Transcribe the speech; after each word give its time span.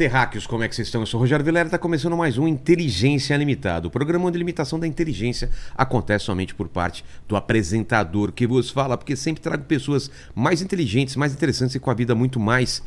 terráqueos, 0.00 0.46
como 0.46 0.64
é 0.64 0.68
que 0.68 0.74
vocês 0.74 0.88
estão? 0.88 1.02
Eu 1.02 1.06
sou 1.06 1.20
o 1.20 1.20
Rogério 1.20 1.44
Vilera, 1.44 1.66
está 1.66 1.76
começando 1.76 2.16
mais 2.16 2.38
um 2.38 2.48
Inteligência 2.48 3.36
Limitada, 3.36 3.86
o 3.86 3.90
programa 3.90 4.24
onde 4.24 4.36
a 4.36 4.38
limitação 4.38 4.80
da 4.80 4.86
inteligência 4.86 5.50
acontece 5.76 6.24
somente 6.24 6.54
por 6.54 6.68
parte 6.68 7.04
do 7.28 7.36
apresentador 7.36 8.32
que 8.32 8.46
vos 8.46 8.70
fala, 8.70 8.96
porque 8.96 9.14
sempre 9.14 9.42
trago 9.42 9.64
pessoas 9.64 10.10
mais 10.34 10.62
inteligentes, 10.62 11.16
mais 11.16 11.34
interessantes 11.34 11.74
e 11.74 11.78
com 11.78 11.90
a 11.90 11.94
vida 11.94 12.14
muito 12.14 12.40
mais 12.40 12.82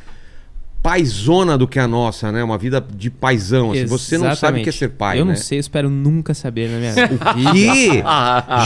paizona 0.84 1.56
do 1.56 1.66
que 1.66 1.78
a 1.78 1.88
nossa, 1.88 2.30
né? 2.30 2.44
Uma 2.44 2.58
vida 2.58 2.84
de 2.94 3.08
paizão. 3.10 3.72
Assim. 3.72 3.86
Você 3.86 4.18
não 4.18 4.36
sabe 4.36 4.60
o 4.60 4.62
que 4.62 4.68
é 4.68 4.72
ser 4.72 4.90
pai, 4.90 5.18
Eu 5.18 5.24
né? 5.24 5.30
não 5.30 5.36
sei, 5.36 5.56
eu 5.56 5.60
espero 5.60 5.88
nunca 5.88 6.34
saber 6.34 6.68
na 6.68 6.76
minha 6.78 6.92
vida. 6.92 7.14
O 7.14 7.52
quê? 7.54 8.02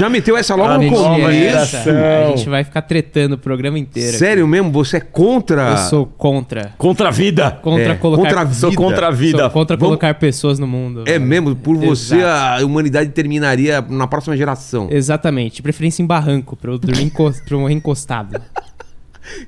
Já 0.00 0.10
meteu 0.10 0.36
essa 0.36 0.56
logo 0.56 0.82
no 0.82 0.90
começo? 0.90 1.76
a 1.88 2.36
gente 2.36 2.48
vai 2.48 2.64
ficar 2.64 2.82
tretando 2.82 3.36
o 3.36 3.38
programa 3.38 3.78
inteiro. 3.78 4.18
Sério 4.18 4.48
mesmo? 4.48 4.72
Você 4.72 4.96
é 4.96 5.00
contra... 5.00 5.70
Eu 5.70 5.76
sou 5.76 6.06
contra. 6.06 6.72
Contra 6.76 7.06
a 7.06 7.12
vida. 7.12 7.52
Contra 7.62 7.92
É, 7.92 7.94
colocar. 7.94 8.22
contra 8.24 8.40
a 8.40 8.44
vida. 8.44 8.54
Sou 8.58 8.74
contra 8.74 9.06
a 9.06 9.10
vida. 9.12 9.38
Sou 9.38 9.50
contra 9.50 9.76
Vamos- 9.76 9.88
colocar 9.90 10.14
pessoas 10.14 10.58
no 10.58 10.66
mundo. 10.66 11.04
É 11.06 11.20
mesmo? 11.20 11.54
Por 11.54 11.76
você 11.76 12.16
Exato. 12.16 12.62
a 12.64 12.66
humanidade 12.66 13.10
terminaria 13.10 13.80
na 13.88 14.08
próxima 14.08 14.36
geração. 14.36 14.88
Exatamente. 14.90 15.54
De 15.56 15.62
preferência 15.62 16.02
em 16.02 16.06
barranco, 16.06 16.56
pra 16.56 16.72
eu 16.72 16.78
dormir 16.78 17.04
enco... 17.04 17.32
pra 17.46 17.54
eu 17.54 17.60
morrer 17.60 17.74
encostado. 17.74 18.40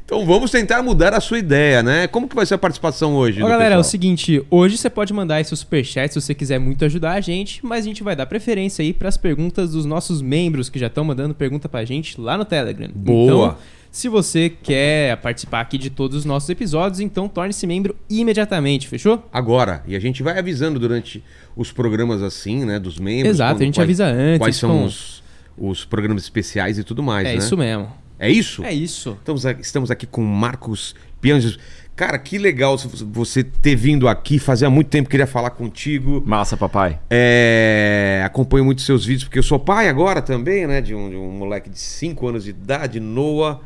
Então 0.05 0.25
vamos 0.27 0.51
tentar 0.51 0.83
mudar 0.83 1.15
a 1.15 1.20
sua 1.20 1.39
ideia, 1.39 1.83
né? 1.83 2.07
Como 2.07 2.29
que 2.29 2.34
vai 2.37 2.45
ser 2.47 2.55
a 2.55 2.59
participação 2.59 3.15
hoje? 3.15 3.43
Ó, 3.43 3.48
galera, 3.48 3.75
é 3.75 3.79
o 3.79 3.80
pessoal? 3.80 3.84
seguinte, 3.91 4.43
hoje 4.51 4.77
você 4.77 4.91
pode 4.91 5.12
mandar 5.12 5.45
seu 5.45 5.57
superchat 5.57 6.12
se 6.12 6.21
você 6.21 6.34
quiser 6.34 6.59
muito 6.59 6.84
ajudar 6.84 7.12
a 7.12 7.21
gente, 7.21 7.65
mas 7.65 7.85
a 7.85 7.88
gente 7.88 8.02
vai 8.02 8.15
dar 8.16 8.27
preferência 8.27 8.83
aí 8.83 8.93
pras 8.93 9.16
perguntas 9.16 9.71
dos 9.73 9.85
nossos 9.85 10.21
membros 10.23 10.68
que 10.68 10.79
já 10.79 10.87
estão 10.88 11.05
mandando 11.05 11.35
pergunta 11.35 11.68
pra 11.68 11.85
gente 11.85 12.21
lá 12.21 12.37
no 12.37 12.45
Telegram. 12.45 12.88
Boa. 12.95 13.24
Então, 13.49 13.57
se 13.90 14.09
você 14.09 14.49
quer 14.49 15.16
participar 15.16 15.60
aqui 15.60 15.77
de 15.77 15.90
todos 15.90 16.16
os 16.18 16.24
nossos 16.24 16.49
episódios, 16.49 17.01
então 17.01 17.27
torne-se 17.29 17.66
membro 17.66 17.96
imediatamente, 18.09 18.87
fechou? 18.87 19.27
Agora, 19.33 19.83
e 19.87 19.96
a 19.96 19.99
gente 20.01 20.23
vai 20.23 20.38
avisando 20.38 20.79
durante 20.79 21.24
os 21.57 21.73
programas 21.73 22.23
assim, 22.23 22.65
né? 22.65 22.79
Dos 22.79 22.99
membros. 23.01 23.30
Exato, 23.35 23.55
quando- 23.55 23.62
a 23.62 23.65
gente 23.65 23.74
quais- 23.74 23.87
avisa 23.87 24.07
antes. 24.07 24.38
Quais 24.38 24.57
são 24.57 24.71
com- 24.71 24.85
os, 24.85 25.23
os 25.59 25.85
programas 25.85 26.23
especiais 26.23 26.79
e 26.79 26.85
tudo 26.85 27.02
mais, 27.02 27.27
É 27.27 27.33
né? 27.33 27.38
isso 27.38 27.57
mesmo. 27.57 27.88
É 28.21 28.30
isso? 28.30 28.63
É 28.63 28.73
isso. 28.73 29.16
Estamos 29.18 29.46
aqui, 29.46 29.63
estamos 29.63 29.90
aqui 29.90 30.07
com 30.07 30.23
o 30.23 30.26
Marcos 30.26 30.95
Pianges. 31.23 31.59
Cara, 31.96 32.18
que 32.18 32.37
legal 32.37 32.77
você 32.77 33.43
ter 33.43 33.74
vindo 33.74 34.07
aqui. 34.07 34.38
Fazia 34.38 34.68
muito 34.68 34.88
tempo 34.88 35.09
que 35.09 35.12
queria 35.12 35.27
falar 35.27 35.49
contigo. 35.51 36.23
Massa, 36.27 36.54
papai. 36.54 37.01
É, 37.09 38.23
acompanho 38.23 38.62
muito 38.62 38.82
seus 38.82 39.07
vídeos, 39.07 39.24
porque 39.24 39.38
eu 39.38 39.43
sou 39.43 39.59
pai 39.59 39.88
agora 39.88 40.21
também, 40.21 40.66
né? 40.66 40.82
De 40.82 40.95
um, 40.95 41.09
de 41.09 41.16
um 41.16 41.30
moleque 41.30 41.71
de 41.71 41.79
5 41.79 42.29
anos 42.29 42.45
de 42.45 42.51
idade, 42.51 43.01
Noah. 43.01 43.60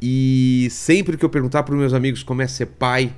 E 0.00 0.68
sempre 0.70 1.16
que 1.16 1.24
eu 1.24 1.28
perguntava 1.28 1.66
para 1.66 1.74
meus 1.74 1.92
amigos 1.92 2.22
como 2.22 2.40
é 2.40 2.46
ser 2.46 2.66
pai, 2.66 3.12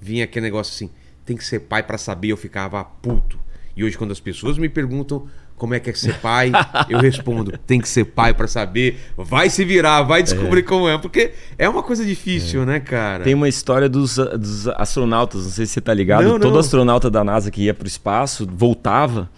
vinha 0.00 0.24
aquele 0.24 0.46
negócio 0.46 0.72
assim: 0.72 0.90
tem 1.26 1.36
que 1.36 1.44
ser 1.44 1.60
pai 1.60 1.82
para 1.82 1.98
saber, 1.98 2.28
eu 2.28 2.36
ficava 2.38 2.82
puto. 2.82 3.38
E 3.76 3.84
hoje, 3.84 3.98
quando 3.98 4.12
as 4.12 4.20
pessoas 4.20 4.56
me 4.56 4.70
perguntam 4.70 5.28
como 5.58 5.74
é 5.74 5.80
que 5.80 5.90
é 5.90 5.92
ser 5.92 6.18
pai, 6.20 6.52
eu 6.88 6.98
respondo: 6.98 7.52
tem 7.66 7.80
que 7.80 7.88
ser 7.88 8.04
pai 8.04 8.32
para 8.32 8.46
saber, 8.46 8.98
vai 9.16 9.50
se 9.50 9.64
virar, 9.64 10.02
vai 10.02 10.22
descobrir 10.22 10.62
como 10.62 10.88
é, 10.88 10.96
porque 10.96 11.32
é 11.58 11.68
uma 11.68 11.82
coisa 11.82 12.04
difícil, 12.04 12.64
né, 12.64 12.80
cara? 12.80 13.24
Tem 13.24 13.34
uma 13.34 13.48
história 13.48 13.88
dos, 13.88 14.16
dos 14.16 14.68
astronautas, 14.68 15.44
não 15.44 15.50
sei 15.50 15.66
se 15.66 15.72
você 15.72 15.80
tá 15.80 15.92
ligado. 15.92 16.24
Não, 16.24 16.38
Todo 16.38 16.54
não. 16.54 16.60
astronauta 16.60 17.10
da 17.10 17.22
NASA 17.24 17.50
que 17.50 17.62
ia 17.62 17.74
pro 17.74 17.86
espaço 17.86 18.48
voltava. 18.50 19.28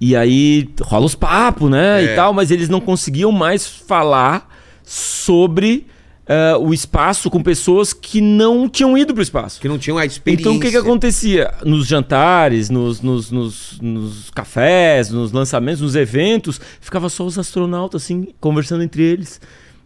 E 0.00 0.14
aí 0.14 0.70
rola 0.80 1.06
os 1.06 1.16
papos, 1.16 1.68
né? 1.68 2.04
É. 2.04 2.04
E 2.04 2.14
tal, 2.14 2.32
mas 2.32 2.52
eles 2.52 2.68
não 2.68 2.80
conseguiam 2.80 3.32
mais 3.32 3.66
falar 3.66 4.48
sobre 4.84 5.86
eh, 6.28 6.56
o 6.60 6.74
espaço 6.74 7.30
com 7.30 7.42
pessoas 7.42 7.94
que 7.94 8.20
não 8.20 8.68
tinham 8.68 8.96
ido 8.98 9.14
pro 9.14 9.22
espaço. 9.22 9.58
Que 9.60 9.66
não 9.66 9.78
tinham 9.78 9.96
a 9.96 10.04
experiência. 10.04 10.42
Então 10.42 10.56
o 10.56 10.60
que, 10.60 10.70
que 10.70 10.76
acontecia? 10.76 11.54
Nos 11.64 11.86
jantares, 11.86 12.68
nos, 12.68 13.00
nos, 13.00 13.30
nos, 13.30 13.80
nos 13.80 14.30
cafés, 14.30 15.08
nos 15.10 15.32
lançamentos, 15.32 15.80
nos 15.80 15.96
eventos, 15.96 16.60
ficava 16.80 17.08
só 17.08 17.24
os 17.24 17.38
astronautas 17.38 18.02
assim, 18.02 18.28
conversando 18.38 18.82
entre 18.82 19.02
eles. 19.02 19.40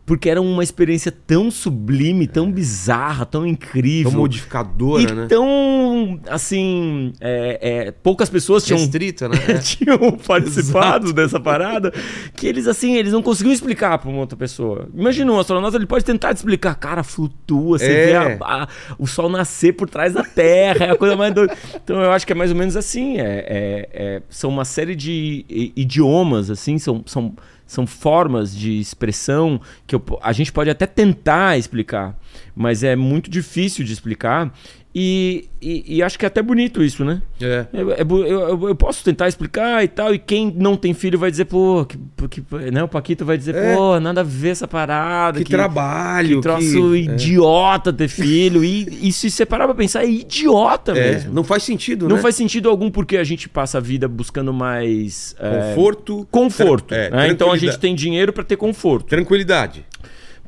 Porque 0.05 0.29
era 0.29 0.43
uma 0.43 0.65
experiência 0.65 1.13
tão 1.13 1.49
sublime, 1.49 2.27
tão 2.27 2.51
bizarra, 2.51 3.25
tão 3.25 3.47
incrível. 3.47 4.11
Tão 4.11 4.21
modificadora, 4.21 5.03
e 5.03 5.15
né? 5.15 5.27
tão, 5.29 6.21
assim, 6.29 7.13
é, 7.21 7.59
é, 7.87 7.91
poucas 7.93 8.29
pessoas 8.29 8.65
tinham, 8.65 8.81
Restrita, 8.81 9.29
né? 9.29 9.37
tinham 9.63 9.99
participado 10.27 11.13
dessa 11.13 11.39
parada, 11.39 11.93
que 12.35 12.49
eles, 12.49 12.67
assim, 12.67 12.97
eles 12.97 13.13
não 13.13 13.23
conseguiam 13.23 13.53
explicar 13.53 13.97
pra 13.99 14.11
uma 14.11 14.19
outra 14.19 14.37
pessoa. 14.37 14.89
Imagina, 14.93 15.31
um 15.33 15.39
astronauta, 15.39 15.77
ele 15.77 15.87
pode 15.87 16.05
tentar 16.05 16.35
te 16.35 16.39
explicar, 16.39 16.75
cara, 16.75 17.05
flutua, 17.05 17.79
você 17.79 17.87
É. 17.87 18.07
vê 18.07 18.15
a- 18.17 18.39
a- 18.43 18.69
o 18.99 19.07
sol 19.07 19.29
nascer 19.29 19.73
por 19.75 19.89
trás 19.89 20.13
da 20.13 20.25
Terra, 20.25 20.87
é 20.87 20.91
a 20.91 20.97
coisa 20.97 21.15
mais 21.17 21.33
doida. 21.33 21.57
Então 21.77 22.01
eu 22.03 22.11
acho 22.11 22.27
que 22.27 22.33
é 22.33 22.37
mais 22.37 22.51
ou 22.51 22.57
menos 22.57 22.77
assim, 22.77 23.19
é, 23.19 23.23
é- 23.47 23.89
é- 23.93 24.23
são 24.29 24.51
uma 24.51 24.65
série 24.65 24.97
de 24.97 25.45
idiomas, 25.77 26.51
assim, 26.51 26.77
são... 26.77 27.03
são 27.07 27.33
são 27.73 27.87
formas 27.87 28.55
de 28.55 28.79
expressão 28.79 29.59
que 29.87 29.95
eu 29.95 30.03
a 30.21 30.33
gente 30.33 30.53
pode 30.53 30.69
até 30.69 30.87
tentar 30.87 31.57
explicar, 31.57 32.19
mas 32.55 32.83
é 32.85 32.95
muito 32.95 33.31
difícil 33.31 33.83
de 33.83 33.93
explicar. 33.95 34.53
E, 34.95 35.47
e- 35.61 35.97
e 35.97 36.03
acho 36.03 36.19
que 36.19 36.27
é 36.27 36.29
até 36.29 36.43
bonito 36.43 36.83
isso, 36.83 37.03
né? 37.03 37.23
É. 37.41 37.65
É- 37.73 37.81
é 37.81 38.03
eu, 38.03 38.27
eu- 38.27 38.69
eu 38.69 38.75
posso 38.75 39.03
tentar 39.03 39.27
explicar 39.27 39.83
e 39.83 39.89
tal, 39.89 40.15
e 40.15 40.19
quem 40.19 40.53
não 40.55 40.77
tem 40.77 40.93
filho 40.93 41.19
vai 41.19 41.31
dizer, 41.31 41.47
pô, 41.47 41.87
que, 41.87 41.97
que- 42.29 42.43
né? 42.71 42.83
o 42.85 42.89
Paquito 42.89 43.25
vai 43.25 43.39
dizer, 43.39 43.55
É. 43.55 43.75
pô, 43.75 43.99
nada 43.99 44.21
a 44.21 44.25
ver 44.25 44.51
essa 44.51 44.69
parada. 44.69 45.39
Que, 45.43 45.51
trabalho, 45.51 46.37
que 46.37 46.43
troço 46.43 46.95
é. 46.95 46.99
idiota 46.99 47.91
ter 47.91 48.09
filho. 48.09 48.63
E, 48.63 49.09
e 49.09 49.13
se 49.13 49.31
você 49.31 49.47
parar 49.47 49.65
pra 49.65 49.75
pensar, 49.75 50.03
é 50.05 50.11
idiota 50.11 50.93
É, 50.93 51.13
mesmo. 51.13 51.33
não 51.33 51.43
faz 51.45 51.63
sentido, 51.63 52.07
Não 52.07 52.17
né? 52.17 52.23
faz 52.23 52.35
sentido 52.35 52.69
algum 52.69 52.91
porque 52.91 53.17
a 53.17 53.25
gente 53.25 53.49
passa 53.49 53.79
a 53.79 53.81
vida 53.81 54.07
buscando 54.07 54.53
mais 54.53 55.35
é, 55.41 55.69
Conforto. 55.69 56.29
conforto. 56.31 56.95
É, 56.95 57.09
né? 57.11 57.29
Então 57.29 57.51
a 57.51 57.57
gente 57.57 57.79
tem 57.79 57.95
dinheiro 57.95 58.31
pra 58.33 58.45
ter 58.45 58.57
conforto, 58.57 59.07
Tranquilidade. 59.07 59.87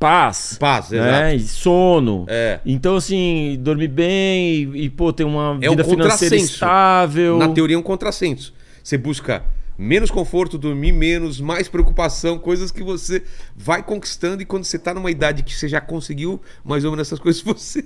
Paz, 0.09 0.56
Paz, 0.60 0.91
né? 0.91 1.34
E 1.34 1.41
sono. 1.41 2.26
É. 2.28 2.60
Então, 2.66 2.97
assim, 2.97 3.59
dormir 3.60 3.88
bem 3.88 4.54
e, 4.75 4.84
e, 4.84 4.91
pô, 4.91 5.12
ter 5.12 5.25
uma 5.25 5.59
É 5.62 5.69
um 5.69 5.72
vida 5.72 5.84
financeira 5.84 6.10
contrassenso. 6.37 6.44
estável. 6.54 7.38
Na 7.38 7.48
teoria 7.48 7.76
é 7.76 7.78
um 7.78 7.82
contrassenso. 7.82 8.53
Você 8.82 8.98
busca 8.98 9.43
menos 9.78 10.10
conforto, 10.10 10.56
dormir 10.59 10.93
menos, 10.93 11.41
mais 11.41 11.69
preocupação, 11.69 12.38
coisas 12.38 12.70
que 12.70 12.82
você 12.82 13.22
vai 13.56 13.82
conquistando 13.82 14.43
e 14.43 14.44
quando 14.44 14.64
você 14.64 14.78
tá 14.78 14.93
numa 14.94 15.10
idade 15.10 15.43
que 15.43 15.53
você 15.54 15.66
já 15.66 15.81
conseguiu 15.81 16.41
mais 16.64 16.84
ou 16.84 16.91
menos 16.91 17.09
essas 17.09 17.19
coisas, 17.19 17.41
você. 17.43 17.84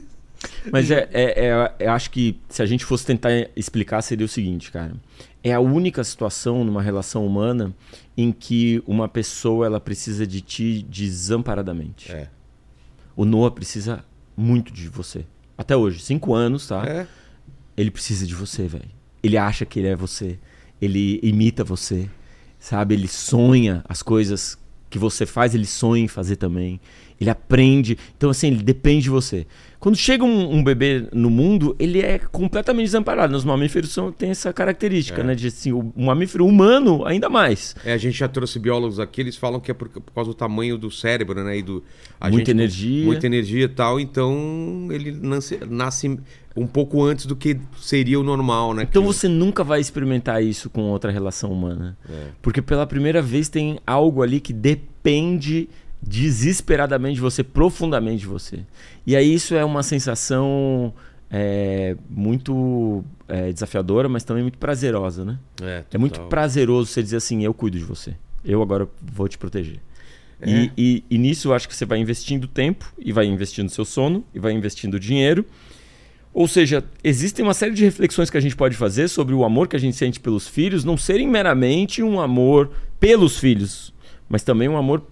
Mas 0.71 0.91
é, 0.91 1.09
é, 1.13 1.47
é- 1.47 1.73
eu 1.87 1.91
acho 1.93 2.11
que 2.11 2.39
se 2.49 2.63
a 2.63 2.67
gente 2.67 2.85
fosse 2.85 3.07
tentar 3.07 3.31
explicar, 3.57 4.03
seria 4.03 4.25
o 4.27 4.29
seguinte, 4.29 4.71
cara. 4.71 4.93
É 5.43 5.53
a 5.53 5.61
única 5.61 6.03
situação 6.05 6.65
numa 6.65 6.83
relação 6.83 7.25
humana 7.25 7.73
em 8.19 8.33
que 8.33 8.83
uma 8.85 9.09
pessoa 9.09 9.65
ela 9.65 9.79
precisa 9.79 10.27
de 10.27 10.41
ti 10.41 10.83
desamparadamente. 10.83 12.11
É. 12.11 12.29
O 13.15 13.25
Noah 13.25 13.55
precisa 13.55 14.05
muito 14.37 14.73
de 14.73 14.89
você. 14.89 15.25
Até 15.57 15.77
hoje, 15.77 16.01
cinco 16.01 16.35
anos, 16.35 16.67
tá? 16.67 16.85
É. 16.85 17.07
Ele 17.77 17.93
precisa 17.93 18.27
de 18.27 18.35
você, 18.35 18.67
velho. 18.67 18.91
Ele 19.23 19.39
acha 19.39 19.65
que 19.65 19.79
ele 19.79 19.87
é 19.87 19.95
você. 19.95 20.37
Ele 20.83 21.21
imita 21.23 21.63
você. 21.63 22.11
Sabe? 22.59 22.95
Ele 22.95 23.07
sonha 23.07 23.85
as 23.89 24.03
coisas 24.03 24.59
que 24.91 24.99
você 24.99 25.25
faz, 25.25 25.55
ele 25.55 25.67
sonha 25.67 26.03
em 26.03 26.09
fazer 26.09 26.35
também. 26.35 26.81
Ele 27.21 27.31
aprende. 27.31 27.97
Então, 28.17 28.31
assim, 28.31 28.49
ele 28.49 28.65
depende 28.65 29.05
de 29.05 29.11
você. 29.11 29.47
Quando 29.81 29.97
chega 29.97 30.25
um, 30.25 30.57
um 30.57 30.65
bebê 30.65 31.07
no 31.13 31.31
mundo, 31.31 31.77
ele 31.79 32.01
é 32.01 32.19
completamente 32.19 32.87
desamparado. 32.87 33.37
Os 33.37 33.45
mamíferos 33.45 33.91
são, 33.93 34.11
têm 34.11 34.31
essa 34.31 34.53
característica, 34.53 35.21
É. 35.21 35.25
né? 35.25 35.35
De, 35.37 35.47
assim, 35.47 35.71
o, 35.73 35.93
mamífero 35.97 36.45
humano, 36.45 37.07
ainda 37.07 37.29
mais. 37.29 37.77
É, 37.85 37.93
a 37.93 37.97
gente 37.97 38.19
já 38.19 38.27
trouxe 38.27 38.59
biólogos 38.59 38.99
aqui, 38.99 39.21
eles 39.21 39.37
falam 39.37 39.61
que 39.61 39.71
é 39.71 39.75
por, 39.75 39.89
por 39.89 40.13
causa 40.13 40.31
do 40.31 40.35
tamanho 40.35 40.77
do 40.77 40.91
cérebro, 40.91 41.45
né? 41.45 41.59
E 41.59 41.63
do, 41.63 41.85
Muita 42.21 42.37
gente- 42.39 42.51
energia. 42.51 43.05
Muita 43.07 43.27
energia 43.27 43.65
e 43.65 43.69
tal, 43.69 44.01
então 44.01 44.89
ele 44.91 45.13
nasce, 45.13 45.61
nasce 45.71 46.19
um 46.57 46.67
pouco 46.67 47.05
antes 47.05 47.25
do 47.25 47.37
que 47.37 47.57
seria 47.81 48.19
o 48.19 48.25
normal, 48.25 48.75
né? 48.75 48.83
Então 48.83 49.03
Que- 49.03 49.07
você 49.09 49.29
nunca 49.29 49.63
vai 49.63 49.81
experimentar 49.81 50.43
isso 50.43 50.69
com 50.69 50.83
outra 50.91 51.13
relação 51.13 51.53
humana. 51.53 51.97
É. 52.11 52.27
Porque 52.43 52.61
pela 52.61 52.85
primeira 52.85 53.23
vez 53.23 53.49
tem 53.49 53.79
algo 53.87 54.23
ali 54.25 54.41
que 54.41 54.53
depende 54.53 55.69
desesperadamente 56.03 57.17
de 57.17 57.21
você, 57.21 57.43
profundamente 57.43 58.21
de 58.21 58.27
você. 58.27 58.61
E 59.07 59.15
aí 59.17 59.33
isso 59.35 59.55
é 59.55 59.65
uma 59.65 59.83
sensação 59.83 60.93
é, 61.31 61.97
muito 62.09 63.05
é, 63.27 63.53
desafiadora, 63.53 64.09
mas 64.09 64.25
também 64.25 64.43
muito 64.43 64.59
prazerosa, 64.59 65.25
né? 65.25 65.39
É, 65.63 65.85
É 65.93 65.99
muito 65.99 66.21
prazeroso 66.23 66.91
você 66.91 67.03
dizer 67.03 67.17
assim, 67.17 67.45
eu 67.45 67.53
cuido 67.55 67.79
de 67.79 67.85
você. 67.85 68.15
Eu 68.45 68.63
agora 68.63 68.89
vou 69.03 69.29
te 69.29 69.37
proteger. 69.37 69.81
É. 70.41 70.49
E, 70.51 70.73
e- 70.79 71.05
e 71.11 71.19
nisso 71.19 71.49
eu 71.49 71.55
acho 71.55 71.69
que 71.69 71.75
você 71.75 71.85
vai 71.85 71.99
investindo 71.99 72.47
tempo, 72.47 72.93
e 72.99 73.13
vai 73.13 73.27
investindo 73.27 73.69
seu 73.69 73.85
sono, 73.85 74.25
e 74.35 74.39
vai 74.39 74.53
investindo 74.53 74.99
dinheiro. 74.99 75.45
Ou 76.33 76.47
seja, 76.47 76.85
existem 77.03 77.45
uma 77.45 77.55
série 77.55 77.75
de 77.75 77.85
reflexões 77.85 78.31
que 78.31 78.37
a 78.37 78.41
gente 78.41 78.55
pode 78.55 78.77
fazer 78.77 79.09
sobre 79.09 79.35
o 79.35 79.45
amor 79.45 79.67
que 79.67 79.75
a 79.75 79.79
gente 79.81 79.97
sente 79.97 80.21
pelos 80.21 80.47
filhos 80.47 80.85
não 80.85 80.97
serem 80.97 81.27
meramente 81.27 82.03
um 82.03 82.21
amor 82.21 82.71
pelos 83.01 83.39
filhos, 83.39 83.93
mas 84.29 84.43
também 84.45 84.69
um 84.69 84.77
amor 84.77 85.03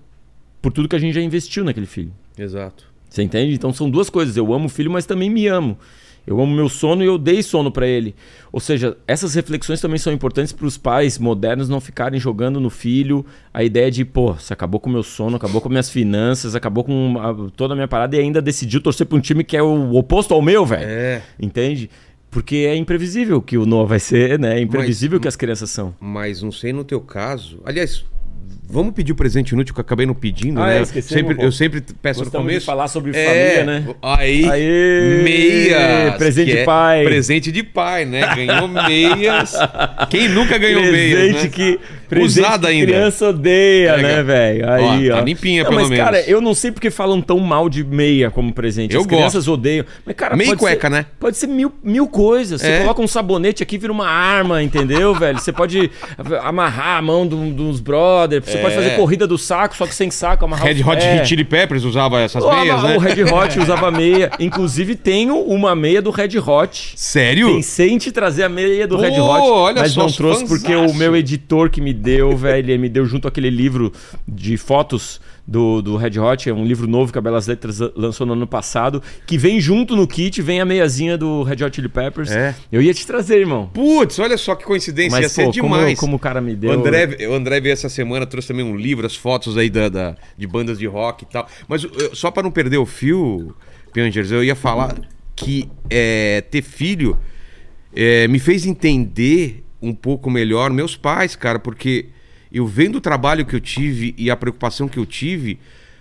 por 0.66 0.72
tudo 0.72 0.88
que 0.88 0.96
a 0.96 0.98
gente 0.98 1.14
já 1.14 1.20
investiu 1.20 1.62
naquele 1.64 1.86
filho. 1.86 2.10
Exato. 2.36 2.84
Você 3.08 3.22
entende? 3.22 3.54
Então 3.54 3.72
são 3.72 3.88
duas 3.88 4.10
coisas. 4.10 4.36
Eu 4.36 4.52
amo 4.52 4.66
o 4.66 4.68
filho, 4.68 4.90
mas 4.90 5.06
também 5.06 5.30
me 5.30 5.46
amo. 5.46 5.78
Eu 6.26 6.40
amo 6.40 6.52
meu 6.56 6.68
sono 6.68 7.04
e 7.04 7.06
eu 7.06 7.16
dei 7.18 7.40
sono 7.40 7.70
para 7.70 7.86
ele. 7.86 8.16
Ou 8.50 8.58
seja, 8.58 8.96
essas 9.06 9.32
reflexões 9.36 9.80
também 9.80 9.96
são 9.96 10.12
importantes 10.12 10.52
para 10.52 10.66
os 10.66 10.76
pais 10.76 11.20
modernos 11.20 11.68
não 11.68 11.80
ficarem 11.80 12.18
jogando 12.18 12.58
no 12.58 12.68
filho 12.68 13.24
a 13.54 13.62
ideia 13.62 13.92
de, 13.92 14.04
pô, 14.04 14.32
você 14.32 14.52
acabou 14.52 14.80
com 14.80 14.90
o 14.90 14.92
meu 14.92 15.04
sono, 15.04 15.36
acabou 15.36 15.60
com 15.60 15.68
minhas 15.68 15.88
finanças, 15.88 16.56
acabou 16.56 16.82
com 16.82 17.14
a- 17.16 17.48
toda 17.56 17.74
a 17.74 17.76
minha 17.76 17.86
parada 17.86 18.16
e 18.16 18.18
ainda 18.18 18.42
decidiu 18.42 18.80
torcer 18.80 19.06
para 19.06 19.16
um 19.16 19.20
time 19.20 19.44
que 19.44 19.56
é 19.56 19.62
o 19.62 19.94
oposto 19.94 20.34
ao 20.34 20.42
meu, 20.42 20.66
velho. 20.66 20.82
É. 20.84 21.22
Entende? 21.40 21.88
Porque 22.28 22.56
é 22.68 22.74
imprevisível 22.74 23.40
que 23.40 23.56
o 23.56 23.64
Noah 23.64 23.86
vai 23.88 24.00
ser, 24.00 24.36
né? 24.36 24.58
É 24.58 24.60
imprevisível 24.60 25.20
que 25.20 25.28
as 25.28 25.36
crianças 25.36 25.70
são. 25.70 25.94
Mas 26.00 26.42
não 26.42 26.50
sei 26.50 26.72
no 26.72 26.82
teu 26.82 27.00
caso. 27.00 27.60
Aliás, 27.64 28.04
vamos 28.68 28.92
pedir 28.94 29.12
o 29.12 29.14
presente 29.14 29.50
inútil 29.52 29.72
que 29.74 29.80
eu 29.80 29.82
acabei 29.82 30.04
não 30.06 30.14
pedindo, 30.14 30.60
Ah, 30.60 30.66
né? 30.66 30.74
é, 30.74 30.78
Eu 30.78 30.82
esquecemos, 30.82 31.28
sempre, 31.28 31.44
eu 31.46 31.52
sempre 31.52 31.80
peço 32.02 32.20
no 32.20 32.24
Gostamos 32.26 32.46
de 32.46 32.52
começo. 32.52 32.66
falar 32.66 32.88
sobre 32.88 33.16
É, 33.16 33.24
família, 33.24 33.64
né? 33.64 33.94
Aí, 34.02 34.44
Aê! 34.50 35.22
meias. 35.22 36.14
Presente 36.16 36.50
de 36.52 36.58
é 36.58 36.64
pai. 36.64 37.04
Presente 37.04 37.52
de 37.52 37.62
pai, 37.62 38.04
né? 38.04 38.34
Ganhou 38.34 38.68
meias. 38.68 39.54
Quem 40.10 40.28
nunca 40.28 40.58
ganhou 40.58 40.82
meias, 40.82 41.18
presente 41.36 41.44
né? 41.44 41.48
que 41.48 41.80
presente 42.08 42.40
Usada 42.40 42.68
ainda. 42.68 42.86
criança 42.86 43.28
odeia, 43.28 43.94
Pega. 43.94 44.08
né, 44.08 44.22
velho? 44.22 44.70
Aí, 44.70 45.10
Ó, 45.10 45.12
ó. 45.14 45.16
tá 45.18 45.24
limpinha, 45.24 45.62
Não, 45.62 45.70
pelo 45.70 45.80
mas, 45.82 45.90
menos. 45.90 46.04
cara, 46.04 46.20
eu 46.22 46.40
não 46.40 46.54
sei 46.54 46.70
porque 46.72 46.90
falam 46.90 47.20
tão 47.20 47.38
mal 47.38 47.68
de 47.68 47.82
meia 47.84 48.30
como 48.30 48.52
presente. 48.52 48.94
Eu 48.94 49.00
As 49.00 49.06
crianças 49.06 49.48
odeiam. 49.48 49.84
Mas, 50.04 50.14
cara, 50.16 50.36
Meia 50.36 50.50
pode 50.50 50.60
cueca, 50.60 50.88
ser, 50.88 50.94
né? 50.94 51.06
Pode 51.18 51.36
ser 51.36 51.46
mil, 51.46 51.72
mil 51.82 52.06
coisas. 52.06 52.60
Você 52.60 52.66
É. 52.68 52.78
coloca 52.80 53.00
um 53.02 53.06
sabonete 53.08 53.62
aqui, 53.62 53.78
vira 53.78 53.92
uma 53.92 54.06
arma, 54.08 54.62
entendeu, 54.62 55.14
velho? 55.16 55.38
Você 55.38 55.52
pode 55.52 55.90
amarrar 56.42 56.98
a 56.98 57.02
mão 57.02 57.26
do- 57.26 57.50
dos 57.52 57.80
brothers. 57.80 58.44
Você 58.44 58.58
É. 58.58 58.62
pode 58.62 58.74
fazer 58.74 58.90
corrida 58.96 59.26
do 59.26 59.38
saco, 59.38 59.76
só 59.76 59.86
que 59.86 59.94
sem 59.94 60.10
saco, 60.10 60.44
amarrar 60.44 60.66
Red 60.66 60.82
Hot 60.82 61.02
é. 61.02 61.24
Chili 61.24 61.44
Peppers 61.44 61.84
usava 61.84 62.20
essas 62.20 62.42
O- 62.42 62.50
meias, 62.52 62.82
né? 62.82 62.96
O 62.96 63.00
Red 63.00 63.22
Hot 63.24 63.58
usava 63.60 63.90
meia. 63.90 64.30
Inclusive, 64.38 64.94
tenho 64.94 65.38
uma 65.40 65.74
meia 65.74 66.00
do 66.02 66.10
Red 66.10 66.38
Hot. 66.38 66.92
Sério? 66.96 67.54
Pensei 67.54 67.90
em 67.90 67.98
te 67.98 68.10
trazer 68.12 68.44
a 68.44 68.48
meia 68.48 68.86
do 68.86 68.96
Red 68.96 69.18
Hot, 69.20 69.40
olha 69.42 69.80
mas 69.82 69.92
só, 69.92 70.02
não 70.02 70.12
trouxe 70.12 70.46
porque 70.46 70.74
o 70.74 70.92
meu 70.94 71.16
editor 71.16 71.70
que 71.70 71.80
me 71.80 71.92
deu, 71.96 72.36
velho, 72.36 72.70
ele 72.70 72.78
me 72.78 72.88
deu 72.88 73.04
junto 73.06 73.26
aquele 73.26 73.50
livro 73.50 73.92
de 74.28 74.56
fotos 74.56 75.20
do, 75.46 75.80
do 75.82 75.96
Red 75.96 76.18
Hot, 76.18 76.48
é 76.48 76.52
um 76.54 76.64
livro 76.64 76.86
novo 76.86 77.10
que 77.12 77.18
a 77.18 77.20
Belas 77.20 77.46
Letras 77.46 77.78
lançou 77.96 78.26
no 78.26 78.34
ano 78.34 78.46
passado, 78.46 79.02
que 79.26 79.38
vem 79.38 79.60
junto 79.60 79.96
no 79.96 80.06
kit, 80.06 80.42
vem 80.42 80.60
a 80.60 80.64
meiazinha 80.64 81.16
do 81.16 81.42
Red 81.42 81.64
Hot 81.64 81.74
Chili 81.74 81.88
Peppers. 81.88 82.30
É. 82.30 82.54
Eu 82.70 82.82
ia 82.82 82.92
te 82.92 83.06
trazer, 83.06 83.38
irmão. 83.40 83.70
Putz, 83.72 84.18
olha 84.18 84.36
só 84.36 84.54
que 84.54 84.64
coincidência. 84.64 85.16
ia 85.16 85.22
Mas, 85.22 85.32
ser 85.32 85.44
pô, 85.46 85.52
como, 85.60 85.74
demais. 85.76 85.98
como 85.98 86.16
o 86.16 86.18
cara 86.18 86.40
me 86.40 86.52
O 86.52 86.56
deu... 86.56 86.72
André, 86.72 87.26
o 87.28 87.32
André 87.32 87.60
veio 87.60 87.72
essa 87.72 87.88
semana, 87.88 88.26
trouxe 88.26 88.48
também 88.48 88.64
um 88.64 88.76
livro, 88.76 89.06
as 89.06 89.16
fotos 89.16 89.56
aí 89.56 89.70
da, 89.70 89.88
da- 89.88 90.16
de 90.36 90.46
bandas 90.46 90.78
de 90.78 90.86
rock 90.86 91.24
e 91.24 91.26
tal. 91.26 91.48
Mas 91.68 91.84
eu- 91.84 92.14
só 92.14 92.30
pra 92.30 92.42
não 92.42 92.50
perder 92.50 92.78
o 92.78 92.86
fio, 92.86 93.54
Piangers, 93.92 94.30
eu 94.30 94.42
ia 94.44 94.54
falar 94.54 94.94
que 95.34 95.68
é, 95.88 96.40
ter 96.50 96.62
filho 96.62 97.16
é, 97.94 98.26
me 98.28 98.38
fez 98.38 98.66
entender 98.66 99.62
um 99.80 99.94
pouco 99.94 100.30
melhor 100.30 100.70
meus 100.70 100.96
pais, 100.96 101.36
cara, 101.36 101.58
porque 101.58 102.06
eu 102.50 102.66
vendo 102.66 102.96
o 102.96 103.00
trabalho 103.00 103.44
que 103.44 103.54
eu 103.54 103.60
tive 103.60 104.14
e 104.16 104.30
a 104.30 104.36
preocupação 104.36 104.88
que 104.88 104.98
eu 104.98 105.06
tive, 105.06 105.58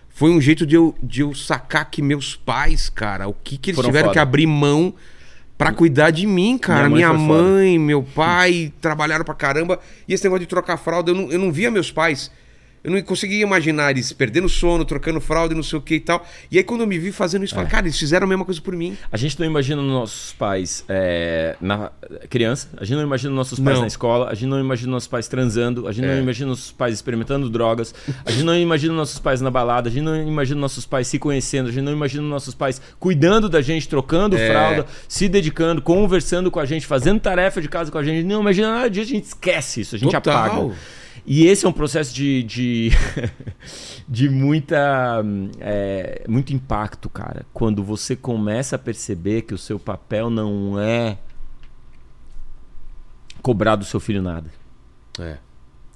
foi 0.10 0.32
um 0.32 0.40
jeito 0.40 0.66
de 0.66 0.76
eu, 0.76 0.96
de 1.04 1.22
eu 1.22 1.34
sacar 1.34 1.90
que 1.90 2.02
meus 2.02 2.36
pais, 2.36 2.90
cara, 2.90 3.28
o 3.28 3.34
que, 3.34 3.58
que 3.58 3.72
eles 3.72 3.76
Foram 3.76 3.90
tiveram 3.90 4.06
foda. 4.08 4.14
que 4.14 4.20
abrir 4.20 4.48
mão 4.48 4.94
pra 5.58 5.72
cuidar 5.72 6.12
de 6.12 6.26
mim, 6.26 6.58
cara. 6.58 6.90
Minha 6.90 7.10
Minha 7.10 7.14
mãe 7.14 7.28
foda. 7.28 7.44
mãe, 7.44 7.80
meu 7.80 8.04
pai 8.04 8.74
trabalharam 8.82 9.26
pra 9.26 9.34
caramba. 9.34 9.80
E 10.08 10.14
esse 10.14 10.24
negócio 10.24 10.42
de 10.42 10.48
trocar 10.48 10.78
fralda, 10.78 11.12
eu 11.12 11.16
não, 11.16 11.32
eu 11.32 11.40
não 11.40 11.52
via 11.52 11.70
meus 11.72 11.92
pais. 11.92 12.32
Eu 12.86 12.92
não 12.92 13.02
conseguia 13.02 13.42
imaginar 13.42 13.90
eles 13.92 14.14
perdendo 14.14 14.48
sono, 14.48 14.86
trocando 14.86 15.20
fralda 15.20 15.54
e 15.54 15.58
não 15.58 15.64
sei 15.64 15.80
o 15.80 15.82
que 15.82 15.96
e 15.96 16.00
tal. 16.00 16.26
E 16.52 16.58
aí 16.60 16.64
quando 16.64 16.82
eu 16.82 16.88
me 16.88 17.00
vi 17.00 17.12
fazendo 17.12 17.44
isso, 17.44 17.54
eu 17.54 17.58
É. 17.58 17.62
falei, 17.62 17.72
cara, 17.72 17.88
eles 17.88 17.98
fizeram 17.98 18.26
a 18.26 18.28
mesma 18.30 18.46
coisa 18.46 18.62
por 18.62 18.76
mim. 18.76 18.96
A 19.12 19.18
gente 19.18 19.40
não 19.40 19.46
imagina 19.46 19.82
nossos 19.82 20.34
pais 20.34 20.86
é, 20.88 21.56
na 21.60 21.92
criança, 22.30 22.70
a 22.78 22.86
gente 22.86 22.96
não 22.98 23.04
imagina 23.04 23.34
nossos 23.34 23.60
pais 23.60 23.74
Não. 23.76 23.82
na 23.82 23.88
escola, 23.88 24.30
a 24.30 24.36
gente 24.36 24.48
não 24.48 24.60
imagina 24.60 24.92
nossos 24.92 25.08
pais 25.08 25.28
transando, 25.28 25.88
a 25.88 25.92
gente 25.92 26.06
É. 26.06 26.14
não 26.16 26.22
imagina 26.22 26.48
nossos 26.50 26.72
pais 26.72 26.94
experimentando 26.94 27.50
drogas, 27.50 27.94
a 28.24 28.30
gente 28.32 28.44
não 28.44 28.56
imagina 28.56 28.94
nossos 28.94 29.18
pais 29.18 29.42
na 29.42 29.50
balada, 29.50 29.90
a 29.90 29.92
gente 29.92 30.04
não 30.04 30.16
imagina 30.28 30.60
nossos 30.62 30.86
pais 30.86 31.08
se 31.08 31.18
conhecendo, 31.18 31.70
a 31.70 31.72
gente 31.72 31.84
não 31.84 31.92
imagina 31.94 32.22
nossos 32.24 32.54
pais 32.54 32.80
cuidando 33.00 33.50
da 33.50 33.62
gente, 33.62 33.88
trocando 33.90 34.38
É. 34.38 34.48
fralda, 34.48 34.86
se 35.08 35.28
dedicando, 35.28 35.82
conversando 35.82 36.52
com 36.52 36.60
a 36.60 36.66
gente, 36.66 36.86
fazendo 36.86 37.20
tarefa 37.20 37.62
de 37.62 37.68
casa 37.68 37.92
com 37.92 37.98
a 37.98 38.04
gente. 38.04 38.24
Não 38.26 38.42
imagina 38.42 38.72
nada 38.76 38.90
disso, 38.90 39.10
a 39.12 39.16
gente 39.16 39.26
esquece 39.26 39.82
isso, 39.82 39.96
a 39.96 40.00
gente 40.00 40.12
Total. 40.12 40.46
apaga. 40.46 40.76
E 41.26 41.48
esse 41.48 41.66
é 41.66 41.70
um 41.70 41.74
processo 41.74 42.14
de, 42.14 42.44
de, 42.44 42.92
de 44.08 44.30
muita, 44.30 45.24
é, 45.60 46.24
muito 46.28 46.54
impacto, 46.54 47.10
cara. 47.10 47.46
Quando 47.54 47.84
você 47.84 48.16
começa 48.16 48.76
a 48.76 48.80
perceber 48.80 49.42
que 49.42 49.54
o 49.54 49.58
seu 49.58 49.80
papel 49.80 50.30
não 50.30 50.80
é 50.80 51.18
cobrar 53.42 53.76
do 53.76 53.86
seu 53.86 54.00
filho 54.00 54.22
nada. 54.22 54.52
É. 55.20 55.38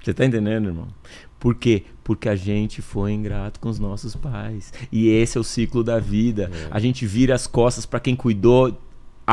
Você 0.02 0.14
tá 0.14 0.24
entendendo, 0.24 0.68
irmão? 0.68 0.88
Por 1.38 1.54
quê? 1.54 1.84
Porque 2.02 2.28
a 2.28 2.36
gente 2.36 2.82
foi 2.82 3.12
ingrato 3.12 3.60
com 3.60 3.68
os 3.68 3.78
nossos 3.78 4.16
pais. 4.16 4.72
E 4.90 5.08
esse 5.08 5.38
é 5.38 5.40
o 5.40 5.44
ciclo 5.44 5.82
da 5.82 5.98
vida. 5.98 6.50
A 6.70 6.78
gente 6.78 7.06
vira 7.06 7.34
as 7.34 7.46
costas 7.46 7.86
para 7.86 8.00
quem 8.00 8.16
cuidou 8.16 8.78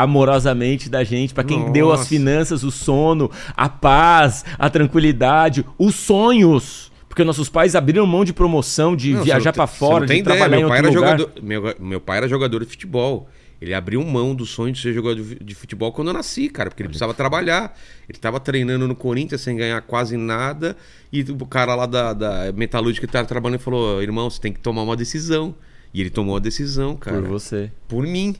amorosamente 0.04 0.90
da 0.90 1.04
gente, 1.04 1.34
para 1.34 1.44
quem 1.44 1.72
deu 1.72 1.92
as 1.92 2.00
Nossa. 2.00 2.10
finanças, 2.10 2.64
o 2.64 2.70
sono, 2.70 3.32
a 3.56 3.68
paz, 3.68 4.46
a 4.60 4.70
tranquilidade, 4.70 5.66
os 5.78 5.96
sonhos. 5.96 6.92
Porque 7.10 7.24
nossos 7.24 7.50
pais 7.50 7.76
abriram 7.76 8.06
mão 8.06 8.24
de 8.24 8.32
promoção, 8.32 8.96
de 8.96 9.14
Não, 9.14 9.24
viajar 9.24 9.52
para 9.52 9.66
fora, 9.66 10.06
de 10.06 10.14
ideia, 10.14 10.24
trabalhar 10.24 10.58
meu 10.58 10.68
em 10.68 10.70
pai 10.70 10.82
outro 10.82 10.92
era 10.92 11.00
lugar. 11.00 11.20
jogador, 11.20 11.44
meu, 11.44 11.76
meu 11.80 12.00
pai 12.00 12.18
era 12.18 12.28
jogador 12.28 12.60
de 12.64 12.70
futebol. 12.70 13.28
Ele 13.60 13.74
abriu 13.74 14.04
mão 14.04 14.36
do 14.36 14.46
sonho 14.46 14.72
de 14.72 14.80
ser 14.80 14.94
jogador 14.94 15.20
de 15.20 15.56
futebol 15.56 15.92
quando 15.92 16.10
eu 16.10 16.14
nasci, 16.14 16.48
cara, 16.48 16.70
porque 16.70 16.84
ele 16.84 16.90
precisava 16.90 17.16
trabalhar. 17.16 17.76
Ele 18.08 18.20
tava 18.20 18.40
treinando 18.40 18.88
no 18.88 18.96
Corinthians 18.96 19.42
sem 19.42 19.58
ganhar 19.58 19.82
quase 19.82 20.16
nada. 20.16 20.78
E 21.12 21.22
o 21.24 21.46
cara 21.48 21.74
lá 21.74 21.88
da, 21.88 22.14
da 22.14 22.54
metalúrgica 22.54 23.08
que 23.08 23.12
tava 23.14 23.28
trabalhando 23.28 23.60
falou: 23.62 24.00
irmão, 24.00 24.30
você 24.30 24.40
tem 24.40 24.54
que 24.54 24.60
tomar 24.60 24.84
uma 24.84 24.96
decisão. 24.96 25.56
E 25.92 26.02
ele 26.02 26.12
tomou 26.12 26.36
a 26.36 26.40
decisão, 26.40 26.96
cara. 26.96 27.20
Por 27.20 27.28
você. 27.28 27.72
Por 27.88 28.06
mim. 28.06 28.36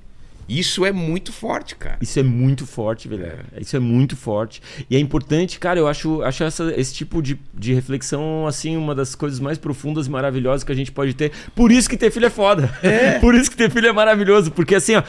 Isso 0.48 0.86
é 0.86 0.92
muito 0.92 1.34
forte, 1.34 1.76
cara. 1.76 1.98
Isso 2.02 2.20
é 2.20 2.24
muito 2.24 2.66
forte, 2.66 3.08
velho. 3.08 3.32
Isso 3.60 3.76
é 3.76 3.80
muito 3.80 4.16
forte. 4.16 4.62
E 4.90 4.96
é 4.96 5.00
importante, 5.00 5.60
cara, 5.60 5.78
eu 5.80 5.88
acho, 5.88 6.22
acho 6.22 6.44
essa- 6.44 6.74
esse 6.80 6.94
tipo 6.94 7.22
de, 7.22 7.38
de 7.54 7.74
reflexão, 7.74 8.48
assim, 8.48 8.78
uma 8.78 8.96
das 8.96 9.14
coisas 9.16 9.40
mais 9.40 9.58
profundas 9.58 10.08
e 10.08 10.10
maravilhosas 10.10 10.64
que 10.64 10.72
a 10.72 10.76
gente 10.76 10.92
pode 10.92 11.14
ter. 11.14 11.32
Por 11.54 11.72
isso 11.72 11.90
que 11.90 11.98
ter 11.98 12.12
filho 12.12 12.26
é 12.28 12.30
foda. 12.30 12.70
Por 13.20 13.36
isso 13.36 13.50
que 13.52 13.58
ter 13.58 13.70
filho 13.70 13.88
é 13.88 13.92
maravilhoso. 13.92 14.52
Porque, 14.52 14.76
assim, 14.76 14.96
ó, 14.96 15.04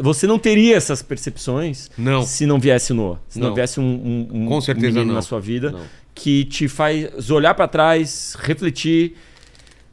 você 0.00 0.26
não 0.26 0.38
teria 0.38 0.76
essas 0.76 1.02
percepções 1.02 1.90
Não. 1.98 2.22
se 2.22 2.46
não 2.46 2.58
viesse 2.60 2.92
o 2.92 2.94
Noah. 2.94 3.18
Se 3.28 3.38
não, 3.40 3.48
Não. 3.48 3.54
viesse 3.54 3.80
um, 3.80 3.84
um, 3.84 4.28
um 4.42 4.46
Com 4.46 4.60
certeza 4.60 4.86
menino 4.92 5.06
não. 5.06 5.14
na 5.14 5.22
sua 5.22 5.40
vida 5.40 5.72
Não. 5.72 5.80
que 6.14 6.44
te 6.44 6.68
faz 6.68 7.30
olhar 7.30 7.54
pra 7.54 7.66
trás, 7.66 8.36
refletir, 8.38 9.16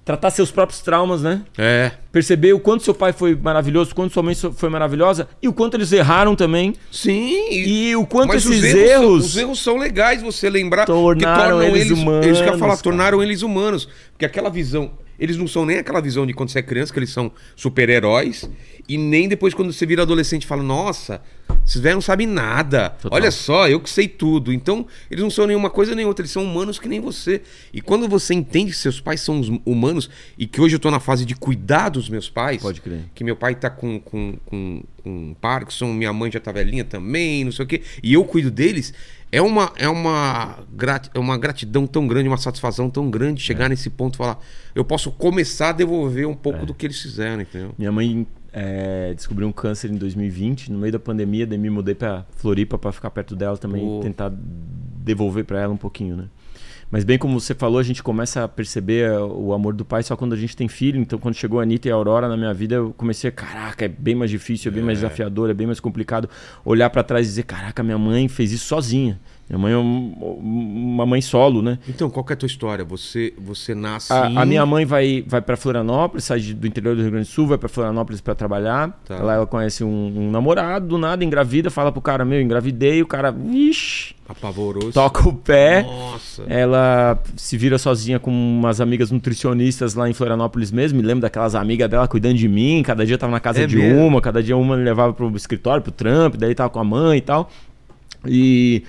tratar 0.03 0.31
seus 0.31 0.51
próprios 0.51 0.81
traumas, 0.81 1.21
né? 1.21 1.41
É. 1.57 1.91
Perceber 2.11 2.53
o 2.53 2.59
quanto 2.59 2.83
seu 2.83 2.93
pai 2.93 3.13
foi 3.13 3.35
maravilhoso, 3.35 3.91
o 3.91 3.95
quanto 3.95 4.13
sua 4.13 4.23
mãe 4.23 4.35
foi 4.35 4.69
maravilhosa 4.69 5.27
e 5.41 5.47
o 5.47 5.53
quanto 5.53 5.77
eles 5.77 5.91
erraram 5.91 6.35
também. 6.35 6.73
Sim. 6.91 7.49
E 7.51 7.95
o 7.95 8.05
quanto 8.05 8.29
Mas 8.29 8.45
esses 8.45 8.59
os 8.59 8.63
erros, 8.65 9.01
são, 9.01 9.15
os 9.15 9.37
erros 9.37 9.59
são 9.63 9.77
legais 9.77 10.21
você 10.21 10.49
lembrar. 10.49 10.85
Tornaram 10.85 11.61
eles 11.61 11.91
humanos, 11.91 12.25
Eles 12.25 12.39
que 12.39 12.47
eu 12.47 12.53
ia 12.53 12.57
falar, 12.57 12.73
cara. 12.73 12.83
tornaram 12.83 13.23
eles 13.23 13.41
humanos. 13.41 13.87
Porque 14.11 14.25
aquela 14.25 14.49
visão. 14.49 14.91
Eles 15.19 15.37
não 15.37 15.47
são 15.47 15.67
nem 15.67 15.77
aquela 15.77 16.01
visão 16.01 16.25
de 16.25 16.33
quando 16.33 16.49
você 16.49 16.57
é 16.57 16.63
criança, 16.63 16.91
que 16.91 16.97
eles 16.97 17.11
são 17.11 17.31
super-heróis. 17.55 18.49
E 18.89 18.97
nem 18.97 19.27
depois 19.29 19.53
quando 19.53 19.71
você 19.71 19.85
vira 19.85 20.01
adolescente 20.01 20.45
e 20.45 20.47
fala, 20.47 20.63
nossa, 20.63 21.21
esses 21.65 21.79
velhos 21.79 21.95
não 21.95 22.01
sabem 22.01 22.27
nada. 22.27 22.89
Total. 22.89 23.17
Olha 23.19 23.31
só, 23.31 23.67
eu 23.67 23.79
que 23.79 23.89
sei 23.89 24.07
tudo. 24.07 24.51
Então, 24.51 24.85
eles 25.09 25.23
não 25.23 25.29
são 25.29 25.45
nenhuma 25.45 25.69
coisa 25.69 25.95
nem 25.95 26.05
outra, 26.05 26.23
eles 26.23 26.31
são 26.31 26.43
humanos 26.43 26.79
que 26.79 26.87
nem 26.87 26.99
você. 26.99 27.41
E 27.73 27.81
quando 27.81 28.07
você 28.07 28.33
entende 28.33 28.71
que 28.71 28.77
seus 28.77 28.99
pais 28.99 29.21
são 29.21 29.39
os 29.39 29.49
humanos, 29.65 30.09
e 30.37 30.47
que 30.47 30.59
hoje 30.59 30.75
eu 30.75 30.79
tô 30.79 30.89
na 30.89 30.99
fase 30.99 31.25
de 31.25 31.35
cuidar 31.35 31.89
dos 31.89 32.09
meus 32.09 32.29
pais. 32.29 32.61
Pode 32.61 32.81
crer. 32.81 33.05
Que 33.13 33.23
meu 33.23 33.35
pai 33.35 33.55
tá 33.55 33.69
com, 33.69 33.99
com, 33.99 34.37
com, 34.45 34.83
com 35.03 35.35
Parkinson, 35.39 35.93
minha 35.93 36.11
mãe 36.11 36.31
já 36.31 36.39
tá 36.39 36.51
velhinha 36.51 36.83
também, 36.83 37.43
não 37.43 37.51
sei 37.51 37.65
o 37.65 37.67
quê. 37.67 37.81
E 38.01 38.13
eu 38.13 38.23
cuido 38.23 38.49
deles. 38.49 38.93
É 39.31 39.41
uma, 39.41 39.71
é 39.77 39.87
uma, 39.87 40.59
grat, 40.73 41.09
é 41.13 41.19
uma 41.19 41.37
gratidão 41.37 41.87
tão 41.87 42.05
grande, 42.05 42.27
uma 42.27 42.35
satisfação 42.35 42.89
tão 42.89 43.09
grande 43.09 43.41
chegar 43.41 43.69
nesse 43.69 43.89
ponto 43.89 44.15
e 44.15 44.17
falar. 44.17 44.37
Eu 44.75 44.83
posso 44.83 45.09
começar 45.09 45.69
a 45.69 45.71
devolver 45.71 46.27
um 46.27 46.35
pouco 46.35 46.65
do 46.65 46.73
que 46.73 46.85
eles 46.85 47.01
fizeram, 47.01 47.41
entendeu? 47.41 47.73
Minha 47.77 47.93
mãe 47.93 48.27
é, 48.53 49.13
descobriu 49.13 49.47
um 49.47 49.51
câncer 49.51 49.89
em 49.89 49.97
2020, 49.97 50.71
no 50.71 50.77
meio 50.77 50.93
da 50.93 50.99
pandemia, 50.99 51.47
daí 51.47 51.57
me 51.57 51.69
mudei 51.69 51.95
pra 51.95 52.25
Floripa 52.31 52.77
pra 52.77 52.91
ficar 52.91 53.09
perto 53.09 53.35
dela 53.35 53.57
também, 53.57 53.85
Pô. 53.85 53.99
tentar 54.01 54.31
devolver 54.33 55.45
pra 55.45 55.59
ela 55.61 55.73
um 55.73 55.77
pouquinho, 55.77 56.15
né? 56.15 56.25
Mas 56.91 57.05
bem 57.05 57.17
como 57.17 57.39
você 57.39 57.55
falou, 57.55 57.79
a 57.79 57.83
gente 57.83 58.03
começa 58.03 58.43
a 58.43 58.47
perceber 58.49 59.09
eh, 59.09 59.17
o 59.17 59.53
amor 59.53 59.73
do 59.73 59.85
pai 59.85 60.03
só 60.03 60.17
quando 60.17 60.33
a 60.33 60.37
gente 60.37 60.57
tem 60.57 60.67
filho. 60.67 60.99
Então, 60.99 61.17
quando 61.17 61.35
chegou 61.35 61.61
a 61.61 61.63
Anitta 61.63 61.87
e 61.87 61.91
a 61.91 61.95
Aurora 61.95 62.27
na 62.27 62.35
minha 62.35 62.53
vida, 62.53 62.75
eu 62.75 62.93
comecei 62.97 63.29
a, 63.29 63.31
caraca, 63.31 63.85
é 63.85 63.87
bem 63.87 64.13
mais 64.13 64.29
difícil, 64.29 64.69
é 64.69 64.75
bem 64.75 64.83
mais 64.83 64.97
desafiador, 64.97 65.49
é 65.49 65.53
bem 65.53 65.65
mais 65.65 65.79
complicado 65.79 66.29
olhar 66.65 66.89
para 66.89 67.01
trás 67.01 67.25
e 67.25 67.29
dizer, 67.29 67.43
caraca, 67.43 67.81
minha 67.81 67.97
mãe 67.97 68.27
fez 68.27 68.51
isso 68.51 68.65
sozinha. 68.65 69.17
Minha 69.51 69.59
mãe 69.59 69.73
é 69.73 69.77
um- 69.77 70.13
uma 70.41 71.05
mãe 71.05 71.19
solo, 71.19 71.61
né? 71.61 71.77
Então, 71.89 72.09
qual 72.09 72.23
que 72.23 72.31
é 72.31 72.35
a 72.35 72.37
tua 72.37 72.47
história? 72.47 72.85
Você, 72.85 73.33
você 73.37 73.75
nasce 73.75 74.13
em... 74.13 74.37
A, 74.37 74.41
a 74.43 74.45
minha 74.45 74.65
mãe 74.65 74.85
vai, 74.85 75.25
vai 75.27 75.41
para 75.41 75.57
Florianópolis, 75.57 76.23
sai 76.23 76.39
do 76.39 76.65
interior 76.65 76.95
do 76.95 77.01
Rio 77.01 77.11
Grande 77.11 77.27
do 77.27 77.31
Sul, 77.31 77.47
vai 77.47 77.57
para 77.57 77.67
Florianópolis 77.67 78.21
para 78.21 78.33
trabalhar. 78.33 78.97
Tá. 79.05 79.17
Lá 79.21 79.33
ela 79.35 79.45
conhece 79.45 79.83
um, 79.83 80.13
um 80.15 80.31
namorado, 80.31 80.87
do 80.87 80.97
nada 80.97 81.25
engravida, 81.25 81.69
fala 81.69 81.91
pro 81.91 81.99
cara, 82.01 82.23
meu, 82.23 82.39
engravidei, 82.41 83.01
o 83.01 83.05
cara, 83.05 83.29
vixi, 83.29 84.15
Apavorou-se. 84.29 84.93
toca 84.93 85.27
o 85.27 85.33
pé. 85.33 85.81
Nossa. 85.83 86.43
Ela 86.47 87.21
se 87.35 87.57
vira 87.57 87.77
sozinha 87.77 88.19
com 88.19 88.31
umas 88.31 88.79
amigas 88.79 89.11
nutricionistas 89.11 89.95
lá 89.95 90.09
em 90.09 90.13
Florianópolis 90.13 90.71
mesmo. 90.71 90.97
Me 91.01 91.05
lembro 91.05 91.23
daquelas 91.23 91.55
amigas 91.55 91.89
dela 91.89 92.07
cuidando 92.07 92.35
de 92.37 92.47
mim. 92.47 92.81
Cada 92.83 93.05
dia 93.05 93.17
tava 93.17 93.33
na 93.33 93.41
casa 93.41 93.63
É 93.63 93.67
de 93.67 93.75
mesmo? 93.75 93.99
uma, 94.07 94.21
cada 94.21 94.41
dia 94.41 94.55
uma 94.55 94.77
me 94.77 94.83
levava 94.85 95.11
pro 95.11 95.29
escritório, 95.35 95.83
pro 95.83 95.91
trampo, 95.91 96.37
daí 96.37 96.55
tava 96.55 96.69
com 96.69 96.79
a 96.79 96.83
mãe 96.85 97.17
e 97.17 97.21
tal. 97.21 97.49
E 98.25 98.83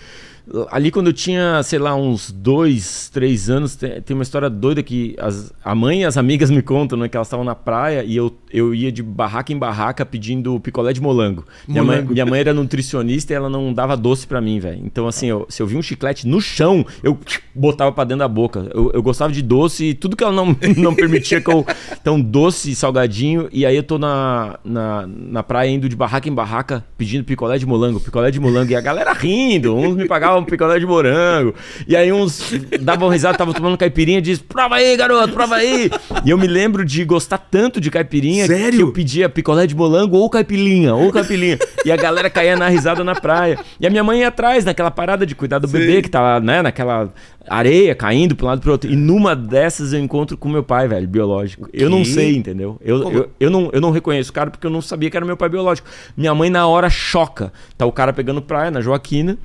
ali 0.71 0.91
quando 0.91 1.07
eu 1.09 1.13
tinha, 1.13 1.63
sei 1.63 1.79
lá, 1.79 1.95
uns 1.95 2.31
dois, 2.33 3.09
três 3.13 3.49
anos, 3.49 3.77
tem, 3.77 4.01
tem 4.01 4.15
uma 4.15 4.23
história 4.23 4.51
doida 4.51 4.83
que 4.83 5.15
as- 5.19 5.53
a 5.65 5.75
mãe 5.75 6.03
e 6.03 6.05
as 6.05 6.17
amigas 6.17 6.51
me 6.51 6.63
contam, 6.63 6.99
né? 6.99 7.09
Que 7.09 7.17
elas 7.17 7.27
estavam 7.29 7.45
na 7.45 7.55
praia 7.55 8.03
e 8.05 8.17
eu, 8.17 8.37
eu 8.53 8.75
ia 8.75 8.91
de 8.91 9.03
barraca 9.03 9.53
em 9.53 9.59
barraca 9.59 10.05
pedindo 10.05 10.59
picolé 10.61 10.93
de 10.93 11.01
molango. 11.01 11.45
Minha 11.69 11.83
mãe, 11.85 11.97
Molango. 11.97 12.13
minha 12.13 12.27
mãe 12.27 12.41
era 12.41 12.53
nutricionista 12.53 13.33
e 13.33 13.37
ela 13.37 13.49
não 13.49 13.73
dava 13.73 13.97
doce 13.97 14.27
pra 14.27 14.41
mim, 14.41 14.59
velho. 14.59 14.81
Então, 14.85 15.07
assim, 15.07 15.27
eu- 15.27 15.47
se 15.49 15.63
eu 15.63 15.67
vi 15.67 15.77
um 15.77 15.83
chiclete 15.83 16.27
no 16.27 16.41
chão, 16.41 16.85
eu 17.03 17.17
botava 17.55 17.93
pra 17.93 18.05
dentro 18.05 18.19
da 18.21 18.29
boca. 18.29 18.69
Eu, 18.75 18.91
eu 18.93 19.03
gostava 19.03 19.33
de 19.33 19.43
doce 19.43 19.85
e 19.91 19.95
tudo 19.95 20.17
que 20.17 20.25
ela 20.25 20.33
não, 20.33 20.57
não 20.77 20.95
permitia 20.95 21.41
que 21.41 21.51
eu. 21.51 21.65
Então, 22.01 22.21
doce, 22.21 22.75
salgadinho. 22.75 23.49
E 23.53 23.65
aí 23.67 23.77
eu 23.77 23.83
tô 23.83 23.99
na, 23.99 24.59
na, 24.65 25.07
na 25.07 25.43
praia 25.43 25.71
indo 25.71 25.89
de 25.89 25.95
barraca 25.97 26.29
em 26.29 26.35
barraca 26.35 26.85
pedindo 26.99 27.25
picolé 27.25 27.59
de 27.59 27.67
molango, 27.67 28.01
picolé 28.01 28.31
de 28.31 28.41
molango. 28.41 28.73
E 28.73 28.77
a 28.77 28.81
galera 28.81 29.13
rindo. 29.13 29.75
Uns 29.77 29.95
me 29.97 30.07
pagavam 30.09 30.32
picolé 30.45 30.79
de 30.79 30.87
morango. 30.87 31.55
E 31.87 31.97
aí 31.97 32.13
uns 32.13 32.53
davam 32.81 33.09
risada, 33.09 33.37
tava 33.37 33.53
tomando 33.53 33.77
caipirinha 33.77 34.19
e 34.19 34.23
diz: 34.23 34.39
prova 34.39 34.77
aí, 34.77 34.97
garoto, 34.97 35.33
prova 35.33 35.57
aí. 35.57 35.91
E 36.25 36.31
eu 36.31 36.39
me 36.39 36.47
lembro 36.47 36.85
de 36.85 37.05
gostar 37.05 37.39
tanto 37.39 37.81
de 37.81 37.91
caipirinha 37.91 38.47
Sério? 38.47 38.77
que 38.79 38.83
eu 38.83 38.93
pedia 38.93 39.29
picolé 39.29 39.67
de 39.67 39.75
molango 39.75 40.17
ou 40.17 40.31
caipirinha, 40.31 40.95
ou 40.95 41.11
caipirinha. 41.11 41.59
e 41.85 41.91
a 41.91 41.97
galera 41.97 42.31
caía 42.31 42.57
na 42.57 42.69
risada 42.69 43.03
na 43.03 43.15
praia. 43.15 43.59
E 43.81 43.87
a 43.87 43.91
minha 43.91 44.05
mãe 44.05 44.21
ia 44.21 44.29
atrás, 44.29 44.65
naquela 44.65 44.91
parada 44.91 45.27
de 45.27 45.35
cuidar 45.35 45.59
do 45.59 45.69
Sei. 45.69 45.81
bebê, 45.81 46.03
que 46.03 46.09
tava, 46.09 46.39
né, 46.41 46.63
naquela 46.63 47.13
areia 47.49 47.95
caindo 47.95 48.37
pra 48.37 48.47
um 48.47 48.49
lado 48.51 48.59
e 48.59 48.63
pro 48.63 48.73
outro. 48.73 48.91
E 48.91 48.97
numa 48.97 49.35
dessas 49.35 49.93
eu 49.93 50.01
encontro 50.01 50.37
com 50.37 50.49
meu 50.49 50.63
pai, 50.63 50.89
velho, 50.89 51.09
biológico. 51.09 51.69
Eu 51.73 51.91
não 51.91 52.05
sei, 52.05 52.37
entendeu? 52.37 52.79
Eu, 52.81 53.11
eu, 53.13 53.31
eu, 53.41 53.51
não, 53.51 53.71
eu 53.73 53.81
não 53.81 53.91
reconheço 53.91 54.31
o 54.31 54.33
cara 54.33 54.51
porque 54.51 54.67
eu 54.67 54.71
não 54.71 54.81
sabia 54.81 55.11
que 55.11 55.17
era 55.17 55.27
meu 55.27 55.37
pai 55.37 55.49
biológico. 55.49 55.89
Minha 56.17 56.35
mãe, 56.35 56.51
na 56.51 56.67
hora, 56.67 56.89
choca. 56.89 57.53
Tá 57.77 57.87
o 57.87 57.93
cara 57.93 58.13
pegando 58.13 58.41
praia 58.41 58.71
na 58.71 58.81
Joaquina. 58.81 59.39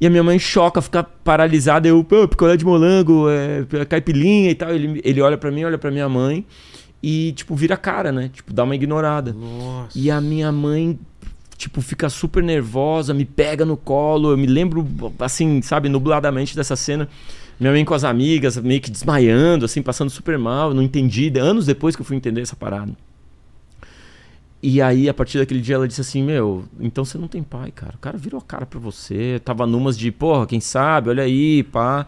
E 0.00 0.06
a 0.06 0.10
minha 0.10 0.22
mãe 0.22 0.38
choca, 0.38 0.82
fica 0.82 1.02
paralisada. 1.02 1.86
Eu, 1.88 2.02
pô, 2.02 2.26
picolé 2.26 2.56
de 2.56 2.64
molango, 2.64 3.26
é, 3.28 3.84
caipirinha 3.84 4.50
e 4.50 4.54
tal. 4.54 4.74
Ele, 4.74 5.00
ele 5.04 5.20
olha 5.20 5.38
pra 5.38 5.50
mim, 5.50 5.64
olha 5.64 5.78
pra 5.78 5.90
minha 5.90 6.08
mãe. 6.08 6.44
E, 7.02 7.32
tipo, 7.32 7.54
vira 7.54 7.74
a 7.74 7.78
cara, 7.78 8.10
né? 8.10 8.30
Tipo, 8.32 8.52
dá 8.52 8.64
uma 8.64 8.74
ignorada. 8.74 9.32
Nossa. 9.32 9.96
E 9.96 10.10
a 10.10 10.20
minha 10.20 10.50
mãe, 10.50 10.98
tipo, 11.56 11.80
fica 11.80 12.08
super 12.08 12.42
nervosa, 12.42 13.12
me 13.12 13.24
pega 13.24 13.64
no 13.64 13.76
colo. 13.76 14.30
Eu 14.30 14.38
me 14.38 14.46
lembro, 14.46 14.86
assim, 15.20 15.60
sabe, 15.62 15.88
nubladamente 15.88 16.56
dessa 16.56 16.74
cena. 16.76 17.08
Minha 17.60 17.72
mãe 17.72 17.84
com 17.84 17.94
as 17.94 18.04
amigas, 18.04 18.56
meio 18.56 18.80
que 18.80 18.90
desmaiando, 18.90 19.64
assim, 19.64 19.80
passando 19.80 20.10
super 20.10 20.38
mal. 20.38 20.70
eu 20.70 20.74
Não 20.74 20.82
entendi. 20.82 21.32
Anos 21.38 21.66
depois 21.66 21.94
que 21.94 22.02
eu 22.02 22.06
fui 22.06 22.16
entender 22.16 22.40
essa 22.40 22.56
parada. 22.56 22.92
E 24.66 24.80
aí, 24.80 25.10
a 25.10 25.12
partir 25.12 25.36
daquele 25.36 25.60
dia, 25.60 25.74
ela 25.74 25.86
disse 25.86 26.00
assim: 26.00 26.22
Meu, 26.22 26.64
então 26.80 27.04
você 27.04 27.18
não 27.18 27.28
tem 27.28 27.42
pai, 27.42 27.70
cara. 27.70 27.96
O 27.96 27.98
cara 27.98 28.16
virou 28.16 28.40
a 28.40 28.42
cara 28.42 28.64
pra 28.64 28.80
você. 28.80 29.38
Tava 29.44 29.66
numas 29.66 29.96
de, 29.98 30.10
porra, 30.10 30.46
quem 30.46 30.58
sabe, 30.58 31.10
olha 31.10 31.22
aí, 31.22 31.62
pá. 31.64 32.06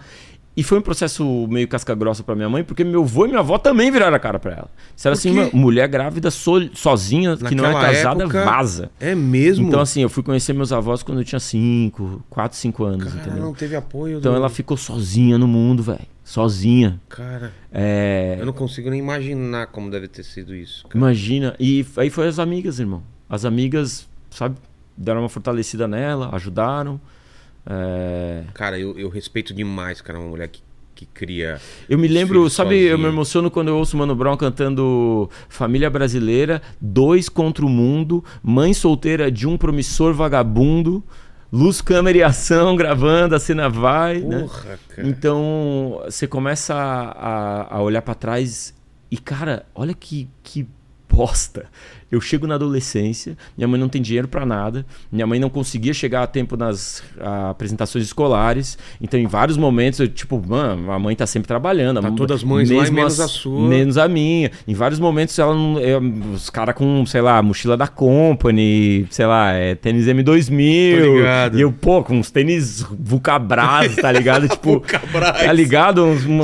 E 0.57 0.63
foi 0.63 0.79
um 0.79 0.83
processo 0.83 1.47
meio 1.49 1.69
casca-grossa 1.69 2.23
pra 2.23 2.35
minha 2.35 2.49
mãe, 2.49 2.65
porque 2.65 2.83
meu 2.83 3.03
avô 3.03 3.27
e 3.27 3.29
minha 3.29 3.41
avó 3.41 3.59
também 3.59 3.91
viraram 3.91 4.17
a 4.17 4.19
cara 4.19 4.39
pra 4.39 4.53
ela. 4.53 4.71
Disseram 4.95 5.15
Por 5.15 5.19
assim? 5.19 5.33
"Meu, 5.33 5.51
mulher 5.53 5.87
grávida 5.87 6.31
so- 6.31 6.71
sozinha, 6.75 7.37
que 7.37 7.55
não 7.55 7.67
é 7.67 7.73
Naquela 7.75 7.93
casada, 7.93 8.23
época- 8.25 8.45
vaza. 8.45 8.91
É 8.99 9.15
mesmo? 9.15 9.69
Então, 9.69 9.81
assim, 9.81 10.01
eu 10.01 10.09
fui 10.09 10.23
conhecer 10.23 10.55
meus 10.55 10.73
avós 10.73 11.03
quando 11.03 11.19
eu 11.19 11.25
tinha 11.25 11.39
5, 11.41 12.25
4, 12.31 12.57
5 12.57 12.85
anos, 12.85 13.05
Cara, 13.13 13.27
entendeu? 13.27 13.45
não 13.45 13.53
teve 13.53 13.77
apoio. 13.77 14.19
Então 14.19 14.33
do- 14.33 14.37
ela 14.39 14.49
ficou 14.49 14.79
sozinha 14.79 15.37
no 15.37 15.47
mundo, 15.47 15.83
velho. 15.83 16.01
Sozinha. 16.25 16.99
Cara, 17.09 17.53
É. 17.71 18.37
eu 18.41 18.47
não 18.47 18.53
consigo 18.55 18.89
nem 18.89 18.99
imaginar 18.99 19.67
como 19.69 19.91
deve 19.91 20.09
ter 20.09 20.23
sido 20.25 20.55
isso. 20.55 20.85
cara. 20.89 20.97
Imagina. 20.99 21.55
E 21.61 21.85
aí 21.99 22.09
foi 22.09 22.27
as 22.29 22.39
amigas, 22.39 22.81
irmão. 22.81 23.03
As 23.29 23.45
amigas, 23.45 24.09
sabe, 24.31 24.57
deram 24.97 25.21
uma 25.21 25.29
fortalecida 25.29 25.87
nela, 25.87 26.31
ajudaram. 26.35 26.99
É, 27.69 28.45
Cara, 28.55 28.79
eu, 28.79 28.99
eu 28.99 29.09
respeito 29.09 29.53
demais, 29.53 30.01
cara, 30.01 30.19
uma 30.19 30.29
mulher 30.29 30.49
que, 30.49 30.63
que 30.95 31.05
cria. 31.07 31.61
Eu 31.89 31.99
me 31.99 32.07
lembro, 32.09 32.49
sabe, 32.49 32.77
eu 32.77 32.97
me 32.97 33.03
sozinho. 33.05 33.09
emociono 33.15 33.51
quando 33.51 33.69
eu 33.69 33.77
ouço 33.77 33.97
o 33.97 33.99
Mano 33.99 34.15
Brown 34.15 34.37
cantando 34.37 35.29
Família 35.49 35.91
Brasileira, 35.91 36.63
Dois 36.81 37.29
contra 37.29 37.65
o 37.65 37.69
Mundo, 37.69 38.25
Mãe 38.43 38.73
Solteira 38.73 39.31
de 39.31 39.47
um 39.47 39.57
Promissor 39.59 40.15
Vagabundo, 40.15 41.03
Luz, 41.53 41.81
Câmera 41.81 42.19
e 42.19 42.23
Ação 42.23 42.75
gravando, 42.77 43.35
a 43.35 43.39
cena 43.41 43.69
vai, 43.69 44.21
né? 44.21 44.41
Porra, 44.41 44.79
cara. 44.89 45.09
Então 45.09 46.01
você 46.05 46.27
começa 46.27 46.75
a, 46.75 47.11
a- 47.11 47.77
a 47.77 47.83
olhar 47.83 48.03
pra 48.03 48.15
trás 48.15 48.75
e, 49.11 49.19
cara, 49.19 49.67
olha 49.75 49.93
que, 49.95 50.29
que 50.43 50.67
bosta. 51.09 51.67
Eu 52.11 52.21
chego 52.21 52.47
na 52.47 52.55
adolescência, 52.55 53.37
minha 53.57 53.67
mãe 53.67 53.81
não 53.81 53.89
tem 53.89 54.01
dinheiro 54.01 54.29
pra 54.29 54.47
nada, 54.47 54.87
minha 55.11 55.27
mãe 55.27 55.41
não 55.41 55.51
conseguia 55.51 55.93
chegar 55.93 56.23
a 56.23 56.27
tempo 56.27 56.57
nas 56.57 57.03
ah, 57.21 57.51
apresentações 57.51 58.05
escolares, 58.05 58.79
então 59.01 59.19
em 59.19 59.27
vários 59.27 59.57
momentos 59.57 59.99
eu, 60.01 60.07
tipo, 60.09 60.41
mano, 60.47 60.91
a 60.93 60.99
mãe 60.99 61.17
tá 61.17 61.27
sempre 61.27 61.49
trabalhando. 61.49 62.01
Tá 62.01 62.09
a- 62.09 62.13
todas 62.13 62.37
as 62.39 62.45
mães 62.45 62.71
lá 62.71 62.87
e 62.87 62.91
menos 62.91 63.19
a 63.21 63.27
sua. 63.29 63.69
Menos 63.69 63.99
a 63.99 64.07
minha. 64.09 64.51
Em 64.69 64.75
vários 64.75 65.01
momentos 65.01 65.37
ela 65.39 65.55
não, 65.55 65.79
eu- 65.81 66.01
os 66.33 66.49
caras 66.49 66.75
com, 66.75 67.05
sei 67.07 67.21
lá, 67.21 67.43
mochila 67.43 67.77
da 67.77 67.89
Company, 67.89 69.07
sei 69.11 69.27
lá, 69.27 69.53
é, 69.53 69.75
tênis 69.75 70.07
M2000. 70.07 70.99
Tô 70.99 71.17
ligado. 71.17 71.59
E 71.59 71.61
eu, 71.63 71.73
pô, 71.73 72.03
com 72.05 72.19
uns 72.19 72.31
tênis 72.31 72.83
Vulcabras, 72.83 73.97
tá 73.97 74.13
ligado? 74.13 74.47
tipo, 74.49 74.71
Vulcabras. 74.73 75.41
tá 75.43 75.53
ligado? 75.53 76.05
Uns- 76.05 76.25
um- 76.25 76.41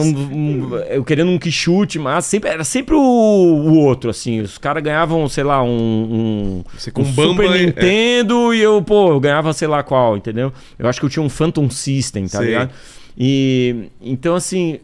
um- 0.72 0.76
eu 0.90 1.04
querendo 1.04 1.30
um 1.30 1.38
que 1.38 1.50
chute, 1.52 1.98
mas 1.98 2.24
sempre, 2.24 2.50
era 2.50 2.64
sempre 2.64 2.94
o, 2.94 2.98
o 3.00 3.76
outro, 3.78 4.10
assim. 4.10 4.40
Os 4.40 4.58
caras 4.58 4.82
ganhavam, 4.82 5.28
sei 5.28 5.44
lá, 5.44 5.51
um, 5.60 5.68
um, 5.68 6.64
um 6.98 7.12
Bamba, 7.12 7.42
Super 7.42 7.56
é- 7.60 7.66
Nintendo 7.66 8.54
e 8.54 8.60
eu, 8.60 8.80
pô, 8.80 9.10
eu 9.10 9.18
ganhava 9.18 9.52
sei 9.52 9.66
lá 9.66 9.82
qual, 9.82 10.16
entendeu? 10.16 10.52
Eu 10.78 10.88
acho 10.88 11.00
que 11.00 11.06
eu 11.06 11.10
tinha 11.10 11.22
um 11.24 11.28
Phantom 11.28 11.68
System, 11.68 12.28
tá 12.28 12.38
Sei. 12.38 12.46
ligado? 12.46 12.70
E 13.18 13.88
então, 14.00 14.36
assim, 14.36 14.78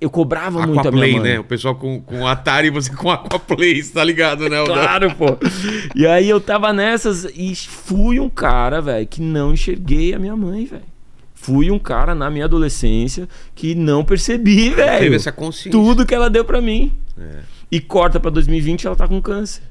eu 0.00 0.10
cobrava 0.10 0.58
muito 0.58 0.64
a 0.64 0.66
minha 0.66 0.80
Aquaplay, 0.82 1.12
mãe. 1.12 1.20
né? 1.22 1.38
O 1.38 1.44
pessoal 1.44 1.76
com, 1.76 2.00
com 2.00 2.26
Atari 2.26 2.66
e 2.66 2.70
você 2.70 2.92
com 2.92 3.08
Aquaplay, 3.10 3.80
tá 3.84 4.02
ligado, 4.02 4.48
né? 4.48 4.62
Claro, 4.66 5.14
pô. 5.14 5.38
E 5.94 6.04
aí 6.06 6.28
eu 6.28 6.40
tava 6.40 6.72
nessas 6.72 7.24
e 7.36 7.54
fui 7.54 8.18
um 8.18 8.28
cara, 8.28 8.80
velho, 8.80 9.06
que 9.06 9.22
não 9.22 9.52
enxerguei 9.52 10.12
a 10.12 10.18
minha 10.18 10.34
mãe, 10.36 10.64
velho. 10.66 10.82
Fui 11.34 11.70
um 11.70 11.78
cara 11.78 12.14
na 12.14 12.30
minha 12.30 12.44
adolescência 12.44 13.28
que 13.54 13.74
não 13.74 14.04
percebi, 14.04 14.70
Teve 14.70 14.74
velho. 14.76 15.14
essa 15.14 15.32
consciência. 15.32 15.72
Tudo 15.72 16.04
que 16.06 16.14
ela 16.14 16.28
deu 16.30 16.44
pra 16.44 16.60
mim. 16.60 16.92
É. 17.18 17.38
E 17.72 17.80
corta 17.80 18.20
pra 18.20 18.30
2020 18.30 18.86
ela 18.86 18.94
tá 18.94 19.08
com 19.08 19.20
câncer. 19.20 19.62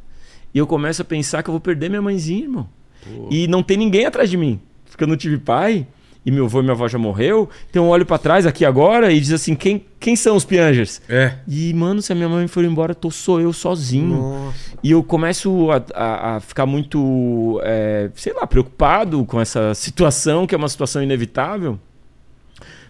E 0.54 0.58
eu 0.58 0.66
começo 0.68 1.02
a 1.02 1.06
pensar 1.06 1.44
que 1.44 1.50
eu 1.50 1.54
vou 1.54 1.62
perder 1.62 1.88
minha 1.90 2.02
mãezinha, 2.02 2.42
irmão. 2.44 2.68
Pô. 3.06 3.28
E 3.32 3.48
não 3.48 3.62
tem 3.64 3.78
ninguém 3.78 4.06
atrás 4.06 4.30
de 4.30 4.36
mim. 4.38 4.60
Porque 4.90 5.04
eu 5.04 5.08
não 5.08 5.16
tive 5.16 5.38
pai. 5.38 5.88
E 6.24 6.30
meu 6.30 6.46
avô 6.46 6.60
e 6.60 6.62
minha 6.62 6.74
avó 6.74 6.88
já 6.88 7.00
morreu. 7.00 7.50
Então 7.70 7.86
eu 7.86 7.90
olho 7.90 8.06
pra 8.06 8.18
trás 8.18 8.46
aqui 8.46 8.64
agora 8.66 9.12
e 9.12 9.20
diz 9.20 9.32
assim: 9.32 9.56
quem, 9.56 9.86
quem 10.00 10.16
são 10.16 10.36
os 10.36 10.46
Piangers? 10.46 11.02
É. 11.10 11.36
E, 11.48 11.74
mano, 11.74 12.00
se 12.02 12.12
a 12.12 12.16
minha 12.16 12.30
mãe 12.30 12.48
for 12.48 12.64
embora, 12.64 12.94
tô 12.94 13.10
sou 13.10 13.40
eu 13.42 13.52
sozinho. 13.54 14.18
Nossa. 14.18 14.56
E 14.84 14.92
eu 14.92 15.02
começo 15.04 15.72
a, 15.72 15.82
a- 15.96 16.36
a 16.36 16.40
ficar 16.40 16.66
muito, 16.68 17.60
é, 17.64 18.12
sei 18.16 18.34
lá, 18.34 18.46
preocupado 18.46 19.26
com 19.26 19.42
essa 19.42 19.74
situação, 19.74 20.46
que 20.46 20.54
é 20.54 20.58
uma 20.58 20.70
situação 20.70 21.02
inevitável. 21.02 21.80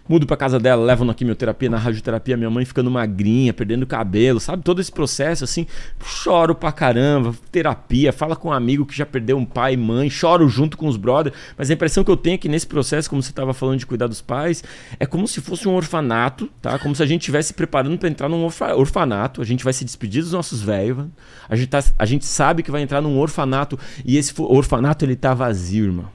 Mudo 0.08 0.26
pra 0.26 0.36
casa 0.36 0.58
dela, 0.58 0.84
levo 0.84 1.04
na 1.04 1.14
quimioterapia, 1.14 1.70
na 1.70 1.78
radioterapia, 1.78 2.36
minha 2.36 2.50
mãe 2.50 2.64
ficando 2.64 2.90
magrinha, 2.90 3.52
perdendo 3.54 3.86
cabelo, 3.86 4.40
sabe? 4.40 4.62
Todo 4.64 4.80
esse 4.80 4.90
processo, 4.90 5.44
assim. 5.44 5.64
Choro 6.04 6.54
pra 6.56 6.72
caramba, 6.72 7.32
terapia, 7.52 8.12
fala 8.12 8.34
com 8.34 8.48
um 8.48 8.52
amigo 8.52 8.84
que 8.84 8.96
já 8.96 9.06
perdeu 9.06 9.36
um 9.38 9.44
pai 9.44 9.74
e 9.74 9.76
mãe, 9.76 10.10
choro 10.10 10.48
junto 10.48 10.76
com 10.76 10.88
os 10.88 10.96
brothers. 10.96 11.36
Mas 11.56 11.70
a 11.70 11.74
impressão 11.74 12.02
que 12.02 12.10
eu 12.10 12.16
tenho 12.16 12.34
é 12.34 12.38
que 12.38 12.48
nesse 12.48 12.66
processo, 12.66 13.08
como 13.08 13.22
você 13.22 13.32
tava 13.32 13.54
falando 13.54 13.78
de 13.78 13.86
cuidar 13.86 14.08
dos 14.08 14.20
pais, 14.20 14.64
é 14.98 15.06
como 15.06 15.28
se 15.28 15.40
fosse 15.40 15.68
um 15.68 15.74
orfanato, 15.74 16.50
tá? 16.60 16.78
Como 16.80 16.94
se 16.96 17.02
a 17.02 17.06
gente 17.06 17.20
estivesse 17.20 17.54
preparando 17.54 17.96
pra 17.96 18.08
entrar 18.08 18.28
num 18.28 18.42
orfa- 18.44 18.74
orfanato. 18.74 19.40
A 19.40 19.44
gente 19.44 19.62
vai 19.62 19.72
se 19.72 19.84
despedir 19.84 20.22
dos 20.22 20.32
nossos 20.32 20.60
velhos, 20.60 21.06
a 21.48 21.54
gente, 21.54 21.68
tá- 21.68 21.84
a 21.96 22.04
gente 22.04 22.26
sabe 22.26 22.62
que 22.64 22.70
vai 22.72 22.82
entrar 22.82 23.00
num 23.00 23.18
orfanato 23.18 23.78
e 24.04 24.16
esse 24.16 24.34
orfanato 24.36 25.04
ele 25.04 25.14
tá 25.14 25.32
vazio, 25.32 25.84
irmão. 25.84 26.08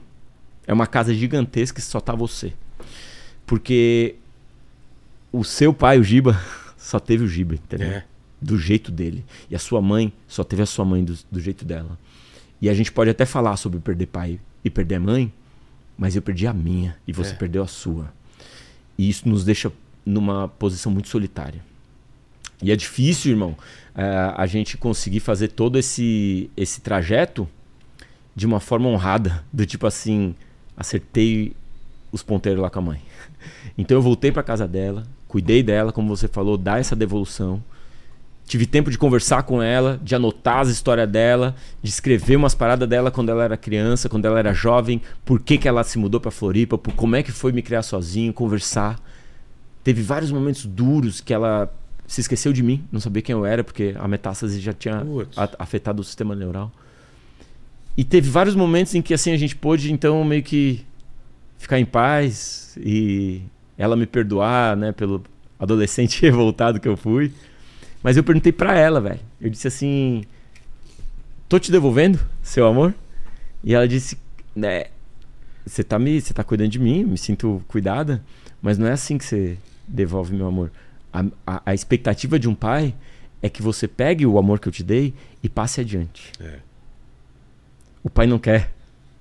É 0.66 0.74
uma 0.74 0.86
casa 0.86 1.14
gigantesca 1.14 1.80
que 1.80 1.86
só 1.86 1.98
tá 2.00 2.14
você. 2.14 2.52
Porque 3.48 4.14
o 5.32 5.42
seu 5.42 5.72
pai, 5.72 5.98
o 5.98 6.04
Giba, 6.04 6.38
só 6.76 7.00
teve 7.00 7.24
o 7.24 7.28
Giba, 7.28 7.54
entendeu? 7.54 7.88
É. 7.88 8.04
Do 8.40 8.58
jeito 8.58 8.92
dele. 8.92 9.24
E 9.50 9.56
a 9.56 9.58
sua 9.58 9.80
mãe 9.82 10.12
só 10.28 10.44
teve 10.44 10.62
a 10.62 10.66
sua 10.66 10.84
mãe 10.84 11.02
do, 11.02 11.18
do 11.32 11.40
jeito 11.40 11.64
dela. 11.64 11.98
E 12.60 12.68
a 12.68 12.74
gente 12.74 12.92
pode 12.92 13.10
até 13.10 13.24
falar 13.24 13.56
sobre 13.56 13.80
perder 13.80 14.06
pai 14.06 14.38
e 14.62 14.68
perder 14.70 15.00
mãe, 15.00 15.32
mas 15.96 16.14
eu 16.14 16.20
perdi 16.22 16.46
a 16.46 16.52
minha 16.52 16.94
e 17.06 17.12
você 17.12 17.30
É. 17.32 17.34
perdeu 17.34 17.62
a 17.62 17.66
sua. 17.66 18.12
E 18.98 19.08
isso 19.08 19.26
nos 19.28 19.44
deixa 19.44 19.72
numa 20.04 20.46
posição 20.46 20.92
muito 20.92 21.08
solitária. 21.08 21.64
E 22.62 22.70
é 22.70 22.76
difícil, 22.76 23.30
irmão, 23.32 23.56
eh, 23.94 24.34
a 24.36 24.46
gente 24.46 24.76
conseguir 24.76 25.20
fazer 25.20 25.48
todo 25.48 25.78
esse, 25.78 26.50
esse 26.56 26.80
trajeto 26.80 27.48
de 28.36 28.46
uma 28.46 28.60
forma 28.60 28.88
honrada. 28.88 29.44
Do 29.52 29.64
tipo 29.64 29.86
assim, 29.86 30.34
acertei 30.76 31.54
os 32.12 32.22
ponteiros 32.22 32.60
lá 32.60 32.70
com 32.70 32.78
a 32.78 32.82
mãe. 32.82 33.00
Então 33.76 33.96
eu 33.96 34.02
voltei 34.02 34.32
pra 34.32 34.42
casa 34.42 34.66
dela, 34.66 35.04
cuidei 35.26 35.62
dela, 35.62 35.92
como 35.92 36.08
você 36.14 36.26
falou, 36.28 36.56
dar 36.56 36.80
essa 36.80 36.96
devolução. 36.96 37.62
Tive 38.46 38.64
tempo 38.64 38.90
de 38.90 38.96
conversar 38.96 39.42
com 39.42 39.62
ela, 39.62 40.00
de 40.02 40.14
anotar 40.14 40.60
as 40.60 40.68
histórias 40.68 41.08
dela, 41.08 41.54
de 41.82 41.90
escrever 41.90 42.36
umas 42.36 42.54
paradas 42.54 42.88
dela 42.88 43.10
quando 43.10 43.28
ela 43.28 43.44
era 43.44 43.56
criança, 43.58 44.08
quando 44.08 44.24
ela 44.24 44.38
era 44.38 44.54
jovem, 44.54 45.02
por 45.24 45.38
que, 45.38 45.58
que 45.58 45.68
ela 45.68 45.84
se 45.84 45.98
mudou 45.98 46.18
pra 46.18 46.30
Floripa, 46.30 46.78
por 46.78 46.94
como 46.94 47.14
é 47.14 47.22
que 47.22 47.30
foi 47.30 47.52
me 47.52 47.60
criar 47.60 47.82
sozinho, 47.82 48.32
conversar. 48.32 48.98
Teve 49.84 50.00
vários 50.02 50.32
momentos 50.32 50.64
duros 50.64 51.20
que 51.20 51.34
ela 51.34 51.70
se 52.06 52.22
esqueceu 52.22 52.50
de 52.54 52.62
mim, 52.62 52.82
não 52.90 53.00
sabia 53.00 53.20
quem 53.20 53.34
eu 53.34 53.44
era, 53.44 53.62
porque 53.62 53.94
a 53.98 54.08
metástase 54.08 54.58
já 54.60 54.72
tinha 54.72 55.04
a- 55.36 55.50
afetado 55.58 56.00
o 56.00 56.04
sistema 56.04 56.34
neural. 56.34 56.72
E 57.98 58.02
teve 58.02 58.30
vários 58.30 58.54
momentos 58.54 58.94
em 58.94 59.02
que 59.02 59.12
assim 59.12 59.30
a 59.32 59.36
gente 59.36 59.54
pôde 59.54 59.92
então 59.92 60.24
meio 60.24 60.42
que 60.42 60.86
ficar 61.58 61.78
em 61.78 61.84
paz 61.84 62.76
e 62.80 63.42
ela 63.76 63.96
me 63.96 64.06
perdoar, 64.06 64.76
né, 64.76 64.92
pelo 64.92 65.22
adolescente 65.58 66.22
revoltado 66.24 66.80
que 66.80 66.88
eu 66.88 66.96
fui. 66.96 67.32
Mas 68.02 68.16
eu 68.16 68.22
perguntei 68.24 68.52
pra 68.52 68.76
ela, 68.78 69.00
velho. 69.00 69.20
Eu 69.40 69.50
disse 69.50 69.66
assim: 69.68 70.24
"Tô 71.48 71.58
te 71.58 71.70
devolvendo 71.70 72.18
seu 72.42 72.66
amor?" 72.66 72.94
E 73.62 73.74
ela 73.74 73.86
disse: 73.88 74.16
"Né, 74.54 74.84
você 75.66 75.82
tá 75.84 75.98
me, 75.98 76.20
você 76.20 76.32
tá 76.32 76.44
cuidando 76.44 76.70
de 76.70 76.78
mim, 76.78 77.04
me 77.04 77.18
sinto 77.18 77.62
cuidada, 77.68 78.22
mas 78.62 78.78
não 78.78 78.86
é 78.86 78.92
assim 78.92 79.18
que 79.18 79.24
você 79.24 79.58
devolve 79.86 80.34
meu 80.34 80.46
amor. 80.46 80.70
A, 81.12 81.24
a, 81.46 81.62
a 81.66 81.74
expectativa 81.74 82.38
de 82.38 82.48
um 82.48 82.54
pai 82.54 82.94
é 83.42 83.48
que 83.48 83.62
você 83.62 83.86
pegue 83.88 84.26
o 84.26 84.38
amor 84.38 84.58
que 84.60 84.68
eu 84.68 84.72
te 84.72 84.82
dei 84.82 85.14
e 85.42 85.48
passe 85.48 85.80
adiante. 85.80 86.32
É. 86.40 86.58
O 88.02 88.10
pai 88.10 88.26
não 88.26 88.38
quer, 88.38 88.70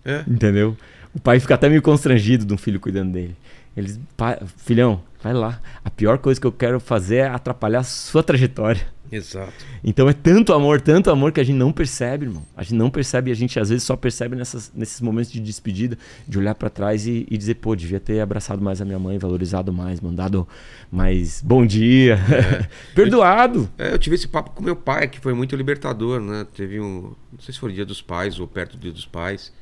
É. 0.05 0.23
entendeu? 0.27 0.77
O 1.17 1.19
pai 1.19 1.39
fica 1.39 1.55
até 1.55 1.67
meio 1.67 1.81
constrangido 1.81 2.45
de 2.45 2.53
um 2.53 2.57
filho 2.57 2.79
cuidando 2.79 3.11
dele. 3.11 3.35
Eles, 3.75 3.99
"Pai, 4.15 4.37
filhão, 4.57 5.01
vai 5.21 5.33
lá. 5.33 5.59
A 5.83 5.89
pior 5.89 6.19
coisa 6.19 6.39
que 6.39 6.45
eu 6.45 6.51
quero 6.51 6.79
fazer 6.79 7.17
é 7.17 7.27
atrapalhar 7.27 7.79
a 7.79 7.83
sua 7.83 8.21
trajetória. 8.21 8.85
Exato. 9.11 9.53
Então 9.83 10.07
é 10.07 10.13
tanto 10.13 10.53
amor, 10.53 10.79
tanto 10.79 11.09
amor 11.09 11.31
que 11.31 11.39
a 11.39 11.43
gente 11.43 11.55
não 11.55 11.71
percebe, 11.71 12.25
irmão. 12.25 12.43
A 12.55 12.61
gente 12.61 12.75
não 12.75 12.89
percebe 12.89 13.31
e 13.31 13.33
a 13.33 13.35
gente 13.35 13.59
às 13.59 13.69
vezes 13.69 13.83
só 13.83 13.95
percebe 13.95 14.35
nessas, 14.35 14.71
nesses 14.75 15.01
momentos 15.01 15.31
de 15.31 15.39
despedida, 15.39 15.97
de 16.27 16.37
olhar 16.37 16.53
pra 16.53 16.69
trás 16.69 17.07
e, 17.07 17.25
e 17.31 17.37
dizer, 17.37 17.55
pô, 17.55 17.75
devia 17.75 17.99
ter 17.99 18.19
abraçado 18.19 18.61
mais 18.61 18.79
a 18.79 18.85
minha 18.85 18.99
mãe, 18.99 19.17
valorizado 19.17 19.71
mais, 19.73 20.01
mandado 20.01 20.47
mais 20.91 21.41
bom 21.41 21.65
dia, 21.65 22.19
perdoado. 22.93 23.67
É, 23.77 23.93
eu 23.93 23.97
tive 23.97 24.15
esse 24.15 24.27
papo 24.27 24.51
com 24.51 24.61
meu 24.61 24.75
pai, 24.75 25.07
que 25.07 25.19
foi 25.19 25.33
muito 25.33 25.55
libertador, 25.55 26.19
né? 26.19 26.45
Teve 26.55 26.79
um. 26.79 27.13
Não 27.31 27.39
sei 27.39 27.53
se 27.53 27.59
foi 27.59 27.71
o 27.71 27.73
dia 27.73 27.85
dos 27.85 28.01
pais 28.01 28.39
ou 28.39 28.47
perto 28.47 28.75
do 28.77 28.81
dia 28.81 28.91
dos 28.91 29.05
pais. 29.05 29.53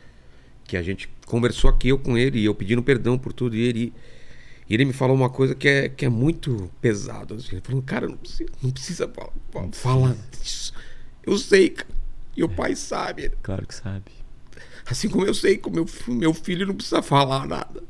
Que 0.65 0.75
a 0.77 0.81
gente 0.81 1.10
conversou 1.25 1.69
aqui, 1.69 1.89
eu 1.89 1.98
com 2.00 2.17
ele, 2.17 2.39
e 2.39 2.45
eu 2.45 2.55
pedindo 2.55 2.81
perdão 2.84 3.17
por 3.17 3.31
tudo, 3.34 3.55
e 3.55 3.62
ele. 3.62 3.93
E 4.67 4.74
ele 4.74 4.84
me 4.86 4.93
falou 4.93 5.15
uma 5.15 5.29
coisa 5.29 5.53
que 5.53 5.67
é, 5.67 5.89
que 5.89 6.05
é 6.05 6.10
muito 6.10 6.72
pesado. 6.81 7.36
Assim. 7.36 7.50
Ele 7.51 7.62
falou, 7.62 7.81
cara, 7.84 8.07
não 8.07 8.17
precisa, 8.17 8.50
não 8.63 8.72
precisa 8.72 9.07
falar, 9.07 9.31
fa- 9.51 9.69
falar 9.72 10.15
disso. 10.41 10.74
Eu 11.24 11.38
sei, 11.38 11.69
cara. 11.69 11.89
E 12.36 12.43
o 12.43 12.50
pai 12.50 12.75
sabe. 12.75 13.31
Claro 13.43 13.65
que 13.67 13.75
sabe. 13.75 14.12
Assim 14.86 15.07
como 15.07 15.25
eu 15.25 15.34
sei 15.34 15.57
que 15.57 15.67
o 15.67 15.72
meu, 15.72 15.86
meu 16.07 16.34
filho 16.34 16.65
não 16.65 16.75
precisa 16.75 17.01
falar 17.01 17.48
nada. 17.48 17.84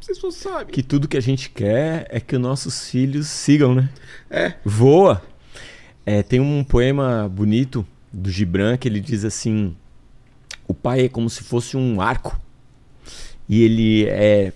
Vocês 0.00 0.18
só 0.18 0.30
sabem. 0.30 0.74
Que 0.74 0.82
tudo 0.82 1.08
que 1.08 1.16
a 1.16 1.20
gente 1.20 1.50
quer 1.50 2.06
é 2.10 2.18
que 2.20 2.34
os 2.36 2.40
nossos 2.42 2.88
filhos 2.88 3.28
sigam, 3.28 3.74
né? 3.74 3.88
É. 4.30 4.54
Voa! 4.64 5.22
É, 6.04 6.22
tem 6.22 6.40
um 6.40 6.64
poema 6.64 7.28
bonito 7.28 7.86
do 8.12 8.30
Gibran 8.30 8.76
que 8.76 8.88
ele 8.88 9.00
diz 9.00 9.24
assim: 9.24 9.76
O 10.68 10.74
pai 10.74 11.06
é 11.06 11.08
como 11.08 11.28
se 11.30 11.42
fosse 11.42 11.76
um 11.76 12.00
arco. 12.00 12.38
E 13.48 13.62
ele 13.62 14.04
é 14.06 14.52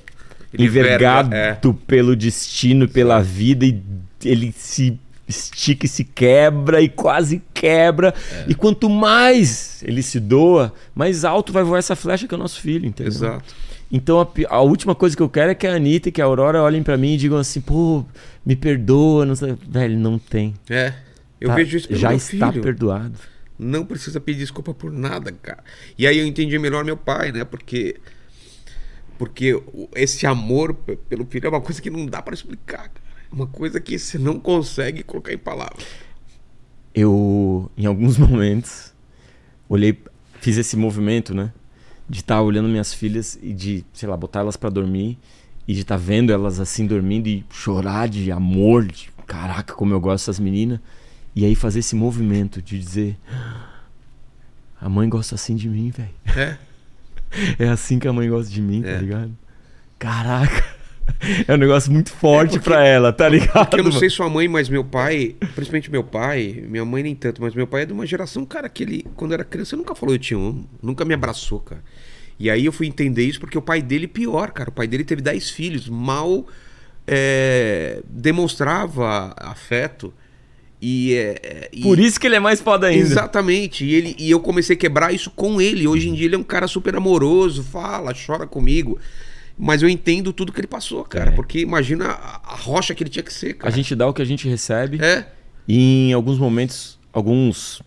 Ele 0.52 0.66
envergado 0.66 1.30
verga, 1.30 1.58
é. 1.66 1.72
pelo 1.86 2.14
destino, 2.14 2.86
pela 2.86 3.20
vida, 3.22 3.64
e 3.64 3.82
ele 4.24 4.52
se 4.56 5.00
estica 5.26 5.86
e 5.86 5.88
se 5.88 6.04
quebra 6.04 6.82
e 6.82 6.88
quase 6.90 7.40
quebra. 7.54 8.12
É. 8.30 8.44
E 8.48 8.54
quanto 8.54 8.90
mais 8.90 9.82
ele 9.82 10.02
se 10.02 10.20
doa, 10.20 10.74
mais 10.94 11.24
alto 11.24 11.52
vai 11.52 11.62
voar 11.64 11.78
essa 11.78 11.96
flecha 11.96 12.28
que 12.28 12.34
é 12.34 12.36
o 12.36 12.40
nosso 12.40 12.60
filho, 12.60 12.84
entendeu? 12.86 13.10
Exato. 13.12 13.54
Então 13.90 14.20
a, 14.20 14.26
a 14.54 14.60
última 14.60 14.94
coisa 14.94 15.16
que 15.16 15.22
eu 15.22 15.28
quero 15.28 15.50
é 15.50 15.54
que 15.54 15.66
a 15.66 15.74
Anitta 15.74 16.10
e 16.10 16.12
que 16.12 16.20
a 16.20 16.24
Aurora 16.26 16.62
olhem 16.62 16.82
pra 16.82 16.98
mim 16.98 17.14
e 17.14 17.16
digam 17.16 17.38
assim, 17.38 17.60
pô, 17.62 18.04
me 18.44 18.54
perdoa, 18.54 19.24
não 19.24 19.34
sei. 19.34 19.56
Velho, 19.68 19.98
não 19.98 20.18
tem. 20.18 20.52
É. 20.68 20.92
Eu 21.40 21.48
Tá- 21.48 21.54
vejo 21.54 21.76
isso 21.78 21.88
pelo 21.88 22.00
Já 22.00 22.14
está 22.14 22.50
filho. 22.52 22.62
perdoado. 22.62 23.14
Não 23.58 23.84
precisa 23.84 24.20
pedir 24.20 24.40
desculpa 24.40 24.74
por 24.74 24.92
nada, 24.92 25.32
cara. 25.32 25.62
E 25.96 26.06
aí 26.06 26.18
eu 26.18 26.26
entendi 26.26 26.58
melhor 26.58 26.84
meu 26.84 26.96
pai, 26.96 27.32
né? 27.32 27.44
Porque 27.44 27.96
porque 29.18 29.62
esse 29.94 30.26
amor 30.26 30.74
pelo 30.74 31.24
filho 31.26 31.46
é 31.46 31.48
uma 31.48 31.60
coisa 31.60 31.80
que 31.80 31.88
não 31.88 32.06
dá 32.06 32.20
pra 32.20 32.34
explicar, 32.34 32.88
cara. 32.88 33.02
É 33.30 33.34
uma 33.34 33.46
coisa 33.46 33.80
que 33.80 33.98
você 33.98 34.18
não 34.18 34.38
consegue 34.38 35.02
colocar 35.02 35.32
em 35.32 35.38
palavras. 35.38 35.86
Eu, 36.94 37.70
em 37.76 37.86
alguns 37.86 38.16
momentos, 38.18 38.92
olhei, 39.68 39.96
fiz 40.40 40.56
esse 40.58 40.76
movimento, 40.76 41.32
né? 41.32 41.52
De 42.08 42.18
estar 42.18 42.42
olhando 42.42 42.68
minhas 42.68 42.92
filhas 42.92 43.38
e 43.40 43.52
de, 43.52 43.84
sei 43.92 44.08
lá, 44.08 44.16
botar 44.16 44.40
elas 44.40 44.56
pra 44.56 44.68
dormir 44.68 45.16
e 45.68 45.74
de 45.74 45.82
estar 45.82 45.96
vendo 45.96 46.32
elas 46.32 46.58
assim 46.58 46.84
dormindo 46.84 47.28
e 47.28 47.44
chorar 47.48 48.08
de 48.08 48.30
amor, 48.32 48.86
de 48.86 49.08
caraca, 49.26 49.72
como 49.72 49.94
eu 49.94 50.00
gosto 50.00 50.24
dessas 50.24 50.40
meninas. 50.40 50.80
E 51.34 51.44
aí 51.44 51.54
fazer 51.54 51.78
esse 51.80 51.94
movimento 51.94 52.60
de 52.60 52.78
dizer: 52.78 53.16
a 54.80 54.88
mãe 54.88 55.08
gosta 55.08 55.34
assim 55.34 55.54
de 55.56 55.68
mim, 55.68 55.90
velho. 55.90 56.10
É. 56.36 56.56
É 57.58 57.66
assim 57.70 57.98
que 57.98 58.06
a 58.06 58.12
mãe 58.12 58.28
gosta 58.28 58.52
de 58.52 58.60
mim, 58.60 58.82
É. 58.84 58.94
tá 58.94 59.00
ligado? 59.00 59.36
Caraca. 59.98 60.64
É 61.48 61.54
um 61.54 61.56
negócio 61.56 61.90
muito 61.92 62.10
forte 62.12 62.56
É 62.56 62.58
porque- 62.58 62.70
pra 62.70 62.84
ela, 62.86 63.12
tá 63.12 63.28
ligado? 63.28 63.52
Porque 63.66 63.76
eu 63.80 63.84
não 63.84 63.90
mano? 63.90 63.98
sei 63.98 64.08
sua 64.10 64.28
mãe, 64.28 64.46
mas 64.48 64.68
meu 64.68 64.84
pai, 64.84 65.34
principalmente 65.54 65.90
meu 65.90 66.04
pai, 66.04 66.64
minha 66.68 66.84
mãe 66.84 67.02
nem 67.02 67.14
tanto, 67.14 67.40
mas 67.42 67.54
meu 67.54 67.66
pai 67.66 67.82
é 67.82 67.86
de 67.86 67.92
uma 67.92 68.06
geração, 68.06 68.44
cara, 68.46 68.68
que 68.68 68.82
ele, 68.84 69.06
quando 69.16 69.32
era 69.32 69.42
criança, 69.44 69.76
nunca 69.76 69.94
falou 69.96 70.14
eu 70.14 70.18
te 70.18 70.34
amo, 70.34 70.68
nunca 70.82 71.04
me 71.04 71.12
abraçou, 71.14 71.58
cara. 71.60 71.82
E 72.38 72.48
aí 72.50 72.64
eu 72.64 72.72
fui 72.72 72.86
entender 72.86 73.24
isso 73.24 73.40
porque 73.40 73.56
o 73.58 73.62
pai 73.62 73.80
dele, 73.82 74.06
pior, 74.06 74.52
cara, 74.52 74.70
o 74.70 74.72
pai 74.72 74.86
dele 74.86 75.02
teve 75.04 75.22
10 75.22 75.50
filhos, 75.50 75.88
mal 75.88 76.46
é, 77.06 78.00
demonstrava 78.08 79.34
afeto. 79.36 80.12
E, 80.84 81.14
é, 81.14 81.68
e- 81.72 81.80
Por 81.82 82.00
isso 82.00 82.18
que 82.18 82.26
ele 82.26 82.34
é 82.34 82.40
mais 82.40 82.60
foda 82.60 82.88
ainda. 82.88 83.00
Exatamente. 83.04 83.84
E, 83.84 83.94
ele, 83.94 84.16
e 84.18 84.28
eu 84.28 84.40
comecei 84.40 84.74
a 84.74 84.78
quebrar 84.78 85.12
isso 85.14 85.30
com 85.30 85.60
ele. 85.60 85.86
Hoje 85.86 86.08
em 86.08 86.14
dia 86.14 86.26
ele 86.26 86.34
é 86.34 86.38
um 86.38 86.42
cara 86.42 86.66
super 86.66 86.96
amoroso, 86.96 87.62
fala, 87.62 88.12
chora 88.12 88.48
comigo. 88.48 88.98
Mas 89.56 89.80
eu 89.80 89.88
entendo 89.88 90.32
tudo 90.32 90.52
que 90.52 90.58
ele 90.58 90.66
passou, 90.66 91.04
cara. 91.04 91.30
É. 91.30 91.34
Porque 91.34 91.60
imagina 91.60 92.06
a, 92.08 92.40
a 92.52 92.56
rocha 92.56 92.94
que 92.96 93.02
ele 93.04 93.10
tinha 93.10 93.22
que 93.22 93.32
ser, 93.32 93.50
A 93.50 93.54
cara. 93.54 93.70
gente 93.74 93.94
dá 93.94 94.08
o 94.08 94.12
que 94.12 94.20
a 94.22 94.24
gente 94.24 94.48
recebe. 94.48 94.98
É. 95.00 95.24
E 95.68 96.08
em 96.08 96.12
alguns 96.12 96.36
momentos, 96.38 96.98
alguns 97.12 97.80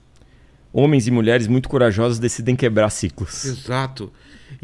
homens 0.72 1.06
e 1.06 1.12
mulheres 1.12 1.48
muito 1.48 1.68
corajosos 1.68 2.18
decidem 2.18 2.56
quebrar 2.56 2.90
ciclos. 2.92 3.44
Exato. 3.44 4.10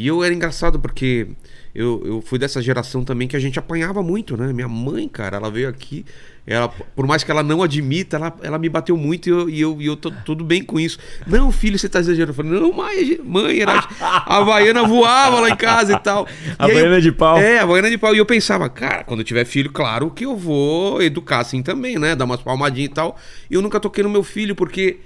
E 0.02 0.08
eu 0.08 0.24
era 0.24 0.34
engraçado 0.34 0.80
porque 0.80 1.28
eu, 1.76 2.02
eu 2.04 2.22
fui 2.22 2.40
dessa 2.40 2.60
geração 2.60 3.04
também 3.04 3.28
que 3.28 3.36
a 3.36 3.40
gente 3.40 3.60
apanhava 3.60 4.02
muito, 4.02 4.36
né? 4.36 4.52
Minha 4.52 4.68
mãe, 4.68 5.08
cara, 5.08 5.38
ela 5.38 5.52
veio 5.52 5.70
aqui, 5.70 6.04
ela, 6.48 6.68
por 6.68 7.06
mais 7.06 7.24
que 7.24 7.30
ela 7.30 7.44
não 7.44 7.62
admita, 7.62 8.18
ela, 8.18 8.36
ela 8.42 8.58
me 8.58 8.68
bateu 8.68 8.98
muito 8.98 9.30
e 9.30 9.32
eu, 9.32 9.48
e 9.48 9.62
eu, 9.62 9.78
e 9.80 9.86
eu 9.86 9.96
tô 9.96 10.10
tudo 10.10 10.44
bem 10.44 10.64
com 10.64 10.80
isso. 10.80 10.98
Não, 11.28 11.52
filho, 11.52 11.78
você 11.78 11.88
tá 11.88 12.00
exagerando. 12.00 12.32
Eu 12.32 12.34
falei, 12.34 12.52
não, 12.52 12.74
mãe, 12.74 13.20
mãe, 13.24 13.60
era, 13.60 13.74
a 14.00 14.38
Havaiana 14.38 14.88
voava 14.88 15.40
lá 15.40 15.52
em 15.52 15.56
casa 15.56 15.94
e 15.94 16.00
tal. 16.00 16.28
A 16.58 16.66
Havaiana 16.66 17.00
de 17.00 17.12
pau. 17.12 17.38
É, 17.38 17.60
a 17.60 17.62
Havaiana 17.62 17.92
de 17.92 17.98
pau. 18.00 18.16
E 18.16 18.18
eu 18.18 18.26
pensava, 18.26 18.68
cara, 18.70 19.04
quando 19.04 19.20
eu 19.20 19.24
tiver 19.24 19.46
filho, 19.46 19.72
claro 19.72 20.10
que 20.10 20.26
eu 20.26 20.36
vou 20.36 21.00
educar 21.00 21.42
assim 21.42 21.62
também, 21.62 22.00
né? 22.00 22.16
Dar 22.16 22.26
umas 22.26 22.42
palmadinhas 22.42 22.90
e 22.90 22.94
tal. 22.96 23.20
E 23.52 23.54
eu 23.54 23.62
nunca 23.62 23.80
toquei 23.80 24.04
no 24.04 24.10
meu 24.10 24.24
filho 24.24 24.56
porque. 24.56 24.98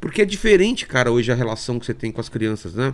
Porque 0.00 0.20
é 0.20 0.24
diferente, 0.26 0.84
cara, 0.86 1.10
hoje 1.10 1.32
a 1.32 1.34
relação 1.34 1.78
que 1.78 1.86
você 1.86 1.94
tem 1.94 2.12
com 2.12 2.20
as 2.20 2.28
crianças, 2.28 2.74
né? 2.74 2.92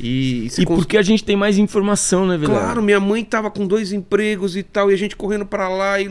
E, 0.00 0.46
e 0.58 0.62
E 0.62 0.64
cons- 0.64 0.76
porque 0.78 0.96
a 0.96 1.02
gente 1.02 1.24
tem 1.24 1.34
mais 1.36 1.58
informação, 1.58 2.26
né, 2.26 2.36
Vilela? 2.38 2.60
Claro, 2.60 2.82
minha 2.82 3.00
mãe 3.00 3.24
tava 3.24 3.50
com 3.50 3.66
dois 3.66 3.92
empregos 3.92 4.56
e 4.56 4.62
tal, 4.62 4.90
e 4.90 4.94
a 4.94 4.96
gente 4.96 5.16
correndo 5.16 5.44
pra 5.44 5.68
lá, 5.68 6.00
e 6.00 6.06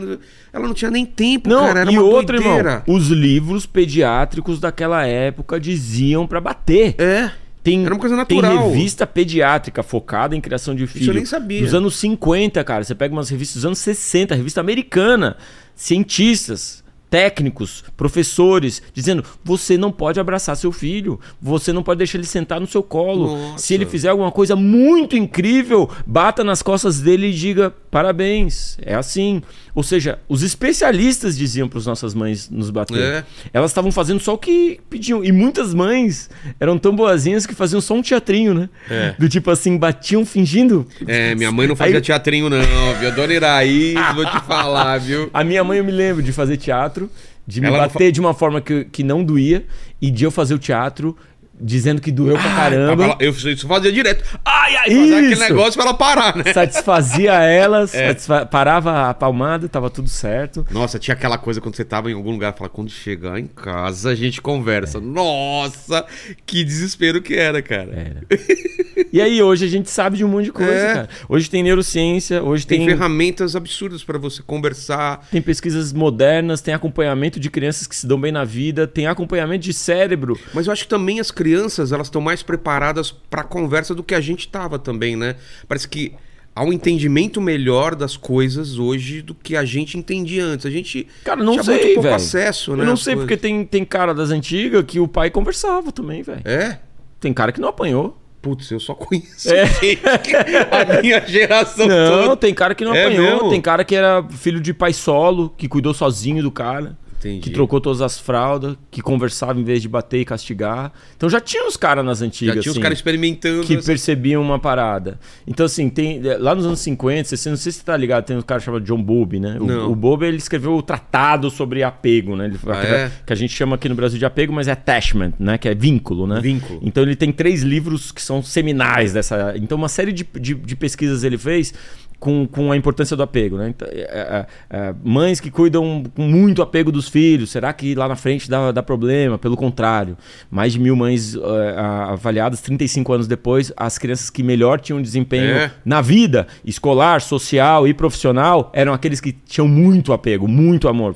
ela 0.52 0.66
não 0.66 0.74
tinha 0.74 0.90
nem 0.90 1.06
tempo, 1.06 1.48
Não, 1.48 1.66
cara. 1.66 1.80
Era 1.80 1.92
e 1.92 1.98
uma 1.98 2.06
outra, 2.06 2.36
doideira. 2.38 2.82
irmão, 2.86 2.96
os 2.96 3.08
livros 3.08 3.64
pediátricos 3.66 4.60
daquela 4.60 5.06
época 5.06 5.58
diziam 5.58 6.26
pra 6.26 6.40
bater. 6.40 6.94
É, 6.98 7.30
tem, 7.62 7.84
Era 7.84 7.94
uma 7.94 8.00
coisa 8.00 8.24
tem 8.26 8.40
natural. 8.42 8.68
revista 8.70 9.06
pediátrica 9.06 9.82
focada 9.82 10.36
em 10.36 10.40
criação 10.40 10.74
de 10.74 10.86
filho. 10.86 11.10
eu 11.10 11.14
nem 11.14 11.24
sabia. 11.24 11.60
Dos 11.62 11.74
anos 11.74 11.96
50, 11.96 12.62
cara. 12.64 12.84
Você 12.84 12.94
pega 12.94 13.12
umas 13.14 13.28
revistas 13.28 13.56
dos 13.56 13.64
anos 13.66 13.78
60, 13.78 14.34
revista 14.34 14.60
americana. 14.60 15.36
Cientistas, 15.74 16.84
técnicos, 17.10 17.84
professores, 17.96 18.82
dizendo: 18.92 19.24
você 19.44 19.76
não 19.76 19.90
pode 19.90 20.20
abraçar 20.20 20.56
seu 20.56 20.72
filho, 20.72 21.18
você 21.40 21.72
não 21.72 21.82
pode 21.82 21.98
deixar 21.98 22.18
ele 22.18 22.26
sentar 22.26 22.60
no 22.60 22.66
seu 22.66 22.82
colo. 22.82 23.36
Nossa. 23.36 23.58
Se 23.58 23.74
ele 23.74 23.86
fizer 23.86 24.08
alguma 24.08 24.30
coisa 24.32 24.54
muito 24.56 25.16
incrível, 25.16 25.88
bata 26.06 26.42
nas 26.44 26.62
costas 26.62 27.00
dele 27.00 27.28
e 27.28 27.32
diga: 27.34 27.72
parabéns. 27.90 28.76
É 28.82 28.94
assim. 28.94 29.42
Ou 29.74 29.82
seja, 29.84 30.18
os 30.28 30.42
especialistas 30.42 31.38
diziam 31.38 31.68
para 31.68 31.78
as 31.78 31.86
nossas 31.86 32.12
mães 32.12 32.50
nos 32.50 32.68
bater. 32.68 32.98
É. 33.00 33.24
Elas 33.52 33.70
estavam 33.70 33.92
fazendo 33.92 34.18
só 34.18 34.34
o 34.34 34.38
que 34.38 34.80
pediam. 34.90 35.24
E 35.24 35.30
muitas 35.30 35.72
mães 35.72 36.28
eram 36.58 36.76
tão 36.76 36.96
boazinhas 36.96 37.46
que 37.46 37.54
faziam 37.54 37.80
só 37.80 37.94
um 37.94 38.02
teatrinho, 38.02 38.52
né? 38.54 38.68
É. 38.90 39.14
Do 39.16 39.28
tipo 39.28 39.50
assim, 39.52 39.78
batiam 39.78 40.26
fingindo. 40.26 40.84
É, 41.06 41.32
minha 41.36 41.52
mãe 41.52 41.68
não 41.68 41.76
fazia 41.76 41.96
Aí- 41.98 42.02
teatrinho, 42.02 42.50
não, 42.50 42.58
viu? 42.98 43.14
Dona 43.14 43.32
Iraí, 43.32 43.94
vou 44.16 44.24
te 44.26 44.40
falar, 44.40 44.98
viu? 44.98 45.30
A 45.32 45.44
minha 45.44 45.62
mãe 45.62 45.78
eu 45.78 45.84
me 45.84 45.92
lembro 45.92 46.24
de 46.24 46.32
fazer 46.32 46.56
teatro, 46.56 46.97
de 47.46 47.60
me 47.60 47.68
Ela 47.68 47.78
bater 47.78 48.12
de 48.12 48.20
uma 48.20 48.34
forma 48.34 48.60
que, 48.60 48.84
que 48.86 49.02
não 49.02 49.24
doía, 49.24 49.64
e 50.00 50.10
de 50.10 50.24
eu 50.24 50.30
fazer 50.30 50.54
o 50.54 50.58
teatro 50.58 51.16
dizendo 51.60 52.00
que 52.00 52.10
doeu 52.12 52.34
pra 52.36 52.54
caramba. 52.54 53.04
Ela- 53.04 53.16
Eu 53.20 53.30
isso 53.30 53.66
fazia 53.66 53.92
direto. 53.92 54.24
Ai, 54.44 54.76
ai, 54.76 54.90
fazer 54.90 55.14
aquele 55.14 55.32
Isso. 55.32 55.42
negócio 55.42 55.72
pra 55.74 55.82
ela 55.84 55.94
parar, 55.94 56.36
né? 56.36 56.52
Satisfazia 56.52 57.32
elas, 57.34 57.92
É. 57.94 58.08
satisfa- 58.08 58.46
parava 58.46 59.08
a 59.10 59.14
palmada, 59.14 59.68
tava 59.68 59.90
tudo 59.90 60.08
certo. 60.08 60.66
Nossa, 60.70 60.98
tinha 60.98 61.14
aquela 61.14 61.38
coisa 61.38 61.60
quando 61.60 61.76
você 61.76 61.84
tava 61.84 62.10
em 62.10 62.14
algum 62.14 62.30
lugar, 62.32 62.54
fala, 62.54 62.68
quando 62.70 62.90
chegar 62.90 63.38
em 63.38 63.46
casa 63.46 64.10
a 64.10 64.14
gente 64.14 64.40
conversa. 64.40 65.00
Nossa, 65.00 66.04
que 66.46 66.64
desespero 66.64 67.20
que 67.22 67.34
era, 67.34 67.60
cara. 67.62 67.90
Era. 67.92 69.06
E 69.12 69.20
aí 69.20 69.42
hoje 69.42 69.64
a 69.64 69.68
gente 69.68 69.90
sabe 69.90 70.16
de 70.16 70.24
um 70.24 70.28
monte 70.28 70.46
de 70.46 70.52
coisa, 70.52 70.72
É. 70.72 70.94
cara. 70.94 71.08
Hoje 71.28 71.48
tem 71.48 71.62
neurociência, 71.62 72.42
hoje 72.42 72.66
Tem, 72.66 72.78
tem, 72.80 72.88
ferramentas 72.88 73.54
absurdas 73.56 74.02
pra 74.04 74.18
você 74.18 74.42
conversar. 74.42 75.26
tem 75.30 75.40
pesquisas 75.40 75.92
modernas, 75.92 76.60
tem 76.60 76.74
acompanhamento 76.74 77.38
de 77.40 77.48
crianças 77.50 77.86
que 77.86 77.94
se 77.96 78.06
dão 78.06 78.20
bem 78.20 78.32
na 78.32 78.44
vida, 78.44 78.86
tem 78.86 79.06
acompanhamento 79.06 79.64
de 79.64 79.72
cérebro. 79.72 80.38
Mas 80.52 80.66
eu 80.66 80.72
acho 80.72 80.82
que 80.84 80.88
também 80.88 81.20
as 81.20 81.30
crianças, 81.30 81.47
elas 81.92 82.06
estão 82.08 82.20
mais 82.20 82.42
preparadas 82.42 83.10
pra 83.10 83.42
conversa 83.42 83.94
do 83.94 84.02
que 84.02 84.14
a 84.14 84.20
gente 84.20 84.48
tava 84.48 84.78
também, 84.78 85.16
né? 85.16 85.36
Parece 85.66 85.88
que 85.88 86.12
há 86.54 86.64
um 86.64 86.72
entendimento 86.72 87.40
melhor 87.40 87.94
das 87.94 88.16
coisas 88.16 88.78
hoje 88.78 89.22
do 89.22 89.34
que 89.34 89.56
a 89.56 89.64
gente 89.64 89.96
entendia 89.96 90.44
antes. 90.44 90.66
A 90.66 90.70
gente 90.70 91.06
Cara, 91.24 91.42
não 91.42 91.52
tinha 91.52 91.62
sei, 91.64 91.74
muito 91.74 91.86
pouco 91.88 92.02
velho. 92.02 92.14
acesso, 92.16 92.76
né? 92.76 92.82
Eu 92.82 92.86
não 92.86 92.96
sei, 92.96 93.14
coisas. 93.14 93.28
porque 93.28 93.36
tem, 93.40 93.64
tem 93.64 93.84
cara 93.84 94.12
das 94.14 94.30
antigas 94.30 94.84
que 94.86 94.98
o 95.00 95.06
pai 95.08 95.30
conversava 95.30 95.92
também, 95.92 96.22
velho. 96.22 96.42
É? 96.44 96.78
Tem 97.20 97.32
cara 97.32 97.52
que 97.52 97.60
não 97.60 97.68
apanhou. 97.68 98.16
Putz, 98.40 98.70
eu 98.70 98.78
só 98.78 98.94
conheço 98.94 99.52
É. 99.52 99.64
a 100.98 101.02
minha 101.02 101.26
geração 101.26 101.86
Não, 101.86 102.22
toda. 102.22 102.36
tem 102.36 102.54
cara 102.54 102.74
que 102.74 102.84
não 102.84 102.94
É 102.94 103.04
apanhou. 103.06 103.24
mesmo? 103.34 103.50
Tem 103.50 103.60
cara 103.60 103.84
que 103.84 103.94
era 103.94 104.22
filho 104.30 104.60
de 104.60 104.72
pai 104.72 104.92
solo, 104.92 105.52
que 105.56 105.68
cuidou 105.68 105.92
sozinho 105.92 106.42
do 106.42 106.50
cara. 106.50 106.96
Entendi. 107.18 107.40
Que 107.40 107.50
trocou 107.50 107.80
todas 107.80 108.00
as 108.00 108.18
fraldas, 108.18 108.76
que 108.90 109.02
conversava 109.02 109.58
em 109.58 109.64
vez 109.64 109.82
de 109.82 109.88
bater 109.88 110.20
e 110.20 110.24
castigar. 110.24 110.92
Então 111.16 111.28
já 111.28 111.40
tinha 111.40 111.66
os 111.66 111.76
caras 111.76 112.04
nas 112.04 112.22
antigas. 112.22 112.54
Já 112.56 112.60
tinha 112.62 112.70
os 112.70 112.76
assim, 112.76 112.82
caras 112.82 112.98
experimentando. 112.98 113.62
que 113.66 113.74
essa- 113.74 113.86
percebiam 113.86 114.40
uma 114.40 114.58
parada. 114.58 115.18
Então, 115.46 115.66
assim, 115.66 115.88
tem, 115.90 116.20
lá 116.38 116.54
nos 116.54 116.64
anos 116.64 116.78
50, 116.80 117.36
você 117.36 117.50
não 117.50 117.56
sei 117.56 117.72
se 117.72 117.78
você 117.78 117.84
tá 117.84 117.96
ligado, 117.96 118.24
tem 118.24 118.36
um 118.36 118.42
cara 118.42 118.60
chamado 118.60 118.84
John 118.84 119.02
Bowlby, 119.02 119.40
né? 119.40 119.58
O, 119.60 119.90
o 119.90 119.96
Bowlby, 119.96 120.26
ele 120.26 120.36
escreveu 120.36 120.74
o 120.76 120.82
tratado 120.82 121.50
sobre 121.50 121.82
apego, 121.82 122.36
né? 122.36 122.46
Ele, 122.46 122.58
Ah, 122.68 122.76
é? 122.84 123.10
Que 123.26 123.32
a 123.32 123.36
gente 123.36 123.52
chama 123.52 123.74
aqui 123.74 123.88
no 123.88 123.94
Brasil 123.94 124.18
de 124.18 124.24
apego, 124.24 124.52
mas 124.52 124.68
é 124.68 124.72
attachment, 124.72 125.32
né? 125.38 125.58
Que 125.58 125.68
é 125.68 125.74
vínculo, 125.74 126.26
né? 126.26 126.40
Vínculo. 126.40 126.78
Então 126.82 127.02
ele 127.02 127.16
tem 127.16 127.32
três 127.32 127.62
livros 127.62 128.12
que 128.12 128.22
são 128.22 128.42
seminais 128.42 129.12
dessa. 129.12 129.54
Então, 129.56 129.76
uma 129.76 129.88
série 129.88 130.12
de, 130.12 130.26
de, 130.40 130.54
de 130.54 130.76
pesquisas 130.76 131.24
ele 131.24 131.36
fez 131.38 131.74
com, 132.20 132.46
com 132.48 132.72
a 132.72 132.76
importância 132.76 133.16
do 133.16 133.22
apego, 133.22 133.56
né? 133.56 133.68
Então, 133.68 133.86
é, 133.90 134.00
é, 134.00 134.46
é, 134.76 134.94
mães 135.04 135.38
que 135.38 135.50
cuidam 135.50 136.02
com 136.16 136.22
muito 136.22 136.60
apego 136.62 136.90
dos 136.90 137.08
filhos, 137.08 137.50
será 137.50 137.72
que 137.72 137.94
lá 137.94 138.08
na 138.08 138.16
frente 138.16 138.50
dá, 138.50 138.72
dá 138.72 138.82
problema? 138.82 139.38
Pelo 139.38 139.56
contrário, 139.56 140.16
mais 140.50 140.72
de 140.72 140.80
mil 140.80 140.96
mães 140.96 141.36
é, 141.36 141.38
a- 141.78 142.10
avaliadas 142.12 142.60
35 142.60 143.12
anos 143.12 143.26
depois, 143.28 143.72
as 143.76 143.98
crianças 143.98 144.30
que 144.30 144.42
melhor 144.42 144.80
tinham 144.80 145.00
desempenho 145.00 145.44
É. 145.50 145.70
na 145.84 146.00
vida 146.00 146.46
escolar, 146.64 147.20
social 147.20 147.86
e 147.86 147.94
profissional 147.94 148.70
eram 148.74 148.92
aqueles 148.92 149.20
que 149.20 149.30
tinham 149.32 149.68
muito 149.68 150.12
apego, 150.12 150.48
muito 150.48 150.88
amor, 150.88 151.14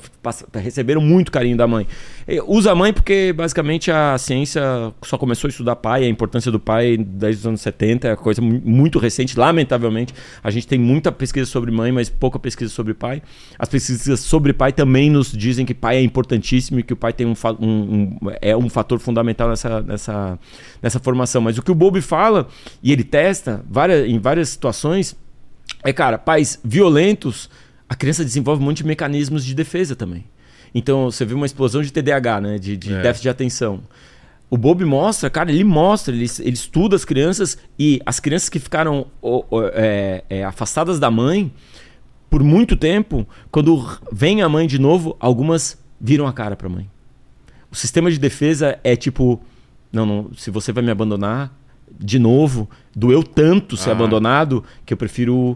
receberam 0.55 1.01
muito 1.01 1.31
carinho 1.31 1.57
da 1.57 1.67
mãe. 1.67 1.85
Eh, 2.27 2.41
Usa 2.45 2.73
mãe 2.75 2.93
porque 2.93 3.33
basicamente 3.33 3.91
a 3.91 4.17
ciência 4.17 4.61
só 5.03 5.17
começou 5.17 5.47
a 5.47 5.49
estudar 5.49 5.75
pai, 5.75 6.03
a 6.05 6.07
importância 6.07 6.51
do 6.51 6.59
pai 6.59 6.97
desde 6.97 7.41
os 7.41 7.47
anos 7.47 7.61
70, 7.61 8.07
é 8.07 8.15
coisa 8.15 8.41
mu- 8.41 8.61
muito 8.63 8.99
recente, 8.99 9.37
lamentavelmente. 9.37 10.13
A 10.43 10.49
gente 10.51 10.67
tem 10.67 10.79
muita 10.79 11.11
pesquisa 11.11 11.45
sobre 11.49 11.71
mãe, 11.71 11.91
mas 11.91 12.09
pouca 12.09 12.39
pesquisa 12.39 12.71
sobre 12.71 12.93
pai. 12.93 13.21
As 13.59 13.67
pesquisas 13.69 14.19
sobre 14.21 14.53
pai 14.53 14.71
também 14.71 15.09
nos 15.09 15.31
dizem 15.31 15.65
que 15.65 15.73
pai 15.73 15.97
é 15.97 16.01
importantíssimo 16.01 16.79
e 16.79 16.83
que 16.83 16.93
o 16.93 16.95
pai 16.95 17.13
tem 17.13 17.27
um, 17.27 17.33
um- 17.59 17.67
um- 17.67 18.19
é 18.41 18.55
um 18.55 18.69
fator 18.69 18.99
fundamental 18.99 19.49
nessa, 19.49 19.81
nessa, 19.81 20.39
nessa 20.81 20.99
formação. 20.99 21.41
Mas 21.41 21.57
o 21.57 21.61
que 21.61 21.71
o 21.71 21.75
Bobby 21.75 22.01
fala, 22.01 22.47
e 22.81 22.91
ele 22.91 23.03
testa 23.03 23.63
várias, 23.69 24.07
em 24.09 24.19
várias 24.19 24.49
situações, 24.49 25.15
é, 25.83 25.91
cara, 25.91 26.17
pais 26.17 26.59
violentos, 26.63 27.49
a 27.89 27.95
criança 27.95 28.23
desenvolve 28.23 28.61
um 28.61 28.65
monte 28.65 28.77
de 28.77 28.85
mecanismos 28.87 29.43
de 29.45 29.53
defesa 29.53 29.95
também. 29.95 30.23
Então, 30.73 31.11
você 31.11 31.23
vê 31.25 31.33
uma 31.33 31.45
explosão 31.45 31.81
de 31.81 31.91
TDAH, 31.91 32.41
né? 32.41 32.57
De, 32.57 32.75
de 32.77 32.93
É. 32.93 33.01
déficit 33.01 33.23
de 33.23 33.29
atenção. 33.29 33.81
O 34.49 34.57
Bob 34.57 34.83
mostra, 34.85 35.29
cara, 35.29 35.51
ele 35.51 35.63
mostra, 35.63 36.13
ele, 36.13 36.25
ele 36.39 36.53
estuda 36.53 36.95
as 36.95 37.03
crianças 37.05 37.57
e 37.77 37.99
as 38.05 38.19
crianças 38.19 38.49
que 38.49 38.59
ficaram 38.59 39.07
ó, 39.21 39.43
ó, 39.49 39.63
é, 39.73 40.23
é, 40.29 40.43
afastadas 40.43 40.99
da 40.99 41.09
mãe 41.09 41.51
por 42.29 42.43
muito 42.43 42.75
tempo, 42.75 43.27
quando 43.51 43.83
vem 44.11 44.41
a 44.41 44.49
mãe 44.49 44.67
de 44.67 44.79
novo, 44.79 45.15
algumas 45.19 45.77
viram 45.99 46.27
a 46.27 46.33
cara 46.33 46.55
pra 46.55 46.67
mãe. 46.69 46.89
O 47.71 47.75
sistema 47.75 48.11
de 48.11 48.19
defesa 48.19 48.77
é 48.83 48.95
tipo, 48.95 49.41
não, 49.91 50.05
não, 50.05 50.29
se 50.35 50.51
você 50.51 50.71
vai 50.71 50.83
me 50.83 50.91
abandonar 50.91 51.51
de 51.99 52.17
novo, 52.19 52.67
doeu 52.95 53.23
tanto 53.23 53.75
ser 53.77 53.89
Ah. 53.89 53.93
abandonado 53.93 54.63
que 54.85 54.93
eu 54.93 54.97
prefiro 54.97 55.55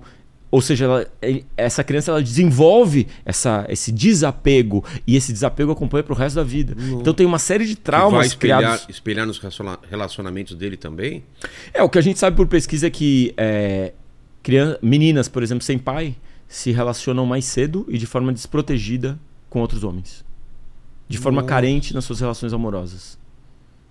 ou 0.49 0.61
seja, 0.61 0.85
ela- 0.85 1.07
ele- 1.21 1.45
essa 1.57 1.83
criança 1.83 2.11
ela 2.11 2.21
desenvolve 2.23 3.07
essa, 3.25 3.65
esse 3.69 3.91
desapego 3.91 4.83
e 5.05 5.15
esse 5.15 5.33
desapego 5.33 5.71
acompanha 5.71 6.03
pro 6.03 6.15
resto 6.15 6.35
da 6.37 6.43
vida. 6.43 6.75
Então 6.99 7.13
tem 7.13 7.25
uma 7.25 7.39
série 7.39 7.65
de 7.65 7.75
Que 7.75 7.81
vai 7.91 7.99
traumas 7.99 8.27
espelhar, 8.27 8.59
criados. 8.59 8.85
espelhar 8.89 9.25
nos 9.27 9.37
relaciona- 9.39 9.79
relacionamentos 9.89 10.55
dele 10.55 10.77
também? 10.77 11.23
É, 11.73 11.83
o 11.83 11.89
que 11.89 11.97
a 11.97 12.01
gente 12.01 12.17
sabe 12.19 12.35
por 12.37 12.47
pesquisa 12.47 12.87
é 12.87 12.89
que 12.89 13.33
é, 13.37 13.93
crian- 14.41 14.77
meninas, 14.81 15.27
por 15.27 15.43
exemplo, 15.43 15.63
sem 15.63 15.77
pai, 15.77 16.15
se 16.47 16.71
relacionam 16.71 17.25
mais 17.25 17.43
cedo 17.45 17.85
e 17.89 17.97
de 17.97 18.05
forma 18.05 18.31
desprotegida 18.31 19.19
com 19.49 19.59
outros 19.59 19.83
homens. 19.83 20.23
De 21.09 21.17
forma 21.17 21.41
Nossa. 21.41 21.49
carente 21.53 21.93
nas 21.93 22.05
suas 22.05 22.19
relações 22.19 22.53
amorosas. 22.53 23.17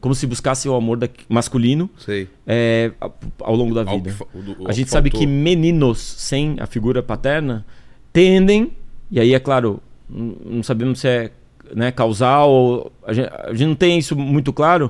Como 0.01 0.15
se 0.15 0.27
buscasse 0.27 0.69
o 0.69 0.75
amor 0.75 0.97
da- 0.99 1.09
masculino 1.29 1.89
Sei. 1.99 2.29
é, 2.47 2.93
ao 3.41 3.55
longo 3.57 3.75
da 3.75 3.83
vida. 3.83 4.15
do- 4.35 4.57
ao 4.65 4.69
A 4.69 4.73
gente 4.73 4.85
que 4.87 4.91
sabe 4.91 5.11
que 5.11 5.27
meninos 5.27 5.99
sem 5.99 6.57
a 6.61 6.67
figura 6.67 7.03
paterna 7.03 7.65
tendem, 8.13 8.73
e 9.11 9.19
aí 9.21 9.35
é 9.35 9.41
claro, 9.41 9.81
não 10.09 10.63
sabemos 10.63 11.01
se 11.01 11.09
é 11.09 11.31
né, 11.75 11.91
causal, 11.91 12.49
ou, 12.51 12.93
a, 13.05 13.13
gente, 13.13 13.29
a 13.29 13.53
gente 13.53 13.67
não 13.67 13.75
tem 13.75 13.99
isso 13.99 14.15
muito 14.15 14.53
claro, 14.53 14.89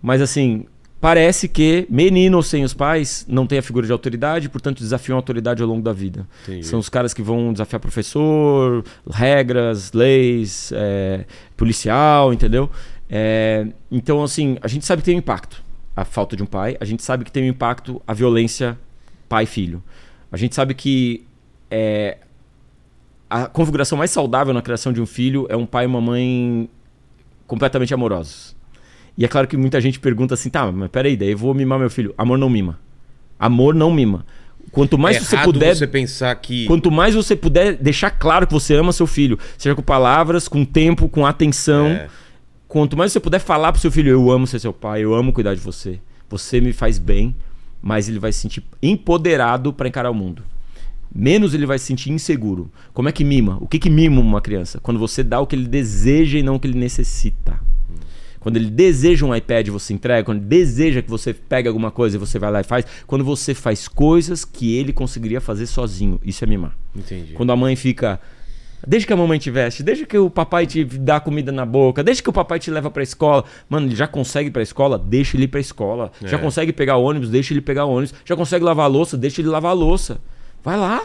mas 0.00 0.22
assim, 0.22 0.64
parece 1.00 1.48
que 1.48 1.84
meninos 1.90 2.46
sem 2.46 2.62
os 2.62 2.72
pais 2.72 3.26
não 3.28 3.44
têm 3.46 3.58
a 3.58 3.62
figura 3.62 3.86
de 3.86 3.92
autoridade, 3.92 4.48
portanto 4.48 4.78
desafiam 4.78 5.16
a 5.16 5.18
autoridade 5.18 5.62
ao 5.62 5.68
longo 5.68 5.82
da 5.82 5.92
vida. 5.92 6.26
Entendi. 6.44 6.64
São 6.64 6.78
os 6.78 6.88
caras 6.88 7.12
que 7.12 7.22
vão 7.22 7.52
desafiar 7.52 7.80
professor, 7.80 8.84
regras, 9.10 9.92
leis, 9.92 10.70
é, 10.76 11.24
policial, 11.56 12.32
entendeu? 12.32 12.70
É, 13.08 13.66
então, 13.90 14.22
assim, 14.22 14.58
a 14.60 14.68
gente 14.68 14.84
sabe 14.84 15.02
que 15.02 15.06
tem 15.06 15.14
um 15.14 15.18
impacto 15.18 15.62
a 15.94 16.04
falta 16.04 16.36
de 16.36 16.42
um 16.42 16.46
pai, 16.46 16.76
a 16.78 16.84
gente 16.84 17.02
sabe 17.02 17.24
que 17.24 17.32
tem 17.32 17.44
um 17.44 17.48
impacto 17.48 18.02
a 18.06 18.12
violência 18.12 18.78
pai-filho. 19.28 19.82
A 20.30 20.36
gente 20.36 20.54
sabe 20.54 20.74
que 20.74 21.24
é, 21.70 22.18
a 23.30 23.46
configuração 23.46 23.96
mais 23.96 24.10
saudável 24.10 24.52
na 24.52 24.60
criação 24.60 24.92
de 24.92 25.00
um 25.00 25.06
filho 25.06 25.46
é 25.48 25.56
um 25.56 25.64
pai 25.64 25.84
e 25.84 25.86
uma 25.86 26.00
mãe 26.00 26.68
completamente 27.46 27.94
amorosos. 27.94 28.54
E 29.16 29.24
é 29.24 29.28
claro 29.28 29.48
que 29.48 29.56
muita 29.56 29.80
gente 29.80 29.98
pergunta 29.98 30.34
assim, 30.34 30.50
tá, 30.50 30.70
mas 30.70 30.90
peraí, 30.90 31.16
daí 31.16 31.30
eu 31.30 31.38
vou 31.38 31.54
mimar 31.54 31.78
meu 31.78 31.88
filho. 31.88 32.14
Amor 32.18 32.36
não 32.36 32.50
mima. 32.50 32.78
Amor 33.38 33.74
não 33.74 33.90
mima. 33.90 34.26
Quanto 34.70 34.98
mais 34.98 35.16
é 35.16 35.20
você 35.20 35.38
puder 35.38 35.74
você 35.74 35.86
pensar 35.86 36.34
que... 36.34 36.66
Quanto 36.66 36.90
mais 36.90 37.14
você 37.14 37.34
puder 37.34 37.76
deixar 37.76 38.10
claro 38.10 38.46
que 38.46 38.52
você 38.52 38.74
ama 38.74 38.92
seu 38.92 39.06
filho, 39.06 39.38
seja 39.56 39.74
com 39.74 39.80
palavras, 39.82 40.48
com 40.48 40.64
tempo, 40.64 41.08
com 41.08 41.24
atenção. 41.24 41.86
É. 41.86 42.08
Quanto 42.68 42.96
mais 42.96 43.12
você 43.12 43.20
puder 43.20 43.38
falar 43.38 43.72
pro 43.72 43.80
seu 43.80 43.90
filho, 43.90 44.10
eu 44.10 44.30
amo 44.30 44.46
ser 44.46 44.58
seu 44.58 44.72
pai, 44.72 45.02
eu 45.02 45.14
amo 45.14 45.32
cuidar 45.32 45.54
de 45.54 45.60
você. 45.60 46.00
Você 46.28 46.60
me 46.60 46.72
faz 46.72 46.98
bem, 46.98 47.34
mas 47.80 48.08
ele 48.08 48.18
vai 48.18 48.32
se 48.32 48.40
sentir 48.40 48.64
empoderado 48.82 49.72
para 49.72 49.88
encarar 49.88 50.10
o 50.10 50.14
mundo. 50.14 50.42
Menos 51.14 51.54
ele 51.54 51.64
vai 51.64 51.78
se 51.78 51.86
sentir 51.86 52.10
inseguro. 52.10 52.70
Como 52.92 53.08
é 53.08 53.12
que 53.12 53.24
mima? 53.24 53.56
O 53.60 53.68
que 53.68 53.78
que 53.78 53.88
mima 53.88 54.20
uma 54.20 54.40
criança? 54.40 54.80
Quando 54.80 54.98
você 54.98 55.22
dá 55.22 55.40
o 55.40 55.46
que 55.46 55.54
ele 55.54 55.68
deseja 55.68 56.38
e 56.38 56.42
não 56.42 56.56
o 56.56 56.60
que 56.60 56.66
ele 56.66 56.78
necessita. 56.78 57.58
Quando 58.40 58.58
ele 58.58 58.70
deseja 58.70 59.26
um 59.26 59.34
iPad, 59.34 59.68
você 59.68 59.92
entrega. 59.92 60.24
Quando 60.24 60.38
ele 60.38 60.46
deseja 60.46 61.02
que 61.02 61.10
você 61.10 61.34
pegue 61.34 61.66
alguma 61.66 61.90
coisa 61.90 62.16
e 62.16 62.18
você 62.18 62.38
vai 62.38 62.50
lá 62.50 62.60
e 62.60 62.64
faz. 62.64 62.84
Quando 63.06 63.24
você 63.24 63.54
faz 63.54 63.88
coisas 63.88 64.44
que 64.44 64.76
ele 64.76 64.92
conseguiria 64.92 65.40
fazer 65.40 65.66
sozinho. 65.66 66.20
Isso 66.24 66.44
é 66.44 66.46
mimar. 66.46 66.76
Entendi. 66.94 67.32
Quando 67.32 67.50
a 67.50 67.56
mãe 67.56 67.74
fica. 67.74 68.20
Deixa 68.86 69.04
que 69.04 69.12
a 69.12 69.16
mamãe 69.16 69.36
te 69.38 69.50
veste, 69.50 69.82
deixa 69.82 70.06
que 70.06 70.16
o 70.16 70.30
papai 70.30 70.64
te 70.64 70.84
dá 70.84 71.18
comida 71.18 71.50
na 71.50 71.66
boca, 71.66 72.04
deixa 72.04 72.22
que 72.22 72.30
o 72.30 72.32
papai 72.32 72.60
te 72.60 72.70
leva 72.70 72.88
pra 72.88 73.02
escola. 73.02 73.44
Mano, 73.68 73.88
ele 73.88 73.96
já 73.96 74.06
consegue 74.06 74.48
ir 74.48 74.52
pra 74.52 74.62
escola, 74.62 74.96
deixa 74.96 75.36
ele 75.36 75.44
ir 75.44 75.48
pra 75.48 75.58
escola. 75.58 76.12
É. 76.22 76.28
Já 76.28 76.38
consegue 76.38 76.72
pegar 76.72 76.96
ônibus, 76.96 77.28
deixa 77.28 77.52
ele 77.52 77.60
pegar 77.60 77.84
ônibus. 77.84 78.14
Já 78.24 78.36
consegue 78.36 78.64
lavar 78.64 78.84
a 78.84 78.88
louça, 78.88 79.16
deixa 79.16 79.40
ele 79.40 79.48
lavar 79.48 79.72
a 79.72 79.74
louça. 79.74 80.20
Vai 80.62 80.76
lá, 80.76 81.02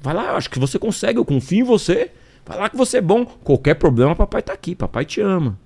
vai 0.00 0.14
lá, 0.14 0.28
eu 0.28 0.36
acho 0.36 0.48
que 0.48 0.58
você 0.60 0.78
consegue, 0.78 1.18
eu 1.18 1.24
confio 1.24 1.60
em 1.60 1.64
você. 1.64 2.12
Vai 2.46 2.56
lá 2.56 2.68
que 2.68 2.76
você 2.76 2.98
é 2.98 3.00
bom. 3.00 3.24
Qualquer 3.24 3.74
problema, 3.74 4.14
papai 4.14 4.40
tá 4.40 4.52
aqui, 4.52 4.76
papai 4.76 5.04
te 5.04 5.20
ama. 5.20 5.58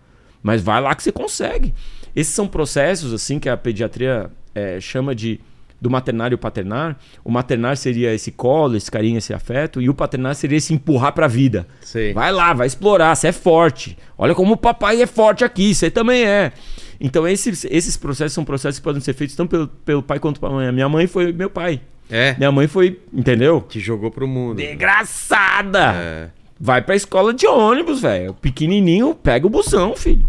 Mas 0.42 0.62
vai 0.62 0.80
lá 0.80 0.94
que 0.94 1.02
você 1.02 1.12
consegue. 1.12 1.74
Esses 2.16 2.32
são 2.32 2.48
processos, 2.48 3.12
assim, 3.12 3.38
que 3.38 3.50
a 3.50 3.56
pediatria 3.56 4.30
é, 4.54 4.80
chama 4.80 5.14
de 5.14 5.40
do 5.80 5.88
maternário 5.88 6.34
e 6.34 6.36
o 6.36 6.38
paternar. 6.38 6.96
O 7.24 7.30
maternar 7.30 7.76
seria 7.76 8.12
esse 8.14 8.30
colo, 8.30 8.76
esse 8.76 8.90
carinho, 8.90 9.18
esse 9.18 9.32
afeto, 9.32 9.80
e 9.80 9.88
o 9.88 9.94
paternar 9.94 10.34
seria 10.34 10.58
esse 10.58 10.74
empurrar 10.74 11.12
pra 11.12 11.26
vida. 11.26 11.66
Sei. 11.80 12.12
Vai 12.12 12.30
lá, 12.30 12.52
vai 12.52 12.66
explorar, 12.66 13.14
você 13.14 13.28
é 13.28 13.32
forte. 13.32 13.96
Olha 14.18 14.34
como 14.34 14.54
o 14.54 14.56
papai 14.56 15.00
é 15.00 15.06
forte 15.06 15.44
aqui, 15.44 15.74
você 15.74 15.90
também 15.90 16.24
é. 16.24 16.52
Então 17.00 17.26
esses, 17.26 17.64
esses 17.64 17.96
processos 17.96 18.34
são 18.34 18.44
processos 18.44 18.78
que 18.78 18.84
podem 18.84 19.00
ser 19.00 19.14
feitos 19.14 19.34
tanto 19.34 19.48
pelo, 19.48 19.68
pelo 19.68 20.02
pai 20.02 20.18
quanto 20.18 20.38
pela 20.38 20.52
mãe. 20.52 20.68
A 20.68 20.72
minha 20.72 20.88
mãe 20.88 21.06
foi 21.06 21.32
meu 21.32 21.48
pai. 21.48 21.80
É. 22.10 22.34
Minha 22.36 22.52
mãe 22.52 22.66
foi, 22.66 23.00
entendeu? 23.12 23.60
Te 23.62 23.80
jogou 23.80 24.10
pro 24.10 24.26
mundo. 24.26 24.56
Desgraçada! 24.56 25.94
É. 25.94 26.28
Vai 26.62 26.82
pra 26.82 26.94
escola 26.94 27.32
de 27.32 27.46
ônibus, 27.46 28.02
velho. 28.02 28.34
Pequenininho, 28.34 29.14
pega 29.14 29.46
o 29.46 29.50
busão, 29.50 29.96
filho. 29.96 30.26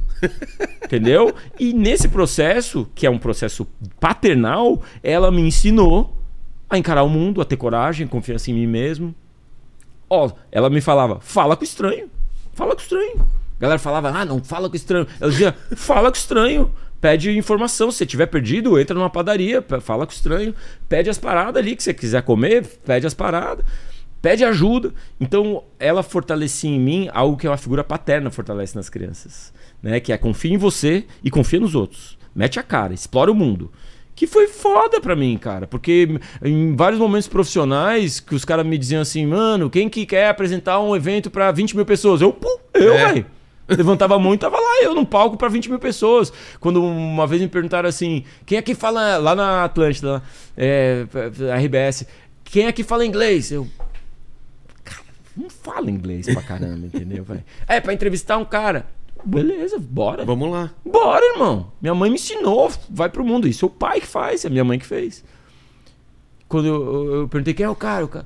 Entendeu? 0.83 1.33
E 1.59 1.73
nesse 1.73 2.07
processo, 2.07 2.87
que 2.93 3.05
é 3.05 3.09
um 3.09 3.17
processo 3.17 3.67
paternal, 3.99 4.81
ela 5.03 5.31
me 5.31 5.41
ensinou 5.41 6.17
a 6.69 6.77
encarar 6.77 7.03
o 7.03 7.09
mundo, 7.09 7.41
a 7.41 7.45
ter 7.45 7.57
coragem, 7.57 8.07
confiança 8.07 8.49
em 8.49 8.53
mim 8.53 8.67
mesmo. 8.67 9.13
Ó, 10.09 10.31
ela 10.51 10.69
me 10.69 10.81
falava, 10.81 11.19
fala 11.19 11.55
com 11.55 11.63
estranho. 11.63 12.09
Fala 12.53 12.75
com 12.75 12.81
estranho. 12.81 13.19
A 13.57 13.61
galera 13.61 13.79
falava, 13.79 14.09
ah, 14.09 14.25
não 14.25 14.43
fala 14.43 14.69
com 14.69 14.75
estranho. 14.75 15.07
Ela 15.19 15.31
dizia, 15.31 15.55
fala 15.75 16.09
com 16.11 16.17
estranho. 16.17 16.71
Pede 16.99 17.35
informação. 17.35 17.89
Se 17.91 17.97
você 17.97 18.05
tiver 18.05 18.27
perdido, 18.27 18.79
entra 18.79 18.93
numa 18.93 19.09
padaria, 19.09 19.63
fala 19.81 20.05
com 20.05 20.13
estranho. 20.13 20.53
Pede 20.87 21.09
as 21.09 21.17
paradas 21.17 21.61
ali 21.61 21.75
que 21.75 21.83
você 21.83 21.93
quiser 21.93 22.21
comer, 22.21 22.65
pede 22.85 23.07
as 23.07 23.13
paradas. 23.13 23.65
Pede 24.21 24.43
ajuda. 24.45 24.93
Então, 25.19 25.63
ela 25.79 26.03
fortalecia 26.03 26.69
em 26.69 26.79
mim 26.79 27.09
algo 27.11 27.35
que 27.37 27.47
uma 27.47 27.57
figura 27.57 27.83
paterna 27.83 28.29
fortalece 28.29 28.75
nas 28.75 28.87
crianças. 28.87 29.51
Né? 29.81 29.99
Que 29.99 30.11
é 30.13 30.17
confia 30.17 30.53
em 30.53 30.57
você 30.57 31.05
e 31.23 31.29
confia 31.31 31.59
nos 31.59 31.75
outros. 31.75 32.17
Mete 32.35 32.59
a 32.59 32.63
cara, 32.63 32.93
explora 32.93 33.31
o 33.31 33.35
mundo. 33.35 33.71
Que 34.15 34.27
foi 34.27 34.47
foda 34.47 35.01
pra 35.01 35.15
mim, 35.15 35.37
cara. 35.37 35.65
Porque 35.65 36.07
em 36.43 36.75
vários 36.75 36.99
momentos 36.99 37.27
profissionais 37.27 38.19
que 38.19 38.35
os 38.35 38.45
caras 38.45 38.65
me 38.65 38.77
diziam 38.77 39.01
assim, 39.01 39.25
mano, 39.25 39.69
quem 39.69 39.89
que 39.89 40.05
quer 40.05 40.27
apresentar 40.29 40.79
um 40.79 40.95
evento 40.95 41.31
pra 41.31 41.51
20 41.51 41.75
mil 41.75 41.85
pessoas? 41.85 42.21
Eu, 42.21 42.31
pô, 42.31 42.59
eu, 42.73 42.93
É. 42.93 43.07
velho. 43.13 43.25
Levantava 43.67 44.19
muito, 44.19 44.41
tava 44.41 44.57
lá 44.59 44.83
eu 44.83 44.93
num 44.93 45.05
palco 45.05 45.37
pra 45.37 45.47
20 45.47 45.69
mil 45.69 45.79
pessoas. 45.79 46.31
Quando 46.59 46.83
uma 46.83 47.25
vez 47.25 47.41
me 47.41 47.47
perguntaram 47.47 47.87
assim, 47.87 48.25
quem 48.45 48.57
é 48.57 48.61
que 48.61 48.75
fala 48.75 49.17
lá 49.17 49.33
na 49.33 49.63
Atlântida, 49.63 50.21
é, 50.57 51.05
RBS, 51.57 52.05
quem 52.43 52.65
é 52.67 52.71
que 52.73 52.83
fala 52.83 53.05
inglês? 53.05 53.49
Eu, 53.49 53.65
cara, 54.83 55.05
não 55.37 55.49
fala 55.49 55.89
inglês 55.89 56.25
pra 56.33 56.41
caramba, 56.43 56.85
entendeu, 56.85 57.23
velho? 57.23 57.43
É, 57.65 57.79
pra 57.79 57.93
entrevistar 57.93 58.35
um 58.37 58.43
cara. 58.45 58.85
Beleza, 59.25 59.77
bora. 59.79 60.25
Vamos 60.25 60.51
lá. 60.51 60.71
Bora, 60.85 61.23
irmão. 61.33 61.71
Minha 61.81 61.93
mãe 61.95 62.09
me 62.09 62.15
ensinou, 62.15 62.71
vai 62.89 63.09
pro 63.09 63.23
mundo. 63.25 63.47
Isso 63.47 63.65
é 63.65 63.67
o 63.67 63.71
pai 63.71 64.01
que 64.01 64.07
faz, 64.07 64.43
é 64.43 64.47
a 64.47 64.51
minha 64.51 64.63
mãe 64.63 64.77
que 64.79 64.85
fez. 64.85 65.23
Quando 66.47 66.67
eu, 66.67 66.75
eu- 66.75 67.13
eu 67.21 67.27
perguntei 67.27 67.53
quem 67.53 67.65
é 67.65 67.69
o 67.69 67.75
cara, 67.75 68.03
o 68.05 68.07
cara 68.07 68.25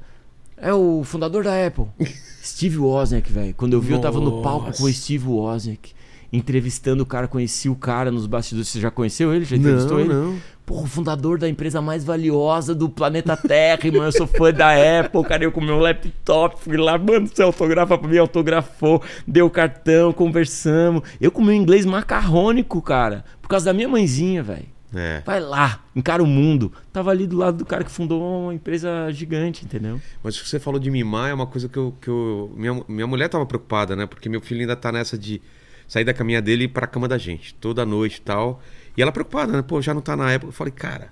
é 0.58 0.74
o 0.74 1.04
fundador 1.04 1.44
da 1.44 1.66
Apple. 1.68 1.86
Steve 2.44 2.78
Wozniak, 2.78 3.32
velho. 3.32 3.54
Quando 3.56 3.74
eu 3.74 3.82
vi, 3.82 3.94
eu 3.94 4.00
tava 4.02 4.20
no 4.20 4.42
palco 4.42 4.68
Nossa. 4.68 4.78
com 4.82 4.86
o 4.88 4.92
Steve 4.94 5.28
Wozniak, 5.28 5.94
entrevistando 6.32 7.04
o 7.04 7.06
cara, 7.06 7.28
conheci 7.28 7.70
o 7.70 7.76
cara 7.76 8.12
nos 8.12 8.26
bastidores. 8.26 8.70
Você 8.70 8.80
já 8.80 8.90
conheceu 8.92 9.34
ele? 9.34 9.46
Já 9.46 9.56
entrevistou 9.58 9.98
Não, 9.98 10.00
ele? 10.06 10.14
não. 10.14 10.38
Porra, 10.66 10.84
o 10.84 10.88
fundador 10.88 11.38
da 11.38 11.48
empresa 11.48 11.80
mais 11.80 12.04
valiosa 12.04 12.74
do 12.74 12.90
planeta 12.90 13.38
Terra, 13.38 13.80
irmão. 13.86 14.04
Eu 14.04 14.12
sou 14.12 14.26
fã 14.26 14.52
da 14.52 14.72
Apple, 15.00 15.24
cara. 15.24 15.44
Eu 15.44 15.52
com 15.52 15.62
meu 15.62 15.78
laptop, 15.78 16.60
fui 16.60 16.76
lá, 16.76 16.98
mano, 16.98 17.28
você 17.28 17.44
autografa 17.44 17.98
pra 17.98 18.08
mim, 18.08 18.18
autografou, 18.18 19.02
deu 19.28 19.50
cartão, 19.50 20.12
conversamos. 20.12 21.04
Eu 21.22 21.32
com 21.32 21.44
meu 21.44 21.54
inglês 21.54 21.86
macarrônico, 21.86 22.82
cara. 22.82 23.24
Por 23.42 23.48
causa 23.48 23.66
da 23.66 23.74
minha 23.74 23.88
mãezinha, 23.88 24.42
velho. 24.42 24.76
É. 24.96 25.22
Vai 25.26 25.40
lá, 25.40 25.84
encara 25.96 26.24
o 26.24 26.26
mundo. 26.26 26.72
Tava 26.92 27.12
ali 27.12 27.28
do 27.28 27.38
lado 27.38 27.58
do 27.58 27.66
cara 27.66 27.84
que 27.84 27.92
fundou 27.92 28.46
uma 28.46 28.54
empresa 28.54 29.12
gigante, 29.12 29.66
entendeu? 29.66 30.02
Mas 30.24 30.38
o 30.38 30.44
que 30.44 30.50
você 30.50 30.60
falou 30.60 30.80
de 30.80 30.90
mimar 30.90 31.30
é 31.30 31.34
uma 31.34 31.46
coisa 31.46 31.68
que 31.68 31.78
eu. 31.78 31.94
Que 32.02 32.08
eu 32.08 32.52
minha, 32.56 32.84
minha 32.88 33.06
mulher 33.06 33.28
tava 33.28 33.46
preocupada, 33.46 33.96
né? 33.96 34.06
Porque 34.06 34.30
meu 34.30 34.42
filho 34.42 34.62
ainda 34.62 34.76
tá 34.76 34.92
nessa 34.92 35.18
de 35.18 35.42
sair 35.88 36.06
da 36.06 36.14
caminha 36.14 36.42
dele 36.42 36.64
e 36.64 36.66
ir 36.66 36.70
pra 36.70 36.88
cama 36.88 37.08
da 37.08 37.18
gente, 37.18 37.54
toda 37.56 37.86
noite 37.86 38.18
e 38.18 38.22
tal. 38.22 38.62
E 38.98 39.02
ela 39.02 39.12
preocupada, 39.12 39.52
né? 39.54 39.62
Pô, 39.62 39.82
já 39.82 39.94
não 39.94 40.02
tá 40.02 40.16
na 40.16 40.32
época. 40.32 40.50
Eu 40.50 40.54
falei, 40.54 40.72
cara, 40.72 41.10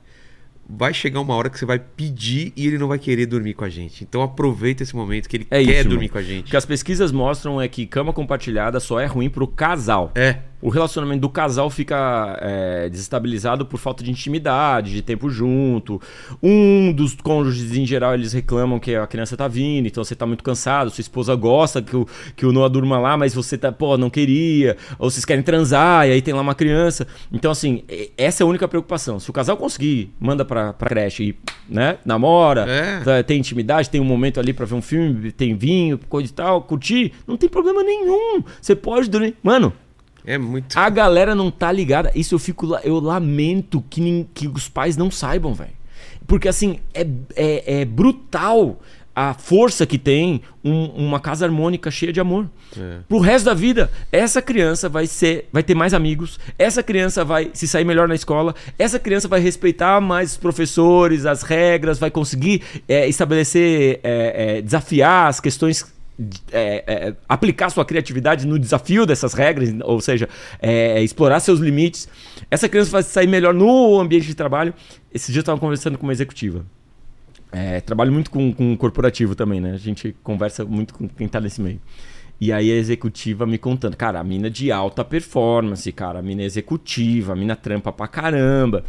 vai 0.69 0.93
chegar 0.93 1.19
uma 1.19 1.35
hora 1.35 1.49
que 1.49 1.59
você 1.59 1.65
vai 1.65 1.77
pedir 1.79 2.53
e 2.55 2.65
ele 2.67 2.77
não 2.77 2.87
vai 2.87 2.97
querer 2.97 3.25
dormir 3.25 3.53
com 3.53 3.65
a 3.65 3.69
gente. 3.69 4.03
Então 4.03 4.21
aproveita 4.21 4.83
esse 4.83 4.95
momento 4.95 5.27
que 5.27 5.37
ele 5.37 5.47
É 5.51 5.63
quer 5.63 5.79
isso, 5.81 5.89
dormir 5.89 6.05
irmão. 6.05 6.09
com 6.13 6.17
a 6.17 6.21
O 6.21 6.23
gente. 6.23 6.49
que 6.49 6.57
as 6.57 6.65
pesquisas 6.65 7.11
mostram 7.11 7.61
é 7.61 7.67
que 7.67 7.85
cama 7.85 8.13
compartilhada 8.13 8.79
só 8.79 8.99
é 8.99 9.05
ruim 9.05 9.29
pro 9.29 9.47
casal. 9.47 10.11
É. 10.15 10.39
O 10.63 10.69
relacionamento 10.69 11.19
do 11.19 11.29
casal 11.29 11.69
fica 11.69 12.39
é, 12.41 12.87
desestabilizado 12.89 13.65
por 13.65 13.77
falta 13.77 14.01
de 14.01 14.09
intimidade, 14.09 14.93
de 14.93 15.01
tempo 15.01 15.29
junto. 15.29 16.01
Um 16.41 16.93
dos 16.93 17.15
cônjuges, 17.15 17.75
em 17.75 17.85
geral, 17.85 18.13
eles 18.13 18.31
reclamam 18.31 18.79
que 18.79 18.95
a 18.95 19.05
criança 19.05 19.35
tá 19.35 19.45
vindo, 19.45 19.87
então 19.87 20.01
você 20.01 20.15
tá 20.15 20.25
muito 20.25 20.41
cansado, 20.41 20.89
sua 20.89 21.01
esposa 21.01 21.35
gosta 21.35 21.81
que 21.81 21.93
o, 21.97 22.07
que 22.37 22.45
o 22.45 22.53
Noah 22.53 22.69
durma 22.69 22.97
lá, 22.97 23.17
mas 23.17 23.33
você 23.33 23.57
tá, 23.57 23.73
pô, 23.73 23.97
não 23.97 24.09
queria. 24.09 24.77
Ou 24.97 25.11
vocês 25.11 25.25
querem 25.25 25.43
transar, 25.43 26.07
e 26.07 26.11
aí 26.13 26.21
tem 26.21 26.33
lá 26.33 26.39
uma 26.39 26.55
criança. 26.55 27.05
Então, 27.29 27.51
assim, 27.51 27.83
essa 28.17 28.41
é 28.41 28.45
a 28.45 28.47
única 28.47 28.65
preocupação. 28.65 29.19
Se 29.19 29.29
o 29.29 29.33
casal 29.33 29.57
conseguir, 29.57 30.13
manda 30.17 30.45
pra, 30.45 30.71
pra 30.71 30.87
creche 30.87 31.23
e, 31.23 31.35
né, 31.67 31.97
namora, 32.05 32.65
É. 32.69 32.99
tá, 33.01 33.21
tem 33.23 33.37
intimidade, 33.37 33.89
tem 33.89 33.99
um 33.99 34.05
momento 34.05 34.39
ali 34.39 34.53
pra 34.53 34.65
ver 34.65 34.75
um 34.75 34.81
filme, 34.81 35.29
tem 35.33 35.55
vinho, 35.57 35.99
coisa 36.07 36.29
e 36.31 36.33
tal, 36.33 36.61
curtir, 36.61 37.11
não 37.27 37.35
tem 37.35 37.49
problema 37.49 37.83
nenhum. 37.83 38.41
Você 38.61 38.73
pode 38.75 39.09
dormir. 39.09 39.35
Mano, 39.43 39.73
É 40.25 40.37
muito. 40.37 40.77
a 40.77 40.89
galera 40.89 41.35
não 41.35 41.51
tá 41.51 41.71
ligada. 41.71 42.11
Isso 42.15 42.33
eu 42.35 42.39
fico. 42.39 42.75
Eu 42.83 42.99
lamento 42.99 43.83
que, 43.89 43.99
nin- 44.01 44.27
que 44.33 44.47
os 44.47 44.69
pais 44.69 44.95
não 44.97 45.11
saibam, 45.11 45.53
velho. 45.53 45.71
Porque 46.25 46.47
assim, 46.47 46.79
é, 46.93 47.05
é, 47.35 47.81
é 47.81 47.85
brutal 47.85 48.79
a 49.15 49.35
força 49.35 49.85
que 49.85 49.99
tem 49.99 50.41
um- 50.63 50.85
uma 51.05 51.19
casa 51.19 51.45
harmônica 51.45 51.91
cheia 51.91 52.11
de 52.11 52.19
amor. 52.19 52.49
É. 52.75 52.97
Pro 53.07 53.19
resto 53.19 53.45
da 53.45 53.53
vida, 53.53 53.91
essa 54.11 54.41
criança 54.41 54.89
vai 54.89 55.05
ser, 55.05 55.47
vai 55.53 55.61
ter 55.61 55.75
mais 55.75 55.93
amigos, 55.93 56.39
essa 56.57 56.81
criança 56.81 57.23
vai 57.23 57.51
se 57.53 57.67
sair 57.67 57.85
melhor 57.85 58.07
na 58.07 58.15
escola, 58.15 58.55
essa 58.79 58.97
criança 58.97 59.27
vai 59.27 59.39
respeitar 59.39 60.01
mais 60.01 60.31
os 60.31 60.37
professores, 60.37 61.27
as 61.27 61.43
regras, 61.43 61.99
vai 61.99 62.09
conseguir 62.09 62.63
é, 62.87 63.07
estabelecer, 63.07 63.99
é, 64.03 64.57
é, 64.57 64.61
desafiar 64.63 65.27
as 65.27 65.39
questões 65.39 65.92
é, 66.51 66.83
é, 66.85 67.15
aplicar 67.27 67.69
sua 67.69 67.83
criatividade 67.83 68.45
no 68.45 68.59
desafio 68.59 69.05
dessas 69.05 69.33
regras, 69.33 69.73
ou 69.83 69.99
seja, 69.99 70.29
é, 70.61 71.01
explorar 71.01 71.39
seus 71.39 71.59
limites. 71.59 72.07
Essa 72.49 72.69
criança 72.69 72.91
vai 72.91 73.03
sair 73.03 73.27
melhor 73.27 73.53
no 73.53 73.99
ambiente 73.99 74.27
de 74.27 74.35
trabalho. 74.35 74.73
Esse 75.13 75.31
dia 75.31 75.39
eu 75.39 75.43
estava 75.43 75.59
conversando 75.59 75.97
com 75.97 76.05
uma 76.05 76.13
executiva. 76.13 76.65
É, 77.51 77.79
trabalho 77.81 78.11
muito 78.11 78.31
com, 78.31 78.51
com 78.51 78.75
corporativo 78.75 79.35
também, 79.35 79.61
né? 79.61 79.73
A 79.73 79.77
gente 79.77 80.15
conversa 80.23 80.65
muito 80.65 80.93
com 80.93 81.07
quem 81.07 81.27
tá 81.27 81.39
nesse 81.39 81.61
meio. 81.61 81.79
E 82.41 82.51
aí 82.51 82.71
a 82.71 82.75
executiva 82.75 83.45
me 83.45 83.57
contando, 83.57 83.95
cara, 83.95 84.19
a 84.19 84.23
mina 84.23 84.49
de 84.49 84.71
alta 84.71 85.05
performance, 85.05 85.89
cara, 85.91 86.19
a 86.19 86.21
mina 86.21 86.41
é 86.41 86.45
executiva, 86.45 87.33
a 87.33 87.35
mina 87.35 87.55
trampa 87.55 87.91
pra 87.91 88.07
caramba. 88.07 88.83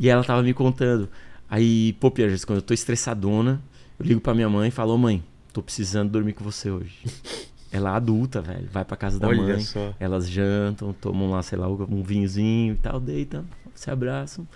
E 0.00 0.08
ela 0.08 0.24
tava 0.24 0.42
me 0.42 0.52
contando. 0.54 1.08
Aí, 1.48 1.92
pô, 1.94 2.10
Piages, 2.10 2.44
quando 2.44 2.58
eu 2.58 2.62
tô 2.62 2.74
estressadona, 2.74 3.62
eu 3.98 4.06
ligo 4.06 4.20
pra 4.20 4.34
minha 4.34 4.48
mãe 4.48 4.68
e 4.68 4.72
falo, 4.72 4.96
mãe, 4.98 5.22
tô 5.56 5.62
precisando 5.62 6.10
dormir 6.10 6.34
com 6.34 6.44
você 6.44 6.70
hoje. 6.70 6.98
Ela 7.72 7.90
é 7.90 7.96
adulta, 7.96 8.40
velho, 8.40 8.68
vai 8.70 8.84
pra 8.84 8.96
casa 8.96 9.18
da 9.18 9.26
Olha 9.26 9.42
mãe, 9.42 9.60
só. 9.60 9.92
elas 9.98 10.28
jantam, 10.28 10.92
tomam 10.92 11.30
lá, 11.30 11.42
sei 11.42 11.58
lá, 11.58 11.68
um 11.68 12.02
vinhozinho 12.02 12.74
e 12.74 12.76
tal, 12.76 13.00
deitam, 13.00 13.44
se 13.74 13.90
abraçam. 13.90 14.46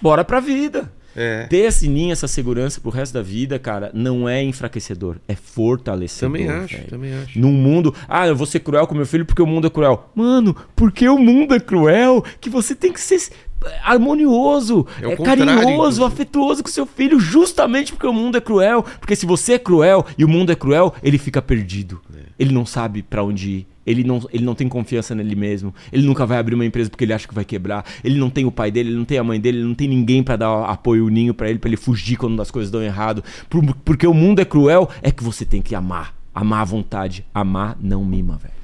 Bora 0.00 0.24
pra 0.24 0.40
vida. 0.40 0.90
É. 1.14 1.46
Ter 1.46 1.58
esse 1.58 1.88
ninho, 1.88 2.12
essa 2.12 2.26
segurança 2.28 2.80
pro 2.80 2.90
resto 2.90 3.12
da 3.14 3.22
vida, 3.22 3.58
cara, 3.58 3.90
não 3.92 4.28
é 4.28 4.42
enfraquecedor, 4.42 5.16
é 5.26 5.34
fortalecedor. 5.34 6.32
Também 6.32 6.48
acho, 6.48 6.76
velho. 6.76 6.88
também 6.88 7.14
acho. 7.14 7.38
Num 7.38 7.52
mundo, 7.52 7.94
ah, 8.08 8.26
eu 8.26 8.36
vou 8.36 8.46
ser 8.46 8.60
cruel 8.60 8.86
com 8.86 8.94
meu 8.94 9.06
filho 9.06 9.26
porque 9.26 9.42
o 9.42 9.46
mundo 9.46 9.66
é 9.66 9.70
cruel. 9.70 10.10
Mano, 10.14 10.54
porque 10.74 11.08
o 11.08 11.18
mundo 11.18 11.54
é 11.54 11.60
cruel 11.60 12.24
que 12.40 12.48
você 12.48 12.74
tem 12.74 12.92
que 12.92 13.00
ser 13.00 13.30
harmonioso, 13.82 14.86
É 15.02 15.12
é, 15.12 15.16
carinhoso, 15.16 15.68
inclusive. 15.70 16.04
afetuoso 16.04 16.62
com 16.62 16.68
seu 16.70 16.86
filho, 16.86 17.18
justamente 17.18 17.92
porque 17.92 18.06
o 18.06 18.12
mundo 18.12 18.36
é 18.36 18.40
cruel. 18.40 18.84
Porque 19.00 19.16
se 19.16 19.26
você 19.26 19.54
é 19.54 19.58
cruel 19.58 20.04
e 20.16 20.24
o 20.24 20.28
mundo 20.28 20.52
é 20.52 20.54
cruel, 20.54 20.94
ele 21.02 21.18
fica 21.18 21.42
perdido. 21.42 22.00
Ele 22.38 22.52
não 22.52 22.64
sabe 22.64 23.02
pra 23.02 23.22
onde 23.24 23.50
ir. 23.50 23.66
Ele 23.84 24.04
não, 24.04 24.20
ele 24.32 24.44
não 24.44 24.54
tem 24.54 24.68
confiança 24.68 25.14
nele 25.14 25.34
mesmo. 25.34 25.74
Ele 25.90 26.06
nunca 26.06 26.26
vai 26.26 26.38
abrir 26.38 26.54
uma 26.54 26.64
empresa 26.64 26.90
porque 26.90 27.04
ele 27.04 27.12
acha 27.12 27.26
que 27.26 27.34
vai 27.34 27.44
quebrar. 27.44 27.84
Ele 28.04 28.18
não 28.18 28.28
tem 28.28 28.44
o 28.44 28.52
pai 28.52 28.70
dele, 28.70 28.90
ele 28.90 28.98
não 28.98 29.04
tem 29.04 29.16
a 29.18 29.24
mãe 29.24 29.40
dele, 29.40 29.58
ele 29.58 29.66
não 29.66 29.74
tem 29.74 29.88
ninguém 29.88 30.22
pra 30.22 30.36
dar 30.36 30.64
apoio 30.64 31.06
o 31.06 31.08
ninho 31.08 31.32
pra 31.32 31.48
ele, 31.48 31.58
pra 31.58 31.68
ele 31.70 31.76
fugir 31.78 32.16
quando 32.16 32.40
as 32.42 32.50
coisas 32.50 32.70
dão 32.70 32.82
errado. 32.82 33.24
Por- 33.48 33.64
porque 33.84 34.06
o 34.06 34.12
mundo 34.12 34.40
é 34.40 34.44
cruel, 34.44 34.88
é 35.02 35.10
que 35.10 35.24
você 35.24 35.44
tem 35.44 35.62
que 35.62 35.74
amar. 35.74 36.14
Amar 36.34 36.60
à 36.60 36.64
vontade. 36.64 37.24
Amar 37.34 37.76
não 37.80 38.04
mima, 38.04 38.36
velho. 38.36 38.54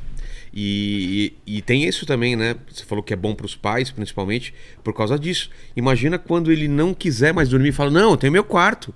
E, 0.56 1.34
e, 1.46 1.56
e 1.56 1.62
tem 1.62 1.82
isso 1.84 2.06
também, 2.06 2.36
né? 2.36 2.54
Você 2.70 2.84
falou 2.84 3.02
que 3.02 3.12
é 3.12 3.16
bom 3.16 3.34
pros 3.34 3.56
pais, 3.56 3.90
principalmente, 3.90 4.54
por 4.84 4.94
causa 4.94 5.18
disso. 5.18 5.50
Imagina 5.76 6.16
quando 6.16 6.52
ele 6.52 6.68
não 6.68 6.94
quiser 6.94 7.34
mais 7.34 7.48
dormir 7.48 7.70
e 7.70 7.72
fala: 7.72 7.90
Não, 7.90 8.12
eu 8.12 8.16
tenho 8.16 8.32
meu 8.32 8.44
quarto. 8.44 8.94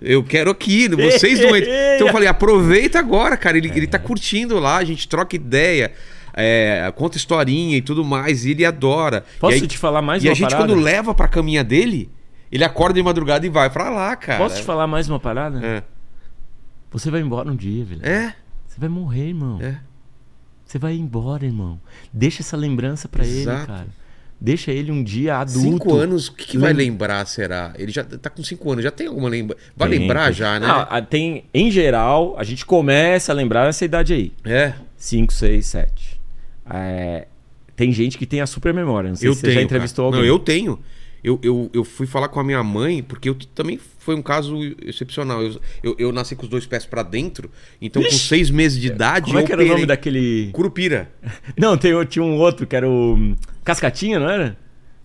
Eu 0.00 0.22
quero 0.22 0.50
aqui, 0.50 0.86
vocês 0.94 1.40
não 1.40 1.56
entram." 1.56 1.72
Então 1.96 2.06
eu 2.06 2.12
falei: 2.12 2.28
aproveita 2.28 3.00
agora, 3.00 3.36
cara. 3.36 3.58
Ele, 3.58 3.68
ele 3.74 3.86
tá 3.88 3.98
curtindo 3.98 4.60
lá, 4.60 4.76
a 4.76 4.84
gente 4.84 5.08
troca 5.08 5.34
ideia, 5.34 5.90
é, 6.34 6.92
conta 6.94 7.16
historinha 7.16 7.76
e 7.76 7.82
tudo 7.82 8.04
mais, 8.04 8.44
e 8.44 8.52
ele 8.52 8.64
adora. 8.64 9.24
Posso 9.40 9.56
e 9.56 9.60
aí- 9.62 9.66
te 9.66 9.76
falar 9.78 10.02
mais 10.02 10.22
E 10.22 10.28
uma 10.28 10.32
a 10.32 10.34
gente, 10.36 10.50
parada? 10.50 10.68
quando 10.72 10.80
leva 10.80 11.12
pra 11.12 11.26
caminha 11.26 11.64
dele, 11.64 12.08
ele 12.50 12.62
acorda 12.62 12.94
de 12.94 13.02
madrugada 13.02 13.44
e 13.44 13.48
vai 13.50 13.68
pra 13.68 13.90
lá, 13.90 14.14
cara. 14.14 14.38
Posso 14.38 14.56
te 14.58 14.62
falar 14.62 14.86
mais 14.86 15.08
uma 15.08 15.18
parada? 15.18 15.60
É. 15.66 15.82
Você 16.92 17.10
vai 17.10 17.20
embora 17.22 17.50
um 17.50 17.56
dia, 17.56 17.84
velho. 17.84 18.00
É, 18.06 18.34
Você 18.68 18.78
vai 18.78 18.88
morrer, 18.88 19.28
irmão. 19.30 19.58
é. 19.60 19.78
Você 20.72 20.78
vai 20.78 20.94
embora, 20.96 21.44
irmão. 21.44 21.78
Deixa 22.10 22.40
essa 22.40 22.56
lembrança 22.56 23.06
pra 23.06 23.26
ele, 23.26 23.44
cara. 23.44 23.86
Deixa 24.40 24.72
ele 24.72 24.90
um 24.90 25.04
dia 25.04 25.36
adulto. 25.36 25.60
Cinco 25.60 25.94
anos, 25.94 26.28
o 26.28 26.32
que, 26.32 26.46
que 26.46 26.56
vai 26.56 26.72
Lembra- 26.72 26.84
lembrar, 27.12 27.26
será? 27.26 27.74
Ele 27.78 27.92
já 27.92 28.02
tá 28.02 28.30
com 28.30 28.42
cinco 28.42 28.72
anos, 28.72 28.82
já 28.82 28.90
tem 28.90 29.06
alguma 29.06 29.28
lembrança. 29.28 29.60
Vai 29.76 29.90
Tem, 29.90 29.98
lembrar 29.98 30.24
tem. 30.28 30.32
já, 30.32 30.58
né? 30.58 30.66
Não, 30.66 31.04
tem, 31.04 31.44
em 31.52 31.70
geral, 31.70 32.34
a 32.38 32.42
gente 32.42 32.64
começa 32.64 33.30
a 33.32 33.34
lembrar 33.34 33.66
nessa 33.66 33.84
idade 33.84 34.14
aí. 34.14 34.32
É. 34.46 34.72
5, 34.96 35.30
6, 35.30 35.66
7. 35.66 36.20
tem 37.76 37.92
gente 37.92 38.16
que 38.16 38.24
tem 38.24 38.40
a 38.40 38.46
super 38.46 38.72
memória. 38.72 39.10
Não 39.10 39.16
sei 39.16 39.28
Eu 39.28 39.34
se 39.34 39.42
tenho. 39.42 39.52
você 39.52 39.58
já 39.58 39.62
entrevistou 39.62 40.06
cara. 40.06 40.16
alguém. 40.22 40.30
Não, 40.30 40.34
eu 40.36 40.38
tenho. 40.42 40.78
Eu, 41.24 41.38
eu, 41.42 41.70
eu 41.72 41.84
fui 41.84 42.06
falar 42.06 42.28
com 42.28 42.40
a 42.40 42.44
minha 42.44 42.62
mãe, 42.64 43.02
porque 43.02 43.28
eu 43.28 43.34
também 43.54 43.78
foi 43.98 44.16
um 44.16 44.22
caso 44.22 44.56
excepcional. 44.84 45.40
Eu, 45.40 45.60
eu, 45.82 45.96
eu 45.98 46.12
nasci 46.12 46.34
com 46.34 46.42
os 46.42 46.48
dois 46.48 46.66
pés 46.66 46.84
pra 46.84 47.02
dentro, 47.04 47.48
então 47.80 48.02
com 48.02 48.08
Vixe! 48.08 48.26
seis 48.26 48.50
meses 48.50 48.80
de 48.80 48.88
idade. 48.88 49.26
Como 49.26 49.38
é 49.38 49.42
eu 49.42 49.46
que 49.46 49.52
era 49.52 49.62
o 49.62 49.66
nome 49.66 49.86
daquele. 49.86 50.50
Curupira. 50.52 51.10
Não, 51.56 51.76
tem, 51.76 51.92
tinha 52.06 52.24
um 52.24 52.36
outro 52.36 52.66
que 52.66 52.74
era 52.74 52.88
o. 52.88 53.14
hum, 53.14 53.36
Cascatinha, 53.62 54.18
não 54.18 54.28
era? 54.28 54.56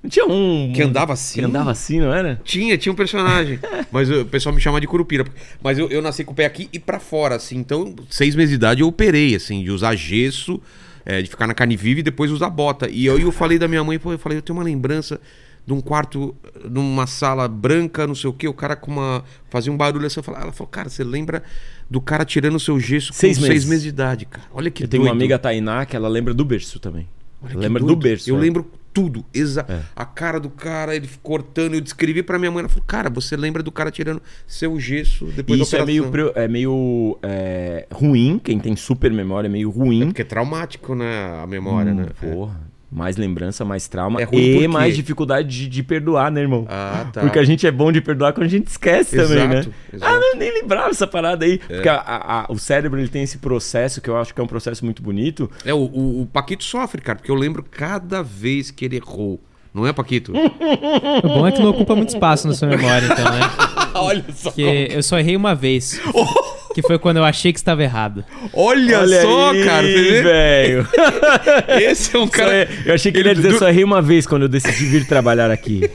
Não 0.02 0.10
tinha 0.10 0.26
um. 0.26 0.72
Que 0.74 0.82
andava 0.82 1.14
assim? 1.14 1.40
Que 1.40 1.46
andava 1.46 1.70
assim, 1.70 2.00
não 2.00 2.14
era? 2.14 2.40
Tinha, 2.44 2.78
tinha 2.78 2.92
um 2.92 2.96
personagem. 2.96 3.60
mas 3.92 4.10
o 4.10 4.26
pessoal 4.26 4.56
me 4.56 4.62
chama 4.62 4.82
de 4.82 4.88
Curupira. 4.88 5.26
Mas 5.62 5.78
eu, 5.78 5.90
eu 5.90 6.02
nasci 6.02 6.24
com 6.24 6.32
o 6.32 6.36
pé 6.36 6.46
aqui 6.46 6.70
e 6.74 6.80
pra 6.80 7.00
fora, 7.00 7.36
assim. 7.36 7.58
Então, 7.58 7.96
seis 8.10 8.34
meses 8.34 8.50
de 8.50 8.56
idade 8.56 8.82
eu 8.82 8.88
operei, 8.88 9.36
assim, 9.36 9.64
de 9.64 9.70
usar 9.70 9.96
gesso, 9.96 10.60
é, 11.06 11.22
de 11.22 11.30
ficar 11.30 11.46
na 11.46 11.54
carne 11.54 11.76
viva 11.76 12.00
e 12.00 12.04
depois 12.04 12.32
usar 12.32 12.50
bota. 12.50 12.90
E 12.90 13.10
aí 13.10 13.22
eu 13.22 13.32
falei 13.32 13.60
da 13.60 13.68
minha 13.68 13.84
mãe, 13.84 14.00
pô, 14.00 14.12
eu 14.12 14.20
falei, 14.20 14.38
eu 14.38 14.42
tenho 14.42 14.58
uma 14.58 14.64
lembrança 14.64 15.20
de 15.68 15.74
um 15.74 15.82
quarto, 15.82 16.34
numa 16.64 17.06
sala 17.06 17.46
branca, 17.46 18.08
não 18.08 18.16
sei 18.16 18.30
o 18.30 18.34
quê, 18.34 18.48
o 18.48 18.54
cara 18.54 18.74
com 18.74 18.90
uma. 18.90 19.22
fazia 19.50 19.70
um 19.70 19.76
barulho 19.76 20.08
assim. 20.08 20.22
Eu 20.26 20.34
ela 20.34 20.54
falou, 20.54 20.70
cara, 20.72 20.88
você 20.88 21.04
lembra 21.04 21.44
do 21.90 22.00
cara 22.00 22.24
tirando 22.24 22.56
o 22.56 22.60
seu 22.60 22.80
gesso 22.80 23.10
com 23.12 23.20
Seis 23.20 23.36
seis, 23.38 23.50
meses. 23.50 23.68
meses 23.70 23.84
de 23.84 23.90
idade, 23.90 24.26
cara? 24.26 24.48
Olha 24.54 24.72
que 24.72 24.86
eu 24.86 24.88
tenho 24.88 25.04
doido. 25.04 25.12
uma 25.12 25.16
amiga 25.18 25.38
Tainá 25.38 25.86
que 25.86 25.94
ela 25.94 26.08
lembra 26.08 26.34
do 26.34 26.46
berço 26.46 26.80
também. 26.80 27.06
Olha 27.44 27.52
que 27.52 27.58
lembra 27.58 27.82
do 27.82 27.88
doido. 27.88 28.00
berço. 28.02 28.30
Eu 28.30 28.38
é. 28.38 28.40
lembro 28.40 28.72
tudo. 28.94 29.26
Exa 29.34 29.66
É. 29.70 29.82
A 29.94 30.06
cara 30.06 30.40
do 30.40 30.50
cara, 30.50 30.96
ele 30.96 31.08
cortando, 31.22 31.76
eu 31.76 31.82
descrevi 31.82 32.24
pra 32.24 32.40
minha 32.40 32.50
mãe. 32.50 32.62
Ela 32.62 32.70
falou, 32.70 32.86
cara, 32.88 33.10
você 33.10 33.36
lembra 33.36 33.62
do 33.62 33.72
cara 33.72 33.92
tirando 33.92 34.22
seu 34.48 34.80
gesso 34.80 35.26
depois 35.26 35.58
E 35.60 35.62
da 35.62 35.64
isso 35.66 35.76
é 35.76 35.84
operação. 35.84 36.12
meio, 36.12 36.32
é 36.34 36.48
meio 36.48 37.20
é, 37.22 37.86
ruim, 37.92 38.40
quem 38.44 38.58
tem 38.58 38.76
super 38.78 39.12
memória 39.12 39.48
é 39.48 39.52
meio 39.52 39.70
ruim. 39.70 40.06
Porque 40.08 40.22
é 40.22 40.26
traumático, 40.26 40.96
né? 40.96 41.42
A 41.44 41.46
memória, 41.46 41.94
né? 41.94 42.08
Hum, 42.24 42.32
Porra, 42.32 42.67
mais 42.90 43.18
lembrança, 43.18 43.66
mais 43.66 43.88
trauma 43.88 44.22
É 44.22 44.24
ruim 44.24 44.62
e 44.64 44.68
mais 44.68 44.96
dificuldade 44.96 45.48
de, 45.50 45.68
de 45.68 45.84
perdoar, 45.84 46.32
né, 46.32 46.42
irmão? 46.42 46.66
Ah, 46.70 47.06
tá. 47.12 47.22
Porque 47.22 47.38
a 47.38 47.44
gente 47.44 47.68
é 47.68 47.72
bom 47.72 47.92
de 47.92 48.00
perdoar 48.00 48.32
quando 48.34 48.46
a 48.46 48.50
gente 48.50 48.68
esquece 48.68 49.16
também, 49.18 49.48
né? 49.48 49.60
Exato, 49.60 49.74
exato. 49.94 50.12
É. 50.12 50.16
Ah, 50.16 50.20
não, 50.20 50.40
nem 50.40 50.54
lembrava 50.54 50.90
essa 50.90 51.06
parada 51.06 51.44
aí. 51.44 51.58
Porque 51.58 51.90
a- 51.90 51.96
a- 51.96 52.40
a- 52.42 52.46
o 52.50 52.58
cérebro 52.58 53.00
ele 53.00 53.10
tem 53.10 53.24
esse 53.24 53.40
processo 53.40 54.00
que 54.02 54.10
eu 54.10 54.16
acho 54.18 54.34
que 54.34 54.40
é 54.40 54.44
um 54.44 54.48
processo 54.48 54.86
muito 54.86 55.02
bonito. 55.04 55.52
É, 55.66 55.74
o, 55.74 55.78
o, 55.80 56.22
o 56.22 56.26
Paquito 56.28 56.64
sofre, 56.64 57.02
cara, 57.02 57.18
porque 57.18 57.30
eu 57.32 57.36
lembro 57.36 57.62
cada 57.64 58.24
vez 58.24 58.72
que 58.72 58.86
ele 58.86 58.96
errou. 58.96 59.40
Não 59.74 59.86
é, 59.86 59.92
Paquito? 59.94 60.32
O 61.24 61.28
bom 61.28 61.46
é 61.48 61.52
que 61.52 61.60
não 61.62 61.70
ocupa 61.72 61.94
muito 61.96 62.10
espaço 62.10 62.48
na 62.48 62.54
sua 62.54 62.68
memória, 62.70 63.06
então, 63.06 63.26
né? 63.26 63.40
Olha 63.96 64.26
só. 64.34 64.50
Porque 64.52 64.88
eu 64.92 65.04
só 65.04 65.20
errei 65.20 65.36
uma 65.36 65.56
vez. 65.56 66.00
Que 66.76 66.82
foi 66.84 67.00
quando 67.00 67.18
eu 67.18 67.24
achei 67.24 67.52
que 67.52 67.58
estava 67.58 67.82
errado. 67.82 68.24
Olha, 68.54 69.00
Olha 69.00 69.22
só, 69.24 69.50
aí, 69.50 69.66
cara. 69.66 69.82
Velho. 69.88 70.88
Esse 71.82 72.16
é 72.16 72.20
um 72.20 72.28
cara. 72.28 72.54
é- 72.54 72.70
eu 72.86 72.94
achei 72.94 73.12
que 73.12 73.18
ele 73.18 73.30
ia 73.30 73.34
dizer 73.36 73.54
do- 73.54 73.58
só 73.58 73.68
errei 73.68 73.84
uma 73.84 74.00
vez 74.00 74.28
quando 74.28 74.44
eu 74.44 74.48
decidi 74.48 74.86
vir 74.86 75.08
trabalhar 75.08 75.50
aqui. 75.50 75.90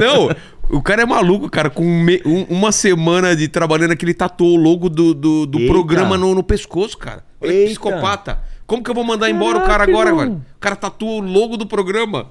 Não, 0.00 0.28
o 0.76 0.82
cara 0.82 1.02
é 1.02 1.06
maluco, 1.06 1.48
cara. 1.48 1.70
Com 1.70 1.84
me- 1.84 2.20
um- 2.26 2.46
uma 2.48 2.72
semana 2.72 3.36
de 3.36 3.46
trabalhando 3.46 3.92
aqui, 3.92 4.04
ele 4.04 4.14
tatuou 4.14 4.58
o 4.58 4.60
logo 4.60 4.88
do, 4.88 5.14
do, 5.14 5.46
do 5.46 5.60
programa 5.68 6.18
no, 6.18 6.34
no 6.34 6.42
pescoço, 6.42 6.98
cara. 6.98 7.22
Olha 7.40 7.52
que 7.52 7.66
psicopata. 7.66 8.40
Como 8.66 8.82
que 8.82 8.90
eu 8.90 8.94
vou 8.94 9.04
mandar 9.04 9.30
embora 9.30 9.58
o 9.58 9.60
cara 9.60 9.86
Caraca, 9.86 9.90
agora, 9.92 10.14
velho? 10.16 10.32
O 10.32 10.58
cara 10.58 10.74
tatuou 10.74 11.20
o 11.20 11.24
logo 11.24 11.56
do 11.56 11.66
programa. 11.66 12.26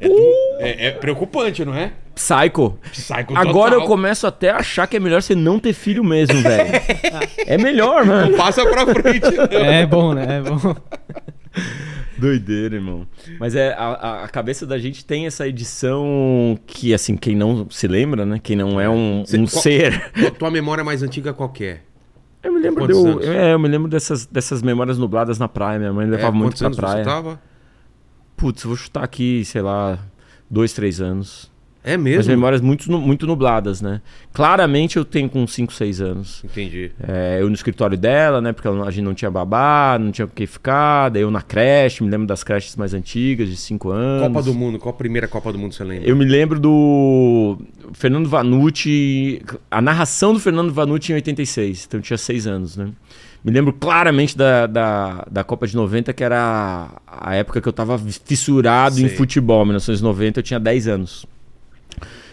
É, 0.00 0.08
Uh! 0.08 0.12
é- 0.60 0.86
é 0.86 0.90
preocupante, 0.92 1.64
não 1.64 1.74
é? 1.74 1.92
Psycho. 2.14 2.78
Psycho 2.92 3.34
Agora 3.36 3.70
total. 3.72 3.80
eu 3.80 3.86
começo 3.86 4.26
até 4.26 4.50
a 4.50 4.56
achar 4.56 4.86
que 4.86 4.96
é 4.96 5.00
melhor 5.00 5.22
você 5.22 5.34
não 5.34 5.58
ter 5.58 5.72
filho 5.72 6.02
mesmo, 6.04 6.40
velho. 6.42 6.70
é 7.46 7.56
melhor, 7.58 8.04
mano. 8.04 8.36
Passa 8.36 8.64
pra 8.68 8.86
frente. 8.86 9.26
É 9.50 9.86
bom, 9.86 10.12
né? 10.12 10.38
É 10.38 10.40
bom. 10.42 10.74
Doideira, 12.18 12.74
irmão. 12.76 13.06
Mas 13.38 13.54
é, 13.56 13.72
a, 13.72 14.24
a- 14.24 14.28
cabeça 14.28 14.66
da 14.66 14.78
gente 14.78 15.04
tem 15.04 15.26
essa 15.26 15.48
edição 15.48 16.58
que, 16.66 16.92
assim, 16.92 17.16
quem 17.16 17.34
não 17.34 17.68
se 17.70 17.88
lembra, 17.88 18.26
né? 18.26 18.38
Quem 18.42 18.56
não 18.56 18.78
é 18.80 18.88
um, 18.90 19.24
Cê- 19.26 19.38
um 19.38 19.46
qual- 19.46 19.62
ser. 19.62 20.10
Tua- 20.12 20.30
Tua 20.30 20.50
memória 20.50 20.84
mais 20.84 21.02
antiga 21.02 21.32
qual 21.32 21.48
que 21.48 21.64
é? 21.64 21.80
Eu 22.42 22.52
me 22.52 22.60
lembro, 22.60 22.86
de 22.86 22.92
eu, 22.92 23.20
é, 23.32 23.52
eu 23.54 23.58
me 23.58 23.68
lembro 23.68 23.88
dessas, 23.88 24.26
dessas 24.26 24.62
memórias 24.62 24.98
nubladas 24.98 25.38
na 25.38 25.48
praia. 25.48 25.78
Minha 25.78 25.92
mãe 25.92 26.06
levava 26.06 26.34
É, 26.34 26.38
muito 26.38 26.56
pra 26.58 26.66
anos 26.66 26.76
praia. 26.78 27.04
você 27.04 27.10
tava? 27.10 27.40
Putz, 28.40 28.64
vou 28.64 28.74
chutar 28.74 29.04
aqui, 29.04 29.44
sei 29.44 29.60
lá, 29.60 29.98
dois, 30.48 30.72
três 30.72 31.00
anos. 31.00 31.50
É 31.82 31.96
mesmo? 31.96 32.30
memórias 32.30 32.60
muito, 32.60 32.90
muito 32.92 33.26
nubladas, 33.26 33.80
né? 33.80 34.02
Claramente 34.34 34.98
eu 34.98 35.04
tenho 35.04 35.30
com 35.30 35.46
5, 35.46 35.72
6 35.72 36.00
anos. 36.02 36.42
Entendi. 36.44 36.92
É, 37.02 37.38
eu 37.40 37.48
no 37.48 37.54
escritório 37.54 37.96
dela, 37.96 38.40
né? 38.40 38.52
Porque 38.52 38.68
a 38.68 38.90
gente 38.90 39.04
não 39.04 39.14
tinha 39.14 39.30
babá, 39.30 39.98
não 39.98 40.12
tinha 40.12 40.26
com 40.26 40.34
quem 40.34 40.46
ficar. 40.46 41.08
Daí 41.08 41.22
eu 41.22 41.30
na 41.30 41.40
creche, 41.40 42.02
me 42.04 42.10
lembro 42.10 42.26
das 42.26 42.44
creches 42.44 42.76
mais 42.76 42.92
antigas, 42.92 43.48
de 43.48 43.56
5 43.56 43.90
anos. 43.90 44.28
Copa 44.28 44.42
do 44.42 44.54
Mundo, 44.54 44.78
qual 44.78 44.94
a 44.94 44.96
primeira 44.98 45.26
Copa 45.26 45.50
do 45.52 45.58
Mundo 45.58 45.74
você 45.74 45.82
lembra? 45.82 46.06
Eu 46.06 46.14
me 46.14 46.26
lembro 46.26 46.60
do 46.60 47.58
Fernando 47.94 48.28
Vanucci, 48.28 49.42
a 49.70 49.80
narração 49.80 50.34
do 50.34 50.38
Fernando 50.38 50.72
Vanucci 50.72 51.12
em 51.12 51.14
86, 51.14 51.86
então 51.88 51.98
eu 51.98 52.04
tinha 52.04 52.18
6 52.18 52.46
anos, 52.46 52.76
né? 52.76 52.90
Me 53.42 53.50
lembro 53.50 53.72
claramente 53.72 54.36
da, 54.36 54.66
da, 54.66 55.26
da 55.30 55.42
Copa 55.44 55.66
de 55.66 55.74
90, 55.74 56.12
que 56.12 56.22
era 56.22 56.90
a 57.06 57.34
época 57.34 57.60
que 57.60 57.68
eu 57.68 57.72
tava 57.72 57.98
fissurado 57.98 59.00
em 59.00 59.08
futebol. 59.08 59.62
Em 59.62 59.66
1990 59.68 60.40
eu 60.40 60.42
tinha 60.42 60.60
10 60.60 60.88
anos. 60.88 61.24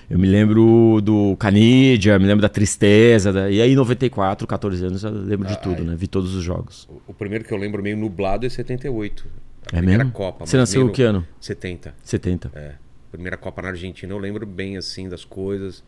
Eu 0.10 0.18
me 0.18 0.28
lembro 0.28 1.02
do 1.02 1.36
Canidia, 1.38 2.18
me 2.18 2.26
lembro 2.26 2.42
da 2.42 2.50
Tristeza. 2.50 3.32
da- 3.34 3.50
E 3.50 3.62
aí, 3.62 3.76
94, 3.76 4.48
14 4.48 4.86
anos, 4.86 5.04
eu 5.04 5.12
lembro 5.12 5.48
de 5.48 5.62
tudo, 5.62 5.84
né? 5.84 5.96
Vi 5.98 6.08
todos 6.08 6.34
os 6.34 6.44
jogos. 6.44 6.88
O- 6.90 7.12
O 7.12 7.14
primeiro 7.14 7.44
que 7.44 7.54
eu 7.54 7.58
lembro 7.58 7.82
meio 7.84 7.98
nublado 7.98 8.46
é 8.46 8.50
78. 8.50 9.26
A 9.72 9.76
É 9.76 9.78
primeira 9.80 10.04
mesmo? 10.06 10.14
Copa. 10.14 10.46
Você 10.46 10.56
nasceu 10.58 10.82
meio- 10.84 10.94
que 10.94 11.04
ano? 11.04 11.26
70. 11.42 11.94
70. 12.04 12.52
É. 12.56 12.74
Primeira 13.12 13.36
Copa 13.38 13.62
na 13.62 13.70
Argentina, 13.70 14.14
eu 14.14 14.18
lembro 14.18 14.46
bem 14.46 14.78
assim 14.78 15.10
das 15.10 15.26
coisas. 15.26 15.84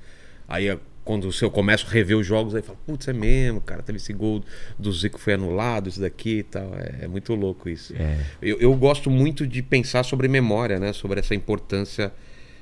Aí 0.47 0.69
a- 0.69 0.77
quando 1.09 1.27
eu 1.41 1.49
começo 1.49 1.87
a 1.87 1.89
rever 1.89 2.15
os 2.15 2.27
jogos, 2.27 2.53
aí 2.53 2.61
falo, 2.61 2.77
putz, 2.85 3.07
é 3.07 3.13
mesmo, 3.13 3.59
cara, 3.59 3.81
teve 3.81 3.97
esse 3.97 4.13
gol 4.13 4.43
do 4.77 4.93
Zico 4.93 5.19
foi 5.19 5.33
anulado, 5.33 5.89
isso 5.89 5.99
daqui 5.99 6.37
e 6.37 6.43
tal. 6.43 6.71
É, 6.75 7.05
é 7.05 7.07
muito 7.07 7.33
louco 7.33 7.67
isso. 7.67 7.95
É. 7.97 8.23
Eu, 8.39 8.59
eu 8.59 8.75
gosto 8.75 9.09
muito 9.09 9.47
de 9.47 9.63
pensar 9.63 10.03
sobre 10.03 10.27
memória, 10.27 10.77
né? 10.79 10.93
Sobre 10.93 11.19
essa 11.19 11.33
importância 11.33 12.13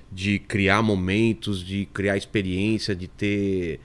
de 0.09 0.39
criar 0.39 0.81
momentos, 0.81 1.61
de 1.61 1.89
criar 1.93 2.15
experiência, 2.15 2.95
de 2.95 3.09
ter. 3.09 3.81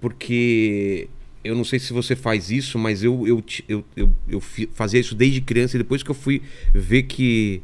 Porque 0.00 1.08
eu 1.44 1.54
não 1.54 1.62
sei 1.62 1.78
se 1.78 1.92
você 1.92 2.16
faz 2.16 2.50
isso, 2.50 2.76
mas 2.76 3.04
eu, 3.04 3.24
eu, 3.28 3.44
eu, 3.68 3.84
eu, 3.96 4.12
eu 4.28 4.40
fazia 4.72 4.98
isso 4.98 5.14
desde 5.14 5.40
criança 5.40 5.76
e 5.76 5.78
depois 5.78 6.02
que 6.02 6.10
eu 6.10 6.16
fui 6.16 6.42
ver 6.74 7.04
que, 7.04 7.62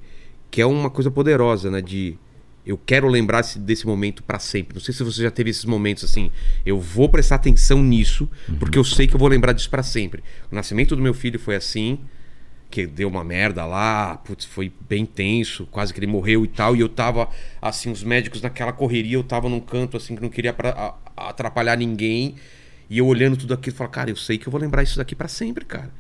que 0.49 0.61
é 0.61 0.67
uma 0.67 0.91
coisa 0.91 1.11
poderosa, 1.11 1.73
né? 1.73 1.83
De 1.83 2.17
eu 2.71 2.79
quero 2.79 3.09
lembrar 3.09 3.41
esse- 3.41 3.59
desse 3.59 3.87
momento 3.87 4.23
pra 4.23 4.39
sempre. 4.39 4.75
Não 4.75 4.81
sei 4.81 4.95
se 4.95 5.03
você 5.03 5.23
já 5.23 5.31
teve 5.31 5.51
esses 5.51 5.65
momentos 5.65 6.05
assim. 6.05 6.31
Eu 6.65 6.79
vou 6.79 7.09
prestar 7.09 7.35
atenção 7.37 7.83
nisso, 7.83 8.29
porque 8.59 8.79
eu 8.79 8.85
sei 8.85 9.07
que 9.07 9.15
eu 9.15 9.19
vou 9.19 9.29
lembrar 9.29 9.53
disso 9.53 9.69
pra 9.71 9.83
sempre. 9.83 10.23
O 10.51 10.55
nascimento 10.55 10.95
do 10.95 11.03
meu 11.03 11.13
filho 11.15 11.39
foi 11.39 11.57
assim. 11.57 11.99
que 12.71 12.87
deu 12.87 13.09
uma 13.09 13.25
merda 13.25 13.65
lá, 13.67 14.17
putz, 14.19 14.45
foi 14.45 14.73
bem 14.89 15.05
tenso, 15.05 15.67
quase 15.73 15.93
que 15.93 15.99
ele 15.99 16.07
morreu 16.07 16.45
e 16.45 16.49
tal, 16.49 16.77
e 16.77 16.81
eu 16.81 16.89
tava, 16.89 17.29
assim, 17.61 17.91
os 17.91 18.05
médicos 18.05 18.41
naquela 18.41 18.73
correria, 18.73 19.17
eu 19.17 19.25
tava 19.25 19.49
num 19.49 19.59
canto, 19.59 19.97
assim, 19.97 20.15
que 20.15 20.23
não 20.23 20.29
queria 20.29 20.53
pra, 20.53 20.95
a, 21.17 21.31
atrapalhar 21.31 21.77
ninguém, 21.77 22.37
e 22.89 22.99
eu 22.99 23.07
olhando 23.09 23.37
tudo 23.37 23.55
aquilo, 23.55 23.75
falei, 23.75 23.93
cara, 23.93 24.11
eu 24.11 24.15
sei 24.15 24.39
que 24.39 24.47
eu 24.47 24.53
vou 24.53 24.61
lembrar 24.61 24.85
isso 24.85 24.97
daqui 24.97 25.17
para 25.17 25.27
sempre, 25.27 25.65
cara. 25.65 25.91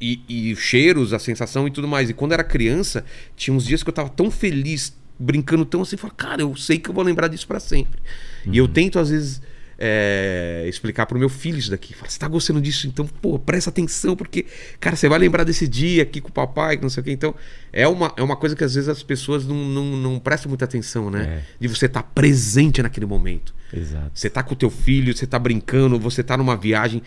E, 0.00 0.20
e 0.28 0.52
os 0.52 0.58
cheiros, 0.58 1.12
a 1.12 1.18
sensação 1.20 1.68
e 1.68 1.70
tudo 1.70 1.86
mais. 1.86 2.10
E 2.10 2.12
quando 2.12 2.32
era 2.32 2.42
criança, 2.42 3.04
tinha 3.36 3.54
uns 3.56 3.64
dias 3.64 3.80
que 3.84 3.88
eu 3.88 3.94
tava 3.94 4.08
tão 4.08 4.32
feliz, 4.32 4.92
brincando 5.18 5.64
tão 5.64 5.82
assim, 5.82 5.96
falei, 5.96 6.14
cara, 6.16 6.42
eu 6.42 6.54
sei 6.56 6.78
que 6.78 6.88
eu 6.88 6.94
vou 6.94 7.04
lembrar 7.04 7.28
disso 7.28 7.46
para 7.46 7.60
sempre. 7.60 8.00
Uhum. 8.46 8.54
E 8.54 8.58
eu 8.58 8.68
tento, 8.68 8.98
às 8.98 9.10
vezes 9.10 9.40
é, 9.78 10.64
explicar 10.68 11.06
pro 11.06 11.18
meu 11.18 11.28
filho 11.28 11.56
isso 11.56 11.70
daqui. 11.70 11.94
Fala, 11.94 12.10
você 12.10 12.18
tá 12.18 12.26
gostando 12.26 12.60
disso? 12.60 12.88
Então, 12.88 13.06
pô, 13.06 13.38
presta 13.38 13.70
atenção, 13.70 14.16
porque, 14.16 14.44
cara, 14.80 14.96
você 14.96 15.08
vai 15.08 15.18
lembrar 15.20 15.44
desse 15.44 15.68
dia 15.68 16.02
aqui 16.02 16.20
com 16.20 16.28
o 16.28 16.32
papai, 16.32 16.76
que 16.76 16.82
não 16.82 16.90
sei 16.90 17.00
o 17.00 17.04
quê. 17.04 17.12
Então, 17.12 17.34
é 17.72 17.86
uma, 17.86 18.12
é 18.16 18.22
uma 18.22 18.34
coisa 18.34 18.56
que 18.56 18.64
às 18.64 18.74
vezes 18.74 18.88
as 18.88 19.04
pessoas 19.04 19.46
não, 19.46 19.56
não, 19.56 19.96
não 19.96 20.18
prestam 20.18 20.48
muita 20.48 20.64
atenção, 20.64 21.10
né? 21.10 21.22
É. 21.22 21.42
De 21.60 21.68
você 21.68 21.86
estar 21.86 22.02
tá 22.02 22.08
presente 22.12 22.82
naquele 22.82 23.06
momento. 23.06 23.54
Exato. 23.72 24.10
Você 24.12 24.28
tá 24.28 24.42
com 24.42 24.54
o 24.54 24.56
teu 24.56 24.70
filho, 24.70 25.16
você 25.16 25.26
tá 25.26 25.38
brincando, 25.38 25.98
você 25.98 26.24
tá 26.24 26.36
numa 26.36 26.56
viagem, 26.56 27.00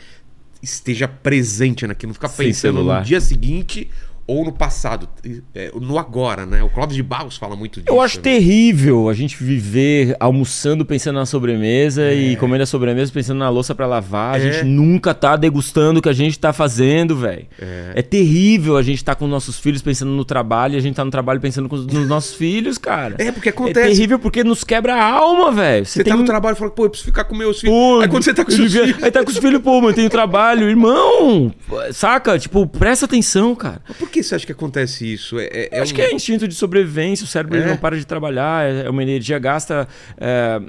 esteja 0.64 1.10
presente 1.10 1.86
naquilo. 1.86 2.12
Não 2.12 2.14
ficar 2.14 2.30
pensando 2.30 2.84
no 2.84 3.02
dia 3.02 3.20
seguinte 3.20 3.90
ou 4.28 4.46
no 4.46 4.52
passado, 4.52 5.10
é, 5.54 5.72
no 5.80 5.98
agora, 5.98 6.46
né? 6.46 6.64
O 6.64 6.70
Clóvis 6.70 6.96
de 6.96 7.04
Barros 7.04 7.38
fala 7.38 7.56
muito 7.56 7.82
disso. 7.82 7.94
Eu 7.94 8.02
acho 8.02 8.18
né? 8.18 8.24
terrível 8.24 9.10
a 9.10 9.14
gente 9.14 9.42
viver 9.42 10.16
almoçando 10.20 10.86
pensando 10.86 11.16
na 11.16 11.26
sobremesa 11.26 12.04
é. 12.04 12.16
e 12.16 12.36
comendo 12.36 12.64
a 12.64 12.66
sobremesa 12.66 13.12
pensando 13.12 13.40
na 13.40 13.50
louça 13.50 13.74
para 13.76 13.86
lavar. 13.86 14.40
É. 14.40 14.44
A 14.44 14.52
gente 14.52 14.66
nunca 14.66 15.14
tá 15.14 15.36
degustando 15.36 16.00
o 16.00 16.02
que 16.02 16.10
a 16.10 16.14
gente 16.14 16.38
tá 16.38 16.54
fazendo, 16.54 17.16
velho. 17.16 17.46
É. 17.60 17.94
é. 17.96 18.02
terrível 18.02 18.78
a 18.78 18.84
gente 18.84 19.04
tá 19.04 19.16
com 19.16 19.28
nossos 19.28 19.60
filhos 19.60 19.82
pensando 19.82 20.12
no 20.12 20.24
trabalho 20.24 20.76
e 20.76 20.78
a 20.78 20.82
gente 20.82 20.96
tá 20.96 21.04
no 21.04 21.12
trabalho 21.12 21.40
pensando 21.40 21.68
com, 21.68 21.76
nos 21.76 22.08
nossos 22.08 22.34
filhos, 22.36 22.78
cara. 22.78 23.16
É, 23.18 23.32
porque 23.32 23.50
acontece. 23.50 23.80
É 23.80 23.92
terrível 23.92 24.20
porque 24.20 24.44
nos 24.44 24.64
quebra 24.64 24.96
a 24.96 25.04
alma, 25.04 25.52
velho. 25.52 25.86
Você, 25.86 26.04
você 26.04 26.04
tá 26.04 26.16
no 26.16 26.26
trabalho 26.26 26.56
e 26.56 26.60
fala, 26.60 26.72
pô, 26.72 26.86
eu 26.86 26.90
preciso 26.90 27.10
ficar 27.10 27.24
com 27.24 27.36
meus 27.36 27.60
filhos. 27.60 27.76
Pô, 27.76 28.00
aí 28.02 28.08
quando 28.08 28.24
você 28.24 28.34
tá 28.34 28.46
com 28.46 28.52
seus 28.52 28.72
filhos... 28.72 29.04
Aí 29.04 29.12
tá 29.12 29.24
com 29.24 29.32
os 29.32 29.38
filhos, 29.38 29.62
pô, 29.62 29.82
mas 29.82 29.96
tem 29.96 30.08
trabalho. 30.08 30.70
Irmão, 30.70 31.54
saca? 31.92 32.38
Tipo, 32.38 32.68
presta 32.68 33.06
atenção, 33.06 33.56
cara. 33.56 33.82
Por 33.98 34.10
que 34.12 34.24
você 34.24 34.36
acha 34.36 34.46
que 34.46 34.52
acontece 34.52 35.12
isso? 35.12 35.40
É, 35.40 35.46
é, 35.46 35.70
é 35.72 35.80
acho 35.80 35.94
um... 35.94 35.96
que 35.96 36.02
é 36.02 36.14
instinto 36.14 36.48
de 36.48 36.54
sobrevivência, 36.54 37.24
o 37.24 37.28
cérebro 37.28 37.58
é? 37.58 37.66
não 37.66 37.78
para 37.78 37.98
de 37.98 38.06
trabalhar, 38.06 38.70
é, 38.70 38.86
é 38.86 38.90
uma 38.90 39.02
energia 39.02 39.40
gasta. 39.40 39.88
É, 40.20 40.62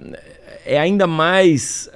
é 0.64 0.78
ainda 0.78 1.07
mais 1.07 1.90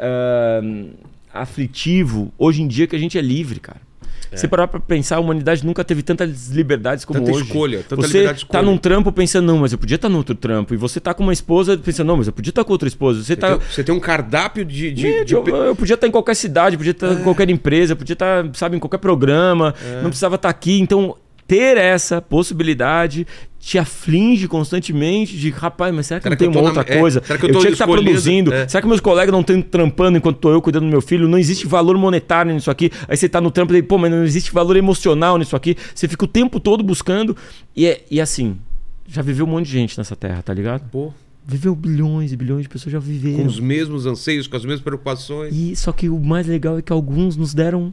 aflitivo 1.33 2.33
hoje 2.39 2.63
em 2.63 2.69
dia 2.69 2.87
que 2.87 2.97
a 2.97 2.99
gente 2.99 3.17
é 3.17 3.23
livre, 3.23 3.61
cara. 3.61 3.87
É. 4.31 4.37
Você 4.37 4.49
parar 4.49 4.67
pra 4.67 4.81
pensar, 4.81 5.17
a 5.17 5.21
humanidade 5.21 5.65
nunca 5.65 5.85
teve 5.85 6.03
tantas 6.03 6.49
liberdades 6.49 7.05
como 7.05 7.21
tanta 7.21 7.33
hoje. 7.33 7.47
Escolha, 7.47 7.85
tanta 7.89 8.03
você 8.03 8.19
liberdade 8.19 8.39
de 8.41 8.47
tá 8.47 8.63
num 8.63 8.77
trampo 8.77 9.13
pensando, 9.13 9.47
não, 9.47 9.59
mas 9.59 9.73
eu 9.73 9.79
podia 9.79 9.95
estar 9.95 10.09
tá 10.09 10.13
no 10.13 10.19
outro 10.19 10.35
trampo. 10.35 10.75
E 10.75 10.77
você 10.77 11.01
tá 11.01 11.15
com 11.15 11.23
uma 11.23 11.33
esposa 11.33 11.77
pensando, 11.77 12.09
não, 12.09 12.17
mas 12.17 12.27
eu 12.27 12.33
podia 12.33 12.51
estar 12.51 12.63
tá 12.63 12.67
com 12.67 12.73
outra 12.73 12.89
esposa. 12.89 13.21
Você, 13.21 13.27
você, 13.27 13.37
tá... 13.37 13.57
tem, 13.57 13.67
você 13.69 13.85
tem 13.85 13.95
um 13.95 14.01
cardápio 14.01 14.65
de. 14.65 14.93
de, 14.93 15.07
é, 15.07 15.25
de... 15.25 15.35
Eu, 15.35 15.47
eu, 15.47 15.77
podia 15.77 15.95
estar 15.95 16.07
tá 16.07 16.09
em 16.09 16.11
qualquer 16.11 16.35
cidade, 16.35 16.77
podia 16.77 16.91
estar 16.91 17.09
é. 17.09 17.13
em 17.13 17.23
qualquer 17.23 17.49
empresa, 17.51 17.95
podia 17.95 18.15
estar, 18.15 18.49
sabe, 18.55 18.77
em 18.77 18.81
qualquer 18.81 18.99
programa, 18.99 19.75
não 20.03 20.11
precisava 20.11 20.35
estar 20.37 20.49
aqui. 20.49 20.81
Então, 20.81 21.17
ter 21.47 21.77
essa 21.77 22.21
possibilidade 22.21 23.27
te 23.67 23.79
aflige 23.79 24.47
constantemente 24.47 25.37
de 25.37 25.51
rapaz, 25.51 25.93
mas 25.93 26.07
será 26.07 26.21
que 26.21 26.25
será 26.25 26.31
não 26.31 26.37
que 26.37 26.45
tem 26.45 26.49
uma 26.49 26.61
outra 26.61 26.85
na... 26.85 26.95
É, 26.95 27.01
coisa? 27.01 27.19
É, 27.19 27.23
será 27.23 27.39
que 27.39 27.47
eu, 27.47 27.49
eu 27.49 27.55
tinha 27.59 27.67
que 27.67 27.73
estar 27.73 27.87
tá 27.87 27.93
produzindo. 27.93 28.55
É. 28.55 28.69
Será 28.69 28.81
que 28.81 28.87
meus 28.87 29.01
colegas 29.01 29.33
não 29.33 29.41
estão 29.41 29.61
trampando 29.61 30.17
enquanto 30.17 30.37
estou 30.37 30.53
eu 30.53 30.63
cuidando 30.63 30.85
do 30.85 30.91
meu 30.91 31.01
filho? 31.01 31.27
Não 31.27 31.37
existe 31.37 31.67
valor 31.67 31.99
monetário 31.99 32.55
nisso 32.55 32.71
aqui. 32.71 32.93
Aí 33.09 33.17
você 33.17 33.27
está 33.27 33.41
no 33.41 33.51
trampo 33.51 33.75
e 33.75 33.83
pô, 33.83 33.99
mas 33.99 34.11
não 34.11 34.23
existe 34.23 34.53
valor 34.53 34.77
emocional 34.77 35.37
nisso 35.37 35.57
aqui. 35.57 35.77
Você 35.93 36.07
fica 36.07 36.25
o 36.25 36.29
tempo 36.29 36.61
todo 36.61 36.85
buscando. 36.85 37.37
E, 37.75 37.87
é, 37.87 38.05
e 38.09 38.21
assim, 38.21 38.57
já 39.09 39.21
viveu 39.21 39.47
um 39.47 39.49
monte 39.49 39.67
de 39.67 39.73
gente 39.73 39.99
nessa 39.99 40.15
terra, 40.15 40.43
tá 40.43 40.55
ligado? 40.55 40.89
Pô. 40.91 41.13
Viveu 41.45 41.75
bilhões 41.75 42.33
e 42.33 42.37
bilhões 42.37 42.63
de 42.63 42.69
pessoas 42.69 42.93
já 42.93 43.01
viveram. 43.01 43.39
Com 43.39 43.47
os 43.47 43.59
mesmos 43.59 44.07
anseios, 44.07 44.47
com 44.47 44.57
as 44.57 44.65
mesmas 44.65 44.81
preocupações. 44.81 45.53
E 45.53 45.75
só 45.75 45.91
que 45.91 46.09
o 46.09 46.21
mais 46.21 46.47
legal 46.47 46.79
é 46.79 46.83
que 46.83 46.93
alguns 46.93 47.37
nos 47.37 47.53
deram 47.53 47.93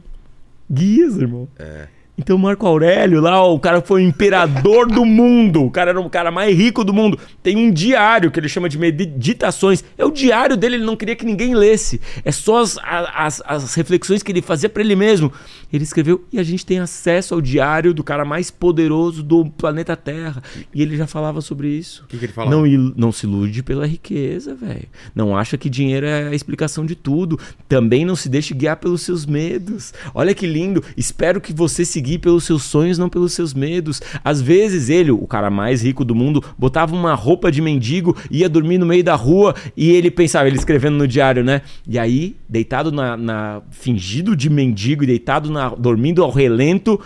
guias, 0.70 1.16
irmão. 1.16 1.48
É. 1.58 1.88
Então 2.16 2.38
Marco 2.38 2.66
Aurélio 2.66 3.20
lá, 3.20 3.44
o 3.44 3.58
cara 3.58 3.80
foi 3.80 4.02
o 4.02 4.06
imperador 4.06 4.86
do 4.86 5.04
mundo. 5.04 5.64
O 5.64 5.70
cara 5.70 5.90
era 5.90 6.00
o 6.00 6.08
cara 6.08 6.30
mais 6.30 6.56
rico 6.56 6.84
do 6.84 6.92
mundo. 6.92 7.18
Tem 7.42 7.56
um 7.56 7.72
diário 7.72 8.30
que 8.30 8.38
ele 8.38 8.48
chama 8.48 8.68
de 8.68 8.78
meditações. 8.78 9.82
É 9.98 10.04
o 10.04 10.10
diário 10.10 10.56
dele, 10.56 10.76
ele 10.76 10.84
não 10.84 10.96
queria 10.96 11.16
que 11.16 11.24
ninguém 11.24 11.54
lesse. 11.54 12.00
É 12.24 12.30
só 12.30 12.58
as, 12.58 12.78
as, 12.84 13.42
as 13.44 13.74
reflexões 13.74 14.22
que 14.22 14.30
ele 14.30 14.40
fazia 14.40 14.68
para 14.68 14.82
ele 14.82 14.94
mesmo. 14.94 15.32
Ele 15.72 15.82
escreveu 15.82 16.24
e 16.32 16.38
a 16.38 16.42
gente 16.44 16.64
tem 16.64 16.78
acesso 16.78 17.34
ao 17.34 17.40
diário 17.40 17.92
do 17.92 18.04
cara 18.04 18.24
mais 18.24 18.48
poderoso 18.48 19.20
do 19.20 19.46
planeta 19.46 19.96
Terra. 19.96 20.40
E 20.72 20.82
ele 20.82 20.96
já 20.96 21.08
falava 21.08 21.40
sobre 21.40 21.68
isso. 21.68 22.04
O 22.04 22.06
que, 22.06 22.16
que 22.16 22.26
ele 22.26 22.32
falava? 22.32 22.54
Não, 22.54 22.64
não 22.96 23.10
se 23.10 23.26
ilude 23.26 23.60
pela 23.64 23.86
riqueza, 23.86 24.54
velho. 24.54 24.86
Não 25.14 25.36
acha 25.36 25.58
que 25.58 25.68
dinheiro 25.68 26.06
é 26.06 26.28
a 26.28 26.34
explicação 26.34 26.86
de 26.86 26.94
tudo. 26.94 27.40
Também 27.68 28.04
não 28.04 28.14
se 28.14 28.28
deixe 28.28 28.54
guiar 28.54 28.76
pelos 28.76 29.02
seus 29.02 29.26
medos. 29.26 29.92
Olha 30.14 30.32
que 30.32 30.46
lindo. 30.46 30.82
Espero 30.96 31.40
que 31.40 31.52
você 31.52 31.84
se 31.84 32.03
seguir 32.04 32.18
pelos 32.18 32.44
seus 32.44 32.64
sonhos, 32.64 32.98
não 32.98 33.08
pelos 33.08 33.32
seus 33.32 33.54
medos. 33.54 34.02
Às 34.22 34.42
vezes 34.42 34.90
ele, 34.90 35.10
o 35.10 35.26
cara 35.26 35.50
mais 35.50 35.82
rico 35.82 36.04
do 36.04 36.14
mundo, 36.14 36.44
botava 36.58 36.94
uma 36.94 37.14
roupa 37.14 37.50
de 37.50 37.62
mendigo, 37.62 38.14
ia 38.30 38.48
dormir 38.48 38.76
no 38.76 38.84
meio 38.84 39.02
da 39.02 39.14
rua 39.14 39.54
e 39.74 39.90
ele 39.90 40.10
pensava, 40.10 40.46
ele 40.46 40.58
escrevendo 40.58 40.96
no 40.96 41.08
diário, 41.08 41.42
né? 41.42 41.62
E 41.88 41.98
aí, 41.98 42.36
deitado 42.46 42.92
na, 42.92 43.16
na 43.16 43.62
fingido 43.70 44.36
de 44.36 44.50
mendigo 44.50 45.02
e 45.02 45.06
deitado 45.06 45.50
na, 45.50 45.70
dormindo 45.70 46.22
ao 46.22 46.30
relento, 46.30 47.00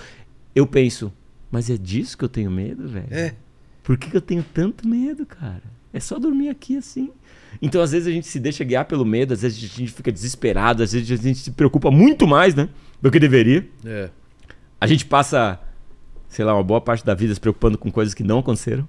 eu 0.54 0.66
penso, 0.66 1.12
mas 1.50 1.70
é 1.70 1.76
disso 1.76 2.18
que 2.18 2.24
eu 2.24 2.28
tenho 2.28 2.50
medo, 2.50 2.88
velho? 2.88 3.06
É. 3.10 3.34
Por 3.84 3.96
que, 3.96 4.10
que 4.10 4.16
eu 4.16 4.20
tenho 4.20 4.44
tanto 4.52 4.86
medo, 4.86 5.24
cara? 5.24 5.62
É 5.92 6.00
só 6.00 6.18
dormir 6.18 6.48
aqui 6.48 6.76
assim. 6.76 7.10
Então, 7.62 7.80
às 7.80 7.92
vezes, 7.92 8.06
a 8.06 8.10
gente 8.10 8.26
se 8.26 8.38
deixa 8.38 8.62
guiar 8.62 8.84
pelo 8.84 9.04
medo, 9.04 9.32
às 9.32 9.40
vezes 9.40 9.58
a 9.58 9.76
gente 9.76 9.92
fica 9.92 10.12
desesperado, 10.12 10.82
às 10.82 10.92
vezes 10.92 11.18
a 11.18 11.22
gente 11.22 11.38
se 11.38 11.50
preocupa 11.52 11.90
muito 11.90 12.26
mais, 12.26 12.54
né? 12.54 12.68
Do 13.00 13.10
que 13.10 13.18
deveria. 13.18 13.66
É. 13.86 14.10
A 14.80 14.86
gente 14.86 15.04
passa, 15.04 15.58
sei 16.28 16.44
lá, 16.44 16.54
uma 16.54 16.62
boa 16.62 16.80
parte 16.80 17.04
da 17.04 17.14
vida 17.14 17.34
se 17.34 17.40
preocupando 17.40 17.76
com 17.76 17.90
coisas 17.90 18.14
que 18.14 18.22
não 18.22 18.38
aconteceram. 18.38 18.86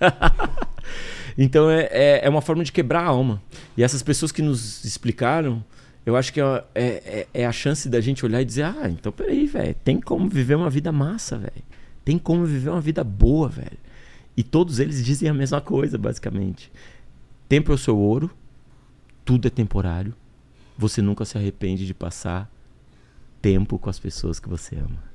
então 1.36 1.70
é, 1.70 1.88
é, 1.90 2.20
é, 2.24 2.28
uma 2.28 2.40
forma 2.40 2.64
de 2.64 2.72
quebrar 2.72 3.02
a 3.02 3.06
alma. 3.06 3.42
E 3.76 3.82
essas 3.82 4.02
pessoas 4.02 4.32
que 4.32 4.42
nos 4.42 4.84
explicaram, 4.84 5.62
eu 6.04 6.16
acho 6.16 6.32
que 6.32 6.40
é, 6.40 6.64
é, 6.74 7.26
é 7.34 7.46
a 7.46 7.52
chance 7.52 7.88
da 7.88 8.00
gente 8.00 8.24
olhar 8.24 8.40
e 8.40 8.44
dizer: 8.44 8.64
ah, 8.64 8.88
então 8.88 9.12
peraí, 9.12 9.46
velho, 9.46 9.74
tem 9.84 10.00
como 10.00 10.28
viver 10.28 10.54
uma 10.54 10.70
vida 10.70 10.90
massa, 10.90 11.36
velho. 11.36 11.64
Tem 12.04 12.18
como 12.18 12.46
viver 12.46 12.70
uma 12.70 12.80
vida 12.80 13.02
boa, 13.02 13.48
velho. 13.48 13.78
E 14.36 14.42
todos 14.42 14.78
eles 14.78 15.04
dizem 15.04 15.28
a 15.28 15.34
mesma 15.34 15.60
coisa, 15.60 15.98
basicamente. 15.98 16.70
Tempo 17.48 17.72
é 17.72 17.74
o 17.74 17.78
seu 17.78 17.98
ouro, 17.98 18.30
tudo 19.24 19.48
é 19.48 19.50
temporário. 19.50 20.14
Você 20.78 21.02
nunca 21.02 21.24
se 21.24 21.36
arrepende 21.36 21.86
de 21.86 21.94
passar 21.94 22.50
tempo 23.46 23.78
com 23.78 23.88
as 23.88 23.98
pessoas 24.00 24.40
que 24.40 24.48
você 24.48 24.74
ama. 24.74 25.06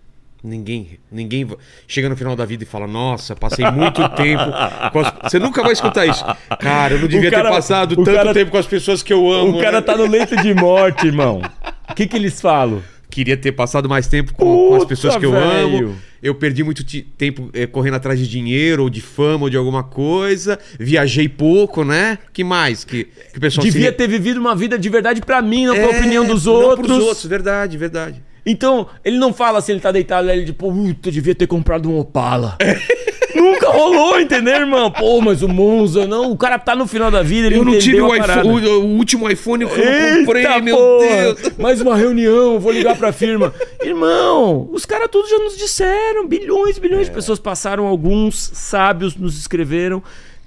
Ninguém, 0.41 0.97
ninguém 1.11 1.47
chega 1.85 2.07
no 2.07 2.15
final 2.15 2.33
da 2.33 2.45
vida 2.45 2.63
e 2.63 2.65
fala: 2.65 2.87
Nossa, 2.87 3.35
passei 3.35 3.69
muito 3.69 4.07
tempo. 4.15 4.43
As... 4.43 5.31
Você 5.31 5.37
nunca 5.37 5.61
vai 5.61 5.73
escutar 5.73 6.05
isso. 6.05 6.23
Cara, 6.57 6.93
eu 6.93 7.01
não 7.01 7.07
devia 7.09 7.29
cara, 7.29 7.49
ter 7.49 7.55
passado 7.55 7.95
tanto 7.97 8.11
cara, 8.11 8.33
tempo 8.33 8.49
com 8.49 8.57
as 8.57 8.65
pessoas 8.65 9.03
que 9.03 9.11
eu 9.11 9.29
amo. 9.29 9.57
O 9.57 9.61
cara 9.61 9.81
né? 9.81 9.85
tá 9.85 9.97
no 9.97 10.07
leito 10.07 10.35
de 10.37 10.53
morte, 10.53 11.07
irmão. 11.07 11.41
O 11.89 11.93
que, 11.93 12.07
que 12.07 12.15
eles 12.15 12.39
falam? 12.39 12.81
Queria 13.11 13.37
ter 13.37 13.51
passado 13.51 13.87
mais 13.87 14.07
tempo 14.07 14.33
com, 14.33 14.45
Puta, 14.45 14.69
com 14.69 14.75
as 14.77 14.85
pessoas 14.85 15.17
que 15.17 15.25
eu 15.25 15.35
amo. 15.35 15.95
Eu 16.23 16.33
perdi 16.35 16.63
muito 16.63 16.83
tempo 17.17 17.49
é, 17.51 17.65
correndo 17.67 17.95
atrás 17.95 18.17
de 18.17 18.27
dinheiro, 18.27 18.83
ou 18.83 18.89
de 18.89 19.01
fama, 19.01 19.43
ou 19.43 19.49
de 19.49 19.57
alguma 19.57 19.83
coisa. 19.83 20.57
Viajei 20.79 21.27
pouco, 21.27 21.83
né? 21.83 22.17
que 22.31 22.43
mais 22.43 22.83
que, 22.83 23.05
que 23.31 23.37
o 23.37 23.41
pessoal 23.41 23.65
Devia 23.65 23.89
se... 23.89 23.91
ter 23.93 24.07
vivido 24.07 24.39
uma 24.39 24.55
vida 24.55 24.79
de 24.79 24.87
verdade 24.87 25.21
para 25.21 25.41
mim, 25.41 25.65
não 25.65 25.75
é, 25.75 25.87
pra 25.87 25.97
opinião 25.97 26.25
dos 26.25 26.47
outros. 26.47 26.87
Não 26.87 26.95
pros 26.95 27.07
outros, 27.07 27.25
verdade, 27.25 27.77
verdade. 27.77 28.23
Então, 28.45 28.87
ele 29.03 29.17
não 29.17 29.33
fala 29.33 29.59
assim, 29.59 29.73
ele 29.73 29.81
tá 29.81 29.91
deitado 29.91 30.29
ali, 30.29 30.41
ele, 30.41 30.53
puta, 30.53 31.11
devia 31.11 31.35
ter 31.35 31.47
comprado 31.47 31.89
um 31.89 31.99
Opala. 31.99 32.57
Nunca 33.35 33.69
rolou, 33.69 34.19
entendeu, 34.19 34.55
irmão? 34.55 34.91
Pô, 34.91 35.21
mas 35.21 35.41
o 35.41 35.47
Monza, 35.47 36.05
não. 36.05 36.31
O 36.31 36.37
cara 36.37 36.57
tá 36.59 36.75
no 36.75 36.87
final 36.87 37.09
da 37.11 37.21
vida, 37.21 37.47
ele 37.47 37.57
Eu 37.57 37.65
não 37.65 37.77
tive 37.77 38.01
o, 38.01 38.15
iPhone, 38.15 38.67
o, 38.67 38.85
último 38.85 39.29
iPhone 39.29 39.65
que 39.65 39.71
eu 39.71 40.19
comprei, 40.21 40.43
Eita, 40.43 40.59
meu 40.59 40.75
porra. 40.75 41.07
Deus. 41.07 41.57
Mais 41.57 41.81
uma 41.81 41.95
reunião, 41.95 42.59
vou 42.59 42.71
ligar 42.71 42.97
pra 42.97 43.11
firma. 43.11 43.53
irmão, 43.81 44.69
os 44.71 44.85
caras 44.85 45.09
todos 45.09 45.29
já 45.29 45.37
nos 45.39 45.57
disseram. 45.57 46.27
Bilhões, 46.27 46.77
bilhões 46.77 47.07
é. 47.07 47.09
de 47.09 47.11
pessoas 47.11 47.39
passaram, 47.39 47.85
alguns 47.85 48.51
sábios 48.53 49.15
nos 49.15 49.37
escreveram. 49.37 50.03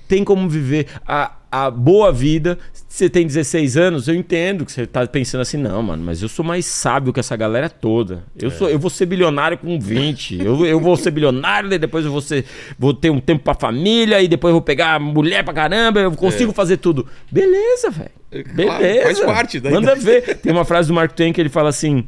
Tem 0.06 0.22
como 0.22 0.48
viver. 0.48 0.86
A, 1.06 1.32
a 1.54 1.70
boa 1.70 2.10
vida. 2.10 2.58
Você 2.88 3.08
tem 3.08 3.24
16 3.24 3.76
anos, 3.76 4.08
eu 4.08 4.14
entendo 4.14 4.64
que 4.64 4.72
você 4.72 4.86
tá 4.86 5.06
pensando 5.06 5.40
assim, 5.40 5.56
não, 5.56 5.80
mano, 5.82 6.02
mas 6.02 6.20
eu 6.20 6.28
sou 6.28 6.44
mais 6.44 6.66
sábio 6.66 7.12
que 7.12 7.20
essa 7.20 7.36
galera 7.36 7.70
toda. 7.70 8.24
Eu, 8.36 8.48
é. 8.48 8.50
sou, 8.50 8.68
eu 8.68 8.78
vou 8.78 8.90
ser 8.90 9.06
bilionário 9.06 9.56
com 9.56 9.78
20. 9.78 10.40
eu, 10.44 10.66
eu 10.66 10.80
vou 10.80 10.96
ser 10.96 11.12
bilionário, 11.12 11.72
e 11.72 11.78
depois 11.78 12.04
eu 12.04 12.10
vou, 12.10 12.20
ser, 12.20 12.44
vou 12.76 12.92
ter 12.92 13.10
um 13.10 13.20
tempo 13.20 13.44
pra 13.44 13.54
família, 13.54 14.20
e 14.20 14.26
depois 14.26 14.50
eu 14.50 14.54
vou 14.54 14.62
pegar 14.62 14.98
mulher 14.98 15.44
pra 15.44 15.54
caramba, 15.54 16.00
eu 16.00 16.10
consigo 16.12 16.50
é. 16.50 16.54
fazer 16.54 16.78
tudo. 16.78 17.06
Beleza, 17.30 17.88
velho. 17.90 18.10
Beleza. 18.52 18.78
Claro, 18.78 19.02
faz 19.02 19.20
parte 19.20 19.60
daí. 19.60 19.72
Manda 19.72 19.94
ver. 19.94 20.38
Tem 20.38 20.50
uma 20.50 20.64
frase 20.64 20.88
do 20.88 20.94
Mark 20.94 21.12
Twain 21.12 21.32
que 21.32 21.40
ele 21.40 21.48
fala 21.48 21.68
assim. 21.68 22.04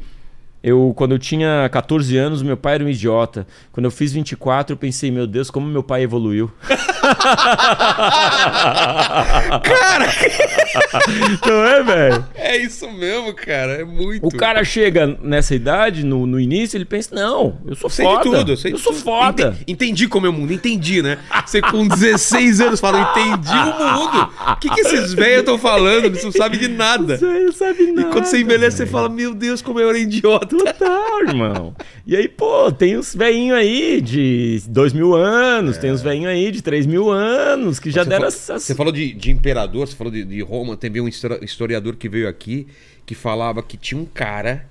Eu, 0.68 0.92
quando 0.96 1.12
eu 1.12 1.18
tinha 1.20 1.68
14 1.70 2.16
anos, 2.16 2.42
meu 2.42 2.56
pai 2.56 2.74
era 2.74 2.84
um 2.84 2.88
idiota. 2.88 3.46
Quando 3.70 3.84
eu 3.84 3.90
fiz 3.92 4.12
24, 4.12 4.72
eu 4.74 4.76
pensei, 4.76 5.12
meu 5.12 5.24
Deus, 5.24 5.48
como 5.48 5.64
meu 5.64 5.80
pai 5.80 6.02
evoluiu. 6.02 6.50
Cara, 9.62 10.06
Não 11.46 11.64
é, 11.64 11.82
velho? 11.84 12.24
é 12.34 12.56
isso 12.56 12.90
mesmo, 12.90 13.32
cara. 13.32 13.74
É 13.80 13.84
muito. 13.84 14.26
O 14.26 14.30
cara 14.36 14.64
chega 14.64 15.06
nessa 15.22 15.54
idade, 15.54 16.04
no, 16.04 16.26
no 16.26 16.40
início, 16.40 16.76
ele 16.76 16.84
pensa, 16.84 17.14
não, 17.14 17.58
eu 17.64 17.76
sou 17.76 17.86
Eu 17.86 17.90
sei 17.90 18.04
foda. 18.04 18.16
de 18.16 18.22
tudo, 18.36 18.52
eu 18.52 18.56
sei 18.56 18.72
de 18.72 18.78
sou 18.80 18.92
tudo. 18.92 19.04
foda. 19.04 19.48
Ente- 19.68 19.86
Entendi 19.86 20.08
como 20.08 20.26
é 20.26 20.28
o 20.28 20.32
mundo, 20.32 20.52
entendi, 20.52 21.00
né? 21.00 21.18
Você 21.46 21.60
com 21.62 21.86
16 21.86 22.60
anos 22.60 22.80
fala, 22.80 22.98
entendi 23.12 23.52
o 23.52 23.94
mundo. 23.94 24.30
O 24.52 24.56
que, 24.56 24.68
que 24.70 24.80
esses 24.80 25.14
velhos 25.14 25.40
estão 25.40 25.58
falando? 25.58 26.06
Eles 26.06 26.24
não 26.24 26.32
sabem 26.32 26.58
de 26.58 26.66
nada. 26.68 27.16
Você 27.18 27.24
não 27.44 27.52
sabe 27.52 27.84
E 27.84 27.92
nada. 27.92 28.08
quando 28.10 28.24
você 28.24 28.40
envelhece, 28.40 28.78
você 28.78 28.86
fala, 28.86 29.08
meu 29.08 29.32
Deus, 29.32 29.62
como 29.62 29.78
eu 29.78 29.88
era 29.88 29.98
idiota. 29.98 30.55
Total, 30.58 31.20
irmão. 31.20 31.74
E 32.06 32.16
aí, 32.16 32.28
pô, 32.28 32.70
tem 32.72 32.96
uns 32.96 33.14
velhinhos 33.14 33.56
aí 33.56 34.00
de 34.00 34.62
dois 34.68 34.92
mil 34.92 35.14
anos, 35.14 35.78
tem 35.78 35.90
uns 35.92 36.02
velhinhos 36.02 36.30
aí 36.30 36.50
de 36.50 36.62
três 36.62 36.86
mil 36.86 37.10
anos 37.10 37.78
que 37.78 37.90
já 37.90 38.02
você 38.04 38.08
deram 38.10 38.22
falou, 38.22 38.28
essas. 38.34 38.62
Você 38.62 38.74
falou 38.74 38.92
de, 38.92 39.12
de 39.12 39.30
imperador, 39.30 39.86
você 39.86 39.96
falou 39.96 40.12
de, 40.12 40.24
de 40.24 40.40
Roma. 40.42 40.76
Teve 40.76 41.00
um 41.00 41.08
histori- 41.08 41.44
historiador 41.44 41.96
que 41.96 42.08
veio 42.08 42.28
aqui 42.28 42.66
que 43.04 43.14
falava 43.14 43.62
que 43.62 43.76
tinha 43.76 44.00
um 44.00 44.04
cara 44.06 44.68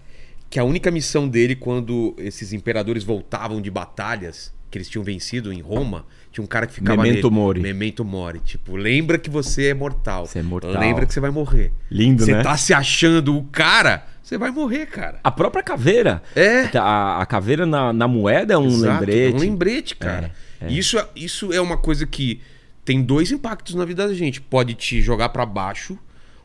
que 0.49 0.59
a 0.59 0.63
única 0.63 0.91
missão 0.91 1.27
dele, 1.27 1.55
quando 1.55 2.15
esses 2.17 2.53
imperadores 2.53 3.03
voltavam 3.03 3.61
de 3.61 3.69
batalhas 3.71 4.53
que 4.71 4.77
eles 4.77 4.89
tinham 4.89 5.03
vencido 5.03 5.51
em 5.53 5.61
Roma, 5.61 6.05
tinha 6.31 6.43
um 6.43 6.47
cara 6.47 6.67
que 6.67 6.73
ficava 6.73 7.01
Memento 7.01 7.23
nele. 7.29 7.35
mori. 7.35 7.61
Memento 7.61 8.05
mori. 8.05 8.39
Tipo, 8.39 8.75
lembra 8.75 9.17
que 9.17 9.29
você 9.29 9.67
é 9.67 9.73
mortal. 9.73 10.25
Você 10.25 10.39
é 10.39 10.43
mortal. 10.43 10.79
Lembra 10.79 11.05
que 11.05 11.13
você 11.13 11.19
vai 11.19 11.31
morrer. 11.31 11.71
Lindo, 11.89 12.23
você 12.25 12.33
né? 12.33 12.43
tá 12.43 12.57
se 12.57 12.73
achando 12.73 13.37
o 13.37 13.43
cara, 13.45 14.05
você 14.25 14.37
vai 14.39 14.49
morrer, 14.49 14.87
cara. 14.87 15.19
A 15.23 15.29
própria 15.31 15.61
caveira. 15.61 16.23
É. 16.35 16.75
A, 16.77 17.21
a 17.21 17.25
caveira 17.27 17.65
na, 17.65 17.93
na 17.93 18.07
moeda 18.07 18.55
é 18.55 18.57
um 18.57 18.65
Exato, 18.67 18.99
lembrete. 19.01 19.33
É 19.33 19.37
um 19.37 19.39
lembrete, 19.39 19.95
cara. 19.95 20.31
É, 20.59 20.65
é. 20.65 20.71
Isso, 20.71 20.97
é- 20.97 21.07
isso 21.15 21.53
é 21.53 21.61
uma 21.61 21.77
coisa 21.77 22.07
que 22.07 22.41
tem 22.83 23.03
dois 23.03 23.31
impactos 23.31 23.75
na 23.75 23.85
vida 23.85 24.07
da 24.07 24.13
gente. 24.15 24.41
Pode 24.41 24.73
te 24.73 24.99
jogar 25.01 25.29
pra 25.29 25.45
baixo 25.45 25.97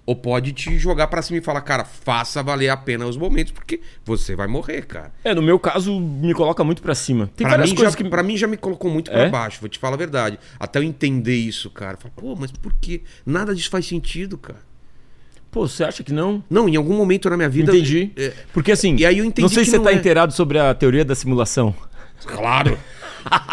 ou 0.05 0.15
pode 0.17 0.53
te 0.53 0.77
jogar 0.79 1.07
pra 1.07 1.23
cima 1.23 1.39
e 1.39 1.43
falar, 1.43 1.61
cara, 1.61 1.85
faça 1.85 2.43
valer 2.43 2.69
a 2.69 2.77
pena 2.77 3.07
os 3.07 3.17
momentos, 3.17 3.53
porque 3.53 3.81
você 4.05 4.35
vai 4.35 4.47
morrer, 4.47 4.83
cara. 4.87 5.13
É, 5.23 5.35
no 5.35 5.41
meu 5.43 5.59
caso, 5.59 5.99
me 6.01 6.35
coloca 6.35 6.63
muito 6.65 6.83
pra 6.83 6.95
cima. 6.95 7.31
Tem 7.37 7.47
Pra 7.47 7.51
várias 7.57 7.71
mim, 7.71 7.77
coisas 7.77 7.95
já, 7.95 7.99
que. 7.99 8.05
pra 8.11 8.23
mim 8.23 8.37
já 8.37 8.47
me 8.47 8.57
colocou 8.57 8.91
muito 8.91 9.11
pra 9.11 9.21
É? 9.21 9.29
baixo, 9.31 9.61
vou 9.61 9.69
te 9.69 9.79
falar 9.79 9.95
a 9.95 9.99
verdade. 9.99 10.39
Até 10.59 10.81
eu 10.81 10.83
entender 10.83 11.37
isso, 11.37 11.71
cara. 11.71 11.97
Fala, 11.97 12.13
pô, 12.17 12.35
mas 12.37 12.51
por 12.51 12.73
quê? 12.81 13.03
Nada 13.25 13.55
disso 13.55 13.71
faz 13.71 13.87
sentido, 13.87 14.37
cara. 14.37 14.59
Pô, 15.51 15.67
você 15.67 15.83
acha 15.85 16.03
que 16.05 16.13
não? 16.13 16.43
Não, 16.49 16.69
em 16.69 16.77
algum 16.77 16.95
momento 16.97 17.29
na 17.29 17.37
minha 17.37 17.49
vida. 17.49 17.73
Entendi. 17.73 18.11
É, 18.17 18.33
Porque 18.53 18.71
assim, 18.73 18.95
E 18.97 19.05
aí 19.05 19.19
eu 19.19 19.25
entendi 19.25 19.43
não 19.43 19.49
sei 19.49 19.59
que 19.61 19.65
se 19.67 19.71
você 19.73 19.77
não 19.79 19.85
tá 19.85 19.93
é. 19.93 19.95
inteirado 19.95 20.33
sobre 20.33 20.59
a 20.59 20.73
teoria 20.75 21.05
da 21.05 21.15
simulação. 21.15 21.75
Claro. 22.25 22.79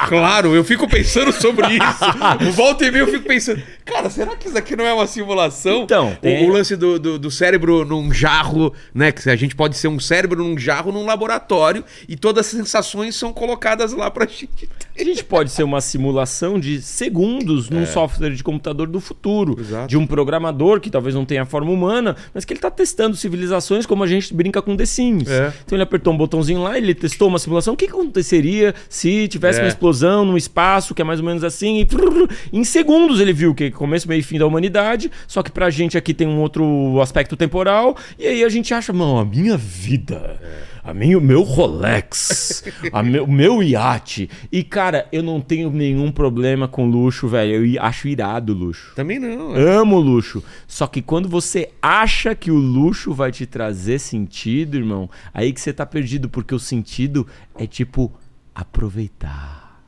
Claro, 0.08 0.56
eu 0.56 0.64
fico 0.64 0.88
pensando 0.88 1.32
sobre 1.34 1.68
isso. 1.74 2.48
O 2.48 2.52
volta 2.54 2.86
e 2.86 2.92
meia 2.92 3.02
eu 3.02 3.08
fico 3.08 3.26
pensando, 3.28 3.62
cara, 3.84 4.10
será 4.10 4.34
que 4.36 4.48
isso 4.48 4.58
aqui 4.58 4.76
não 4.78 4.86
é 4.86 4.94
uma 4.94 5.06
simulação? 5.08 5.84
Então, 5.84 6.12
O- 6.14 6.16
tem- 6.16 6.48
o, 6.50 6.54
lance 6.54 6.76
do, 6.78 6.98
do, 6.98 7.20
do 7.20 7.30
cérebro 7.32 7.84
num 7.84 8.14
jarro, 8.14 8.74
né? 8.94 9.12
Que 9.12 9.30
a 9.30 9.36
gente 9.36 9.56
pode 9.56 9.76
ser 9.78 9.90
um 9.90 10.00
cérebro 10.00 10.42
num 10.44 10.58
jarro 10.58 10.92
num 10.92 11.06
laboratório 11.06 11.84
e 12.08 12.16
todas 12.16 12.46
as 12.46 12.52
sensações 12.52 13.16
são 13.16 13.34
colocadas 13.34 13.92
lá 13.92 14.10
pra 14.10 14.26
gente. 14.26 14.70
A 15.00 15.04
gente 15.04 15.24
pode 15.24 15.52
ser 15.52 15.64
uma 15.64 15.80
simulação 15.80 16.60
de 16.60 16.82
segundos 16.82 17.70
num 17.70 17.86
software 17.86 18.32
de 18.32 18.44
computador 18.44 18.88
do 18.88 19.00
futuro. 19.00 19.56
É. 19.58 19.62
Exato. 19.62 19.88
De 19.88 19.98
um 19.98 20.08
programador 20.08 20.80
que 20.80 20.90
talvez 20.90 21.14
não 21.14 21.24
tenha 21.24 21.46
forma 21.46 21.72
humana, 21.72 22.16
mas 22.34 22.44
que 22.46 22.54
ele 22.54 22.58
está 22.58 22.72
testando 22.72 23.16
civilizações 23.16 23.86
como 23.86 24.04
a 24.04 24.08
gente 24.08 24.34
brinca 24.34 24.62
com 24.62 24.76
The 24.76 24.86
Sims. 24.86 25.30
É. 25.30 25.54
Então 25.66 25.76
ele 25.76 25.84
apertou 25.84 26.14
um 26.14 26.18
botãozinho 26.18 26.64
lá, 26.64 26.78
ele 26.78 26.94
testou 26.96 27.28
uma 27.28 27.40
simulação. 27.40 27.74
O 27.74 27.78
que 27.78 27.86
aconteceria 27.86 28.74
se 28.90 29.28
tivesse 29.28 29.60
É. 29.60 29.64
uma 29.64 29.70
explosão 29.70 30.26
no 30.26 30.38
espaço, 30.38 30.96
que 30.96 31.02
é 31.02 31.06
mais 31.06 31.20
ou 31.20 31.26
menos 31.26 31.44
assim, 31.44 31.80
e 31.80 31.86
prrr, 31.86 32.28
em 32.52 32.64
segundos 32.64 33.20
ele 33.20 33.34
viu 33.34 33.54
que 33.54 33.66
é 33.66 33.72
começo, 33.72 34.08
meio 34.08 34.20
e 34.20 34.24
fim 34.24 34.40
da 34.40 34.46
humanidade, 34.48 35.12
só 35.28 35.44
que 35.44 35.52
pra 35.52 35.70
gente 35.70 35.98
aqui 35.98 36.14
tem 36.14 36.28
um 36.28 36.40
outro 36.40 37.00
aspecto 37.02 37.36
temporal, 37.38 37.96
e 38.18 38.26
aí 38.26 38.44
a 38.44 38.50
gente 38.50 38.74
acha, 38.74 38.92
não, 38.92 39.20
a 39.20 39.26
minha 39.26 39.56
vida, 39.58 40.40
a 40.88 40.94
minha, 40.94 41.18
o 41.18 41.22
meu 41.22 41.42
Rolex, 41.42 42.64
a 42.94 43.04
meu, 43.04 43.26
o 43.26 43.32
meu 43.32 43.62
iate. 43.62 44.30
E 44.50 44.64
cara, 44.64 45.06
eu 45.12 45.22
não 45.22 45.42
tenho 45.42 45.70
nenhum 45.70 46.10
problema 46.14 46.66
com 46.66 46.90
luxo, 46.90 47.28
velho. 47.28 47.66
Eu 47.66 47.84
acho 47.84 48.08
irado 48.08 48.54
o 48.54 48.56
luxo. 48.56 48.94
Também 48.96 49.20
não. 49.20 49.54
é. 49.54 49.62
Amo 49.76 49.98
o 49.98 50.00
luxo. 50.00 50.42
Só 50.66 50.88
que 50.88 51.02
quando 51.02 51.28
você 51.28 51.72
acha 51.82 52.34
que 52.34 52.50
o 52.50 52.56
luxo 52.56 53.14
vai 53.14 53.34
te 53.34 53.46
trazer 53.46 54.00
sentido, 54.00 54.78
irmão, 54.78 55.10
aí 55.34 55.52
que 55.52 55.60
você 55.60 55.74
tá 55.74 55.86
perdido, 55.86 56.30
porque 56.30 56.56
o 56.56 56.60
sentido 56.60 57.28
é 57.56 57.68
tipo 57.68 58.10
aproveitar. 58.56 59.84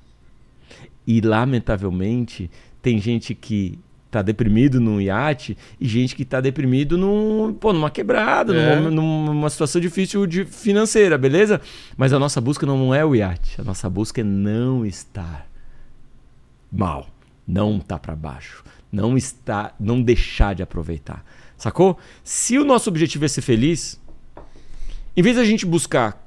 E 1.07 1.21
lamentavelmente, 1.21 2.51
tem 2.81 2.99
gente 2.99 3.33
que 3.33 3.79
tá 4.11 4.21
deprimido 4.23 4.79
num 4.79 4.99
iate 4.99 5.55
e 5.79 5.87
gente 5.87 6.15
que 6.15 6.25
tá 6.25 6.41
deprimido 6.41 6.97
num, 6.97 7.53
pô, 7.53 7.71
numa 7.71 7.91
quebrada, 7.91 8.55
É. 8.55 8.75
numa, 8.79 9.31
numa 9.33 9.49
situação 9.49 9.79
difícil 9.79 10.25
de 10.25 10.45
financeira, 10.45 11.17
beleza? 11.17 11.61
Mas 11.95 12.11
a 12.11 12.17
nossa 12.19 12.41
busca 12.41 12.65
não 12.65 12.93
é 12.93 13.05
o 13.05 13.13
iate, 13.15 13.61
a 13.61 13.63
nossa 13.63 13.87
busca 13.89 14.21
é 14.21 14.23
não 14.23 14.83
estar 14.85 15.47
mal, 16.71 17.07
não 17.47 17.79
tá 17.79 17.99
para 17.99 18.15
baixo, 18.15 18.63
não 18.91 19.15
está, 19.15 19.73
não 19.79 20.01
deixar 20.01 20.55
de 20.55 20.63
aproveitar. 20.63 21.23
Sacou? 21.55 21.97
Se 22.23 22.57
o 22.57 22.65
nosso 22.65 22.89
objetivo 22.89 23.25
é 23.25 23.27
ser 23.27 23.41
feliz, 23.41 23.99
em 25.15 25.21
vez 25.21 25.35
da 25.35 25.43
gente 25.43 25.65
buscar 25.65 26.25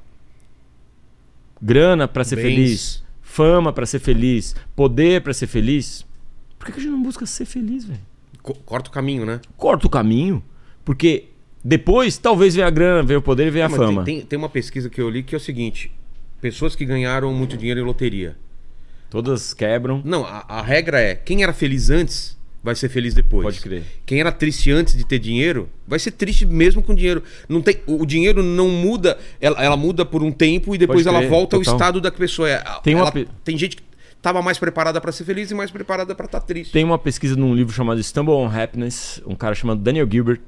grana 1.61 2.07
para 2.07 2.24
ser 2.24 2.37
Bens. 2.37 2.45
feliz, 2.45 3.05
fama 3.22 3.72
para 3.72 3.87
ser 3.87 3.99
feliz, 3.99 4.55
poder 4.76 5.22
para 5.22 5.33
ser 5.33 5.47
feliz, 5.47 6.05
por 6.62 6.66
que 6.66 6.72
que 6.74 6.78
a 6.78 6.82
gente 6.82 6.92
não 6.92 7.02
busca 7.02 7.26
ser 7.26 7.44
feliz, 7.44 7.84
velho? 7.84 7.98
Co- 8.40 8.54
Corta 8.64 8.88
o 8.88 8.92
caminho, 8.92 9.26
né? 9.26 9.40
Corta 9.56 9.84
o 9.86 9.90
caminho, 9.90 10.40
porque 10.84 11.24
depois 11.64 12.16
talvez 12.18 12.54
venha 12.54 12.68
a 12.68 12.70
grana, 12.70 13.02
venha 13.02 13.18
o 13.18 13.22
poder 13.22 13.48
e 13.48 13.50
venha 13.50 13.66
a 13.66 13.68
fama. 13.68 14.04
Tem, 14.04 14.20
tem, 14.20 14.38
uma 14.38 14.48
pesquisa 14.48 14.88
que 14.88 15.00
eu 15.00 15.10
li 15.10 15.24
que 15.24 15.34
é 15.34 15.38
o 15.38 15.40
seguinte: 15.40 15.90
pessoas 16.40 16.76
que 16.76 16.84
ganharam 16.84 17.34
muito 17.34 17.56
dinheiro 17.56 17.80
em 17.80 17.82
loteria. 17.82 18.36
Todas 19.10 19.52
quebram. 19.52 20.00
Não, 20.04 20.24
a, 20.24 20.44
a 20.48 20.62
regra 20.62 21.00
é: 21.00 21.14
quem 21.16 21.42
era 21.42 21.52
feliz 21.52 21.90
antes 21.90 22.38
vai 22.62 22.74
ser 22.76 22.88
feliz 22.88 23.12
depois. 23.12 23.44
Pode 23.44 23.60
crer. 23.60 23.82
Quem 24.06 24.20
era 24.20 24.30
triste 24.30 24.70
antes 24.70 24.96
de 24.96 25.04
ter 25.04 25.18
dinheiro 25.18 25.68
vai 25.86 25.98
ser 25.98 26.12
triste 26.12 26.46
mesmo 26.46 26.80
com 26.82 26.94
dinheiro. 26.94 27.22
Não 27.48 27.60
tem, 27.60 27.76
o 27.88 28.06
dinheiro 28.06 28.40
não 28.42 28.68
muda, 28.68 29.18
ela, 29.40 29.62
ela 29.62 29.76
muda 29.76 30.04
por 30.06 30.22
um 30.22 30.30
tempo 30.30 30.74
e 30.74 30.78
depois 30.78 31.06
ela 31.06 31.20
volta 31.26 31.56
ao 31.56 31.60
total. 31.62 31.74
estado 31.74 32.00
da 32.00 32.10
pessoa. 32.12 32.48
É, 32.48 32.62
Tem 32.84 32.94
uma 32.94 33.02
ela- 33.02 33.12
pe- 33.12 33.26
tem 33.44 33.58
gente 33.58 33.76
que 33.76 33.82
tava 34.23 34.41
mais 34.41 34.57
preparada 34.59 35.01
pra 35.01 35.11
ser 35.12 35.25
feliz 35.25 35.51
e 35.51 35.55
mais 35.55 35.70
preparada 35.70 36.14
pra 36.14 36.27
estar 36.27 36.41
triste. 36.41 36.73
Tem 36.73 36.85
uma 36.85 36.97
pesquisa 36.99 37.35
num 37.37 37.55
livro 37.55 37.75
chamado 37.75 38.01
Stumble 38.03 38.33
on 38.35 38.47
Happiness, 38.49 39.20
um 39.27 39.35
cara 39.35 39.55
chamado 39.55 39.81
Daniel 39.81 40.09
Gilbert. 40.11 40.41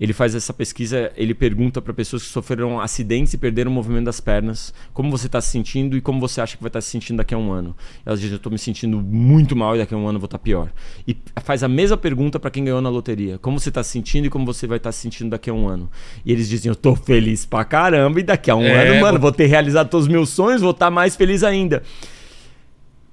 Ele 0.00 0.12
faz 0.12 0.34
essa 0.34 0.52
pesquisa, 0.52 1.12
ele 1.16 1.32
pergunta 1.32 1.80
para 1.80 1.94
pessoas 1.94 2.22
que 2.24 2.28
sofreram 2.28 2.80
acidentes 2.80 3.34
e 3.34 3.38
perderam 3.38 3.70
o 3.70 3.74
movimento 3.74 4.06
das 4.06 4.18
pernas, 4.18 4.74
como 4.92 5.08
você 5.10 5.26
está 5.26 5.40
se 5.40 5.48
sentindo 5.50 5.96
e 5.96 6.00
como 6.00 6.18
você 6.18 6.40
acha 6.40 6.56
que 6.56 6.62
vai 6.62 6.68
estar 6.70 6.80
se 6.80 6.90
sentindo 6.90 7.18
daqui 7.18 7.32
a 7.34 7.38
um 7.38 7.52
ano. 7.52 7.76
Elas 8.04 8.18
dizem, 8.20 8.32
eu 8.34 8.36
estou 8.38 8.50
me 8.50 8.58
sentindo 8.58 9.00
muito 9.00 9.54
mal 9.54 9.76
e 9.76 9.78
daqui 9.78 9.94
a 9.94 9.96
um 9.96 10.08
ano 10.08 10.16
eu 10.16 10.20
vou 10.20 10.26
estar 10.26 10.38
pior. 10.40 10.70
E 11.06 11.16
faz 11.44 11.62
a 11.62 11.68
mesma 11.68 11.96
pergunta 11.96 12.40
para 12.40 12.50
quem 12.50 12.64
ganhou 12.64 12.80
na 12.80 12.88
loteria, 12.88 13.38
como 13.38 13.60
você 13.60 13.68
está 13.68 13.80
se 13.82 13.90
sentindo 13.90 14.26
e 14.26 14.30
como 14.30 14.44
você 14.44 14.66
vai 14.66 14.78
estar 14.78 14.90
se 14.90 14.98
sentindo 15.00 15.30
daqui 15.30 15.48
a 15.48 15.54
um 15.54 15.68
ano. 15.68 15.88
E 16.26 16.32
eles 16.32 16.48
dizem, 16.48 16.68
eu 16.68 16.74
estou 16.74 16.96
feliz 16.96 17.46
pra 17.46 17.64
caramba 17.64 18.18
e 18.18 18.24
daqui 18.24 18.50
a 18.50 18.56
um 18.56 18.64
É, 18.64 18.88
ano, 18.88 19.00
mano, 19.00 19.12
vou- 19.20 19.30
vou 19.30 19.32
ter 19.32 19.46
realizado 19.46 19.88
todos 19.88 20.06
os 20.06 20.12
meus 20.12 20.30
sonhos, 20.30 20.60
vou 20.62 20.72
estar 20.72 20.90
mais 20.90 21.14
feliz 21.14 21.44
ainda. 21.44 21.80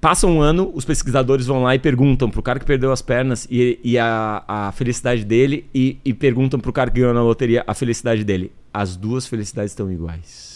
Passa 0.01 0.25
um 0.27 0.41
ano, 0.41 0.71
os 0.73 0.85
pesquisadores 0.85 1.45
vão 1.45 1.63
lá 1.63 1.75
e 1.75 1.79
perguntam 1.79 2.29
pro 2.29 2.41
cara 2.41 2.57
que 2.57 2.65
perdeu 2.65 2.91
as 2.91 3.01
pernas 3.01 3.45
e, 3.51 3.77
e 3.83 3.97
a, 3.97 4.43
a 4.47 4.71
felicidade 4.71 5.25
dele 5.25 5.65
e, 5.75 5.97
e 6.05 6.13
perguntam 6.13 6.57
pro 6.57 6.71
cara 6.71 6.89
que 6.89 7.01
ganhou 7.01 7.13
na 7.13 7.21
loteria 7.21 7.65
a 7.67 7.73
felicidade 7.73 8.23
dele. 8.23 8.51
As 8.73 8.95
duas 8.95 9.27
felicidades 9.27 9.71
estão 9.73 9.91
iguais. 9.91 10.49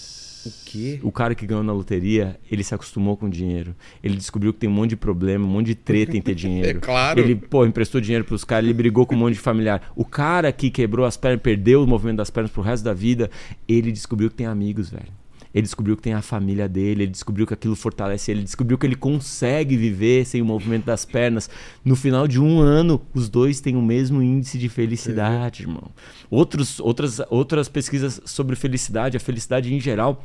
O 0.46 0.52
quê? 0.66 1.00
O 1.04 1.12
cara 1.12 1.36
que 1.36 1.46
ganhou 1.46 1.64
na 1.64 1.74
loteria, 1.74 2.38
ele 2.50 2.64
se 2.64 2.74
acostumou 2.74 3.18
com 3.18 3.26
o 3.26 3.30
dinheiro. 3.30 3.76
Ele 4.02 4.16
descobriu 4.16 4.54
que 4.54 4.60
tem 4.60 4.70
um 4.70 4.74
monte 4.74 4.92
de 4.92 4.96
problema, 4.98 5.46
um 5.46 5.50
monte 5.50 5.68
de 5.68 5.76
treta 5.76 6.16
em 6.16 6.22
ter 6.22 6.36
dinheiro. 6.36 6.70
É 6.70 6.74
claro. 6.74 7.20
Ele, 7.20 7.36
pô, 7.36 7.66
emprestou 7.66 8.00
dinheiro 8.00 8.24
pros 8.24 8.44
caras, 8.46 8.66
ele 8.66 8.74
brigou 8.74 9.06
com 9.06 9.16
um 9.16 9.20
monte 9.20 9.34
de 9.34 9.40
familiar. 9.40 9.92
O 9.96 10.06
cara 10.06 10.52
que 10.52 10.70
quebrou 10.70 11.06
as 11.06 11.18
pernas, 11.18 11.42
perdeu 11.42 11.84
o 11.84 11.88
movimento 11.88 12.18
das 12.18 12.30
pernas 12.30 12.52
pro 12.52 12.62
resto 12.62 12.84
da 12.84 12.94
vida, 12.94 13.30
ele 13.68 13.92
descobriu 13.92 14.30
que 14.30 14.36
tem 14.36 14.46
amigos, 14.46 14.90
velho. 14.90 15.23
Ele 15.54 15.62
descobriu 15.62 15.96
que 15.96 16.02
tem 16.02 16.14
a 16.14 16.22
família 16.22 16.68
dele, 16.68 17.04
ele 17.04 17.12
descobriu 17.12 17.46
que 17.46 17.54
aquilo 17.54 17.76
fortalece 17.76 18.32
ele, 18.32 18.40
ele 18.40 18.46
descobriu 18.46 18.76
que 18.78 18.86
ele 18.88 18.96
consegue 18.96 19.78
viver 19.78 20.26
sem 20.26 20.42
o 20.42 20.46
movimento 20.46 20.86
das 20.86 21.06
pernas. 21.06 21.48
No 21.86 21.96
final 21.96 22.28
de 22.28 22.40
um 22.42 22.60
ano, 22.60 23.00
os 23.14 23.30
dois 23.30 23.62
têm 23.62 23.76
o 23.76 23.82
mesmo 23.82 24.22
índice 24.24 24.58
de 24.58 24.68
felicidade, 24.68 25.62
irmão. 25.64 25.92
Outros, 26.30 26.80
outras, 26.80 27.22
outras 27.30 27.70
pesquisas 27.70 28.20
sobre 28.26 28.56
felicidade, 28.56 29.16
a 29.16 29.20
felicidade 29.20 29.72
em 29.74 29.80
geral, 29.80 30.24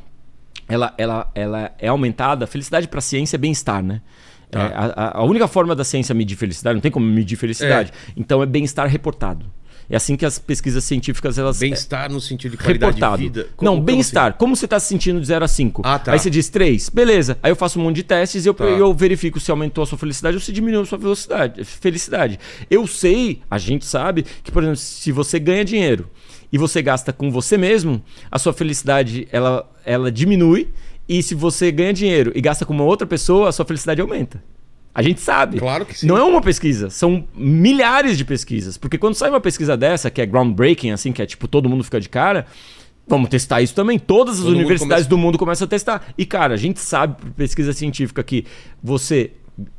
ela, 0.67 0.93
ela, 0.97 1.31
ela 1.35 1.71
é 1.77 1.87
aumentada. 1.89 2.47
Felicidade 2.47 2.87
para 2.87 2.97
a 2.97 3.01
ciência 3.01 3.35
é 3.37 3.39
bem-estar, 3.39 3.83
né? 3.83 4.01
Tá. 4.49 4.61
É, 4.61 4.73
a, 4.73 4.85
a- 4.85 5.17
a 5.19 5.23
única 5.23 5.47
forma 5.47 5.75
da 5.75 5.83
ciência 5.83 6.15
medir 6.15 6.35
felicidade, 6.35 6.73
não 6.73 6.81
tem 6.81 6.91
como 6.91 7.05
medir 7.05 7.35
felicidade. 7.37 7.91
Então 8.17 8.41
é 8.41 8.47
bem-estar 8.47 8.87
reportado. 8.87 9.45
É 9.89 9.95
assim 9.95 10.15
que 10.15 10.23
as 10.25 10.37
pesquisas 10.37 10.83
científicas 10.83 11.37
elas 11.39 11.57
Bem-estar 11.57 12.11
no 12.11 12.21
sentido 12.21 12.51
de 12.51 12.57
qualidade 12.57 12.93
reportado. 12.95 13.17
de 13.17 13.23
vida. 13.23 13.47
não, 13.61 13.73
como 13.73 13.81
bem-estar. 13.81 14.33
Como 14.37 14.55
você 14.55 14.65
está 14.65 14.79
se 14.79 14.87
sentindo 14.87 15.19
de 15.19 15.25
0 15.25 15.43
a 15.43 15.47
5? 15.47 15.81
Ah, 15.83 15.97
tá. 15.97 16.11
Aí 16.11 16.19
você 16.19 16.29
diz 16.29 16.47
3. 16.49 16.89
Beleza. 16.89 17.37
Aí 17.41 17.51
eu 17.51 17.55
faço 17.55 17.79
um 17.79 17.83
monte 17.83 17.95
de 17.97 18.03
testes 18.03 18.45
e 18.45 18.47
eu, 18.47 18.53
Tá. 18.53 18.65
eu 18.65 18.93
verifico 18.93 19.39
se 19.39 19.49
aumentou 19.49 19.83
a 19.83 19.87
sua 19.87 19.97
felicidade 19.97 20.35
ou 20.37 20.41
se 20.41 20.51
diminuiu 20.51 20.81
a 20.81 20.85
sua 20.85 20.97
velocidade, 20.99 21.63
felicidade. 21.63 22.39
Eu 22.69 22.85
sei, 22.85 23.41
a 23.49 23.57
gente 23.57 23.83
sabe, 23.85 24.25
que, 24.43 24.51
por 24.51 24.61
exemplo, 24.61 24.77
se 24.77 25.11
você 25.11 25.39
ganha 25.39 25.65
dinheiro 25.65 26.07
e 26.53 26.57
você 26.57 26.81
gasta 26.83 27.11
com 27.11 27.31
você 27.31 27.57
mesmo, 27.57 28.01
a 28.29 28.37
sua 28.37 28.53
felicidade 28.53 29.27
ela, 29.31 29.67
ela 29.83 30.11
diminui. 30.11 30.67
E 31.07 31.23
se 31.23 31.33
você 31.33 31.71
ganha 31.71 31.91
dinheiro 31.91 32.31
e 32.35 32.41
gasta 32.41 32.63
com 32.63 32.71
uma 32.73 32.83
outra 32.83 33.07
pessoa, 33.07 33.49
a 33.49 33.51
sua 33.51 33.65
felicidade 33.65 33.99
aumenta. 33.99 34.43
A 34.93 35.01
gente 35.01 35.21
sabe. 35.21 35.59
Claro 35.59 35.85
que 35.85 35.97
sim. 35.97 36.07
Não 36.07 36.17
é 36.17 36.23
uma 36.23 36.41
pesquisa, 36.41 36.89
são 36.89 37.27
milhares 37.35 38.17
de 38.17 38.25
pesquisas. 38.25 38.77
Porque 38.77 38.97
quando 38.97 39.13
sai 39.15 39.29
uma 39.29 39.39
pesquisa 39.39 39.77
dessa, 39.77 40.09
que 40.09 40.21
é 40.21 40.25
groundbreaking, 40.25 40.91
assim, 40.91 41.11
que 41.11 41.21
é 41.21 41.25
tipo 41.25 41.47
todo 41.47 41.69
mundo 41.69 41.83
fica 41.83 41.99
de 41.99 42.09
cara, 42.09 42.45
vamos 43.07 43.29
testar 43.29 43.61
isso 43.61 43.73
também. 43.75 43.97
Todas 43.99 44.35
as 44.35 44.39
Todo 44.41 44.47
mundo 44.49 44.57
universidades 44.57 45.05
começa- 45.05 45.09
do 45.09 45.17
mundo 45.17 45.37
começam 45.37 45.65
a 45.65 45.69
testar. 45.69 46.13
E, 46.17 46.25
cara, 46.25 46.53
a 46.55 46.57
gente 46.57 46.79
sabe 46.79 47.15
por 47.21 47.31
pesquisa 47.31 47.71
científica 47.73 48.23
que 48.23 48.45
você 48.83 49.31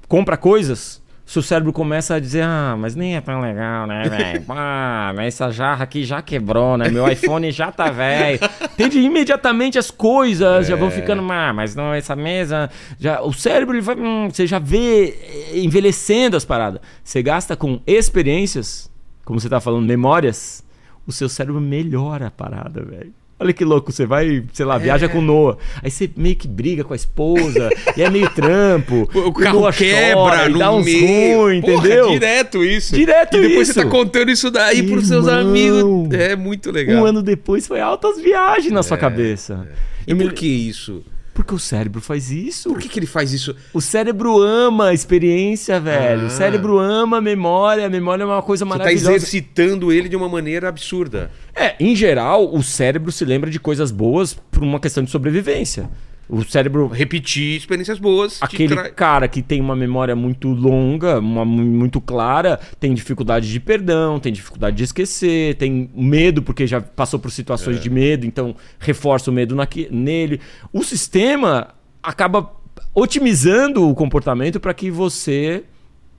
compra 0.09 0.37
coisas. 0.37 1.00
Seu 1.31 1.43
cérebro 1.43 1.73
começa 1.73 2.17
a 2.17 2.19
dizer, 2.19 2.43
ah, 2.43 2.75
mas 2.77 2.97
nem 2.97 3.15
é 3.15 3.21
tão 3.21 3.41
legal, 3.41 3.87
né, 3.87 4.03
velho? 4.11 4.45
Ah, 4.49 5.13
mas 5.15 5.27
essa 5.35 5.49
jarra 5.53 5.85
aqui 5.85 6.03
já 6.03 6.21
quebrou, 6.21 6.77
né? 6.77 6.89
Meu 6.91 7.09
iPhone 7.09 7.53
já 7.53 7.71
tá 7.71 7.89
velho. 7.89 8.41
Entende? 8.73 8.99
Imediatamente 8.99 9.79
as 9.79 9.93
coisas 9.93 10.67
já 10.67 10.75
É. 10.75 10.77
vão 10.77 10.91
ficando, 10.91 11.23
ah, 11.31 11.53
mas 11.53 11.77
não, 11.77 11.95
essa 11.95 12.17
mesa. 12.17 12.69
Já, 12.99 13.23
o 13.23 13.33
cérebro, 13.33 13.77
ele 13.77 13.81
vai. 13.81 13.95
hum, 13.95 14.29
você 14.29 14.45
já 14.45 14.59
vê 14.59 15.11
eh, 15.53 15.59
envelhecendo 15.61 16.37
as 16.37 16.45
paradas. 16.45 16.81
Você 17.05 17.23
gasta 17.23 17.55
com 17.57 17.81
experiências, 17.87 18.91
como 19.25 19.39
você 19.39 19.49
tá 19.49 19.61
falando, 19.61 19.87
memórias, 19.87 20.65
o 21.07 21.13
seu 21.13 21.29
cérebro 21.29 21.61
melhora 21.61 22.27
a 22.27 22.31
parada, 22.33 22.83
velho. 22.85 23.15
Olha 23.43 23.55
que 23.55 23.65
louco, 23.65 23.91
você 23.91 24.05
vai, 24.05 24.45
sei 24.53 24.67
lá, 24.67 24.77
viaja 24.77 25.09
com 25.09 25.19
o 25.19 25.23
Noah. 25.23 25.57
Aí 25.83 25.91
você 25.91 26.11
meio 26.15 26.37
que 26.37 26.47
briga 26.47 26.85
com 26.85 26.93
a 26.93 26.97
esposa, 26.97 27.71
e 27.97 28.03
é 28.03 28.11
meio 28.11 28.29
trampo. 28.31 29.09
O 29.15 29.33
carro 29.33 29.73
quebra 29.73 30.15
chora, 30.15 30.49
no 30.51 30.59
dá 30.59 30.71
uns 30.73 30.85
meio. 30.85 31.39
ruim, 31.41 31.61
Porra, 31.63 31.73
entendeu? 31.75 32.11
direto 32.11 32.63
isso. 32.63 32.95
Direto 32.95 33.39
E 33.39 33.41
depois 33.41 33.69
isso. 33.69 33.81
você 33.81 33.85
tá 33.85 33.91
contando 33.91 34.31
isso 34.31 34.51
daí 34.51 34.83
pros 34.83 35.09
seus 35.09 35.27
Irmão. 35.27 35.41
amigos. 35.41 36.15
É 36.19 36.37
muito 36.37 36.71
legal. 36.71 37.03
Um 37.03 37.07
ano 37.07 37.23
depois 37.23 37.67
foi 37.67 37.81
altas 37.81 38.21
viagens 38.21 38.73
na 38.73 38.83
sua 38.83 38.99
cabeça. 38.99 39.67
E 40.07 40.11
Eu 40.11 40.17
me- 40.17 40.25
por 40.25 40.35
que 40.35 40.47
isso? 40.47 41.03
Porque 41.41 41.55
o 41.55 41.59
cérebro 41.59 42.03
faz 42.03 42.31
isso. 42.31 42.69
Por 42.69 42.79
que, 42.79 42.87
que 42.87 42.99
ele 42.99 43.07
faz 43.07 43.33
isso? 43.33 43.57
O 43.73 43.81
cérebro 43.81 44.39
ama 44.43 44.89
a 44.89 44.95
experiência, 44.95 45.81
velho. 45.81 46.25
Ah. 46.25 46.27
O 46.27 46.31
cérebro 46.31 46.79
ama 46.79 47.17
a 47.17 47.21
memória. 47.21 47.87
A 47.87 47.89
memória 47.89 48.23
é 48.23 48.27
uma 48.27 48.43
coisa 48.43 48.67
Você 48.67 48.71
tá 48.73 48.79
maravilhosa. 48.79 49.13
exercitando 49.17 49.91
ele 49.91 50.09
de 50.11 50.17
uma 50.17 50.29
maneira 50.29 50.69
absurda. 50.69 51.31
É, 51.57 51.75
em 51.81 51.97
geral, 51.97 52.55
o 52.55 52.63
cérebro 52.63 53.11
se 53.11 53.25
lembra 53.25 53.51
de 53.51 53.59
coisas 53.59 53.91
boas 53.91 54.35
por 54.35 54.63
uma 54.63 54.79
questão 54.79 55.03
de 55.03 55.11
sobrevivência. 55.11 55.89
O 56.31 56.45
cérebro. 56.45 56.87
Repetir 56.87 57.57
experiências 57.57 57.99
boas. 57.99 58.39
Aquele 58.41 58.75
tra- 58.75 58.91
cara 58.91 59.27
que 59.27 59.43
tem 59.43 59.61
uma 59.61 59.75
memória 59.75 60.15
muito 60.15 60.49
longa, 60.49 61.19
uma, 61.19 61.45
mu- 61.45 61.65
muito 61.65 62.01
clara, 62.01 62.61
tem 62.79 62.95
dificuldade 62.95 63.51
de 63.51 63.59
perdão, 63.59 64.21
tem 64.21 64.33
dificuldade 64.33 64.77
de 64.77 64.85
esquecer, 64.85 65.57
tem 65.57 65.91
medo 65.95 66.41
porque 66.43 66.67
já 66.67 66.81
passou 66.81 67.19
por 67.19 67.31
situações 67.33 67.79
É. 67.79 67.81
de 67.81 67.91
medo, 67.91 68.25
então 68.27 68.55
reforça 68.79 69.31
o 69.31 69.35
medo 69.35 69.57
naque- 69.57 69.89
nele. 69.91 70.41
O 70.73 70.85
sistema 70.85 71.69
acaba 72.03 72.53
otimizando 72.95 73.89
o 73.89 73.95
comportamento 73.95 74.61
para 74.61 74.75
que 74.75 74.91
você 74.91 75.65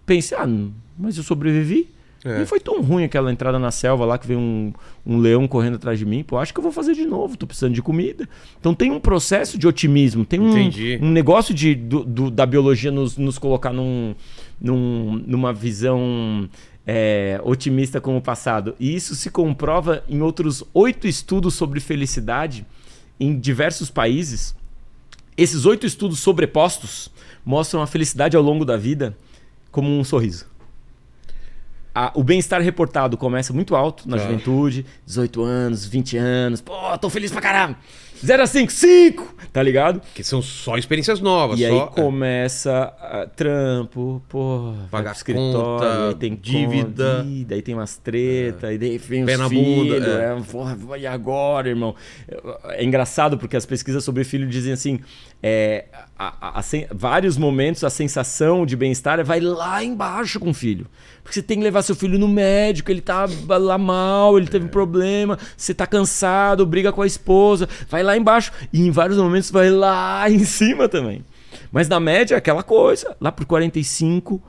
pense: 0.05 0.33
ah, 0.35 0.47
mas 0.97 1.17
eu 1.17 1.23
sobrevivi. 1.23 1.87
É. 2.23 2.37
Nem 2.37 2.45
foi 2.45 2.59
tão 2.59 2.81
ruim 2.83 3.03
aquela 3.03 3.31
entrada 3.31 3.57
na 3.57 3.71
selva 3.71 4.05
lá 4.05 4.17
que 4.17 4.27
veio 4.27 4.39
um, 4.39 4.71
um 5.05 5.17
leão 5.17 5.47
correndo 5.47 5.75
atrás 5.75 5.97
de 5.97 6.05
mim. 6.05 6.23
Pô, 6.23 6.37
acho 6.37 6.53
que 6.53 6.59
eu 6.59 6.63
vou 6.63 6.71
fazer 6.71 6.93
de 6.93 7.03
novo, 7.05 7.35
tô 7.35 7.47
precisando 7.47 7.73
de 7.73 7.81
comida. 7.81 8.29
Então 8.59 8.75
tem 8.75 8.91
um 8.91 8.99
processo 8.99 9.57
de 9.57 9.67
otimismo, 9.67 10.23
tem 10.23 10.39
um, 10.39 10.51
um 11.01 11.09
negócio 11.11 11.51
de, 11.53 11.73
do- 11.73 12.03
do- 12.03 12.29
da 12.29 12.45
biologia 12.45 12.91
nos, 12.91 13.17
nos 13.17 13.39
colocar 13.39 13.73
num, 13.73 14.13
num- 14.59 15.23
numa 15.25 15.51
visão 15.51 16.47
é, 16.85 17.41
otimista 17.43 17.99
com 17.99 18.15
o 18.15 18.21
passado. 18.21 18.75
E 18.79 18.93
isso 18.95 19.15
se 19.15 19.31
comprova 19.31 20.03
em 20.07 20.21
outros 20.21 20.63
oito 20.75 21.07
estudos 21.07 21.55
sobre 21.55 21.79
felicidade 21.79 22.65
em 23.19 23.35
diversos 23.39 23.89
países. 23.89 24.55
Esses 25.35 25.65
oito 25.65 25.87
estudos 25.87 26.19
sobrepostos 26.19 27.09
mostram 27.43 27.81
a 27.81 27.87
felicidade 27.87 28.37
ao 28.37 28.43
longo 28.43 28.63
da 28.65 28.77
vida 28.77 29.17
como 29.71 29.89
um 29.89 30.03
sorriso. 30.03 30.45
A- 31.93 32.11
o 32.15 32.23
bem-estar 32.23 32.61
reportado 32.61 33.17
começa 33.17 33.51
muito 33.51 33.75
alto 33.75 34.07
na 34.09 34.17
juventude, 34.17 34.85
18 35.05 35.43
anos, 35.43 35.85
20 35.85 36.17
anos, 36.17 36.61
pô, 36.61 36.73
tô 36.97 37.09
feliz 37.09 37.31
pra 37.31 37.41
caramba. 37.41 37.77
0 38.23 38.43
a 38.43 38.45
5, 38.45 38.71
5, 38.71 39.35
tá 39.51 39.63
ligado? 39.63 39.99
Que 40.13 40.23
são 40.23 40.43
só 40.43 40.77
experiências 40.77 41.19
novas. 41.19 41.59
E 41.59 41.67
só... 41.67 41.73
aí 41.85 41.89
começa 41.89 42.93
ah, 43.01 43.27
trampo, 43.35 44.21
pô, 44.29 44.73
Pagar 44.91 45.13
escritório, 45.13 45.53
conta, 45.59 46.07
aí 46.09 46.15
tem 46.15 46.35
dívida. 46.35 47.23
conta, 47.25 47.45
daí 47.47 47.61
tem 47.63 47.73
umas 47.73 47.97
treta, 47.97 48.67
aí 48.67 48.77
daí 48.77 48.99
vem 48.99 49.25
Pé 49.25 49.33
os 49.33 49.39
na 49.39 49.49
filhos, 49.49 49.93
bunda, 49.99 50.21
é. 50.21 50.37
é, 50.37 50.41
porra, 50.51 50.97
e 50.99 51.07
agora, 51.07 51.69
irmão? 51.69 51.95
É 52.65 52.83
engraçado 52.85 53.39
porque 53.39 53.57
as 53.57 53.65
pesquisas 53.65 54.03
sobre 54.03 54.23
filho 54.23 54.47
dizem 54.47 54.71
assim, 54.71 54.99
é, 55.41 55.85
a- 56.17 56.35
a- 56.39 56.59
a 56.59 56.63
vários 56.93 57.37
momentos 57.37 57.83
a 57.83 57.89
sensação 57.89 58.67
de 58.67 58.75
bem-estar 58.77 59.25
vai 59.25 59.39
lá 59.39 59.83
embaixo 59.83 60.39
com 60.39 60.51
o 60.51 60.53
filho. 60.53 60.85
Porque 61.31 61.39
você 61.39 61.43
tem 61.47 61.59
que 61.59 61.63
levar 61.63 61.81
seu 61.81 61.95
filho 61.95 62.19
no 62.19 62.27
médico, 62.27 62.91
ele 62.91 62.99
tá 62.99 63.25
lá 63.47 63.77
mal, 63.77 64.37
ele 64.37 64.47
É. 64.47 64.49
teve 64.49 64.65
um 64.65 64.67
problema, 64.67 65.39
você 65.55 65.73
tá 65.73 65.87
cansado, 65.87 66.65
briga 66.65 66.91
com 66.91 67.01
a 67.01 67.07
esposa, 67.07 67.69
vai 67.89 68.03
lá 68.03 68.17
embaixo. 68.17 68.51
E 68.73 68.81
em 68.85 68.91
vários 68.91 69.17
momentos 69.17 69.49
vai 69.49 69.69
lá 69.69 70.25
em 70.29 70.43
cima 70.43 70.89
também. 70.89 71.23
Mas 71.71 71.87
na 71.87 72.01
média 72.01 72.35
é 72.35 72.37
aquela 72.37 72.63
coisa, 72.63 73.15
lá 73.21 73.31
por 73.31 73.45
45, 73.45 74.43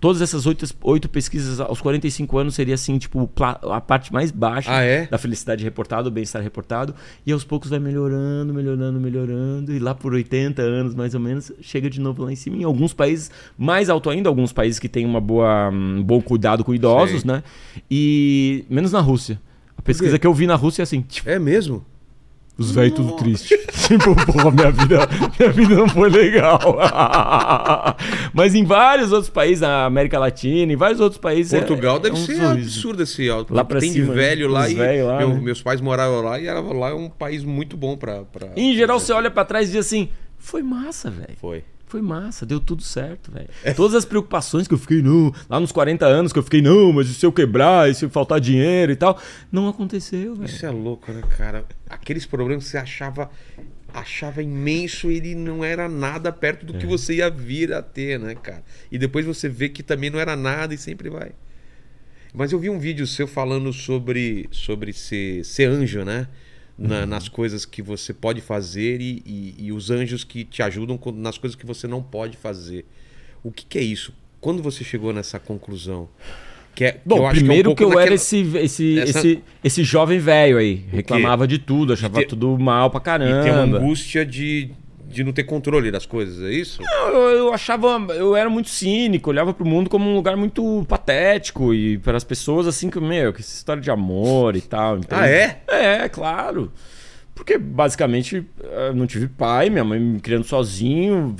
todas 0.00 0.22
essas 0.22 0.46
oito, 0.46 0.64
oito 0.82 1.08
pesquisas 1.08 1.60
aos 1.60 1.80
45 1.80 2.38
anos 2.38 2.54
seria 2.54 2.74
assim, 2.74 2.96
tipo, 2.98 3.30
a 3.38 3.80
parte 3.80 4.12
mais 4.12 4.30
baixa 4.30 4.70
Ah, 4.74 4.82
é? 4.82 5.06
da 5.06 5.18
felicidade 5.18 5.62
reportada, 5.62 6.08
o 6.08 6.10
bem-estar 6.10 6.42
reportado, 6.42 6.94
e 7.26 7.32
aos 7.32 7.44
poucos 7.44 7.68
vai 7.70 7.78
melhorando, 7.78 8.54
melhorando, 8.54 8.98
melhorando, 8.98 9.72
e 9.72 9.78
lá 9.78 9.94
por 9.94 10.14
80 10.14 10.62
anos 10.62 10.94
mais 10.94 11.14
ou 11.14 11.20
menos, 11.20 11.52
chega 11.60 11.90
de 11.90 12.00
novo 12.00 12.24
lá 12.24 12.32
em 12.32 12.36
cima. 12.36 12.56
Em 12.56 12.64
alguns 12.64 12.94
países, 12.94 13.30
mais 13.58 13.90
alto 13.90 14.08
ainda, 14.08 14.28
alguns 14.28 14.52
países 14.52 14.78
que 14.78 14.88
têm 14.88 15.04
uma 15.04 15.20
boa, 15.20 15.68
um 15.70 16.02
bom 16.02 16.20
cuidado 16.22 16.64
com 16.64 16.74
idosos, 16.74 17.20
Sei. 17.20 17.30
né? 17.30 17.42
E 17.90 18.64
menos 18.70 18.92
na 18.92 19.00
Rússia. 19.00 19.40
A 19.76 19.82
pesquisa 19.82 20.18
que 20.18 20.26
eu 20.26 20.32
vi 20.34 20.46
na 20.46 20.54
Rússia 20.54 20.82
é 20.82 20.84
assim, 20.84 21.02
tipo, 21.02 21.28
É 21.28 21.38
mesmo? 21.38 21.84
Os 22.60 22.70
velhos 22.72 22.94
tudo 22.94 23.16
triste. 23.16 23.56
tipo, 23.88 24.14
porra, 24.26 24.50
minha 24.50 24.70
vida, 24.70 25.08
minha 25.38 25.52
vida 25.52 25.74
não 25.74 25.88
foi 25.88 26.08
legal. 26.10 26.60
Mas 28.32 28.54
em 28.54 28.64
vários 28.64 29.12
outros 29.12 29.30
países, 29.30 29.60
na 29.60 29.84
América 29.86 30.18
Latina, 30.18 30.72
em 30.72 30.76
vários 30.76 31.00
outros 31.00 31.20
países. 31.20 31.52
é- 31.52 31.58
Portugal 31.58 31.96
é 31.96 32.00
deve 32.00 32.14
um 32.14 32.18
ser 32.18 32.36
sorriso. 32.36 32.50
absurdo 32.52 33.02
esse 33.02 33.28
alto. 33.28 33.54
Lá 33.54 33.64
pra 33.64 33.80
tem 33.80 33.90
cima, 33.92 34.06
de 34.06 34.12
velho 34.12 34.48
lá 34.48 34.68
e 34.68 35.02
lá, 35.02 35.18
meu- 35.18 35.28
né? 35.30 35.40
meus 35.40 35.62
pais 35.62 35.80
moraram 35.80 36.20
lá 36.20 36.38
e 36.38 36.46
era, 36.46 36.60
lá 36.60 36.90
é 36.90 36.94
um 36.94 37.08
país 37.08 37.42
muito 37.44 37.76
bom 37.76 37.96
pra. 37.96 38.22
pra... 38.24 38.48
E, 38.56 38.72
em 38.72 38.74
geral, 38.76 39.00
você 39.00 39.12
olha 39.12 39.30
pra 39.30 39.44
trás 39.44 39.68
e 39.68 39.72
diz 39.72 39.86
assim: 39.86 40.08
foi 40.38 40.62
massa, 40.62 41.10
velho. 41.10 41.36
Foi. 41.40 41.64
Foi 41.90 42.00
massa, 42.00 42.46
deu 42.46 42.60
tudo 42.60 42.82
certo, 42.82 43.32
velho. 43.32 43.48
Todas 43.74 43.94
as 43.96 44.04
preocupações 44.04 44.68
que 44.68 44.74
eu 44.74 44.78
fiquei, 44.78 45.02
não, 45.02 45.32
lá 45.48 45.58
nos 45.58 45.72
40 45.72 46.06
anos 46.06 46.32
que 46.32 46.38
eu 46.38 46.42
fiquei, 46.42 46.62
não, 46.62 46.92
mas 46.92 47.08
e 47.08 47.14
se 47.14 47.26
eu 47.26 47.32
quebrar, 47.32 47.90
e 47.90 47.94
se 47.94 48.08
faltar 48.08 48.38
dinheiro 48.40 48.92
e 48.92 48.96
tal, 48.96 49.20
não 49.50 49.68
aconteceu, 49.68 50.36
velho. 50.36 50.46
Isso 50.46 50.64
é 50.64 50.70
louco, 50.70 51.10
né, 51.12 51.20
cara? 51.36 51.64
Aqueles 51.88 52.24
problemas 52.24 52.64
que 52.64 52.70
você 52.70 52.78
achava 52.78 53.28
achava 53.92 54.40
imenso, 54.40 55.10
ele 55.10 55.34
não 55.34 55.64
era 55.64 55.88
nada 55.88 56.30
perto 56.30 56.64
do 56.64 56.74
que 56.74 56.84
É. 56.84 56.88
você 56.88 57.14
ia 57.16 57.28
vir 57.28 57.72
a 57.72 57.82
ter, 57.82 58.20
né, 58.20 58.36
cara? 58.36 58.62
E 58.88 58.96
depois 58.96 59.26
você 59.26 59.48
vê 59.48 59.68
que 59.68 59.82
também 59.82 60.10
não 60.10 60.20
era 60.20 60.36
nada 60.36 60.72
e 60.72 60.78
sempre 60.78 61.10
vai. 61.10 61.32
Mas 62.32 62.52
eu 62.52 62.60
vi 62.60 62.70
um 62.70 62.78
vídeo 62.78 63.04
seu 63.04 63.26
falando 63.26 63.72
sobre 63.72 64.48
sobre 64.52 64.92
ser, 64.92 65.44
ser 65.44 65.64
anjo, 65.68 66.04
né? 66.04 66.28
Na- 66.82 67.04
nas 67.04 67.28
coisas 67.28 67.66
que 67.66 67.82
você 67.82 68.14
pode 68.14 68.40
fazer 68.40 69.00
e, 69.02 69.22
e- 69.26 69.54
e 69.66 69.72
os 69.72 69.90
anjos 69.90 70.24
que 70.24 70.44
te 70.44 70.62
ajudam 70.62 70.98
nas 71.16 71.36
coisas 71.36 71.54
que 71.54 71.66
você 71.66 71.86
não 71.86 72.02
pode 72.02 72.36
fazer. 72.38 72.86
O 73.44 73.52
que, 73.52 73.66
que 73.66 73.78
é 73.78 73.82
isso? 73.82 74.14
Quando 74.40 74.62
você 74.62 74.82
chegou 74.82 75.12
nessa 75.12 75.38
conclusão? 75.38 76.08
Que 76.74 76.84
é, 76.84 76.92
que 76.92 77.00
Bom, 77.04 77.26
acho 77.26 77.40
primeiro 77.40 77.74
que, 77.74 77.82
é 77.82 77.86
um 77.86 77.90
pouco 77.90 77.98
eu 77.98 78.00
era 78.02 78.14
esse, 78.14 78.38
esse, 78.56 78.98
Essa- 78.98 79.18
esse, 79.18 79.42
esse 79.62 79.84
jovem 79.84 80.18
velho 80.18 80.56
aí. 80.56 80.82
Reclamava 80.90 81.46
de 81.46 81.58
tudo, 81.58 81.92
achava 81.92 82.20
ter- 82.20 82.26
tudo 82.26 82.56
mal 82.58 82.90
pra 82.90 83.00
E 83.16 83.18
tem 83.18 83.34
uma 83.34 83.44
caramba. 83.44 83.78
angústia 83.78 84.24
de, 84.24 84.70
de 85.10 85.24
não 85.24 85.32
ter 85.32 85.44
controle 85.44 85.90
das 85.90 86.06
coisas, 86.06 86.42
é 86.42 86.52
isso? 86.52 86.80
Eu, 86.82 87.18
eu 87.30 87.52
achava, 87.52 87.88
eu 88.14 88.34
era 88.36 88.48
muito 88.48 88.68
cínico, 88.68 89.30
olhava 89.30 89.52
pro 89.52 89.66
mundo 89.66 89.90
como 89.90 90.08
um 90.08 90.14
lugar 90.14 90.36
muito 90.36 90.84
patético 90.88 91.74
e 91.74 91.98
para 91.98 92.16
as 92.16 92.24
pessoas 92.24 92.66
assim 92.66 92.88
que, 92.88 93.00
meu, 93.00 93.32
que 93.32 93.40
essa 93.40 93.54
história 93.54 93.82
de 93.82 93.90
amor 93.90 94.56
e 94.56 94.60
tal. 94.60 94.96
entende? 94.98 95.08
Ah, 95.20 95.28
é? 95.28 95.60
É, 95.68 96.08
claro. 96.08 96.72
Porque 97.34 97.56
basicamente 97.56 98.44
eu 98.62 98.94
não 98.94 99.06
tive 99.06 99.26
pai, 99.26 99.70
minha 99.70 99.82
mãe 99.84 99.98
me 99.98 100.20
criando 100.20 100.44
sozinho, 100.44 101.34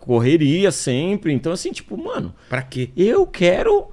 correria 0.00 0.70
sempre. 0.72 1.32
Então, 1.32 1.52
assim, 1.52 1.70
tipo, 1.72 1.96
mano, 1.96 2.34
Pra 2.48 2.62
quê? 2.62 2.90
eu 2.96 3.26
quero 3.26 3.88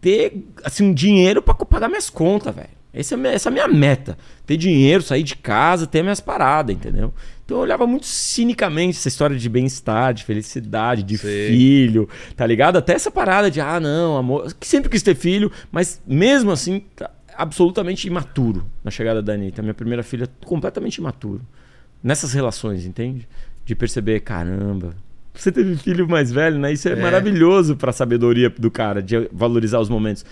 ter 0.00 0.44
assim, 0.64 0.84
um 0.84 0.92
dinheiro 0.94 1.40
pra 1.40 1.54
co- 1.54 1.64
pagar 1.66 1.88
minhas 1.88 2.10
contas, 2.10 2.54
velho. 2.54 2.68
Essa 2.92 3.16
é, 3.16 3.34
essa 3.34 3.48
é 3.48 3.50
a 3.50 3.52
minha 3.52 3.68
meta. 3.68 4.16
Ter 4.46 4.56
dinheiro, 4.56 5.02
sair 5.02 5.22
de 5.22 5.34
casa, 5.36 5.86
ter 5.86 6.02
minhas 6.02 6.20
paradas, 6.20 6.74
entendeu? 6.74 7.12
Então 7.44 7.58
eu 7.58 7.62
olhava 7.62 7.86
muito 7.86 8.06
cinicamente 8.06 8.96
essa 8.98 9.08
história 9.08 9.36
de 9.36 9.48
bem-estar, 9.48 10.14
de 10.14 10.24
felicidade, 10.24 11.02
de 11.02 11.18
Sei. 11.18 11.48
filho, 11.48 12.08
tá 12.34 12.46
ligado? 12.46 12.76
Até 12.78 12.94
essa 12.94 13.10
parada 13.10 13.50
de, 13.50 13.60
ah, 13.60 13.78
não, 13.78 14.16
amor. 14.16 14.54
Que 14.58 14.66
sempre 14.66 14.88
quis 14.88 15.02
ter 15.02 15.14
filho, 15.14 15.52
mas 15.70 16.00
mesmo 16.06 16.50
assim, 16.50 16.82
tá 16.96 17.10
absolutamente 17.36 18.06
imaturo 18.06 18.64
na 18.82 18.90
chegada 18.90 19.20
da 19.20 19.34
Anitta. 19.34 19.60
Minha 19.60 19.74
primeira 19.74 20.02
filha, 20.02 20.26
completamente 20.44 20.96
imaturo. 20.96 21.42
Nessas 22.02 22.32
relações, 22.32 22.86
entende? 22.86 23.28
De 23.64 23.74
perceber, 23.74 24.20
caramba. 24.20 24.94
Você 25.34 25.50
teve 25.50 25.76
filho 25.76 26.08
mais 26.08 26.30
velho, 26.32 26.58
né? 26.58 26.72
Isso 26.72 26.88
é, 26.88 26.92
É. 26.92 26.96
maravilhoso 26.96 27.76
pra 27.76 27.92
sabedoria 27.92 28.48
do 28.48 28.70
cara, 28.70 29.02
de 29.02 29.28
valorizar 29.32 29.80
os 29.80 29.88
momentos. 29.88 30.24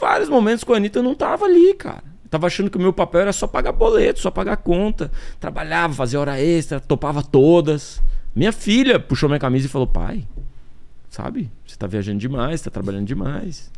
Vários 0.00 0.28
momentos 0.28 0.64
com 0.64 0.72
a 0.72 0.78
Anitta 0.78 0.98
eu 0.98 1.02
não 1.02 1.14
tava 1.14 1.44
ali, 1.44 1.74
cara. 1.74 2.02
Eu 2.26 2.30
tava 2.30 2.48
achando 2.48 2.68
que 2.68 2.76
o 2.76 2.80
meu 2.80 2.92
papel 2.92 3.20
era 3.20 3.32
só 3.32 3.46
pagar 3.46 3.70
boleto, 3.70 4.18
só 4.18 4.32
pagar 4.32 4.56
conta. 4.56 5.12
Trabalhava, 5.38 5.94
fazia 5.94 6.18
hora 6.18 6.40
extra, 6.40 6.80
topava 6.80 7.22
todas. 7.22 8.02
Minha 8.34 8.50
filha 8.50 8.98
puxou 8.98 9.28
minha 9.28 9.38
camisa 9.38 9.66
e 9.66 9.68
falou: 9.68 9.86
pai, 9.86 10.26
sabe? 11.08 11.48
Você 11.64 11.76
tá 11.76 11.86
viajando 11.86 12.18
demais, 12.18 12.60
tá 12.60 12.68
trabalhando 12.68 13.06
demais. 13.06 13.70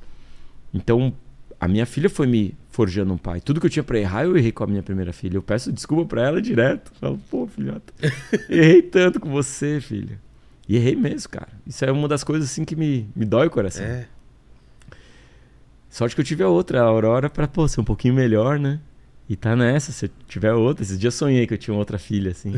Então, 0.73 1.13
a 1.61 1.69
minha 1.69 1.85
filha 1.85 2.09
foi 2.09 2.27
me 2.27 2.55
forjando 2.71 3.13
um 3.13 3.19
pai. 3.19 3.39
Tudo 3.43 3.61
que 3.61 3.67
eu 3.67 3.71
tinha 3.71 3.83
pra 3.83 3.99
errar, 3.99 4.25
eu 4.25 4.35
errei 4.35 4.51
com 4.51 4.65
a 4.65 4.67
minha 4.67 4.83
primeira 4.83 5.13
filha. 5.13 5.37
Eu 5.37 5.43
peço 5.43 5.71
desculpa 5.71 6.07
pra 6.07 6.27
ela 6.27 6.41
direto. 6.41 6.91
Falo, 6.99 7.21
pô, 7.31 7.47
filhota, 7.47 7.93
errei 8.49 8.81
tanto 8.81 9.21
com 9.21 9.29
você, 9.29 9.79
filha. 9.79 10.19
E 10.67 10.77
errei 10.77 10.97
mesmo, 10.97 11.29
cara. 11.29 11.49
Isso 11.67 11.85
é 11.85 11.93
uma 11.93 12.09
das 12.09 12.25
coisas 12.25 12.51
assim 12.51 12.65
que 12.65 12.75
me, 12.75 13.11
me 13.15 13.27
dói 13.27 13.49
o 13.49 13.51
coração. 13.51 13.85
É. 13.85 14.07
Sorte 15.99 16.15
que 16.15 16.21
eu 16.21 16.25
tive 16.25 16.45
a 16.45 16.49
outra, 16.49 16.81
a 16.81 16.85
Aurora, 16.85 17.29
pra 17.29 17.49
pô, 17.49 17.67
ser 17.67 17.81
um 17.81 17.85
pouquinho 17.85 18.15
melhor, 18.15 18.57
né? 18.57 18.79
E 19.29 19.35
tá 19.35 19.57
nessa, 19.57 19.91
se 19.91 20.09
tiver 20.29 20.53
outra. 20.53 20.85
Esses 20.85 20.97
dias 20.97 21.13
eu 21.13 21.19
sonhei 21.19 21.45
que 21.45 21.53
eu 21.55 21.59
tinha 21.59 21.77
outra 21.77 21.99
filha, 21.99 22.31
assim. 22.31 22.55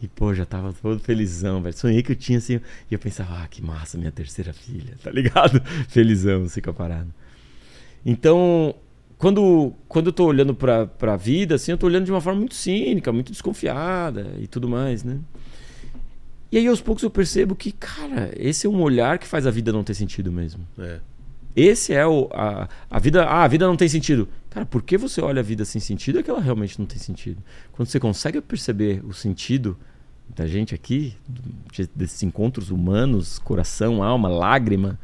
e, 0.00 0.06
pô, 0.06 0.32
já 0.32 0.44
tava 0.44 0.72
todo 0.72 1.00
felizão, 1.00 1.60
velho. 1.60 1.76
Sonhei 1.76 2.04
que 2.04 2.12
eu 2.12 2.16
tinha, 2.16 2.38
assim. 2.38 2.60
E 2.88 2.94
eu 2.94 3.00
pensava, 3.00 3.42
ah, 3.42 3.48
que 3.48 3.60
massa, 3.60 3.98
minha 3.98 4.12
terceira 4.12 4.52
filha, 4.52 4.94
tá 5.02 5.10
ligado? 5.10 5.60
felizão, 5.90 6.44
assim, 6.44 6.60
com 6.60 6.70
a 6.70 6.72
parada. 6.72 7.08
Então, 8.06 8.76
quando, 9.18 9.74
quando 9.88 10.06
eu 10.06 10.12
tô 10.12 10.24
olhando 10.26 10.54
pra, 10.54 10.86
pra 10.86 11.16
vida, 11.16 11.56
assim, 11.56 11.72
eu 11.72 11.78
tô 11.78 11.86
olhando 11.86 12.04
de 12.04 12.12
uma 12.12 12.20
forma 12.20 12.38
muito 12.38 12.54
cínica, 12.54 13.10
muito 13.10 13.32
desconfiada 13.32 14.36
e 14.38 14.46
tudo 14.46 14.68
mais, 14.68 15.02
né? 15.02 15.18
E 16.52 16.58
aí, 16.58 16.68
aos 16.68 16.80
poucos, 16.80 17.02
eu 17.02 17.10
percebo 17.10 17.56
que, 17.56 17.72
cara, 17.72 18.30
esse 18.36 18.68
é 18.68 18.70
um 18.70 18.80
olhar 18.80 19.18
que 19.18 19.26
faz 19.26 19.48
a 19.48 19.50
vida 19.50 19.72
não 19.72 19.82
ter 19.82 19.94
sentido 19.94 20.30
mesmo. 20.30 20.64
É. 20.78 21.00
Esse 21.54 21.92
é 21.92 22.06
o. 22.06 22.28
A, 22.32 22.68
a 22.90 22.98
vida. 22.98 23.24
Ah, 23.24 23.44
a 23.44 23.48
vida 23.48 23.66
não 23.66 23.76
tem 23.76 23.88
sentido. 23.88 24.28
Cara, 24.50 24.64
por 24.66 24.82
que 24.82 24.96
você 24.96 25.20
olha 25.20 25.40
a 25.40 25.42
vida 25.42 25.64
sem 25.64 25.80
sentido 25.80 26.18
é 26.18 26.22
que 26.22 26.30
ela 26.30 26.40
realmente 26.40 26.78
não 26.78 26.86
tem 26.86 26.98
sentido. 26.98 27.42
Quando 27.72 27.88
você 27.88 28.00
consegue 28.00 28.40
perceber 28.40 29.04
o 29.04 29.12
sentido 29.12 29.76
da 30.34 30.46
gente 30.46 30.74
aqui, 30.74 31.14
de- 31.72 31.88
desses 31.94 32.22
encontros 32.22 32.70
humanos, 32.70 33.38
coração, 33.38 34.02
alma, 34.02 34.28
lágrima, 34.28 34.98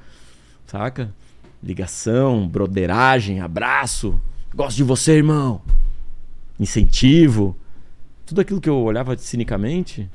saca? 0.66 1.14
Ligação, 1.62 2.46
broderagem, 2.48 3.40
abraço. 3.40 4.20
Gosto 4.54 4.76
de 4.78 4.84
você, 4.84 5.12
irmão. 5.16 5.60
Incentivo. 6.58 7.56
Tudo 8.24 8.40
aquilo 8.40 8.60
que 8.60 8.68
eu 8.68 8.76
olhava 8.78 9.16
cinicamente, 9.16 10.08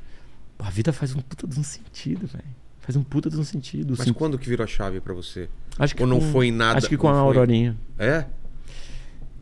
a 0.58 0.70
vida 0.70 0.92
faz 0.92 1.14
um 1.14 1.20
puta 1.20 1.46
de 1.46 1.58
um 1.58 1.64
sentido, 1.64 2.26
velho. 2.26 2.44
Faz 2.84 2.96
um 2.96 3.02
puta 3.02 3.30
de 3.30 3.36
um 3.38 3.44
sentido. 3.44 3.94
Mas 3.96 4.04
sen- 4.04 4.12
quando 4.12 4.38
que 4.38 4.48
virou 4.48 4.62
a 4.64 4.66
chave 4.66 5.00
pra 5.00 5.14
você? 5.14 5.48
Acho 5.78 5.94
que 5.96 6.02
Ou 6.02 6.08
não 6.08 6.20
com- 6.20 6.30
foi 6.32 6.50
nada? 6.50 6.76
Acho 6.78 6.88
que 6.88 6.96
com 6.96 7.08
a 7.08 7.12
foi? 7.12 7.20
Aurorinha. 7.20 7.76
É? 7.98 8.24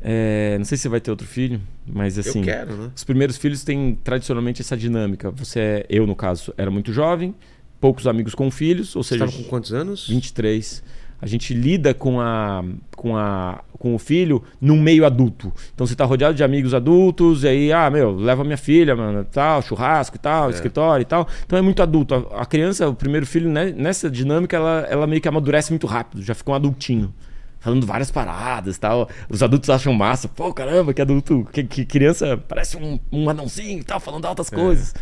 É, 0.01 0.57
não 0.59 0.64
sei 0.64 0.76
se 0.76 0.82
você 0.82 0.88
vai 0.88 1.01
ter 1.01 1.11
outro 1.11 1.26
filho, 1.26 1.61
mas 1.86 2.18
assim. 2.18 2.40
eu 2.40 2.45
quero, 2.45 2.76
né? 2.76 2.90
Os 2.95 3.05
primeiros 3.05 3.36
filhos 3.36 3.62
têm 3.62 3.97
tradicionalmente 4.03 4.61
essa 4.61 4.76
dinâmica. 4.76 5.30
Você 5.32 5.61
é, 5.61 5.86
eu 5.88 6.07
no 6.07 6.16
caso, 6.16 6.53
era 6.57 6.70
muito 6.70 6.93
jovem, 6.93 7.34
poucos 7.80 8.07
amigos 8.07 8.34
com 8.34 8.51
filhos, 8.51 8.97
ou 8.97 9.03
Você 9.05 9.11
seja, 9.14 9.24
estava 9.26 9.43
com 9.43 9.49
quantos 9.49 9.72
anos? 9.72 10.09
23. 10.09 10.82
A 11.23 11.27
gente 11.29 11.55
lida 11.55 11.95
com 11.95 12.20
a 12.20 12.64
com 12.97 13.16
a 13.16 13.62
com 13.79 13.95
o 13.95 13.99
filho 13.99 14.43
num 14.61 14.81
meio 14.81 15.07
adulto. 15.07 15.53
Então 15.73 15.87
você 15.87 15.95
tá 15.95 16.05
rodeado 16.05 16.35
de 16.35 16.43
amigos 16.43 16.75
adultos, 16.75 17.45
e 17.45 17.49
aí, 17.49 17.73
ah, 17.73 17.89
meu, 17.89 18.12
leva 18.14 18.43
minha 18.43 18.57
filha, 18.57 18.97
mano, 18.97 19.25
tal, 19.25 19.62
churrasco 19.62 20.16
e 20.16 20.18
tal, 20.18 20.51
escritório 20.51 21.03
e 21.03 21.05
tal. 21.05 21.29
Então 21.47 21.57
é 21.57 21.62
muito 21.62 21.81
adulto. 21.81 22.14
A, 22.14 22.43
a 22.43 22.45
criança, 22.45 22.89
o 22.89 22.95
primeiro 22.95 23.25
filho, 23.25 23.49
né, 23.49 23.73
nessa 23.77 24.11
dinâmica, 24.11 24.57
ela, 24.57 24.87
ela 24.91 25.07
meio 25.07 25.20
que 25.20 25.29
amadurece 25.29 25.70
muito 25.70 25.87
rápido, 25.87 26.23
já 26.23 26.35
fica 26.35 26.51
um 26.51 26.55
adultinho. 26.55 27.14
Falando 27.61 27.87
várias 27.87 28.11
paradas 28.11 28.77
tal. 28.77 29.09
Os 29.31 29.41
adultos 29.41 29.70
acham 29.70 29.95
massa. 29.95 30.27
Pô, 30.27 30.53
caramba, 30.53 30.93
que 30.93 31.01
adulto, 31.01 31.47
que, 31.53 31.62
que 31.62 31.85
criança 31.85 32.37
parece 32.37 32.77
um, 32.77 32.99
um 33.12 33.31
anãozinho 33.31 33.79
e 33.79 33.85
tal, 33.85 34.01
falando 34.01 34.27
altas 34.27 34.51
coisas. 34.51 34.93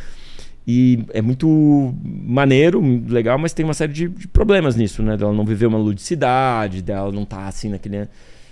E 0.73 1.05
é 1.13 1.21
muito 1.21 1.93
maneiro, 2.05 2.81
legal, 3.09 3.37
mas 3.37 3.53
tem 3.53 3.65
uma 3.65 3.75
série 3.75 3.93
de, 3.93 4.09
de 4.09 4.29
problemas 4.29 4.77
nisso, 4.77 5.03
né? 5.03 5.17
Dela 5.17 5.33
não 5.33 5.45
viver 5.45 5.67
uma 5.67 5.79
ludicidade, 5.79 6.81
dela 6.81 7.11
não 7.11 7.25
estar 7.25 7.49
assim 7.49 7.71
naquele, 7.71 8.09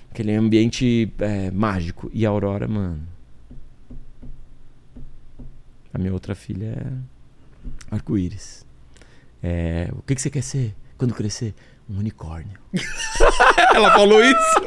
naquele 0.08 0.34
ambiente 0.34 1.12
é, 1.20 1.52
mágico. 1.52 2.10
E 2.12 2.26
a 2.26 2.28
Aurora, 2.28 2.66
mano. 2.66 2.98
A 5.94 5.98
minha 5.98 6.12
outra 6.12 6.34
filha 6.34 6.76
é 6.76 7.94
arco-íris. 7.94 8.66
É, 9.40 9.88
o 9.92 10.02
que, 10.02 10.16
que 10.16 10.20
você 10.20 10.28
quer 10.28 10.42
ser 10.42 10.74
quando 10.96 11.14
crescer? 11.14 11.54
Um 11.88 12.00
unicórnio. 12.00 12.58
Ela 13.72 13.92
falou 13.92 14.20
isso? 14.24 14.60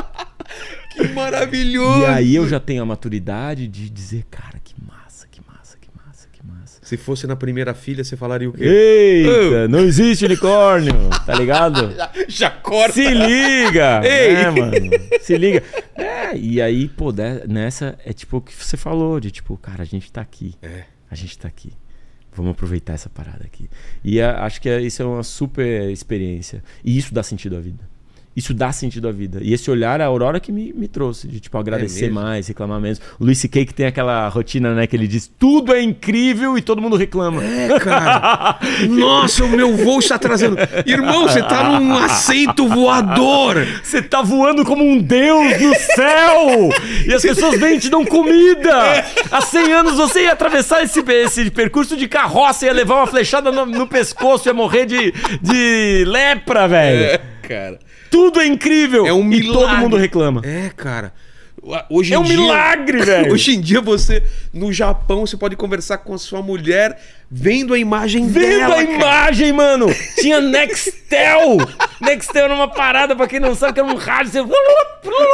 que 0.92 1.08
maravilhoso! 1.08 2.00
E 2.00 2.06
aí 2.06 2.34
eu 2.34 2.48
já 2.48 2.58
tenho 2.58 2.82
a 2.82 2.86
maturidade 2.86 3.68
de 3.68 3.90
dizer, 3.90 4.24
cara, 4.30 4.58
que 4.64 4.74
massa, 4.82 5.28
que 5.28 5.40
massa, 5.46 5.76
que 5.78 5.88
massa, 5.94 6.28
que 6.32 6.46
massa. 6.46 6.73
Se 6.84 6.96
fosse 6.98 7.26
na 7.26 7.34
primeira 7.34 7.72
filha, 7.74 8.04
você 8.04 8.16
falaria 8.16 8.48
o 8.48 8.52
quê? 8.52 8.62
Eita, 8.64 9.66
não 9.68 9.80
existe 9.80 10.26
unicórnio, 10.26 10.92
tá 11.24 11.34
ligado? 11.34 11.94
Já 12.28 12.50
corta! 12.50 12.92
Se 12.92 13.08
liga! 13.08 14.02
Ei! 14.04 14.34
É, 14.36 14.50
mano. 14.50 14.72
Se 15.22 15.36
liga. 15.36 15.62
É, 15.96 16.36
e 16.36 16.60
aí, 16.60 16.88
pô, 16.88 17.12
nessa 17.48 17.98
é 18.04 18.12
tipo 18.12 18.36
o 18.36 18.40
que 18.42 18.52
você 18.54 18.76
falou, 18.76 19.18
de 19.18 19.30
tipo, 19.30 19.56
cara, 19.56 19.82
a 19.82 19.86
gente 19.86 20.12
tá 20.12 20.20
aqui. 20.20 20.54
É. 20.62 20.84
A 21.10 21.14
gente 21.14 21.38
tá 21.38 21.48
aqui. 21.48 21.72
Vamos 22.36 22.50
aproveitar 22.52 22.92
essa 22.94 23.08
parada 23.08 23.44
aqui. 23.44 23.70
E 24.02 24.20
a- 24.20 24.44
acho 24.44 24.60
que 24.60 24.68
é- 24.68 24.80
isso 24.82 25.00
é 25.00 25.06
uma 25.06 25.22
super 25.22 25.88
experiência. 25.90 26.62
E 26.84 26.98
isso 26.98 27.14
dá 27.14 27.22
sentido 27.22 27.56
à 27.56 27.60
vida. 27.60 27.78
Isso 28.36 28.52
dá 28.52 28.72
sentido 28.72 29.06
à 29.06 29.12
vida. 29.12 29.38
E 29.42 29.54
esse 29.54 29.70
olhar, 29.70 30.00
a 30.00 30.06
Aurora 30.06 30.40
que 30.40 30.50
me, 30.50 30.72
me 30.72 30.88
trouxe, 30.88 31.28
de 31.28 31.38
tipo, 31.38 31.56
agradecer 31.56 32.06
mesmo? 32.06 32.20
mais, 32.20 32.48
reclamar 32.48 32.80
menos. 32.80 33.00
O 33.18 33.24
Luis 33.24 33.38
C.K. 33.38 33.64
que 33.64 33.72
tem 33.72 33.86
aquela 33.86 34.28
rotina, 34.28 34.74
né, 34.74 34.86
que 34.88 34.96
ele 34.96 35.06
diz, 35.06 35.30
tudo 35.38 35.72
é 35.72 35.80
incrível 35.80 36.58
e 36.58 36.62
todo 36.62 36.82
mundo 36.82 36.96
reclama. 36.96 37.44
É, 37.44 37.78
cara. 37.78 38.58
Nossa, 38.90 39.44
o 39.44 39.48
meu 39.48 39.76
voo 39.76 40.00
está 40.00 40.16
atrasando. 40.16 40.56
Irmão, 40.84 41.28
você 41.28 41.42
tá 41.42 41.78
num 41.78 41.96
assento 41.96 42.66
voador. 42.66 43.64
Você 43.82 44.02
tá 44.02 44.20
voando 44.20 44.64
como 44.64 44.84
um 44.84 44.98
deus 44.98 45.60
no 45.60 45.74
céu! 45.74 46.70
e 47.06 47.14
as 47.14 47.22
pessoas 47.22 47.58
vêm 47.60 47.76
e 47.76 47.80
te 47.80 47.88
dão 47.88 48.04
comida! 48.04 49.04
Há 49.30 49.40
100 49.40 49.72
anos 49.72 49.94
você 49.94 50.22
ia 50.22 50.32
atravessar 50.32 50.82
esse, 50.82 51.00
esse 51.00 51.50
percurso 51.50 51.96
de 51.96 52.08
carroça, 52.08 52.66
ia 52.66 52.72
levar 52.72 52.96
uma 52.96 53.06
flechada 53.06 53.52
no, 53.52 53.64
no 53.64 53.86
pescoço, 53.86 54.48
ia 54.48 54.54
morrer 54.54 54.86
de, 54.86 55.12
de 55.40 56.04
lepra, 56.06 56.66
velho! 56.66 57.04
É, 57.04 57.20
cara. 57.42 57.78
Tudo 58.14 58.40
é 58.40 58.46
incrível! 58.46 59.04
É 59.08 59.12
um 59.12 59.28
E 59.32 59.42
todo 59.42 59.54
milagre. 59.58 59.80
mundo 59.82 59.96
reclama. 59.96 60.40
É, 60.44 60.70
cara. 60.76 61.12
Hoje 61.90 62.12
em 62.12 62.14
É 62.14 62.18
um 62.18 62.22
dia- 62.22 62.36
milagre, 62.36 62.98
velho! 63.04 63.32
Hoje 63.34 63.56
em 63.56 63.60
dia 63.60 63.80
você, 63.80 64.22
no 64.54 64.72
Japão, 64.72 65.26
você 65.26 65.36
pode 65.36 65.56
conversar 65.56 65.98
com 65.98 66.14
a 66.14 66.18
sua 66.18 66.40
mulher 66.40 66.98
vendo 67.30 67.74
a 67.74 67.78
imagem 67.78 68.28
Vendo 68.28 68.44
dela, 68.60 68.74
a 68.80 68.86
cara. 68.86 68.92
imagem, 68.92 69.52
mano! 69.52 69.86
Tinha 70.16 70.40
Nextel! 70.40 71.56
Nextel 72.00 72.44
era 72.44 72.54
uma 72.54 72.68
parada, 72.68 73.16
pra 73.16 73.26
quem 73.26 73.40
não 73.40 73.54
sabe, 73.54 73.72
que 73.74 73.80
era 73.80 73.88
um 73.88 73.96
rádio. 73.96 74.30
Você, 74.30 74.38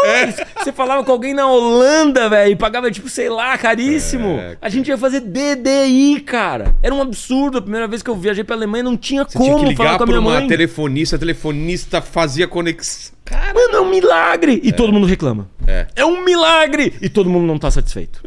É. 0.06 0.46
você 0.58 0.72
falava 0.72 1.04
com 1.04 1.12
alguém 1.12 1.34
na 1.34 1.46
Holanda, 1.46 2.28
velho, 2.28 2.52
e 2.52 2.56
pagava, 2.56 2.90
tipo, 2.90 3.08
sei 3.08 3.28
lá, 3.28 3.56
caríssimo. 3.58 4.38
É, 4.38 4.56
a 4.60 4.68
gente 4.68 4.88
ia 4.88 4.96
fazer 4.98 5.20
DDI, 5.20 6.20
cara. 6.20 6.74
Era 6.82 6.94
um 6.94 7.02
absurdo. 7.02 7.58
A 7.58 7.62
primeira 7.62 7.86
vez 7.86 8.02
que 8.02 8.08
eu 8.10 8.16
viajei 8.16 8.42
pra 8.44 8.56
Alemanha, 8.56 8.84
não 8.84 8.96
tinha 8.96 9.24
Você 9.24 9.36
como 9.36 9.58
tinha 9.58 9.68
que 9.70 9.76
falar 9.76 9.90
ligar 9.92 9.98
com 9.98 10.04
a 10.04 10.06
minha 10.06 10.20
uma 10.20 10.40
mãe. 10.40 10.48
telefonista, 10.48 11.16
a 11.16 11.18
telefonista 11.18 12.00
fazia 12.00 12.48
conexão. 12.48 13.12
Cara, 13.24 13.54
Mano, 13.54 13.76
é 13.76 13.80
um 13.80 13.90
milagre! 13.90 14.60
E 14.64 14.72
todo 14.72 14.92
mundo 14.92 15.06
reclama. 15.06 15.48
É. 15.66 15.86
É 15.94 16.04
um 16.04 16.24
milagre! 16.24 16.94
E 17.00 17.08
todo 17.08 17.28
mundo 17.30 17.46
não 17.46 17.58
tá 17.58 17.70
satisfeito. 17.70 18.22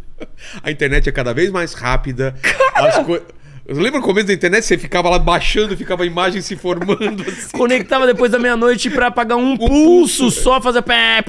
A 0.62 0.72
internet 0.72 1.08
é 1.10 1.12
cada 1.12 1.34
vez 1.34 1.50
mais 1.52 1.74
rápida. 1.74 2.36
As, 2.74 3.06
coi- 3.06 3.24
Eu 3.66 3.78
lembro 3.80 4.02
no 4.02 4.06
começo 4.06 4.28
da 4.28 4.34
internet, 4.34 4.66
você 4.66 4.78
ficava 4.78 5.10
lá 5.10 5.18
baixando, 5.18 5.78
ficava 5.78 6.04
a 6.04 6.06
imagem 6.06 6.42
se 6.42 6.54
formando 6.58 7.24
assim. 7.26 7.50
Conectava 7.58 8.06
depois 8.06 8.30
da 8.30 8.38
meia-noite 8.38 8.90
pra 8.90 9.08
apagar 9.08 9.38
um 9.38 9.56
pulso, 9.56 10.30
só 10.32 10.60
fazer 10.60 10.82
pé. 10.82 11.24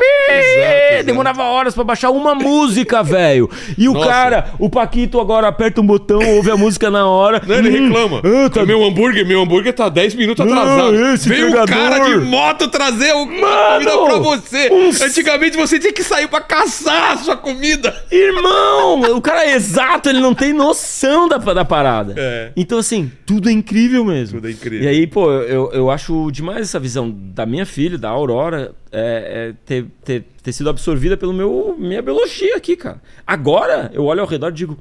Demorava 1.05 1.45
horas 1.45 1.77
pra 1.77 1.85
baixar 1.85 2.11
uma 2.11 2.35
música, 2.35 3.05
velho. 3.05 3.49
E 3.79 3.89
o 3.89 3.93
Nossa. 3.95 4.09
cara, 4.09 4.47
o 4.59 4.69
Paquito 4.69 5.21
agora 5.21 5.47
aperta 5.47 5.81
um 5.81 5.87
botão, 5.87 6.19
ouve 6.35 6.51
a 6.51 6.57
música 6.57 6.91
na 6.91 7.07
hora. 7.07 7.41
Não, 7.47 7.55
ele 7.55 7.79
Hum, 7.79 7.87
reclama. 7.87 8.21
ah, 8.25 8.51
tá- 8.51 8.67
Meu 8.67 8.83
hambúrguer, 8.83 9.25
meu 9.25 9.41
hambúrguer 9.41 9.73
tá 9.73 9.89
10 9.89 10.17
minutos 10.17 10.45
atrasado. 10.45 10.93
esse 11.15 11.29
Veio 11.29 11.51
o 11.51 11.67
cara 11.67 12.01
de 12.01 12.17
moto 12.17 12.67
trazer 12.67 13.13
o 13.15 13.27
Mano, 13.27 13.85
comida 13.91 14.05
pra 14.07 14.19
você. 14.19 14.71
uns- 14.73 15.01
Antigamente 15.01 15.57
você 15.57 15.79
tinha 15.79 15.93
que 15.93 16.03
sair 16.03 16.27
pra 16.27 16.41
caçar 16.41 17.13
a 17.13 17.17
sua 17.19 17.37
comida. 17.37 17.95
Irmão, 18.11 19.03
o 19.17 19.21
cara 19.21 19.45
é 19.47 19.55
exato, 19.55 20.09
ele 20.09 20.19
não 20.21 20.35
tem 20.35 20.53
noção 20.53 21.29
da, 21.29 21.37
da 21.39 21.65
parada. 21.65 22.13
É. 22.17 22.24
Então, 22.57 22.79
assim, 22.79 23.11
tudo 23.27 23.49
é 23.49 23.53
incrível 23.53 24.05
mesmo. 24.05 24.39
Tudo 24.39 24.49
é 24.49 24.53
incrível. 24.53 24.85
E 24.85 24.89
aí, 24.89 25.07
pô, 25.07 25.31
eu, 25.33 25.73
eu 25.73 25.91
acho 25.91 26.31
demais 26.31 26.61
essa 26.61 26.79
visão 26.79 27.11
da 27.11 27.45
minha 27.47 27.67
filha, 27.67 27.99
da 27.99 28.11
Aurora, 28.11 28.75
é, 28.93 29.51
é 29.51 29.55
ter, 29.65 29.87
ter, 30.05 30.25
ter 30.43 30.53
sido 30.53 30.69
absorvida 30.71 31.17
pela 31.17 31.33
minha 31.77 32.03
biologia 32.03 32.57
aqui, 32.57 32.77
cara. 32.77 33.01
Agora, 33.27 33.91
eu 33.95 34.05
olho 34.05 34.21
ao 34.21 34.27
redor 34.27 34.51
e 34.51 34.53
digo, 34.53 34.79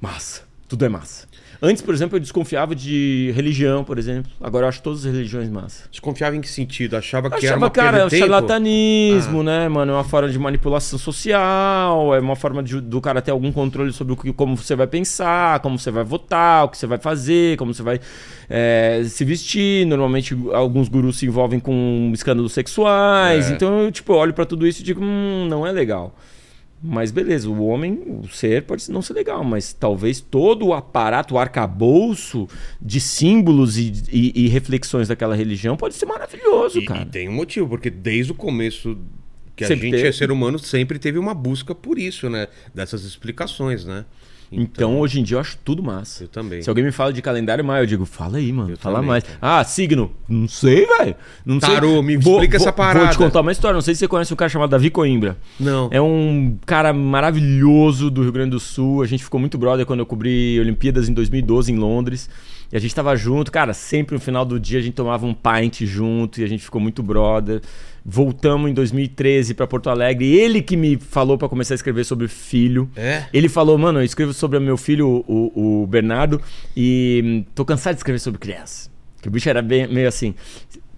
massa, 0.00 0.42
tudo 0.66 0.84
é 0.84 0.88
massa. 0.88 1.27
Antes, 1.60 1.82
por 1.82 1.92
exemplo, 1.92 2.16
eu 2.16 2.20
desconfiava 2.20 2.72
de 2.72 3.32
religião, 3.34 3.82
por 3.82 3.98
exemplo. 3.98 4.30
Agora 4.40 4.64
eu 4.64 4.68
acho 4.68 4.80
todas 4.80 5.04
as 5.04 5.12
religiões 5.12 5.48
massa. 5.50 5.88
Desconfiava 5.90 6.36
em 6.36 6.40
que 6.40 6.48
sentido? 6.48 6.96
Achava 6.96 7.28
que 7.28 7.36
era 7.44 7.46
achava, 7.56 7.64
uma 7.64 7.70
cara, 7.70 7.90
perda 7.90 8.06
o 8.06 8.08
de 8.08 8.16
tempo? 8.16 8.26
charlatanismo, 8.30 9.40
Ah. 9.40 9.42
né, 9.42 9.68
mano? 9.68 9.90
É 9.90 9.94
uma 9.96 10.04
forma 10.04 10.28
de 10.28 10.38
manipulação 10.38 10.96
social, 10.98 12.14
é 12.14 12.20
uma 12.20 12.36
forma 12.36 12.62
de- 12.62 12.80
do 12.80 13.00
cara 13.00 13.20
ter 13.20 13.32
algum 13.32 13.50
controle 13.50 13.92
sobre 13.92 14.12
o 14.12 14.16
que, 14.16 14.32
como 14.32 14.56
você 14.56 14.76
vai 14.76 14.86
pensar, 14.86 15.58
como 15.58 15.76
você 15.78 15.90
vai 15.90 16.04
votar, 16.04 16.64
o 16.64 16.68
que 16.68 16.78
você 16.78 16.86
vai 16.86 16.98
fazer, 16.98 17.56
como 17.56 17.74
você 17.74 17.82
vai 17.82 17.98
é, 18.48 19.02
se 19.06 19.24
vestir. 19.24 19.84
Normalmente, 19.86 20.36
alguns 20.52 20.88
gurus 20.88 21.18
se 21.18 21.26
envolvem 21.26 21.58
com 21.58 22.10
escândalos 22.14 22.52
sexuais. 22.52 23.50
É. 23.50 23.54
Então, 23.54 23.80
eu, 23.80 23.90
tipo, 23.92 24.12
olho 24.12 24.32
pra 24.32 24.44
tudo 24.46 24.64
isso 24.66 24.80
e 24.80 24.84
digo, 24.84 25.02
hum, 25.02 25.46
não 25.50 25.66
é 25.66 25.72
legal. 25.72 26.14
Mas 26.80 27.10
beleza, 27.10 27.48
o 27.50 27.66
homem, 27.66 28.00
o 28.22 28.28
ser 28.28 28.62
pode 28.62 28.88
não 28.90 29.02
ser 29.02 29.12
legal, 29.14 29.42
mas 29.42 29.72
talvez 29.72 30.20
todo 30.20 30.66
o 30.66 30.72
aparato, 30.74 31.34
o 31.34 31.38
arcabouço 31.38 32.46
de 32.80 33.00
símbolos 33.00 33.76
e, 33.76 33.92
e- 34.12 34.44
e 34.44 34.48
reflexões 34.48 35.08
daquela 35.08 35.34
religião 35.34 35.76
pode 35.76 35.94
ser 35.94 36.06
maravilhoso, 36.06 36.78
E, 36.78 36.84
cara. 36.84 37.02
e 37.02 37.06
tem 37.06 37.28
um 37.28 37.32
motivo, 37.32 37.68
porque 37.68 37.90
desde 37.90 38.30
o 38.30 38.34
começo 38.34 38.96
que 39.56 39.64
a 39.64 39.66
Sempre 39.66 39.86
gente 39.90 39.96
teve. 39.96 40.08
é 40.08 40.12
ser 40.12 40.30
humano 40.30 40.56
sempre 40.60 41.00
teve 41.00 41.18
uma 41.18 41.34
busca 41.34 41.74
por 41.74 41.98
isso, 41.98 42.30
né? 42.30 42.46
Dessas 42.72 43.02
explicações, 43.02 43.84
né? 43.84 44.04
Então, 44.50 44.98
hoje 44.98 45.20
em 45.20 45.22
dia 45.22 45.36
eu 45.36 45.40
acho 45.40 45.58
tudo 45.64 45.82
massa. 45.82 46.24
Eu 46.24 46.28
também. 46.28 46.62
Se 46.62 46.68
alguém 46.68 46.84
me 46.84 46.92
fala 46.92 47.12
de 47.12 47.20
calendário 47.20 47.64
maio, 47.64 47.82
eu 47.82 47.86
digo, 47.86 48.04
fala 48.04 48.38
aí, 48.38 48.52
mano. 48.52 48.70
Eu 48.70 48.76
fala 48.76 48.96
também, 48.96 49.08
mais. 49.10 49.24
cara. 49.24 49.38
Ah, 49.40 49.62
signo. 49.64 50.10
Não 50.28 50.48
sei, 50.48 50.86
velho. 50.86 51.14
Não 51.44 51.60
sei. 51.60 51.74
Tarô, 51.74 52.02
me 52.02 52.14
explica 52.14 52.56
essa 52.56 52.66
Vou 52.66 52.72
parada. 52.72 53.10
te 53.10 53.18
contar 53.18 53.40
uma 53.40 53.52
história. 53.52 53.74
Não 53.74 53.82
sei 53.82 53.94
se 53.94 54.00
você 54.00 54.08
conhece 54.08 54.32
um 54.32 54.36
cara 54.36 54.48
chamado 54.48 54.70
Davi 54.70 54.90
Coimbra. 54.90 55.36
Não. 55.60 55.88
É 55.92 56.00
um 56.00 56.56
cara 56.64 56.92
maravilhoso 56.92 58.10
do 58.10 58.22
Rio 58.22 58.32
Grande 58.32 58.50
do 58.50 58.60
Sul. 58.60 59.02
A 59.02 59.06
gente 59.06 59.22
ficou 59.22 59.38
muito 59.38 59.58
brother 59.58 59.84
quando 59.84 60.00
eu 60.00 60.06
cobri 60.06 60.58
Olimpíadas 60.60 61.08
em 61.08 61.12
2012 61.12 61.72
em 61.72 61.76
Londres. 61.76 62.28
E 62.70 62.76
a 62.76 62.80
gente 62.80 62.94
tava 62.94 63.16
junto, 63.16 63.50
cara, 63.50 63.72
sempre 63.72 64.14
no 64.14 64.20
final 64.20 64.44
do 64.44 64.60
dia 64.60 64.78
a 64.78 64.82
gente 64.82 64.94
tomava 64.94 65.24
um 65.24 65.32
pint 65.32 65.86
junto 65.86 66.40
e 66.40 66.44
a 66.44 66.46
gente 66.46 66.62
ficou 66.62 66.80
muito 66.80 67.02
brother. 67.02 67.62
Voltamos 68.10 68.70
em 68.70 68.72
2013 68.72 69.52
pra 69.52 69.66
Porto 69.66 69.90
Alegre. 69.90 70.34
Ele 70.34 70.62
que 70.62 70.78
me 70.78 70.96
falou 70.96 71.36
pra 71.36 71.46
começar 71.46 71.74
a 71.74 71.76
escrever 71.76 72.04
sobre 72.04 72.26
filho. 72.26 72.88
É? 72.96 73.26
Ele 73.34 73.50
falou, 73.50 73.76
mano, 73.76 74.00
eu 74.00 74.02
escrevo 74.02 74.32
sobre 74.32 74.58
meu 74.58 74.78
filho, 74.78 75.22
o, 75.28 75.82
o 75.82 75.86
Bernardo, 75.86 76.40
e 76.74 77.22
hum, 77.22 77.44
tô 77.54 77.66
cansado 77.66 77.96
de 77.96 77.98
escrever 77.98 78.18
sobre 78.18 78.40
criança. 78.40 78.90
Que 79.20 79.28
o 79.28 79.30
bicho 79.30 79.46
era 79.50 79.60
bem, 79.60 79.86
meio 79.86 80.08
assim. 80.08 80.34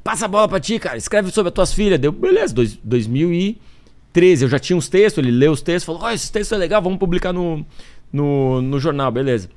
Passa 0.05 0.27
a 0.27 0.29
bola 0.29 0.47
pra 0.47 0.61
ti, 0.61 0.79
cara, 0.79 0.97
escreve 0.97 1.33
sobre 1.33 1.49
as 1.49 1.55
tuas 1.55 1.73
filhas. 1.73 1.99
Deu, 1.99 2.13
beleza, 2.13 2.55
dois, 2.55 2.79
2013. 2.85 4.45
Eu 4.45 4.49
já 4.49 4.61
tinha 4.61 4.77
uns 4.77 4.89
textos, 4.89 5.19
ele 5.19 5.33
leu 5.33 5.51
os 5.51 5.63
textos, 5.63 5.87
falou, 5.87 6.03
ó, 6.03 6.13
esse 6.13 6.31
texto 6.31 6.55
é 6.55 6.59
legal, 6.59 6.81
vamos 6.81 7.01
publicar 7.01 7.33
no, 7.33 7.67
no, 8.13 8.63
no 8.63 8.79
jornal, 8.79 9.11
beleza. 9.11 9.51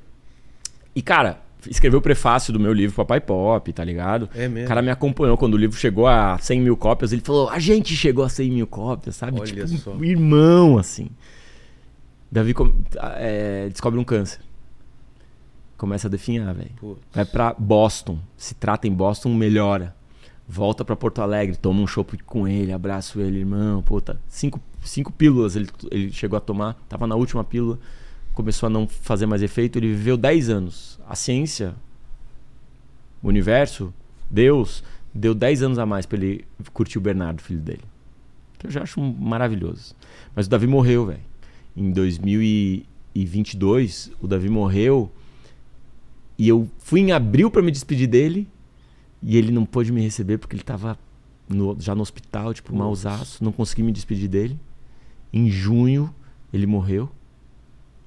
E, 0.92 1.00
cara, 1.00 1.43
escreveu 1.68 1.98
o 1.98 2.02
prefácio 2.02 2.52
do 2.52 2.60
meu 2.60 2.72
livro 2.72 2.94
Papai 2.96 3.20
Pop, 3.20 3.72
tá 3.72 3.84
ligado? 3.84 4.28
É 4.34 4.48
mesmo? 4.48 4.66
O 4.66 4.68
cara 4.68 4.82
me 4.82 4.90
acompanhou 4.90 5.36
quando 5.36 5.54
o 5.54 5.56
livro 5.56 5.76
chegou 5.76 6.06
a 6.06 6.38
100 6.38 6.60
mil 6.60 6.76
cópias. 6.76 7.12
Ele 7.12 7.22
falou, 7.22 7.48
a 7.48 7.58
gente 7.58 7.94
chegou 7.94 8.24
a 8.24 8.28
100 8.28 8.50
mil 8.50 8.66
cópias, 8.66 9.16
sabe? 9.16 9.40
Olha 9.40 9.66
tipo, 9.66 9.78
só. 9.78 9.92
um 9.92 10.04
irmão, 10.04 10.78
assim. 10.78 11.08
Davi 12.30 12.54
é, 13.16 13.68
descobre 13.70 13.98
um 13.98 14.04
câncer. 14.04 14.40
Começa 15.76 16.08
a 16.08 16.10
definhar, 16.10 16.54
velho. 16.54 16.98
Vai 17.12 17.24
pra 17.24 17.54
Boston. 17.56 18.18
Se 18.36 18.54
trata 18.54 18.88
em 18.88 18.92
Boston, 18.92 19.34
melhora. 19.34 19.94
Volta 20.46 20.84
pra 20.84 20.94
Porto 20.94 21.22
Alegre, 21.22 21.56
toma 21.56 21.80
um 21.80 21.86
chopp 21.86 22.18
com 22.24 22.46
ele, 22.46 22.70
abraço 22.70 23.20
ele, 23.20 23.38
irmão. 23.38 23.82
Puta, 23.82 24.20
cinco, 24.28 24.60
cinco 24.82 25.10
pílulas 25.10 25.56
ele, 25.56 25.68
ele 25.90 26.12
chegou 26.12 26.36
a 26.36 26.40
tomar. 26.40 26.74
Tava 26.88 27.06
na 27.06 27.14
última 27.14 27.42
pílula, 27.42 27.78
começou 28.34 28.66
a 28.66 28.70
não 28.70 28.86
fazer 28.88 29.26
mais 29.26 29.42
efeito. 29.42 29.78
Ele 29.78 29.88
viveu 29.88 30.16
10 30.16 30.48
anos. 30.50 30.98
A 31.08 31.14
ciência, 31.14 31.74
o 33.22 33.28
universo, 33.28 33.92
Deus, 34.30 34.82
deu 35.14 35.34
10 35.34 35.62
anos 35.62 35.78
a 35.78 35.86
mais 35.86 36.06
pra 36.06 36.18
ele 36.18 36.44
curtir 36.72 36.98
o 36.98 37.00
Bernardo, 37.00 37.40
filho 37.42 37.60
dele. 37.60 37.82
Que 38.58 38.66
eu 38.66 38.70
já 38.70 38.82
acho 38.82 39.00
maravilhoso. 39.00 39.94
Mas 40.34 40.46
o 40.46 40.50
Davi 40.50 40.66
morreu, 40.66 41.06
velho. 41.06 41.20
Em 41.76 41.90
2022, 41.92 44.10
o 44.20 44.26
Davi 44.26 44.48
morreu. 44.48 45.10
E 46.38 46.48
eu 46.48 46.68
fui 46.78 47.00
em 47.00 47.12
abril 47.12 47.50
pra 47.50 47.62
me 47.62 47.70
despedir 47.70 48.08
dele. 48.08 48.48
E 49.22 49.36
ele 49.36 49.52
não 49.52 49.64
pôde 49.64 49.92
me 49.92 50.02
receber 50.02 50.38
porque 50.38 50.56
ele 50.56 50.62
tava 50.62 50.98
no- 51.48 51.76
já 51.80 51.94
no 51.94 52.02
hospital, 52.02 52.52
tipo, 52.52 52.74
mausaço. 52.74 53.42
Não 53.42 53.52
consegui 53.52 53.82
me 53.82 53.92
despedir 53.92 54.28
dele. 54.28 54.58
Em 55.32 55.48
junho, 55.48 56.14
ele 56.52 56.66
morreu. 56.66 57.10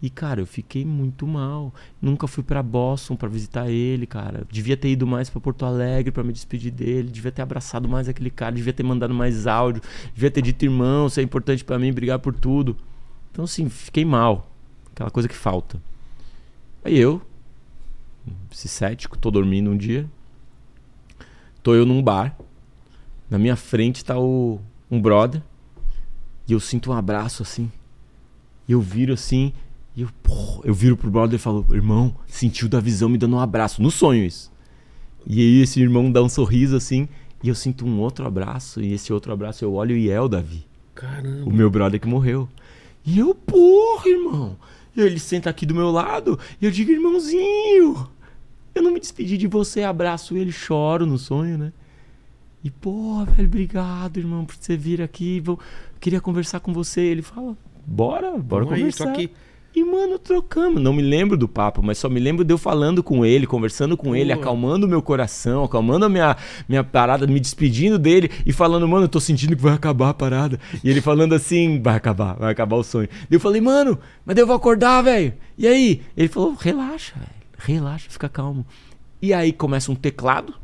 E, 0.02 0.10
cara, 0.10 0.42
eu 0.42 0.46
fiquei 0.46 0.86
muito 0.86 1.26
mal. 1.26 1.74
Nunca 2.02 2.28
fui 2.28 2.44
pra 2.44 2.62
Boston 2.62 3.16
pra 3.16 3.28
visitar 3.28 3.70
ele, 3.70 4.06
cara. 4.06 4.46
Devia 4.52 4.78
ter 4.78 4.90
ido 4.90 5.08
mais 5.08 5.30
pra 5.30 5.42
Porto 5.42 5.66
Alegre 5.66 6.12
pra 6.12 6.24
me 6.24 6.32
despedir 6.32 6.72
dele. 6.72 7.10
Devia 7.10 7.32
ter 7.32 7.42
abraçado 7.42 7.90
mais 7.90 8.08
aquele 8.08 8.30
cara. 8.30 8.54
Devia 8.54 8.74
ter 8.74 8.84
mandado 8.84 9.14
mais 9.14 9.48
áudio. 9.48 9.82
Devia 10.14 10.30
ter 10.30 10.42
dito, 10.42 10.64
irmão, 10.64 11.10
você 11.10 11.22
é 11.22 11.24
importante 11.24 11.64
pra 11.66 11.80
mim, 11.80 11.92
brigar 11.92 12.20
por 12.20 12.36
tudo. 12.36 12.78
Então, 13.32 13.46
assim, 13.46 13.68
fiquei 13.70 14.06
mal. 14.06 14.52
Aquela 14.92 15.10
coisa 15.10 15.28
que 15.28 15.36
falta. 15.36 15.82
Aí 16.84 16.98
eu, 16.98 17.22
esse 18.52 18.68
cético, 18.68 19.18
tô 19.18 19.32
dormindo 19.32 19.72
um 19.72 19.78
dia. 19.78 20.08
Tô 21.64 21.74
eu 21.74 21.86
num 21.86 22.02
bar. 22.04 22.38
Na 23.30 23.38
minha 23.38 23.56
frente 23.56 24.06
tá 24.06 24.18
o, 24.18 24.60
um 24.90 25.02
brother. 25.02 25.42
E 26.48 26.54
eu 26.54 26.60
sinto 26.60 26.92
um 26.92 26.94
abraço 26.94 27.44
assim. 27.44 27.72
E 28.68 28.72
eu 28.72 28.80
viro 28.80 29.14
assim. 29.14 29.54
E 29.98 30.04
eu, 30.04 30.10
pô, 30.22 30.62
eu 30.64 30.76
viro 30.76 30.96
pro 30.96 31.10
brother 31.10 31.40
e 31.40 31.42
falo: 31.42 31.66
Irmão, 31.72 32.16
sentiu 32.28 32.70
da 32.70 32.80
visão 32.80 33.10
me 33.10 33.18
dando 33.18 33.36
um 33.36 33.40
abraço. 33.40 33.82
No 33.82 33.90
sonho 33.90 34.24
isso. 34.24 34.52
E 35.26 35.42
aí 35.42 35.62
esse 35.64 35.82
irmão 35.82 36.12
dá 36.12 36.22
um 36.22 36.30
sorriso 36.30 36.76
assim. 36.76 37.10
E 37.44 37.50
eu 37.50 37.56
sinto 37.56 37.84
um 37.84 38.00
outro 38.00 38.28
abraço. 38.28 38.80
E 38.80 38.94
esse 38.94 39.12
outro 39.12 39.34
abraço 39.34 39.66
eu 39.66 39.74
olho 39.74 39.98
e 39.98 40.08
é 40.12 40.22
o 40.22 40.28
Davi. 40.28 40.64
Caramba. 40.94 41.50
O 41.50 41.52
meu 41.52 41.68
brother 41.72 42.00
que 42.00 42.08
morreu. 42.08 42.48
E 43.04 43.18
eu, 43.18 43.34
porra, 43.34 44.08
irmão. 44.08 44.56
E 44.96 45.02
ele 45.02 45.18
senta 45.18 45.50
aqui 45.50 45.66
do 45.66 45.74
meu 45.74 45.90
lado. 45.90 46.40
E 46.62 46.66
eu 46.66 46.72
digo, 46.72 46.92
irmãozinho. 46.92 48.08
Eu 48.76 48.84
não 48.84 48.92
me 48.92 49.00
despedi 49.00 49.36
de 49.36 49.48
você. 49.48 49.82
Abraço 49.82 50.38
ele, 50.38 50.52
choro 50.52 51.08
no 51.08 51.18
sonho, 51.18 51.58
né? 51.58 51.74
E, 52.64 52.70
porra, 52.70 53.26
velho, 53.26 53.48
obrigado, 53.48 54.18
irmão, 54.18 54.46
por 54.46 54.56
você 54.56 54.78
vir 54.78 55.02
aqui. 55.02 55.40
Vou... 55.40 55.60
Queria 56.00 56.22
conversar 56.22 56.60
com 56.60 56.72
você. 56.72 57.02
Ele 57.02 57.24
fala, 57.24 57.58
bora, 57.86 58.38
bora 58.38 58.66
aí, 58.66 58.82
conversar. 58.82 59.06
tô 59.06 59.10
aqui. 59.10 59.32
E, 59.78 59.84
mano, 59.84 60.18
trocamos. 60.18 60.82
Não 60.82 60.92
me 60.92 61.04
lembro 61.04 61.38
do 61.38 61.48
papo, 61.48 61.84
mas 61.84 62.00
só 62.00 62.10
me 62.10 62.20
lembro 62.20 62.44
de 62.44 62.52
eu 62.52 62.58
falando 62.58 63.04
com 63.04 63.24
ele, 63.24 63.46
conversando 63.46 63.96
com 63.96 64.16
ele, 64.16 64.34
acalmando 64.34 64.88
o 64.88 64.90
meu 64.90 65.04
coração, 65.04 65.64
acalmando 65.64 66.04
a 66.04 66.10
minha, 66.10 66.36
minha 66.68 66.84
parada, 66.84 67.28
me 67.28 67.40
despedindo 67.40 68.00
dele 68.00 68.32
e 68.44 68.52
falando, 68.52 68.88
mano, 68.88 69.04
eu 69.04 69.08
tô 69.08 69.20
sentindo 69.20 69.56
que 69.56 69.62
vai 69.62 69.76
acabar 69.76 70.10
a 70.10 70.14
parada. 70.16 70.60
E 70.84 70.90
ele 70.90 71.00
falando 71.00 71.36
assim, 71.36 71.80
vai 71.80 71.96
acabar, 71.96 72.34
vai 72.38 72.52
acabar 72.52 72.76
o 72.76 72.84
sonho. 72.84 73.08
Daí 73.08 73.36
eu 73.36 73.40
falei, 73.40 73.62
mano, 73.62 74.00
mas 74.26 74.36
eu 74.36 74.48
vou 74.48 74.56
acordar, 74.56 75.04
velho. 75.04 75.32
E 75.56 75.68
aí? 75.68 76.02
Ele 76.18 76.28
falou, 76.28 76.56
relaxa, 76.60 77.14
velho, 77.16 77.30
relaxa, 77.60 78.08
fica 78.10 78.28
calmo. 78.28 78.66
E 79.22 79.32
aí 79.32 79.54
começa 79.54 79.92
um 79.92 79.96
teclado, 79.96 80.56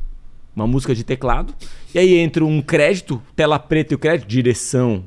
uma 0.56 0.66
música 0.66 0.96
de 0.96 1.04
teclado, 1.04 1.54
e 1.94 2.00
aí 2.00 2.16
entra 2.16 2.44
um 2.44 2.64
crédito, 2.64 3.22
tela 3.36 3.60
preta 3.60 3.94
e 3.94 3.96
o 3.96 4.00
crédito, 4.00 4.28
direção, 4.28 5.04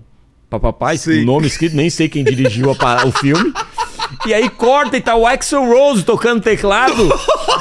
papapá, 0.48 0.96
Sim. 0.96 1.22
o 1.22 1.24
nome 1.24 1.48
escrito, 1.48 1.74
nem 1.74 1.90
sei 1.90 2.08
quem 2.08 2.22
dirigiu 2.22 2.70
a 2.70 3.04
o 3.04 3.10
filme. 3.10 3.52
E 4.26 4.32
aí 4.34 4.48
corta 4.48 4.96
e 4.96 5.00
tá 5.00 5.14
o 5.14 5.26
Axel 5.26 5.64
Rose 5.64 6.04
tocando 6.04 6.42
teclado 6.42 7.08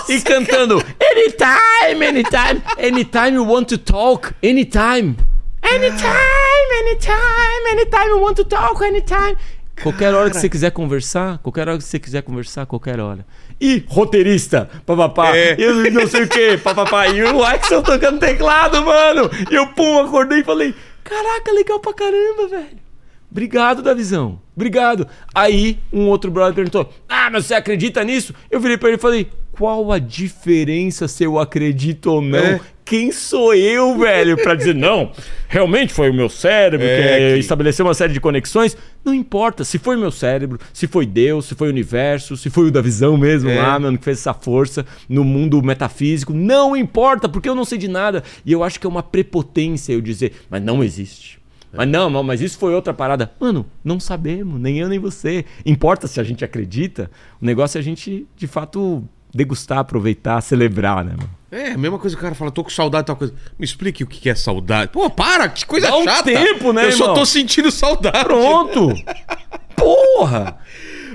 e 0.10 0.22
cantando 0.22 0.84
Anytime, 1.02 2.06
anytime, 2.06 2.62
anytime 2.78 3.36
you 3.36 3.46
want 3.48 3.68
to 3.68 3.78
talk, 3.78 4.34
anytime. 4.44 5.16
Anytime, 5.64 6.72
anytime, 6.82 7.70
anytime 7.72 8.10
you 8.10 8.20
want 8.22 8.36
to 8.36 8.46
talk, 8.46 8.84
anytime. 8.84 9.36
Qualquer 9.82 10.14
hora 10.14 10.30
que 10.30 10.38
você 10.38 10.48
quiser 10.48 10.72
conversar, 10.72 11.38
qualquer 11.40 11.68
hora 11.68 11.78
que 11.78 11.84
você 11.84 12.00
quiser 12.00 12.22
conversar, 12.22 12.66
qualquer 12.66 13.00
hora. 13.00 13.26
E 13.60 13.84
roteirista, 13.88 14.70
papapá, 14.86 15.36
É. 15.36 15.56
eu 15.58 15.92
não 15.92 16.08
sei 16.08 16.24
o 16.24 16.28
que, 16.30 16.58
papapá. 16.58 17.08
E 17.08 17.22
o 17.24 17.44
Axel 17.44 17.82
tocando 17.82 18.20
teclado, 18.20 18.82
mano. 18.86 19.30
E 19.52 19.56
eu, 19.56 19.68
pum, 19.68 20.00
acordei 20.00 20.40
e 20.40 20.44
falei: 20.44 20.74
Caraca, 21.04 21.52
legal 21.52 21.80
pra 21.80 21.94
caramba, 21.94 22.48
velho. 22.48 22.85
Obrigado, 23.32 23.82
Davizão. 23.82 24.40
Obrigado. 24.56 25.08
Aí, 25.34 25.80
um 25.92 26.08
outro 26.08 26.32
brother 26.32 26.54
perguntou: 26.56 26.90
Ah, 27.10 27.30
mas 27.32 27.46
você 27.46 27.54
acredita 27.54 28.04
nisso? 28.04 28.34
Eu 28.50 28.60
virei 28.60 28.78
pra 28.78 28.90
ele 28.90 28.98
e 28.98 29.02
falei: 29.02 29.28
Qual 29.52 29.92
a 29.92 30.00
diferença 30.00 31.08
se 31.08 31.24
eu 31.24 31.38
acredito 31.40 32.08
ou 32.12 32.22
não? 32.22 32.40
É. 32.40 32.60
Quem 32.86 33.12
sou 33.12 33.52
eu, 33.56 33.98
velho, 33.98 34.38
pra 34.38 34.54
dizer 34.54 34.76
não? 34.76 35.12
Realmente 35.48 35.92
foi 35.92 36.12
o 36.12 36.14
meu 36.14 36.30
cérebro 36.30 36.86
É, 36.86 37.34
que 37.34 37.40
estabeleceu 37.40 37.84
uma 37.84 37.96
série 37.96 38.14
de 38.14 38.20
conexões. 38.22 38.78
Não 39.04 39.12
importa 39.12 39.64
se 39.64 39.80
foi 39.80 39.96
o 39.96 40.00
meu 40.00 40.12
cérebro, 40.12 40.60
se 40.72 40.86
foi 40.86 41.04
Deus, 41.08 41.46
se 41.48 41.56
foi 41.56 41.68
o 41.70 41.72
universo, 41.72 42.38
se 42.38 42.48
foi 42.52 42.68
o 42.68 42.72
da 42.72 42.82
visão 42.82 43.18
mesmo 43.18 43.50
É. 43.50 43.60
lá, 43.60 43.80
mano, 43.80 43.98
que 43.98 44.04
fez 44.04 44.20
essa 44.20 44.36
força 44.36 44.86
no 45.10 45.24
mundo 45.24 45.64
metafísico. 45.64 46.32
Não 46.32 46.78
importa, 46.78 47.28
porque 47.28 47.50
eu 47.50 47.56
não 47.56 47.66
sei 47.66 47.80
de 47.80 47.88
nada. 47.88 48.24
E 48.46 48.52
eu 48.52 48.64
acho 48.64 48.80
que 48.80 48.86
é 48.86 48.90
uma 48.90 49.02
prepotência 49.02 49.92
eu 49.92 50.00
dizer, 50.00 50.34
mas 50.48 50.62
não 50.62 50.84
existe. 50.84 51.40
Mas 51.76 51.88
não, 51.88 52.24
mas 52.24 52.42
isso 52.42 52.58
foi 52.58 52.74
outra 52.74 52.94
parada. 52.94 53.32
Mano, 53.40 53.66
não 53.84 54.00
sabemos, 54.00 54.60
nem 54.60 54.78
eu 54.80 54.88
nem 54.90 55.00
você. 55.00 55.46
Importa 55.66 56.08
se 56.08 56.20
a 56.20 56.24
gente 56.24 56.44
acredita. 56.46 57.10
O 57.42 57.46
negócio 57.46 57.78
é 57.78 57.82
a 57.82 57.84
gente, 57.84 58.28
de 58.36 58.48
fato, 58.48 59.04
degustar, 59.34 59.80
aproveitar, 59.80 60.40
celebrar, 60.42 61.04
né, 61.04 61.12
mano? 61.18 61.30
É, 61.52 61.72
a 61.72 61.78
mesma 61.78 61.98
coisa 61.98 62.16
que 62.16 62.20
o 62.20 62.24
cara 62.24 62.36
fala, 62.36 62.52
tô 62.52 62.64
com 62.64 62.70
saudade 62.70 63.04
e 63.04 63.08
tal 63.08 63.16
coisa. 63.16 63.34
Me 63.58 63.64
explique 63.66 64.04
o 64.04 64.08
que 64.08 64.30
é 64.30 64.36
saudade. 64.36 64.92
Pô, 64.92 65.10
para, 65.10 65.48
que 65.48 65.66
coisa 65.66 65.88
Dá 65.88 65.98
um 65.98 66.04
chata. 66.04 66.24
tempo, 66.24 66.74
né, 66.74 66.88
Eu 66.88 66.92
só 66.92 67.04
irmão? 67.04 67.16
tô 67.16 67.26
sentindo 67.26 67.72
saudade. 67.72 68.24
Pronto! 68.26 68.90
Porra! 69.76 70.58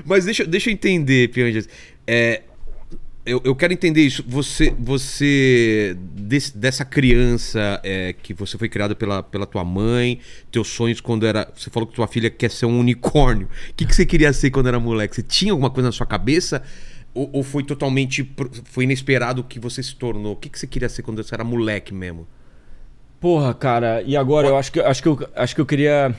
Mas 0.05 0.25
deixa, 0.25 0.45
deixa 0.45 0.69
eu 0.69 0.73
entender, 0.73 1.29
Pianjas. 1.29 1.67
É, 2.07 2.41
eu, 3.31 3.41
eu 3.43 3.55
quero 3.55 3.73
entender 3.73 4.01
isso. 4.01 4.23
Você, 4.27 4.73
você 4.77 5.95
desse- 6.13 6.57
dessa 6.57 6.83
criança 6.85 7.79
é, 7.83 8.13
que 8.13 8.33
você 8.33 8.57
foi 8.57 8.69
criada 8.69 8.95
pela, 8.95 9.23
pela 9.23 9.45
tua 9.45 9.63
mãe, 9.63 10.19
teus 10.51 10.67
sonhos 10.67 11.01
quando 11.01 11.25
era. 11.25 11.51
Você 11.55 11.69
falou 11.69 11.87
que 11.87 11.95
tua 11.95 12.07
filha 12.07 12.29
quer 12.29 12.51
ser 12.51 12.65
um 12.65 12.79
unicórnio. 12.79 13.47
O 13.69 13.73
que, 13.75 13.85
que 13.85 13.95
você 13.95 14.05
queria 14.05 14.31
ser 14.33 14.51
quando 14.51 14.67
era 14.67 14.79
moleque? 14.79 15.15
Você 15.15 15.23
tinha 15.23 15.51
alguma 15.51 15.69
coisa 15.69 15.87
na 15.89 15.91
sua 15.93 16.05
cabeça? 16.05 16.61
Ou, 17.13 17.29
ou 17.33 17.43
foi 17.43 17.63
totalmente. 17.63 18.29
Foi 18.65 18.83
inesperado 18.83 19.43
que 19.43 19.59
você 19.59 19.81
se 19.83 19.95
tornou? 19.95 20.33
O 20.33 20.35
que, 20.35 20.49
que 20.49 20.59
você 20.59 20.67
queria 20.67 20.89
ser 20.89 21.01
quando 21.03 21.23
você 21.23 21.33
era 21.33 21.43
moleque 21.43 21.93
mesmo? 21.93 22.27
Porra, 23.19 23.53
cara, 23.53 24.01
e 24.01 24.17
agora 24.17 24.47
eu 24.47 24.57
acho 24.57 24.71
que, 24.71 24.79
acho 24.79 25.01
que, 25.03 25.07
eu, 25.07 25.29
acho 25.35 25.53
que 25.55 25.61
eu 25.61 25.65
queria. 25.65 26.15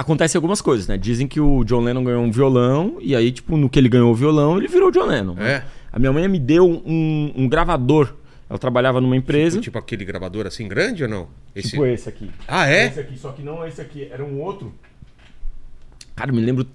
Acontece 0.00 0.34
algumas 0.34 0.62
coisas, 0.62 0.88
né? 0.88 0.96
Dizem 0.96 1.28
que 1.28 1.38
o 1.38 1.62
John 1.62 1.80
Lennon 1.82 2.02
ganhou 2.02 2.22
um 2.24 2.30
violão, 2.30 2.96
e 3.00 3.14
aí, 3.14 3.30
tipo, 3.30 3.54
no 3.54 3.68
que 3.68 3.78
ele 3.78 3.86
ganhou 3.90 4.10
o 4.10 4.14
violão, 4.14 4.56
ele 4.56 4.66
virou 4.66 4.88
o 4.88 4.90
John 4.90 5.04
Lennon. 5.04 5.34
né? 5.34 5.52
É. 5.52 5.64
A 5.92 5.98
minha 5.98 6.10
mãe 6.10 6.26
me 6.26 6.38
deu 6.38 6.66
um, 6.66 7.32
um 7.36 7.46
gravador. 7.46 8.14
Ela 8.48 8.58
trabalhava 8.58 8.98
numa 8.98 9.14
empresa. 9.14 9.56
Tipo, 9.56 9.64
tipo 9.64 9.78
aquele 9.78 10.02
gravador 10.06 10.46
assim 10.46 10.66
grande 10.66 11.02
ou 11.02 11.08
não? 11.10 11.28
Esse... 11.54 11.72
Tipo 11.72 11.84
esse 11.84 12.08
aqui. 12.08 12.30
Ah, 12.48 12.66
é? 12.66 12.86
Esse 12.86 13.00
aqui, 13.00 13.18
só 13.18 13.30
que 13.32 13.42
não 13.42 13.66
esse 13.66 13.78
aqui, 13.78 14.08
era 14.10 14.24
um 14.24 14.40
outro. 14.40 14.72
Cara, 16.16 16.32
me 16.32 16.40
lembro, 16.40 16.66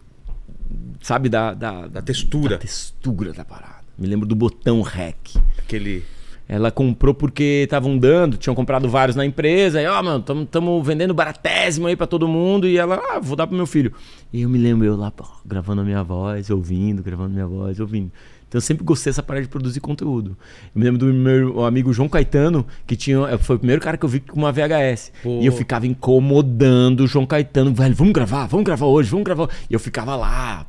sabe, 1.02 1.28
da, 1.28 1.56
da, 1.56 1.88
Da 1.88 2.04
textura. 2.04 2.50
da 2.52 2.58
textura 2.60 3.34
da 3.34 3.44
parada. 3.44 3.84
Me 3.98 4.06
lembro 4.06 4.28
do 4.28 4.36
botão 4.36 4.84
REC. 4.84 5.18
Aquele. 5.58 6.06
Ela 6.48 6.70
comprou 6.70 7.14
porque 7.14 7.62
estavam 7.64 7.98
dando, 7.98 8.38
tinham 8.38 8.54
comprado 8.54 8.88
vários 8.88 9.16
na 9.16 9.26
empresa. 9.26 9.82
E, 9.82 9.88
ó, 9.88 10.02
mano, 10.04 10.24
estamos 10.44 10.86
vendendo 10.86 11.14
baratésimo 11.14 11.88
aí 11.88 11.96
pra 11.96 12.06
todo 12.06 12.28
mundo. 12.28 12.68
E 12.68 12.78
ela, 12.78 13.02
ah, 13.10 13.20
vou 13.20 13.36
dar 13.36 13.48
pro 13.48 13.56
meu 13.56 13.66
filho. 13.66 13.92
E 14.32 14.44
eu 14.44 14.50
me 14.50 14.60
lembro 14.60 14.86
eu 14.86 14.96
lá, 14.96 15.10
pô, 15.10 15.26
gravando 15.44 15.82
a 15.82 15.84
minha 15.84 16.04
voz, 16.04 16.50
ouvindo, 16.50 17.02
gravando 17.02 17.30
a 17.30 17.34
minha 17.34 17.48
voz, 17.48 17.80
ouvindo. 17.80 18.12
Então 18.48 18.60
eu 18.60 18.62
sempre 18.62 18.84
gostei 18.84 19.12
dessa 19.12 19.24
parada 19.24 19.44
de 19.44 19.50
produzir 19.50 19.80
conteúdo. 19.80 20.38
Eu 20.74 20.80
me 20.80 20.86
lembro 20.86 21.00
do 21.00 21.14
meu 21.14 21.66
amigo 21.66 21.92
João 21.92 22.08
Caetano, 22.08 22.66
que 22.86 22.96
tinha. 22.96 23.38
Foi 23.40 23.56
o 23.56 23.60
primeiro 23.60 23.82
cara 23.82 23.98
que 23.98 24.06
eu 24.06 24.10
vi 24.10 24.20
com 24.20 24.38
uma 24.38 24.52
VHS. 24.52 25.12
Pô. 25.24 25.40
E 25.42 25.46
eu 25.46 25.52
ficava 25.52 25.88
incomodando 25.88 27.02
o 27.02 27.08
João 27.08 27.26
Caetano, 27.26 27.74
velho, 27.74 27.96
vamos 27.96 28.14
gravar, 28.14 28.46
vamos 28.46 28.66
gravar 28.66 28.86
hoje, 28.86 29.10
vamos 29.10 29.26
gravar. 29.26 29.50
E 29.70 29.74
eu 29.74 29.80
ficava 29.80 30.16
lá, 30.16 30.66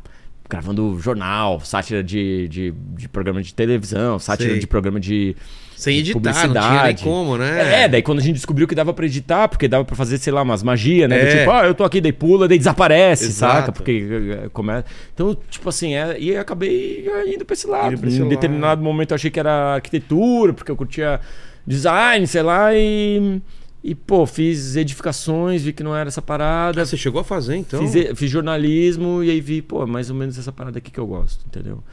gravando 0.49 0.99
jornal, 1.01 1.61
sátira 1.61 2.03
de, 2.03 2.49
de, 2.49 2.75
de 2.97 3.09
programa 3.09 3.43
de 3.43 3.53
televisão, 3.55 4.19
sátira 4.19 4.51
Sei. 4.51 4.59
de 4.59 4.67
programa 4.67 4.99
de. 4.99 5.37
Sem 5.77 5.99
editar, 5.99 6.49
não 6.49 6.55
tinha 6.55 6.83
nem 6.85 6.97
como, 6.97 7.37
né? 7.37 7.83
É, 7.83 7.89
daí 7.89 8.01
quando 8.03 8.19
a 8.19 8.23
gente 8.23 8.37
descobriu 8.37 8.67
que 8.67 8.75
dava 8.75 8.95
pra 8.95 9.05
editar, 9.05 9.47
porque 9.47 9.69
dava 9.69 9.85
pra 9.85 9.95
fazer, 9.95 10.17
sei 10.17 10.33
lá, 10.33 10.41
umas 10.41 10.63
magia, 10.63 11.07
né? 11.07 11.19
Do 11.19 11.27
É. 11.27 11.39
Tipo, 11.39 11.51
ah, 11.51 11.67
eu 11.67 11.75
tô 11.75 11.85
aqui, 11.85 12.01
daí 12.01 12.13
pula, 12.13 12.49
daí 12.49 12.57
desaparece, 12.57 13.27
Exato. 13.27 13.57
saca? 13.57 13.73
Porque 13.73 14.07
eh, 14.11 14.49
começa. 14.53 14.87
Então, 15.13 15.37
tipo 15.51 15.69
assim, 15.69 15.95
é, 15.95 16.19
e 16.19 16.31
eu 16.31 16.41
acabei 16.41 17.07
indo 17.27 17.45
pra 17.45 17.53
esse 17.53 17.67
lado. 17.67 17.99
Pra 17.99 18.09
esse 18.09 18.17
em 18.17 18.21
lado. 18.21 18.31
determinado 18.31 18.83
momento 18.83 19.11
eu 19.11 19.17
achei 19.17 19.31
que 19.31 19.39
era 19.39 19.75
arquitetura, 19.75 20.55
porque 20.55 20.71
eu 20.71 20.77
curtia 20.77 21.21
design, 21.67 22.27
sei 22.27 22.43
lá, 22.43 22.75
e. 22.75 23.41
E, 23.85 23.95
pô, 23.95 24.27
fiz 24.27 24.75
edificações, 24.75 25.63
vi 25.63 25.73
que 25.73 25.85
não 25.85 25.95
era 25.95 26.09
essa 26.09 26.21
parada. 26.21 26.83
Ah, 26.83 26.85
você 26.87 26.97
chegou 26.97 27.21
a 27.21 27.25
fazer 27.25 27.55
então? 27.55 27.87
Fiz, 27.87 28.19
fiz 28.19 28.29
jornalismo 28.29 29.23
e 29.23 29.31
aí 29.31 29.41
vi, 29.41 29.63
pô, 29.63 29.85
é 29.85 29.87
mais 29.87 30.11
ou 30.11 30.17
menos 30.17 30.37
essa 30.37 30.51
parada 30.51 30.79
aqui 30.79 30.91
que 30.91 30.99
eu 30.99 31.07
gosto, 31.07 31.45
entendeu? 31.47 31.85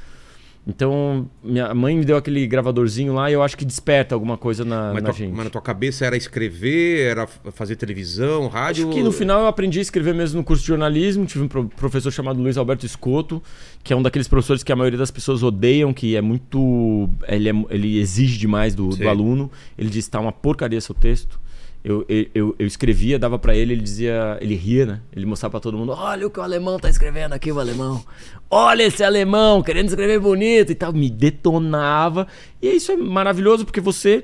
Então, 0.66 1.30
minha 1.44 1.74
mãe 1.74 1.98
me 1.98 2.06
deu 2.06 2.16
aquele 2.16 2.48
gravadorzinho 2.48 3.14
lá 3.14 3.30
e 3.30 3.34
eu 3.34 3.44
acho 3.44 3.58
que 3.58 3.66
desperta 3.66 4.16
alguma 4.16 4.38
coisa 4.38 4.64
na, 4.64 4.94
Mas, 4.94 5.04
na 5.04 5.10
tua- 5.10 5.18
gente. 5.18 5.34
mas 5.36 5.44
na 5.44 5.50
tua 5.50 5.62
cabeça 5.62 6.06
era 6.06 6.16
escrever, 6.16 7.06
era 7.08 7.28
fazer 7.52 7.76
televisão, 7.76 8.48
rádio? 8.48 8.88
Acho 8.88 8.96
que 8.96 9.04
no 9.04 9.12
final 9.12 9.42
eu 9.42 9.48
aprendi 9.48 9.80
a 9.80 9.82
escrever 9.82 10.14
mesmo 10.14 10.38
no 10.38 10.44
curso 10.44 10.62
de 10.64 10.68
jornalismo. 10.70 11.26
Tive 11.26 11.44
um 11.44 11.48
pro- 11.50 11.68
professor 11.68 12.12
chamado 12.12 12.42
Luiz 12.42 12.56
Alberto 12.58 12.86
Escoto, 12.86 13.44
que 13.84 13.92
é 13.92 13.96
um 13.96 14.02
daqueles 14.02 14.28
professores 14.30 14.64
que 14.64 14.72
a 14.72 14.76
maioria 14.76 14.98
das 14.98 15.12
pessoas 15.12 15.44
odeiam, 15.44 15.94
que 15.94 16.16
é 16.16 16.22
muito. 16.22 17.10
Ele, 17.28 17.50
é- 17.50 17.66
ele 17.70 17.98
exige 18.00 18.38
demais 18.38 18.74
do, 18.74 18.88
do 18.88 19.10
aluno. 19.10 19.52
Ele 19.78 19.90
diz: 19.90 20.08
tá 20.08 20.20
uma 20.22 20.32
porcaria 20.32 20.80
seu 20.80 20.96
texto. 20.96 21.43
Eu, 21.84 22.06
eu, 22.08 22.56
eu, 22.58 22.66
escrevia, 22.66 23.20
dava 23.20 23.38
pra 23.38 23.54
ele, 23.54 23.74
ele 23.74 23.82
dizia. 23.82 24.38
Ele 24.40 24.56
ria, 24.56 24.86
né? 24.86 25.02
Ele 25.14 25.26
mostrava 25.26 25.52
pra 25.52 25.60
todo 25.60 25.78
mundo: 25.78 25.92
olha 25.92 26.26
o 26.26 26.30
que 26.30 26.40
o 26.40 26.44
alemão 26.44 26.80
tá 26.80 26.90
escrevendo 26.90 27.34
aqui, 27.34 27.52
o 27.52 27.60
alemão. 27.60 28.02
Olha 28.50 28.84
esse 28.84 29.04
alemão, 29.04 29.62
querendo 29.62 29.90
escrever 29.90 30.18
bonito 30.20 30.72
e 30.72 30.76
tal. 30.76 30.94
Me 30.94 31.10
detonava. 31.10 32.26
E 32.62 32.70
isso 32.70 32.92
é 32.92 32.96
maravilhoso 32.96 33.66
porque 33.66 33.82
você 33.82 34.24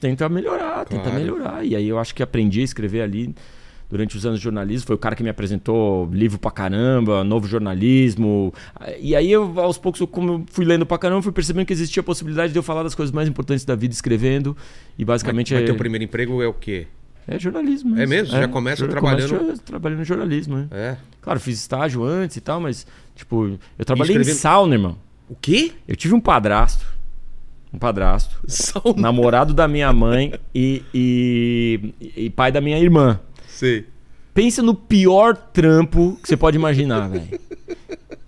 tenta 0.00 0.28
melhorar, 0.30 0.86
tenta 0.86 1.02
Claro. 1.02 1.18
melhorar. 1.18 1.64
E 1.64 1.76
aí 1.76 1.86
eu 1.86 1.98
acho 1.98 2.14
que 2.14 2.22
aprendi 2.22 2.62
a 2.62 2.64
escrever 2.64 3.02
ali 3.02 3.34
durante 3.90 4.16
os 4.16 4.26
anos 4.26 4.38
de 4.38 4.44
jornalismo. 4.44 4.86
Foi 4.86 4.96
o 4.96 4.98
cara 4.98 5.14
que 5.16 5.22
me 5.22 5.28
apresentou 5.30 6.08
livro 6.12 6.38
pra 6.38 6.50
caramba, 6.50 7.24
novo 7.24 7.46
jornalismo. 7.48 8.52
E 9.00 9.14
aí 9.16 9.30
eu, 9.30 9.58
aos 9.60 9.78
poucos, 9.78 10.00
eu, 10.00 10.06
como 10.06 10.32
eu 10.32 10.44
fui 10.50 10.64
lendo 10.64 10.84
pra 10.86 10.98
caramba, 10.98 11.22
fui 11.22 11.32
percebendo 11.32 11.66
que 11.66 11.72
existia 11.72 12.00
a 12.00 12.04
possibilidade 12.04 12.52
de 12.52 12.58
eu 12.58 12.62
falar 12.62 12.82
das 12.82 12.94
coisas 12.94 13.12
mais 13.12 13.28
importantes 13.28 13.64
da 13.64 13.74
vida 13.74 13.94
escrevendo. 13.94 14.56
E 14.98 15.04
basicamente 15.04 15.54
Mas 15.54 15.62
é, 15.62 15.66
teu 15.66 15.74
primeiro 15.76 16.04
emprego 16.04 16.42
é 16.42 16.46
o 16.46 16.52
quê? 16.54 16.86
é 17.30 17.38
jornalismo. 17.38 17.98
É 18.00 18.06
mesmo? 18.06 18.32
Já 18.32 18.48
começa 18.48 18.88
trabalhando- 18.88 19.38
começo 19.38 19.62
trabalhando 19.62 20.00
em 20.00 20.04
jornalismo, 20.04 20.56
né? 20.56 20.66
É. 20.70 20.96
Claro, 21.20 21.38
fiz 21.38 21.58
estágio 21.60 22.02
antes 22.02 22.38
e 22.38 22.40
tal, 22.40 22.58
mas, 22.58 22.86
tipo, 23.14 23.58
eu 23.78 23.84
trabalhei 23.84 24.16
em 24.16 24.20
escrevendo- 24.20 24.40
sauna, 24.40 24.74
irmão. 24.74 24.96
O 25.28 25.34
quê? 25.34 25.72
Eu 25.86 25.94
tive 25.94 26.14
um 26.14 26.20
padrasto. 26.20 26.86
Um 27.70 27.78
padrasto. 27.78 28.38
Sauna. 28.48 29.02
namorado 29.02 29.52
da 29.52 29.68
minha 29.68 29.92
mãe 29.92 30.32
e, 30.54 30.82
e, 30.94 31.94
e 32.16 32.30
pai 32.30 32.50
da 32.50 32.62
minha 32.62 32.78
irmã. 32.78 33.20
Sei. 33.58 33.88
Pensa 34.32 34.62
no 34.62 34.72
pior 34.72 35.36
trampo 35.36 36.16
que 36.22 36.28
você 36.28 36.36
pode 36.36 36.56
imaginar, 36.56 37.08
velho. 37.10 37.40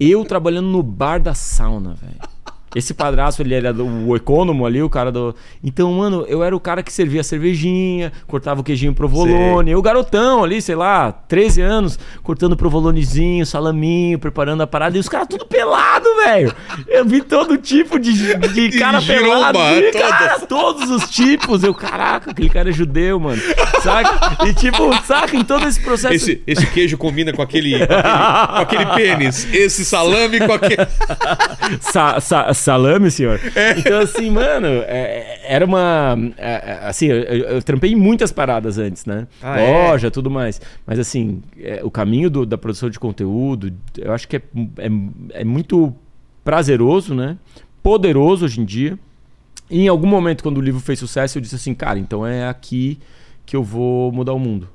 Eu 0.00 0.24
trabalhando 0.24 0.66
no 0.66 0.82
bar 0.82 1.22
da 1.22 1.34
sauna, 1.34 1.94
velho. 1.94 2.16
Esse 2.74 2.94
padrasto, 2.94 3.42
ele 3.42 3.52
era 3.54 3.72
do, 3.72 3.84
o 3.84 4.14
econômico 4.14 4.64
ali, 4.64 4.80
o 4.80 4.88
cara 4.88 5.10
do. 5.10 5.34
Então, 5.62 5.92
mano, 5.92 6.24
eu 6.28 6.44
era 6.44 6.54
o 6.54 6.60
cara 6.60 6.82
que 6.84 6.92
servia 6.92 7.20
a 7.20 7.24
cervejinha, 7.24 8.12
cortava 8.28 8.60
o 8.60 8.64
queijinho 8.64 8.94
provolone. 8.94 9.70
Eu, 9.72 9.82
garotão 9.82 10.44
ali, 10.44 10.62
sei 10.62 10.76
lá, 10.76 11.10
13 11.10 11.60
anos, 11.62 11.98
cortando 12.22 12.56
provolonezinho, 12.56 13.44
salaminho, 13.44 14.18
preparando 14.20 14.62
a 14.62 14.66
parada. 14.68 14.96
E 14.96 15.00
os 15.00 15.08
caras 15.08 15.26
tudo 15.28 15.44
pelado, 15.46 16.06
velho. 16.24 16.54
Eu 16.86 17.04
vi 17.04 17.20
todo 17.22 17.56
tipo 17.58 17.98
de, 17.98 18.12
de 18.36 18.78
cara 18.78 19.00
giromba, 19.00 19.52
pelado. 19.52 19.58
Vi, 19.74 19.90
cara, 19.92 20.38
todos 20.40 20.88
os 20.90 21.10
tipos. 21.10 21.64
Eu, 21.64 21.74
caraca, 21.74 22.30
aquele 22.30 22.48
cara 22.50 22.70
é 22.70 22.72
judeu, 22.72 23.18
mano. 23.18 23.42
Saca? 23.82 24.46
E 24.46 24.54
tipo, 24.54 24.94
saca, 25.04 25.36
em 25.36 25.42
todo 25.44 25.66
esse 25.66 25.80
processo. 25.80 26.14
Esse, 26.14 26.40
esse 26.46 26.66
queijo 26.68 26.96
combina 26.96 27.32
com 27.32 27.42
aquele, 27.42 27.78
com 27.84 27.92
aquele, 27.92 28.04
com 28.54 28.56
aquele 28.62 28.86
pênis. 28.94 29.52
Esse 29.52 29.84
salame 29.84 30.38
com 30.38 30.52
aquele. 30.52 30.86
Sa- 31.80 32.20
sa- 32.20 32.54
salame, 32.60 33.10
senhor. 33.10 33.40
É. 33.54 33.78
Então, 33.78 34.00
assim, 34.00 34.30
mano, 34.30 34.66
é- 34.68 35.40
era 35.44 35.64
uma. 35.64 36.16
é- 36.36 36.52
é- 36.52 36.80
assim, 36.88 37.06
eu, 37.06 37.16
eu- 37.22 37.62
trampei 37.62 37.94
muitas 37.96 38.30
paradas 38.30 38.78
antes, 38.78 39.04
né? 39.06 39.26
Ah, 39.42 39.60
é? 39.60 39.88
Loja, 39.88 40.10
tudo 40.10 40.30
mais. 40.30 40.60
Mas, 40.86 40.98
assim, 40.98 41.42
é, 41.58 41.80
o 41.82 41.90
caminho 41.90 42.30
do- 42.30 42.46
da 42.46 42.56
produção 42.58 42.88
de 42.90 42.98
conteúdo, 42.98 43.72
eu 43.98 44.12
acho 44.12 44.28
que 44.28 44.36
é, 44.36 44.42
é, 44.78 45.40
é 45.40 45.44
muito 45.44 45.94
prazeroso, 46.44 47.14
né? 47.14 47.36
Poderoso 47.82 48.44
hoje 48.44 48.60
em 48.60 48.64
dia. 48.64 48.98
E 49.70 49.82
em 49.84 49.88
algum 49.88 50.06
momento, 50.06 50.42
quando 50.42 50.58
o 50.58 50.60
livro 50.60 50.80
fez 50.80 50.98
sucesso, 50.98 51.38
eu 51.38 51.42
disse 51.42 51.54
assim, 51.54 51.74
cara, 51.74 51.98
então 51.98 52.26
é 52.26 52.48
aqui 52.48 52.98
que 53.46 53.54
eu 53.56 53.62
vou 53.62 54.10
mudar 54.12 54.32
o 54.32 54.38
mundo. 54.38 54.68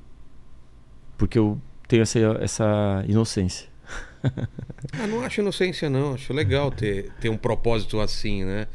Porque 1.17 1.38
eu 1.38 1.57
tenho 1.88 2.01
essa, 2.01 2.19
essa 2.41 3.03
inocência. 3.07 3.67
Ah, 4.93 5.07
não 5.07 5.22
acho 5.22 5.41
inocência, 5.41 5.89
não. 5.89 6.13
Acho 6.13 6.34
legal 6.34 6.72
ter, 6.72 7.11
ter 7.20 7.30
um 7.30 7.38
propósito 7.38 7.99
assim, 7.99 8.43
né? 8.43 8.68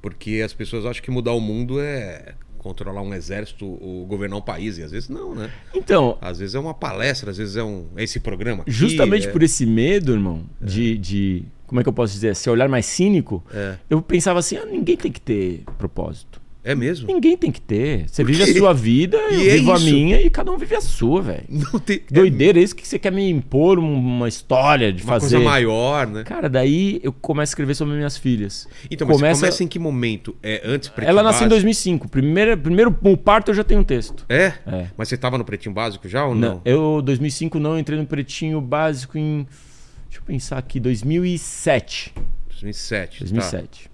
Porque 0.00 0.42
as 0.44 0.52
pessoas 0.52 0.84
acham 0.84 1.02
que 1.02 1.10
mudar 1.10 1.32
o 1.32 1.40
mundo 1.40 1.80
é 1.80 2.34
controlar 2.58 3.02
um 3.02 3.12
exército 3.14 3.66
ou 3.80 4.04
governar 4.06 4.38
um 4.38 4.42
país. 4.42 4.78
E 4.78 4.82
às 4.82 4.90
vezes 4.90 5.08
não, 5.08 5.34
né? 5.34 5.50
Então, 5.74 6.18
Às 6.20 6.38
vezes 6.40 6.54
é 6.54 6.58
uma 6.58 6.74
palestra, 6.74 7.30
às 7.30 7.36
vezes 7.36 7.56
é 7.56 7.62
um 7.62 7.86
é 7.96 8.02
esse 8.04 8.20
programa. 8.20 8.62
aqui, 8.62 8.70
justamente 8.70 9.28
é- 9.28 9.30
por 9.30 9.42
esse 9.42 9.64
medo, 9.64 10.12
irmão, 10.12 10.44
de, 10.60 10.98
de. 10.98 11.44
Como 11.66 11.80
é 11.80 11.82
que 11.84 11.88
eu 11.88 11.92
posso 11.92 12.12
dizer? 12.12 12.32
Esse 12.32 12.50
olhar 12.50 12.68
mais 12.68 12.84
cínico, 12.84 13.42
É. 13.54 13.76
eu 13.88 14.02
pensava 14.02 14.40
assim: 14.40 14.56
ah, 14.56 14.66
ninguém 14.66 14.96
tem 14.96 15.10
que 15.10 15.20
ter 15.20 15.62
propósito. 15.78 16.41
É 16.64 16.76
mesmo? 16.76 17.08
Ninguém 17.08 17.36
tem 17.36 17.50
que 17.50 17.60
ter. 17.60 18.08
Você 18.08 18.22
vive 18.22 18.40
a 18.44 18.54
sua 18.54 18.72
vida, 18.72 19.16
eu 19.16 19.40
E 19.40 19.48
é 19.48 19.56
vivo 19.56 19.72
a 19.72 19.80
minha 19.80 20.20
e 20.20 20.30
cada 20.30 20.52
um 20.52 20.56
vive 20.56 20.76
a 20.76 20.80
sua, 20.80 21.20
velho. 21.20 21.42
Não 21.48 21.80
tem. 21.80 21.98
Que 21.98 22.14
Doideira, 22.14 22.60
é 22.60 22.62
isso 22.62 22.76
que 22.76 22.86
você 22.86 23.00
quer 23.00 23.10
me 23.10 23.28
impor 23.28 23.80
um- 23.80 23.92
uma 23.98 24.28
história 24.28 24.92
de 24.92 25.00
É 25.02 25.04
uma 25.04 25.14
fazer. 25.14 25.34
coisa 25.36 25.50
maior, 25.50 26.06
né? 26.06 26.22
Cara, 26.22 26.48
daí 26.48 27.00
eu 27.02 27.12
começo 27.12 27.50
a 27.50 27.52
escrever 27.52 27.74
sobre 27.74 27.96
minhas 27.96 28.16
filhas. 28.16 28.68
Então, 28.88 29.08
mas 29.08 29.16
começa... 29.16 29.34
você 29.40 29.46
começa 29.46 29.64
em 29.64 29.66
que 29.66 29.78
momento? 29.80 30.36
É 30.40 30.62
antes 30.64 30.88
pretinho 30.88 31.10
Ela 31.10 31.22
nasceu 31.24 31.46
em 31.46 31.48
básico? 31.48 31.50
2005. 31.50 32.08
Primeiro, 32.08 32.56
primeiro 32.56 32.96
o 33.02 33.16
parto 33.16 33.50
eu 33.50 33.54
já 33.54 33.64
tenho 33.64 33.80
um 33.80 33.84
texto. 33.84 34.24
É? 34.28 34.52
É. 34.64 34.86
Mas 34.96 35.08
você 35.08 35.16
tava 35.16 35.36
no 35.36 35.44
pretinho 35.44 35.74
básico 35.74 36.08
já 36.08 36.24
ou 36.24 36.34
não? 36.34 36.60
Eu, 36.64 37.02
2005, 37.02 37.58
não 37.58 37.76
entrei 37.76 37.98
no 37.98 38.06
pretinho 38.06 38.60
básico 38.60 39.18
em. 39.18 39.46
Deixa 40.08 40.20
eu 40.20 40.22
pensar 40.24 40.58
aqui, 40.58 40.78
2007. 40.78 42.12
2007. 42.48 43.18
2007. 43.20 43.90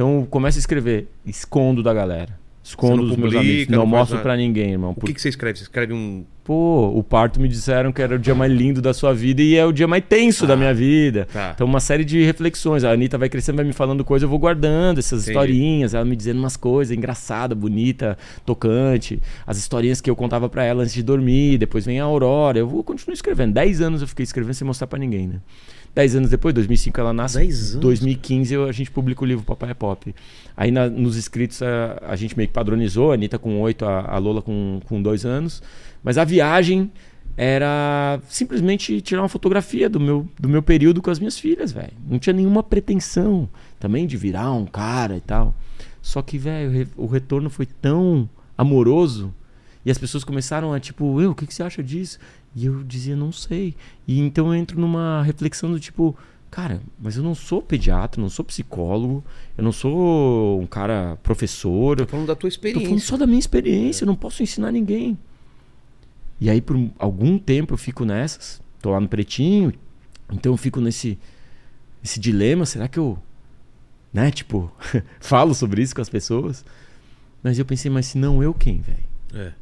Então 0.00 0.20
eu 0.20 0.26
começo 0.30 0.56
a 0.56 0.60
escrever, 0.60 1.08
escondo 1.26 1.82
da 1.82 1.92
galera. 1.92 2.40
Escondo 2.64 3.06
dos 3.06 3.16
meus 3.18 3.34
amigos. 3.34 3.68
não 3.68 3.80
Não, 3.80 3.86
mostro 3.86 4.14
nada. 4.16 4.22
pra 4.22 4.34
ninguém, 4.34 4.70
irmão. 4.70 4.94
O 4.96 5.04
que, 5.04 5.12
que 5.12 5.20
você 5.20 5.28
escreve? 5.28 5.58
Você 5.58 5.64
escreve 5.64 5.92
um. 5.92 6.24
Pô, 6.42 6.88
o 6.88 7.02
parto 7.02 7.38
me 7.38 7.46
disseram 7.48 7.92
que 7.92 8.00
era 8.00 8.14
o 8.16 8.18
dia 8.18 8.34
mais 8.34 8.50
lindo 8.50 8.80
da 8.80 8.94
sua 8.94 9.12
vida 9.12 9.42
e 9.42 9.56
é 9.56 9.64
o 9.66 9.72
dia 9.72 9.86
mais 9.86 10.02
tenso 10.08 10.46
da 10.46 10.56
minha 10.56 10.72
vida. 10.72 11.28
tá. 11.30 11.52
Então, 11.54 11.66
uma 11.66 11.80
série 11.80 12.02
de 12.04 12.24
reflexões. 12.24 12.82
A 12.82 12.92
Anitta 12.92 13.18
vai 13.18 13.28
crescendo, 13.28 13.56
vai 13.56 13.64
me 13.66 13.74
falando 13.74 14.02
coisa, 14.02 14.24
eu 14.24 14.28
vou 14.30 14.38
guardando 14.38 14.98
essas 14.98 15.22
Entendi. 15.24 15.32
historinhas, 15.38 15.92
ela 15.94 16.04
me 16.04 16.16
dizendo 16.16 16.38
umas 16.38 16.56
coisas 16.56 16.96
engraçada, 16.96 17.54
bonita, 17.54 18.16
tocante. 18.46 19.20
As 19.46 19.58
historinhas 19.58 20.00
que 20.00 20.08
eu 20.08 20.16
contava 20.16 20.48
pra 20.48 20.64
ela 20.64 20.82
antes 20.82 20.94
de 20.94 21.02
dormir, 21.02 21.58
depois 21.58 21.84
vem 21.84 22.00
a 22.00 22.04
Aurora. 22.04 22.58
Eu 22.58 22.66
vou 22.66 22.82
continuar 22.82 23.12
escrevendo. 23.14 23.52
Dez 23.52 23.82
anos 23.82 24.00
eu 24.00 24.08
fiquei 24.08 24.22
escrevendo 24.24 24.54
sem 24.54 24.66
mostrar 24.66 24.86
pra 24.86 24.98
ninguém, 24.98 25.28
né? 25.28 25.40
Dez 25.94 26.14
anos 26.14 26.30
depois, 26.30 26.54
2005 26.54 27.00
ela 27.00 27.12
nasce. 27.12 27.38
Dez 27.38 27.70
anos? 27.72 27.80
2015 27.80 28.54
eu- 28.54 28.64
a 28.66 28.72
gente 28.72 28.90
publica 28.90 29.22
o 29.22 29.26
livro 29.26 29.44
Papai 29.44 29.70
é 29.70 29.74
Pop. 29.74 30.14
Aí 30.56 30.70
na- 30.70 30.88
nos 30.88 31.16
inscritos 31.16 31.60
a, 31.62 31.98
a 32.06 32.16
gente 32.16 32.36
meio 32.36 32.48
que 32.48 32.54
padronizou, 32.54 33.10
a 33.10 33.14
Anitta 33.14 33.38
com 33.38 33.60
oito, 33.60 33.84
a, 33.84 34.00
a 34.14 34.18
Lola 34.18 34.40
com, 34.40 34.80
com 34.86 35.02
dois 35.02 35.24
anos. 35.26 35.62
Mas 36.02 36.16
a 36.16 36.24
viagem 36.24 36.90
era 37.36 38.20
simplesmente 38.28 39.00
tirar 39.00 39.22
uma 39.22 39.28
fotografia 39.28 39.88
do 39.88 39.98
meu, 39.98 40.28
do 40.38 40.48
meu 40.48 40.62
período 40.62 41.00
com 41.00 41.10
as 41.10 41.18
minhas 41.18 41.38
filhas, 41.38 41.72
velho. 41.72 41.92
Não 42.08 42.18
tinha 42.18 42.32
nenhuma 42.34 42.62
pretensão 42.62 43.48
também 43.78 44.06
de 44.06 44.16
virar 44.16 44.52
um 44.52 44.66
cara 44.66 45.16
e 45.16 45.20
tal. 45.20 45.54
Só 46.02 46.22
que, 46.22 46.38
velho, 46.38 46.68
o 46.70 46.72
re- 46.72 46.88
o 46.96 47.06
retorno 47.06 47.48
foi 47.50 47.66
tão 47.66 48.28
amoroso 48.56 49.34
e 49.84 49.90
as 49.90 49.96
pessoas 49.98 50.22
começaram 50.22 50.72
a 50.72 50.78
tipo, 50.80 51.20
eu, 51.20 51.30
o 51.30 51.34
que, 51.34 51.46
que 51.46 51.54
você 51.54 51.62
acha 51.62 51.82
disso? 51.82 52.18
E 52.54 52.66
eu 52.66 52.82
dizia, 52.82 53.14
não 53.16 53.30
sei. 53.32 53.74
E 54.06 54.18
então 54.20 54.48
eu 54.48 54.54
entro 54.54 54.80
numa 54.80 55.22
reflexão 55.22 55.70
do 55.70 55.78
tipo, 55.78 56.16
cara, 56.50 56.80
mas 56.98 57.16
eu 57.16 57.22
não 57.22 57.34
sou 57.34 57.62
pediatra, 57.62 58.20
não 58.20 58.28
sou 58.28 58.44
psicólogo, 58.44 59.22
eu 59.56 59.62
não 59.62 59.70
sou 59.72 60.60
um 60.60 60.66
cara 60.66 61.16
professor, 61.22 61.96
Tô 61.98 62.06
falando 62.06 62.26
da 62.26 62.34
tua 62.34 62.50
Tô 62.50 62.56
falando 62.56 62.74
experiência. 62.76 63.06
só 63.06 63.16
da 63.16 63.26
minha 63.26 63.38
experiência, 63.38 64.02
eu 64.04 64.06
não 64.06 64.16
posso 64.16 64.42
ensinar 64.42 64.72
ninguém. 64.72 65.16
E 66.40 66.48
aí, 66.50 66.60
por 66.60 66.74
um- 66.76 66.90
algum 66.98 67.38
tempo, 67.38 67.74
eu 67.74 67.78
fico 67.78 68.04
nessas. 68.04 68.60
Tô 68.82 68.90
lá 68.90 69.00
no 69.00 69.08
pretinho, 69.08 69.72
então 70.32 70.52
eu 70.52 70.56
fico 70.56 70.80
nesse, 70.80 71.18
nesse 72.02 72.18
dilema: 72.18 72.64
será 72.66 72.88
que 72.88 72.98
eu, 72.98 73.18
né, 74.12 74.30
tipo, 74.30 74.72
falo 75.20 75.54
sobre 75.54 75.82
isso 75.82 75.94
com 75.94 76.00
as 76.00 76.08
pessoas? 76.08 76.64
Mas 77.42 77.58
eu 77.58 77.64
pensei, 77.64 77.90
mas 77.90 78.06
se 78.06 78.18
não 78.18 78.42
eu, 78.42 78.52
quem, 78.54 78.80
velho? 78.80 78.98
É. 79.34 79.52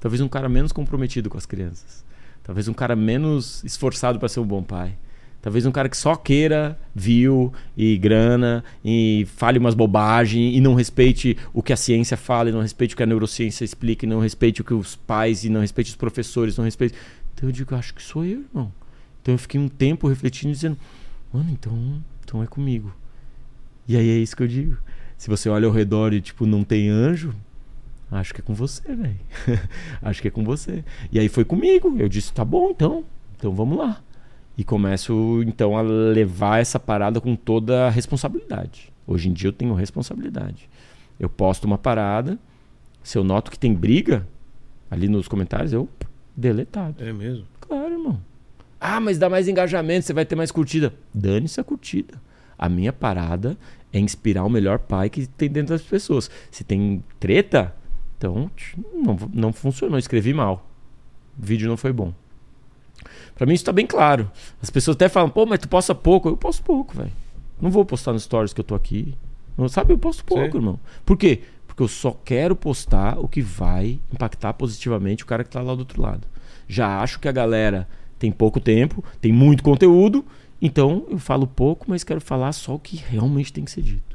Talvez 0.00 0.20
um 0.20 0.28
cara 0.28 0.48
menos 0.48 0.72
comprometido 0.72 1.28
com 1.28 1.36
as 1.36 1.44
crianças. 1.44 2.04
Talvez 2.48 2.66
um 2.66 2.72
cara 2.72 2.96
menos 2.96 3.62
esforçado 3.62 4.18
para 4.18 4.26
ser 4.26 4.40
um 4.40 4.46
bom 4.46 4.62
pai. 4.62 4.96
Talvez 5.42 5.66
um 5.66 5.70
cara 5.70 5.86
que 5.86 5.96
só 5.98 6.16
queira 6.16 6.78
view 6.94 7.52
e 7.76 7.98
grana 7.98 8.64
e 8.82 9.26
fale 9.36 9.58
umas 9.58 9.74
bobagens 9.74 10.56
e 10.56 10.58
não 10.58 10.72
respeite 10.72 11.36
o 11.52 11.62
que 11.62 11.74
a 11.74 11.76
ciência 11.76 12.16
fala, 12.16 12.48
e 12.48 12.52
não 12.52 12.62
respeite 12.62 12.94
o 12.94 12.96
que 12.96 13.02
a 13.02 13.06
neurociência 13.06 13.66
explica, 13.66 14.06
e 14.06 14.08
não 14.08 14.18
respeite 14.18 14.62
o 14.62 14.64
que 14.64 14.72
os 14.72 14.96
pais 14.96 15.44
e 15.44 15.50
não 15.50 15.60
respeite 15.60 15.90
os 15.90 15.96
professores, 15.96 16.56
não 16.56 16.64
respeite. 16.64 16.94
Então 17.34 17.50
eu 17.50 17.52
digo, 17.52 17.74
acho 17.74 17.92
que 17.92 18.02
sou 18.02 18.24
eu, 18.24 18.40
irmão. 18.50 18.72
Então 19.20 19.34
eu 19.34 19.38
fiquei 19.38 19.60
um 19.60 19.68
tempo 19.68 20.08
refletindo 20.08 20.50
dizendo, 20.50 20.78
mano, 21.30 21.50
então, 21.52 22.02
então 22.24 22.42
é 22.42 22.46
comigo. 22.46 22.90
E 23.86 23.94
aí 23.94 24.08
é 24.08 24.16
isso 24.16 24.34
que 24.34 24.42
eu 24.42 24.48
digo. 24.48 24.78
Se 25.18 25.28
você 25.28 25.50
olha 25.50 25.66
ao 25.66 25.72
redor 25.72 26.14
e 26.14 26.20
tipo 26.22 26.46
não 26.46 26.64
tem 26.64 26.88
anjo, 26.88 27.34
acho 28.10 28.34
que 28.34 28.40
é 28.40 28.44
com 28.44 28.54
você, 28.54 28.94
velho. 28.94 29.20
acho 30.02 30.22
que 30.22 30.28
é 30.28 30.30
com 30.30 30.44
você. 30.44 30.84
E 31.12 31.18
aí 31.18 31.28
foi 31.28 31.44
comigo. 31.44 31.96
Eu 31.98 32.08
disse, 32.08 32.32
tá 32.32 32.44
bom, 32.44 32.70
então. 32.70 33.04
Então 33.36 33.52
vamos 33.52 33.78
lá. 33.78 34.02
E 34.56 34.64
começo 34.64 35.42
então 35.46 35.76
a 35.76 35.82
levar 35.82 36.58
essa 36.60 36.80
parada 36.80 37.20
com 37.20 37.36
toda 37.36 37.86
a 37.86 37.90
responsabilidade. 37.90 38.92
Hoje 39.06 39.28
em 39.28 39.32
dia 39.32 39.48
eu 39.48 39.52
tenho 39.52 39.72
responsabilidade. 39.74 40.68
Eu 41.18 41.28
posto 41.28 41.64
uma 41.64 41.78
parada, 41.78 42.38
se 43.02 43.16
eu 43.16 43.24
noto 43.24 43.50
que 43.50 43.58
tem 43.58 43.72
briga 43.72 44.26
ali 44.90 45.08
nos 45.08 45.28
comentários, 45.28 45.72
eu 45.72 45.88
deletado. 46.36 47.02
É 47.02 47.12
mesmo. 47.12 47.46
Claro, 47.60 47.92
irmão. 47.92 48.20
Ah, 48.80 49.00
mas 49.00 49.18
dá 49.18 49.28
mais 49.28 49.48
engajamento, 49.48 50.06
você 50.06 50.12
vai 50.12 50.24
ter 50.24 50.36
mais 50.36 50.50
curtida. 50.50 50.92
Dane-se 51.12 51.60
a 51.60 51.64
curtida. 51.64 52.20
A 52.56 52.68
minha 52.68 52.92
parada 52.92 53.56
é 53.92 53.98
inspirar 53.98 54.44
o 54.44 54.50
melhor 54.50 54.78
pai 54.78 55.08
que 55.08 55.26
tem 55.26 55.48
dentro 55.48 55.74
das 55.74 55.82
pessoas. 55.82 56.30
Se 56.50 56.64
tem 56.64 57.02
treta, 57.18 57.74
então 58.18 58.50
não, 58.92 59.16
não 59.32 59.52
funcionou. 59.52 59.98
Escrevi 59.98 60.34
mal. 60.34 60.68
O 61.40 61.46
vídeo 61.46 61.68
não 61.68 61.76
foi 61.76 61.92
bom. 61.92 62.12
Pra 63.36 63.46
mim 63.46 63.54
isso 63.54 63.64
tá 63.64 63.72
bem 63.72 63.86
claro. 63.86 64.30
As 64.60 64.68
pessoas 64.68 64.96
até 64.96 65.08
falam, 65.08 65.30
pô, 65.30 65.46
mas 65.46 65.60
tu 65.60 65.68
posta 65.68 65.94
pouco. 65.94 66.28
Eu 66.28 66.36
posto 66.36 66.62
pouco, 66.62 66.96
velho. 66.96 67.12
Não 67.60 67.70
vou 67.70 67.84
postar 67.84 68.12
nos 68.12 68.24
stories 68.24 68.52
que 68.52 68.60
eu 68.60 68.64
tô 68.64 68.74
aqui. 68.74 69.14
Não 69.56 69.68
sabe? 69.68 69.92
Eu 69.92 69.98
posto 69.98 70.24
pouco, 70.24 70.52
Sim. 70.52 70.58
irmão. 70.58 70.80
Por 71.06 71.16
quê? 71.16 71.42
Porque 71.66 71.82
eu 71.82 71.88
só 71.88 72.10
quero 72.24 72.56
postar 72.56 73.18
o 73.18 73.28
que 73.28 73.40
vai 73.40 74.00
impactar 74.12 74.52
positivamente 74.54 75.22
o 75.22 75.26
cara 75.26 75.44
que 75.44 75.50
tá 75.50 75.62
lá 75.62 75.74
do 75.74 75.80
outro 75.80 76.02
lado. 76.02 76.26
Já 76.66 77.00
acho 77.00 77.18
que 77.18 77.28
a 77.28 77.32
galera 77.32 77.88
tem 78.18 78.32
pouco 78.32 78.60
tempo, 78.60 79.02
tem 79.20 79.32
muito 79.32 79.62
conteúdo, 79.62 80.24
então 80.60 81.06
eu 81.08 81.18
falo 81.18 81.46
pouco, 81.46 81.86
mas 81.88 82.02
quero 82.02 82.20
falar 82.20 82.52
só 82.52 82.74
o 82.74 82.78
que 82.78 82.96
realmente 82.96 83.52
tem 83.52 83.64
que 83.64 83.70
ser 83.70 83.82
dito. 83.82 84.07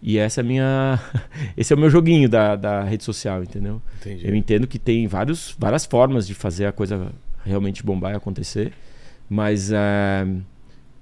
E 0.00 0.16
essa 0.18 0.40
é 0.40 0.44
minha. 0.44 1.00
Esse 1.56 1.72
é 1.72 1.76
o 1.76 1.78
meu 1.78 1.90
joguinho 1.90 2.28
da, 2.28 2.54
da 2.56 2.84
rede 2.84 3.02
social, 3.04 3.42
entendeu? 3.42 3.82
Entendi. 4.00 4.26
Eu 4.28 4.34
entendo 4.34 4.66
que 4.66 4.78
tem 4.78 5.06
vários, 5.08 5.54
várias 5.58 5.84
formas 5.84 6.26
de 6.26 6.34
fazer 6.34 6.66
a 6.66 6.72
coisa 6.72 7.10
realmente 7.44 7.82
bombar 7.82 8.12
e 8.12 8.16
acontecer, 8.16 8.72
mas 9.28 9.72
eh, 9.72 10.26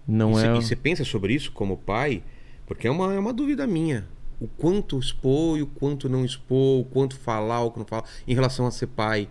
não 0.09 0.33
e 0.33 0.35
cê- 0.41 0.47
é. 0.47 0.53
E 0.53 0.55
você 0.63 0.77
pensa 0.77 1.05
sobre 1.05 1.35
isso 1.35 1.53
como 1.53 1.77
pai? 1.77 2.23
Porque 2.67 2.87
é 2.89 2.91
uma, 2.91 3.13
é 3.15 3.19
uma 3.19 3.33
dúvida 3.35 3.67
minha. 3.67 4.07
O 4.41 4.49
quanto 4.49 4.99
expor 4.99 5.59
e 5.59 5.63
o 5.63 5.67
quanto 5.67 6.09
não 6.09 6.25
expor, 6.25 6.81
o 6.81 6.85
quanto 6.85 7.19
falar, 7.19 7.61
o 7.63 7.71
que 7.71 7.79
não 7.79 7.87
falar, 7.87 8.05
em 8.27 8.35
relação 8.35 8.67
a 8.67 8.71
ser 8.71 8.87
pai, 8.89 9.29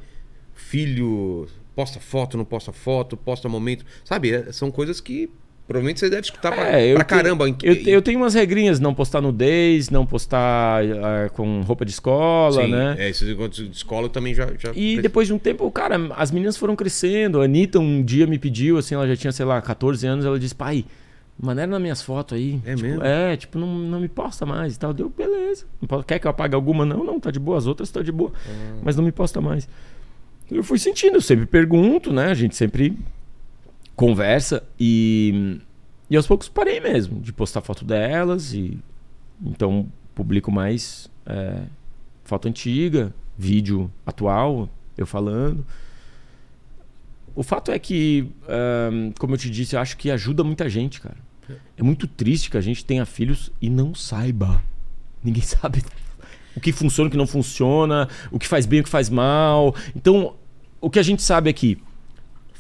filho, 0.54 1.48
posta 1.76 2.00
foto, 2.00 2.38
não 2.38 2.46
posta 2.46 2.72
foto, 2.72 3.18
posta 3.18 3.50
momento. 3.50 3.86
Sabe, 4.04 4.32
é- 4.32 4.52
são 4.52 4.72
coisas 4.72 5.00
que 5.02 5.30
provavelmente 5.68 6.00
você 6.00 6.10
deve 6.10 6.22
escutar 6.22 6.52
pra, 6.52 6.64
É, 6.68 6.94
pra 6.94 7.04
tenho- 7.04 7.22
caramba. 7.22 7.46
Eu, 7.64 7.74
eu 7.74 8.02
tenho 8.02 8.20
umas 8.20 8.34
regrinhas, 8.34 8.80
não 8.80 8.94
postar 8.94 9.22
nudez, 9.22 9.90
não 9.90 10.06
postar 10.06 10.84
eh, 10.86 11.30
com 11.34 11.62
roupa 11.62 11.84
de 11.86 11.92
escola, 11.92 12.64
Sim, 12.64 12.72
né? 12.72 12.96
É, 13.00 13.10
esses 13.10 13.28
negócios 13.28 13.68
de 13.70 13.76
escola 13.76 14.06
eu 14.06 14.10
também 14.10 14.34
já. 14.34 14.48
já 14.58 14.72
E 14.76 15.02
depois 15.02 15.28
de 15.28 15.34
um 15.34 15.40
tempo, 15.40 15.70
cara, 15.72 15.96
as 16.16 16.32
meninas 16.32 16.56
foram 16.58 16.76
crescendo. 16.76 17.42
A 17.42 17.46
Anitta 17.46 17.80
um 17.80 18.04
dia 18.04 18.28
me 18.28 18.38
pediu, 18.38 18.78
assim, 18.78 18.96
ela 18.96 19.08
já 19.08 19.16
tinha, 19.16 19.32
sei 19.32 19.46
lá, 19.46 19.62
14 19.62 20.06
anos, 20.06 20.24
ela 20.26 20.38
disse, 20.40 20.54
pai, 20.56 20.86
maneira 21.40 21.70
nas 21.72 21.82
minhas 21.82 22.02
fotos 22.02 22.38
aí. 22.38 22.60
É 22.66 22.76
Tipo, 22.76 22.88
mesmo? 22.88 23.04
É, 23.04 23.36
tipo, 23.36 23.58
não, 23.60 23.68
não 23.68 24.00
me 24.00 24.08
posta 24.08 24.46
mais 24.46 24.76
e 24.76 24.80
tal. 24.80 24.94
Deu, 24.94 25.10
beleza. 25.10 25.66
Quer 26.08 26.20
que 26.20 26.28
eu 26.28 26.32
apague 26.32 26.54
alguma? 26.56 26.86
Não, 26.86 27.04
não, 27.04 27.20
tá 27.20 27.32
de 27.32 27.40
boa. 27.40 27.58
As 27.58 27.66
outras 27.66 27.90
tá 27.90 28.02
de 28.02 28.12
boa. 28.12 28.32
Ah. 28.48 28.52
Mas 28.84 28.96
não 28.96 29.04
me 29.04 29.12
posta 29.12 29.42
mais. 29.42 29.68
Eu 30.52 30.64
fui 30.64 30.78
sentindo, 30.78 31.16
eu 31.16 31.22
sempre 31.22 31.46
pergunto, 31.48 32.14
né? 32.14 32.28
A 32.28 32.34
gente 32.36 32.56
sempre 32.56 32.96
conversa 33.96 34.64
e... 34.80 35.60
E 36.08 36.16
aos 36.16 36.28
poucos 36.28 36.48
parei 36.48 36.80
mesmo 36.80 37.20
de 37.20 37.34
postar 37.34 37.62
foto 37.62 37.84
delas 37.84 38.54
e... 38.54 38.80
Então, 39.44 39.92
publico 40.14 40.52
mais 40.52 41.10
é, 41.26 41.64
foto 42.24 42.48
antiga, 42.48 43.14
vídeo 43.38 43.92
atual, 44.06 44.70
eu 44.98 45.06
falando. 45.06 45.66
O 47.36 47.44
fato 47.44 47.70
é 47.72 47.78
que, 47.78 48.32
ahn, 48.48 49.12
como 49.20 49.34
eu 49.34 49.38
te 49.38 49.50
disse, 49.50 49.76
eu 49.76 49.80
acho 49.80 49.98
que 49.98 50.10
ajuda 50.10 50.44
muita 50.44 50.70
gente, 50.70 51.02
cara. 51.02 51.18
É 51.78 51.84
muito 51.84 52.08
triste 52.08 52.50
que 52.50 52.58
a 52.58 52.62
gente 52.62 52.84
tenha 52.84 53.06
filhos 53.06 53.52
e 53.62 53.70
não 53.70 53.94
saiba. 53.94 54.64
Ninguém 55.24 55.44
sabe 55.44 55.84
o 56.56 56.62
que 56.62 56.72
funciona, 56.72 57.08
o 57.08 57.12
que 57.12 57.18
não 57.18 57.28
funciona, 57.28 58.08
o 58.32 58.40
que 58.40 58.48
faz 58.48 58.66
bem, 58.66 58.80
o 58.80 58.84
que 58.84 58.90
faz 58.90 59.10
mal. 59.10 59.76
Então, 59.96 60.36
o 60.80 60.90
que 60.90 60.98
a 60.98 61.04
gente 61.04 61.22
sabe 61.22 61.50
é 61.50 61.54
que 61.54 61.78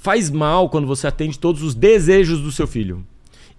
Faz 0.05 0.29
mal 0.29 0.69
quando 0.69 0.85
você 0.85 1.07
atende 1.07 1.39
todos 1.39 1.63
os 1.63 1.73
desejos 1.73 2.39
do 2.39 2.51
seu 2.51 2.67
filho. 2.67 3.03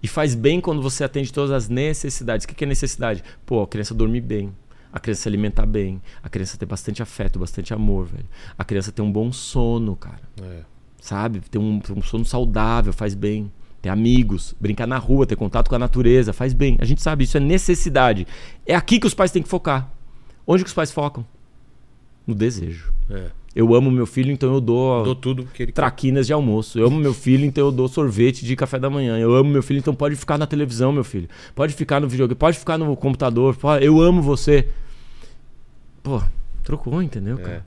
E 0.01 0.07
faz 0.07 0.33
bem 0.33 0.61
quando 0.61 0.81
você 0.81 1.03
atende 1.03 1.33
todas 1.33 1.51
as 1.51 1.67
necessidades. 1.67 2.45
O 2.45 2.47
que 2.47 2.63
é 2.63 2.65
necessidade? 2.65 3.21
Pô, 3.45 3.63
a 3.63 3.67
criança 3.67 3.93
dormir 3.93 4.21
bem. 4.21 4.55
A 4.93 4.97
criança 4.97 5.23
se 5.23 5.27
alimentar 5.27 5.65
bem. 5.65 6.01
A 6.23 6.29
criança 6.29 6.57
ter 6.57 6.65
bastante 6.65 7.03
afeto, 7.03 7.37
bastante 7.37 7.73
amor, 7.73 8.05
velho. 8.05 8.23
A 8.57 8.63
criança 8.63 8.93
ter 8.93 9.01
um 9.01 9.11
bom 9.11 9.29
sono, 9.29 9.93
cara. 9.97 10.21
É. 10.41 10.61
Sabe? 11.01 11.41
Ter 11.41 11.57
um, 11.57 11.81
ter 11.81 11.91
um 11.91 12.01
sono 12.01 12.23
saudável, 12.23 12.93
faz 12.93 13.13
bem. 13.13 13.51
Ter 13.81 13.89
amigos, 13.89 14.55
brincar 14.57 14.87
na 14.87 14.97
rua, 14.97 15.25
ter 15.25 15.35
contato 15.35 15.67
com 15.67 15.75
a 15.75 15.79
natureza, 15.79 16.31
faz 16.31 16.53
bem. 16.53 16.77
A 16.79 16.85
gente 16.85 17.01
sabe, 17.01 17.25
isso 17.25 17.35
é 17.35 17.41
necessidade. 17.41 18.25
É 18.65 18.73
aqui 18.73 19.01
que 19.01 19.07
os 19.07 19.13
pais 19.13 19.31
têm 19.31 19.43
que 19.43 19.49
focar. 19.49 19.91
Onde 20.47 20.63
que 20.63 20.69
os 20.69 20.73
pais 20.73 20.93
focam? 20.93 21.27
No 22.25 22.33
desejo. 22.33 22.93
É. 23.09 23.31
Eu 23.55 23.73
amo 23.73 23.89
meu 23.89 24.05
filho, 24.05 24.31
então 24.31 24.53
eu 24.53 24.61
dou, 24.61 25.03
Dou 25.03 25.15
tudo 25.15 25.45
que 25.45 25.63
ele 25.63 25.71
traquinas 25.71 26.27
de 26.27 26.33
almoço. 26.33 26.77
Eu 26.77 26.87
amo 26.87 26.99
meu 26.99 27.13
filho, 27.13 27.43
então 27.43 27.65
eu 27.65 27.71
dou 27.71 27.87
sorvete 27.87 28.45
de 28.45 28.55
café 28.55 28.77
da 28.77 28.89
manhã. 28.89 29.17
Eu 29.17 29.33
amo 29.33 29.49
meu 29.49 29.63
filho, 29.63 29.79
então 29.79 29.95
pode 29.95 30.15
ficar 30.15 30.37
na 30.37 30.45
televisão, 30.45 30.91
meu 30.91 31.03
filho. 31.03 31.27
Pode 31.55 31.73
ficar 31.73 31.99
no 31.99 32.07
videogame, 32.07 32.37
pode 32.37 32.59
ficar 32.59 32.77
no 32.77 32.95
computador. 32.95 33.55
Pode- 33.55 33.83
Eu 33.83 33.99
amo 33.99 34.21
você. 34.21 34.67
Pô, 36.03 36.21
trocou, 36.63 37.01
entendeu, 37.01 37.37
É. 37.39 37.41
cara? 37.41 37.65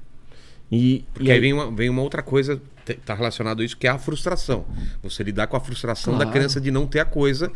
E, 0.70 1.04
Porque 1.12 1.28
e 1.28 1.32
aí 1.32 1.40
vem 1.40 1.52
uma, 1.52 1.70
vem 1.70 1.88
uma 1.90 2.02
outra 2.02 2.22
coisa, 2.22 2.60
tá 3.04 3.14
relacionado 3.14 3.60
a 3.60 3.64
isso, 3.64 3.76
que 3.76 3.86
é 3.88 3.90
a 3.90 3.98
frustração. 3.98 4.64
Você 5.02 5.22
lidar 5.24 5.48
com 5.48 5.56
a 5.56 5.60
frustração 5.60 6.12
da 6.12 6.18
Claro. 6.20 6.30
criança 6.32 6.60
de 6.60 6.70
não 6.70 6.86
ter 6.86 7.00
a 7.00 7.04
coisa. 7.04 7.50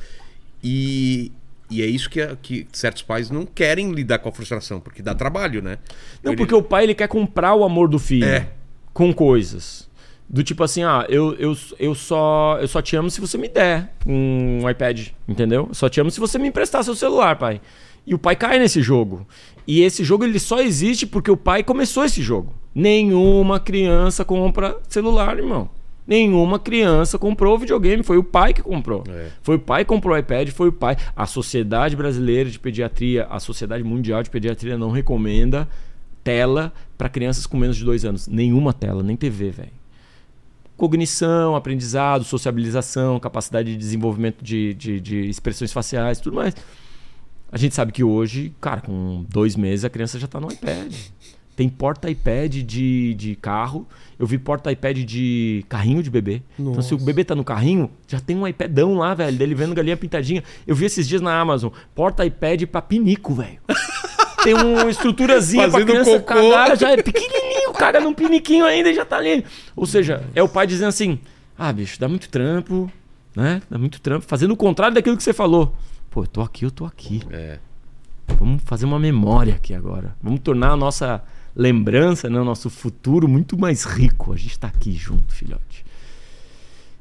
E, 0.63 1.31
e 1.70 1.82
é 1.82 1.86
isso 1.86 2.09
que, 2.11 2.24
que 2.43 2.66
certos 2.73 3.03
pais 3.03 3.31
não 3.31 3.45
querem 3.47 3.93
lidar 3.93 4.19
com 4.19 4.28
a 4.28 4.32
frustração, 4.32 4.81
porque 4.81 5.03
dá 5.03 5.15
trabalho, 5.15 5.62
né? 5.62 5.78
Não, 6.23 6.32
Ele- 6.32 6.36
porque 6.36 6.55
o 6.55 6.62
pai 6.62 6.85
ele 6.85 6.95
quer 6.95 7.09
comprar 7.09 7.55
o 7.55 7.65
amor 7.65 7.89
do 7.89 7.99
filho 7.99 8.24
É. 8.27 8.49
com 8.93 9.12
coisas. 9.12 9.89
Do 10.28 10.43
tipo 10.43 10.65
assim, 10.65 10.82
ah, 10.82 11.05
eu, 11.09 11.35
eu, 11.35 11.57
eu, 11.78 11.95
só, 11.95 12.57
eu 12.61 12.66
só 12.66 12.81
te 12.81 12.97
amo 12.97 13.11
se 13.11 13.20
você 13.20 13.36
me 13.36 13.47
der 13.49 13.93
um 14.07 14.69
iPad, 14.69 15.09
entendeu? 15.28 15.66
Eu 15.69 15.74
só 15.74 15.89
te 15.89 16.01
amo 16.01 16.11
se 16.11 16.19
você 16.19 16.39
me 16.39 16.49
emprestar 16.49 16.82
seu 16.82 16.95
celular, 16.95 17.36
pai. 17.36 17.61
E 18.07 18.15
o 18.15 18.19
pai 18.19 18.35
cai 18.35 18.59
nesse 18.59 18.81
jogo. 18.82 19.27
E 19.66 19.82
esse 19.82 20.03
jogo 20.05 20.24
ele 20.24 20.39
só 20.39 20.61
existe 20.61 21.07
porque 21.07 21.31
o 21.31 21.36
pai 21.36 21.62
começou 21.62 22.05
esse 22.05 22.23
jogo. 22.23 22.53
Nenhuma 22.74 23.59
criança 23.61 24.24
compra 24.24 24.77
celular, 24.89 25.39
irmão. 25.39 25.69
Nenhuma 26.06 26.59
criança 26.59 27.18
comprou 27.18 27.55
o 27.55 27.59
videogame, 27.59 28.02
foi 28.02 28.18
o 28.18 28.24
pai 28.24 28.52
que 28.52 28.62
comprou. 28.62 29.05
É. 29.09 29.28
Foi 29.43 29.56
o 29.56 29.59
pai 29.59 29.85
que 29.85 29.89
comprou 29.89 30.14
o 30.14 30.18
iPad, 30.18 30.51
foi 30.51 30.68
o 30.68 30.72
pai. 30.72 30.97
A 31.16 31.24
Sociedade 31.24 31.97
Brasileira 31.97 32.51
de 32.51 32.59
Pediatria, 32.59 33.26
a 33.31 33.40
Sociedade 33.40 33.82
Mundial 33.82 34.22
de 34.22 34.28
Pediatria 34.28 34.76
não 34.76 34.90
recomenda 34.90 35.66
tela 36.22 36.72
para 36.98 37.09
crianças 37.09 37.47
com 37.47 37.56
menos 37.56 37.76
de 37.76 37.85
dois 37.85 38.05
anos. 38.05 38.28
Nenhuma 38.28 38.72
tela, 38.72 39.02
nem 39.02 39.16
TV, 39.16 39.51
velho. 39.51 39.72
Cognição, 40.76 41.56
aprendizado, 41.56 42.24
sociabilização, 42.24 43.18
capacidade 43.18 43.70
de 43.70 43.76
desenvolvimento 43.76 44.43
de, 44.43 44.74
de, 44.74 45.01
de 45.01 45.28
expressões 45.28 45.72
faciais, 45.72 46.20
tudo 46.20 46.36
mais. 46.36 46.55
A 47.51 47.56
gente 47.56 47.74
sabe 47.74 47.93
que 47.93 48.02
hoje, 48.02 48.52
cara, 48.60 48.81
com 48.81 49.24
dois 49.28 49.56
meses 49.56 49.85
a 49.85 49.90
criança 49.90 50.18
já 50.18 50.26
tá 50.26 50.40
no 50.40 50.52
iPad. 50.52 50.93
Tem 51.56 51.68
porta-iPad 51.68 52.52
de, 52.56 53.14
de 53.14 53.36
carro. 53.36 53.86
Eu 54.18 54.26
vi 54.26 54.39
porta-iPad 54.39 54.98
de 54.98 55.64
carrinho 55.68 56.02
de 56.02 56.10
bebê. 56.10 56.43
Então, 56.59 56.82
se 56.82 56.94
o 56.94 56.98
bebê 56.98 57.24
tá 57.24 57.35
no 57.35 57.44
carrinho, 57.44 57.90
já 58.09 58.18
tem 58.20 58.36
um 58.36 58.47
iPadão 58.47 58.94
lá, 58.94 59.14
velho, 59.14 59.36
dele 59.36 59.55
vendo 59.55 59.74
galinha 59.74 59.97
pintadinha. 59.97 60.43
Eu 60.66 60.74
vi 60.74 60.86
esses 60.86 61.06
dias 61.06 61.20
na 61.20 61.39
Amazon, 61.39 61.70
porta-iPad 61.94 62.64
pra 62.66 62.82
pinico, 62.82 63.35
velho. 63.35 63.59
Tem 64.44 64.52
uma 64.52 64.90
estruturazinha 64.90 65.62
pra 65.62 65.72
Fazendo 65.72 65.89
criança 65.89 66.20
cocô. 66.20 66.24
cagar, 66.26 66.76
já 66.76 66.90
é 66.90 67.02
pequenininho, 67.02 67.72
caga 67.72 67.98
num 67.98 68.12
piniquinho 68.12 68.66
ainda 68.66 68.90
e 68.90 68.94
já 68.94 69.02
tá 69.02 69.16
ali. 69.16 69.43
Ou 69.74 69.86
seja, 69.86 70.22
é 70.35 70.43
o 70.43 70.48
pai 70.48 70.66
dizendo 70.66 70.89
assim: 70.89 71.18
ah, 71.59 71.72
bicho, 71.72 71.98
dá 71.98 72.06
muito 72.09 72.28
trampo, 72.28 72.93
né? 73.35 73.62
Dá 73.70 73.78
muito 73.78 73.98
trampo. 74.02 74.26
Fazendo 74.26 74.51
o 74.51 74.56
contrário 74.56 74.94
daquilo 74.94 75.16
que 75.16 75.22
você 75.22 75.32
falou. 75.32 75.74
Pô, 76.10 76.24
eu 76.24 76.26
tô 76.26 76.43
aqui, 76.43 76.66
eu 76.66 76.70
tô 76.70 76.85
aqui. 76.85 77.22
É. 77.31 77.59
Vamos 78.39 78.62
fazer 78.64 78.85
uma 78.85 78.98
memória 78.98 79.55
aqui 79.55 79.72
agora. 79.72 80.14
Vamos 80.22 80.40
tornar 80.40 80.72
a 80.72 80.76
nossa 80.76 81.24
lembrança, 81.56 82.28
né, 82.28 82.40
o 82.40 82.44
nosso 82.44 82.68
futuro 82.70 83.28
muito 83.28 83.59
mais 83.59 83.85
rico. 83.85 84.32
A 84.32 84.36
gente 84.36 84.59
tá 84.59 84.68
aqui 84.68 84.93
junto, 84.93 85.32
filhote. 85.35 85.85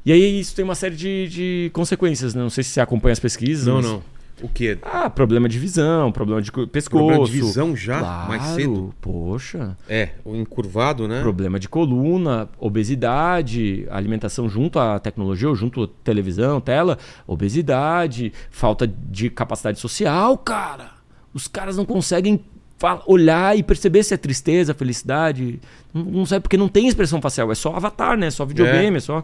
E 0.06 0.12
aí 0.12 0.40
isso 0.40 0.56
tem 0.56 0.66
uma 0.66 0.76
série 0.76 0.96
de, 0.96 1.28
de 1.30 1.72
consequências, 1.74 2.34
né? 2.36 2.42
Não 2.42 2.50
sei 2.50 2.64
se 2.64 2.72
você 2.72 2.82
acompanha 2.82 3.14
as 3.14 3.20
pesquisas. 3.20 3.66
Não, 3.68 3.76
mas- 3.76 3.86
não. 3.86 4.14
O 4.42 4.50
quê? 4.50 4.78
Ah, 4.82 5.10
problema 5.12 5.48
de 5.48 5.58
visão, 5.60 6.12
problema 6.12 6.42
de 6.42 6.52
co- 6.52 6.68
pescoço. 6.68 7.06
Problema 7.06 7.24
de 7.26 7.32
visão 7.32 7.76
já? 7.76 8.00
Claro, 8.00 8.28
Mais 8.28 8.44
cedo? 8.44 8.94
Poxa. 9.00 9.78
É, 9.88 10.10
o 10.26 10.36
encurvado, 10.36 11.08
né? 11.08 11.22
Problema 11.22 11.60
de 11.60 11.70
coluna, 11.70 12.50
obesidade, 12.60 13.88
alimentação 13.90 14.50
junto 14.50 14.80
à 14.80 15.00
tecnologia 15.00 15.48
ou 15.48 15.56
junto 15.56 15.84
à 15.84 15.88
televisão, 16.04 16.60
tela, 16.60 16.98
obesidade, 17.28 18.34
falta 18.50 18.88
de 18.88 19.30
capacidade 19.30 19.80
social, 19.80 20.38
cara. 20.40 20.92
Os 21.34 21.48
caras 21.48 21.78
não 21.78 21.86
conseguem 21.86 22.44
olhar 23.06 23.58
e 23.58 23.64
perceber 23.64 24.04
se 24.04 24.14
é 24.14 24.18
tristeza, 24.18 24.74
felicidade. 24.74 25.60
Não, 25.94 26.04
não 26.04 26.26
sabe 26.26 26.42
porque 26.42 26.58
não 26.58 26.68
tem 26.68 26.88
expressão 26.88 27.22
facial, 27.22 27.52
é 27.52 27.56
só 27.56 27.76
avatar, 27.76 28.18
né? 28.18 28.28
É 28.28 28.32
só 28.32 28.46
videogame, 28.46 28.98
é, 28.98 29.00
só. 29.00 29.24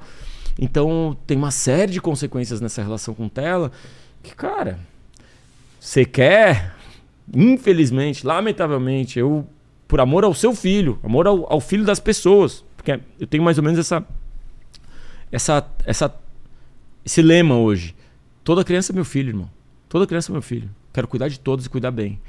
Então 0.60 1.18
tem 1.26 1.38
uma 1.38 1.52
série 1.52 1.92
de 1.92 2.02
consequências 2.02 2.60
nessa 2.62 2.82
relação 2.82 3.14
com 3.14 3.30
tela 3.30 3.72
que, 4.22 4.36
cara, 4.36 4.80
você 5.80 6.04
quer, 6.04 6.76
infelizmente, 7.34 8.26
lamentavelmente, 8.26 9.18
eu, 9.18 9.48
por 9.88 10.02
amor 10.02 10.24
ao 10.24 10.34
seu 10.34 10.54
filho, 10.54 11.00
amor 11.04 11.28
ao, 11.28 11.52
ao 11.52 11.62
filho 11.62 11.86
das 11.86 12.00
pessoas, 12.00 12.66
porque 12.76 13.00
eu 13.20 13.28
tenho 13.28 13.44
mais 13.44 13.58
ou 13.58 13.64
menos 13.64 13.80
essa, 13.80 14.06
essa, 15.32 15.66
essa, 15.86 16.14
esse 17.06 17.22
lema 17.22 17.56
hoje. 17.56 17.96
Toda 18.44 18.64
criança 18.64 18.92
é 18.92 18.96
meu 18.96 19.06
filho, 19.06 19.30
irmão. 19.30 19.50
Toda 19.88 20.06
criança 20.06 20.32
é 20.32 20.34
meu 20.34 20.42
filho. 20.42 20.70
Quero 20.94 21.08
cuidar 21.08 21.28
de 21.30 21.40
todos 21.40 21.66
e 21.66 21.70
cuidar 21.70 21.92
bem. 21.92 22.20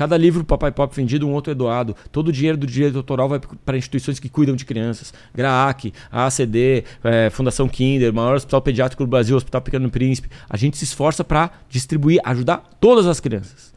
Cada 0.00 0.16
livro 0.16 0.42
Papai 0.42 0.72
Pop 0.72 0.96
vendido, 0.96 1.28
um 1.28 1.32
outro 1.34 1.52
é 1.52 1.54
doado. 1.54 1.94
Todo 2.10 2.28
o 2.28 2.32
dinheiro 2.32 2.56
do 2.56 2.66
direito 2.66 2.96
autoral 2.96 3.28
vai 3.28 3.38
para 3.38 3.76
instituições 3.76 4.18
que 4.18 4.30
cuidam 4.30 4.56
de 4.56 4.64
crianças. 4.64 5.12
GRAAC, 5.34 5.92
AACD, 6.10 6.84
eh, 7.04 7.28
Fundação 7.28 7.68
Kinder, 7.68 8.10
maior 8.10 8.34
hospital 8.34 8.62
pediátrico 8.62 9.04
do 9.04 9.10
Brasil, 9.10 9.36
Hospital 9.36 9.60
Pequeno 9.60 9.90
Príncipe. 9.90 10.30
A 10.48 10.56
gente 10.56 10.78
se 10.78 10.84
esforça 10.84 11.22
para 11.22 11.50
distribuir, 11.68 12.18
ajudar 12.24 12.78
todas 12.80 13.04
as 13.04 13.20
crianças. 13.20 13.74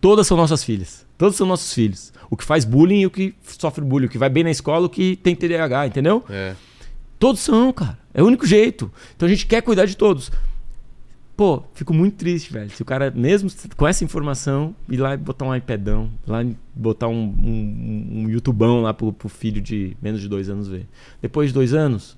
Todas 0.00 0.26
são 0.26 0.38
nossas 0.38 0.64
filhas. 0.64 1.04
Todos 1.18 1.36
são 1.36 1.46
nossos 1.46 1.70
filhos. 1.74 2.14
O 2.30 2.36
que 2.38 2.44
faz 2.44 2.64
bullying 2.64 3.00
e 3.00 3.06
o 3.06 3.10
que 3.10 3.34
sofre 3.42 3.84
bullying. 3.84 4.06
O 4.06 4.08
que 4.08 4.16
vai 4.16 4.30
bem 4.30 4.44
na 4.44 4.50
escola, 4.50 4.86
o 4.86 4.88
que 4.88 5.16
tem 5.16 5.36
TDAH, 5.36 5.88
entendeu? 5.88 6.24
É. 6.30 6.54
Todos 7.18 7.42
são, 7.42 7.74
cara. 7.74 7.98
É 8.14 8.22
o 8.22 8.26
único 8.26 8.46
jeito. 8.46 8.90
Então 9.14 9.26
a 9.26 9.30
gente 9.30 9.44
quer 9.44 9.60
cuidar 9.60 9.84
de 9.84 9.98
todos. 9.98 10.32
Pô, 11.38 11.62
fico 11.72 11.94
muito 11.94 12.16
triste, 12.16 12.52
velho. 12.52 12.68
Se 12.68 12.82
o 12.82 12.84
cara, 12.84 13.12
mesmo 13.12 13.48
com 13.76 13.86
essa 13.86 14.02
informação, 14.02 14.74
ir 14.88 14.96
lá 14.96 15.14
e 15.14 15.16
botar 15.16 15.44
um 15.44 15.54
iPadão, 15.54 16.10
lá 16.26 16.42
e 16.42 16.56
botar 16.74 17.06
um, 17.06 17.14
um, 17.40 18.22
um 18.24 18.28
YouTubão 18.28 18.82
lá 18.82 18.92
pro, 18.92 19.12
pro 19.12 19.28
filho 19.28 19.60
de 19.62 19.96
menos 20.02 20.20
de 20.20 20.28
dois 20.28 20.50
anos 20.50 20.66
ver. 20.66 20.88
Depois 21.22 21.50
de 21.50 21.54
dois 21.54 21.72
anos, 21.72 22.16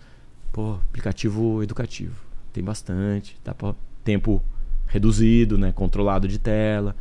pô, 0.51 0.73
aplicativo 0.89 1.63
educativo. 1.63 2.15
Tem 2.51 2.65
bastante. 2.65 3.37
Dá 3.45 3.53
pra 3.53 3.75
tempo 4.03 4.43
reduzido, 4.87 5.59
né? 5.59 5.71
Controlado 5.71 6.27
de 6.27 6.39
tela. 6.39 6.97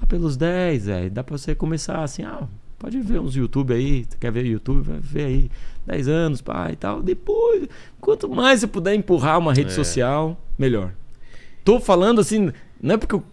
Lá 0.00 0.06
pelos 0.06 0.36
10, 0.36 0.86
velho, 0.86 1.10
dá 1.10 1.24
pra 1.24 1.36
você 1.36 1.52
começar 1.52 2.00
assim, 2.04 2.22
ah, 2.22 2.46
pode 2.78 3.00
ver 3.00 3.18
uns 3.18 3.34
YouTube 3.34 3.74
aí, 3.74 4.04
você 4.08 4.16
quer 4.20 4.30
ver 4.30 4.46
YouTube, 4.46 4.82
vai 4.84 5.00
ver 5.00 5.24
aí. 5.24 5.50
10 5.84 6.06
anos, 6.06 6.40
pai 6.40 6.74
e 6.74 6.76
tal. 6.76 7.02
Depois, 7.02 7.66
quanto 8.00 8.28
mais 8.28 8.60
você 8.60 8.68
puder 8.68 8.94
empurrar 8.94 9.36
uma 9.40 9.52
rede 9.52 9.72
É. 9.72 9.74
social, 9.74 10.40
melhor. 10.56 10.92
Tô 11.66 11.80
falando 11.80 12.20
assim, 12.20 12.52
não 12.80 12.94
é 12.94 12.96
porque 12.96 13.16
eu. 13.16 13.24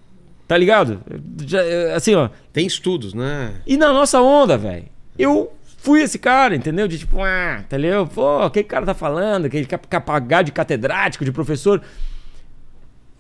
Tá 0.48 0.58
ligado? 0.58 1.02
Já, 1.46 1.62
é, 1.64 1.94
assim, 1.94 2.16
ó. 2.16 2.30
Tem 2.52 2.66
estudos, 2.66 3.14
né? 3.14 3.62
E 3.66 3.78
na 3.78 3.94
nossa 3.94 4.20
onda, 4.22 4.58
velho. 4.58 4.86
Eu 5.18 5.54
fui 5.78 6.02
esse 6.02 6.18
cara, 6.18 6.56
entendeu? 6.56 6.88
De 6.88 6.98
tipo, 6.98 7.22
ah, 7.22 7.60
entendeu? 7.62 8.08
Pô, 8.08 8.44
o 8.44 8.50
que 8.50 8.62
o 8.62 8.66
cara 8.66 8.88
tá 8.88 8.96
falando? 8.96 9.48
Que 9.50 9.58
ele 9.58 9.66
quer 9.68 9.78
quer 9.78 10.00
pagar 10.00 10.42
de 10.42 10.52
catedrático, 10.52 11.24
de 11.24 11.32
professor. 11.32 11.80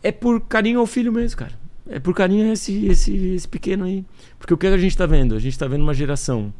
É 0.01 0.11
por 0.11 0.41
carinho 0.41 0.79
ao 0.79 0.87
filho 0.87 1.13
mesmo, 1.13 1.37
cara. 1.37 1.53
É 1.87 1.99
por 1.99 2.15
carinho 2.15 2.49
a 2.49 2.53
esse, 2.53 2.87
esse, 2.87 3.15
esse 3.35 3.47
pequeno 3.47 3.85
aí. 3.85 4.03
Porque 4.39 4.51
o 4.53 4.57
que 4.57 4.65
a 4.65 4.77
gente 4.79 4.97
tá 4.97 5.05
vendo? 5.05 5.35
A 5.35 5.39
gente 5.39 5.57
tá 5.59 5.67
vendo 5.67 5.83
uma 5.83 5.93
geração 5.93 6.51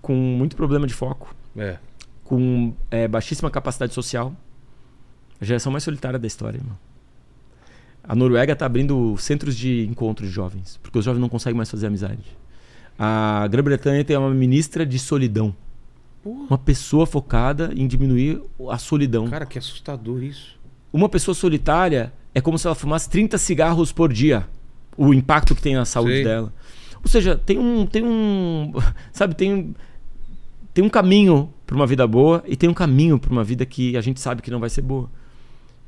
com 0.00 0.14
muito 0.14 0.56
problema 0.56 0.86
de 0.86 0.94
foco, 0.94 1.34
É. 1.56 1.76
com 2.24 2.72
é, 2.90 3.06
baixíssima 3.06 3.50
capacidade 3.50 3.92
social. 3.92 4.34
A 5.38 5.44
geração 5.44 5.70
mais 5.70 5.84
solitária 5.84 6.18
da 6.18 6.26
história, 6.26 6.56
irmão. 6.56 6.76
A 8.04 8.14
Noruega 8.14 8.56
tá 8.56 8.66
abrindo 8.66 9.16
centros 9.18 9.56
de 9.56 9.86
encontro 9.88 10.26
de 10.26 10.32
jovens, 10.32 10.78
porque 10.82 10.98
os 10.98 11.04
jovens 11.04 11.20
não 11.20 11.28
conseguem 11.28 11.56
mais 11.56 11.70
fazer 11.70 11.86
amizade. 11.86 12.22
A 12.98 13.46
Grã-Bretanha 13.48 14.04
tem 14.04 14.16
uma 14.16 14.30
ministra 14.30 14.84
de 14.84 14.98
solidão. 14.98 15.54
Uma 16.24 16.58
pessoa 16.58 17.04
focada 17.04 17.72
em 17.74 17.86
diminuir 17.86 18.40
a 18.70 18.78
solidão. 18.78 19.28
Cara, 19.28 19.46
que 19.46 19.58
assustador 19.58 20.22
isso. 20.22 20.58
Uma 20.92 21.08
pessoa 21.08 21.34
solitária 21.34 22.12
é 22.34 22.40
como 22.40 22.58
se 22.58 22.66
ela 22.66 22.76
fumasse 22.76 23.08
30 23.08 23.38
cigarros 23.38 23.92
por 23.92 24.12
dia. 24.12 24.46
O 24.96 25.12
impacto 25.12 25.54
que 25.54 25.62
tem 25.62 25.74
na 25.74 25.84
saúde 25.84 26.14
Sei. 26.14 26.24
dela. 26.24 26.52
Ou 27.02 27.08
seja, 27.08 27.36
tem 27.36 27.58
um. 27.58 27.86
Tem 27.86 28.04
um. 28.04 28.72
Sabe, 29.12 29.34
tem, 29.34 29.74
tem 30.72 30.84
um 30.84 30.88
caminho 30.88 31.52
pra 31.66 31.74
uma 31.74 31.86
vida 31.86 32.06
boa 32.06 32.44
e 32.46 32.56
tem 32.56 32.68
um 32.68 32.74
caminho 32.74 33.18
pra 33.18 33.32
uma 33.32 33.42
vida 33.42 33.66
que 33.66 33.96
a 33.96 34.00
gente 34.00 34.20
sabe 34.20 34.42
que 34.42 34.50
não 34.50 34.60
vai 34.60 34.70
ser 34.70 34.82
boa. 34.82 35.10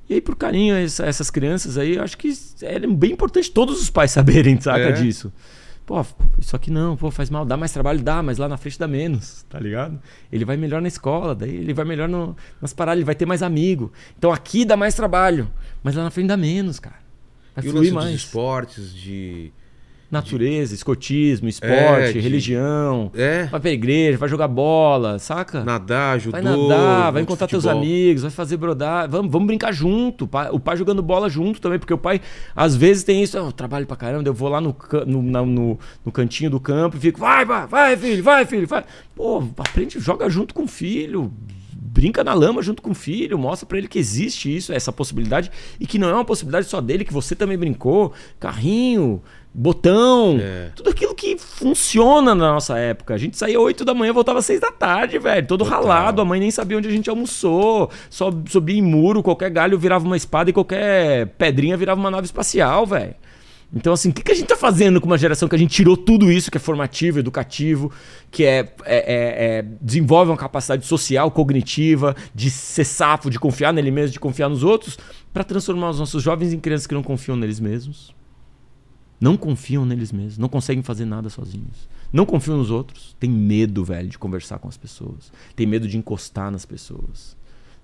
E 0.08 0.14
aí, 0.14 0.20
por 0.20 0.36
carinho 0.36 0.74
essa- 0.74 1.04
essas 1.06 1.30
crianças 1.30 1.78
aí, 1.78 1.96
eu 1.96 2.02
acho 2.02 2.16
que 2.18 2.32
é 2.62 2.78
bem 2.80 3.12
importante 3.12 3.50
todos 3.50 3.80
os 3.80 3.88
pais 3.90 4.10
saberem, 4.12 4.60
saca, 4.60 4.78
É. 4.80 4.92
disso. 4.92 5.32
Pô, 5.86 6.02
isso 6.38 6.56
aqui 6.56 6.70
não, 6.70 6.96
pô, 6.96 7.10
faz 7.10 7.28
mal, 7.28 7.44
dá 7.44 7.58
mais 7.58 7.70
trabalho, 7.70 8.02
dá, 8.02 8.22
mas 8.22 8.38
lá 8.38 8.48
na 8.48 8.56
frente 8.56 8.78
dá 8.78 8.88
menos, 8.88 9.44
tá 9.50 9.58
ligado? 9.60 10.00
Ele 10.32 10.42
vai 10.44 10.56
melhor 10.56 10.80
na 10.80 10.88
escola, 10.88 11.34
daí 11.34 11.54
ele 11.54 11.74
vai 11.74 11.84
melhor 11.84 12.08
no- 12.08 12.34
nas 12.60 12.72
paradas, 12.72 12.98
ele 13.00 13.04
vai 13.04 13.14
ter 13.14 13.26
mais 13.26 13.42
amigo. 13.42 13.92
Então 14.16 14.32
aqui 14.32 14.64
dá 14.64 14.76
mais 14.78 14.94
trabalho, 14.94 15.50
mas 15.82 15.94
lá 15.94 16.02
na 16.04 16.10
frente 16.10 16.28
dá 16.28 16.36
menos, 16.38 16.78
cara. 16.80 16.96
Vai 17.54 17.66
E 17.66 17.68
o 17.68 17.72
lance 17.74 17.84
dos 17.88 17.92
mais. 17.92 18.14
esportes, 18.14 18.94
de. 18.94 19.52
Natureza, 20.14 20.74
escotismo, 20.74 21.46
É, 21.48 21.50
esporte, 21.50 22.12
de- 22.14 22.20
religião. 22.20 23.10
É, 23.14 23.44
Vai 23.46 23.58
pra 23.60 23.70
igreja, 23.70 24.16
vai 24.16 24.28
jogar 24.28 24.46
bola, 24.48 25.18
saca? 25.18 25.64
nadar, 25.64 26.18
judô. 26.20 26.32
Vai 26.32 26.42
nadar, 26.42 27.12
vai 27.12 27.22
encontrar 27.22 27.46
teus 27.48 27.64
futebol. 27.64 27.82
amigos, 27.82 28.22
vai 28.22 28.30
fazer 28.30 28.56
brodar. 28.56 29.08
Vamos, 29.10 29.30
vamos 29.32 29.46
brincar 29.46 29.72
junto. 29.72 30.28
O 30.52 30.60
pai 30.60 30.76
jogando 30.76 31.02
bola 31.02 31.28
junto 31.28 31.60
também, 31.60 31.78
porque 31.78 31.92
o 31.92 31.98
pai, 31.98 32.20
às 32.54 32.76
vezes, 32.76 33.02
tem 33.02 33.22
isso. 33.22 33.36
"Ah, 33.36 33.40
Eu 33.44 33.52
trabalho 33.52 33.86
pra 33.86 33.96
caramba, 33.96 34.28
eu 34.28 34.34
vou 34.34 34.48
lá 34.48 34.60
no, 34.60 34.74
no, 35.06 35.22
no, 35.46 35.78
no 36.04 36.12
cantinho 36.12 36.50
do 36.50 36.60
campo 36.60 36.96
e 36.96 37.00
fico, 37.00 37.18
vai, 37.20 37.44
vai, 37.44 37.66
vai, 37.66 37.96
filho, 37.96 38.22
vai, 38.22 38.46
filho, 38.46 38.66
vai. 38.66 38.84
Pô, 39.16 39.42
aprende, 39.58 39.98
joga 39.98 40.30
junto 40.30 40.54
com 40.54 40.62
o 40.62 40.68
filho. 40.68 41.32
Brinca 41.76 42.24
na 42.24 42.34
lama 42.34 42.60
junto 42.60 42.82
com 42.82 42.90
o 42.90 42.94
filho, 42.94 43.38
mostra 43.38 43.66
pra 43.68 43.78
ele 43.78 43.86
que 43.86 43.98
existe 44.00 44.54
isso, 44.54 44.72
essa 44.72 44.90
possibilidade, 44.92 45.48
e 45.78 45.86
que 45.86 45.96
não 45.96 46.08
é 46.08 46.12
uma 46.14 46.24
possibilidade 46.24 46.66
só 46.66 46.80
dele, 46.80 47.04
que 47.04 47.12
você 47.12 47.36
também 47.36 47.56
brincou. 47.56 48.12
Carrinho, 48.40 49.22
botão, 49.54 50.38
É. 50.40 50.70
tudo 50.74 50.90
aquilo 50.90 51.14
que 51.14 51.38
funciona 51.38 52.34
na 52.34 52.52
nossa 52.52 52.76
época. 52.76 53.14
A 53.14 53.18
gente 53.18 53.36
saía 53.38 53.60
8 53.60 53.84
da 53.84 53.94
manhã, 53.94 54.12
voltava 54.12 54.40
às 54.40 54.46
6 54.46 54.58
da 54.60 54.72
tarde, 54.72 55.18
velho. 55.18 55.46
Todo 55.46 55.64
Total. 55.64 55.80
ralado, 55.82 56.20
a 56.20 56.24
mãe 56.24 56.40
nem 56.40 56.50
sabia 56.50 56.76
onde 56.76 56.88
a 56.88 56.90
gente 56.90 57.08
almoçou. 57.08 57.88
Só 58.10 58.30
subia 58.48 58.76
em 58.76 58.82
muro, 58.82 59.22
qualquer 59.22 59.50
galho 59.50 59.78
virava 59.78 60.04
uma 60.04 60.16
espada 60.16 60.50
e 60.50 60.52
qualquer 60.52 61.28
pedrinha 61.38 61.76
virava 61.76 62.00
uma 62.00 62.10
nave 62.10 62.24
espacial, 62.26 62.84
velho. 62.84 63.14
Então, 63.76 63.92
assim, 63.92 64.10
o 64.10 64.12
que, 64.12 64.22
que 64.22 64.30
a 64.30 64.34
gente 64.34 64.46
tá 64.46 64.56
fazendo 64.56 65.00
com 65.00 65.06
uma 65.06 65.18
geração 65.18 65.48
que 65.48 65.54
a 65.56 65.58
gente 65.58 65.74
tirou 65.74 65.96
tudo 65.96 66.30
isso 66.30 66.48
que 66.48 66.56
é 66.56 66.60
formativo, 66.60 67.18
educativo, 67.18 67.90
que 68.30 68.44
é, 68.44 68.58
é- 68.58 68.66
é- 68.84 69.58
é- 69.58 69.64
desenvolve 69.80 70.30
uma 70.30 70.36
capacidade 70.36 70.86
social, 70.86 71.28
cognitiva, 71.30 72.14
de 72.32 72.50
ser 72.50 72.84
safo, 72.84 73.28
de 73.30 73.38
confiar 73.38 73.72
nele 73.72 73.90
mesmo, 73.90 74.12
de 74.12 74.20
confiar 74.20 74.48
nos 74.48 74.62
outros, 74.62 74.96
pra 75.32 75.42
transformar 75.42 75.90
os 75.90 75.98
nossos 75.98 76.22
jovens 76.22 76.52
em 76.52 76.60
crianças 76.60 76.86
que 76.86 76.94
não 76.94 77.02
confiam 77.02 77.36
neles 77.36 77.58
mesmos, 77.58 78.14
não 79.24 79.36
confiam 79.38 79.86
neles 79.86 80.12
mesmos, 80.12 80.36
não 80.38 80.48
conseguem 80.50 80.82
fazer 80.82 81.04
nada 81.06 81.30
sozinhos. 81.30 81.88
Não 82.12 82.26
confiam 82.26 82.58
nos 82.58 82.70
outros. 82.70 83.16
Tem 83.18 83.30
medo, 83.30 83.82
velho, 83.84 84.08
de 84.08 84.18
conversar 84.18 84.58
com 84.58 84.68
as 84.68 84.76
pessoas. 84.76 85.32
Tem 85.56 85.66
medo 85.66 85.88
de 85.88 85.96
encostar 85.96 86.50
nas 86.50 86.66
pessoas. 86.66 87.34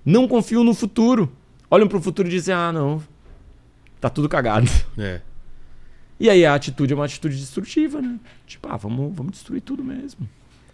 Não 0.04 0.28
confiam 0.28 0.62
no 0.62 0.74
futuro. 0.74 1.32
Olham 1.70 1.88
pro 1.88 2.00
futuro 2.00 2.28
e 2.28 2.30
dizem: 2.30 2.54
ah, 2.54 2.70
não. 2.72 3.02
Tá 4.00 4.08
tudo 4.10 4.28
cagado. 4.28 4.68
É. 4.98 5.20
E 6.18 6.28
aí 6.28 6.44
a 6.44 6.54
atitude 6.54 6.92
é 6.92 6.96
uma 6.96 7.06
atitude 7.06 7.36
destrutiva, 7.38 8.02
né? 8.02 8.20
Tipo, 8.46 8.68
ah, 8.70 8.76
vamos, 8.76 9.16
vamos 9.16 9.32
destruir 9.32 9.62
tudo 9.62 9.82
mesmo. 9.82 10.28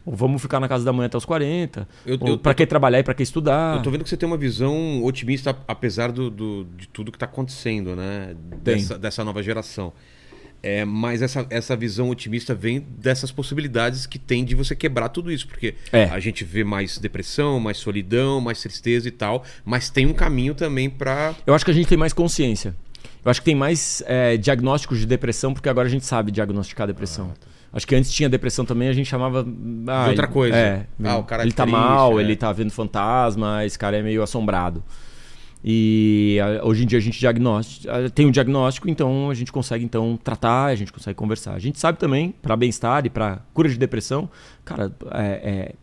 Ou 0.04 0.14
vamos 0.14 0.42
ficar 0.42 0.58
na 0.60 0.68
casa 0.68 0.84
da 0.84 0.92
mãe 0.92 1.06
até 1.06 1.16
os 1.16 1.24
40. 1.24 1.88
Eu, 2.04 2.18
Ou 2.20 2.28
eu, 2.30 2.38
pra 2.38 2.52
que 2.54 2.66
trabalhar 2.66 2.98
e 2.98 3.02
pra 3.04 3.14
que 3.14 3.22
estudar? 3.22 3.76
eu 3.76 3.82
tô 3.82 3.90
vendo 3.90 4.02
que 4.04 4.10
você 4.10 4.16
tem 4.16 4.26
uma 4.28 4.36
visão 4.36 5.02
otimista, 5.04 5.56
apesar 5.68 6.10
do, 6.12 6.30
do- 6.30 6.64
de 6.76 6.88
tudo 6.88 7.10
que 7.12 7.18
tá 7.18 7.26
acontecendo, 7.26 7.94
né? 7.96 8.34
Tem. 8.64 8.76
Dessa, 8.76 8.98
dessa 8.98 9.24
nova 9.24 9.42
geração. 9.42 9.92
É, 10.62 10.84
mas 10.84 11.22
essa, 11.22 11.46
essa 11.48 11.76
visão 11.76 12.10
otimista 12.10 12.54
vem 12.54 12.80
dessas 12.80 13.30
possibilidades 13.30 14.04
que 14.06 14.18
tem 14.18 14.44
de 14.44 14.54
você 14.54 14.74
quebrar 14.74 15.08
tudo 15.10 15.30
isso. 15.30 15.46
Porque 15.46 15.74
É. 15.92 16.04
a 16.04 16.18
gente 16.18 16.44
vê 16.44 16.64
mais 16.64 16.98
depressão, 16.98 17.60
mais 17.60 17.76
solidão, 17.76 18.40
mais 18.40 18.60
tristeza 18.60 19.06
e 19.06 19.12
tal. 19.12 19.44
Mas 19.64 19.90
tem 19.90 20.06
um 20.06 20.12
caminho 20.14 20.54
também 20.54 20.90
pra. 20.90 21.34
Eu 21.46 21.54
acho 21.54 21.64
que 21.64 21.70
a 21.70 21.74
gente 21.74 21.86
tem 21.86 21.98
mais 21.98 22.12
consciência. 22.12 22.74
Eu 23.24 23.30
acho 23.30 23.40
que 23.40 23.44
tem 23.46 23.54
mais 23.54 24.02
é, 24.06 24.36
diagnósticos 24.36 24.98
de 25.00 25.06
depressão, 25.06 25.52
porque 25.52 25.68
agora 25.68 25.86
a 25.88 25.90
gente 25.90 26.04
sabe 26.04 26.30
diagnosticar 26.30 26.86
depressão. 26.86 27.32
Acho 27.72 27.86
que 27.86 27.94
antes 27.94 28.10
tinha 28.12 28.28
depressão 28.28 28.64
também, 28.64 28.88
a 28.88 28.92
gente 28.92 29.06
chamava. 29.06 29.46
Ah, 29.86 30.04
De 30.04 30.10
outra 30.10 30.26
coisa. 30.26 30.56
É. 30.56 30.86
Ah, 31.04 31.16
o 31.18 31.24
cara 31.24 31.42
é 31.42 31.44
ele 31.44 31.52
tá 31.52 31.64
triste, 31.64 31.76
mal, 31.78 32.18
é. 32.18 32.22
ele 32.22 32.34
tá 32.36 32.52
vendo 32.52 32.70
fantasma, 32.70 33.64
esse 33.64 33.78
cara 33.78 33.96
é 33.98 34.02
meio 34.02 34.22
assombrado. 34.22 34.82
E 35.68 36.38
ah, 36.40 36.64
hoje 36.64 36.84
em 36.84 36.86
dia 36.86 36.96
a 36.96 37.02
gente 37.02 37.26
ah, 37.26 37.32
tem 38.14 38.24
um 38.24 38.30
diagnóstico, 38.30 38.88
então 38.88 39.28
a 39.28 39.34
gente 39.34 39.50
consegue 39.50 39.84
então 39.84 40.16
tratar, 40.16 40.66
a 40.66 40.74
gente 40.76 40.92
consegue 40.92 41.16
conversar. 41.16 41.54
A 41.54 41.58
gente 41.58 41.80
sabe 41.80 41.98
também, 41.98 42.32
para 42.40 42.56
bem-estar 42.56 43.04
e 43.04 43.10
para 43.10 43.40
cura 43.52 43.68
de 43.68 43.76
depressão, 43.76 44.30
cara, 44.64 44.94
é, 45.10 45.24
é, 45.26 45.74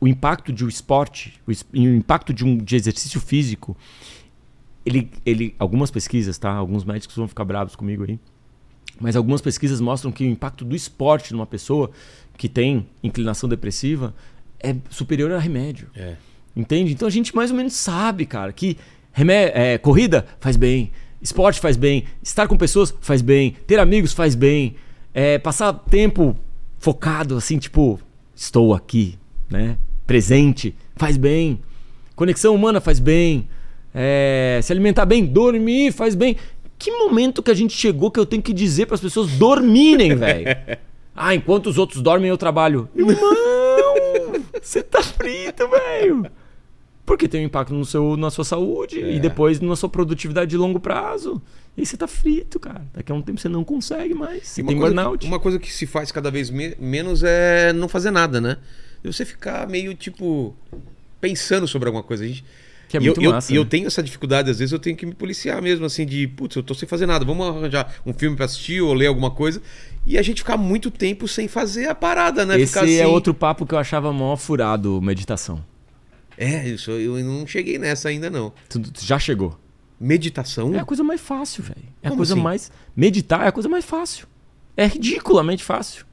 o 0.00 0.06
impacto 0.06 0.52
de 0.52 0.64
um 0.64 0.68
esporte, 0.68 1.34
o, 1.44 1.50
o 1.76 1.96
impacto 1.96 2.32
de 2.32 2.44
um 2.44 2.56
de 2.56 2.76
exercício 2.76 3.20
físico, 3.20 3.76
ele, 4.86 5.10
ele, 5.26 5.52
algumas 5.58 5.90
pesquisas, 5.90 6.38
tá? 6.38 6.52
Alguns 6.52 6.84
médicos 6.84 7.16
vão 7.16 7.26
ficar 7.26 7.44
bravos 7.44 7.74
comigo 7.74 8.04
aí. 8.08 8.20
Mas 9.00 9.16
algumas 9.16 9.40
pesquisas 9.40 9.80
mostram 9.80 10.12
que 10.12 10.22
o 10.22 10.28
impacto 10.28 10.64
do 10.64 10.76
esporte 10.76 11.32
numa 11.32 11.46
pessoa 11.46 11.90
que 12.36 12.48
tem 12.48 12.88
inclinação 13.02 13.48
depressiva 13.48 14.14
é 14.60 14.76
superior 14.90 15.32
a 15.32 15.40
remédio. 15.40 15.90
É. 15.96 16.16
Entende? 16.54 16.92
Então 16.92 17.08
a 17.08 17.10
gente 17.10 17.34
mais 17.34 17.50
ou 17.50 17.56
menos 17.56 17.72
sabe, 17.74 18.26
cara, 18.26 18.52
que 18.52 18.76
remé- 19.12 19.52
é, 19.54 19.78
corrida 19.78 20.26
faz 20.40 20.56
bem, 20.56 20.90
esporte 21.20 21.60
faz 21.60 21.76
bem, 21.76 22.04
estar 22.22 22.46
com 22.46 22.56
pessoas 22.56 22.94
faz 23.00 23.22
bem, 23.22 23.56
ter 23.66 23.78
amigos 23.78 24.12
faz 24.12 24.34
bem, 24.34 24.74
é, 25.14 25.38
passar 25.38 25.72
tempo 25.72 26.36
focado, 26.78 27.36
assim, 27.36 27.58
tipo, 27.58 27.98
estou 28.34 28.74
aqui, 28.74 29.18
né? 29.48 29.76
Presente, 30.06 30.74
faz 30.96 31.16
bem. 31.16 31.60
Conexão 32.14 32.54
humana 32.54 32.80
faz 32.80 32.98
bem. 32.98 33.48
É, 33.94 34.60
se 34.62 34.72
alimentar 34.72 35.06
bem, 35.06 35.24
dormir 35.24 35.92
faz 35.92 36.14
bem. 36.14 36.36
Que 36.78 36.90
momento 36.90 37.42
que 37.42 37.50
a 37.50 37.54
gente 37.54 37.74
chegou 37.76 38.10
que 38.10 38.18
eu 38.18 38.26
tenho 38.26 38.42
que 38.42 38.52
dizer 38.52 38.86
para 38.86 38.96
as 38.96 39.00
pessoas 39.00 39.30
dormirem, 39.32 40.14
velho? 40.16 40.46
Ah, 41.14 41.34
enquanto 41.34 41.66
os 41.66 41.76
outros 41.76 42.00
dormem, 42.00 42.30
eu 42.30 42.38
trabalho. 42.38 42.88
Irmão, 42.96 43.14
você 44.62 44.82
tá 44.82 45.02
frito, 45.02 45.68
velho. 45.68 46.26
Porque 47.04 47.26
tem 47.26 47.42
um 47.42 47.46
impacto 47.46 47.74
no 47.74 47.84
seu, 47.84 48.16
na 48.16 48.30
sua 48.30 48.44
saúde 48.44 49.00
É. 49.02 49.16
e 49.16 49.20
depois 49.20 49.60
na 49.60 49.74
sua 49.74 49.88
produtividade 49.88 50.50
de 50.50 50.56
longo 50.56 50.78
prazo. 50.78 51.42
E 51.76 51.80
aí 51.80 51.86
você 51.86 51.96
tá 51.96 52.06
frito, 52.06 52.60
cara. 52.60 52.86
Daqui 52.94 53.10
a 53.10 53.14
um 53.14 53.20
tempo 53.22 53.40
você 53.40 53.48
não 53.48 53.64
consegue 53.64 54.14
mais. 54.14 54.46
Você 54.46 54.60
E 54.60 54.64
tem 54.64 54.78
coisa, 54.78 54.94
burnout. 54.94 55.26
uma 55.26 55.40
coisa 55.40 55.58
que 55.58 55.72
se 55.72 55.84
faz 55.86 56.12
cada 56.12 56.30
vez 56.30 56.48
me- 56.48 56.76
menos 56.78 57.22
é 57.24 57.72
não 57.72 57.88
fazer 57.88 58.10
nada, 58.12 58.40
né? 58.40 58.56
E 59.02 59.12
você 59.12 59.24
ficar 59.24 59.66
meio, 59.68 59.94
tipo, 59.94 60.54
pensando 61.20 61.66
sobre 61.66 61.88
alguma 61.88 62.04
coisa. 62.04 62.24
A 62.24 62.26
gente, 62.28 62.44
Que 62.88 62.98
é 62.98 63.00
e 63.00 63.04
muito 63.04 63.20
eu, 63.20 63.24
eu- 63.24 63.30
massa. 63.32 63.52
E 63.52 63.56
eu, 63.56 63.64
né? 63.64 63.68
tenho 63.70 63.86
essa 63.88 64.00
dificuldade, 64.02 64.50
às 64.50 64.58
vezes 64.60 64.70
eu 64.72 64.78
tenho 64.78 64.96
que 64.96 65.04
me 65.06 65.14
policiar 65.14 65.60
mesmo, 65.60 65.84
assim, 65.86 66.06
de, 66.06 66.28
putz, 66.28 66.54
eu 66.54 66.62
tô 66.62 66.72
sem 66.74 66.88
fazer 66.88 67.06
nada, 67.06 67.24
vamos 67.24 67.46
arranjar 67.48 67.94
um 68.06 68.12
filme 68.12 68.36
pra 68.36 68.44
assistir 68.44 68.80
ou 68.80 68.92
ler 68.94 69.06
alguma 69.06 69.30
coisa. 69.32 69.60
E 70.06 70.16
a 70.16 70.22
gente 70.22 70.38
ficar 70.42 70.56
muito 70.56 70.88
tempo 70.90 71.26
sem 71.26 71.48
fazer 71.48 71.88
a 71.88 71.94
parada, 71.96 72.44
né? 72.46 72.60
Esse 72.60 72.78
é 72.78 72.82
assim- 72.82 73.04
outro 73.06 73.34
papo 73.34 73.66
que 73.66 73.74
eu 73.74 73.78
achava 73.78 74.12
mó 74.12 74.36
furado, 74.36 75.00
meditação. 75.02 75.64
É, 76.42 76.68
isso, 76.68 76.90
eu 76.90 77.16
não 77.22 77.46
cheguei 77.46 77.78
nessa 77.78 78.08
ainda, 78.08 78.28
não. 78.28 78.52
Tu, 78.68 78.80
tu 78.80 79.04
já 79.04 79.18
chegou. 79.18 79.58
Meditação? 80.00 80.74
É 80.74 80.80
a 80.80 80.84
coisa 80.84 81.04
mais 81.04 81.20
fácil, 81.20 81.62
velho. 81.62 81.84
É 82.02 82.08
a 82.08 82.10
Como 82.10 82.18
coisa 82.18 82.34
assim? 82.34 82.42
mais. 82.42 82.72
Meditar 82.96 83.44
é 83.44 83.48
a 83.48 83.52
coisa 83.52 83.68
mais 83.68 83.84
fácil. 83.84 84.26
É 84.76 84.86
ridiculamente 84.86 85.62
fácil. 85.62 86.04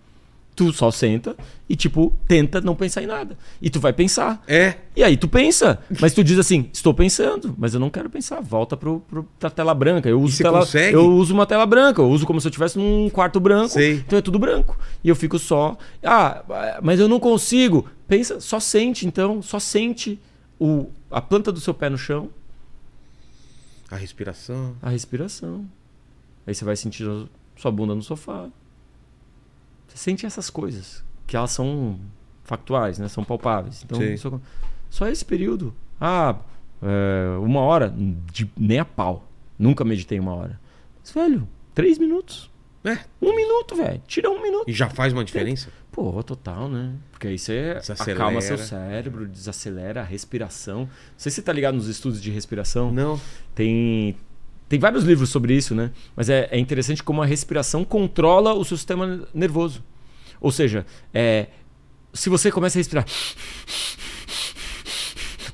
Tu 0.60 0.74
só 0.74 0.92
senta 0.92 1.38
e, 1.70 1.76
tipo, 1.78 2.14
tenta 2.28 2.60
não 2.60 2.76
pensar 2.76 3.02
em 3.02 3.06
nada. 3.06 3.38
E 3.62 3.70
tu 3.70 3.80
vai 3.80 3.94
pensar. 3.94 4.44
É. 4.46 4.76
E 4.94 5.02
aí 5.02 5.16
tu 5.16 5.26
pensa, 5.26 5.80
mas 6.02 6.14
tu 6.14 6.22
diz 6.22 6.38
assim, 6.38 6.70
estou 6.74 6.94
pensando, 6.94 7.56
mas 7.58 7.74
eu 7.74 7.80
não 7.80 7.90
quero 7.90 8.10
pensar, 8.10 8.42
volta 8.42 8.76
pro, 8.76 9.00
pro, 9.10 9.24
pra 9.40 9.50
tela 9.50 9.74
branca. 9.74 10.10
Eu 10.10 10.22
uso, 10.22 10.38
tela, 10.44 10.60
consegue? 10.60 10.94
eu 10.94 11.16
uso 11.16 11.34
uma 11.34 11.46
tela 11.46 11.66
branca, 11.66 12.02
eu 12.02 12.10
uso 12.10 12.26
como 12.26 12.42
se 12.42 12.48
eu 12.48 12.50
estivesse 12.50 12.78
num 12.78 13.10
quarto 13.10 13.40
branco. 13.40 13.70
Sei. 13.70 14.04
Então 14.06 14.20
é 14.20 14.22
tudo 14.22 14.38
branco. 14.38 14.78
E 15.02 15.08
eu 15.08 15.16
fico 15.16 15.40
só. 15.40 15.78
Ah, 16.04 16.44
mas 16.84 17.00
eu 17.00 17.08
não 17.08 17.22
consigo. 17.22 17.88
Pensa, 18.06 18.42
só 18.42 18.60
sente 18.60 19.08
então, 19.08 19.42
só 19.42 19.60
sente 19.60 20.20
o, 20.60 20.90
a 21.10 21.22
planta 21.22 21.54
do 21.54 21.62
seu 21.62 21.74
pé 21.74 21.90
no 21.90 21.98
chão, 21.98 22.30
A 23.90 23.96
respiração. 23.96 24.76
a 24.82 24.90
respiração. 24.90 25.66
Aí 26.46 26.54
você 26.54 26.66
vai 26.66 26.76
sentir 26.76 27.08
a 27.08 27.24
sua 27.56 27.72
bunda 27.72 27.96
no 27.96 28.04
sofá. 28.04 28.50
Você 29.90 29.98
sente 29.98 30.26
essas 30.26 30.50
coisas, 30.50 31.04
que 31.28 31.36
elas 31.36 31.52
são 31.52 32.00
factuais, 32.44 32.98
né? 32.98 33.08
São 33.10 33.24
palpáveis. 33.24 33.84
Então, 33.84 34.02
isso- 34.02 34.42
só 34.90 35.08
esse 35.08 35.26
período. 35.26 35.74
Ah, 36.00 36.36
é, 36.82 37.38
uma 37.40 37.60
hora, 37.62 37.94
de, 38.32 38.50
nem 38.58 38.80
a 38.80 38.86
pau. 38.86 39.28
Nunca 39.58 39.84
meditei 39.84 40.20
uma 40.20 40.34
hora. 40.34 40.60
Mas, 41.02 41.12
velho, 41.12 41.48
três 41.76 41.98
minutos. 41.98 42.50
É. 42.84 42.98
Um 43.22 43.36
minuto, 43.36 43.76
velho. 43.76 44.02
Tira 44.08 44.30
um 44.30 44.42
minuto. 44.42 44.64
E 44.66 44.72
já 44.74 44.90
faz 44.90 45.12
uma 45.12 45.26
diferença? 45.26 45.70
Pô, 45.92 46.24
total, 46.24 46.70
né? 46.70 46.94
Porque 47.12 47.28
aí 47.28 47.38
você 47.38 47.74
Desacelera. 47.74 48.20
acalma 48.24 48.40
seu 48.42 48.58
cérebro, 48.58 49.28
desacelera 49.28 50.00
a 50.00 50.04
respiração. 50.04 50.82
Não 50.82 50.90
sei 51.18 51.30
se 51.30 51.36
você 51.36 51.42
tá 51.42 51.52
ligado 51.52 51.76
nos 51.76 51.88
estudos 51.88 52.22
de 52.22 52.32
respiração. 52.32 52.90
Não. 52.90 53.20
Tem, 53.54 54.16
tem 54.70 54.80
vários 54.80 55.04
livros 55.04 55.30
sobre 55.30 55.54
isso, 55.56 55.74
né? 55.76 55.92
Mas 56.16 56.30
é, 56.30 56.48
é 56.52 56.58
interessante 56.60 57.04
como 57.04 57.22
a 57.22 57.26
respiração 57.26 57.84
controla 57.84 58.54
o 58.54 58.64
seu 58.64 58.78
sistema 58.78 59.22
nervoso. 59.34 59.84
Ou 60.40 60.52
seja, 60.52 60.86
é, 61.14 61.48
se 62.14 62.30
você 62.30 62.50
começa 62.52 62.78
a 62.78 62.80
respirar 62.80 63.06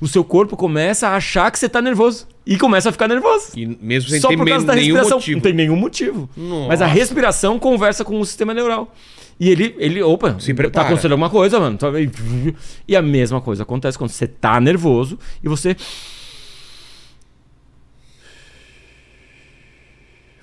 o 0.00 0.06
seu 0.06 0.22
corpo 0.22 0.56
começa 0.56 1.08
a 1.08 1.16
achar 1.16 1.50
que 1.50 1.58
você 1.58 1.68
tá 1.68 1.80
nervoso. 1.80 2.28
E 2.44 2.56
começa 2.58 2.90
a 2.90 2.92
ficar 2.92 3.08
nervoso. 3.08 3.52
E 3.56 3.66
mesmo 3.80 4.10
sem 4.10 4.20
Só 4.20 4.28
ter 4.28 4.36
por 4.36 4.46
causa 4.46 4.66
da 4.66 4.74
respiração. 4.74 5.16
motivo. 5.18 5.36
Não 5.36 5.42
tem 5.42 5.52
nenhum 5.54 5.76
motivo. 5.76 6.28
Nossa. 6.36 6.68
Mas 6.68 6.82
a 6.82 6.86
respiração 6.86 7.58
conversa 7.58 8.04
com 8.04 8.20
o 8.20 8.24
sistema 8.26 8.52
neural. 8.54 8.94
E 9.40 9.48
ele, 9.50 9.74
ele 9.78 10.02
opa, 10.02 10.36
Se 10.38 10.52
tá 10.52 10.56
prepara. 10.56 10.86
acontecendo 10.88 11.12
alguma 11.12 11.28
coisa, 11.30 11.58
mano. 11.58 11.76
Tá- 11.76 11.88
E 12.86 12.94
a 12.94 13.02
mesma 13.02 13.40
coisa 13.40 13.62
acontece 13.64 13.98
quando 13.98 14.10
você 14.10 14.26
tá 14.26 14.60
nervoso 14.60 15.18
e 15.42 15.48
você. 15.48 15.74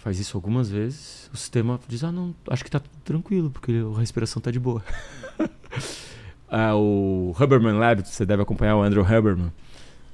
Faz 0.04 0.20
isso 0.20 0.36
algumas 0.36 0.70
vezes, 0.70 1.30
o 1.34 1.38
sistema 1.38 1.80
diz: 1.88 2.04
Ah, 2.04 2.12
não, 2.12 2.36
acho 2.50 2.62
que 2.62 2.70
tá 2.70 2.82
tranquilo, 3.06 3.50
porque 3.50 3.72
a 3.72 4.00
respiração 4.00 4.42
tá 4.42 4.52
de 4.52 4.60
boa. 4.60 4.84
Ah, 6.56 6.76
o 6.76 7.36
Huberman 7.40 7.80
Lab, 7.80 8.08
você 8.08 8.24
deve 8.24 8.44
acompanhar 8.44 8.76
o 8.76 8.84
Andrew 8.84 9.02
Huberman. 9.02 9.52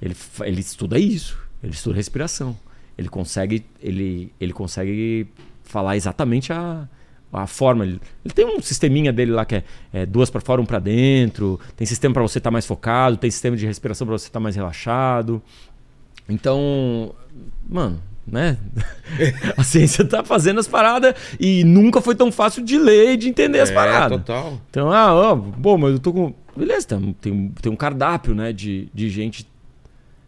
Ele, 0.02 0.16
ele 0.46 0.62
estuda 0.62 0.98
isso, 0.98 1.38
ele 1.62 1.74
estuda 1.74 1.98
respiração. 1.98 2.58
Ele 2.98 3.10
consegue, 3.10 3.66
ele, 3.82 4.32
ele 4.40 4.54
consegue 4.54 5.28
falar 5.66 5.98
exatamente 5.98 6.54
a, 6.54 6.88
a 7.34 7.46
forma. 7.46 7.84
Ele, 7.84 8.00
ele 8.24 8.34
tem 8.34 8.46
um 8.46 8.62
sisteminha 8.62 9.12
dele 9.12 9.34
lá 9.34 9.44
que 9.44 9.56
é, 9.56 9.64
é 9.92 10.06
duas 10.06 10.30
para 10.30 10.40
fora, 10.40 10.62
um 10.62 10.66
para 10.66 10.80
dentro. 10.80 11.60
Tem 11.76 11.86
sistema 11.86 12.14
para 12.14 12.24
você 12.24 12.38
estar 12.38 12.52
mais 12.52 12.66
focado, 12.66 13.18
tem 13.18 13.30
sistema 13.30 13.58
de 13.58 13.66
respiração 13.66 14.08
para 14.08 14.18
você 14.18 14.28
estar 14.28 14.40
mais 14.40 14.56
relaxado. 14.56 15.42
Então, 16.30 17.14
mano, 17.68 18.02
né? 18.28 18.58
a 19.58 19.64
ciência 19.64 20.06
tá 20.06 20.24
fazendo 20.24 20.60
as 20.60 20.68
paradas 20.68 21.14
e 21.40 21.64
nunca 21.64 22.02
foi 22.02 22.16
tão 22.16 22.32
fácil 22.32 22.64
de 22.64 22.78
ler 22.78 23.14
e 23.14 23.18
de 23.18 23.30
entender 23.30 23.60
as 23.60 23.70
É, 23.70 23.74
paradas. 23.74 24.18
total. 24.18 24.62
Então, 24.70 24.92
ah, 24.92 25.14
ó, 25.14 25.36
bom, 25.36 25.78
mas 25.78 25.92
eu 25.94 26.00
tô 26.00 26.14
com. 26.14 26.34
Beleza, 26.56 26.88
tem, 26.88 27.54
tem, 27.62 27.72
um 27.72 27.76
cardápio, 27.76 28.36
né, 28.36 28.52
de, 28.54 28.90
de 28.94 29.10
gente 29.10 29.48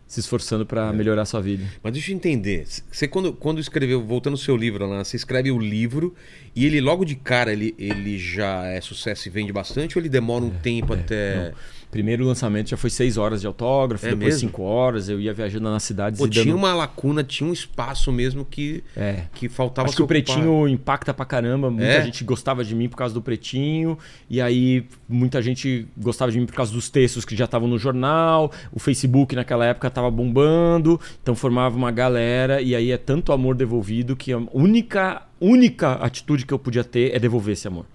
se 0.08 0.20
esforçando 0.20 0.66
pra 0.66 0.90
É. 0.90 0.92
melhorar 0.94 1.22
a 1.22 1.26
sua 1.26 1.42
vida. 1.42 1.64
Mas 1.82 1.94
deixa 1.94 2.12
eu 2.12 2.16
entender. 2.16 2.66
Você 2.92 3.08
quando, 3.08 3.32
quando 3.34 3.60
escreveu, 3.62 4.02
voltando 4.04 4.34
ao 4.34 4.38
seu 4.38 4.58
livro 4.58 4.86
lá, 4.86 5.04
você 5.04 5.16
escreve 5.16 5.52
o 5.52 5.58
livro 5.60 6.14
e 6.56 6.66
ele 6.66 6.82
logo 6.82 7.06
de 7.06 7.16
cara 7.16 7.54
ele, 7.54 7.74
ele 7.78 8.18
já 8.18 8.66
é 8.68 8.82
sucesso 8.82 9.28
e 9.28 9.32
vende 9.32 9.54
bastante 9.54 9.98
ou 9.98 10.02
ele 10.02 10.10
demora 10.10 10.44
um 10.44 10.50
tempo 10.50 10.94
até. 10.94 11.54
Primeiro 11.92 12.26
lançamento 12.26 12.70
já 12.70 12.78
foi 12.78 12.90
seis 12.90 13.18
horas 13.18 13.42
de 13.42 13.48
autógrafo, 13.48 14.06
É 14.06 14.12
depois 14.12 14.36
mesmo? 14.36 14.40
cinco 14.50 14.64
horas, 14.64 15.10
eu 15.10 15.20
ia 15.20 15.34
viajando 15.34 15.70
nas 15.70 15.84
cidades 15.84 16.18
Pô, 16.18 16.26
e 16.26 16.30
tinha 16.30 16.46
dando... 16.46 16.56
uma 16.56 16.74
lacuna, 16.74 17.22
tinha 17.22 17.50
um 17.50 17.52
espaço 17.52 18.12
mesmo 18.14 18.46
que, 18.46 18.82
É. 18.96 19.24
que 19.34 19.50
faltava 19.50 19.90
Acho 19.90 19.98
que 19.98 20.02
o 20.02 20.06
ocupar. 20.06 20.24
Pretinho 20.24 20.68
impacta 20.70 21.14
pra 21.14 21.26
caramba. 21.26 21.70
Muita 21.70 21.86
É? 21.86 22.02
gente 22.04 22.24
gostava 22.24 22.64
de 22.64 22.74
mim 22.74 22.88
por 22.88 22.96
causa 22.96 23.14
do 23.14 23.22
Pretinho. 23.22 23.98
E 24.30 24.40
aí, 24.40 24.86
muita 25.08 25.42
gente 25.42 25.86
gostava 25.98 26.32
de 26.32 26.40
mim 26.40 26.46
por 26.46 26.56
causa 26.56 26.72
dos 26.72 26.90
textos 26.90 27.26
que 27.26 27.36
já 27.36 27.44
estavam 27.46 27.68
no 27.68 27.78
jornal. 27.78 28.52
O 28.72 28.80
Facebook 28.80 29.36
naquela 29.36 29.66
época 29.66 29.90
tava 29.90 30.10
bombando. 30.10 31.00
Então 31.22 31.36
formava 31.36 31.76
uma 31.76 31.92
galera. 31.92 32.62
E 32.62 32.74
aí 32.74 32.90
é 32.92 32.98
tanto 32.98 33.34
amor 33.34 33.54
devolvido 33.54 34.16
que 34.16 34.32
a 34.32 34.42
única, 34.54 35.24
única 35.42 35.94
atitude 35.94 36.46
que 36.46 36.54
eu 36.54 36.60
podia 36.60 36.84
ter 36.86 37.14
é 37.14 37.20
devolver 37.20 37.52
esse 37.54 37.68
amor. 37.68 37.86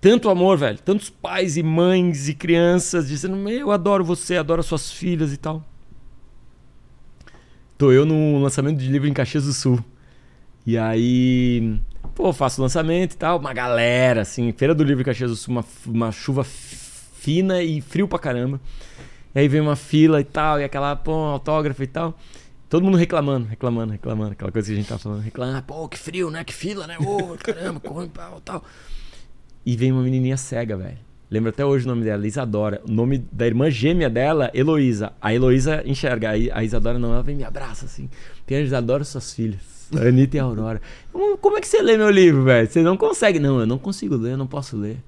Tanto 0.00 0.28
amor, 0.28 0.58
velho. 0.58 0.78
Tantos 0.78 1.10
pais 1.10 1.56
e 1.56 1.62
mães 1.62 2.28
e 2.28 2.34
crianças 2.34 3.08
dizendo: 3.08 3.48
eu 3.48 3.70
adoro 3.70 4.04
você, 4.04 4.36
adoro 4.36 4.62
suas 4.62 4.90
filhas 4.90 5.32
e 5.32 5.36
tal. 5.36 5.64
Tô 7.78 7.92
eu 7.92 8.06
no 8.06 8.38
lançamento 8.40 8.78
de 8.78 8.88
livro 8.88 9.06
em 9.08 9.12
Caxias 9.12 9.44
do 9.44 9.52
Sul. 9.52 9.84
E 10.66 10.78
aí, 10.78 11.78
pô, 12.14 12.32
faço 12.32 12.60
lançamento 12.60 13.12
e 13.12 13.16
tal. 13.16 13.38
Uma 13.38 13.52
galera, 13.52 14.22
assim, 14.22 14.50
Feira 14.52 14.74
do 14.74 14.82
Livro 14.82 15.02
em 15.02 15.04
Caxias 15.04 15.30
do 15.30 15.36
Sul, 15.36 15.52
uma, 15.52 15.64
uma 15.86 16.12
chuva 16.12 16.42
fina 16.42 17.62
e 17.62 17.80
frio 17.80 18.08
pra 18.08 18.18
caramba. 18.18 18.60
E 19.34 19.40
aí 19.40 19.48
vem 19.48 19.60
uma 19.60 19.76
fila 19.76 20.20
e 20.20 20.24
tal, 20.24 20.58
e 20.58 20.64
aquela, 20.64 20.96
pô, 20.96 21.12
autógrafo 21.12 21.82
e 21.82 21.86
tal. 21.86 22.18
Todo 22.68 22.82
mundo 22.82 22.96
reclamando, 22.96 23.46
reclamando, 23.46 23.92
reclamando. 23.92 24.32
Aquela 24.32 24.50
coisa 24.50 24.66
que 24.66 24.72
a 24.72 24.76
gente 24.76 24.88
tá 24.88 24.98
falando. 24.98 25.20
Reclamando, 25.20 25.62
pô, 25.62 25.88
que 25.88 25.98
frio, 25.98 26.30
né? 26.30 26.42
Que 26.42 26.54
fila, 26.54 26.86
né? 26.86 26.96
Ô, 26.98 27.36
caramba, 27.36 27.78
corre, 27.78 28.10
tal. 28.44 28.64
E 29.66 29.76
vem 29.76 29.90
uma 29.90 30.02
menininha 30.02 30.36
cega, 30.36 30.76
velho. 30.76 30.98
Lembro 31.28 31.50
até 31.50 31.64
hoje 31.66 31.84
o 31.84 31.88
nome 31.88 32.04
dela, 32.04 32.24
Isadora. 32.24 32.80
O 32.88 32.92
nome 32.92 33.18
da 33.32 33.44
irmã 33.44 33.68
gêmea 33.68 34.08
dela, 34.08 34.48
Heloísa. 34.54 35.12
A 35.20 35.34
Heloísa 35.34 35.82
enxerga, 35.84 36.30
a 36.30 36.62
Isadora 36.62 37.00
não. 37.00 37.12
Ela 37.12 37.22
vem 37.24 37.34
e 37.34 37.38
me 37.38 37.44
abraça 37.44 37.84
assim. 37.84 38.08
Tem 38.46 38.62
Isadora 38.62 39.02
suas 39.02 39.34
filhas. 39.34 39.90
Anitta 39.92 40.36
e 40.36 40.40
Aurora. 40.40 40.80
Como, 41.12 41.36
como 41.38 41.58
é 41.58 41.60
que 41.60 41.66
você 41.66 41.82
lê 41.82 41.96
meu 41.96 42.10
livro, 42.10 42.44
velho? 42.44 42.70
Você 42.70 42.80
não 42.80 42.96
consegue. 42.96 43.40
Não, 43.40 43.58
eu 43.58 43.66
não 43.66 43.76
consigo 43.76 44.16
ler, 44.16 44.32
eu 44.32 44.36
não 44.36 44.46
posso 44.46 44.76
ler. 44.76 44.98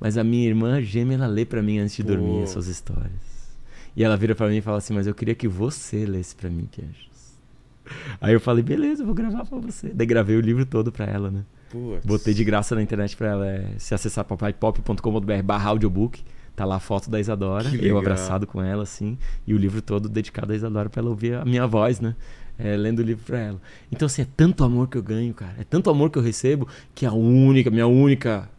Mas 0.00 0.18
a 0.18 0.24
minha 0.24 0.48
irmã 0.48 0.82
gêmea, 0.82 1.14
ela 1.14 1.26
lê 1.28 1.44
pra 1.44 1.62
mim 1.62 1.78
antes 1.78 1.94
de 1.94 2.02
Pô. 2.02 2.08
dormir 2.08 2.42
as 2.42 2.50
suas 2.50 2.66
histórias. 2.66 3.12
E 3.96 4.02
ela 4.02 4.16
vira 4.16 4.34
pra 4.34 4.48
mim 4.48 4.56
e 4.56 4.60
fala 4.60 4.78
assim, 4.78 4.94
mas 4.94 5.06
eu 5.06 5.14
queria 5.14 5.34
que 5.34 5.46
você 5.46 6.04
lesse 6.04 6.34
pra 6.34 6.50
mim, 6.50 6.68
Queixos. 6.70 7.08
Aí 8.20 8.32
eu 8.32 8.40
falei, 8.40 8.62
beleza, 8.62 9.02
eu 9.02 9.06
vou 9.06 9.14
gravar 9.14 9.44
pra 9.44 9.58
você. 9.58 9.88
Daí 9.88 10.06
gravei 10.06 10.36
o 10.36 10.40
livro 10.40 10.66
todo 10.66 10.92
pra 10.92 11.06
ela, 11.06 11.30
né? 11.30 11.44
Putz. 11.70 12.04
Botei 12.04 12.34
de 12.34 12.44
graça 12.44 12.74
na 12.74 12.82
internet 12.82 13.16
pra 13.16 13.28
ela. 13.28 13.46
é, 13.46 13.66
se 13.78 13.94
acessar 13.94 14.24
papaipop.com.br 14.24 15.42
barra 15.44 15.70
audiobook, 15.70 16.22
tá 16.56 16.64
lá 16.64 16.76
a 16.76 16.80
foto 16.80 17.10
da 17.10 17.20
Isadora, 17.20 17.68
eu 17.76 17.98
abraçado 17.98 18.46
com 18.46 18.62
ela, 18.62 18.82
assim, 18.82 19.16
e 19.46 19.54
o 19.54 19.58
livro 19.58 19.80
todo 19.80 20.08
dedicado 20.08 20.52
à 20.52 20.56
Isadora 20.56 20.88
pra 20.88 21.00
ela 21.00 21.10
ouvir 21.10 21.34
a 21.34 21.44
minha 21.44 21.66
voz, 21.66 22.00
né? 22.00 22.16
É, 22.58 22.76
lendo 22.76 22.98
o 22.98 23.02
livro 23.02 23.24
pra 23.24 23.38
ela. 23.38 23.60
Então, 23.92 24.06
assim, 24.06 24.22
é 24.22 24.26
tanto 24.36 24.64
amor 24.64 24.88
que 24.88 24.98
eu 24.98 25.02
ganho, 25.02 25.32
cara. 25.32 25.54
É 25.60 25.64
tanto 25.64 25.88
amor 25.88 26.10
que 26.10 26.18
eu 26.18 26.22
recebo 26.22 26.66
que 26.92 27.06
a 27.06 27.12
única, 27.12 27.70
minha 27.70 27.86
única. 27.86 28.50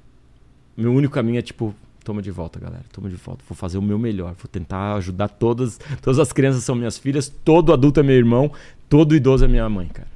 Meu 0.77 0.93
único 0.93 1.13
caminho 1.13 1.37
é 1.37 1.41
tipo. 1.41 1.75
Toma 2.01 2.21
de 2.21 2.31
volta, 2.31 2.57
galera. 2.57 2.85
Toma 2.93 3.09
de 3.09 3.17
volta. 3.17 3.43
Vou 3.47 3.57
fazer 3.57 3.77
o 3.77 3.81
meu 3.81 3.99
melhor. 3.99 4.33
Vou 4.35 4.47
tentar 4.49 4.95
ajudar 4.95 5.27
todas. 5.27 5.77
Todas 6.01 6.17
as 6.17 6.31
crianças 6.31 6.63
são 6.63 6.75
minhas 6.75 6.97
filhas. 6.97 7.27
Todo 7.27 7.73
adulto 7.73 7.99
é 7.99 8.03
meu 8.03 8.15
irmão. 8.15 8.49
Todo 8.87 9.13
idoso 9.13 9.43
é 9.43 9.49
minha 9.49 9.67
mãe, 9.67 9.89
cara. 9.89 10.07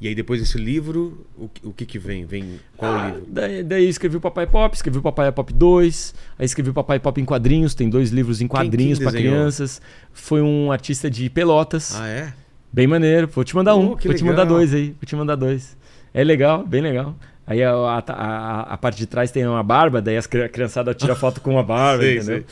E 0.00 0.06
aí 0.08 0.14
depois 0.14 0.40
desse 0.40 0.58
livro, 0.58 1.26
o, 1.38 1.48
que- 1.48 1.66
o 1.66 1.72
que 1.72 1.86
que 1.86 1.98
vem? 1.98 2.26
Vem 2.26 2.60
qual 2.76 2.92
Ah, 2.92 3.06
livro? 3.06 3.24
Daí, 3.28 3.62
daí 3.62 3.88
escrevi 3.88 4.16
o 4.18 4.20
Papai 4.20 4.46
Pop, 4.46 4.74
escrevi 4.76 4.98
o 4.98 5.02
Papai 5.02 5.32
Pop 5.32 5.50
2, 5.54 6.14
aí 6.38 6.44
escrevi 6.44 6.68
o 6.68 6.74
Papai 6.74 6.98
Pop 6.98 7.18
em 7.18 7.24
quadrinhos, 7.24 7.74
tem 7.74 7.88
dois 7.88 8.10
livros 8.10 8.42
em 8.42 8.46
quadrinhos 8.46 8.98
pra 8.98 9.10
desenhou? 9.10 9.34
crianças. 9.36 9.80
Foi 10.12 10.42
um 10.42 10.70
artista 10.70 11.10
de 11.10 11.30
Pelotas, 11.30 11.94
Ah, 11.98 12.06
é? 12.08 12.32
bem 12.70 12.86
maneiro. 12.86 13.26
Vou 13.28 13.42
te 13.42 13.56
mandar 13.56 13.74
um, 13.74 13.92
Oh, 13.92 13.96
que 13.96 14.06
vou 14.08 14.14
te 14.16 14.22
legal. 14.22 14.36
mandar 14.36 14.44
dois 14.52 14.74
aí, 14.74 14.88
vou 14.90 15.06
te 15.06 15.16
mandar 15.16 15.34
dois. 15.34 15.74
É 16.12 16.22
legal, 16.22 16.66
bem 16.66 16.82
legal. 16.82 17.16
Aí 17.46 17.62
a, 17.62 17.70
a, 17.72 17.98
a- 18.08 18.60
a 18.74 18.76
parte 18.76 18.98
de 18.98 19.06
trás 19.06 19.30
tem 19.30 19.46
uma 19.46 19.62
barba, 19.62 20.02
daí 20.02 20.16
as 20.18 20.26
cri- 20.26 20.42
a 20.42 20.48
criançada 20.48 20.92
tira 20.92 21.14
foto 21.14 21.40
com 21.40 21.58
a 21.58 21.62
barba, 21.62 22.02
Sei, 22.02 22.16
entendeu? 22.18 22.36
sei. 22.38 22.44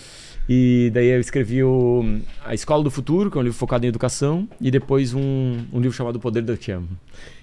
E 0.49 0.91
daí 0.93 1.07
eu 1.07 1.21
escrevi 1.21 1.63
o, 1.65 2.03
A 2.45 2.53
Escola 2.53 2.85
do 2.85 2.91
Futuro, 2.91 3.31
que 3.31 3.39
é 3.39 3.41
um 3.41 3.45
livro 3.45 3.57
focado 3.59 3.87
em 3.87 3.89
educação, 3.89 4.47
e 4.61 4.71
depois 4.71 5.15
um, 5.15 5.21
um 5.73 5.81
livro 5.81 5.93
chamado 5.97 6.17
O 6.17 6.21
Poder 6.21 6.43
do 6.43 6.53
Eu 6.53 6.59
Te 6.59 6.71
Amo, 6.71 6.89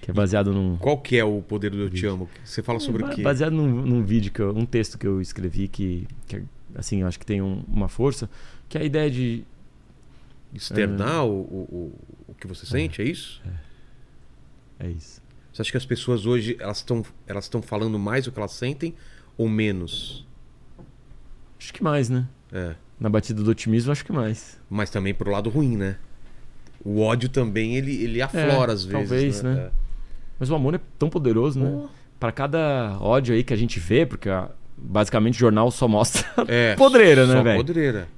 que 0.00 0.10
é 0.10 0.14
baseado 0.14 0.52
num, 0.52 0.76
Qual 0.76 0.98
que 0.98 1.16
é 1.16 1.24
o 1.24 1.42
poder 1.42 1.70
do 1.70 1.78
Eu 1.80 1.90
Te 1.90 2.06
Amo? 2.06 2.28
Você 2.44 2.62
fala 2.62 2.78
sobre 2.78 3.02
o 3.02 3.06
Ba- 3.08 3.14
quê? 3.14 3.22
Baseado 3.22 3.52
num, 3.54 3.66
num 3.84 4.04
vídeo, 4.04 4.30
que 4.30 4.40
eu- 4.40 4.56
um 4.56 4.64
texto 4.64 4.96
que 4.96 5.06
eu 5.06 5.20
escrevi 5.20 5.66
que, 5.66 6.06
que, 6.28 6.42
assim, 6.76 7.00
eu 7.00 7.08
acho 7.08 7.18
que 7.18 7.26
tem 7.26 7.42
um- 7.42 7.64
uma 7.66 7.88
força, 7.88 8.30
que 8.68 8.78
é 8.78 8.82
a 8.82 8.84
ideia 8.84 9.10
de... 9.10 9.42
Externar 10.54 11.24
o, 11.26 11.30
o, 11.30 11.68
o- 11.72 11.98
o 12.28 12.34
que 12.34 12.46
você 12.46 12.66
sente, 12.66 13.00
é 13.02 13.04
isso? 13.04 13.42
É 14.78 14.88
isso. 14.88 15.20
Você 15.52 15.62
acha 15.62 15.70
que 15.70 15.76
as 15.76 15.84
pessoas 15.86 16.24
hoje 16.26 16.56
elas 16.60 16.78
estão 16.78 17.04
elas 17.26 17.44
estão 17.44 17.60
falando 17.62 17.98
mais 17.98 18.26
o 18.26 18.32
que 18.32 18.38
elas 18.38 18.52
sentem 18.52 18.94
ou 19.36 19.48
menos? 19.48 20.26
Acho 21.58 21.72
que 21.72 21.82
mais, 21.82 22.08
né? 22.10 22.26
É. 22.52 22.74
Na 23.02 23.10
batida 23.10 23.42
do 23.42 23.50
otimismo, 23.50 23.90
acho 23.90 24.04
que 24.04 24.12
mais. 24.12 24.56
Mas 24.70 24.88
também 24.88 25.12
pro 25.12 25.28
lado 25.28 25.50
ruim, 25.50 25.76
né? 25.76 25.96
O 26.84 27.00
ódio 27.00 27.28
também 27.28 27.74
ele, 27.74 28.00
ele 28.00 28.22
aflora 28.22 28.72
às 28.72 28.84
vezes. 28.84 29.08
talvez, 29.08 29.42
né? 29.42 29.66
É. 29.66 29.70
Mas 30.38 30.48
o 30.50 30.54
amor 30.54 30.74
é 30.76 30.80
tão 31.00 31.10
poderoso, 31.10 31.58
né? 31.58 31.68
Pô. 31.68 31.88
Pra 32.20 32.30
cada 32.30 32.96
ódio 33.00 33.34
aí 33.34 33.42
que 33.42 33.52
a 33.52 33.56
gente 33.56 33.80
vê, 33.80 34.06
porque 34.06 34.28
ah, 34.28 34.48
basicamente 34.78 35.34
o 35.34 35.38
jornal 35.40 35.68
só 35.72 35.88
mostra 35.88 36.24
É, 36.46 36.76
podreira, 36.78 37.26
né, 37.26 37.32
só 37.34 37.42
velho? 37.42 37.56
Podreira. 37.56 38.08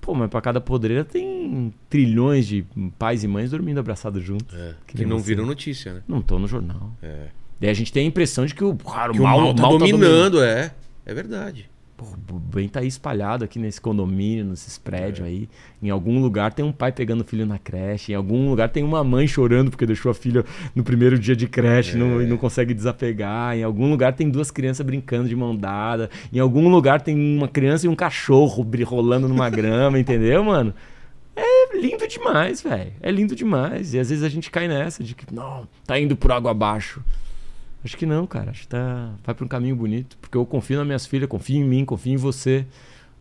Pô, 0.00 0.14
mas 0.14 0.30
pra 0.30 0.40
cada 0.40 0.60
podreira 0.60 1.04
tem 1.04 1.74
trilhões 1.90 2.46
de 2.46 2.64
pais 2.96 3.24
e 3.24 3.28
mães 3.28 3.50
dormindo 3.50 3.80
abraçados 3.80 4.22
juntos. 4.22 4.56
É. 4.56 4.74
Que 4.86 4.98
Que, 4.98 5.04
não 5.04 5.18
viram 5.18 5.44
notícia, 5.44 5.94
né? 5.94 6.02
Não 6.06 6.20
estão 6.20 6.38
no 6.38 6.46
jornal. 6.46 6.92
É. 7.02 7.26
Daí 7.60 7.70
a 7.70 7.74
gente 7.74 7.92
tem 7.92 8.04
a 8.04 8.06
impressão 8.06 8.46
de 8.46 8.54
que 8.54 8.62
o, 8.62 8.76
cara, 8.76 9.12
Que 9.12 9.18
o 9.18 9.24
mal, 9.24 9.52
tá 9.52 9.68
dominando, 9.68 10.40
é. 10.40 10.72
É 11.04 11.12
verdade. 11.12 11.68
Pô, 11.98 12.04
o 12.32 12.38
bem 12.38 12.68
tá 12.68 12.78
aí 12.78 12.86
espalhado 12.86 13.44
aqui 13.44 13.58
nesse 13.58 13.80
condomínio, 13.80 14.44
nesses 14.44 14.78
prédios 14.78 15.26
aí. 15.26 15.48
Em 15.82 15.90
algum 15.90 16.20
lugar 16.22 16.52
tem 16.52 16.64
um 16.64 16.70
pai 16.70 16.92
pegando 16.92 17.22
o 17.22 17.24
filho 17.24 17.44
na 17.44 17.58
creche. 17.58 18.12
Em 18.12 18.14
algum 18.14 18.48
lugar 18.48 18.68
tem 18.68 18.84
uma 18.84 19.02
mãe 19.02 19.26
chorando 19.26 19.68
porque 19.68 19.84
deixou 19.84 20.08
a 20.08 20.14
filha 20.14 20.44
no 20.76 20.84
primeiro 20.84 21.18
dia 21.18 21.34
de 21.34 21.48
creche 21.48 21.96
não- 21.96 22.22
e 22.22 22.26
não 22.26 22.36
consegue 22.36 22.72
desapegar. 22.72 23.56
Em 23.56 23.64
algum 23.64 23.90
lugar 23.90 24.12
tem 24.12 24.30
duas 24.30 24.48
crianças 24.48 24.86
brincando 24.86 25.28
de 25.28 25.34
mão 25.34 25.56
dada. 25.56 26.08
Em 26.32 26.38
algum 26.38 26.68
lugar 26.68 27.00
tem 27.00 27.16
uma 27.36 27.48
criança 27.48 27.86
e 27.86 27.88
um 27.88 27.96
cachorro 27.96 28.64
rolando 28.84 29.26
numa 29.26 29.50
grama, 29.50 29.98
entendeu, 29.98 30.44
mano? 30.44 30.72
É 31.34 31.76
lindo 31.76 32.06
demais, 32.06 32.62
velho. 32.62 32.92
É 33.02 33.10
lindo 33.10 33.34
demais. 33.34 33.92
E 33.92 33.98
às 33.98 34.08
vezes 34.10 34.22
a 34.22 34.28
gente 34.28 34.52
cai 34.52 34.68
nessa 34.68 35.02
de 35.02 35.16
que, 35.16 35.34
não, 35.34 35.66
tá 35.84 35.98
indo 35.98 36.14
por 36.16 36.30
água 36.30 36.52
abaixo. 36.52 37.02
Acho 37.84 37.96
que 37.96 38.04
não, 38.06 38.26
cara. 38.26 38.50
Acho 38.50 38.62
que 38.62 38.68
tá, 38.68 39.14
vai 39.24 39.34
para 39.34 39.44
um 39.44 39.48
caminho 39.48 39.76
bonito. 39.76 40.18
Porque 40.20 40.36
eu 40.36 40.44
confio 40.44 40.78
nas 40.78 40.86
minhas 40.86 41.06
filhas, 41.06 41.28
confio 41.28 41.56
em 41.56 41.64
mim, 41.64 41.84
confio 41.84 42.12
em 42.12 42.16
você. 42.16 42.66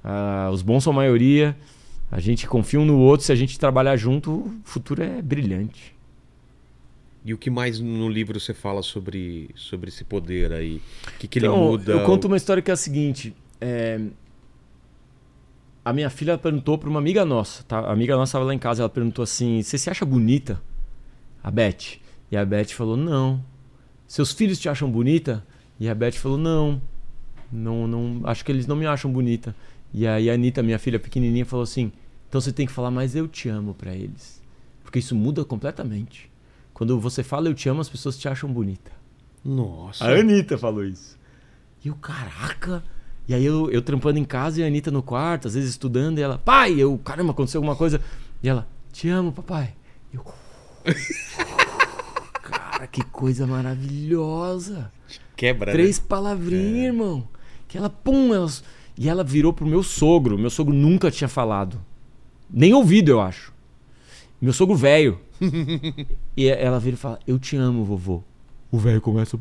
Ah, 0.04 0.50
os 0.52 0.62
bons 0.62 0.84
são 0.84 0.92
a 0.94 0.96
maioria. 0.96 1.56
A 2.12 2.20
gente 2.20 2.48
confia 2.48 2.80
um 2.80 2.86
no 2.86 2.98
outro, 2.98 3.26
se 3.26 3.32
a 3.32 3.36
gente 3.36 3.60
trabalhar 3.60 3.96
junto, 3.98 4.32
o 4.32 4.56
futuro 4.64 5.04
é 5.04 5.22
brilhante. 5.22 5.94
E 7.26 7.34
o 7.34 7.38
que 7.38 7.50
mais 7.50 7.80
no 7.82 8.08
livro 8.08 8.40
você 8.40 8.54
fala 8.54 8.82
sobre, 8.82 9.50
sobre 9.54 9.90
esse 9.90 10.06
poder 10.06 10.54
aí? 10.54 10.82
O 11.16 11.18
que, 11.20 11.28
que 11.28 11.40
ele 11.40 11.48
Então, 11.48 11.58
muda? 11.58 11.92
Eu 11.92 12.04
conto 12.06 12.26
uma 12.26 12.38
história 12.38 12.64
que 12.64 12.72
é 12.72 12.74
a 12.74 12.78
seguinte. 12.78 13.36
é, 13.60 14.00
A 15.84 15.92
minha 15.92 16.10
filha 16.10 16.38
perguntou 16.38 16.78
para 16.78 16.90
uma 16.90 17.00
amiga 17.00 17.26
nossa, 17.26 17.64
tá? 17.64 17.80
A 17.80 17.92
amiga 17.92 18.16
nossa 18.16 18.30
estava 18.30 18.46
lá 18.46 18.54
em 18.54 18.60
casa, 18.60 18.82
ela 18.82 18.90
perguntou 18.90 19.24
assim: 19.24 19.62
Você 19.62 19.78
se 19.78 19.90
acha 19.90 20.06
bonita? 20.06 20.62
A 21.44 21.52
Beth. 21.52 22.00
E 22.32 22.38
a 22.38 22.46
Beth 22.46 22.68
falou: 22.70 22.96
Não. 22.96 23.44
Seus 24.08 24.32
filhos 24.32 24.58
te 24.58 24.70
acham 24.70 24.90
bonita? 24.90 25.44
E 25.80 25.90
a 25.90 25.94
Beth 25.94 26.14
falou: 26.14 26.38
Não. 26.38 26.82
Não, 27.52 27.88
não, 27.88 28.22
acho 28.26 28.44
que 28.44 28.52
eles 28.52 28.68
não 28.68 28.76
me 28.76 28.86
acham 28.86 29.12
bonita. 29.12 29.56
E 29.94 30.06
aí 30.06 30.30
a 30.30 30.34
Anitta, 30.34 30.62
minha 30.62 30.80
filha 30.80 31.00
pequenininha, 31.00 31.46
falou 31.46 31.64
assim: 31.64 31.92
Então 32.28 32.40
você 32.40 32.52
tem 32.52 32.66
que 32.66 32.72
falar 32.72 32.92
mais 32.92 33.16
eu 33.16 33.28
te 33.28 33.50
amo 33.50 33.74
para 33.74 33.94
eles. 33.94 34.42
Porque 34.84 35.00
isso 35.00 35.16
muda 35.16 35.44
completamente. 35.44 36.32
Quando 36.74 37.00
você 37.00 37.24
fala 37.24 37.50
eu 37.50 37.54
te 37.54 37.68
amo, 37.68 37.82
as 37.82 37.90
pessoas 37.90 38.18
te 38.18 38.28
acham 38.28 38.52
bonita. 38.52 38.92
Nossa. 39.44 40.06
A 40.06 40.12
Anitta 40.12 40.58
falou 40.58 40.86
isso. 40.86 41.18
E 41.84 41.90
o 41.90 41.96
caraca. 41.96 42.84
E 43.28 43.34
aí 43.34 43.44
eu, 43.44 43.70
eu 43.72 43.82
trampando 43.82 44.18
em 44.20 44.24
casa 44.24 44.62
e 44.62 44.64
a 44.64 44.68
Anitta 44.68 44.90
no 44.90 45.04
quarto, 45.04 45.48
às 45.48 45.54
vezes 45.54 45.72
estudando, 45.72 46.20
e 46.20 46.22
ela, 46.22 46.38
pai, 46.38 46.80
eu, 46.80 46.98
caramba, 46.98 47.32
aconteceu 47.32 47.60
alguma 47.60 47.76
coisa. 47.76 48.02
E 48.42 48.48
ela, 48.48 48.68
te 48.92 49.10
amo, 49.10 49.34
papai. 49.34 49.74
E 50.14 50.16
eu, 50.16 50.26
cara, 52.78 52.88
que 52.88 53.04
coisa 53.04 53.48
maravilhosa. 53.48 54.92
Quebra, 55.36 55.72
Três 55.72 56.00
né? 56.00 56.06
palavrinhas, 56.08 56.86
irmão. 56.94 57.28
Que 57.68 57.78
ela, 57.78 57.90
pum, 57.90 58.34
elas... 58.34 58.64
e 58.98 59.10
ela 59.10 59.24
virou 59.24 59.52
pro 59.52 59.66
meu 59.66 59.82
sogro. 59.84 60.38
Meu 60.38 60.50
sogro 60.50 60.74
nunca 60.74 61.10
tinha 61.12 61.28
falado. 61.28 61.80
Nem 62.50 62.74
ouvido, 62.74 63.10
eu 63.10 63.20
acho. 63.20 63.54
Meu 64.40 64.54
sogro 64.54 64.76
velho. 64.76 65.20
e 66.38 66.48
ela 66.48 66.80
vira 66.80 66.96
e 66.96 67.00
fala: 67.00 67.20
Eu 67.28 67.38
te 67.40 67.58
amo, 67.58 67.84
vovô. 67.84 68.24
O 68.72 68.78
velho 68.78 69.02
começa 69.02 69.38
a 69.38 69.40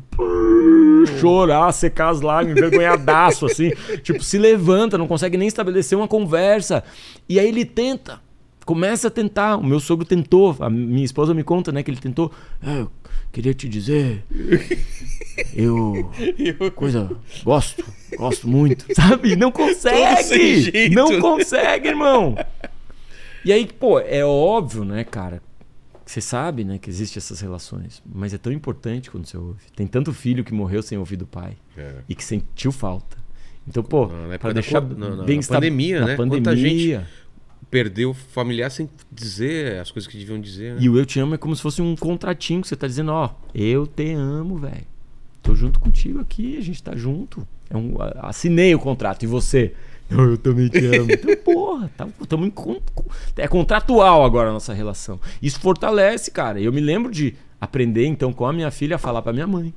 chorar, 1.19 1.71
secar 1.73 2.09
as 2.09 2.21
lágrimas, 2.21 2.57
envergonhadaço, 2.57 3.45
assim. 3.45 3.71
Tipo, 4.01 4.23
se 4.23 4.37
levanta, 4.37 4.97
não 4.97 5.07
consegue 5.07 5.37
nem 5.37 5.47
estabelecer 5.47 5.97
uma 5.97 6.07
conversa. 6.07 6.83
E 7.27 7.39
aí 7.39 7.47
ele 7.47 7.65
tenta, 7.65 8.21
começa 8.65 9.07
a 9.07 9.11
tentar. 9.11 9.57
O 9.57 9.63
meu 9.63 9.79
sogro 9.79 10.05
tentou, 10.05 10.55
a 10.59 10.69
minha 10.69 11.03
esposa 11.05 11.33
me 11.33 11.43
conta, 11.43 11.71
né, 11.71 11.83
que 11.83 11.91
ele 11.91 11.99
tentou. 11.99 12.31
"É, 12.61 12.81
eu 12.81 12.91
queria 13.31 13.53
te 13.53 13.67
dizer. 13.69 14.23
Eu. 15.53 16.11
Coisa. 16.75 17.09
Gosto, 17.43 17.83
gosto 18.17 18.47
muito. 18.47 18.85
Sabe? 18.95 19.35
Não 19.35 19.51
Todo 19.51 19.67
sem 19.73 19.91
consegue! 19.93 20.61
jeito, 20.61 20.95
Não 20.95 21.09
né? 21.09 21.19
consegue, 21.19 21.87
irmão! 21.89 22.35
E 23.45 23.51
aí, 23.51 23.67
pô, 23.67 23.99
é 23.99 24.25
óbvio, 24.25 24.83
né, 24.83 25.03
cara? 25.03 25.41
Você 26.05 26.21
sabe, 26.21 26.63
né, 26.63 26.77
que 26.77 26.89
existem 26.89 27.19
essas 27.19 27.41
relações, 27.41 28.01
mas 28.05 28.33
é 28.33 28.37
tão 28.37 28.51
importante 28.51 29.11
quando 29.11 29.25
você 29.25 29.37
ouve. 29.37 29.59
Tem 29.75 29.85
tanto 29.85 30.13
filho 30.13 30.43
que 30.43 30.53
morreu 30.53 30.81
sem 30.81 30.97
ouvir 30.97 31.17
do 31.17 31.27
pai 31.27 31.57
É. 31.77 31.95
e 32.07 32.15
que 32.15 32.23
sentiu 32.23 32.71
falta. 32.71 33.17
Então, 33.67 33.83
pô, 33.83 34.09
para 34.39 34.53
deixar 34.53 34.81
na- 34.81 35.09
na- 35.17 35.23
bem 35.23 35.39
na 35.41 35.47
pandemia, 35.47 35.99
na 35.99 36.05
né? 36.07 36.15
Quanta 36.15 36.35
pandemia. 36.41 37.05
Perdeu 37.69 38.11
o 38.11 38.13
familiar 38.13 38.71
sem 38.71 38.89
dizer 39.11 39.79
as 39.81 39.91
coisas 39.91 40.09
que 40.09 40.17
deviam 40.17 40.39
dizer, 40.39 40.75
né? 40.75 40.81
E 40.81 40.89
o 40.89 40.97
eu 40.97 41.05
te 41.05 41.19
amo 41.19 41.35
é 41.35 41.37
como 41.37 41.55
se 41.55 41.61
fosse 41.61 41.81
um 41.81 41.95
contratinho 41.95 42.61
que 42.61 42.67
você 42.67 42.75
tá 42.77 42.87
dizendo, 42.87 43.11
ó, 43.11 43.31
eu 43.53 43.85
te 43.85 44.13
amo, 44.13 44.57
velho. 44.57 44.85
Tô 45.43 45.53
junto 45.53 45.79
contigo 45.79 46.19
aqui, 46.19 46.57
a 46.57 46.61
gente 46.61 46.81
tá 46.81 46.95
junto. 46.95 47.45
É 47.69 47.75
um, 47.75 47.95
assinei 48.21 48.73
o 48.73 48.79
contrato. 48.79 49.23
E 49.23 49.27
você? 49.27 49.73
Não, 50.09 50.23
eu 50.23 50.37
também 50.37 50.69
te 50.69 50.85
amo. 50.85 51.07
Então, 51.11 51.35
porra, 51.43 51.91
tá, 51.97 52.07
tamo 52.29 52.45
em 52.45 52.49
con- 52.49 52.79
é 53.35 53.47
contratual 53.47 54.23
agora 54.23 54.49
a 54.49 54.53
nossa 54.53 54.73
relação. 54.73 55.19
Isso 55.41 55.59
fortalece, 55.59 56.31
cara. 56.31 56.61
Eu 56.61 56.71
me 56.71 56.79
lembro 56.79 57.11
de 57.11 57.35
aprender, 57.59 58.05
então, 58.05 58.31
com 58.31 58.45
a 58.45 58.53
minha 58.53 58.71
filha 58.71 58.95
a 58.95 58.99
falar 58.99 59.21
pra 59.21 59.33
minha 59.33 59.47
mãe. 59.47 59.73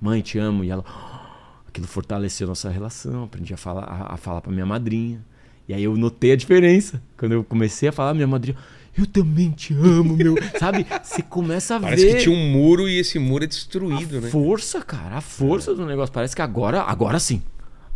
Mãe, 0.00 0.22
te 0.22 0.38
amo. 0.38 0.64
E 0.64 0.70
ela... 0.70 0.82
Aquilo 1.68 1.86
fortaleceu 1.86 2.46
nossa 2.48 2.70
relação. 2.70 3.24
Aprendi 3.24 3.52
a 3.52 3.56
falar, 3.58 3.84
a, 3.84 4.14
a 4.14 4.16
falar 4.16 4.40
pra 4.40 4.50
minha 4.50 4.64
madrinha. 4.64 5.22
E 5.68 5.74
aí 5.74 5.84
eu 5.84 5.96
notei 5.96 6.32
a 6.32 6.36
diferença. 6.36 7.02
Quando 7.16 7.32
eu 7.32 7.44
comecei 7.44 7.88
a 7.88 7.92
falar, 7.92 8.14
minha 8.14 8.26
madrinha... 8.26 8.56
Eu 8.96 9.06
também 9.06 9.50
te 9.50 9.72
amo, 9.74 10.16
meu... 10.16 10.34
Sabe? 10.58 10.84
Você 11.04 11.22
começa 11.22 11.76
a 11.76 11.80
Parece 11.80 12.04
ver... 12.04 12.16
que 12.16 12.22
tinha 12.24 12.34
um 12.34 12.50
muro 12.50 12.88
e 12.88 12.98
esse 12.98 13.16
muro 13.18 13.44
é 13.44 13.46
destruído, 13.46 14.18
a 14.18 14.20
né? 14.22 14.28
força, 14.30 14.80
cara, 14.80 15.18
a 15.18 15.20
força 15.20 15.72
do 15.72 15.86
negócio. 15.86 16.12
Parece 16.12 16.34
que 16.34 16.42
agora, 16.42 16.80
agora 16.82 17.20
sim. 17.20 17.40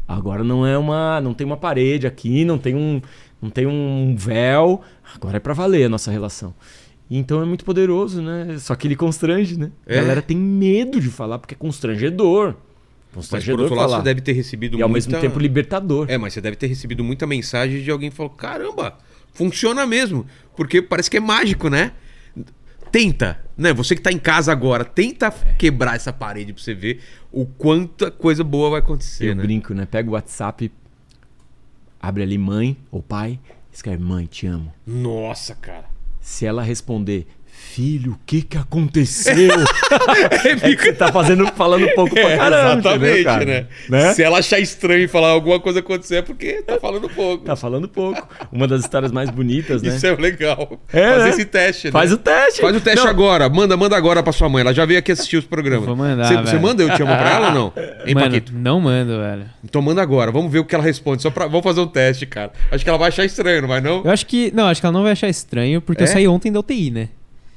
Agora 0.06 0.44
não 0.44 0.64
é 0.66 0.76
uma, 0.78 1.20
não 1.20 1.34
tem 1.34 1.44
uma 1.44 1.56
parede 1.56 2.06
aqui, 2.06 2.44
não 2.44 2.58
tem 2.58 2.76
um, 2.76 3.00
não 3.40 3.50
tem 3.50 3.66
um 3.66 4.14
véu. 4.16 4.82
Agora 5.14 5.38
é 5.38 5.40
pra 5.40 5.54
valer 5.54 5.86
a 5.86 5.88
nossa 5.88 6.10
relação. 6.10 6.54
Então 7.10 7.42
é 7.42 7.44
muito 7.44 7.64
poderoso, 7.64 8.22
né? 8.22 8.56
Só 8.58 8.74
que 8.74 8.86
ele 8.86 8.96
constrange, 8.96 9.58
né? 9.58 9.70
É. 9.86 9.98
A 9.98 10.02
galera 10.02 10.22
tem 10.22 10.36
medo 10.36 11.00
de 11.00 11.08
falar 11.08 11.38
porque 11.38 11.54
é 11.54 11.58
constrangedor. 11.58 12.54
Mas 13.14 13.28
por 13.44 13.60
outro 13.60 13.74
lado, 13.74 13.88
falar. 13.90 13.98
você 13.98 14.04
deve 14.04 14.20
ter 14.20 14.32
recebido 14.32 14.78
E 14.78 14.82
ao 14.82 14.88
muita... 14.88 15.08
mesmo 15.10 15.20
tempo 15.20 15.38
libertador. 15.38 16.06
É, 16.08 16.16
mas 16.16 16.32
você 16.32 16.40
deve 16.40 16.56
ter 16.56 16.66
recebido 16.66 17.04
muita 17.04 17.26
mensagem 17.26 17.82
de 17.82 17.90
alguém 17.90 18.10
que 18.10 18.16
falou: 18.16 18.30
caramba, 18.30 18.96
funciona 19.34 19.86
mesmo. 19.86 20.26
Porque 20.56 20.80
parece 20.80 21.10
que 21.10 21.16
é 21.18 21.20
mágico, 21.20 21.68
né? 21.68 21.92
Tenta, 22.90 23.42
né? 23.56 23.72
Você 23.72 23.94
que 23.96 24.02
tá 24.02 24.12
em 24.12 24.18
casa 24.18 24.52
agora, 24.52 24.84
tenta 24.84 25.26
É. 25.46 25.52
quebrar 25.54 25.96
essa 25.96 26.12
parede 26.12 26.52
pra 26.52 26.62
você 26.62 26.74
ver 26.74 27.00
o 27.30 27.46
quanta 27.46 28.10
coisa 28.10 28.44
boa 28.44 28.70
vai 28.70 28.80
acontecer, 28.80 29.30
Eu 29.30 29.34
né? 29.34 29.42
brinco, 29.42 29.72
né? 29.72 29.86
Pega 29.86 30.10
o 30.10 30.12
WhatsApp, 30.12 30.70
abre 32.00 32.22
ali 32.22 32.36
mãe 32.36 32.76
ou 32.90 33.02
pai, 33.02 33.38
escreve 33.72 34.02
mãe, 34.02 34.26
te 34.26 34.46
amo. 34.46 34.72
Nossa, 34.86 35.54
cara. 35.54 35.86
Se 36.20 36.44
ela 36.44 36.62
responder, 36.62 37.26
filho, 37.74 38.12
o 38.12 38.18
que 38.26 38.42
que 38.42 38.58
aconteceu? 38.58 39.50
É 40.44 40.56
que 40.76 40.82
você 40.82 40.92
tá 40.92 41.12
fazendo, 41.12 41.46
falando 41.48 41.86
pouco 41.94 42.14
pra 42.14 42.22
É, 42.32 42.36
caramba, 42.36 42.78
exatamente, 42.90 43.24
cara? 43.24 43.44
né? 43.44 43.66
Né? 43.88 44.12
Se 44.14 44.22
ela 44.22 44.38
achar 44.38 44.58
estranho 44.58 45.08
falar 45.08 45.28
alguma 45.28 45.60
coisa 45.60 45.78
acontecer, 45.80 46.16
é 46.16 46.22
porque 46.22 46.62
tá 46.62 46.78
falando 46.78 47.08
pouco. 47.08 47.44
Tá 47.44 47.54
falando 47.56 47.88
pouco. 47.88 48.26
Uma 48.50 48.66
das 48.66 48.80
histórias 48.82 49.12
mais 49.12 49.30
bonitas, 49.30 49.82
né? 49.82 49.88
Isso 49.94 50.06
é 50.06 50.14
legal. 50.16 50.80
É, 50.92 51.10
Fazer 51.10 51.22
né? 51.24 51.28
esse 51.30 51.44
teste, 51.44 51.86
né? 51.88 51.92
Faz 51.92 52.12
o 52.12 52.16
teste. 52.16 52.60
Faz 52.60 52.76
o 52.76 52.80
teste 52.80 53.00
Não, 53.04 53.08
agora. 53.08 53.48
Manda, 53.48 53.76
manda 53.76 53.96
agora 53.96 54.22
pra 54.22 54.32
sua 54.32 54.48
mãe. 54.48 54.62
Ela 54.62 54.72
já 54.74 54.84
veio 54.84 54.98
aqui 54.98 55.12
assistir 55.12 55.36
os 55.36 55.44
programas. 55.44 55.86
Vou 55.86 55.96
mandar, 55.96 56.26
Você, 56.26 56.36
você 56.36 56.58
manda 56.58 56.82
eu 56.82 56.94
te 56.94 57.02
amo 57.02 57.14
pra 57.16 57.30
ela 57.30 57.48
ou 57.48 57.54
não? 57.54 57.72
Hein, 58.06 58.14
Mano, 58.14 58.26
Paquito? 58.26 58.52
não 58.54 58.80
mando, 58.80 59.18
velho. 59.18 59.44
Então 59.64 59.80
manda 59.82 60.02
agora. 60.02 60.30
Vamos 60.32 60.50
ver 60.50 60.58
o 60.58 60.64
que 60.64 60.74
ela 60.74 60.84
responde. 60.84 61.22
Só 61.22 61.30
pra... 61.30 61.46
Vamos 61.46 61.62
fazer 61.62 61.80
um 61.80 61.86
teste, 61.86 62.26
cara. 62.26 62.52
Acho 62.70 62.82
que 62.82 62.88
ela 62.90 62.98
vai 62.98 63.08
achar 63.08 63.24
estranho, 63.24 63.62
não 63.62 63.68
vai 63.68 63.80
não? 63.80 64.02
Eu 64.04 64.10
acho 64.10 64.26
que. 64.26 64.50
Não, 64.54 64.66
acho 64.66 64.80
que 64.80 64.86
ela 64.86 64.92
não 64.92 65.02
vai 65.02 65.12
achar 65.12 65.28
estranho, 65.28 65.80
porque 65.80 66.02
É? 66.02 66.06
eu 66.06 66.08
saí 66.08 66.26
ontem 66.28 66.50
da 66.50 66.60
UTI, 66.60 66.90
né? 66.90 67.08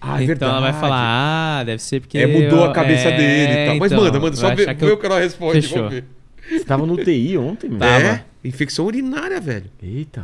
Ah, 0.01 0.21
então 0.23 0.49
ela 0.49 0.59
vai 0.61 0.73
falar, 0.73 1.59
ah, 1.59 1.63
deve 1.63 1.81
ser 1.81 1.99
porque. 2.01 2.17
É, 2.17 2.27
mudou 2.27 2.59
eu- 2.59 2.65
a 2.65 2.71
cabeça 2.73 3.07
é, 3.09 3.17
dele 3.17 3.53
e 3.53 3.65
tal. 3.67 3.77
Mas 3.79 3.91
então, 3.91 4.03
manda, 4.03 4.19
manda. 4.19 4.35
Só 4.35 4.53
ver, 4.53 4.75
que 4.75 4.85
eu- 4.85 4.93
o 4.93 4.97
que 4.97 5.05
ela 5.05 5.19
responde. 5.19 5.61
Fechou. 5.61 5.77
Vamos 5.77 5.93
ver. 5.93 6.05
Você 6.47 6.63
tava 6.63 6.85
no 6.85 6.93
UTI 6.93 7.37
ontem, 7.37 7.69
meu? 7.69 7.79
Tava. 7.79 8.03
É, 8.03 8.23
infecção 8.43 8.85
urinária, 8.85 9.41
velho. 9.41 9.65
Eita. 9.81 10.21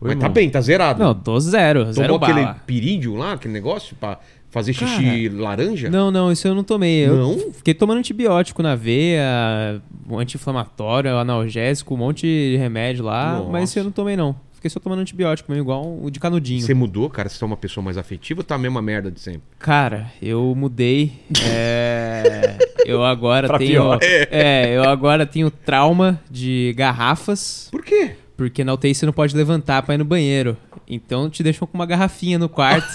Oi, 0.00 0.08
Mas 0.08 0.10
irmão. 0.12 0.22
tá 0.22 0.28
bem, 0.30 0.48
tá 0.50 0.60
zerado. 0.60 0.98
Não, 1.02 1.14
tô 1.14 1.38
zero, 1.38 1.92
zero 1.92 2.08
Tomou 2.08 2.22
aquele 2.24 2.44
bala. 2.44 2.62
pirídeo 2.66 3.14
lá, 3.14 3.34
aquele 3.34 3.52
negócio 3.52 3.94
pra 3.96 4.18
fazer 4.50 4.72
xixi 4.72 5.28
laranja? 5.28 5.90
Não, 5.90 6.10
não, 6.10 6.32
isso 6.32 6.48
eu 6.48 6.54
não 6.54 6.64
tomei. 6.64 7.06
Eu 7.06 7.16
Não? 7.16 7.52
fiquei 7.52 7.74
tomando 7.74 7.98
antibiótico 7.98 8.62
na 8.62 8.74
veia, 8.74 9.80
anti-inflamatório, 10.10 11.16
analgésico, 11.16 11.94
um 11.94 11.98
monte 11.98 12.22
de 12.26 12.56
remédio 12.56 13.04
lá, 13.04 13.38
Nossa. 13.38 13.50
mas 13.50 13.68
isso 13.70 13.78
eu 13.78 13.84
não 13.84 13.90
tomei 13.92 14.16
não. 14.16 14.34
Fiquei 14.62 14.70
só 14.70 14.78
tomando 14.78 15.00
antibiótico 15.00 15.50
mesmo, 15.50 15.64
igual 15.64 15.98
o 16.00 16.08
de 16.08 16.20
canudinho. 16.20 16.60
Você 16.60 16.72
mudou, 16.72 17.10
cara? 17.10 17.28
Você 17.28 17.42
é 17.42 17.46
uma 17.48 17.56
pessoa 17.56 17.82
mais 17.82 17.98
afetiva 17.98 18.42
ou 18.42 18.44
tá 18.44 18.54
a 18.54 18.58
mesma 18.58 18.80
merda 18.80 19.10
de 19.10 19.18
sempre? 19.18 19.42
Cara, 19.58 20.12
eu 20.22 20.54
mudei. 20.56 21.14
é, 21.44 22.58
eu 22.86 23.04
agora 23.04 23.58
tenho. 23.58 23.70
pior. 23.72 23.98
É, 24.00 24.68
eu 24.76 24.84
agora 24.84 25.26
tenho 25.26 25.50
trauma 25.50 26.20
de 26.30 26.72
garrafas, 26.76 27.66
Por 27.72 27.82
quê? 27.82 28.12
porque 28.36 28.62
na 28.62 28.72
UTI 28.72 28.94
você 28.94 29.04
não 29.04 29.12
pode 29.12 29.36
levantar 29.36 29.82
pra 29.82 29.96
ir 29.96 29.98
no 29.98 30.04
banheiro. 30.04 30.56
Então 30.86 31.28
te 31.28 31.42
deixam 31.42 31.66
com 31.66 31.76
uma 31.76 31.84
garrafinha 31.84 32.38
no 32.38 32.48
quarto. 32.48 32.86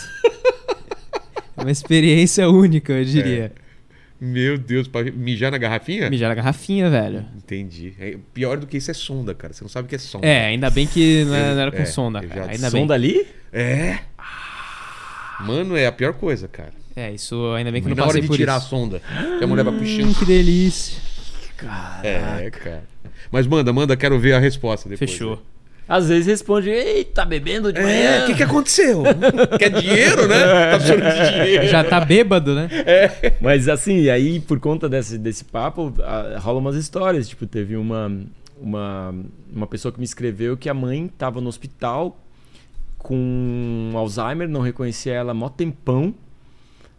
é 1.58 1.62
uma 1.64 1.72
experiência 1.72 2.50
única, 2.50 2.94
eu 2.94 3.04
diria. 3.04 3.52
Meu 4.20 4.58
Deus, 4.58 4.88
pra 4.88 5.04
mijar 5.04 5.52
na 5.52 5.58
garrafinha? 5.60 6.10
Mijar 6.10 6.30
na 6.30 6.36
garrafinha, 6.36 6.90
velho. 6.90 7.24
Entendi. 7.36 7.94
É, 8.00 8.18
pior 8.34 8.58
do 8.58 8.66
que 8.66 8.78
isso 8.78 8.90
é 8.90 8.94
sonda, 8.94 9.36
cara. 9.36 9.54
Você 9.54 9.64
não 9.64 9.70
sabe 9.70 9.86
o 9.86 9.90
que 9.90 9.96
é 9.96 10.00
sonda. 10.00 10.26
É, 10.26 10.48
ainda 10.48 10.70
bem 10.72 10.88
que 10.88 11.24
não 11.26 11.36
era, 11.36 11.54
não 11.54 11.62
era 11.62 11.72
com 11.72 11.78
É, 11.82 11.86
sonda, 11.86 12.22
já 12.22 12.28
cara. 12.28 12.42
disse 12.48 12.56
Ainda 12.56 12.72
bem. 12.72 12.82
Som 12.82 12.88
dali? 12.88 13.28
É? 13.54 14.00
Mano, 15.42 15.78
é 15.78 15.86
a 15.86 15.92
pior 15.92 16.14
coisa, 16.14 16.48
cara. 16.48 16.74
É, 16.96 17.12
isso 17.14 17.54
ainda 17.54 17.72
bem 17.72 17.80
que 17.82 17.88
E 17.88 17.92
eu 17.92 17.96
na 17.96 18.02
não 18.02 18.04
hora 18.10 18.14
passei 18.14 18.22
de 18.22 18.28
por 18.28 18.38
tirar 18.38 18.56
a 18.56 18.58
isso. 18.58 18.70
sonda, 18.70 19.02
que 19.38 19.44
a 19.44 19.48
mulher 19.48 19.64
vai 19.64 19.74
Hum, 19.74 19.78
puxando. 19.78 20.16
que 20.18 20.26
delícia. 20.26 21.00
É, 22.04 22.50
cara. 22.50 22.84
Mas 23.32 23.46
manda, 23.46 23.72
manda, 23.72 23.96
quero 23.96 24.20
ver 24.20 24.34
a 24.34 24.40
resposta 24.40 24.90
depois. 24.90 25.12
Fechou. 25.12 25.42
Às 25.88 26.10
vezes 26.10 26.26
responde, 26.28 26.70
ei, 26.70 27.04
tá 27.06 27.24
bebendo 27.24 27.72
de 27.72 27.80
É, 27.80 27.84
manhã? 27.84 28.24
o 28.24 28.28
que, 28.28 28.36
que 28.36 28.44
aconteceu? 28.44 29.04
Quer 29.58 29.70
dinheiro, 29.70 30.28
né? 30.28 30.36
Tá 30.72 30.78
de 30.80 31.32
dinheiro. 31.32 31.68
Já 31.68 31.84
tá 31.84 32.02
bêbado, 32.02 32.54
né? 32.54 32.70
Mas 33.40 33.70
assim, 33.70 34.10
aí 34.10 34.40
por 34.40 34.60
conta 34.60 34.90
desse, 34.90 35.18
desse 35.18 35.46
papo, 35.46 35.94
ah, 36.04 36.38
rola 36.40 36.60
umas 36.60 36.76
histórias. 36.76 37.30
Tipo, 37.30 37.46
teve 37.48 37.78
uma, 37.78 38.12
uma, 38.60 39.16
uma 39.54 39.68
pessoa 39.68 39.92
que 39.92 40.00
me 40.00 40.06
escreveu 40.06 40.58
que 40.58 40.68
a 40.70 40.74
mãe 40.74 41.10
tava 41.18 41.40
no 41.40 41.48
hospital 41.48 42.20
com 42.98 43.92
Alzheimer, 43.96 44.50
não 44.50 44.62
reconhecia 44.62 45.14
ela 45.14 45.34
mó 45.34 45.48
tempão. 45.50 46.14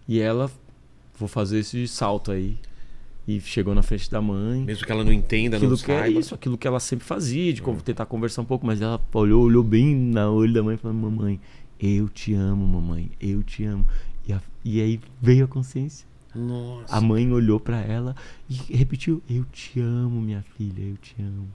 E 0.09 0.19
ela, 0.21 0.51
vou 1.19 1.29
fazer 1.29 1.59
esse 1.59 1.87
salto 1.87 2.33
aí. 2.33 2.57
E 3.29 3.39
chegou 3.43 3.75
na 3.75 3.83
frente 3.83 4.11
da 4.11 4.23
mãe. 4.23 4.63
Mesmo 4.65 4.87
que 4.87 4.91
ela 4.91 5.05
não 5.05 5.13
entenda, 5.13 5.59
aquilo 5.59 5.73
não 5.73 5.79
que 5.79 5.93
é 5.93 5.99
saiba. 6.01 6.19
isso, 6.19 6.35
aquilo 6.35 6.57
que 6.57 6.67
ela 6.67 6.81
sempre 6.81 7.05
fazia, 7.05 7.53
de 7.53 7.61
tentar 7.85 8.07
conversar 8.07 8.41
um 8.41 8.47
pouco, 8.47 8.65
mas 8.67 8.81
ela 8.81 8.99
olhou, 9.13 9.45
olhou 9.45 9.63
bem 9.63 9.95
na 9.95 10.31
olho 10.31 10.55
da 10.55 10.63
mãe 10.63 10.77
e 10.77 10.79
falou: 10.79 10.97
Mamãe, 10.97 11.39
eu 11.79 12.09
te 12.09 12.33
amo, 12.33 12.67
mamãe, 12.67 13.11
eu 13.21 13.43
te 13.43 13.65
amo. 13.65 13.87
E, 14.27 14.33
a- 14.33 14.41
e 14.65 14.81
aí 14.81 14.99
veio 15.21 15.45
a 15.45 15.49
consciência. 15.49 16.09
Nossa. 16.35 16.95
A 16.97 17.01
mãe 17.03 17.31
olhou 17.31 17.61
pra 17.61 17.81
ela 17.83 18.17
e 18.49 18.55
repetiu: 18.75 19.23
Eu 19.29 19.45
te 19.53 19.79
amo, 19.79 20.21
minha 20.23 20.43
filha, 20.57 20.81
eu 20.83 20.97
te 20.97 21.15
amo. 21.21 21.49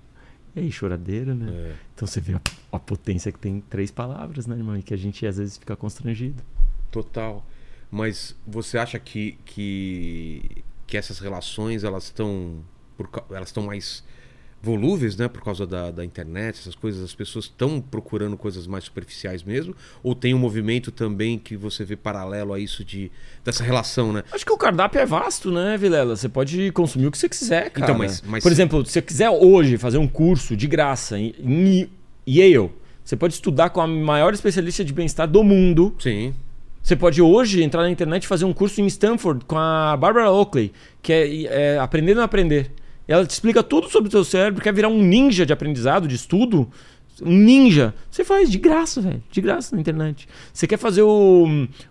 E 0.56 0.60
aí, 0.60 0.72
choradeira, 0.72 1.34
né? 1.34 1.50
É. 1.52 1.76
Então 1.96 2.08
você 2.08 2.22
vê 2.22 2.34
a, 2.36 2.42
a 2.72 2.78
potência 2.78 3.32
que 3.32 3.40
tem 3.40 3.62
três 3.68 3.90
palavras, 3.90 4.46
né, 4.46 4.56
irmão? 4.56 4.78
E 4.78 4.84
que 4.84 4.94
a 4.94 4.98
gente 4.98 5.26
às 5.26 5.38
vezes 5.38 5.58
fica 5.58 5.76
constrangido. 5.76 6.44
Total. 6.92 7.44
Mas 7.90 8.36
você 8.46 8.78
acha 8.78 9.00
que, 9.00 9.38
que, 9.46 10.64
que 10.88 10.98
essas 10.98 11.20
relações 11.20 11.84
elas 11.84 12.06
estão 12.06 12.58
por 12.98 13.10
elas 13.32 13.50
estão 13.50 13.64
mais 13.64 14.04
volúveis, 14.62 15.18
né, 15.18 15.28
por 15.28 15.44
causa 15.44 15.68
da, 15.68 15.92
da 15.92 16.06
internet, 16.06 16.58
essas 16.58 16.74
coisas, 16.74 17.04
as 17.04 17.14
pessoas 17.14 17.46
estão 17.46 17.82
procurando 17.82 18.38
coisas 18.38 18.66
mais 18.66 18.86
superficiais 18.86 19.44
mesmo? 19.44 19.76
Ou 20.02 20.16
tem 20.16 20.34
um 20.34 20.38
movimento 20.40 20.90
também 20.90 21.38
que 21.38 21.58
você 21.58 21.84
vê 21.84 21.98
paralelo 21.98 22.54
a 22.54 22.60
isso 22.60 22.82
de 22.86 23.12
dessa 23.44 23.62
relação, 23.62 24.14
né? 24.14 24.24
Acho 24.32 24.46
que 24.46 24.54
o 24.54 24.58
cardápio 24.58 25.02
é 25.02 25.06
vasto, 25.06 25.52
né, 25.52 25.76
Vilela? 25.78 26.16
Você 26.16 26.30
pode 26.30 26.72
consumir 26.72 27.08
o 27.08 27.12
que 27.12 27.18
você 27.18 27.28
quiser, 27.28 27.72
cara. 27.72 27.86
Então, 27.92 27.98
mas- 27.98 28.22
mas- 28.22 28.42
Por 28.42 28.52
exemplo, 28.54 28.86
se 28.86 28.94
você 28.94 29.02
quiser 29.02 29.30
hoje 29.30 29.78
fazer 29.78 29.98
um 29.98 30.08
curso 30.08 30.56
de 30.56 30.66
graça 30.66 31.20
em, 31.20 31.36
em 31.40 31.90
Yale, 32.26 32.72
você 33.04 33.18
pode 33.18 33.34
estudar 33.34 33.70
com 33.70 33.82
a 33.82 33.88
maior 33.88 34.34
especialista 34.34 34.86
de 34.86 34.94
bem-estar 34.94 35.28
do 35.28 35.44
mundo. 35.44 35.94
Sim. 36.00 36.34
Você 36.84 36.98
pode 36.98 37.22
hoje 37.22 37.64
entrar 37.64 37.84
na 37.84 37.90
internet 37.90 38.24
e 38.24 38.28
fazer 38.28 38.44
um 38.44 38.52
curso 38.52 38.82
em 38.82 38.86
Stanford 38.88 39.46
com 39.46 39.58
a 39.58 39.96
Barbara 39.96 40.30
Oakley, 40.30 40.74
que 41.02 41.14
é, 41.14 41.44
é 41.44 41.80
Aprendendo 41.80 42.20
a 42.20 42.26
Aprender. 42.26 42.72
Ela 43.08 43.26
te 43.26 43.30
explica 43.30 43.64
tudo 43.64 43.90
sobre 43.90 44.10
o 44.10 44.12
seu 44.12 44.26
cérebro, 44.26 44.62
quer 44.62 44.74
virar 44.74 44.90
um 44.90 45.02
ninja 45.02 45.46
de 45.46 45.54
aprendizado, 45.54 46.10
de 46.10 46.16
estudo, 46.16 46.70
um 47.22 47.32
ninja. 47.32 47.94
Você 48.14 48.24
faz 48.24 48.48
de 48.52 48.60
graça, 48.60 49.02
velho. 49.02 49.24
De 49.32 49.42
graça 49.42 49.76
na 49.76 49.82
internet. 49.82 50.28
Você 50.54 50.68
quer 50.68 50.78
fazer 50.78 51.02
o, 51.02 51.48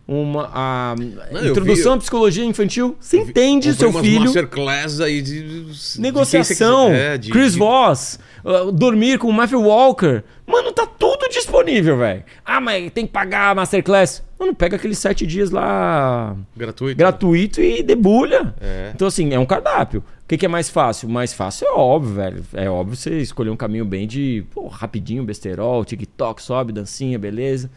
uma, 0.07 0.49
a 0.55 0.94
Não, 1.32 1.49
introdução 1.49 1.94
vi- 1.94 1.97
à 1.97 2.01
psicologia 2.01 2.44
infantil? 2.44 2.97
Você 3.01 3.16
entende 3.19 3.70
Comprei 3.70 3.74
seu 3.74 3.90
umas 3.90 4.03
filho. 4.07 4.20
masterclass 4.27 5.01
aí 5.01 5.20
de, 5.20 5.65
de 5.65 6.01
Negociação, 6.01 6.86
quiser. 6.90 7.15
É, 7.15 7.19
de- 7.19 7.31
Chris 7.32 7.55
de- 7.55 7.59
Voss, 7.59 8.20
uh, 8.44 8.70
dormir 8.70 9.19
com 9.19 9.27
o 9.27 9.32
Matthew 9.32 9.62
Walker. 9.62 10.23
Mano, 10.47 10.70
tá 10.70 10.86
tudo 10.86 11.28
disponível, 11.28 11.99
velho. 11.99 12.23
Ah, 12.44 12.61
mas 12.61 12.93
tem 12.93 13.05
que 13.05 13.12
pagar 13.12 13.51
a 13.51 13.55
Masterclass. 13.57 14.23
Mano, 14.39 14.55
pega 14.55 14.77
aqueles 14.77 14.99
sete 14.99 15.27
dias 15.27 15.51
lá 15.51 16.36
gratuito. 16.57 16.97
gratuito 16.99 17.61
e 17.61 17.82
debulha. 17.82 18.55
É. 18.61 18.93
Então, 18.94 19.09
assim, 19.09 19.32
é 19.35 19.39
um 19.39 19.47
cardápio. 19.47 20.01
O 20.24 20.28
que, 20.32 20.39
que 20.39 20.47
é 20.47 20.49
mais 20.49 20.69
fácil? 20.70 21.09
Mais 21.09 21.32
fácil 21.35 21.66
é 21.69 21.73
óbvio, 21.73 22.15
velho. 22.15 22.44
É 22.55 22.69
óbvio 22.69 22.97
você 22.97 23.19
escolher 23.19 23.51
um 23.51 23.57
caminho 23.57 23.85
bem 23.85 24.07
de 24.07 24.44
pô, 24.53 24.66
rapidinho, 24.66 25.23
besterol, 25.23 25.85
TikTok, 26.13 26.43
sobe, 26.43 26.73
dancinha, 26.73 27.19
beleza. 27.19 27.71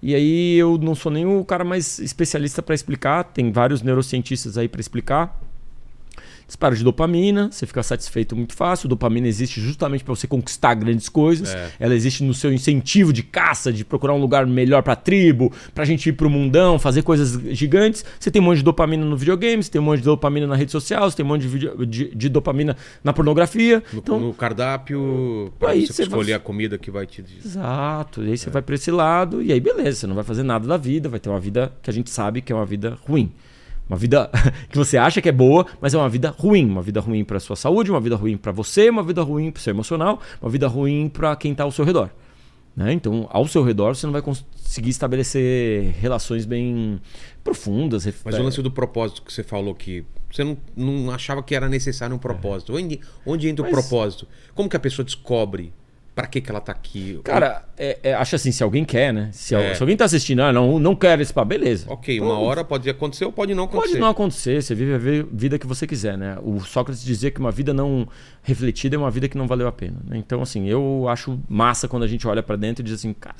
E 0.00 0.14
aí 0.14 0.54
eu 0.56 0.78
não 0.78 0.94
sou 0.94 1.10
nem 1.10 1.26
o 1.26 1.44
cara 1.44 1.64
mais 1.64 1.98
especialista 1.98 2.62
para 2.62 2.74
explicar, 2.74 3.24
tem 3.24 3.50
vários 3.50 3.82
neurocientistas 3.82 4.56
aí 4.56 4.68
para 4.68 4.80
explicar. 4.80 5.40
Disparo 6.48 6.74
de 6.74 6.82
dopamina, 6.82 7.50
você 7.52 7.66
fica 7.66 7.82
satisfeito 7.82 8.34
muito 8.34 8.54
fácil. 8.54 8.88
Dopamina 8.88 9.28
existe 9.28 9.60
justamente 9.60 10.02
para 10.02 10.14
você 10.14 10.26
conquistar 10.26 10.72
grandes 10.74 11.06
coisas. 11.06 11.54
É. 11.54 11.72
Ela 11.78 11.94
existe 11.94 12.24
no 12.24 12.32
seu 12.32 12.50
incentivo 12.50 13.12
de 13.12 13.22
caça, 13.22 13.70
de 13.70 13.84
procurar 13.84 14.14
um 14.14 14.18
lugar 14.20 14.46
melhor 14.46 14.82
para 14.82 14.96
tribo, 14.96 15.52
pra 15.74 15.84
gente 15.84 16.08
ir 16.08 16.14
pro 16.14 16.30
mundão, 16.30 16.78
fazer 16.78 17.02
coisas 17.02 17.38
gigantes. 17.54 18.02
Você 18.18 18.30
tem 18.30 18.40
um 18.40 18.46
monte 18.46 18.58
de 18.58 18.64
dopamina 18.64 19.04
no 19.04 19.14
videogame, 19.14 19.62
você 19.62 19.70
tem 19.70 19.78
um 19.78 19.84
monte 19.84 19.98
de 19.98 20.06
dopamina 20.06 20.46
na 20.46 20.56
rede 20.56 20.72
social, 20.72 21.10
você 21.10 21.18
tem 21.18 21.24
um 21.26 21.28
monte 21.28 21.42
de, 21.42 21.48
vídeo- 21.48 21.86
de- 21.86 22.14
de 22.14 22.28
dopamina 22.30 22.74
na 23.04 23.12
pornografia. 23.12 23.82
No, 23.92 23.98
então, 23.98 24.18
no 24.18 24.32
cardápio, 24.32 25.52
pra 25.58 25.70
Aí 25.72 25.86
você 25.86 25.92
você 25.92 26.02
escolher 26.04 26.24
vai- 26.32 26.32
a 26.34 26.40
comida 26.40 26.78
que 26.78 26.90
vai 26.90 27.06
te. 27.06 27.22
Exato. 27.44 28.22
E 28.24 28.30
aí 28.30 28.38
você 28.38 28.48
vai 28.50 28.62
pra 28.62 28.74
esse 28.74 28.90
lado 28.90 29.42
e 29.42 29.52
aí 29.52 29.60
beleza, 29.60 30.00
você 30.00 30.06
não 30.06 30.14
vai 30.14 30.24
fazer 30.24 30.42
nada 30.42 30.66
da 30.66 30.76
vida, 30.76 31.08
vai 31.08 31.20
ter 31.20 31.28
uma 31.28 31.40
vida 31.40 31.72
que 31.82 31.90
a 31.90 31.92
gente 31.92 32.08
sabe 32.10 32.40
que 32.40 32.52
é 32.52 32.56
uma 32.56 32.64
vida 32.66 32.96
ruim. 33.06 33.30
Uma 33.88 33.96
vida 33.96 34.30
que 34.70 34.76
você 34.76 34.96
acha 34.98 35.20
que 35.22 35.28
é 35.28 35.32
boa, 35.32 35.66
mas 35.80 35.94
é 35.94 35.98
uma 35.98 36.08
vida 36.08 36.34
ruim, 36.36 36.66
uma 36.66 36.82
vida 36.82 37.00
ruim 37.00 37.24
pra 37.24 37.40
sua 37.40 37.56
saúde, 37.56 37.90
uma 37.90 38.00
vida 38.00 38.16
ruim 38.16 38.36
pra 38.36 38.52
você, 38.52 38.90
uma 38.90 39.02
vida 39.02 39.22
ruim 39.22 39.50
pro 39.50 39.62
seu 39.62 39.72
emocional, 39.72 40.20
uma 40.42 40.50
vida 40.50 40.68
ruim 40.68 41.08
pra 41.08 41.34
quem 41.36 41.54
tá 41.54 41.64
ao 41.64 41.72
seu 41.72 41.84
redor. 41.84 42.10
Né? 42.76 42.92
Então, 42.92 43.26
ao 43.32 43.46
seu 43.48 43.64
redor 43.64 43.96
você 43.96 44.06
não 44.06 44.12
vai 44.12 44.22
conseguir 44.22 44.90
estabelecer 44.90 45.94
relações 45.98 46.46
bem 46.46 47.00
profundas. 47.42 48.06
Mas 48.24 48.38
o 48.38 48.42
lance 48.42 48.62
do 48.62 48.70
propósito 48.70 49.22
que 49.22 49.32
você 49.32 49.42
falou 49.42 49.74
que 49.74 50.04
você 50.30 50.44
não, 50.44 50.56
não 50.76 51.10
achava 51.10 51.42
que 51.42 51.54
era 51.54 51.68
necessário 51.68 52.14
um 52.14 52.18
propósito. 52.18 52.76
Onde, 52.76 53.00
onde 53.26 53.48
entra 53.48 53.64
o 53.64 53.68
É. 53.68 53.72
Mas- 53.72 53.80
propósito? 53.88 54.28
Como 54.54 54.68
que 54.68 54.76
a 54.76 54.80
pessoa 54.80 55.04
descobre 55.04 55.72
pra 56.18 56.26
que, 56.26 56.40
que 56.40 56.50
ela 56.50 56.60
tá 56.60 56.72
aqui? 56.72 57.20
Cara, 57.22 57.64
é, 57.76 57.98
é, 58.02 58.14
acho 58.14 58.34
assim, 58.34 58.50
se 58.50 58.60
alguém 58.62 58.84
quer, 58.84 59.12
né? 59.12 59.28
Se, 59.32 59.54
É. 59.54 59.72
se 59.74 59.80
alguém 59.80 59.96
tá 59.96 60.04
assistindo, 60.04 60.40
ah, 60.42 60.52
não, 60.52 60.78
não 60.80 60.96
quero 60.96 61.22
esse 61.22 61.32
pá, 61.32 61.44
beleza. 61.44 61.86
Ok, 61.88 62.18
uma 62.20 62.36
hora 62.40 62.64
pode 62.64 62.90
acontecer 62.90 63.24
ou 63.24 63.30
pode 63.32 63.54
não 63.54 63.64
acontecer. 63.64 63.90
Pode 63.90 64.00
não 64.00 64.08
acontecer, 64.08 64.60
você 64.60 64.74
vive 64.74 64.94
a 64.94 64.98
vi- 64.98 65.26
vida 65.32 65.58
que 65.60 65.66
você 65.66 65.86
quiser, 65.86 66.18
né? 66.18 66.36
O 66.42 66.58
Sócrates 66.60 67.04
dizia 67.04 67.30
que 67.30 67.38
uma 67.38 67.52
vida 67.52 67.72
não 67.72 68.08
refletida 68.42 68.96
é 68.96 68.98
uma 68.98 69.10
vida 69.12 69.28
que 69.28 69.38
não 69.38 69.46
valeu 69.46 69.68
a 69.68 69.72
pena. 69.72 69.98
né? 70.04 70.16
Então, 70.18 70.42
assim, 70.42 70.68
eu 70.68 71.06
acho 71.08 71.38
massa 71.48 71.86
quando 71.86 72.02
a 72.02 72.08
gente 72.08 72.26
olha 72.26 72.42
pra 72.42 72.56
dentro 72.56 72.82
e 72.82 72.84
diz 72.84 72.94
assim, 72.94 73.12
cara, 73.12 73.36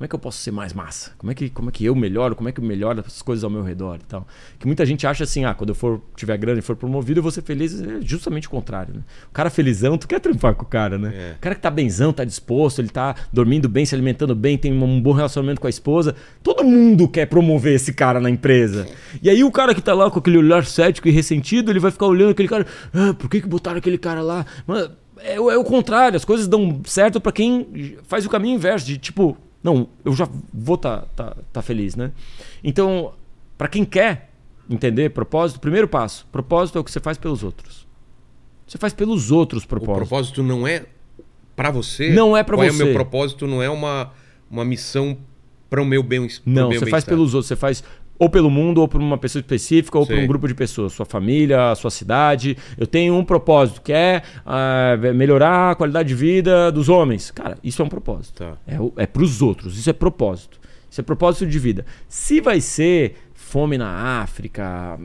como 0.00 0.06
é 0.06 0.08
que 0.08 0.14
eu 0.14 0.18
posso 0.18 0.38
ser 0.38 0.50
mais 0.50 0.72
massa? 0.72 1.10
Como 1.18 1.30
é 1.30 1.34
que, 1.34 1.50
como 1.50 1.68
é 1.68 1.72
que 1.72 1.84
eu 1.84 1.94
melhoro? 1.94 2.34
Como 2.34 2.48
é 2.48 2.52
que 2.52 2.58
eu 2.58 2.64
melhoro 2.64 3.04
as 3.06 3.20
coisas 3.20 3.44
ao 3.44 3.50
meu 3.50 3.62
redor 3.62 3.96
e 3.96 4.06
tal? 4.06 4.26
Que 4.58 4.66
muita 4.66 4.86
gente 4.86 5.06
acha 5.06 5.24
assim, 5.24 5.44
ah, 5.44 5.52
quando 5.52 5.68
eu 5.68 5.74
for 5.74 6.00
tiver 6.16 6.38
grana 6.38 6.58
e 6.58 6.62
for 6.62 6.74
promovido, 6.74 7.18
eu 7.18 7.22
vou 7.22 7.30
ser 7.30 7.42
feliz. 7.42 7.78
É 7.82 7.98
justamente 8.00 8.46
o 8.46 8.50
contrário, 8.50 8.94
né? 8.94 9.00
O 9.28 9.30
cara 9.34 9.50
felizão, 9.50 9.98
tu 9.98 10.08
quer 10.08 10.18
trampar 10.18 10.54
com 10.54 10.62
o 10.62 10.66
cara, 10.66 10.96
né? 10.96 11.12
É. 11.14 11.32
O 11.36 11.38
cara 11.38 11.54
que 11.54 11.60
tá 11.60 11.70
benzão, 11.70 12.14
tá 12.14 12.24
disposto, 12.24 12.78
ele 12.78 12.88
tá 12.88 13.14
dormindo 13.30 13.68
bem, 13.68 13.84
se 13.84 13.94
alimentando 13.94 14.34
bem, 14.34 14.56
tem 14.56 14.72
um 14.72 15.02
bom 15.02 15.12
relacionamento 15.12 15.60
com 15.60 15.66
a 15.66 15.70
esposa. 15.70 16.16
Todo 16.42 16.64
mundo 16.64 17.06
quer 17.06 17.26
promover 17.26 17.74
esse 17.74 17.92
cara 17.92 18.18
na 18.18 18.30
empresa. 18.30 18.88
E 19.22 19.28
aí 19.28 19.44
o 19.44 19.52
cara 19.52 19.74
que 19.74 19.82
tá 19.82 19.92
lá 19.92 20.10
com 20.10 20.18
aquele 20.18 20.38
olhar 20.38 20.64
cético 20.64 21.08
e 21.08 21.10
ressentido, 21.10 21.70
ele 21.70 21.78
vai 21.78 21.90
ficar 21.90 22.06
olhando 22.06 22.30
aquele 22.30 22.48
cara, 22.48 22.66
ah, 22.94 23.12
por 23.12 23.28
que, 23.28 23.38
que 23.42 23.46
botaram 23.46 23.76
aquele 23.76 23.98
cara 23.98 24.22
lá? 24.22 24.46
Mano, 24.66 24.92
é, 25.18 25.38
o- 25.38 25.50
é 25.50 25.58
o 25.58 25.62
contrário, 25.64 26.16
as 26.16 26.24
coisas 26.24 26.48
dão 26.48 26.80
certo 26.86 27.20
pra 27.20 27.32
quem 27.32 27.98
faz 28.04 28.24
o 28.24 28.30
caminho 28.30 28.54
inverso, 28.54 28.86
de 28.86 28.96
tipo, 28.96 29.36
não, 29.62 29.88
eu 30.04 30.14
já 30.14 30.28
vou 30.52 30.76
tá, 30.76 31.04
tá, 31.14 31.36
tá 31.52 31.62
feliz, 31.62 31.94
né? 31.96 32.12
Então, 32.64 33.12
pra 33.58 33.68
quem 33.68 33.84
quer 33.84 34.30
entender 34.68 35.10
propósito, 35.10 35.60
primeiro 35.60 35.88
passo, 35.88 36.26
propósito 36.30 36.78
é 36.78 36.80
o 36.80 36.84
que 36.84 36.90
você 36.90 37.00
faz 37.00 37.18
pelos 37.18 37.42
outros. 37.42 37.86
Você 38.66 38.78
faz 38.78 38.92
pelos 38.92 39.30
outros 39.30 39.64
O 39.64 39.68
propósitos. 39.68 40.08
propósito 40.08 40.42
não 40.42 40.66
é 40.66 40.86
pra 41.56 41.70
você? 41.70 42.10
Não 42.10 42.36
é 42.36 42.44
Qual 42.44 42.58
você. 42.58 42.68
É 42.68 42.70
o 42.70 42.74
meu 42.74 42.92
propósito 42.94 43.46
não 43.46 43.62
é 43.62 43.68
uma, 43.68 44.12
uma 44.50 44.64
missão 44.64 45.18
para 45.68 45.82
o 45.82 45.84
meu 45.84 46.02
bem 46.02 46.26
Não, 46.46 46.68
meu 46.68 46.78
você 46.78 46.86
faz 46.86 47.04
bem-estar. 47.04 47.14
pelos 47.14 47.34
outros. 47.34 47.48
Você 47.48 47.56
faz 47.56 47.84
ou 48.20 48.28
pelo 48.28 48.50
mundo, 48.50 48.82
ou 48.82 48.86
por 48.86 49.00
uma 49.00 49.16
pessoa 49.16 49.40
específica, 49.40 49.98
ou 49.98 50.06
por 50.06 50.14
Sei. 50.14 50.24
um 50.24 50.26
grupo 50.26 50.46
de 50.46 50.54
pessoas. 50.54 50.92
Sua 50.92 51.06
família, 51.06 51.74
sua 51.74 51.90
cidade. 51.90 52.54
Eu 52.76 52.86
tenho 52.86 53.16
um 53.16 53.24
propósito, 53.24 53.80
que 53.80 53.94
é 53.94 54.22
ah, 54.44 54.94
melhorar 55.14 55.70
a 55.70 55.74
qualidade 55.74 56.10
de 56.10 56.14
vida 56.14 56.70
dos 56.70 56.90
homens. 56.90 57.30
Cara, 57.30 57.56
isso 57.64 57.80
é 57.80 57.84
um 57.84 57.88
propósito. 57.88 58.44
Tá. 58.44 58.58
É, 58.68 59.04
é 59.04 59.06
pros 59.06 59.40
outros. 59.40 59.78
Isso 59.78 59.88
é 59.88 59.94
propósito. 59.94 60.60
Isso 60.90 61.00
é 61.00 61.04
propósito 61.04 61.46
de 61.46 61.58
vida. 61.58 61.86
Se 62.08 62.42
vai 62.42 62.60
ser 62.60 63.14
fome 63.50 63.76
na 63.76 64.20
África, 64.22 64.96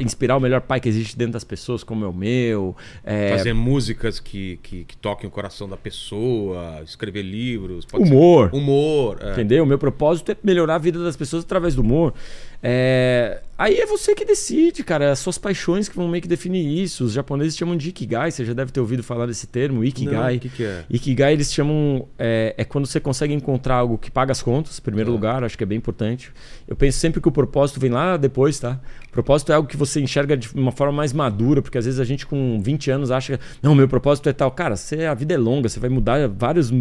inspirar 0.00 0.36
o 0.36 0.40
melhor 0.40 0.60
pai 0.60 0.80
que 0.80 0.88
existe 0.88 1.18
dentro 1.18 1.32
das 1.32 1.42
pessoas, 1.42 1.82
como 1.82 2.04
é 2.04 2.08
o 2.08 2.12
meu. 2.12 2.76
é, 3.04 3.36
Fazer 3.36 3.52
músicas 3.52 4.20
que, 4.20 4.58
que, 4.62 4.84
que 4.84 4.96
toquem 4.96 5.26
o 5.28 5.30
coração 5.32 5.68
da 5.68 5.76
pessoa, 5.76 6.80
escrever 6.84 7.22
livros. 7.22 7.84
pode 7.84 8.06
ser- 8.06 8.14
humor. 8.14 8.50
Humor. 8.52 9.18
é. 9.20 9.32
Entendeu? 9.32 9.64
O 9.64 9.66
meu 9.66 9.78
propósito 9.78 10.30
é 10.30 10.36
melhorar 10.44 10.76
a 10.76 10.78
vida 10.78 11.02
das 11.02 11.16
pessoas 11.16 11.42
através 11.44 11.74
do 11.74 11.82
humor. 11.82 12.14
É, 12.62 13.40
Aí 13.62 13.76
é 13.78 13.86
você 13.86 14.12
que 14.12 14.24
decide, 14.24 14.82
cara. 14.82 15.12
As 15.12 15.20
suas 15.20 15.38
paixões 15.38 15.88
que 15.88 15.94
vão 15.94 16.08
meio 16.08 16.20
que 16.20 16.26
definir 16.26 16.66
isso. 16.82 17.04
Os 17.04 17.12
japoneses 17.12 17.56
chamam 17.56 17.76
de 17.76 17.90
Ikigai. 17.90 18.28
Você 18.32 18.44
já 18.44 18.52
deve 18.52 18.72
ter 18.72 18.80
ouvido 18.80 19.04
falar 19.04 19.26
desse 19.26 19.46
termo, 19.46 19.84
Ikigai. 19.84 20.36
o 20.36 20.40
que, 20.40 20.48
que 20.48 20.64
é? 20.64 20.84
Ikigai 20.90 21.32
eles 21.32 21.52
chamam. 21.52 22.08
É, 22.18 22.54
é 22.58 22.64
quando 22.64 22.86
você 22.86 22.98
consegue 22.98 23.32
encontrar 23.32 23.76
algo 23.76 23.96
que 23.98 24.10
paga 24.10 24.32
as 24.32 24.42
contas, 24.42 24.78
em 24.78 24.82
primeiro 24.82 25.10
Tá. 25.10 25.14
lugar, 25.14 25.44
acho 25.44 25.56
que 25.56 25.62
é 25.62 25.66
bem 25.66 25.78
importante. 25.78 26.32
Eu 26.66 26.74
penso 26.74 26.98
sempre 26.98 27.20
que 27.20 27.28
o 27.28 27.30
propósito 27.32 27.78
vem 27.78 27.90
lá 27.90 28.16
depois, 28.16 28.58
tá? 28.58 28.80
Propósito 29.12 29.52
é 29.52 29.54
algo 29.54 29.68
que 29.68 29.76
você 29.76 30.00
enxerga 30.00 30.34
de 30.34 30.48
uma 30.54 30.72
forma 30.72 30.94
mais 30.94 31.12
madura, 31.12 31.60
porque 31.60 31.76
às 31.76 31.84
vezes 31.84 32.00
a 32.00 32.04
gente 32.04 32.26
com 32.26 32.58
20 32.58 32.90
anos 32.90 33.10
acha 33.10 33.38
não, 33.62 33.74
meu 33.74 33.86
propósito 33.86 34.26
é 34.30 34.32
tal. 34.32 34.50
Cara, 34.50 34.74
você, 34.74 35.04
a 35.04 35.12
vida 35.12 35.34
é 35.34 35.36
longa, 35.36 35.68
você 35.68 35.78
vai 35.78 35.90
mudar 35.90 36.26
vários, 36.28 36.72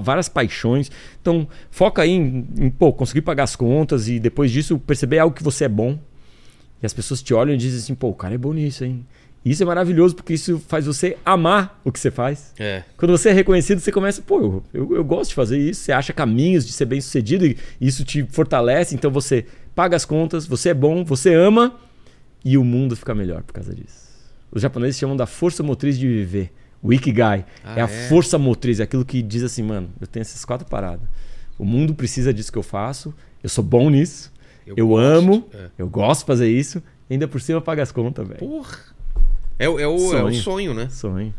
várias 0.00 0.28
paixões. 0.28 0.92
Então, 1.20 1.48
foca 1.68 2.02
aí 2.02 2.12
em, 2.12 2.46
em, 2.56 2.70
pô, 2.70 2.92
conseguir 2.92 3.22
pagar 3.22 3.42
as 3.42 3.56
contas 3.56 4.08
e 4.08 4.20
depois 4.20 4.52
disso 4.52 4.78
perceber 4.78 5.18
algo 5.18 5.34
que 5.34 5.42
você 5.42 5.64
é 5.64 5.68
bom. 5.68 5.98
E 6.80 6.86
as 6.86 6.94
pessoas 6.94 7.20
te 7.20 7.34
olham 7.34 7.52
e 7.52 7.56
dizem 7.56 7.80
assim, 7.80 7.94
pô, 7.96 8.10
o 8.10 8.14
cara 8.14 8.34
é 8.34 8.38
bom 8.38 8.52
nisso, 8.52 8.84
hein? 8.84 9.04
Isso 9.48 9.62
é 9.62 9.66
maravilhoso 9.66 10.16
porque 10.16 10.34
isso 10.34 10.58
faz 10.66 10.86
você 10.86 11.16
amar 11.24 11.80
o 11.84 11.92
que 11.92 12.00
você 12.00 12.10
faz. 12.10 12.52
É. 12.58 12.82
Quando 12.96 13.16
você 13.16 13.28
é 13.28 13.32
reconhecido, 13.32 13.78
você 13.78 13.92
começa, 13.92 14.20
pô, 14.20 14.40
eu, 14.40 14.64
eu, 14.74 14.96
eu 14.96 15.04
gosto 15.04 15.28
de 15.30 15.34
fazer 15.36 15.56
isso. 15.58 15.82
Você 15.82 15.92
acha 15.92 16.12
caminhos 16.12 16.66
de 16.66 16.72
ser 16.72 16.84
bem 16.84 17.00
sucedido 17.00 17.46
e 17.46 17.56
isso 17.80 18.04
te 18.04 18.24
fortalece. 18.24 18.94
Então 18.96 19.08
você 19.10 19.46
paga 19.72 19.94
as 19.94 20.04
contas, 20.04 20.46
você 20.46 20.70
é 20.70 20.74
bom, 20.74 21.04
você 21.04 21.32
ama 21.32 21.78
e 22.44 22.58
o 22.58 22.64
mundo 22.64 22.96
fica 22.96 23.14
melhor 23.14 23.42
por 23.44 23.52
causa 23.52 23.72
disso. 23.72 24.06
Os 24.50 24.62
japoneses 24.62 24.98
chamam 24.98 25.16
da 25.16 25.26
força 25.26 25.62
motriz 25.62 25.96
de 25.96 26.08
viver. 26.08 26.52
O 26.82 26.92
Ikigai 26.92 27.46
Ah, 27.64 27.78
é 27.78 27.82
a 27.82 27.84
é? 27.84 28.08
força 28.08 28.36
motriz, 28.38 28.80
é 28.80 28.82
aquilo 28.82 29.04
que 29.04 29.22
diz 29.22 29.42
assim, 29.44 29.62
mano, 29.62 29.88
eu 30.00 30.06
tenho 30.08 30.22
essas 30.22 30.44
quatro 30.44 30.66
paradas. 30.68 31.08
O 31.58 31.64
mundo 31.64 31.94
precisa 31.94 32.34
disso 32.34 32.50
que 32.50 32.58
eu 32.58 32.62
faço, 32.62 33.14
eu 33.42 33.48
sou 33.48 33.62
bom 33.64 33.90
nisso, 33.90 34.32
eu, 34.66 34.88
gosto. 34.88 35.00
amo, 35.04 35.48
É. 35.54 35.68
eu 35.78 35.88
gosto 35.88 36.20
de 36.22 36.26
fazer 36.26 36.48
isso, 36.50 36.82
e 37.08 37.14
ainda 37.14 37.26
por 37.28 37.40
cima 37.40 37.60
paga 37.60 37.82
as 37.82 37.90
contas, 37.92 38.26
velho. 38.26 38.38
Porra. 38.40 38.76
É, 39.58 39.68
o- 39.68 39.78
é, 39.78 39.86
o, 39.86 39.92
é 39.92 39.94
o 39.94 39.98
Sonho. 39.98 40.34
sonho, 40.34 40.74
né? 40.74 40.88
Sonho. 40.90 41.34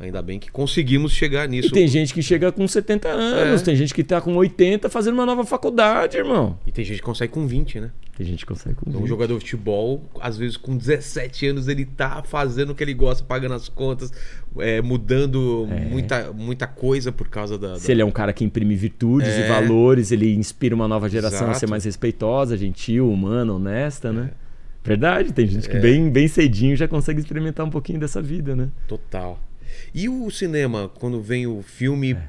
Ainda 0.00 0.22
bem 0.22 0.38
que 0.38 0.50
conseguimos 0.50 1.12
chegar 1.12 1.44
E 1.44 1.48
nisso. 1.48 1.70
tem 1.70 1.86
gente 1.86 2.14
que 2.14 2.22
chega 2.22 2.50
com 2.50 2.66
70 2.66 3.08
anos, 3.08 3.60
É. 3.60 3.64
tem 3.64 3.76
gente 3.76 3.92
que 3.92 4.02
tá 4.02 4.22
com 4.22 4.34
80 4.34 4.88
fazendo 4.88 5.14
uma 5.14 5.26
nova 5.26 5.44
faculdade, 5.44 6.16
irmão. 6.16 6.58
E 6.66 6.72
tem 6.72 6.82
gente 6.82 6.96
que 6.96 7.02
consegue 7.02 7.30
com 7.32 7.46
20, 7.46 7.78
né? 7.78 7.90
Tem 8.16 8.26
gente 8.26 8.38
que 8.40 8.46
consegue 8.46 8.74
com 8.74 8.88
Então, 8.88 9.00
um 9.00 9.02
20. 9.04 9.08
jogador 9.10 9.34
de 9.34 9.40
futebol, 9.40 10.02
às 10.18 10.38
vezes 10.38 10.56
com 10.56 10.76
17 10.76 11.46
anos, 11.46 11.68
ele 11.68 11.84
tá 11.84 12.22
fazendo 12.24 12.70
o 12.70 12.74
que 12.74 12.82
ele 12.82 12.94
gosta, 12.94 13.22
pagando 13.22 13.52
as 13.54 13.68
contas, 13.68 14.10
é, 14.58 14.80
mudando 14.80 15.68
muita, 15.90 16.32
muita 16.32 16.66
coisa 16.66 17.12
por 17.12 17.28
causa 17.28 17.58
da. 17.58 17.74
da- 17.74 17.78
Se 17.78 17.92
ele 17.92 18.00
é 18.00 18.04
um 18.04 18.10
cara 18.10 18.32
que 18.32 18.42
imprime 18.44 18.74
virtudes 18.74 19.28
É. 19.28 19.44
e 19.44 19.48
valores, 19.48 20.10
ele 20.10 20.34
inspira 20.34 20.74
uma 20.74 20.88
nova 20.88 21.06
geração 21.08 21.48
a 21.50 21.52
ser 21.54 21.58
Exato. 21.66 21.70
mais 21.70 21.84
respeitosa, 21.84 22.56
gentil, 22.56 23.10
humana, 23.10 23.52
honesta, 23.52 24.10
né? 24.10 24.30
Verdade, 24.84 25.32
tem 25.32 25.46
gente 25.46 25.68
que 25.68 25.76
É. 25.76 25.80
bem, 25.80 26.10
bem 26.10 26.26
cedinho 26.28 26.74
já 26.76 26.88
consegue 26.88 27.20
experimentar 27.20 27.64
um 27.64 27.70
pouquinho 27.70 28.00
dessa 28.00 28.20
vida, 28.20 28.56
né? 28.56 28.68
Total. 28.88 29.40
E 29.94 30.08
o 30.08 30.28
cinema, 30.30 30.90
quando 30.98 31.20
vem 31.22 31.46
o 31.46 31.62
filme, 31.62 32.12
É. 32.12 32.22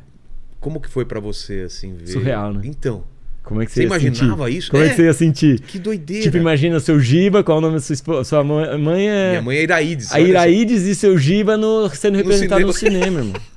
como 0.59 0.79
que 0.79 0.87
foi 0.89 1.03
pra 1.05 1.19
você, 1.19 1.61
assim, 1.61 1.93
ver? 1.95 2.07
Surreal, 2.07 2.53
né? 2.53 2.61
Então, 2.65 3.03
Como 3.43 3.61
é 3.61 3.65
que 3.65 3.73
Você 3.73 3.81
você, 3.81 3.85
imaginava 3.87 4.45
sentir? 4.45 4.57
isso? 4.57 4.71
Como 4.71 4.81
é. 4.83 4.85
É. 4.85 4.89
que 4.89 4.95
você 4.95 5.03
ia 5.03 5.13
sentir? 5.13 5.59
que 5.59 5.77
doideira. 5.77 6.23
Tipo, 6.23 6.37
imagina 6.37 6.79
seu 6.79 6.97
Giba, 6.97 7.43
qual 7.43 7.57
é 7.57 7.59
o 7.59 7.61
nome 7.61 7.73
da 7.73 7.81
sua 7.81 7.93
esposa? 7.93 8.23
Sua 8.23 8.41
mãe, 8.41 8.77
mãe 8.77 9.09
é. 9.09 9.29
Minha 9.31 9.41
mãe 9.41 9.57
é 9.57 9.63
Iraídes. 9.63 10.13
A. 10.13 10.19
Iraídes 10.21 10.83
e 10.83 10.95
seu 10.95 11.17
Giba 11.17 11.57
no, 11.57 11.89
sendo 11.89 12.15
representado 12.15 12.65
no 12.65 12.71
cinema. 12.71 13.03
cinema, 13.05 13.19
irmão. 13.19 13.41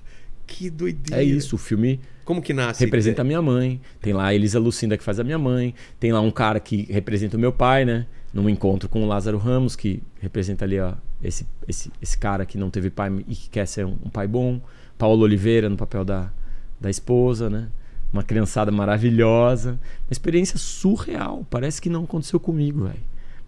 Que 0.44 0.70
doideira. 0.70 1.22
É 1.22 1.24
isso, 1.24 1.54
o 1.54 1.58
filme 1.58 2.00
Como 2.24 2.40
que 2.42 2.52
nasce? 2.52 2.82
representa 2.84 3.22
a 3.22 3.24
minha 3.24 3.40
mãe. 3.42 3.80
Tem 4.00 4.12
lá 4.12 4.26
a 4.26 4.34
Elisa 4.34 4.58
Lucinda 4.58 4.96
que 4.96 5.04
faz 5.04 5.20
a 5.20 5.24
minha 5.24 5.38
mãe. 5.38 5.72
Tem 6.00 6.12
lá 6.12 6.20
um 6.20 6.30
cara 6.32 6.58
que 6.58 6.86
representa 6.90 7.36
o 7.36 7.40
meu 7.40 7.52
pai, 7.52 7.84
né? 7.84 8.06
Num 8.36 8.50
encontro 8.50 8.86
com 8.86 9.02
o 9.02 9.06
Lázaro 9.06 9.38
Ramos, 9.38 9.74
que 9.74 10.02
representa 10.20 10.66
ali 10.66 10.76
esse, 11.22 11.46
esse, 11.66 11.90
esse 12.02 12.18
cara 12.18 12.44
que 12.44 12.58
não 12.58 12.68
teve 12.68 12.90
pai 12.90 13.10
e 13.26 13.34
que 13.34 13.48
quer 13.48 13.66
ser 13.66 13.86
um, 13.86 13.96
um 14.04 14.10
pai 14.10 14.26
bom. 14.26 14.60
Paulo 14.98 15.22
Oliveira 15.22 15.70
no 15.70 15.76
papel 15.76 16.04
da, 16.04 16.30
da 16.78 16.90
esposa, 16.90 17.48
né? 17.48 17.68
Uma 18.12 18.22
criançada 18.22 18.70
maravilhosa. 18.70 19.70
Uma 20.06 20.12
experiência 20.12 20.58
surreal. 20.58 21.46
Parece 21.48 21.80
que 21.80 21.88
não 21.88 22.04
aconteceu 22.04 22.38
comigo, 22.38 22.84
velho. 22.84 23.00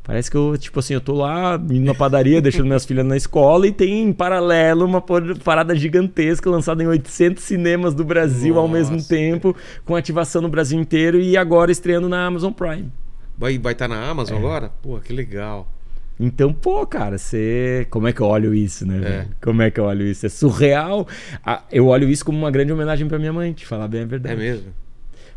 Parece 0.02 0.30
que 0.30 0.38
eu, 0.38 0.56
tipo 0.56 0.78
assim, 0.78 0.94
eu 0.94 1.02
tô 1.02 1.12
lá 1.12 1.56
indo 1.70 1.84
na 1.84 1.94
padaria, 1.94 2.40
deixando 2.42 2.64
minhas 2.64 2.86
filhas 2.86 3.04
na 3.04 3.14
escola 3.14 3.66
e 3.66 3.72
tem 3.72 4.04
em 4.04 4.12
paralelo 4.14 4.86
uma 4.86 5.04
parada 5.44 5.76
gigantesca 5.76 6.48
lançada 6.48 6.82
em 6.82 6.86
800 6.86 7.44
cinemas 7.44 7.92
do 7.92 8.06
Brasil 8.06 8.58
ao 8.58 8.66
mesmo 8.66 8.96
Nossa. 8.96 9.08
tempo, 9.10 9.54
com 9.84 9.94
ativação 9.94 10.40
no 10.40 10.48
Brasil 10.48 10.80
inteiro 10.80 11.20
e 11.20 11.36
agora 11.36 11.70
estreando 11.70 12.08
na 12.08 12.24
Amazon 12.24 12.54
Prime. 12.54 12.90
Vai 13.38 13.52
estar 13.52 13.62
vai 13.62 13.74
tá 13.74 13.88
na 13.88 14.08
Amazon 14.08 14.36
É. 14.36 14.38
agora? 14.38 14.68
Pô, 14.82 14.98
que 15.00 15.12
legal. 15.12 15.72
Então, 16.20 16.52
pô, 16.52 16.84
cara, 16.86 17.16
você. 17.16 17.86
Como 17.90 18.08
é 18.08 18.12
que 18.12 18.20
eu 18.20 18.26
olho 18.26 18.52
isso, 18.52 18.84
né, 18.84 18.96
É. 18.96 19.00
velho? 19.00 19.30
Como 19.40 19.62
é 19.62 19.70
que 19.70 19.78
eu 19.78 19.84
olho 19.84 20.04
isso? 20.04 20.26
É 20.26 20.28
surreal. 20.28 21.06
Ah, 21.44 21.62
Eu 21.70 21.86
olho 21.86 22.08
isso 22.10 22.24
como 22.24 22.36
uma 22.36 22.50
grande 22.50 22.72
homenagem 22.72 23.06
pra 23.06 23.18
minha 23.18 23.32
mãe, 23.32 23.52
te 23.52 23.64
falar 23.64 23.86
bem 23.86 24.00
a 24.00 24.02
É 24.02 24.06
verdade. 24.06 24.36
mesmo? 24.36 24.72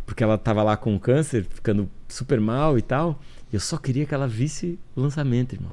Porque 0.06 0.24
ela 0.24 0.38
tava 0.38 0.64
lá 0.64 0.76
com 0.76 0.98
câncer, 1.00 1.46
ficando 1.48 1.88
super 2.08 2.40
mal 2.42 2.78
e 2.78 2.82
tal. 2.82 3.20
E 3.52 3.56
eu 3.56 3.60
só 3.60 3.78
queria 3.78 4.06
que 4.08 4.14
ela 4.16 4.28
visse 4.28 4.80
o 4.96 5.02
lançamento, 5.02 5.54
irmão. 5.54 5.72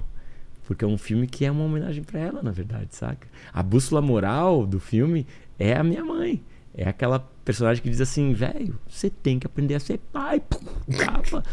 Porque 0.67 0.85
é 0.85 0.89
um 0.89 0.99
filme 0.99 1.27
que 1.27 1.47
é 1.47 1.51
uma 1.51 1.65
homenagem 1.65 2.05
pra 2.05 2.21
ela, 2.21 2.43
na 2.43 2.51
verdade, 2.51 2.89
saca? 2.95 3.27
A 3.51 3.63
bússola 3.63 4.03
moral 4.03 4.67
do 4.67 4.79
filme 4.79 5.27
é 5.59 5.75
a 5.75 5.83
minha 5.83 6.05
mãe. 6.05 6.43
É 6.77 6.87
aquela 6.87 7.19
personagem 7.49 7.83
que 7.83 7.89
diz 7.89 8.03
assim, 8.03 8.35
velho, 8.35 8.79
você 8.87 9.09
tem 9.09 9.39
que 9.39 9.47
aprender 9.47 9.75
a 9.75 9.81
ser 9.81 9.99
pai. 10.13 10.43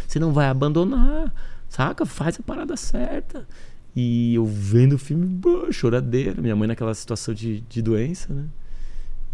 Você 0.06 0.20
não 0.20 0.34
vai 0.34 0.48
abandonar, 0.48 1.34
saca? 1.70 2.06
Faz 2.06 2.38
a 2.38 2.44
parada 2.44 2.76
certa. 2.76 3.48
E 3.96 4.36
eu 4.36 4.46
vendo 4.46 4.96
o 4.96 4.98
filme, 4.98 5.42
choradeira. 5.72 6.42
Minha 6.42 6.54
mãe 6.54 6.68
naquela 6.68 6.94
situação 6.94 7.34
de, 7.34 7.62
de 7.62 7.82
doença, 7.82 8.34
né? 8.34 8.44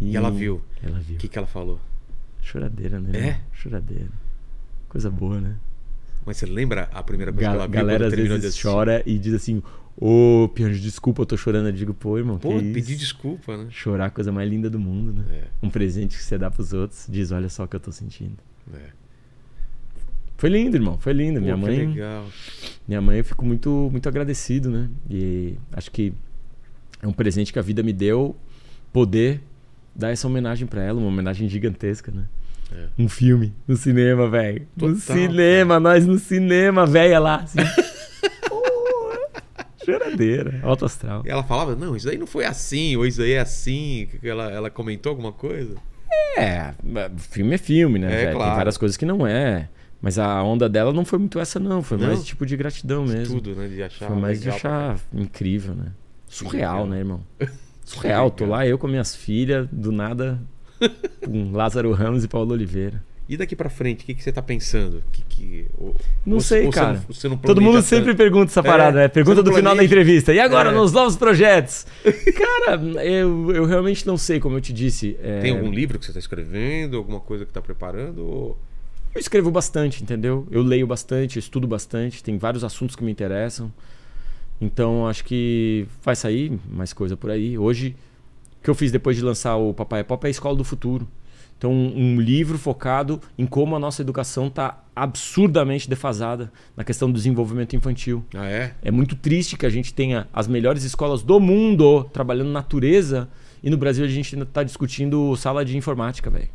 E 0.00 0.16
ela 0.16 0.30
viu. 0.30 0.62
Ela 0.80 1.00
viu. 1.00 1.16
O 1.16 1.18
que, 1.18 1.26
que 1.26 1.36
ela 1.36 1.48
falou? 1.48 1.80
Choradeira, 2.40 3.00
né? 3.00 3.18
É? 3.18 3.40
Choradeira. 3.52 4.10
Coisa 4.88 5.10
boa, 5.10 5.40
né? 5.40 5.56
Mas 6.24 6.36
você 6.36 6.46
lembra 6.46 6.88
a 6.94 7.02
primeira 7.02 7.32
coisa 7.32 7.42
Gal- 7.42 7.54
que 7.54 7.58
ela 7.58 7.66
viu 7.66 7.74
galera 7.74 8.06
às 8.06 8.14
vezes 8.14 8.62
chora 8.62 9.02
e 9.04 9.18
diz 9.18 9.34
assim: 9.34 9.60
Ô, 9.96 10.48
Pianjo, 10.54 10.80
desculpa, 10.80 11.22
eu 11.22 11.26
tô 11.26 11.36
chorando. 11.36 11.66
Eu 11.66 11.72
digo, 11.72 11.92
pô, 11.94 12.18
irmão, 12.18 12.38
Pô, 12.38 12.58
pedir 12.58 12.96
desculpa, 12.96 13.56
né? 13.56 13.66
Chorar 13.70 14.04
é 14.04 14.06
a 14.06 14.10
coisa 14.10 14.32
mais 14.32 14.48
linda 14.48 14.68
do 14.70 14.78
mundo, 14.78 15.12
né? 15.12 15.24
É, 15.30 15.44
Um 15.62 15.70
presente 15.70 16.16
que 16.16 16.22
você 16.22 16.38
dá 16.38 16.50
pros 16.50 16.72
outros, 16.72 17.06
diz: 17.08 17.30
olha 17.30 17.48
só 17.48 17.64
o 17.64 17.68
que 17.68 17.76
eu 17.76 17.80
tô 17.80 17.92
sentindo. 17.92 18.36
é. 18.74 19.02
Foi 20.38 20.50
lindo, 20.50 20.76
irmão, 20.76 20.98
foi 20.98 21.12
lindo. 21.12 21.38
Pô, 21.38 21.44
minha 21.44 21.54
que 21.54 21.60
mãe, 21.60 21.86
legal. 21.86 22.26
minha 22.88 23.00
mãe, 23.00 23.18
eu 23.18 23.24
fico 23.24 23.44
muito, 23.44 23.88
muito 23.92 24.08
agradecido, 24.08 24.70
né? 24.70 24.88
E 25.08 25.54
acho 25.72 25.88
que 25.88 26.12
é 27.00 27.06
um 27.06 27.12
presente 27.12 27.52
que 27.52 27.60
a 27.60 27.62
vida 27.62 27.80
me 27.80 27.92
deu 27.92 28.34
poder 28.92 29.40
dar 29.94 30.10
essa 30.10 30.26
homenagem 30.26 30.66
pra 30.66 30.82
ela, 30.82 30.98
uma 30.98 31.06
homenagem 31.06 31.48
gigantesca, 31.48 32.10
né? 32.10 32.24
É. 32.72 32.86
Um 32.98 33.08
filme 33.08 33.54
no 33.68 33.76
cinema, 33.76 34.28
velho. 34.28 34.66
No 34.76 34.96
cinema, 34.96 35.78
nós 35.78 36.06
no 36.06 36.18
cinema, 36.18 36.86
velha 36.86 37.20
lá. 37.20 37.36
Assim. 37.36 37.58
Choradeira, 39.84 40.60
alto 40.62 40.84
astral. 40.84 41.22
E 41.24 41.30
ela 41.30 41.42
falava, 41.42 41.74
não, 41.74 41.96
isso 41.96 42.08
aí 42.08 42.16
não 42.16 42.26
foi 42.26 42.44
assim, 42.44 42.96
ou 42.96 43.06
isso 43.06 43.22
aí 43.22 43.32
é 43.32 43.40
assim. 43.40 44.08
Ela, 44.22 44.50
ela 44.50 44.70
comentou 44.70 45.10
alguma 45.10 45.32
coisa? 45.32 45.76
É, 46.36 46.72
filme 47.18 47.54
é 47.54 47.58
filme, 47.58 47.98
né? 47.98 48.06
É, 48.06 48.10
velho? 48.10 48.26
Tem 48.28 48.36
claro. 48.36 48.56
várias 48.56 48.78
coisas 48.78 48.96
que 48.96 49.04
não 49.04 49.26
é. 49.26 49.68
Mas 50.02 50.18
a 50.18 50.42
onda 50.42 50.68
dela 50.68 50.92
não 50.92 51.04
foi 51.04 51.18
muito 51.20 51.38
essa, 51.38 51.60
não. 51.60 51.80
Foi 51.80 51.96
Não? 51.96 52.08
mais 52.08 52.24
tipo 52.24 52.44
de 52.44 52.56
gratidão 52.56 53.04
mesmo. 53.06 53.40
Tudo, 53.40 53.54
né? 53.54 53.68
De 53.68 53.82
achar 53.84 54.08
Foi 54.08 54.16
mais 54.16 54.40
de 54.40 54.48
pra 54.48 54.56
achar 54.56 55.00
incrível, 55.12 55.76
né? 55.76 55.92
Surreal, 56.26 56.84
legal. 56.84 56.86
né, 56.88 56.98
irmão? 56.98 57.20
Surreal. 57.84 58.30
Tô 58.30 58.44
lá 58.46 58.66
eu 58.66 58.76
com 58.78 58.88
minhas 58.88 59.14
filhas, 59.14 59.68
do 59.70 59.92
nada, 59.92 60.40
com 61.24 61.52
Lázaro 61.52 61.92
Ramos 61.92 62.24
e 62.24 62.28
Paulo 62.28 62.52
Oliveira. 62.52 63.02
E 63.32 63.36
daqui 63.38 63.56
pra 63.56 63.70
frente, 63.70 64.02
o 64.02 64.04
que, 64.06 64.14
que 64.14 64.22
você 64.22 64.30
tá 64.30 64.42
pensando? 64.42 65.02
Que, 65.10 65.22
que, 65.22 65.66
ou- 65.78 65.96
Não 66.26 66.38
sei, 66.38 66.66
ou 66.66 66.72
você 66.72 66.78
cara. 66.80 66.92
não- 66.92 67.02
você 67.14 67.28
não 67.28 67.36
Todo 67.38 67.62
mundo 67.62 67.70
planeja 67.72 67.86
sempre 67.88 68.06
tanto? 68.10 68.16
pergunta 68.18 68.50
essa 68.52 68.60
É, 68.60 68.62
parada, 68.62 68.98
né? 68.98 69.08
Pergunta 69.08 69.42
do 69.42 69.52
final 69.54 69.74
da 69.74 69.82
entrevista. 69.82 70.34
E 70.34 70.38
agora, 70.38 70.70
É. 70.70 70.74
nos 70.74 70.92
novos 70.92 71.16
projetos? 71.16 71.86
Cara, 72.04 72.74
eu, 73.02 73.50
eu 73.52 73.64
realmente 73.64 74.06
não 74.06 74.18
sei, 74.18 74.38
como 74.38 74.56
eu 74.56 74.60
te 74.60 74.70
disse. 74.72 75.16
é, 75.22 75.40
Tem 75.40 75.52
algum 75.52 75.70
livro 75.72 75.98
que 75.98 76.04
você 76.04 76.12
tá 76.12 76.18
escrevendo? 76.18 76.98
Alguma 76.98 77.20
coisa 77.20 77.46
que 77.46 77.52
tá 77.52 77.62
preparando? 77.62 78.18
Ou... 78.26 78.58
Eu 79.14 79.20
escrevo 79.20 79.50
bastante, 79.50 80.02
entendeu? 80.02 80.46
Eu 80.50 80.62
leio 80.62 80.86
bastante, 80.86 81.36
eu 81.36 81.40
estudo 81.40 81.66
bastante, 81.66 82.22
tem 82.22 82.36
vários 82.36 82.62
assuntos 82.64 82.94
que 82.94 83.02
me 83.02 83.10
interessam. 83.10 83.72
Então 84.60 85.06
acho 85.08 85.24
que 85.24 85.86
vai 86.02 86.14
sair 86.14 86.52
mais 86.70 86.92
coisa 86.92 87.16
por 87.16 87.30
aí. 87.30 87.58
Hoje, 87.58 87.96
o 88.60 88.64
que 88.64 88.70
eu 88.70 88.74
fiz 88.74 88.92
depois 88.92 89.16
de 89.16 89.22
lançar 89.22 89.56
o 89.56 89.72
Papai 89.74 90.00
é 90.00 90.02
Pop 90.04 90.22
é 90.24 90.28
a 90.28 90.30
Escola 90.30 90.54
do 90.56 90.64
Futuro. 90.64 91.08
Então, 91.62 91.70
um 91.72 92.20
livro 92.20 92.58
focado 92.58 93.20
em 93.38 93.46
como 93.46 93.76
a 93.76 93.78
nossa 93.78 94.02
educação 94.02 94.48
está 94.48 94.82
absurdamente 94.96 95.88
defasada 95.88 96.52
na 96.76 96.82
questão 96.82 97.08
do 97.08 97.14
desenvolvimento 97.14 97.76
infantil. 97.76 98.24
Ah, 98.34 98.46
é? 98.50 98.74
É 98.82 98.90
muito 98.90 99.14
triste 99.14 99.56
que 99.56 99.64
a 99.64 99.70
gente 99.70 99.94
tenha 99.94 100.26
as 100.32 100.48
melhores 100.48 100.82
escolas 100.82 101.22
do 101.22 101.38
mundo 101.38 102.02
trabalhando 102.12 102.50
natureza 102.50 103.28
e 103.62 103.70
no 103.70 103.76
Brasil 103.76 104.04
a 104.04 104.08
gente 104.08 104.34
ainda 104.34 104.42
está 104.44 104.64
discutindo 104.64 105.36
sala 105.36 105.64
de 105.64 105.76
informática, 105.76 106.28
velho. 106.28 106.48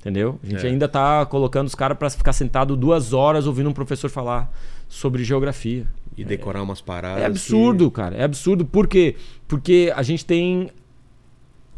Entendeu? 0.00 0.40
A 0.42 0.46
gente 0.48 0.66
É. 0.66 0.68
ainda 0.68 0.88
tá 0.88 1.24
colocando 1.26 1.68
os 1.68 1.76
caras 1.76 1.96
para 1.96 2.10
ficar 2.10 2.32
sentado 2.32 2.74
duas 2.76 3.12
horas 3.12 3.46
ouvindo 3.46 3.70
um 3.70 3.72
professor 3.72 4.10
falar 4.10 4.52
sobre 4.88 5.22
geografia. 5.22 5.86
E 6.16 6.24
decorar 6.24 6.60
umas 6.60 6.80
paradas. 6.80 7.22
É 7.22 7.26
absurdo, 7.26 7.88
cara. 7.88 8.16
É 8.16 8.24
absurdo. 8.24 8.64
Por 8.64 8.88
quê? 8.88 9.14
Porque 9.46 9.92
a 9.94 10.02
gente 10.02 10.26
tem 10.26 10.70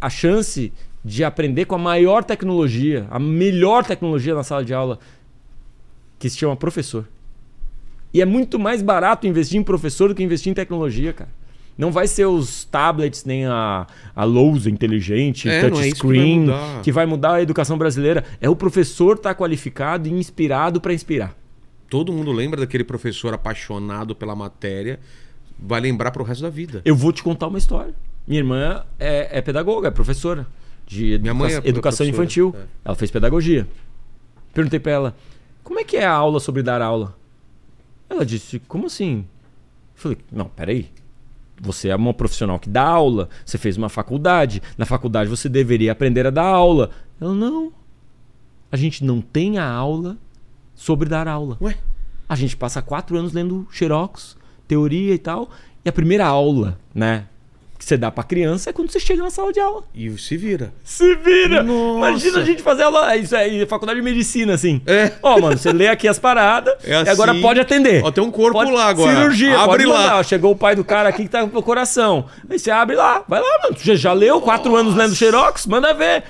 a 0.00 0.08
chance 0.08 0.72
de 1.04 1.24
aprender 1.24 1.64
com 1.64 1.74
a 1.74 1.78
maior 1.78 2.22
tecnologia, 2.22 3.06
a 3.10 3.18
melhor 3.18 3.84
tecnologia 3.84 4.34
na 4.34 4.42
sala 4.44 4.64
de 4.64 4.72
aula, 4.72 4.98
que 6.18 6.30
se 6.30 6.38
chama 6.38 6.54
professor. 6.54 7.08
E 8.14 8.20
é 8.20 8.24
muito 8.24 8.58
mais 8.58 8.82
barato 8.82 9.26
investir 9.26 9.58
em 9.58 9.62
professor 9.64 10.08
do 10.08 10.14
que 10.14 10.22
investir 10.22 10.50
em 10.50 10.54
tecnologia, 10.54 11.12
cara. 11.12 11.30
Não 11.76 11.90
vai 11.90 12.06
ser 12.06 12.26
os 12.26 12.64
tablets, 12.64 13.24
nem 13.24 13.46
a, 13.46 13.86
a 14.14 14.24
lousa 14.24 14.68
inteligente, 14.70 15.48
É, 15.48 15.58
é 15.58 15.62
que 15.62 15.70
touchscreen, 15.70 16.40
mudar. 16.40 16.82
que 16.82 16.92
vai 16.92 17.06
mudar 17.06 17.34
a 17.34 17.42
educação 17.42 17.78
brasileira. 17.78 18.22
É 18.40 18.48
o 18.48 18.54
professor 18.54 19.16
estar 19.16 19.34
qualificado 19.34 20.06
e 20.06 20.12
inspirado 20.12 20.80
para 20.80 20.92
inspirar. 20.92 21.34
Todo 21.88 22.12
mundo 22.12 22.30
lembra 22.30 22.60
daquele 22.60 22.84
professor 22.84 23.32
apaixonado 23.32 24.14
pela 24.14 24.36
matéria. 24.36 25.00
vai 25.58 25.80
lembrar 25.80 26.10
pro 26.10 26.22
resto 26.22 26.42
da 26.42 26.50
vida. 26.50 26.82
Eu 26.84 26.94
vou 26.94 27.10
te 27.12 27.22
contar 27.22 27.46
uma 27.46 27.58
história. 27.58 27.94
Minha 28.28 28.40
irmã 28.40 28.84
é, 29.00 29.38
é 29.38 29.40
pedagoga, 29.40 29.88
é 29.88 29.90
professora 29.90 30.46
de 30.86 31.12
educa 31.12 31.22
Minha 31.22 31.34
mãe 31.34 31.54
é 31.54 31.68
educação 31.68 32.06
infantil. 32.06 32.54
é. 32.56 32.64
Ela 32.84 32.94
fez 32.94 33.10
pedagogia. 33.10 33.66
Perguntei 34.52 34.78
pra 34.78 34.92
ela, 34.92 35.16
como 35.62 35.80
é 35.80 35.84
que 35.84 35.96
é 35.96 36.04
a 36.04 36.12
aula 36.12 36.40
sobre 36.40 36.62
dar 36.62 36.82
aula? 36.82 37.16
Ela 38.08 38.26
disse, 38.26 38.58
como 38.60 38.86
assim? 38.86 39.24
Eu 39.96 40.02
falei, 40.02 40.18
não, 40.30 40.46
peraí. 40.46 40.90
Você 41.60 41.88
é 41.88 41.96
uma 41.96 42.12
profissional 42.12 42.58
que 42.58 42.68
dá 42.68 42.82
aula, 42.82 43.28
você 43.44 43.56
fez 43.56 43.76
uma 43.76 43.88
faculdade, 43.88 44.60
na 44.76 44.84
faculdade 44.84 45.30
você 45.30 45.48
deveria 45.48 45.92
aprender 45.92 46.26
a 46.26 46.30
dar 46.30 46.44
aula. 46.44 46.90
Ela, 47.20 47.34
não. 47.34 47.72
A 48.70 48.76
gente 48.76 49.04
não 49.04 49.20
tem 49.20 49.58
a 49.58 49.70
aula 49.70 50.18
sobre 50.74 51.08
dar 51.08 51.28
aula. 51.28 51.56
Ué? 51.60 51.76
A 52.28 52.34
gente 52.34 52.56
passa 52.56 52.82
quatro 52.82 53.16
anos 53.16 53.32
lendo 53.32 53.66
Xerox, 53.70 54.36
teoria 54.66 55.14
e 55.14 55.18
tal. 55.18 55.50
E 55.84 55.88
a 55.88 55.92
primeira 55.92 56.26
aula, 56.26 56.78
né? 56.94 57.26
Que 57.82 57.88
você 57.88 57.96
dá 57.96 58.12
pra 58.12 58.22
criança 58.22 58.70
é 58.70 58.72
quando 58.72 58.92
você 58.92 59.00
chega 59.00 59.20
na 59.24 59.28
sala 59.30 59.52
de 59.52 59.58
aula. 59.58 59.82
E 59.92 60.08
se 60.16 60.36
vira. 60.36 60.72
Se 60.84 61.16
vira! 61.16 61.64
Nossa. 61.64 61.98
Imagina 61.98 62.38
a 62.38 62.44
gente 62.44 62.62
fazer 62.62 62.84
aula. 62.84 63.16
Isso 63.16 63.34
é 63.34 63.66
faculdade 63.66 63.98
de 63.98 64.04
medicina, 64.04 64.54
assim. 64.54 64.80
É. 64.86 65.10
Ó, 65.20 65.40
mano, 65.40 65.58
você 65.58 65.72
lê 65.72 65.88
aqui 65.88 66.06
as 66.06 66.16
paradas 66.16 66.74
É 66.84 67.02
e 67.02 67.08
agora 67.08 67.32
assim. 67.32 67.40
pode 67.42 67.58
atender. 67.58 68.04
Ó, 68.04 68.12
tem 68.12 68.22
um 68.22 68.30
corpo 68.30 68.56
Pode- 68.56 68.70
lá 68.70 68.86
agora. 68.86 69.12
Cirurgia, 69.16 69.58
Abre 69.58 69.84
lá. 69.84 70.22
Chegou 70.22 70.52
o 70.52 70.56
pai 70.56 70.76
do 70.76 70.84
cara 70.84 71.08
aqui 71.08 71.24
que 71.24 71.28
tá 71.28 71.44
com 71.44 71.58
o 71.58 71.62
coração. 71.62 72.26
Aí 72.48 72.56
você 72.56 72.70
abre 72.70 72.94
lá. 72.94 73.24
Vai 73.26 73.40
lá, 73.40 73.58
mano. 73.64 73.76
Já, 73.80 73.96
já 73.96 74.12
leu 74.12 74.40
quatro 74.40 74.76
anos 74.76 74.94
lendo 74.94 75.16
Xerox? 75.16 75.66
Manda 75.66 75.92
ver. 75.92 76.22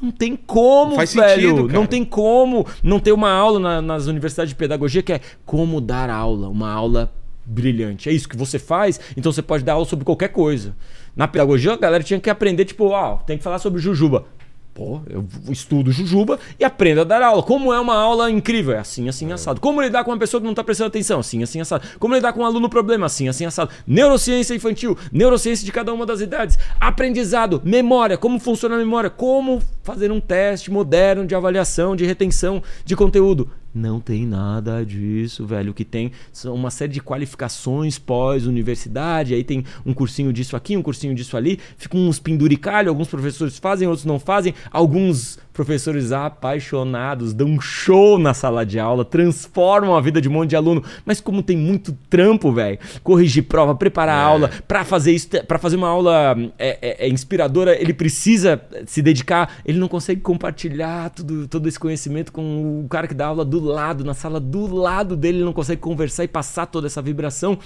Não 0.00 0.12
tem 0.12 0.36
como, 0.36 0.94
Faz 0.94 1.12
velho. 1.14 1.40
sentido, 1.48 1.66
cara. 1.66 1.78
não 1.80 1.86
tem 1.86 2.04
como 2.04 2.64
não 2.80 3.00
ter 3.00 3.10
uma 3.10 3.30
aula 3.32 3.58
na- 3.58 3.82
nas 3.82 4.06
universidades 4.06 4.50
de 4.50 4.54
pedagogia 4.56 5.02
que 5.02 5.12
é 5.14 5.20
como 5.44 5.80
dar 5.80 6.08
aula, 6.10 6.48
uma 6.48 6.72
aula 6.72 7.12
brilhante. 7.44 8.08
É 8.08 8.12
isso 8.12 8.28
que 8.28 8.36
você 8.36 8.58
faz, 8.58 9.00
então 9.16 9.32
você 9.32 9.42
pode 9.42 9.64
dar 9.64 9.74
aula 9.74 9.84
sobre 9.84 10.04
qualquer 10.04 10.28
coisa. 10.28 10.74
Na 11.14 11.28
pedagogia, 11.28 11.72
a 11.72 11.76
galera 11.76 12.02
tinha 12.02 12.20
que 12.20 12.30
aprender, 12.30 12.64
tipo, 12.64 12.86
ó, 12.86 13.16
tem 13.16 13.36
que 13.36 13.44
falar 13.44 13.58
sobre 13.58 13.80
jujuba. 13.80 14.26
Pô, 14.74 15.02
eu 15.06 15.26
estudo 15.50 15.92
jujuba 15.92 16.40
e 16.58 16.64
aprendo 16.64 17.02
a 17.02 17.04
dar 17.04 17.20
aula. 17.20 17.42
Como 17.42 17.74
é 17.74 17.78
uma 17.78 17.94
aula 17.94 18.30
incrível? 18.30 18.74
É 18.74 18.78
assim, 18.78 19.06
assim, 19.06 19.30
assado. 19.30 19.60
Como 19.60 19.82
lidar 19.82 20.02
com 20.02 20.10
uma 20.10 20.18
pessoa 20.18 20.40
que 20.40 20.46
não 20.46 20.54
tá 20.54 20.64
prestando 20.64 20.88
atenção? 20.88 21.20
Assim, 21.20 21.42
assim, 21.42 21.60
assado. 21.60 21.86
Como 21.98 22.14
lidar 22.14 22.32
com 22.32 22.40
um 22.40 22.46
aluno 22.46 22.70
problema? 22.70 23.04
Assim, 23.04 23.28
assim, 23.28 23.44
assado. 23.44 23.70
Neurociência 23.86 24.54
infantil, 24.54 24.96
neurociência 25.12 25.66
de 25.66 25.72
cada 25.72 25.92
uma 25.92 26.06
das 26.06 26.22
idades. 26.22 26.58
Aprendizado, 26.80 27.60
memória, 27.62 28.16
como 28.16 28.40
funciona 28.40 28.76
a 28.76 28.78
memória, 28.78 29.10
como 29.10 29.60
fazer 29.82 30.10
um 30.10 30.20
teste 30.20 30.70
moderno 30.70 31.26
de 31.26 31.34
avaliação, 31.34 31.94
de 31.94 32.06
retenção 32.06 32.62
de 32.82 32.96
conteúdo. 32.96 33.50
Não 33.74 34.00
tem 34.00 34.26
nada 34.26 34.84
disso, 34.84 35.46
velho. 35.46 35.70
O 35.70 35.74
que 35.74 35.84
tem 35.84 36.12
são 36.30 36.54
uma 36.54 36.70
série 36.70 36.92
de 36.92 37.00
qualificações 37.00 37.98
pós-universidade. 37.98 39.32
Aí 39.32 39.42
tem 39.42 39.64
um 39.86 39.94
cursinho 39.94 40.32
disso 40.32 40.54
aqui, 40.56 40.76
um 40.76 40.82
cursinho 40.82 41.14
disso 41.14 41.36
ali. 41.36 41.58
Ficam 41.78 42.00
uns 42.00 42.18
penduricalhos. 42.18 42.90
Alguns 42.90 43.08
professores 43.08 43.58
fazem, 43.58 43.88
outros 43.88 44.04
não 44.04 44.18
fazem. 44.18 44.54
Alguns 44.70 45.38
professores 45.52 46.12
apaixonados 46.12 47.32
dão 47.34 47.46
um 47.48 47.60
show 47.60 48.18
na 48.18 48.32
sala 48.34 48.64
de 48.64 48.78
aula, 48.78 49.04
transformam 49.04 49.94
a 49.96 50.00
vida 50.00 50.20
de 50.20 50.28
um 50.28 50.32
monte 50.32 50.50
de 50.50 50.56
aluno. 50.56 50.82
Mas 51.04 51.20
como 51.20 51.42
tem 51.42 51.56
muito 51.56 51.96
trampo, 52.08 52.52
velho, 52.52 52.78
corrigir 53.02 53.44
prova, 53.44 53.74
preparar 53.74 54.16
a 54.18 54.22
aula, 54.22 54.50
para 54.66 54.84
fazer 54.84 55.12
isso, 55.12 55.28
para 55.46 55.58
fazer 55.58 55.76
uma 55.76 55.88
aula 55.88 56.36
é, 56.58 56.78
é- 56.82 57.06
é 57.06 57.08
inspiradora, 57.08 57.80
ele 57.80 57.92
precisa 57.92 58.60
se 58.86 59.02
dedicar. 59.02 59.56
Ele 59.64 59.78
não 59.78 59.88
consegue 59.88 60.20
compartilhar 60.20 61.10
tudo, 61.10 61.46
todo 61.48 61.68
esse 61.68 61.78
conhecimento 61.78 62.32
com 62.32 62.82
o 62.84 62.88
cara 62.88 63.06
que 63.06 63.14
dá 63.14 63.26
aula 63.26 63.44
do 63.44 63.60
lado, 63.60 64.04
na 64.04 64.14
sala 64.14 64.40
do 64.40 64.66
lado 64.74 65.16
dele, 65.16 65.38
ele 65.38 65.44
não 65.44 65.52
consegue 65.52 65.80
conversar 65.80 66.24
e 66.24 66.28
passar 66.28 66.66
toda 66.66 66.86
essa 66.86 67.02
vibração. 67.02 67.54
O 67.54 67.58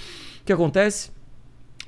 que 0.45 0.53
acontece? 0.53 1.16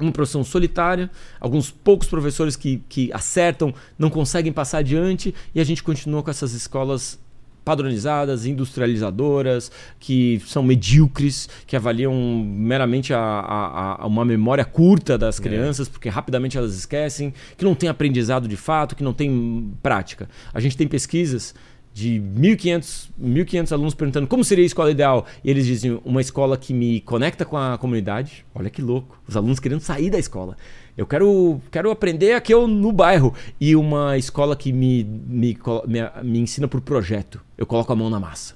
Uma 0.04 0.12
profissão 0.12 0.44
solitária, 0.44 1.10
alguns 1.40 1.70
poucos 1.72 2.08
professores 2.08 2.56
que, 2.56 2.82
que 2.90 3.12
acertam 3.14 3.74
não 3.98 4.10
conseguem 4.10 4.52
passar 4.52 4.80
adiante 4.80 5.34
e 5.54 5.60
a 5.60 5.64
gente 5.64 5.84
continua 5.84 6.22
com 6.24 6.30
essas 6.32 6.54
escolas 6.54 7.20
padronizadas, 7.66 8.46
industrializadoras, 8.48 9.72
que 10.00 10.42
são 10.48 10.64
medíocres, 10.64 11.48
que 11.68 11.76
avaliam 11.76 12.14
meramente 12.44 13.14
a, 13.14 13.20
a- 13.20 14.04
a- 14.04 14.08
uma 14.08 14.26
memória 14.26 14.66
curta 14.66 15.18
das 15.18 15.40
crianças, 15.40 15.88
porque 15.88 16.10
rapidamente 16.10 16.58
elas 16.58 16.74
esquecem, 16.76 17.34
que 17.58 17.64
não 17.66 17.76
tem 17.76 17.88
aprendizado 17.90 18.48
de 18.48 18.58
fato, 18.58 18.96
que 18.96 19.04
não 19.04 19.14
tem 19.14 19.72
prática. 19.84 20.28
A 20.54 20.60
gente 20.60 20.76
tem 20.76 20.88
pesquisas 20.88 21.54
de 22.00 22.22
1.500 22.22 23.10
1.500 23.22 23.72
alunos 23.74 23.94
perguntando 23.94 24.28
como 24.28 24.44
seria 24.44 24.64
a 24.64 24.66
escola 24.66 24.92
ideal. 24.92 25.26
E 25.44 25.52
eles 25.52 25.66
dizem 25.66 26.00
uma 26.06 26.22
escola 26.22 26.58
que 26.58 26.74
me 26.74 27.02
conecta 27.02 27.44
com 27.44 27.58
a 27.58 27.78
comunidade. 27.78 28.46
Olha 28.56 28.70
que 28.70 28.82
louco. 28.82 29.22
Os 29.28 29.36
alunos 29.36 29.60
querendo 29.60 29.82
sair 29.82 30.10
da 30.10 30.18
escola. 30.18 30.56
Eu 30.98 31.06
quero, 31.06 31.62
quero 31.72 31.92
aprender 31.92 32.34
aqui 32.34 32.54
eu, 32.54 32.68
no 32.68 32.92
bairro. 32.92 33.34
E 33.60 33.76
uma 33.76 34.18
escola 34.18 34.56
que 34.56 34.72
me, 34.72 35.04
me, 35.04 35.58
me, 35.88 36.00
me 36.24 36.40
ensina 36.40 36.68
por 36.68 36.82
projeto. 36.82 37.42
Eu 37.58 37.66
coloco 37.66 37.92
a 37.92 37.96
mão 37.96 38.10
na 38.10 38.20
massa. 38.20 38.56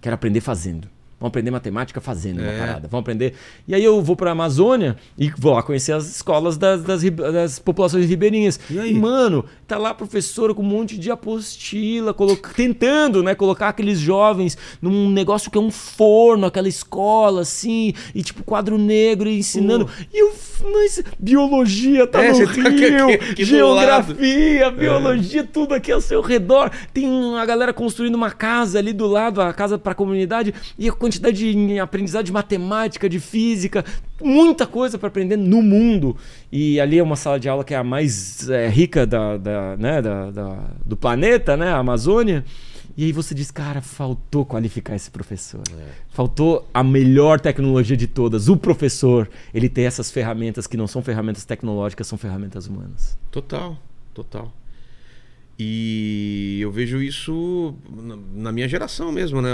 Quero 0.00 0.14
aprender 0.14 0.40
fazendo. 0.40 0.88
Vamos 1.20 1.30
aprender 1.32 1.50
matemática 1.50 2.00
fazendo 2.00 2.40
uma 2.40 2.50
É. 2.50 2.58
parada. 2.58 2.88
Vamos 2.88 3.02
aprender. 3.02 3.34
E 3.66 3.74
aí 3.74 3.82
eu 3.82 4.00
vou 4.00 4.14
para 4.14 4.30
a 4.30 4.32
Amazônia 4.32 4.96
e 5.18 5.30
vou 5.36 5.52
lá 5.52 5.62
conhecer 5.64 5.92
as 5.92 6.06
escolas 6.08 6.56
das, 6.56 6.82
das, 6.82 7.02
das 7.02 7.58
populações 7.58 8.06
ribeirinhas. 8.06 8.60
E 8.70 8.78
aí? 8.78 8.94
Mano, 8.94 9.44
tá 9.66 9.76
lá 9.76 9.90
a 9.90 9.94
professora 9.94 10.54
com 10.54 10.62
um 10.62 10.66
monte 10.66 10.96
de 10.96 11.10
apostila, 11.10 12.14
coloca- 12.14 12.50
tentando, 12.54 13.22
né, 13.22 13.34
colocar 13.34 13.68
aqueles 13.68 13.98
jovens 13.98 14.56
num 14.80 15.10
negócio 15.10 15.50
que 15.50 15.58
é 15.58 15.60
um 15.60 15.70
forno, 15.72 16.46
aquela 16.46 16.68
escola, 16.68 17.40
assim, 17.40 17.92
e 18.14 18.22
tipo 18.22 18.44
quadro 18.44 18.78
negro 18.78 19.28
e 19.28 19.38
ensinando. 19.40 19.88
E 20.14 20.22
eu, 20.22 20.32
mas 20.72 21.02
biologia 21.18 22.06
tá 22.06 22.22
É, 22.24 22.28
no 22.28 22.34
você 22.36 22.46
tá 22.46 22.68
Rio, 22.68 23.08
aqui- 23.14 23.30
aqui 23.32 23.44
geografia, 23.44 24.70
biologia, 24.70 25.44
tudo 25.44 25.74
aqui 25.74 25.90
ao 25.92 26.00
seu 26.00 26.20
redor. 26.20 26.70
Tem 26.92 27.36
a 27.36 27.44
galera 27.44 27.72
construindo 27.72 28.14
uma 28.14 28.30
casa 28.30 28.78
ali 28.78 28.92
do 28.92 29.06
lado, 29.06 29.40
a 29.40 29.52
casa 29.52 29.78
pra 29.78 29.94
comunidade, 29.94 30.54
e 30.78 30.88
a 30.88 30.92
quantidade 31.08 31.54
de 31.54 31.78
aprendizado 31.78 32.24
de 32.26 32.32
matemática, 32.32 33.08
de 33.08 33.18
física, 33.18 33.84
muita 34.22 34.66
coisa 34.66 34.98
pra 34.98 35.08
aprender 35.08 35.36
no 35.36 35.62
mundo. 35.62 36.16
E 36.52 36.78
ali 36.80 36.98
é 36.98 37.02
uma 37.02 37.16
sala 37.16 37.40
de 37.40 37.48
aula 37.48 37.64
que 37.64 37.72
é 37.74 37.76
a 37.78 37.84
mais 37.84 38.48
é, 38.50 38.68
rica 38.68 39.06
da, 39.06 39.36
da, 39.38 39.76
né, 39.76 40.02
da- 40.02 40.30
da- 40.30 40.64
do 40.84 40.96
planeta, 40.96 41.56
né? 41.56 41.68
A 41.70 41.78
Amazônia. 41.78 42.44
E 42.96 43.04
aí 43.04 43.12
você 43.12 43.32
diz, 43.34 43.50
cara, 43.50 43.80
faltou 43.80 44.44
qualificar 44.44 44.96
esse 44.96 45.08
professor. 45.10 45.60
Faltou 46.10 46.68
a 46.74 46.82
melhor 46.82 47.38
tecnologia 47.40 47.96
de 47.96 48.08
todas. 48.08 48.48
O 48.48 48.56
professor, 48.56 49.30
ele 49.54 49.68
tem 49.68 49.86
essas 49.86 50.10
ferramentas 50.10 50.66
que 50.66 50.76
não 50.76 50.88
são 50.88 51.00
ferramentas 51.00 51.44
tecnológicas, 51.44 52.06
são 52.08 52.18
ferramentas 52.18 52.66
humanas. 52.66 53.16
Total, 53.30 53.78
total. 54.12 54.52
E 55.58 56.58
eu 56.60 56.70
vejo 56.70 57.02
isso 57.02 57.74
na, 58.32 58.52
minha 58.52 58.68
geração 58.68 59.10
mesmo, 59.10 59.42
né? 59.42 59.50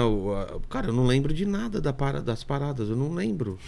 Cara, 0.69 0.89
eu 0.89 0.93
não 0.93 1.07
lembro 1.07 1.33
de 1.33 1.47
nada 1.47 1.81
da 1.81 1.93
das 2.21 2.45
paradas, 2.45 2.91
eu 2.91 2.97
não 2.97 3.15
lembro. 3.15 3.59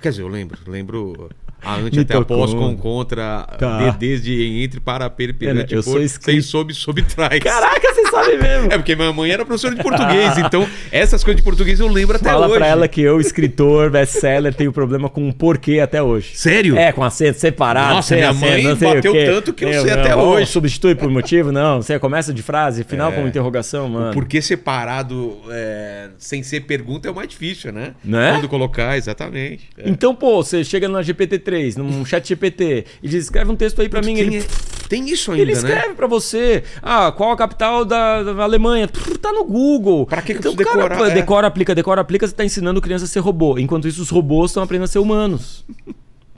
Quer 0.00 0.10
dizer, 0.10 0.22
eu 0.22 0.28
lembro, 0.28 0.58
lembro 0.68 1.30
a 1.62 1.76
ante 1.76 2.00
até 2.00 2.14
a 2.14 2.18
tocou. 2.18 2.38
pós 2.38 2.54
com 2.54 2.76
contra, 2.76 3.46
Tá. 3.58 3.90
DDs 3.90 4.22
de 4.22 4.62
entre 4.62 4.80
para 4.80 5.08
perperante 5.10 5.74
Eu 5.74 5.82
sou 5.82 6.00
escrito- 6.00 6.42
sem 6.42 6.72
sob 6.74 7.02
trás. 7.02 7.38
Caraca, 7.42 7.94
você 7.94 8.10
sabe 8.10 8.36
mesmo! 8.36 8.70
É 8.72 8.76
porque 8.78 8.94
minha 8.96 9.12
mãe 9.12 9.30
era 9.30 9.44
professora 9.44 9.74
de 9.74 9.82
português, 9.82 10.38
então 10.38 10.66
essas 10.92 11.22
coisas 11.24 11.36
de 11.40 11.42
português 11.44 11.80
eu 11.80 11.88
lembro 11.88 12.16
até 12.16 12.30
Fala 12.30 12.46
hoje. 12.46 12.56
pra 12.58 12.66
ela 12.66 12.88
que 12.88 13.00
eu, 13.00 13.20
escritor, 13.20 13.90
best-seller, 13.90 14.54
tenho 14.54 14.72
problema 14.72 15.08
com 15.08 15.26
um 15.26 15.32
porquê 15.32 15.80
até 15.80 16.02
hoje. 16.02 16.32
Sério? 16.36 16.76
É, 16.76 16.92
com 16.92 17.02
acento 17.02 17.38
separado. 17.38 17.94
Nossa, 17.94 18.14
minha 18.14 18.30
acento, 18.30 18.44
mãe 18.46 18.62
não 18.62 18.76
sei 18.76 18.94
bateu 18.94 19.12
o 19.12 19.24
tanto 19.26 19.52
que 19.52 19.64
eu 19.64 19.72
sei 19.82 19.90
não, 19.94 20.00
até 20.00 20.14
ou 20.16 20.28
hoje. 20.28 20.46
Substitui 20.50 20.94
por 20.94 21.10
motivo? 21.10 21.50
Não, 21.52 21.82
você 21.82 21.98
começa 21.98 22.32
de 22.32 22.42
frase, 22.42 22.84
final 22.84 23.12
com 23.12 23.26
interrogação, 23.26 23.88
mano. 23.88 24.12
Por 24.12 24.24
que 24.26 24.40
separado 24.40 25.38
é, 25.50 26.08
sem 26.18 26.42
ser 26.42 26.60
pergunta 26.60 27.08
é 27.08 27.10
o 27.10 27.14
mais 27.14 27.28
difícil, 27.28 27.72
né? 27.72 27.94
Né? 28.04 28.32
Quando 28.32 28.48
colocar, 28.48 28.96
exatamente. 28.96 29.68
É. 29.76 29.88
Então, 29.88 30.14
pô, 30.14 30.42
você 30.42 30.62
chega 30.64 30.88
na 30.88 31.00
GPT-3, 31.02 31.49
num 31.76 32.04
chat 32.04 32.26
GPT, 32.28 32.84
e 33.02 33.08
diz, 33.08 33.24
escreve 33.24 33.50
um 33.50 33.56
texto 33.56 33.80
aí 33.80 33.88
pra 33.88 34.00
mim. 34.00 34.14
Tem, 34.14 34.26
Ele, 34.26 34.44
tem 34.88 35.08
isso 35.10 35.30
ainda, 35.30 35.42
ele 35.42 35.52
né? 35.52 35.58
escreve 35.58 35.94
pra 35.94 36.06
você. 36.06 36.64
Ah, 36.82 37.12
qual 37.12 37.32
a 37.32 37.36
capital 37.36 37.84
da, 37.84 38.22
da 38.22 38.42
Alemanha? 38.42 38.88
Pff, 38.88 39.18
Tá 39.18 39.32
no 39.32 39.44
Google. 39.44 40.06
Pra 40.06 40.22
que 40.22 40.32
que 40.32 40.38
eu 40.38 40.52
então, 40.52 40.56
preciso 40.56 40.76
cara, 40.78 40.88
decorar? 40.94 41.10
É. 41.10 41.14
Decora, 41.14 41.46
aplica, 41.46 41.74
decora, 41.74 42.00
aplica, 42.00 42.26
você 42.26 42.34
tá 42.34 42.44
ensinando 42.44 42.80
criança 42.80 43.04
a 43.04 43.08
ser 43.08 43.20
robô. 43.20 43.58
Enquanto 43.58 43.86
isso, 43.86 44.00
os 44.02 44.08
robôs 44.10 44.50
estão 44.50 44.62
aprendendo 44.62 44.84
a 44.84 44.88
ser 44.88 44.98
humanos. 44.98 45.64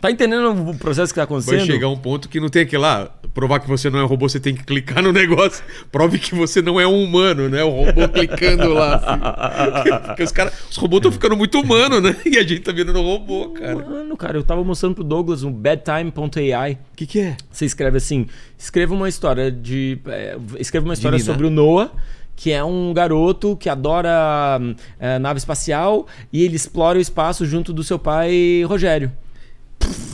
Tá 0.02 0.10
entendendo 0.10 0.68
o 0.68 0.74
processo 0.76 1.14
que 1.14 1.20
tá 1.20 1.24
Vai 1.24 1.36
acontecendo? 1.38 1.64
chegar 1.64 1.88
um 1.88 1.96
ponto 1.96 2.28
que 2.28 2.40
não 2.40 2.48
tem 2.48 2.62
aquele 2.62 2.82
lá, 2.82 3.08
provar 3.32 3.60
que 3.60 3.68
você 3.68 3.88
não 3.88 4.00
é 4.00 4.02
um 4.02 4.06
robô, 4.06 4.28
você 4.28 4.40
tem 4.40 4.52
que 4.52 4.64
clicar 4.64 5.00
no 5.00 5.12
negócio. 5.14 5.62
Prove 5.92 6.18
que 6.18 6.34
você 6.34 6.60
não 6.60 6.80
é 6.80 6.84
um 6.84 7.04
humano, 7.04 7.48
né? 7.48 7.62
O 7.62 7.70
robô 7.70 8.08
clicando 8.08 8.74
lá. 8.74 8.96
assim. 8.96 10.02
Porque 10.08 10.22
os 10.24 10.32
caras, 10.32 10.54
os 10.68 10.76
robôs 10.76 10.98
estão 10.98 11.12
ficando 11.12 11.36
muito 11.36 11.60
humanos, 11.60 12.02
né? 12.02 12.16
E 12.26 12.36
a 12.36 12.42
gente 12.42 12.62
tá 12.62 12.72
virando 12.72 13.00
robô, 13.00 13.50
cara. 13.50 13.76
O 13.76 13.90
Mano, 13.90 14.16
cara, 14.16 14.36
eu 14.36 14.42
tava 14.42 14.64
mostrando 14.64 14.96
pro 14.96 15.04
Douglas 15.04 15.44
um 15.44 15.52
bedtime.ai. 15.52 16.78
que, 16.96 17.06
que 17.06 17.20
é? 17.20 17.36
Você 17.48 17.64
escreve 17.64 17.96
assim: 17.98 18.26
escreva 18.58 18.92
uma 18.92 19.08
história 19.08 19.52
de. 19.52 20.00
é, 20.08 20.36
escreva 20.58 20.84
uma 20.84 20.94
história 20.94 21.16
Nina. 21.16 21.32
sobre 21.32 21.46
o 21.46 21.50
Noah, 21.50 21.92
que 22.34 22.50
é 22.50 22.64
um 22.64 22.92
garoto 22.92 23.56
que 23.56 23.68
adora 23.68 24.58
é, 24.98 25.20
nave 25.20 25.38
espacial 25.38 26.08
e 26.32 26.42
ele 26.42 26.56
explora 26.56 26.98
o 26.98 27.00
espaço 27.00 27.46
junto 27.46 27.72
do 27.72 27.84
seu 27.84 28.00
pai 28.00 28.64
Rogério. 28.66 29.12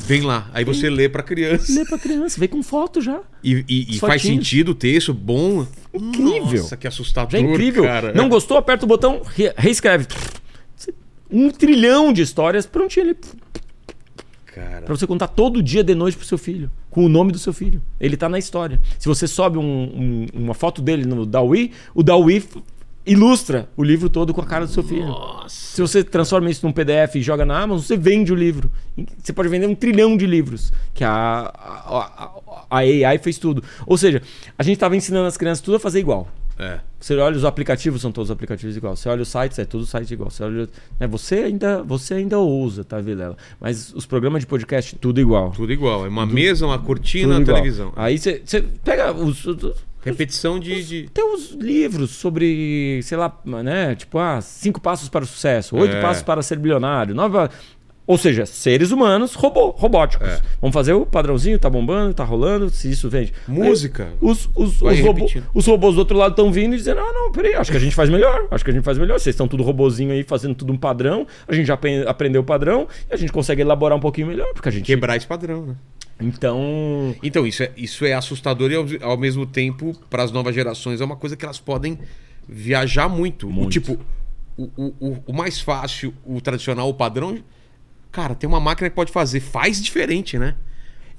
Vem 0.07 0.23
lá. 0.23 0.51
Aí 0.55 0.65
você 0.65 0.89
lê 0.89 1.09
pra 1.09 1.23
criança. 1.23 1.71
Lê 1.73 1.85
pra 1.85 1.99
criança, 1.99 2.41
vem 2.41 2.49
com 2.49 2.63
foto 2.63 3.01
já. 3.01 3.21
E, 3.45 3.65
e- 3.69 3.97
e 3.97 3.99
faz 3.99 4.23
sentido 4.23 4.71
o 4.71 4.75
texto, 4.75 5.13
bom. 5.13 5.67
Incrível. 5.93 6.63
Nossa, 6.63 6.77
que 6.77 6.87
assustador, 6.87 7.31
Já 7.33 7.39
é 7.39 7.41
incrível. 7.43 7.85
cara. 7.85 8.13
Não 8.15 8.29
gostou? 8.29 8.57
Aperta 8.57 8.85
o 8.85 8.89
botão, 8.89 9.21
re- 9.35 9.53
reescreve. 9.57 10.07
Um 11.31 11.51
trilhão 11.51 12.11
de 12.13 12.23
histórias 12.23 12.65
prontinho 12.65 13.07
ali. 13.07 13.17
Cara. 14.47 14.83
Pra 14.87 14.97
você 14.97 15.07
contar 15.07 15.29
todo 15.29 15.63
dia 15.63 15.85
de 15.85 15.95
noite 15.95 16.17
pro 16.17 16.27
seu 16.27 16.39
filho. 16.39 16.71
Com 16.91 17.05
o 17.05 17.09
nome 17.09 17.31
do 17.31 17.39
seu 17.39 17.53
filho. 17.53 17.83
Ele 18.01 18.17
tá 18.17 18.29
na 18.29 18.39
história. 18.39 18.81
Se 18.99 19.07
você 19.07 19.27
sobe 19.29 19.59
um- 19.59 19.63
um- 19.63 20.27
uma 20.33 20.55
foto 20.55 20.81
dele 20.81 21.05
no 21.05 21.27
Dawi, 21.27 21.71
o 21.95 22.03
Dawi 22.03 22.43
ilustra 23.09 23.69
o 23.77 23.83
livro 23.83 24.09
todo 24.09 24.33
com 24.35 24.41
a 24.41 24.45
cara 24.47 24.67
do 24.67 24.73
seu 24.73 24.83
filho. 24.83 25.15
Se 25.49 25.81
você 25.81 26.05
transforma 26.05 26.51
isso 26.51 26.65
num 26.67 26.73
PDF 26.73 27.17
e 27.17 27.23
joga 27.23 27.45
na 27.45 27.59
Amazon, 27.61 27.83
você 27.85 27.97
vende 27.97 28.33
o 28.33 28.37
livro. 28.37 28.71
Você 29.23 29.33
pode 29.33 29.49
vender 29.49 29.67
um 29.67 29.75
trilhão 29.75 30.17
de 30.17 30.27
livros. 30.27 30.73
Que 30.95 31.05
a, 31.05 31.11
a, 31.11 31.99
a- 31.99 32.31
a 32.71 32.79
AI 32.79 33.19
fez 33.19 33.39
tudo. 33.39 33.63
Ou 33.87 33.97
seja, 33.97 34.21
a 34.59 34.63
gente 34.63 34.79
tava 34.79 34.95
ensinando 34.97 35.27
as 35.27 35.37
crianças 35.37 35.63
tudo 35.63 35.77
a 35.77 35.81
fazer 35.81 36.01
igual. 36.01 36.29
É. 36.59 36.81
Você 36.99 37.17
olha 37.17 37.37
os 37.37 37.45
aplicativos, 37.45 38.03
são 38.03 38.11
todos 38.11 38.33
aplicativos 38.33 38.77
igual. 38.77 38.97
Você 38.97 39.09
olha 39.09 39.23
os 39.23 39.29
sites, 39.29 39.59
é 39.61 39.65
tudo 39.65 39.87
site 39.87 40.11
igual. 40.13 40.29
Você 40.29 40.43
olha, 40.43 40.69
né, 40.99 41.07
você 41.07 41.37
ainda, 41.37 41.83
você 41.85 42.15
ainda 42.15 42.37
ousa, 42.39 42.83
tá, 42.83 43.01
Vilela? 43.01 43.37
Mas 43.61 43.95
os 43.95 44.05
programas 44.05 44.41
de 44.43 44.47
podcast 44.49 44.97
tudo 44.97 45.21
igual. 45.21 45.53
Tudo 45.53 45.73
igual. 45.73 46.05
É 46.05 46.09
uma 46.09 46.27
mesa, 46.27 46.67
uma 46.67 46.79
cortina, 46.79 47.35
Tudo 47.35 47.39
uma 47.39 47.47
televisão. 47.47 47.93
Aí 47.95 48.19
você 48.19 48.43
você 48.45 48.61
pega 48.85 49.13
os, 49.13 49.47
os- 49.47 49.87
Repetição 50.11 50.59
de. 50.59 50.83
de... 50.85 51.11
tem 51.13 51.35
os 51.35 51.51
livros 51.53 52.11
sobre, 52.11 53.01
sei 53.03 53.17
lá, 53.19 53.37
né, 53.45 53.95
tipo, 53.95 54.19
ah, 54.19 54.41
cinco 54.41 54.81
passos 54.81 55.09
para 55.09 55.25
o 55.25 55.27
sucesso, 55.27 55.77
oito 55.77 55.97
É. 55.97 56.01
passos 56.01 56.23
para 56.23 56.43
ser 56.43 56.59
bilionário, 56.59 57.15
nova 57.15 57.51
ou 58.07 58.17
seja, 58.17 58.47
seres 58.47 58.91
humanos 58.91 59.35
robô, 59.35 59.69
robóticos. 59.69 60.27
É. 60.27 60.41
Vamos 60.63 60.73
fazer 60.73 60.95
o 60.95 61.05
padrãozinho, 61.05 61.59
tá 61.59 61.69
bombando, 61.69 62.15
tá 62.15 62.25
rolando, 62.25 62.71
se 62.71 62.91
isso 62.91 63.07
vende. 63.11 63.35
Música. 63.47 64.05
Aí, 64.05 64.17
os, 64.23 64.49
os, 64.57 64.81
os, 64.81 65.01
robô- 65.01 65.27
os 65.53 65.67
robôs 65.67 65.95
do 65.95 65.99
outro 65.99 66.17
lado 66.17 66.31
estão 66.31 66.51
vindo 66.51 66.73
e 66.73 66.79
dizendo: 66.79 67.01
Ah, 67.01 67.13
não, 67.13 67.31
peraí, 67.31 67.55
acho 67.55 67.71
que 67.71 67.77
a 67.77 67.81
gente 67.81 67.95
faz 67.95 68.09
melhor. 68.09 68.49
Acho 68.51 68.65
que 68.65 68.71
a 68.71 68.73
gente 68.73 68.83
faz 68.83 68.97
melhor. 68.97 69.21
Vocês 69.21 69.35
estão 69.35 69.47
tudo 69.47 69.63
robozinho 69.63 70.11
aí 70.11 70.23
fazendo 70.25 70.55
tudo 70.55 70.73
um 70.73 70.77
padrão. 70.79 71.27
A 71.47 71.53
gente 71.55 71.67
já 71.67 71.79
aprendeu 72.07 72.41
o 72.41 72.45
padrão 72.45 72.89
e 73.11 73.13
a 73.13 73.17
gente 73.19 73.31
consegue 73.31 73.61
elaborar 73.61 73.99
um 73.99 74.01
pouquinho 74.01 74.27
melhor. 74.29 74.55
Porque 74.55 74.71
a 74.71 74.73
gente. 74.73 74.87
Quebrar 74.87 75.15
esse 75.19 75.27
padrão, 75.27 75.67
né? 75.67 75.75
Então. 76.21 77.15
Então, 77.23 77.47
isso 77.47 77.63
é, 77.63 77.73
isso 77.77 78.05
é 78.05 78.13
assustador 78.13 78.71
e 78.71 78.75
ao, 78.75 78.85
ao 79.11 79.17
mesmo 79.17 79.47
tempo, 79.47 79.95
para 80.11 80.23
as 80.23 80.33
novas 80.33 80.55
gerações, 80.55 81.01
é 81.01 81.05
uma 81.05 81.17
coisa 81.17 81.37
que 81.37 81.45
elas 81.45 81.59
podem 81.61 81.99
viajar 82.49 83.09
muito. 83.09 83.47
O 83.49 83.53
Muito. 83.53 83.71
tipo, 83.73 83.99
o, 84.57 84.65
o, 84.77 84.95
o- 85.01 85.23
o 85.27 85.33
mais 85.33 85.61
fácil, 85.61 86.13
o 86.25 86.41
tradicional, 86.41 86.89
o 86.89 86.95
padrão. 86.95 87.39
Cara, 88.11 88.35
tem 88.35 88.49
uma 88.49 88.59
máquina 88.59 88.89
que 88.91 88.97
pode 88.97 89.13
fazer. 89.13 89.41
Faz 89.41 89.81
diferente, 89.83 90.39
né? 90.39 90.57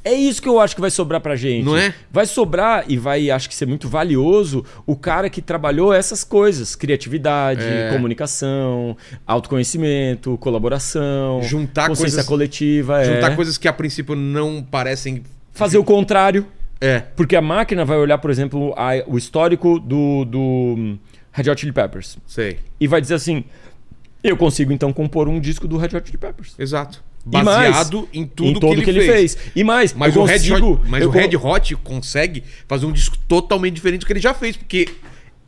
É 0.03 0.13
isso 0.13 0.41
que 0.41 0.47
eu 0.47 0.59
acho 0.61 0.73
que 0.75 0.81
vai 0.81 0.89
sobrar 0.89 1.19
pra 1.19 1.35
gente. 1.35 1.65
Não 1.65 1.75
é? 1.75 1.93
Vai 2.09 2.25
sobrar 2.25 2.85
e 2.87 2.97
vai, 2.97 3.29
acho 3.29 3.49
que 3.49 3.53
ser 3.55 3.65
muito 3.67 3.89
valioso, 3.89 4.63
o 4.85 4.95
cara 4.95 5.29
que 5.29 5.41
trabalhou 5.41 5.93
essas 5.93 6.23
coisas: 6.23 6.73
criatividade, 6.75 7.61
É. 7.63 7.89
comunicação, 7.91 8.95
autoconhecimento, 9.27 10.37
colaboração, 10.37 11.41
Juntar 11.43 11.87
consciência 11.89 12.17
coisas- 12.17 12.25
coletiva. 12.27 13.03
Juntar 13.03 13.31
é. 13.31 13.35
coisas 13.35 13.57
que 13.57 13.67
a 13.67 13.73
princípio 13.73 14.15
não 14.15 14.61
parecem. 14.63 15.23
Fazer 15.51 15.77
o 15.77 15.83
contrário. 15.83 16.45
É. 16.79 16.99
Porque 17.15 17.35
a 17.35 17.41
máquina 17.41 17.83
vai 17.83 17.97
olhar, 17.97 18.17
por 18.19 18.31
exemplo, 18.31 18.73
a- 18.77 19.03
o 19.05 19.17
histórico 19.17 19.79
do, 19.79 20.23
do 20.23 20.39
hum, 20.39 20.97
Red 21.33 21.49
Hot 21.51 21.59
Chili 21.59 21.73
Peppers 21.73 22.17
Sei. 22.25 22.57
e 22.79 22.87
vai 22.87 23.01
dizer 23.01 23.15
assim: 23.15 23.43
eu 24.23 24.37
consigo 24.37 24.71
então 24.71 24.93
compor 24.93 25.27
um 25.27 25.41
disco 25.41 25.67
do 25.67 25.75
Red 25.75 25.95
Hot 25.97 26.05
Chili 26.05 26.17
Peppers. 26.17 26.55
Exato. 26.57 27.03
E 27.25 27.31
mais, 27.43 27.45
Baseado 27.45 28.09
em 28.13 28.25
tudo, 28.25 28.49
em 28.49 28.53
tudo 28.53 28.81
que, 28.81 28.89
ele 28.89 29.01
fez. 29.01 29.37
E 29.55 29.63
mais, 29.63 29.93
Mas, 29.93 30.15
o, 30.15 30.23
Red 30.23 30.37
consigo, 30.39 30.71
Hot, 30.73 30.81
mas 30.89 31.05
o 31.05 31.09
Red 31.09 31.35
Hot 31.35 31.75
consegue 31.77 32.43
fazer 32.67 32.85
um 32.85 32.91
disco 32.91 33.17
totalmente 33.27 33.75
diferente 33.75 34.01
do 34.01 34.05
que 34.05 34.13
ele 34.13 34.19
já 34.21 34.33
fez, 34.33 34.55
porque 34.55 34.87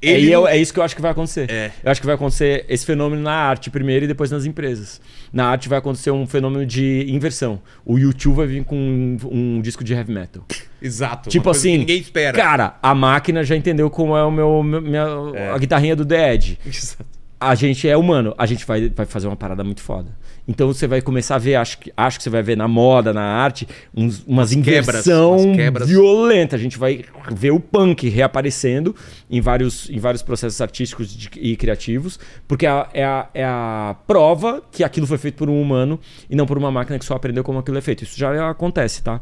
É, 0.02 0.12
ele. 0.12 0.28
e 0.28 0.32
não- 0.32 0.48
é, 0.48 0.58
é 0.58 0.62
isso 0.62 0.74
que 0.74 0.80
eu 0.80 0.84
acho 0.84 0.96
que 0.96 1.02
vai 1.02 1.12
acontecer. 1.12 1.50
É. 1.50 1.72
Eu 1.84 1.92
acho 1.92 2.02
que 2.02 2.06
vai 2.06 2.16
acontecer 2.16 2.66
esse 2.68 2.86
fenômeno 2.86 3.22
na 3.22 3.32
arte 3.34 3.70
primeiro 3.72 4.06
e 4.06 4.08
depois 4.08 4.30
nas 4.30 4.46
empresas. 4.46 5.00
Na 5.32 5.48
arte 5.48 5.70
vai 5.70 5.80
acontecer 5.80 6.12
um 6.12 6.28
fenômeno 6.28 6.66
de 6.66 7.06
inversão. 7.10 7.60
O 7.86 7.98
YouTube 7.98 8.36
vai 8.36 8.48
vir 8.48 8.64
com 8.66 8.76
um, 8.76 9.18
um 9.32 9.62
disco 9.62 9.84
de 9.84 9.94
heavy 9.94 10.12
metal. 10.14 10.44
Exato. 10.82 11.30
tipo 11.30 11.46
que 11.46 11.50
assim, 11.52 11.78
ninguém 11.80 12.00
espera. 12.00 12.38
cara, 12.38 12.78
a 12.84 12.94
máquina 12.94 13.44
já 13.44 13.56
entendeu 13.56 13.90
como 13.90 14.16
é 14.18 14.24
o 14.24 14.30
meu, 14.32 14.62
minha, 14.62 15.06
a 15.54 15.58
guitarrinha 15.58 15.96
do 15.96 16.06
The 16.06 16.34
Edge. 16.36 16.60
Exato. 16.66 17.06
A 17.40 17.56
gente 17.56 17.88
é 17.90 17.98
humano, 17.98 18.36
a 18.38 18.46
gente 18.46 18.64
vai, 18.68 18.88
vai 18.90 19.06
fazer 19.08 19.26
uma 19.28 19.36
parada 19.36 19.64
muito 19.64 19.82
foda. 19.82 20.10
Então 20.48 20.68
você 20.68 20.88
vai 20.88 21.02
começar 21.02 21.36
a 21.36 21.38
ver, 21.38 21.56
acho 21.56 21.78
que, 21.78 21.94
acho 21.96 22.18
que 22.18 22.24
você 22.24 22.30
vai 22.30 22.42
ver 22.42 22.58
na 22.58 22.68
moda, 22.68 23.14
na 23.14 23.22
arte, 23.22 23.68
uns, 23.96 24.24
umas 24.26 24.50
quebras, 24.54 24.68
inversão 25.06 25.38
umas 25.40 25.56
quebras. 25.56 25.88
violenta. 25.88 26.56
A 26.56 26.60
gente 26.60 26.78
vai 26.78 27.06
ver 27.32 27.52
o 27.52 27.60
punk 27.60 28.10
reaparecendo 28.10 28.96
em 29.30 29.40
vários, 29.40 29.90
em 29.90 30.00
vários 30.00 30.22
processos 30.22 30.60
artísticos 30.60 31.14
de- 31.16 31.30
e 31.40 31.56
criativos, 31.56 32.20
porque 32.48 32.66
é 32.66 32.70
a, 32.70 32.90
é, 32.94 33.04
a, 33.04 33.28
é 33.34 33.44
a 33.46 33.96
prova 34.08 34.62
que 34.72 34.84
aquilo 34.84 35.06
foi 35.08 35.18
feito 35.18 35.36
por 35.36 35.50
um 35.50 35.62
humano 35.62 36.00
e 36.30 36.36
não 36.36 36.46
por 36.46 36.58
uma 36.58 36.72
máquina 36.72 36.98
que 36.98 37.06
só 37.06 37.16
aprendeu 37.16 37.44
como 37.44 37.60
aquilo 37.60 37.78
é 37.78 37.82
feito. 37.82 38.04
Isso 38.04 38.18
já 38.20 38.50
acontece, 38.50 39.04
tá? 39.04 39.22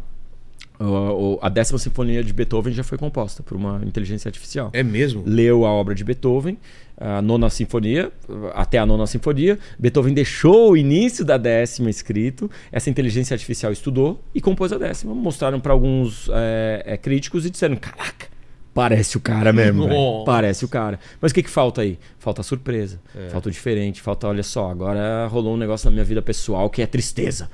A 1.42 1.50
décima 1.50 1.78
sinfonia 1.78 2.24
de 2.24 2.32
Beethoven 2.32 2.74
já 2.74 2.84
foi 2.84 2.98
composta 2.98 3.44
por 3.44 3.58
uma 3.58 3.82
inteligência 3.86 4.30
artificial 4.30 4.70
É 4.74 4.82
mesmo? 4.82 5.24
leu 5.26 5.66
a 5.66 5.70
obra 5.72 5.94
de 5.94 6.04
Beethoven, 6.04 6.58
a 6.98 7.22
nona 7.22 7.50
sinfonia, 7.50 8.12
até 8.54 8.78
a 8.78 8.86
nona 8.86 9.06
sinfonia. 9.06 9.60
Beethoven 9.78 10.14
deixou 10.14 10.72
o 10.72 10.78
início 10.78 11.26
da 11.26 11.38
décima 11.38 11.90
escrito, 11.90 12.50
essa 12.72 12.90
inteligência 12.90 13.34
artificial 13.34 13.72
estudou 13.74 14.22
e 14.34 14.40
compôs 14.40 14.72
a 14.72 14.78
décima. 14.78 15.14
Mostraram 15.14 15.60
para 15.60 15.74
alguns 15.74 16.30
é, 16.32 16.84
é, 16.86 16.98
críticos 16.98 17.46
e 17.46 17.50
disseram: 17.50 17.76
Caraca, 17.76 18.28
parece 18.74 19.18
o 19.18 19.20
cara 19.22 19.52
mesmo. 19.52 19.84
Parece 20.26 20.64
o 20.64 20.68
cara. 20.70 20.98
Mas 21.22 21.32
o 21.32 21.36
que, 21.36 21.44
que 21.44 21.50
falta 21.50 21.82
aí? 21.82 22.00
Falta 22.20 22.42
surpresa, 22.44 23.00
falta 23.32 23.50
o 23.50 23.52
diferente, 23.52 24.02
falta, 24.02 24.28
olha 24.28 24.44
só, 24.44 24.70
agora 24.72 25.28
rolou 25.28 25.56
um 25.56 25.58
negócio 25.58 25.86
na 25.90 25.92
minha 25.92 26.06
vida 26.06 26.22
pessoal 26.22 26.70
que 26.70 26.82
é 26.82 26.86
tristeza. 26.88 27.50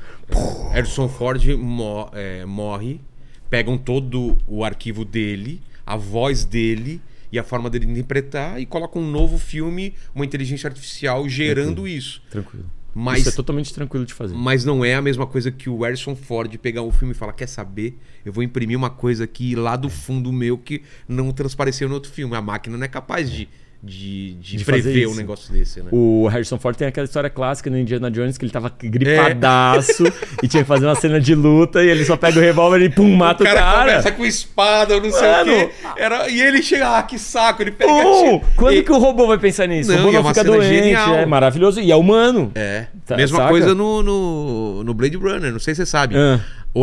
Harrison 0.71 1.07
Ford 1.07 1.43
mo- 1.57 2.09
é, 2.13 2.45
morre, 2.45 2.99
pegam 3.55 3.77
todo 3.77 4.37
o 4.45 4.65
arquivo 4.65 5.05
dele, 5.05 5.61
a 5.85 5.95
voz 5.95 6.43
dele 6.43 7.01
e 7.31 7.39
a 7.39 7.43
forma 7.43 7.69
dele 7.69 7.89
interpretar 7.89 8.59
e 8.59 8.65
colocam 8.65 9.01
um 9.01 9.09
novo 9.09 9.37
filme, 9.37 9.93
uma 10.13 10.25
inteligência 10.25 10.67
artificial 10.67 11.29
gerando 11.29 11.87
isso. 11.87 12.21
Tranquilo. 12.29 12.69
Mas, 12.93 13.21
Isso 13.21 13.29
é 13.29 13.31
totalmente 13.31 13.73
tranquilo 13.73 14.05
de 14.05 14.13
fazer. 14.13 14.35
mas 14.35 14.65
não 14.65 14.83
é 14.83 14.95
a 14.95 15.01
mesma 15.01 15.25
coisa 15.25 15.51
que 15.51 15.69
o 15.69 15.83
Harrison 15.83 16.15
Ford 16.17 16.53
pegar 16.57 16.81
um 16.81 16.91
filme 16.91 17.13
e 17.13 17.17
falar: 17.17 17.31
Quer 17.31 17.47
saber? 17.47 17.97
Eu 18.25 18.33
vou 18.33 18.43
imprimir 18.43 18.77
uma 18.77 18.89
coisa 18.89 19.23
aqui 19.23 19.55
lá 19.55 19.77
do 19.77 19.89
fundo 19.89 20.31
meu 20.33 20.57
que 20.57 20.81
não 21.07 21.31
transpareceu 21.31 21.87
no 21.87 21.95
outro 21.95 22.11
filme. 22.11 22.35
A 22.35 22.41
máquina 22.41 22.77
não 22.77 22.85
é 22.85 22.89
capaz 22.89 23.31
de, 23.31 23.49
de, 23.83 24.33
de, 24.35 24.57
De 24.57 24.65
prever 24.65 25.07
um 25.07 25.13
negócio 25.15 25.53
desse, 25.53 25.79
né? 25.79 25.89
O 25.91 26.27
Harrison 26.27 26.57
Ford 26.57 26.75
tem 26.75 26.87
aquela 26.87 27.05
história 27.05 27.29
clássica 27.29 27.69
no 27.69 27.77
Indiana 27.77 28.09
Jones 28.09 28.37
que 28.37 28.45
ele 28.45 28.51
tava 28.51 28.71
gripadaço 28.81 30.03
e 30.41 30.47
tinha 30.47 30.63
que 30.63 30.67
fazer 30.67 30.85
uma 30.85 30.95
cena 30.95 31.19
de 31.19 31.35
luta 31.35 31.83
e 31.83 31.87
ele 31.89 32.03
só 32.05 32.17
pega 32.17 32.37
o 32.39 32.41
revólver 32.41 32.81
e 32.81 32.89
pum, 32.89 33.15
mata 33.15 33.43
o 33.43 33.45
o 33.45 33.49
cara, 33.49 33.59
cara. 33.61 33.89
começa 33.91 34.11
com 34.11 34.25
espada, 34.25 34.93
eu 34.95 35.01
não 35.01 35.11
sei 35.11 35.21
Mano. 35.31 35.51
o 35.53 35.55
quê. 35.67 35.69
Era, 35.97 36.29
e 36.29 36.41
ele 36.41 36.61
chega, 36.63 36.97
ah, 36.97 37.03
que 37.03 37.19
saco, 37.19 37.61
ele 37.61 37.71
pega. 37.71 37.91
Tira- 37.91 38.41
Quando 38.55 38.73
e- 38.75 38.83
que 38.83 38.91
o 38.91 38.97
robô 38.97 39.27
vai 39.27 39.37
pensar 39.37 39.67
nisso? 39.67 39.91
Não, 39.91 39.97
o 39.97 40.05
robô 40.05 40.09
e 40.09 40.13
não 40.23 40.29
é 40.29 40.33
fica 40.33 40.43
doente, 40.43 40.67
genial. 40.83 41.15
é 41.15 41.25
maravilhoso. 41.25 41.79
E 41.79 41.91
é 41.91 41.95
humano. 41.95 42.51
É. 42.55 42.87
Tá- 43.05 43.15
Mesma 43.17 43.37
saca? 43.37 43.49
coisa 43.49 43.75
no, 43.75 44.01
no, 44.01 44.83
no 44.83 44.93
Blade 44.93 45.15
Runner, 45.17 45.51
não 45.51 45.59
sei 45.59 45.75
se 45.75 45.81
você 45.81 45.85
sabe. 45.85 46.15
Ah. 46.17 46.39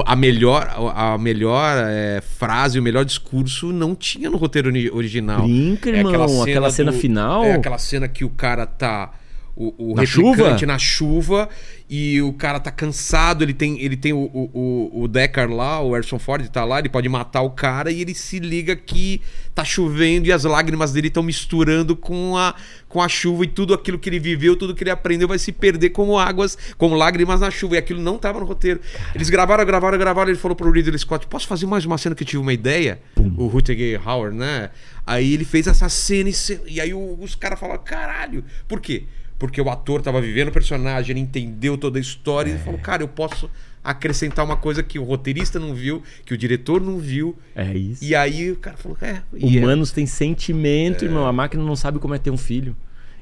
A 0.06 0.16
melhor, 0.16 0.70
a 0.94 1.18
melhor 1.18 1.76
é, 1.86 2.20
frase, 2.22 2.78
o 2.78 2.82
melhor 2.82 3.04
discurso 3.04 3.72
não 3.72 3.94
tinha 3.94 4.30
no 4.30 4.38
roteiro 4.38 4.68
ori- 4.70 4.90
original. 4.90 5.42
Brinca, 5.42 5.90
É 5.90 5.98
irmão. 5.98 6.42
aquela 6.42 6.70
cena 6.70 6.90
do- 6.92 6.98
final. 6.98 7.44
É 7.44 7.52
aquela 7.54 7.76
cena 7.78 8.08
que 8.08 8.24
o 8.24 8.30
cara 8.30 8.64
tá. 8.64 9.10
O, 9.54 9.92
o 9.92 9.94
Na 9.94 10.00
replicante 10.02 10.60
chuva? 10.60 10.66
na 10.66 10.78
chuva 10.78 11.48
e 11.88 12.22
o 12.22 12.32
cara 12.32 12.58
tá 12.58 12.70
cansado. 12.70 13.44
Ele 13.44 13.52
tem, 13.52 13.78
ele 13.82 13.98
tem 13.98 14.10
o, 14.12 14.18
o, 14.32 15.02
o- 15.02 15.08
Deckard 15.08 15.52
lá, 15.52 15.78
o 15.82 15.92
Harrison 15.92 16.18
Ford 16.18 16.48
tá 16.48 16.64
lá, 16.64 16.78
ele 16.78 16.88
pode 16.88 17.06
matar 17.06 17.42
o 17.42 17.50
cara 17.50 17.90
e 17.90 18.00
ele 18.00 18.14
se 18.14 18.38
liga 18.38 18.74
que 18.74 19.20
tá 19.54 19.62
chovendo 19.62 20.26
e 20.26 20.32
as 20.32 20.44
lágrimas 20.44 20.90
dele 20.92 21.08
estão 21.08 21.22
misturando 21.22 21.94
com 21.94 22.34
a, 22.34 22.54
com 22.88 23.02
a 23.02 23.08
chuva 23.10 23.44
e 23.44 23.46
tudo 23.46 23.74
aquilo 23.74 23.98
que 23.98 24.08
ele 24.08 24.18
viveu, 24.18 24.56
tudo 24.56 24.74
que 24.74 24.82
ele 24.82 24.90
aprendeu 24.90 25.28
vai 25.28 25.38
se 25.38 25.52
perder 25.52 25.90
como 25.90 26.18
águas, 26.18 26.56
como 26.78 26.94
lágrimas 26.96 27.40
na 27.40 27.50
chuva. 27.50 27.74
E 27.74 27.78
aquilo 27.78 28.00
não 28.00 28.16
tava 28.16 28.40
no 28.40 28.46
roteiro. 28.46 28.80
Eles 29.14 29.28
gravaram, 29.28 29.66
gravaram, 29.66 29.98
gravaram. 29.98 30.30
Ele 30.30 30.38
falou 30.38 30.56
pro 30.56 30.70
Ridley 30.70 30.98
Scott: 30.98 31.26
Posso 31.26 31.46
fazer 31.46 31.66
mais 31.66 31.84
uma 31.84 31.98
cena 31.98 32.14
que 32.14 32.22
eu 32.22 32.26
tive 32.26 32.40
uma 32.40 32.54
ideia? 32.54 33.00
O 33.36 33.48
Rutger 33.48 34.00
Hauer, 34.08 34.32
né? 34.32 34.70
Aí 35.06 35.34
ele 35.34 35.44
fez 35.44 35.66
essa 35.66 35.90
cena 35.90 36.30
e, 36.30 36.34
e 36.68 36.80
aí 36.80 36.94
os 36.94 37.34
caras 37.34 37.60
falaram: 37.60 37.82
Caralho, 37.84 38.42
por 38.66 38.80
quê? 38.80 39.04
Porque 39.38 39.60
o 39.60 39.68
ator 39.68 40.00
tava 40.02 40.20
vivendo 40.20 40.48
o 40.48 40.52
personagem, 40.52 41.12
ele 41.12 41.20
entendeu 41.20 41.76
toda 41.76 41.98
a 41.98 42.00
história 42.00 42.50
e 42.50 42.52
ele 42.54 42.62
falou: 42.62 42.78
Cara, 42.80 43.02
eu 43.02 43.08
posso 43.08 43.50
acrescentar 43.82 44.44
uma 44.44 44.56
coisa 44.56 44.82
que 44.82 44.98
o 44.98 45.02
roteirista 45.02 45.58
não 45.58 45.74
viu, 45.74 46.02
que 46.24 46.32
o 46.32 46.38
diretor 46.38 46.80
não 46.80 46.98
viu. 46.98 47.36
É 47.54 47.72
isso. 47.76 48.04
E 48.04 48.14
aí 48.14 48.52
o 48.52 48.56
cara 48.56 48.76
falou: 48.76 48.96
É. 49.02 49.22
e 49.34 49.58
é- 49.58 49.60
Humanos 49.60 49.90
têm 49.90 50.06
sentimento, 50.06 51.04
irmão. 51.04 51.26
A 51.26 51.32
máquina 51.32 51.62
não 51.62 51.74
sabe 51.76 51.98
como 51.98 52.14
é 52.14 52.18
ter 52.18 52.30
um 52.30 52.36
filho. 52.36 52.76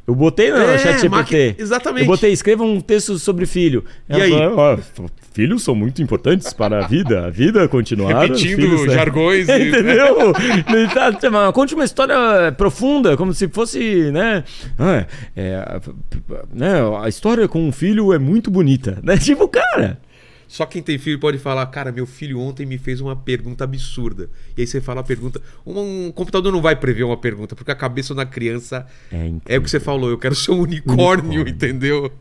Eu 0.06 0.14
botei 0.14 0.51
no 0.51 0.56
É, 0.56 0.78
chat 0.78 1.01
GPT. 1.01 1.55
exatamente. 1.59 2.02
Eu 2.02 2.06
botei, 2.09 2.32
escreva 2.32 2.64
um 2.64 2.81
texto 2.81 3.18
sobre 3.18 3.47
filho. 3.47 3.85
E 4.09 4.12
Ela 4.14 4.24
aí? 4.24 4.31
falou, 4.31 4.59
"Ó, 4.59 4.72
f- 4.74 5.02
filhos 5.32 5.62
são 5.62 5.74
muito 5.74 6.02
importantes 6.02 6.52
para 6.52 6.85
a 6.85 6.89
vida. 6.89 7.27
A 7.27 7.31
vida 7.31 7.68
continuar. 7.68 8.22
Repetindo 8.22 8.56
filhos, 8.56 8.86
né?" 8.86 8.94
jargões 8.94 9.48
e- 9.48 9.52
Entendeu? 9.68 10.32
Tá- 10.93 11.12
tá- 11.12 11.31
mas 11.31 11.52
Conte 11.55 11.74
uma 11.74 11.85
história 11.85 12.51
profunda, 12.56 13.16
como 13.16 13.32
se 13.32 13.47
fosse, 13.48 14.10
né? 14.10 14.43
ah, 14.78 15.06
é, 15.36 15.55
a- 15.56 15.81
né? 16.52 16.72
A 17.02 17.09
história 17.09 17.47
com 17.47 17.62
um 17.62 17.70
filho 17.72 18.12
é 18.12 18.18
muito 18.18 18.51
bonita. 18.51 18.98
Né? 19.05 19.16
Tipo, 19.16 19.47
cara. 19.48 19.98
Só 20.52 20.66
quem 20.66 20.82
tem 20.82 20.98
filho 20.98 21.16
pode 21.20 21.39
falar, 21.39 21.64
cara, 21.66 21.93
meu 21.93 22.05
filho 22.06 22.40
ontem 22.40 22.66
me 22.66 22.77
fez 22.77 23.01
uma 23.01 23.14
pergunta 23.14 23.62
absurda. 23.62 24.28
E 24.56 24.62
aí 24.62 24.66
você 24.66 24.81
fala 24.81 25.01
a 25.01 25.05
pergunta. 25.05 25.40
Um, 25.64 26.06
um 26.09 26.10
computador 26.12 26.51
não 26.52 26.60
vai 26.60 26.74
prever 26.74 27.05
uma 27.05 27.16
pergunta, 27.16 27.55
porque 27.55 27.70
a 27.70 27.74
cabeça 27.77 28.12
da 28.16 28.27
criança 28.27 28.85
É 29.12 29.31
é, 29.55 29.59
o 29.59 29.62
que 29.62 29.70
você 29.70 29.78
falou, 29.78 30.10
eu 30.10 30.18
quero 30.18 30.35
ser 30.35 30.51
um 30.51 30.62
unicórnio, 30.62 31.43
Unicórnio. 31.43 31.48
entendeu? 31.48 32.12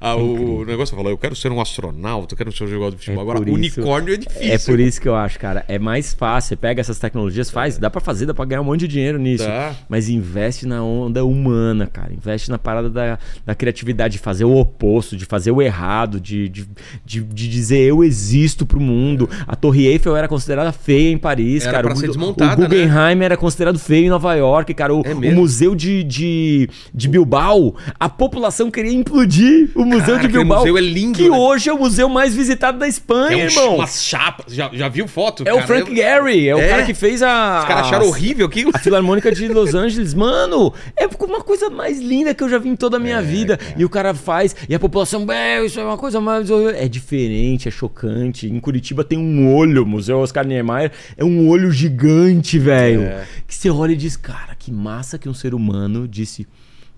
Ah, 0.00 0.16
o, 0.16 0.60
o 0.60 0.64
negócio 0.64 0.96
falou, 0.96 1.10
eu 1.12 1.18
quero 1.18 1.36
ser 1.36 1.52
um 1.52 1.60
astronauta, 1.60 2.32
eu 2.32 2.38
quero 2.38 2.50
ser 2.52 2.64
um 2.64 2.68
jogador 2.68 2.92
de 2.92 2.96
futebol. 2.96 3.18
É 3.18 3.22
Agora, 3.22 3.38
isso- 3.50 3.54
unicórnio 3.80 4.14
é 4.14 4.16
difícil. 4.16 4.50
É 4.52 4.58
por 4.58 4.80
isso 4.80 4.98
que 5.00 5.08
eu 5.08 5.14
acho, 5.14 5.38
cara, 5.38 5.62
é 5.68 5.78
mais 5.78 6.14
fácil. 6.14 6.48
Você 6.48 6.56
pega 6.56 6.80
essas 6.80 6.98
tecnologias, 6.98 7.50
faz, 7.50 7.76
dá 7.76 7.90
pra 7.90 8.00
fazer, 8.00 8.24
dá 8.24 8.32
pra 8.32 8.46
ganhar 8.46 8.62
um 8.62 8.64
monte 8.64 8.80
de 8.80 8.88
dinheiro 8.88 9.18
nisso. 9.18 9.44
Tá. 9.44 9.76
Mas 9.90 10.08
investe 10.08 10.66
na 10.66 10.82
onda 10.82 11.22
humana, 11.22 11.86
cara. 11.86 12.14
Investe 12.14 12.50
na 12.50 12.56
parada 12.58 12.88
da, 12.88 13.18
da 13.44 13.54
criatividade, 13.54 14.14
de 14.14 14.18
fazer 14.20 14.44
o 14.46 14.56
oposto, 14.56 15.16
de 15.18 15.26
fazer 15.26 15.50
o 15.50 15.60
errado, 15.60 16.18
de, 16.20 16.48
de, 16.48 16.66
de, 17.04 17.20
de 17.22 17.48
dizer 17.50 17.73
eu 17.76 18.02
existo 18.04 18.64
pro 18.66 18.80
mundo. 18.80 19.28
A 19.46 19.54
Torre 19.56 19.86
Eiffel 19.86 20.16
era 20.16 20.28
considerada 20.28 20.72
feia 20.72 21.10
em 21.10 21.18
Paris, 21.18 21.62
Era 21.62 21.72
cara. 21.72 21.84
pra 21.88 21.94
o, 21.94 21.96
ser 21.96 22.06
o 22.06 22.08
desmontada, 22.08 22.56
né? 22.62 22.68
Guggenheim 22.68 23.22
era 23.22 23.36
considerado 23.36 23.78
feio 23.78 24.06
em 24.06 24.08
Nova 24.10 24.34
York, 24.34 24.72
cara. 24.74 24.94
O, 24.94 25.02
É 25.04 25.12
o 25.12 25.32
museu 25.34 25.74
de, 25.74 26.02
de, 26.04 26.68
de 26.94 27.08
Bilbao, 27.08 27.74
a 27.98 28.08
população 28.08 28.70
queria 28.70 28.92
implodir 28.92 29.70
o 29.74 29.84
museu 29.84 30.16
Cara, 30.16 30.18
de 30.20 30.28
Bilbao. 30.28 30.58
museu 30.60 30.78
é 30.78 30.80
lindo, 30.80 31.16
Que 31.18 31.28
né? 31.28 31.36
hoje 31.36 31.68
é 31.68 31.72
o 31.72 31.78
museu 31.78 32.08
mais 32.08 32.34
visitado 32.34 32.78
da 32.78 32.86
Espanha, 32.88 33.42
É 33.42 33.46
um, 33.46 33.48
irmão. 33.48 33.74
umas 33.76 34.02
chapas. 34.04 34.52
Já, 34.54 34.70
já 34.72 34.88
viu 34.88 35.06
foto? 35.08 35.42
É 35.46 35.52
o 35.52 35.56
cara? 35.56 35.66
Frank 35.66 35.90
Eu- 35.90 35.96
Gehry, 35.96 36.48
é 36.48 36.54
o 36.54 36.58
É? 36.58 36.68
cara 36.68 36.82
que 36.84 36.94
fez 36.94 37.22
a. 37.22 37.60
Os 37.60 37.64
caras 37.68 37.86
acharam 37.86 38.06
horrível 38.06 38.46
aquilo. 38.46 38.70
A 38.74 38.78
Filarmônica 38.78 39.32
de 39.32 39.48
Los 39.48 39.74
Angeles, 39.74 40.14
mano, 40.14 40.72
é 40.96 41.06
uma 41.24 41.40
coisa 41.40 41.70
mais 41.70 42.00
linda 42.00 42.34
que 42.34 42.42
eu 42.42 42.48
já 42.48 42.58
vi 42.58 42.68
em 42.68 42.76
toda 42.76 42.96
a 42.96 43.00
minha 43.00 43.20
vida. 43.22 43.58
E 43.76 43.84
o 43.84 43.88
cara 43.88 44.14
faz, 44.14 44.54
e 44.68 44.74
a 44.74 44.78
população, 44.78 45.26
"É, 45.32 45.64
isso 45.64 45.78
é 45.80 45.84
uma 45.84 45.96
coisa 45.98 46.20
mais. 46.20 46.48
É 46.76 46.88
diferente, 46.88 47.63
é 47.68 47.70
chocante. 47.70 48.46
Em 48.48 48.60
Curitiba 48.60 49.02
tem 49.04 49.18
um 49.18 49.54
olho, 49.54 49.82
o 49.82 49.86
Museu 49.86 50.18
Oscar 50.18 50.46
Niemeyer, 50.46 50.92
é 51.16 51.24
um 51.24 51.48
olho 51.48 51.70
gigante, 51.70 52.58
velho. 52.58 53.02
É. 53.02 53.26
Que 53.46 53.54
você 53.54 53.70
olha 53.70 53.92
e 53.92 53.96
diz, 53.96 54.16
cara, 54.16 54.54
que 54.54 54.70
massa 54.72 55.18
que 55.18 55.28
um 55.28 55.34
ser 55.34 55.54
humano 55.54 56.06
disse. 56.08 56.46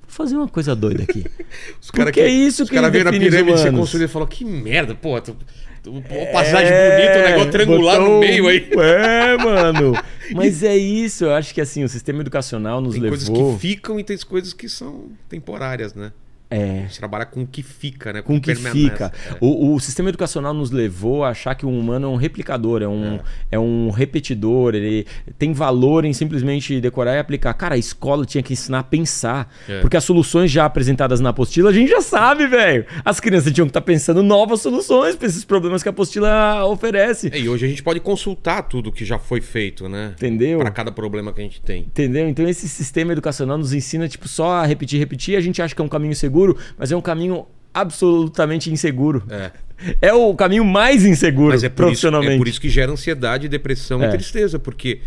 Vou 0.02 0.10
fazer 0.24 0.36
uma 0.36 0.48
coisa 0.48 0.74
doida 0.74 1.02
aqui. 1.02 1.24
Os 1.82 1.90
cara 1.90 2.06
Porque 2.06 2.20
é 2.20 2.28
isso 2.28 2.62
os 2.62 2.68
que 2.68 2.76
cara 2.76 2.88
veio 2.88 3.04
na 3.04 3.10
define 3.10 3.28
os 3.28 3.34
pirâmide, 3.34 3.60
humanos. 3.60 3.80
construiu 3.80 4.04
e 4.06 4.08
falou, 4.08 4.26
que 4.28 4.44
merda, 4.44 4.94
pô, 4.94 5.20
tu, 5.20 5.36
tu, 5.82 5.92
pô, 6.08 6.26
passagem 6.32 6.72
bonita, 6.72 7.18
um 7.18 7.22
negócio 7.30 7.50
triangular 7.50 8.00
no 8.00 8.16
É, 8.16 8.20
meio 8.20 8.46
aí. 8.46 8.70
É, 8.78 9.36
mano. 9.36 9.92
Mas 10.32 10.62
é 10.62 10.76
isso, 10.76 11.24
eu 11.24 11.32
acho 11.34 11.52
que 11.52 11.60
assim, 11.60 11.82
o 11.82 11.88
sistema 11.88 12.20
educacional 12.20 12.80
nos 12.80 12.94
Tem 12.94 13.02
levou. 13.02 13.18
coisas 13.18 13.28
que 13.28 13.58
ficam 13.68 13.98
e 13.98 14.04
tem 14.04 14.16
coisas 14.18 14.52
que 14.52 14.68
são 14.68 15.06
temporárias, 15.28 15.92
né? 15.92 16.12
É. 16.50 16.78
A 16.78 16.82
gente 16.82 16.98
trabalha 16.98 17.26
com 17.26 17.42
o 17.42 17.46
que 17.46 17.62
fica, 17.62 18.12
né? 18.12 18.22
Com 18.22 18.36
o 18.36 18.40
que 18.40 18.54
fica. 18.54 19.12
É. 19.30 19.36
O, 19.40 19.74
o 19.74 19.80
sistema 19.80 20.08
educacional 20.08 20.54
nos 20.54 20.70
levou 20.70 21.24
a 21.24 21.30
achar 21.30 21.54
que 21.54 21.66
o 21.66 21.68
humano 21.68 22.06
é 22.06 22.10
um 22.10 22.16
replicador, 22.16 22.82
é 22.82 22.88
um, 22.88 23.18
é. 23.50 23.58
um 23.58 23.90
repetidor, 23.90 24.74
ele 24.74 25.06
tem 25.38 25.52
valor 25.52 26.04
em 26.04 26.12
simplesmente 26.12 26.80
decorar 26.80 27.16
e 27.16 27.18
aplicar. 27.18 27.52
Cara, 27.54 27.74
a 27.74 27.78
escola 27.78 28.24
tinha 28.24 28.42
que 28.42 28.52
ensinar 28.52 28.80
a 28.80 28.84
pensar. 28.84 29.52
É. 29.68 29.80
Porque 29.80 29.96
as 29.96 30.04
soluções 30.04 30.50
já 30.50 30.64
apresentadas 30.64 31.20
na 31.20 31.30
apostila 31.30 31.70
a 31.70 31.72
gente 31.72 31.90
já 31.90 32.00
sabe, 32.00 32.46
velho. 32.46 32.86
As 33.04 33.18
crianças 33.20 33.52
tinham 33.52 33.66
que 33.66 33.70
estar 33.70 33.80
pensando 33.80 34.22
novas 34.22 34.60
soluções 34.60 35.16
para 35.16 35.26
esses 35.26 35.44
problemas 35.44 35.82
que 35.82 35.88
a 35.88 35.92
apostila 35.92 36.64
oferece. 36.66 37.30
É, 37.32 37.40
E 37.40 37.48
hoje 37.48 37.66
a 37.66 37.68
gente 37.68 37.82
pode 37.82 38.00
consultar 38.00 38.62
tudo 38.62 38.92
que 38.92 39.04
já 39.04 39.18
foi 39.18 39.40
feito, 39.40 39.88
né? 39.88 40.12
Entendeu? 40.16 40.58
Para 40.58 40.70
cada 40.70 40.92
problema 40.92 41.32
que 41.32 41.40
a 41.40 41.44
gente 41.44 41.60
tem. 41.60 41.82
Entendeu? 41.82 42.28
Então 42.28 42.48
esse 42.48 42.68
sistema 42.68 43.12
educacional 43.12 43.58
nos 43.58 43.72
ensina 43.72 44.08
tipo 44.08 44.28
só 44.28 44.52
a 44.52 44.66
repetir, 44.66 44.98
repetir. 44.98 45.36
A 45.36 45.40
gente 45.40 45.60
acha 45.60 45.74
que 45.74 45.80
é 45.80 45.84
um 45.84 45.88
caminho 45.88 46.14
seguro, 46.14 46.45
mas 46.78 46.92
é 46.92 46.96
um 46.96 47.00
caminho 47.00 47.46
absolutamente 47.72 48.70
inseguro. 48.70 49.22
É. 49.30 49.50
É 50.00 50.10
o 50.10 50.34
caminho 50.34 50.64
mais 50.64 51.04
inseguro 51.04 51.50
Mas 51.50 51.62
é 51.62 51.68
por, 51.68 51.74
isso, 51.74 51.76
profissionalmente. 51.88 52.32
é 52.32 52.38
por 52.38 52.48
isso 52.48 52.58
que 52.58 52.66
gera 52.70 52.90
ansiedade, 52.90 53.46
depressão 53.46 54.02
É. 54.02 54.06
e 54.08 54.10
tristeza, 54.10 54.58
porque 54.58 55.00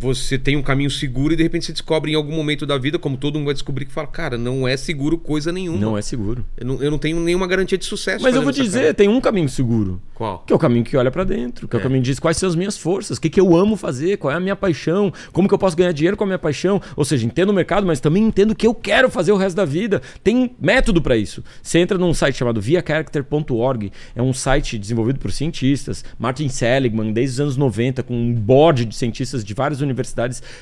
você 0.00 0.38
tem 0.38 0.56
um 0.56 0.62
caminho 0.62 0.90
seguro 0.90 1.34
e 1.34 1.36
de 1.36 1.42
repente 1.42 1.66
você 1.66 1.72
descobre 1.72 2.10
em 2.12 2.14
algum 2.14 2.34
momento 2.34 2.64
da 2.64 2.78
vida, 2.78 2.98
como 2.98 3.18
todo 3.18 3.34
mundo 3.34 3.44
vai 3.44 3.54
descobrir, 3.54 3.84
que 3.84 3.92
fala, 3.92 4.06
cara, 4.06 4.38
não 4.38 4.66
é 4.66 4.74
seguro 4.76 5.18
coisa 5.18 5.52
nenhuma. 5.52 5.78
Não 5.78 5.98
é 5.98 6.00
seguro. 6.02 6.42
Eu 6.56 6.66
não, 6.66 6.82
eu 6.82 6.90
não 6.90 6.98
tenho 6.98 7.20
nenhuma 7.20 7.46
garantia 7.46 7.76
de 7.76 7.84
sucesso. 7.84 8.22
Mas 8.24 8.34
eu 8.34 8.42
vou 8.42 8.50
te 8.50 8.62
dizer, 8.62 8.80
cara. 8.80 8.94
tem 8.94 9.08
um 9.08 9.20
caminho 9.20 9.48
seguro. 9.48 10.00
Qual? 10.14 10.38
Que 10.46 10.52
é 10.52 10.56
o 10.56 10.58
caminho 10.58 10.84
que 10.84 10.96
olha 10.96 11.10
pra 11.10 11.22
dentro, 11.22 11.68
que 11.68 11.76
é, 11.76 11.78
o 11.78 11.80
É. 11.80 11.82
caminho 11.82 12.00
que 12.02 12.06
diz 12.06 12.18
quais 12.18 12.38
são 12.38 12.48
as 12.48 12.54
minhas 12.56 12.78
forças, 12.78 13.18
o 13.18 13.20
que, 13.20 13.28
que 13.28 13.38
eu 13.40 13.54
amo 13.54 13.76
fazer, 13.76 14.16
qual 14.16 14.32
é 14.32 14.36
a 14.36 14.40
minha 14.40 14.56
paixão, 14.56 15.12
como 15.32 15.46
que 15.46 15.52
eu 15.54 15.58
posso 15.58 15.76
ganhar 15.76 15.92
dinheiro 15.92 16.16
com 16.16 16.24
a 16.24 16.26
minha 16.26 16.38
paixão. 16.38 16.80
Ou 16.96 17.04
seja, 17.04 17.26
entendo 17.26 17.50
o 17.50 17.52
mercado, 17.54 17.86
mas 17.86 18.00
também 18.00 18.22
entendo 18.24 18.52
o 18.52 18.54
que 18.54 18.66
eu 18.66 18.74
quero 18.74 19.10
fazer 19.10 19.32
o 19.32 19.36
resto 19.36 19.56
da 19.56 19.66
vida. 19.66 20.00
Tem 20.24 20.50
método 20.58 21.02
pra 21.02 21.14
isso. 21.16 21.44
Você 21.62 21.78
entra 21.78 21.98
num 21.98 22.14
site 22.14 22.36
chamado 22.36 22.58
viacharacter.org, 22.60 23.92
é 24.14 24.22
um 24.22 24.32
site 24.32 24.78
desenvolvido 24.78 25.18
por 25.18 25.30
cientistas. 25.30 26.04
Martin 26.18 26.48
Seligman, 26.48 27.12
desde 27.12 27.34
os 27.34 27.40
anos 27.40 27.56
90, 27.56 28.02
com 28.02 28.14
um 28.14 28.32
board 28.32 28.84
de 28.86 28.94
cientistas 28.94 29.44
de 29.44 29.52
várias 29.54 29.80
universidades, 29.80 29.89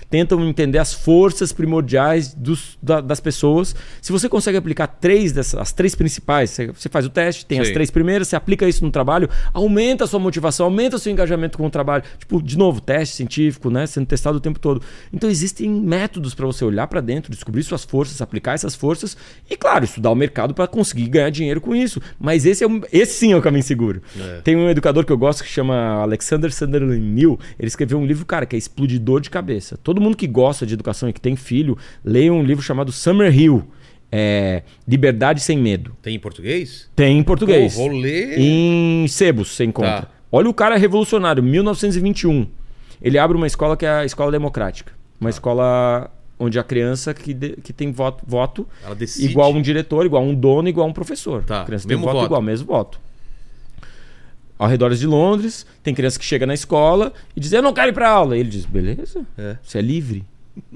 tentam 0.09 0.47
entender 0.49 0.79
as 0.79 0.93
forças 0.93 1.53
primordiais 1.53 2.35
dos- 2.35 2.79
da- 2.83 3.01
das 3.01 3.21
pessoas. 3.21 3.75
Se 4.01 4.13
você 4.13 4.29
consegue 4.29 4.57
aplicar 4.59 4.87
três 4.87 5.33
dessas, 5.33 5.61
as 5.61 5.73
três 5.73 5.95
principais, 5.95 6.51
você, 6.51 6.67
você 6.69 6.89
faz 6.89 7.07
o 7.07 7.11
teste, 7.11 7.45
tem 7.47 7.61
as 7.61 7.69
Sim. 7.69 7.75
três 7.75 7.91
primeiras, 7.91 8.29
você 8.29 8.37
aplica 8.37 8.69
isso 8.69 8.85
no 8.85 8.91
trabalho, 8.91 9.29
aumenta 9.53 10.05
a 10.05 10.07
sua 10.07 10.21
motivação, 10.21 10.67
aumenta 10.67 10.97
o 10.97 10.99
seu 10.99 11.13
engajamento 11.13 11.59
com 11.59 11.67
o 11.67 11.71
trabalho. 11.71 12.05
Tipo, 12.19 12.43
de 12.43 12.57
novo, 12.57 12.81
teste 12.81 13.17
científico, 13.17 13.71
né? 13.71 13.87
Sendo 13.87 14.07
testado 14.07 14.39
o 14.39 14.41
tempo 14.41 14.59
todo. 14.59 14.83
Então 15.13 15.29
existem 15.29 15.69
métodos 15.69 16.35
para 16.35 16.47
você 16.47 16.65
olhar 16.65 16.87
para 16.87 17.01
dentro, 17.01 17.31
descobrir 17.31 17.63
suas 17.63 17.85
forças, 17.85 18.21
aplicar 18.21 18.55
essas 18.55 18.75
forças 18.75 19.17
e, 19.51 19.57
claro, 19.57 19.85
estudar 19.85 20.11
o 20.11 20.15
mercado 20.15 20.55
para 20.55 20.67
conseguir 20.67 21.09
ganhar 21.09 21.31
dinheiro 21.31 21.61
com 21.61 21.75
isso. 21.75 22.01
Mas 22.19 22.47
esse, 22.47 22.65
é 22.65 22.69
um- 22.69 22.81
esse 22.93 23.15
sim 23.15 23.33
é 23.33 23.37
o 23.37 23.43
caminho 23.43 23.63
seguro. 23.63 24.03
É. 24.19 24.41
Tem 24.43 24.57
um 24.57 24.69
educador 24.69 25.05
que 25.05 25.13
eu 25.13 25.19
gosto 25.19 25.43
que 25.43 25.49
chama 25.49 25.75
Alexander 26.03 26.53
Sunderland 26.53 27.01
Mill. 27.01 27.39
Ele 27.59 27.69
escreveu 27.69 27.99
um 27.99 28.07
livro, 28.07 28.25
cara, 28.27 28.47
que 28.47 28.57
é 28.57 28.59
explodidor 28.59 29.18
de 29.21 29.31
cabeça. 29.31 29.77
Todo 29.83 30.01
mundo 30.01 30.17
que 30.17 30.27
gosta 30.27 30.65
de 30.67 30.75
educação 30.75 31.09
e 31.09 31.13
que 31.13 31.21
tem 31.21 31.37
filho, 31.37 31.77
leia 32.05 32.33
um 32.33 32.43
livro 32.43 32.63
chamado 32.63 32.91
Summer 32.93 33.37
Hill. 33.37 33.65
É, 34.11 34.63
Liberdade 34.87 35.41
sem 35.41 35.59
Medo. 35.59 35.95
Tem 36.01 36.15
em 36.15 36.19
português? 36.19 36.89
Tem 36.97 37.19
em 37.19 37.23
português. 37.23 37.75
Pô, 37.75 37.81
vou 37.89 37.99
ler. 37.99 38.39
Em 38.39 39.07
sebos 39.09 39.49
você 39.55 39.65
encontra. 39.65 40.03
Tá. 40.03 40.09
Olha 40.33 40.49
o 40.49 40.55
cara 40.55 40.77
revolucionário, 40.77 41.43
1921. 41.43 42.47
Ele 43.03 43.19
abre 43.19 43.37
uma 43.37 43.47
escola 43.47 43.77
que 43.77 43.85
é 43.85 43.91
a 43.91 44.05
escola 44.05 44.33
democrática. 44.33 44.93
Tá. 44.93 44.99
Uma 45.21 45.31
escola 45.31 46.11
onde 46.39 46.59
a 46.59 46.63
criança 46.63 47.13
que, 47.13 47.35
de- 47.35 47.57
que 47.63 47.73
tem 47.73 47.91
voto, 47.93 48.25
voto 48.27 48.67
igual 49.19 49.53
um 49.53 49.61
diretor, 49.61 50.07
igual 50.07 50.23
um 50.23 50.35
dono, 50.35 50.69
igual 50.69 50.87
um 50.89 50.93
professor. 50.93 51.43
Tá, 51.45 51.63
A 51.63 51.65
criança 51.65 51.87
mesmo 51.87 52.01
tem 52.03 52.07
voto, 52.07 52.15
voto. 52.21 52.27
igual, 52.27 52.41
mesmo 52.43 52.67
voto. 52.67 53.01
Ao 54.59 54.67
redor 54.69 54.93
de 54.95 55.07
Londres, 55.07 55.65
tem 55.83 55.95
criança 55.95 56.19
que 56.19 56.25
chega 56.25 56.45
na 56.45 56.55
escola 56.55 57.13
e 57.37 57.41
diz: 57.41 57.53
Eu 57.53 57.63
não 57.63 57.73
quero 57.73 57.91
ir 57.91 57.95
pra 57.95 58.09
aula. 58.11 58.37
E 58.37 58.41
ele 58.41 58.49
diz: 58.49 58.65
Beleza, 58.65 59.25
É. 59.37 59.57
você 59.63 59.79
é 59.79 59.83
livre. 59.83 60.25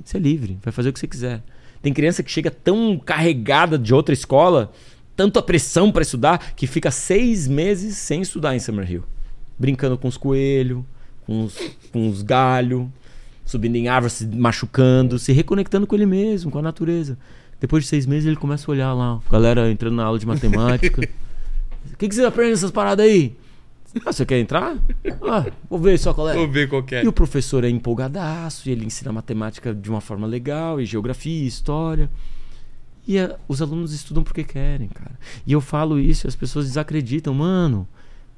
Você 0.05 0.17
é 0.17 0.21
livre, 0.21 0.57
vai 0.63 0.73
fazer 0.73 0.91
o 0.91 0.93
que 0.93 1.01
você 1.01 1.09
quiser. 1.09 1.43
Tem 1.83 1.93
criança 1.93 2.23
que 2.23 2.31
chega 2.31 2.51
tão 2.51 2.97
carregada 3.05 3.77
de 3.77 3.93
outra 3.93 4.15
escola, 4.15 4.71
tanta 5.17 5.43
pressão 5.43 5.91
para 5.91 6.03
estudar, 6.03 6.55
que 6.55 6.69
fica 6.69 6.93
seis 6.93 7.49
meses 7.49 7.97
sem 7.97 8.23
estudar 8.23 8.55
em 8.55 8.61
Summerhill. 8.61 9.03
Brincando 9.59 9.99
com 9.99 10.07
os 10.07 10.17
coelhos, 10.17 10.85
com 11.27 11.43
os, 11.45 11.59
com 11.93 12.09
os 12.09 12.23
galhos, 12.23 12.87
subindo 13.45 13.75
em 13.75 13.89
árvores, 13.89 14.13
se 14.15 14.27
machucando, 14.27 15.19
se 15.19 15.33
reconectando 15.33 15.85
com 15.89 15.97
ele 15.97 16.07
mesmo, 16.07 16.53
com 16.53 16.61
a 16.61 16.63
natureza. 16.63 17.19
Depois 17.61 17.83
de 17.83 17.89
seis 17.91 18.07
meses 18.07 18.27
ele 18.27 18.37
começa 18.37 18.69
a 18.69 18.73
olhar 18.73 18.93
lá, 18.93 19.21
galera 19.31 19.69
entrando 19.71 19.97
na 19.97 20.05
aula 20.05 20.19
de 20.21 20.27
matemática. 20.27 21.03
O 21.93 21.97
que, 21.97 22.09
que 22.09 22.15
você 22.15 22.25
aprende 22.25 22.51
nessas 22.53 22.71
paradas 22.71 23.05
aí? 23.05 23.35
Ah, 24.07 24.13
você 24.13 24.25
quer 24.25 24.39
entrar? 24.39 24.77
Ah, 25.23 25.47
vou 25.69 25.79
ver 25.79 25.99
só 25.99 26.15
qual 26.15 26.29
é. 26.29 26.35
Vou 26.35 26.49
ver 26.49 26.69
qual 26.69 26.85
é. 26.93 27.05
E 27.05 27.09
o 27.09 27.13
professor 27.13 27.63
é 27.65 27.69
empolgadaço, 27.69 28.69
e 28.69 28.73
ele 28.73 28.85
ensina 28.87 29.13
matemática 29.13 29.75
de 29.75 29.91
uma 29.91 30.01
forma 30.01 30.27
legal, 30.27 30.81
e 30.81 30.85
geografia, 30.87 31.43
e 31.45 31.47
história. 31.47 32.11
E 33.07 33.19
a- 33.19 33.37
os 33.49 33.61
alunos 33.61 33.93
estudam 33.93 34.23
porque 34.23 34.45
querem, 34.45 34.89
cara. 34.89 35.19
E 35.47 35.53
eu 35.53 35.61
falo 35.61 35.99
isso 35.99 36.27
e 36.27 36.29
as 36.29 36.37
pessoas 36.37 36.67
desacreditam. 36.67 37.35
Mano, 37.35 37.87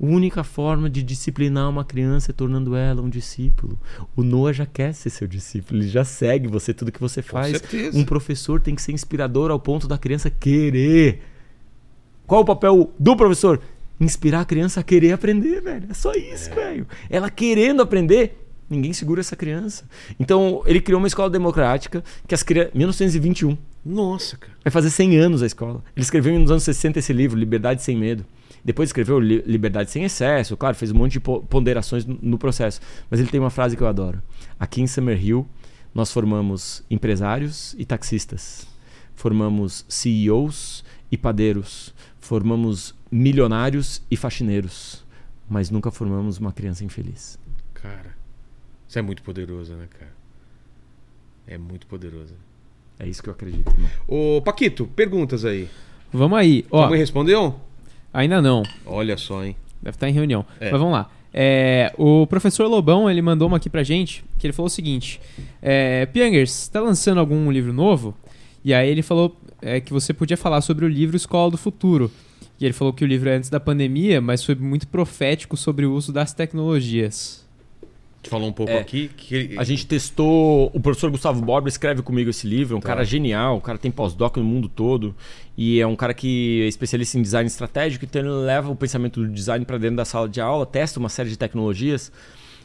a 0.01 0.05
única 0.07 0.43
forma 0.43 0.89
de 0.91 1.03
disciplinar 1.03 1.69
uma 1.69 1.85
criança 1.85 2.31
é 2.31 2.35
tornando 2.35 2.75
ela 2.75 3.01
um 3.03 3.09
discípulo. 3.11 3.79
O 4.17 4.23
Noah 4.25 4.53
já 4.53 4.67
quer 4.67 4.93
ser 4.95 5.11
seu 5.11 5.29
discípulo, 5.29 5.81
ele 5.81 5.89
já 5.89 6.03
segue 6.05 6.49
você, 6.49 6.73
tudo 6.75 6.91
que 6.91 7.01
você 7.01 7.21
faz. 7.23 7.51
certeza. 7.59 7.97
Um 7.99 8.05
professor 8.05 8.61
tem 8.61 8.75
que 8.75 8.83
ser 8.83 8.93
inspirador 8.93 9.51
ao 9.51 9.61
ponto 9.61 9.87
da 9.87 9.99
criança 9.99 10.31
querer. 10.31 11.23
Qual 12.27 12.41
o 12.41 12.45
papel 12.45 12.91
do 12.99 13.15
professor? 13.17 13.61
Inspirar 14.01 14.41
a 14.41 14.45
criança 14.45 14.81
a 14.81 14.83
querer 14.83 15.13
aprender, 15.13 15.61
velho. 15.61 15.87
É 15.91 15.95
só 15.95 16.13
isso, 16.13 16.53
velho. 16.55 16.87
Ela 17.09 17.31
querendo 17.31 17.81
aprender, 17.83 18.45
ninguém 18.69 18.93
segura 18.93 19.21
essa 19.21 19.37
criança. 19.37 19.85
Então, 20.19 20.63
ele 20.67 20.81
criou 20.81 20.99
uma 21.01 21.07
escola 21.07 21.31
democrática 21.31 22.03
que 22.27 22.35
as 22.35 22.43
crianças. 22.43 22.73
1921. 22.75 23.57
Nossa, 23.85 24.37
cara. 24.37 24.53
Vai 24.65 24.71
fazer 24.71 24.91
100 24.91 25.17
anos 25.19 25.43
a 25.43 25.47
escola. 25.47 25.83
Ele 25.95 26.03
escreveu 26.03 26.39
nos 26.39 26.51
anos 26.51 26.63
60 26.65 26.99
esse 26.99 27.13
livro, 27.13 27.39
Liberdade 27.39 27.83
Sem 27.83 27.97
Medo. 27.97 28.25
Depois 28.65 28.89
escreveu 28.89 29.21
Li- 29.21 29.43
Liberdade 29.47 29.91
Sem 29.91 30.05
Excesso, 30.05 30.57
claro, 30.57 30.75
fez 30.75 30.91
um 30.91 30.95
monte 30.95 31.13
de 31.13 31.21
po- 31.21 31.43
ponderações 31.43 32.05
no- 32.07 32.19
no 32.21 32.39
processo. 32.39 32.81
Mas 33.11 33.21
ele 33.21 33.29
tem 33.29 33.39
uma 33.39 33.51
frase 33.51 33.77
que 33.77 33.83
eu 33.83 33.87
adoro. 33.87 34.23
Aqui 34.59 34.81
em 34.81 34.87
Summerhill, 34.87 35.47
nós 35.95 36.11
formamos 36.11 36.83
empresários 36.91 37.75
e 37.79 37.85
taxistas. 37.85 38.67
Formamos 39.15 39.85
CEOs 39.89 40.83
e 41.13 41.17
padeiros. 41.19 41.95
Formamos 42.19 42.95
milionários 43.15 44.03
e 44.11 44.17
faxineiros. 44.17 45.05
Mas 45.49 45.71
nunca 45.71 45.91
formamos 45.91 46.39
uma 46.39 46.53
criança 46.53 46.85
infeliz. 46.85 47.39
Cara. 47.73 48.17
Isso 48.89 48.99
é 48.99 49.03
muito 49.03 49.23
poderoso, 49.23 49.75
né, 49.75 49.87
cara? 49.89 50.13
É 51.47 51.57
muito 51.57 51.87
poderoso. 51.87 52.35
É 52.99 53.07
isso 53.07 53.23
que 53.23 53.29
eu 53.29 53.33
acredito. 53.33 53.71
irmão. 53.71 53.91
Ô, 54.09 54.43
Paquito, 54.43 54.87
perguntas 54.87 55.45
aí. 55.45 55.69
Vamos 56.13 56.37
aí. 56.39 56.65
Ó, 56.71 56.89
mãe 56.89 56.99
respondeu? 56.99 57.61
ainda 58.13 58.41
não. 58.43 58.63
Olha 58.87 59.17
só, 59.17 59.45
hein? 59.45 59.57
Deve 59.81 59.97
estar 59.97 60.09
em 60.09 60.13
reunião. 60.13 60.45
É. 60.59 60.71
Mas 60.71 60.81
vamos 60.81 60.95
lá. 60.95 61.11
É, 61.33 61.93
o 61.99 62.27
professor 62.27 62.67
Lobão, 62.67 63.11
ele 63.11 63.21
mandou 63.21 63.47
uma 63.47 63.59
aqui 63.59 63.69
pra 63.69 63.83
gente, 63.83 64.25
que 64.39 64.47
ele 64.47 64.53
falou 64.53 64.67
o 64.67 64.71
seguinte. 64.71 65.21
É, 65.61 66.07
Piangers, 66.07 66.69
tá 66.69 66.81
lançando 66.81 67.19
algum 67.19 67.51
livro 67.51 67.73
novo? 67.73 68.15
E 68.65 68.73
aí 68.73 68.89
ele 68.89 69.03
falou 69.03 69.37
é, 69.61 69.81
que 69.81 69.93
você 69.93 70.13
podia 70.13 70.37
falar 70.37 70.61
sobre 70.61 70.85
o 70.85 70.89
livro 70.89 71.17
Escola 71.17 71.51
do 71.51 71.59
Futuro. 71.59 72.11
E 72.65 72.67
ele 72.67 72.73
falou 72.73 72.95
que 72.95 73.05
o 73.05 73.07
livro 73.07 73.29
é 73.29 73.37
antes 73.37 73.51
da 73.51 73.61
pandemia, 73.61 74.23
mas 74.23 74.43
foi 74.43 74.55
muito 74.55 74.89
profético 74.89 75.55
sobre 75.55 75.85
o 75.85 75.93
uso 75.93 76.11
das 76.11 76.33
tecnologias. 76.33 77.45
Te 78.23 78.31
falou 78.31 78.49
um 78.49 78.53
pouco 78.55 78.73
É, 78.73 78.79
aqui 78.79 79.11
que 79.15 79.55
A 79.59 79.65
gente 79.65 79.87
testou. 79.87 80.71
O 80.73 80.81
professor 80.81 81.11
Gustavo 81.11 81.43
Borba 81.43 81.69
escreve 81.69 82.01
comigo 82.01 82.31
esse 82.31 82.47
livro. 82.47 82.75
É 82.75 82.79
um 82.79 82.81
Tá. 82.81 82.89
cara 82.89 83.05
genial. 83.05 83.59
O 83.59 83.61
cara 83.61 83.77
tem 83.77 83.91
pós-doc 83.91 84.39
no 84.39 84.45
mundo 84.45 84.67
todo. 84.67 85.15
E 85.59 85.79
é 85.79 85.87
um 85.87 85.95
cara 85.95 86.15
que 86.15 86.63
é 86.63 86.67
especialista 86.67 87.19
em 87.19 87.23
design 87.23 87.47
estratégico. 87.47 88.07
Então 88.07 88.23
ele 88.23 88.31
leva 88.31 88.71
o 88.71 88.75
pensamento 88.77 89.21
do 89.21 89.29
design 89.29 89.63
para 89.67 89.77
dentro 89.77 89.97
da 89.97 90.07
sala 90.07 90.27
de 90.27 90.41
aula, 90.41 90.65
testa 90.65 90.99
uma 90.99 91.11
série 91.11 91.29
de 91.29 91.37
tecnologias 91.37 92.11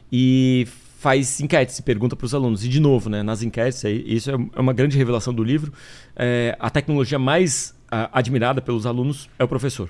e 0.10 0.66
faz 1.00 1.40
enquetes 1.40 1.80
e 1.80 1.82
pergunta 1.82 2.14
para 2.14 2.26
os 2.26 2.36
alunos. 2.36 2.66
E 2.66 2.68
de 2.68 2.80
novo, 2.80 3.10
né, 3.10 3.24
nas 3.24 3.42
enquetes, 3.42 3.84
isso 3.84 4.30
é 4.30 4.34
é 4.34 4.60
uma 4.60 4.74
grande 4.74 4.98
revelação 4.98 5.34
do 5.34 5.44
livro. 5.44 5.72
é, 6.16 6.56
a 6.60 6.70
tecnologia 6.70 7.18
mais 7.18 7.74
admirada 7.90 8.62
pelos 8.62 8.86
alunos 8.86 9.30
é 9.40 9.44
o 9.44 9.48
professor. 9.48 9.90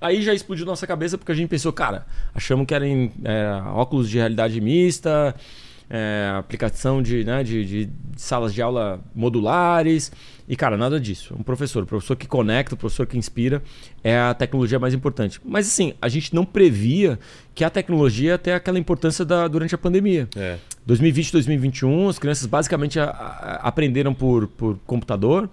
Aí 0.00 0.20
já 0.22 0.34
explodiu 0.34 0.66
nossa 0.66 0.86
cabeça 0.86 1.16
porque 1.16 1.32
a 1.32 1.34
gente 1.34 1.48
pensou, 1.48 1.72
cara, 1.72 2.06
achamos 2.34 2.66
que 2.66 2.74
eram 2.74 3.10
é, 3.24 3.62
óculos 3.66 4.08
de 4.10 4.18
realidade 4.18 4.60
mista, 4.60 5.34
é, 5.94 6.32
aplicação 6.38 7.02
de, 7.02 7.22
né, 7.22 7.44
de, 7.44 7.64
de 7.66 7.90
salas 8.16 8.54
de 8.54 8.62
aula 8.62 8.98
modulares. 9.14 10.10
E, 10.48 10.56
cara, 10.56 10.76
nada 10.76 10.98
disso. 10.98 11.34
Um 11.38 11.42
professor. 11.42 11.82
O 11.82 11.86
professor 11.86 12.16
que 12.16 12.26
conecta, 12.26 12.74
o 12.74 12.78
professor 12.78 13.06
que 13.06 13.18
inspira 13.18 13.62
é 14.02 14.18
a 14.18 14.32
tecnologia 14.32 14.78
mais 14.78 14.94
importante. 14.94 15.38
Mas, 15.44 15.66
assim, 15.68 15.92
a 16.00 16.08
gente 16.08 16.34
não 16.34 16.44
previa 16.46 17.18
que 17.54 17.62
a 17.62 17.68
tecnologia 17.70 18.30
ia 18.30 18.38
ter 18.38 18.52
aquela 18.52 18.78
importância 18.78 19.22
da, 19.24 19.46
durante 19.46 19.74
a 19.74 19.78
pandemia. 19.78 20.26
É. 20.34 20.56
2020, 20.86 21.30
2021, 21.32 22.08
as 22.08 22.18
crianças 22.18 22.46
basicamente 22.46 22.98
a- 22.98 23.04
a- 23.04 23.60
aprenderam 23.68 24.14
por, 24.14 24.48
por 24.48 24.78
computador 24.86 25.48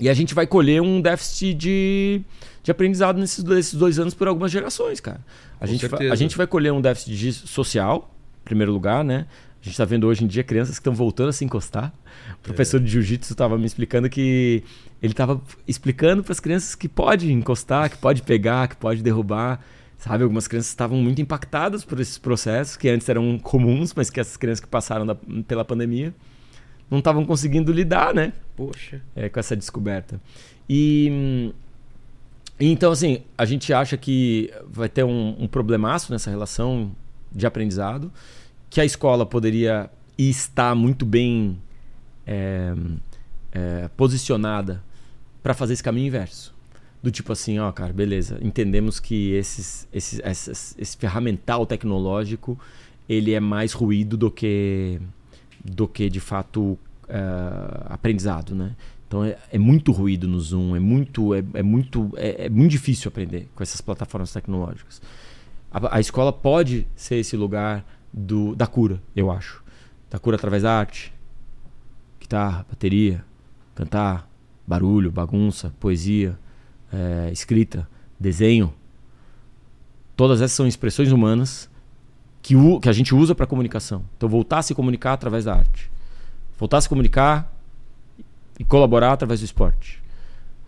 e 0.00 0.08
a 0.08 0.14
gente 0.14 0.34
vai 0.34 0.46
colher 0.46 0.82
um 0.82 1.00
déficit 1.00 1.54
de, 1.54 2.20
de 2.64 2.70
aprendizado 2.70 3.18
nesses 3.18 3.42
dois, 3.44 3.98
anos 3.98 4.12
por 4.14 4.26
algumas 4.26 4.50
gerações, 4.50 4.98
cara. 5.00 5.20
A, 5.60 5.66
Com 5.66 5.72
gente, 5.72 5.80
certeza. 5.88 6.12
a 6.12 6.16
gente 6.16 6.36
vai 6.36 6.46
colher 6.46 6.72
um 6.72 6.80
déficit 6.80 7.16
de 7.16 7.32
social, 7.32 8.12
em 8.42 8.44
primeiro 8.44 8.72
lugar, 8.72 9.04
né? 9.04 9.26
A 9.62 9.64
gente 9.64 9.74
está 9.74 9.84
vendo 9.84 10.08
hoje 10.08 10.24
em 10.24 10.26
dia 10.26 10.42
crianças 10.42 10.74
que 10.76 10.80
estão 10.80 10.92
voltando 10.92 11.28
a 11.28 11.32
se 11.32 11.44
encostar. 11.44 11.94
O 12.34 12.42
professor 12.42 12.80
de 12.80 12.90
jiu-jitsu 12.90 13.32
estava 13.32 13.56
me 13.56 13.64
explicando 13.64 14.10
que 14.10 14.64
ele 15.00 15.12
estava 15.12 15.40
explicando 15.68 16.24
para 16.24 16.32
as 16.32 16.40
crianças 16.40 16.74
que 16.74 16.88
pode 16.88 17.32
encostar, 17.32 17.88
que 17.88 17.96
pode 17.96 18.22
pegar, 18.22 18.66
que 18.68 18.76
pode 18.76 19.02
derrubar. 19.02 19.60
Sabe, 19.98 20.24
algumas 20.24 20.48
crianças 20.48 20.68
estavam 20.70 20.98
muito 20.98 21.22
impactadas 21.22 21.84
por 21.84 22.00
esses 22.00 22.18
processos 22.18 22.76
que 22.76 22.88
antes 22.88 23.08
eram 23.08 23.38
comuns, 23.38 23.94
mas 23.94 24.10
que 24.10 24.18
essas 24.18 24.36
crianças 24.36 24.58
que 24.60 24.66
passaram 24.66 25.06
da- 25.06 25.14
pela 25.46 25.64
pandemia 25.64 26.12
não 26.90 26.98
estavam 26.98 27.24
conseguindo 27.24 27.70
lidar, 27.72 28.12
né? 28.12 28.32
Poxa. 28.56 29.00
é, 29.14 29.28
com 29.28 29.38
essa 29.38 29.54
descoberta. 29.56 30.20
E 30.68 31.52
então, 32.58 32.90
assim, 32.90 33.22
a 33.38 33.44
gente 33.44 33.72
acha 33.72 33.96
que 33.96 34.52
vai 34.68 34.88
ter 34.88 35.04
um, 35.04 35.36
um 35.38 35.46
problemaço 35.46 36.12
nessa 36.12 36.30
relação 36.30 36.90
de 37.30 37.46
aprendizado, 37.46 38.12
que 38.72 38.80
a 38.80 38.86
escola 38.86 39.26
poderia 39.26 39.90
e 40.16 40.30
está 40.30 40.74
muito 40.74 41.04
bem 41.04 41.58
é, 42.26 42.72
é, 43.52 43.88
posicionada 43.98 44.82
para 45.42 45.52
fazer 45.52 45.74
esse 45.74 45.82
caminho 45.82 46.06
inverso. 46.06 46.54
Do 47.02 47.10
tipo 47.10 47.30
assim, 47.32 47.58
ó, 47.58 47.70
cara, 47.70 47.92
beleza, 47.92 48.38
entendemos 48.40 48.98
que 48.98 49.32
esses, 49.32 49.86
esses, 49.92 50.20
essas- 50.24 50.74
esse 50.78 50.96
ferramental 50.96 51.66
tecnológico 51.66 52.58
ele 53.06 53.34
é 53.34 53.40
mais 53.40 53.74
ruído 53.74 54.16
do 54.16 54.30
que, 54.30 54.98
do 55.62 55.86
que 55.86 56.08
de 56.08 56.20
fato 56.20 56.78
é, 57.10 57.18
aprendizado, 57.90 58.54
né? 58.54 58.74
Então 59.06 59.22
é, 59.22 59.36
é 59.52 59.58
muito 59.58 59.92
ruído 59.92 60.26
no 60.26 60.40
Zoom, 60.40 60.74
é 60.74 60.80
muito, 60.80 61.34
é, 61.34 61.44
é 61.52 61.62
muito, 61.62 62.10
é, 62.16 62.46
é 62.46 62.48
muito 62.48 62.70
difícil 62.70 63.10
aprender 63.10 63.50
com 63.54 63.62
essas 63.62 63.82
plataformas 63.82 64.32
tecnológicas. 64.32 65.02
A, 65.70 65.96
a 65.96 66.00
escola 66.00 66.32
pode 66.32 66.86
ser 66.96 67.16
esse 67.16 67.36
lugar 67.36 67.84
do, 68.12 68.54
da 68.54 68.66
cura, 68.66 69.00
eu 69.16 69.30
acho. 69.30 69.62
Da 70.10 70.18
cura 70.18 70.36
através 70.36 70.62
da 70.62 70.78
arte, 70.78 71.12
guitarra, 72.20 72.66
bateria, 72.68 73.24
cantar, 73.74 74.28
barulho, 74.66 75.10
bagunça, 75.10 75.72
poesia, 75.80 76.38
é, 76.92 77.30
escrita, 77.32 77.88
desenho. 78.18 78.72
Todas 80.14 80.40
essas 80.40 80.56
são 80.56 80.66
expressões 80.66 81.10
humanas 81.10 81.70
que, 82.42 82.56
o, 82.56 82.80
que 82.80 82.88
a 82.88 82.92
gente 82.92 83.14
usa 83.14 83.34
para 83.34 83.46
comunicação. 83.46 84.04
Então, 84.16 84.28
voltar 84.28 84.58
a 84.58 84.62
se 84.62 84.74
comunicar 84.74 85.14
através 85.14 85.44
da 85.44 85.54
arte. 85.54 85.90
Voltar 86.58 86.78
a 86.78 86.80
se 86.80 86.88
comunicar 86.88 87.50
e 88.58 88.64
colaborar 88.64 89.12
através 89.12 89.40
do 89.40 89.44
esporte. 89.44 90.01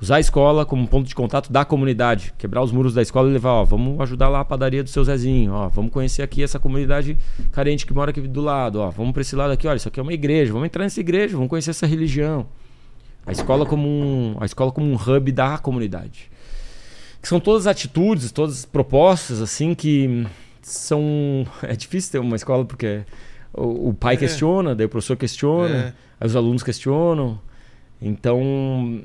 Usar 0.05 0.17
a 0.17 0.21
escola 0.21 0.67
como 0.67 0.87
ponto 0.87 1.09
de 1.09 1.15
contato 1.15 1.51
da 1.51 1.65
comunidade. 1.65 2.35
Quebrar 2.37 2.63
os 2.63 2.71
muros 2.71 2.93
da 2.93 3.01
escola 3.01 3.27
e 3.31 3.33
levar, 3.33 3.53
ó, 3.53 3.65
vamos 3.65 3.99
ajudar 4.03 4.29
lá 4.29 4.41
a 4.41 4.45
padaria 4.45 4.83
do 4.85 4.91
seu 4.91 5.03
Zezinho, 5.03 5.51
ó, 5.55 5.69
vamos 5.71 5.91
conhecer 5.91 6.21
aqui 6.21 6.43
essa 6.43 6.59
comunidade 6.59 7.17
carente 7.53 7.87
que 7.87 7.95
mora 7.95 8.11
aqui 8.11 8.21
do 8.21 8.43
lado, 8.43 8.81
ó, 8.81 8.91
vamos 8.91 9.13
para 9.13 9.23
esse 9.23 9.35
lado 9.35 9.53
aqui, 9.53 9.67
olha, 9.67 9.79
isso 9.79 9.89
aqui 9.89 9.99
é 9.99 10.03
uma 10.03 10.13
igreja, 10.13 10.53
vamos 10.53 10.67
entrar 10.67 10.85
nessa 10.85 11.01
igreja, 11.01 11.35
vamos 11.37 11.49
conhecer 11.49 11.71
essa 11.71 11.87
religião. 11.87 12.47
A 13.25 13.33
escola 13.33 13.65
como 13.65 13.89
um, 13.89 14.37
a 14.39 14.45
escola 14.45 14.71
como 14.71 14.87
um 14.87 14.95
hub 14.95 15.33
da 15.33 15.57
comunidade. 15.57 16.31
Que 17.23 17.27
são 17.27 17.41
todas 17.41 17.67
atitudes, 17.67 18.31
todas 18.31 18.67
propostas 18.67 19.41
assim 19.41 19.75
que 19.75 20.27
são 20.61 21.47
é 21.65 21.75
difícil 21.75 22.13
ter 22.13 22.19
uma 22.19 22.37
escola 22.37 22.67
porque 22.67 23.05
o, 23.55 23.89
o 23.89 23.95
pai 23.95 24.17
É. 24.17 24.19
questiona, 24.19 24.75
daí 24.75 24.85
o 24.85 24.89
professor 24.91 25.17
questiona, 25.17 25.75
É. 25.75 25.93
aí 26.21 26.27
os 26.27 26.37
alunos 26.37 26.63
questionam. 26.63 27.41
Então, 28.03 29.01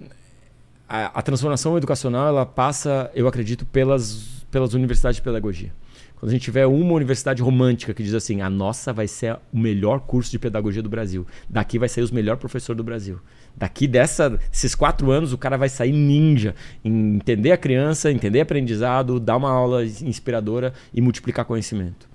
a, 0.90 1.20
a 1.20 1.22
transformação 1.22 1.78
educacional 1.78 2.28
ela 2.28 2.46
passa, 2.46 3.12
eu 3.14 3.28
acredito, 3.28 3.64
pelas, 3.68 4.44
pelas 4.50 4.74
universidades 4.74 5.18
de 5.18 5.22
pedagogia. 5.22 5.72
Quando 6.16 6.32
a 6.32 6.34
gente 6.34 6.42
tiver 6.42 6.66
uma 6.66 6.94
universidade 6.94 7.42
romântica 7.42 7.94
que 7.94 8.04
diz 8.04 8.14
assim, 8.14 8.42
a 8.42 8.50
nossa 8.50 8.92
vai 8.92 9.08
ser 9.08 9.38
o 9.54 9.58
melhor 9.58 10.02
curso 10.02 10.30
de 10.32 10.40
pedagogia 10.40 10.82
do 10.82 10.90
Brasil, 10.90 11.26
daqui 11.48 11.80
vai 11.80 11.88
sair 11.88 12.04
os 12.04 12.12
melhores 12.12 12.40
professores 12.40 12.76
do 12.76 12.84
Brasil. 12.84 13.20
Daqui 13.56 13.88
dessa, 13.88 14.32
desses 14.32 14.76
quatro 14.76 15.12
anos, 15.12 15.32
o 15.32 15.38
cara 15.38 15.58
vai 15.58 15.70
sair 15.70 15.94
ninja 15.94 16.56
em 16.84 17.16
entender 17.16 17.52
a 17.52 17.58
criança, 17.58 18.12
entender 18.12 18.42
aprendizado, 18.42 19.18
dar 19.20 19.38
uma 19.38 19.50
aula 19.50 19.86
inspiradora 19.86 20.74
e 20.94 21.00
multiplicar 21.00 21.46
conhecimento. 21.46 22.10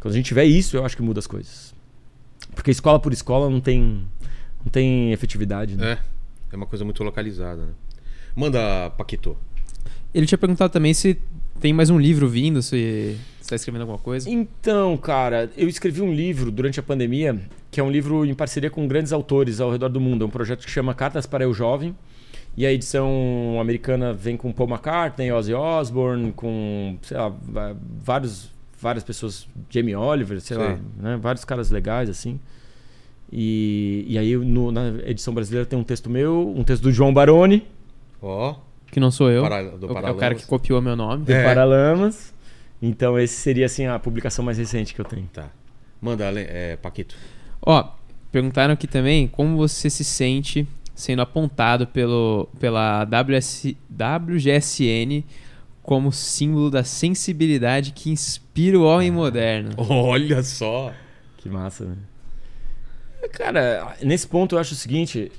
Quando 0.00 0.12
a 0.12 0.16
gente 0.16 0.26
tiver 0.26 0.44
isso, 0.44 0.76
eu 0.76 0.84
acho 0.84 0.96
que 0.96 1.02
muda 1.02 1.20
as 1.20 1.26
coisas. 1.26 1.74
Porque 2.54 2.70
escola 2.70 3.00
por 3.00 3.12
escola 3.12 3.48
não 3.48 3.60
tem, 3.60 4.06
não 4.62 4.70
tem 4.70 5.12
efetividade. 5.12 5.74
Né? 5.74 5.92
É. 5.92 5.98
É 6.52 6.56
uma 6.56 6.66
coisa 6.66 6.84
muito 6.84 7.02
localizada, 7.04 7.62
né? 7.62 7.72
Manda, 8.38 8.88
Paquito. 8.96 9.36
Ele 10.14 10.24
tinha 10.24 10.38
perguntado 10.38 10.72
também 10.72 10.94
se 10.94 11.18
tem 11.60 11.72
mais 11.72 11.90
um 11.90 11.98
livro 11.98 12.28
vindo, 12.28 12.62
se 12.62 13.16
você 13.40 13.48
tá 13.48 13.56
escrevendo 13.56 13.80
alguma 13.80 13.98
coisa. 13.98 14.30
Então, 14.30 14.96
cara, 14.96 15.50
eu 15.56 15.66
escrevi 15.68 16.00
um 16.00 16.12
livro 16.14 16.52
durante 16.52 16.78
a 16.78 16.82
pandemia, 16.84 17.36
que 17.68 17.80
é 17.80 17.82
um 17.82 17.90
livro 17.90 18.24
em 18.24 18.32
parceria 18.34 18.70
com 18.70 18.86
grandes 18.86 19.12
autores 19.12 19.60
ao 19.60 19.72
redor 19.72 19.88
do 19.88 20.00
mundo. 20.00 20.22
É 20.22 20.26
um 20.28 20.30
projeto 20.30 20.64
que 20.64 20.70
chama 20.70 20.94
Cartas 20.94 21.26
para 21.26 21.42
Eu 21.42 21.52
Jovem. 21.52 21.96
E 22.56 22.64
a 22.64 22.72
edição 22.72 23.58
americana 23.60 24.12
vem 24.12 24.36
com 24.36 24.52
Paul 24.52 24.68
McCartney, 24.68 25.32
Ozzy 25.32 25.52
Osbourne, 25.54 26.30
com, 26.32 26.96
sei 27.02 27.16
lá, 27.16 27.32
vários, 28.04 28.52
várias 28.80 29.02
pessoas, 29.02 29.48
Jamie 29.68 29.96
Oliver, 29.96 30.40
sei 30.40 30.56
lá, 30.56 30.66
Sei. 30.76 30.78
né? 31.00 31.18
vários 31.20 31.44
caras 31.44 31.70
legais, 31.70 32.08
assim. 32.08 32.38
E, 33.32 34.04
e 34.08 34.16
aí 34.16 34.36
no- 34.36 34.70
na 34.70 34.88
edição 35.06 35.34
brasileira 35.34 35.66
tem 35.66 35.76
um 35.78 35.84
texto 35.84 36.08
meu, 36.08 36.52
um 36.56 36.62
texto 36.62 36.82
do 36.84 36.92
João 36.92 37.12
Baroni, 37.12 37.66
Ó. 38.22 38.54
Que 38.90 38.98
não 39.00 39.10
sou 39.10 39.30
eu. 39.30 39.42
Para- 39.42 39.62
do 39.62 39.86
é 39.86 40.12
o- 40.12 40.16
é 40.16 40.18
cara 40.18 40.34
que 40.34 40.46
copiou 40.46 40.80
meu 40.80 40.96
nome. 40.96 41.24
do 41.24 41.32
É. 41.32 41.44
Paralamas. 41.44 42.34
Então 42.80 43.18
esse 43.18 43.34
seria 43.34 43.66
assim 43.66 43.86
a 43.86 43.98
publicação 43.98 44.44
mais 44.44 44.56
recente 44.58 44.94
que 44.94 45.00
eu 45.00 45.04
tenho. 45.04 45.28
Tá. 45.32 45.48
Manda, 46.00 46.24
é, 46.40 46.76
Paquito. 46.76 47.16
Ó, 47.60 47.84
perguntaram 48.30 48.72
aqui 48.74 48.86
também 48.86 49.26
como 49.26 49.56
você 49.56 49.90
se 49.90 50.04
sente 50.04 50.66
sendo 50.94 51.22
apontado 51.22 51.86
pelo, 51.86 52.48
pela 52.58 53.04
WS, 53.04 53.76
WGSN 53.90 55.24
como 55.82 56.12
símbolo 56.12 56.70
da 56.70 56.84
sensibilidade 56.84 57.92
que 57.92 58.10
inspira 58.10 58.78
o 58.78 58.84
homem 58.84 59.10
moderno. 59.10 59.70
Olha 59.76 60.42
só. 60.42 60.92
Que 61.38 61.48
massa, 61.48 61.84
né? 61.84 61.96
Cara, 63.32 63.96
nesse 64.02 64.26
ponto 64.26 64.54
eu 64.54 64.58
acho 64.60 64.74
o 64.74 64.76
seguinte. 64.76 65.32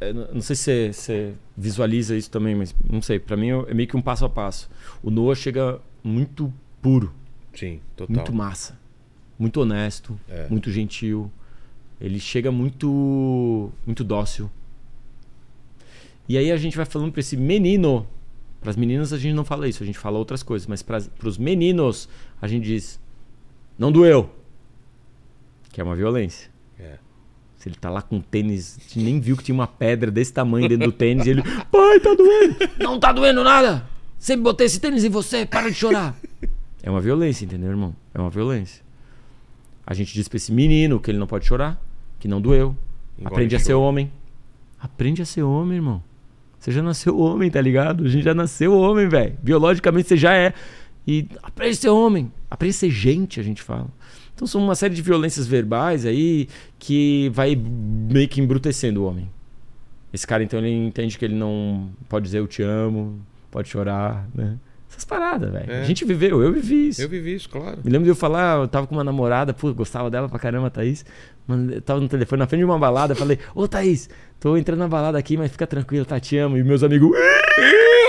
Eu 0.00 0.14
Não 0.34 0.40
sei 0.40 0.54
se 0.56 0.92
você- 0.92 1.34
visualiza 1.56 2.16
isso 2.16 2.30
também, 2.30 2.54
mas 2.54 2.74
não 2.90 3.00
sei. 3.02 3.18
Pra 3.18 3.36
mim 3.36 3.48
é 3.50 3.74
meio 3.74 3.88
que 3.88 3.96
um 3.96 4.02
passo 4.02 4.24
a 4.24 4.28
passo. 4.28 4.68
O 5.02 5.10
Noah 5.10 5.34
chega 5.34 5.80
muito 6.04 6.52
puro, 6.82 7.12
Sim, 7.54 7.80
total. 7.96 8.14
muito 8.16 8.32
massa, 8.32 8.78
muito 9.38 9.60
honesto, 9.60 10.18
É. 10.28 10.46
muito 10.48 10.70
gentil. 10.70 11.30
Ele 12.00 12.20
chega 12.20 12.52
muito, 12.52 13.72
muito 13.86 14.04
dócil. 14.04 14.50
E 16.28 16.36
aí 16.36 16.50
a 16.52 16.56
gente 16.56 16.76
vai 16.76 16.84
falando 16.86 17.12
pra 17.12 17.20
esse 17.20 17.36
menino. 17.36 18.06
Para 18.60 18.70
as 18.70 18.76
meninas 18.76 19.12
a 19.12 19.18
gente 19.18 19.34
não 19.34 19.44
fala 19.44 19.68
isso, 19.68 19.82
a 19.82 19.86
gente 19.86 19.98
fala 19.98 20.18
outras 20.18 20.42
coisas, 20.42 20.66
mas 20.66 20.82
para 20.82 20.98
os 21.24 21.38
meninos 21.38 22.08
a 22.42 22.48
gente 22.48 22.64
diz: 22.64 23.00
não 23.78 23.90
doeu, 23.92 24.28
que 25.72 25.80
é 25.80 25.84
uma 25.84 25.94
violência. 25.96 26.50
É. 26.78 26.98
Se 27.56 27.68
ele 27.68 27.76
tá 27.76 27.90
lá 27.90 28.02
com 28.02 28.20
tênis, 28.20 28.78
a 28.78 28.82
gente 28.82 28.98
nem 29.00 29.20
viu 29.20 29.36
que 29.36 29.44
tinha 29.44 29.54
uma 29.54 29.66
pedra 29.66 30.10
desse 30.10 30.32
tamanho 30.32 30.68
dentro 30.68 30.86
do 30.86 30.92
tênis 30.92 31.26
e 31.26 31.30
ele, 31.30 31.42
pai, 31.70 32.00
tá 32.00 32.14
doendo. 32.14 32.56
Não 32.78 33.00
tá 33.00 33.12
doendo 33.12 33.42
nada. 33.42 33.86
Sempre 34.18 34.42
botei 34.42 34.66
esse 34.66 34.80
tênis 34.80 35.04
em 35.04 35.10
você, 35.10 35.46
para 35.46 35.68
de 35.68 35.74
chorar. 35.74 36.14
É 36.82 36.90
uma 36.90 37.00
violência, 37.00 37.44
entendeu, 37.44 37.70
irmão? 37.70 37.94
É 38.14 38.20
uma 38.20 38.30
violência. 38.30 38.84
A 39.86 39.94
gente 39.94 40.12
diz 40.12 40.28
pra 40.28 40.36
esse 40.36 40.52
menino 40.52 41.00
que 41.00 41.10
ele 41.10 41.18
não 41.18 41.26
pode 41.26 41.46
chorar, 41.46 41.80
que 42.18 42.28
não 42.28 42.40
doeu. 42.40 42.76
Engole 43.18 43.34
Aprende 43.34 43.56
a 43.56 43.58
ser 43.58 43.74
homem. 43.74 44.12
Aprende 44.78 45.22
a 45.22 45.24
ser 45.24 45.42
homem, 45.42 45.76
irmão. 45.76 46.02
Você 46.58 46.72
já 46.72 46.82
nasceu 46.82 47.18
homem, 47.18 47.50
tá 47.50 47.60
ligado? 47.60 48.04
A 48.04 48.08
gente 48.08 48.24
já 48.24 48.34
nasceu 48.34 48.76
homem, 48.76 49.08
velho. 49.08 49.36
Biologicamente 49.42 50.08
você 50.08 50.16
já 50.16 50.34
é. 50.34 50.52
E 51.06 51.28
aprende 51.42 51.72
a 51.72 51.80
ser 51.80 51.88
homem. 51.90 52.32
Aprende 52.50 52.74
a 52.74 52.78
ser 52.78 52.90
gente, 52.90 53.38
a 53.38 53.42
gente 53.42 53.62
fala. 53.62 53.86
Então 54.36 54.46
são 54.46 54.62
uma 54.62 54.74
série 54.74 54.94
de 54.94 55.00
violências 55.00 55.46
verbais 55.46 56.04
aí 56.04 56.46
que 56.78 57.30
vai 57.32 57.56
meio 57.56 58.28
que 58.28 58.38
embrutecendo 58.38 59.02
o 59.02 59.06
homem. 59.08 59.28
Esse 60.12 60.26
cara, 60.26 60.42
então, 60.42 60.58
ele 60.58 60.70
entende 60.70 61.18
que 61.18 61.24
ele 61.24 61.34
não 61.34 61.90
pode 62.08 62.26
dizer 62.26 62.38
eu 62.38 62.46
te 62.46 62.62
amo, 62.62 63.20
pode 63.50 63.68
chorar, 63.68 64.28
né? 64.34 64.56
Essas 64.90 65.04
paradas, 65.04 65.50
velho. 65.50 65.70
É. 65.70 65.80
A 65.80 65.84
gente 65.84 66.04
viveu, 66.04 66.42
eu 66.42 66.52
vivi 66.52 66.88
isso. 66.88 67.02
Eu 67.02 67.08
vivi 67.08 67.34
isso, 67.34 67.48
claro. 67.48 67.78
Me 67.82 67.90
lembro 67.90 68.04
de 68.04 68.10
eu 68.10 68.14
falar, 68.14 68.60
eu 68.60 68.68
tava 68.68 68.86
com 68.86 68.94
uma 68.94 69.04
namorada, 69.04 69.52
pô, 69.52 69.72
gostava 69.74 70.10
dela 70.10 70.28
pra 70.28 70.38
caramba, 70.38 70.70
Thaís. 70.70 71.04
Mano, 71.46 71.72
eu 71.72 71.80
tava 71.82 72.00
no 72.00 72.08
telefone 72.08 72.40
na 72.40 72.46
frente 72.46 72.60
de 72.60 72.64
uma 72.64 72.78
balada, 72.78 73.14
falei, 73.14 73.38
ô 73.54 73.66
Thaís, 73.66 74.08
tô 74.38 74.56
entrando 74.56 74.78
na 74.78 74.88
balada 74.88 75.18
aqui, 75.18 75.36
mas 75.36 75.50
fica 75.50 75.66
tranquilo, 75.66 76.04
tá? 76.04 76.18
Te 76.20 76.38
amo. 76.38 76.56
E 76.56 76.64
meus 76.64 76.82
amigos, 76.82 77.10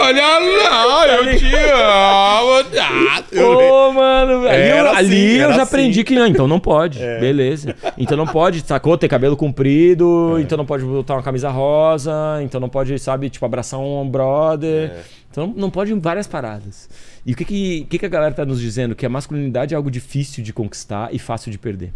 olha 0.02 0.86
lá, 0.86 1.08
eu 1.08 1.38
te 1.38 1.46
amo. 1.56 2.64
tá? 2.76 3.24
Eu- 3.32 3.58
Ô, 3.58 3.94
mano, 3.94 4.42
velho. 4.42 4.50
Ali, 4.50 4.70
eu, 4.70 4.76
Era 4.78 4.92
ali 4.98 5.08
assim, 5.16 5.36
eu 5.38 5.44
era 5.46 5.54
já 5.54 5.62
assim. 5.64 5.76
aprendi 5.76 6.04
que 6.04 6.16
não, 6.16 6.28
então 6.28 6.48
não 6.48 6.60
pode. 6.60 7.00
Beleza. 7.20 7.76
Então 7.98 8.18
não 8.18 8.28
pode, 8.28 8.62
sacou? 8.62 8.98
Ter 8.98 9.08
cabelo 9.08 9.36
comprido, 9.38 10.38
então 10.40 10.58
não 10.58 10.66
pode 10.66 10.84
botar 10.84 11.16
uma 11.16 11.24
camisa 11.24 11.50
rosa, 11.50 12.12
então 12.42 12.60
não 12.60 12.70
pode, 12.70 12.98
sabe, 13.00 13.30
tipo, 13.30 13.46
abraçar 13.46 13.80
um 13.80 14.08
brother. 14.10 14.92
Então 15.32 15.54
não, 15.56 15.70
pode 15.70 15.92
em 15.94 16.00
várias 16.00 16.26
paradas. 16.28 16.90
E 17.26 17.34
o 17.34 17.36
que 17.36 17.46
que, 17.46 17.88
que 17.90 18.00
que 18.00 18.06
a 18.06 18.10
galera 18.10 18.34
tá 18.34 18.46
nos 18.46 18.60
dizendo? 18.60 18.96
Que 18.96 19.06
a 19.06 19.10
masculinidade 19.10 19.74
é 19.74 19.78
algo 19.78 19.92
difícil 19.92 20.44
de 20.44 20.52
conquistar 20.54 21.10
e 21.14 21.20
fácil 21.20 21.52
de 21.52 21.58
perder. 21.58 21.94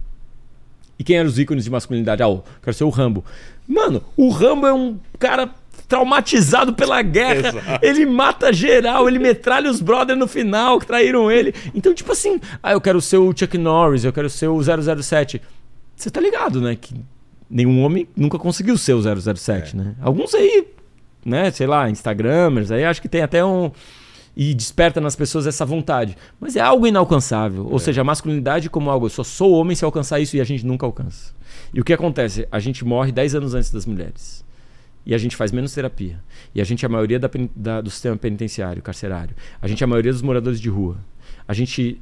E 0.99 1.03
quem 1.03 1.17
eram 1.17 1.27
os 1.27 1.39
ícones 1.39 1.63
de 1.63 1.71
masculinidade? 1.71 2.21
Ah, 2.21 2.27
eu 2.27 2.43
quero 2.61 2.75
ser 2.75 2.83
o 2.83 2.89
Rambo. 2.89 3.25
Mano, 3.67 4.03
o 4.15 4.29
Rambo 4.29 4.67
é 4.67 4.73
um 4.73 4.99
cara 5.17 5.49
traumatizado 5.91 6.71
pela 6.71 7.01
guerra. 7.01 7.49
Exato. 7.49 7.85
Ele 7.85 8.05
mata 8.05 8.53
geral, 8.53 9.09
ele 9.09 9.19
metralha 9.19 9.69
os 9.69 9.81
brothers 9.81 10.17
no 10.17 10.25
final 10.25 10.79
que 10.79 10.87
traíram 10.87 11.29
ele. 11.29 11.53
Então, 11.75 11.93
tipo 11.93 12.13
assim, 12.13 12.39
ah, 12.63 12.71
eu 12.71 12.79
quero 12.79 13.01
ser 13.01 13.17
o 13.17 13.33
Chuck 13.35 13.57
Norris, 13.57 14.05
eu 14.05 14.13
quero 14.13 14.29
ser 14.29 14.47
o 14.47 14.57
007. 14.63 15.41
Você 15.93 16.09
tá 16.09 16.21
ligado, 16.21 16.61
né? 16.61 16.77
Que 16.79 16.95
nenhum 17.49 17.83
homem 17.83 18.07
nunca 18.15 18.39
conseguiu 18.39 18.77
ser 18.77 18.93
o 18.93 19.01
007, 19.35 19.75
né? 19.75 19.95
Alguns 20.01 20.33
aí, 20.33 20.65
né? 21.25 21.51
Sei 21.51 21.67
lá, 21.67 21.89
Instagramers, 21.89 22.71
aí 22.71 22.85
acho 22.85 23.01
que 23.01 23.09
tem 23.09 23.21
até 23.21 23.43
um. 23.43 23.69
E 24.33 24.53
desperta 24.53 25.01
nas 25.01 25.13
pessoas 25.13 25.45
essa 25.45 25.65
vontade. 25.65 26.15
Mas 26.39 26.55
é 26.55 26.61
algo 26.61 26.87
inalcançável. 26.87 27.67
Ou 27.69 27.79
seja, 27.79 27.99
a 27.99 28.03
masculinidade 28.05 28.69
como 28.69 28.89
algo, 28.89 29.07
eu 29.07 29.09
só 29.09 29.25
sou 29.25 29.51
homem 29.51 29.75
se 29.75 29.83
alcançar 29.83 30.21
isso 30.21 30.37
e 30.37 30.39
a 30.39 30.45
gente 30.45 30.65
nunca 30.65 30.85
alcança. 30.85 31.33
E 31.73 31.81
o 31.81 31.83
que 31.83 31.91
acontece? 31.91 32.47
A 32.49 32.59
gente 32.59 32.85
morre 32.85 33.11
10 33.11 33.35
anos 33.35 33.53
antes 33.53 33.69
das 33.71 33.85
mulheres. 33.85 34.41
E 35.05 35.15
a 35.15 35.17
gente 35.17 35.35
faz 35.35 35.51
menos 35.51 35.73
terapia. 35.73 36.21
E 36.53 36.61
a 36.61 36.63
gente 36.63 36.85
é 36.85 36.87
a 36.87 36.89
maioria 36.89 37.19
da 37.19 37.29
da- 37.55 37.81
do 37.81 37.89
sistema 37.89 38.15
penitenciário, 38.17 38.81
carcerário. 38.81 39.35
A 39.61 39.67
gente 39.67 39.83
é 39.83 39.85
a 39.85 39.87
maioria 39.87 40.11
dos 40.11 40.21
moradores 40.21 40.59
de 40.61 40.69
rua. 40.69 40.97
A 41.47 41.53
gente 41.53 41.99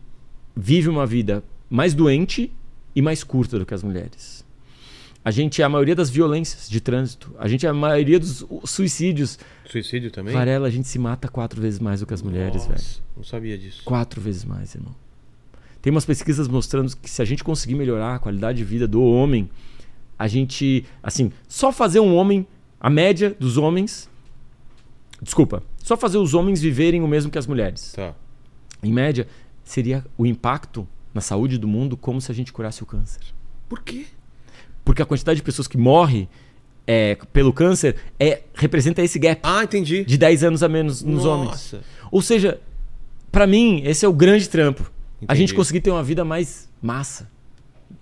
vive 0.56 0.90
uma 0.90 1.06
vida 1.06 1.44
mais 1.70 1.94
doente 1.94 2.52
e 2.96 3.02
mais 3.02 3.24
curta 3.24 3.58
do 3.58 3.66
que 3.66 3.74
as 3.74 3.84
mulheres. 3.84 4.46
A 5.24 5.32
gente 5.32 5.62
é 5.62 5.66
a 5.66 5.70
maioria 5.70 5.96
das 5.96 6.10
violências 6.10 6.70
de 6.70 6.80
trânsito. 6.82 7.34
A 7.38 7.48
gente 7.48 7.66
é 7.66 7.70
a 7.70 7.74
maioria 7.74 8.20
dos 8.20 8.46
suicídios. 8.66 9.38
Suicídio 9.66 10.10
também? 10.12 10.34
Varela, 10.34 10.68
a 10.68 10.70
gente 10.72 10.88
se 10.88 10.98
mata 10.98 11.28
quatro 11.28 11.62
vezes 11.62 11.80
mais 11.80 12.00
do 12.00 12.06
que 12.06 12.14
as 12.14 12.22
mulheres, 12.22 12.66
Nossa, 12.68 12.70
velho. 12.70 13.04
Não 13.18 13.24
sabia 13.24 13.58
disso. 13.58 13.82
Quatro 13.86 14.20
vezes 14.22 14.44
mais, 14.46 14.74
irmão. 14.76 14.96
Tem 15.82 15.92
umas 15.92 16.06
pesquisas 16.06 16.48
mostrando 16.48 16.96
que 16.98 17.10
se 17.10 17.22
a 17.22 17.26
gente 17.26 17.44
conseguir 17.44 17.76
melhorar 17.76 18.16
a 18.16 18.20
qualidade 18.20 18.58
de 18.58 18.64
vida 18.64 18.88
do 18.88 19.02
homem, 19.04 19.50
a 20.18 20.28
gente, 20.28 20.86
assim, 21.04 21.32
só 21.48 21.72
fazer 21.72 22.00
um 22.00 22.16
homem, 22.16 22.48
a 22.80 22.90
média 22.90 23.36
dos 23.40 23.58
homens, 23.58 24.10
desculpa, 25.22 25.62
só 25.84 25.98
fazer 25.98 26.18
os 26.18 26.34
homens 26.34 26.62
viverem 26.62 27.02
o 27.02 27.08
mesmo 27.08 27.32
que 27.32 27.38
as 27.38 27.48
mulheres. 27.48 27.94
Tá. 27.96 28.14
Em 28.82 28.92
média, 28.94 29.28
seria 29.64 30.06
o 30.18 30.26
impacto 30.26 30.88
na 31.14 31.22
saúde 31.22 31.58
do 31.58 31.68
mundo 31.68 31.98
como 31.98 32.22
se 32.22 32.32
a 32.32 32.36
gente 32.36 32.54
curasse 32.54 32.82
o 32.84 32.86
câncer. 32.86 33.22
Por 33.68 33.82
quê? 33.82 34.06
Porque 34.86 35.02
a 35.02 35.06
quantidade 35.06 35.38
de 35.38 35.44
pessoas 35.44 35.68
que 35.68 35.78
morrem 35.78 36.28
é, 36.88 37.16
pelo 37.34 37.52
câncer 37.54 37.96
é, 38.20 38.44
representa 38.56 39.02
esse 39.04 39.20
gap 39.20 39.40
Ah, 39.44 39.64
entendi. 39.64 40.04
de 40.06 40.18
10 40.18 40.44
anos 40.44 40.64
a 40.64 40.70
menos 40.70 41.04
nos 41.04 41.26
homens. 41.26 41.50
Nossa. 41.52 41.82
Ou 42.12 42.22
seja, 42.22 42.60
pra 43.32 43.46
mim, 43.46 43.82
esse 43.86 44.06
é 44.06 44.08
o 44.10 44.14
grande 44.14 44.48
trampo. 44.50 44.90
A 45.22 45.26
Entendi. 45.26 45.40
gente 45.42 45.54
conseguir 45.54 45.82
ter 45.82 45.92
uma 45.92 46.02
vida 46.02 46.24
mais 46.24 46.70
massa, 46.82 47.30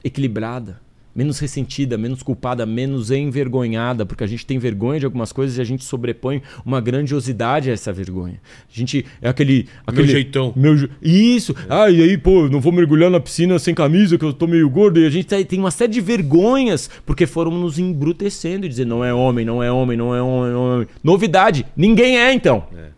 equilibrada, 0.04 0.80
menos 1.18 1.40
ressentida, 1.40 1.98
menos 1.98 2.22
culpada, 2.22 2.64
menos 2.64 3.10
envergonhada, 3.10 4.06
porque 4.06 4.24
a 4.24 4.28
gente 4.28 4.46
tem 4.46 4.60
vergonha 4.60 5.00
de 5.00 5.06
algumas 5.06 5.32
coisas 5.32 5.58
e 5.58 5.62
a 5.62 5.64
gente 5.64 5.84
sobrepõe 5.84 6.44
uma 6.64 6.80
grandiosidade 6.80 7.72
a 7.72 7.74
essa 7.74 7.92
vergonha. 7.92 8.40
A 8.72 8.78
gente 8.78 9.04
é 9.20 9.28
aquele. 9.28 9.68
aquele 9.86 10.08
jeitão. 10.08 10.54
Meu 10.56 10.88
Isso! 11.02 11.56
Ah, 11.68 11.90
e 11.90 12.04
aí, 12.04 12.18
pô, 12.18 12.48
não 12.48 12.62
vou 12.62 12.72
mergulhar 12.72 13.10
na 13.10 13.20
piscina 13.20 13.58
sem 13.58 13.74
camisa, 13.74 14.18
que 14.18 14.24
eu 14.24 14.32
tô 14.32 14.46
meio 14.46 14.70
gordo. 14.70 15.00
E 15.00 15.08
a 15.08 15.10
gente 15.10 15.28
tem 15.46 15.60
uma 15.60 15.72
série 15.72 15.94
de 15.94 16.02
vergonhas, 16.02 16.88
porque 17.04 17.26
foram 17.26 17.50
nos 17.50 17.80
embrutecendo 17.80 18.68
e 18.68 18.70
dizer 18.70 18.86
não 18.86 19.04
é 19.04 19.12
homem, 19.12 19.44
não 19.44 19.64
é 19.64 19.72
homem, 19.72 19.98
não 19.98 20.14
é 20.14 20.22
homem, 20.22 20.54
não 20.54 20.72
é 20.72 20.74
homem. 20.76 20.88
Novidade, 21.04 21.66
ninguém 21.76 22.20
é 22.20 22.32
então. 22.32 22.68
É. 22.78 22.97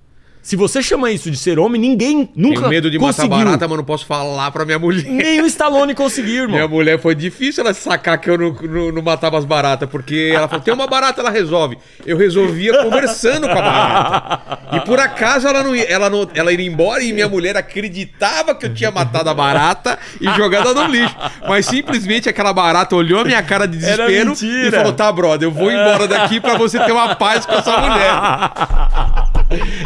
Se 0.49 0.55
você 0.55 0.81
chama 0.81 1.11
isso 1.11 1.29
de 1.29 1.37
ser 1.37 1.59
homem, 1.59 1.79
ninguém 1.79 2.27
nunca 2.35 2.55
Tenho 2.61 2.69
medo 2.69 2.89
de 2.89 2.97
conseguiu. 2.97 3.29
matar 3.29 3.45
barata, 3.45 3.67
mas 3.67 3.77
não 3.77 3.83
posso 3.83 4.03
falar 4.07 4.49
pra 4.49 4.65
minha 4.65 4.79
mulher. 4.79 5.03
Nem 5.05 5.41
o 5.41 5.45
Stallone 5.45 5.93
conseguiu, 5.93 6.41
irmão. 6.45 6.55
Minha 6.55 6.67
mulher 6.67 6.99
foi 6.99 7.13
difícil 7.13 7.63
ela 7.63 7.71
sacar 7.71 8.17
que 8.17 8.27
eu 8.31 8.35
não, 8.35 8.51
não- 8.63 8.91
não 8.93 9.01
matava 9.03 9.37
as 9.37 9.45
baratas, 9.45 9.87
porque 9.87 10.31
ela 10.33 10.47
falou: 10.47 10.63
tem 10.63 10.73
uma 10.73 10.87
barata, 10.87 11.21
ela 11.21 11.29
resolve. 11.29 11.77
Eu 12.03 12.17
resolvia 12.17 12.81
conversando 12.81 13.47
com 13.47 13.53
a 13.59 13.61
barata. 13.61 14.57
E 14.75 14.79
por 14.79 14.99
acaso 14.99 15.47
ela 15.47 15.61
não 15.61 15.75
ia, 15.75 15.83
ela 15.83 16.09
não, 16.09 16.27
ela 16.33 16.51
iria 16.51 16.65
embora 16.65 17.03
e 17.03 17.13
minha 17.13 17.29
mulher 17.29 17.55
acreditava 17.55 18.55
que 18.55 18.65
eu 18.65 18.73
tinha 18.73 18.89
matado 18.89 19.29
a 19.29 19.33
barata 19.35 19.99
e 20.19 20.25
jogado 20.31 20.69
ela 20.69 20.87
no 20.87 20.91
lixo. 20.91 21.15
Mas 21.47 21.67
simplesmente 21.67 22.27
aquela 22.27 22.53
barata 22.53 22.95
olhou 22.95 23.19
a 23.19 23.23
minha 23.23 23.43
cara 23.43 23.67
de 23.67 23.77
desespero 23.77 24.33
e 24.67 24.71
falou: 24.71 24.93
tá, 24.93 25.11
brother, 25.11 25.47
eu 25.47 25.51
vou 25.51 25.69
embora 25.71 26.07
daqui 26.07 26.39
pra 26.39 26.57
você 26.57 26.79
ter 26.79 26.91
uma 26.91 27.13
paz 27.15 27.45
com 27.45 27.53
essa 27.53 27.77
mulher. 27.77 29.38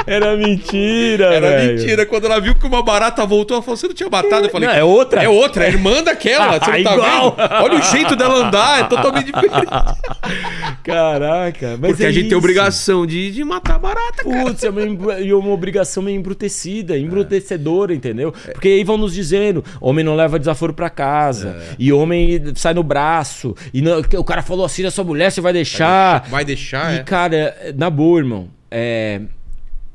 Era 0.06 0.36
mentira, 0.36 1.26
Era 1.34 1.64
mentira. 1.66 2.06
Quando 2.06 2.26
ela 2.26 2.40
viu 2.40 2.54
que 2.56 2.66
uma 2.66 2.82
barata 2.84 3.26
voltou, 3.26 3.56
ela 3.56 3.64
falou: 3.64 3.78
você 3.78 3.88
não 3.88 3.94
tinha 3.96 4.10
matado? 4.10 4.46
Eu 4.46 4.50
falei: 4.50 4.68
Não, 4.68 4.76
é 4.76 4.84
outra. 4.84 5.24
É 5.24 5.30
outra, 5.30 5.66
é 5.66 5.70
irmã 5.70 6.04
daquela. 6.04 6.60
Você 6.64 6.72
não 6.72 6.84
tá 6.84 6.94
Igual. 6.94 7.36
vendo? 7.38 7.54
Olha 7.64 7.80
o 7.80 7.82
jeito 7.82 8.16
dela 8.16 8.48
andar, 8.48 8.82
é 8.82 8.84
totalmente 8.84 9.26
diferente. 9.32 9.54
Caraca, 10.84 11.78
mas 11.80 11.92
Porque 11.92 12.04
é 12.04 12.08
a 12.08 12.12
gente 12.12 12.22
tem 12.24 12.28
isso. 12.30 12.38
obrigação 12.38 13.06
de, 13.06 13.32
de 13.32 13.44
matar 13.44 13.76
a 13.76 13.80
barata, 13.80 14.24
cara. 14.24 14.44
Putz, 14.44 14.64
é 14.64 14.70
uma, 14.70 15.20
e 15.20 15.34
uma 15.34 15.50
obrigação 15.52 16.04
meio 16.04 16.18
embrutecida, 16.18 16.98
embrutecedora, 16.98 17.94
entendeu? 17.94 18.32
Porque 18.52 18.68
aí 18.68 18.84
vão 18.84 18.98
nos 18.98 19.14
dizendo: 19.14 19.64
homem 19.80 20.04
não 20.04 20.16
leva 20.16 20.38
desaforo 20.40 20.74
pra 20.74 20.90
casa, 20.90 21.58
e 21.80 21.92
homem 21.94 22.42
sai 22.56 22.74
no 22.74 22.84
braço, 22.84 23.56
e 23.74 23.82
não- 23.82 24.00
o 24.00 24.24
cara 24.24 24.42
falou 24.42 24.66
assim 24.66 24.84
da 24.84 24.92
sua 24.92 25.04
mulher, 25.04 25.32
você 25.32 25.42
vai 25.42 25.54
deixar. 25.54 26.28
Vai 26.30 26.44
deixar, 26.46 26.94
E, 26.94 26.98
é. 26.98 27.04
cara, 27.04 27.56
na 27.78 27.90
boa, 27.90 28.20
irmão, 28.20 28.50
é, 28.70 29.22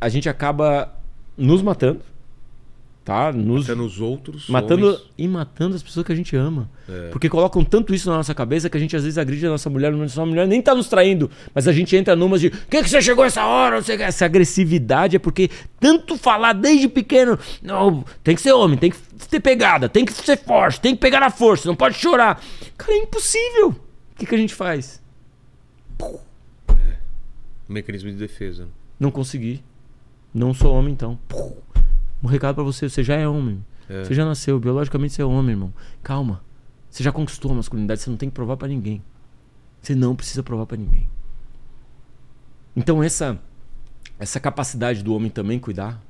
a 0.01 0.09
gente 0.09 0.29
acaba 0.29 0.95
nos 1.37 1.63
matando, 1.63 2.01
tá? 3.05 3.33
Nos, 3.33 3.63
Matando 3.67 3.85
os 3.87 4.01
outros. 4.01 4.49
matando 4.49 4.87
homens. 4.89 5.03
e 5.17 5.27
matando 5.29 5.75
as 5.77 5.83
pessoas 5.83 6.05
que 6.05 6.13
a 6.13 6.15
gente 6.15 6.37
ama. 6.37 6.69
É. 6.89 7.09
Porque 7.09 7.29
colocam 7.29 7.65
tanto 7.65 7.95
isso 7.95 8.11
na 8.11 8.17
nossa 8.19 8.35
cabeça 8.35 8.69
que 8.69 8.77
a 8.77 8.81
gente 8.81 8.95
às 8.95 9.03
vezes 9.03 9.17
agride 9.17 9.47
a 9.47 9.51
nossa 9.51 9.71
mulher, 9.71 9.93
a 9.93 9.97
nossa 9.97 10.27
mulher 10.27 10.47
nem 10.47 10.61
tá 10.61 10.75
nos 10.75 10.89
traindo, 10.89 11.31
mas 11.55 11.67
a 11.67 11.73
gente 11.73 11.97
entra 11.97 12.15
numas 12.15 12.41
de 12.41 12.51
que 12.51 12.83
que 12.83 12.89
você 12.89 13.01
chegou 13.01 13.25
essa 13.25 13.47
hora? 13.47 13.77
Não 13.77 13.83
sei 13.83 13.95
o 13.95 13.99
que. 13.99 14.05
Essa 14.05 14.27
agressividade 14.27 15.17
é 15.17 15.19
porque 15.19 15.49
tanto 15.81 16.17
falar 16.19 16.53
desde 16.53 16.87
pequeno, 16.87 17.39
não, 17.63 18.05
tem 18.23 18.35
que 18.35 18.43
ser 18.43 18.53
homem, 18.53 18.77
tem 18.77 18.91
que 18.91 18.99
ter 19.29 19.41
pegada, 19.41 19.89
tem 19.89 20.05
que 20.05 20.13
ser 20.13 20.37
forte, 20.37 20.81
tem 20.81 20.95
que 20.95 21.01
pegar 21.01 21.21
na 21.21 21.31
força, 21.31 21.67
não 21.67 21.77
pode 21.77 21.97
chorar. 21.97 22.43
Cara, 22.77 22.93
é 22.93 22.99
impossível. 22.99 23.69
O 23.71 24.17
que, 24.19 24.27
que 24.27 24.35
a 24.35 24.39
gente 24.39 24.55
faz? 24.55 25.01
Um 27.69 27.73
mecanismo 27.73 28.11
de 28.11 28.17
defesa. 28.17 28.69
Não 28.99 29.11
consegui. 29.11 29.63
Não 30.33 30.53
sou 30.53 30.75
homem, 30.75 30.93
então. 30.93 31.19
Um 32.23 32.27
recado 32.27 32.57
pra 32.57 32.65
você, 32.65 32.89
você 32.89 33.03
já 33.03 33.15
é 33.15 33.27
homem. 33.27 33.65
É. 33.89 34.05
Você 34.05 34.15
já 34.15 34.25
nasceu, 34.25 34.59
biologicamente 34.59 35.15
você 35.15 35.23
é 35.23 35.25
homem, 35.25 35.53
irmão. 35.53 35.73
Calma. 36.03 36.43
Você 36.91 37.03
já 37.03 37.13
conquistou 37.13 37.53
a 37.53 37.55
masculinidade, 37.55 38.01
você 38.01 38.11
não 38.11 38.17
tem 38.17 38.29
que 38.29 38.35
provar 38.35 38.57
pra 38.57 38.69
ninguém. 38.69 39.03
Você 39.81 39.95
não 39.95 40.15
precisa 40.17 40.43
provar 40.43 40.67
pra 40.67 40.77
ninguém. 40.77 41.09
Então 42.77 43.03
essa 43.03 43.41
essa 44.19 44.41
capacidade 44.41 45.03
do 45.03 45.15
homem 45.15 45.31
também 45.31 45.59
cuidar 45.59 46.03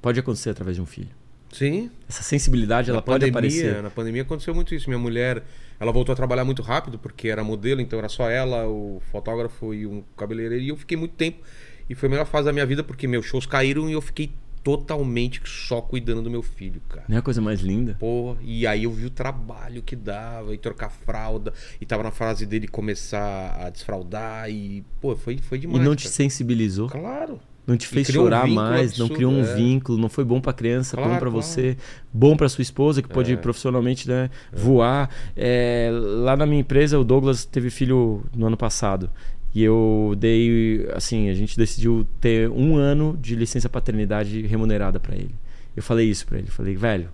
pode 0.00 0.20
acontecer 0.20 0.50
através 0.50 0.76
de 0.76 0.82
um 0.82 0.86
filho. 0.86 1.10
Sim. 1.52 1.90
Essa 2.08 2.22
sensibilidade 2.22 2.90
ela 2.90 2.98
na 2.98 3.02
pode 3.02 3.30
pandemia, 3.30 3.60
aparecer. 3.60 3.82
Na 3.82 3.90
pandemia 3.90 4.22
aconteceu 4.22 4.54
muito 4.54 4.74
isso. 4.74 4.88
Minha 4.88 4.98
mulher, 4.98 5.42
ela 5.78 5.92
voltou 5.92 6.12
a 6.12 6.16
trabalhar 6.16 6.44
muito 6.44 6.62
rápido 6.62 6.98
porque 6.98 7.28
era 7.28 7.44
modelo, 7.44 7.80
então 7.80 7.98
era 7.98 8.08
só 8.08 8.28
ela, 8.28 8.66
o 8.66 9.00
fotógrafo 9.10 9.72
e 9.72 9.86
um 9.86 10.02
cabeleireiro. 10.16 10.62
E 10.62 10.68
eu 10.68 10.76
fiquei 10.76 10.96
muito 10.96 11.14
tempo. 11.14 11.42
E 11.88 11.94
foi 11.94 12.08
a 12.08 12.10
melhor 12.10 12.26
fase 12.26 12.46
da 12.46 12.52
minha 12.52 12.66
vida 12.66 12.82
porque 12.82 13.06
meus 13.06 13.26
shows 13.26 13.46
caíram 13.46 13.88
e 13.88 13.92
eu 13.92 14.00
fiquei 14.00 14.30
totalmente 14.62 15.42
só 15.44 15.82
cuidando 15.82 16.22
do 16.22 16.30
meu 16.30 16.42
filho, 16.42 16.80
cara. 16.88 17.04
Não 17.06 17.16
é 17.16 17.18
a 17.18 17.22
coisa 17.22 17.40
mais 17.42 17.60
linda? 17.60 17.96
Porra, 18.00 18.38
e 18.42 18.66
aí 18.66 18.84
eu 18.84 18.90
vi 18.90 19.04
o 19.04 19.10
trabalho 19.10 19.82
que 19.82 19.94
dava, 19.94 20.54
e 20.54 20.58
trocar 20.58 20.88
fralda, 20.90 21.52
e 21.78 21.84
tava 21.84 22.02
na 22.02 22.10
fase 22.10 22.46
dele 22.46 22.66
começar 22.66 23.58
a 23.60 23.68
desfraudar, 23.68 24.48
e, 24.50 24.82
pô, 25.02 25.14
foi, 25.14 25.36
foi 25.36 25.58
E 25.58 25.60
demais. 25.62 25.84
não 25.84 25.94
te 25.94 26.04
cara. 26.04 26.14
sensibilizou? 26.14 26.88
Claro. 26.88 27.38
Não 27.66 27.78
te 27.78 27.86
fez 27.88 28.10
um 28.10 28.12
chorar 28.12 28.44
vínculo 28.46 28.66
mais, 28.66 28.98
não 28.98 29.06
absurdo, 29.06 29.14
criou 29.14 29.32
um 29.32 29.40
é. 29.40 29.54
vínculo, 29.54 29.98
não 29.98 30.08
foi 30.10 30.22
bom 30.22 30.38
pra 30.38 30.52
criança, 30.52 30.96
bom 30.96 31.02
Claro, 31.04 31.18
pra 31.18 31.30
claro. 31.30 31.42
você, 31.46 31.76
bom 32.12 32.36
pra 32.36 32.46
sua 32.48 32.60
esposa 32.60 33.00
que 33.02 33.08
pode 33.08 33.32
É. 33.32 33.36
profissionalmente 33.36 34.06
né, 34.08 34.30
voar. 34.52 35.08
É, 35.34 35.90
lá 35.92 36.36
na 36.36 36.44
minha 36.44 36.60
empresa, 36.60 36.98
o 36.98 37.04
Douglas 37.04 37.46
teve 37.46 37.70
filho 37.70 38.22
no 38.36 38.46
ano 38.46 38.56
passado. 38.56 39.10
E 39.54 39.62
eu 39.62 40.14
dei, 40.18 40.86
assim, 40.94 41.28
a 41.28 41.34
gente 41.34 41.56
decidiu 41.56 42.06
ter 42.20 42.50
um 42.50 42.76
ano 42.76 43.16
de 43.20 43.36
licença 43.36 43.68
paternidade 43.68 44.42
remunerada 44.46 44.98
pra 44.98 45.14
ele. 45.14 45.34
Eu 45.76 45.82
falei 45.82 46.08
isso 46.10 46.26
pra 46.26 46.38
ele, 46.38 46.48
falei, 46.48 46.74
velho, 46.76 47.08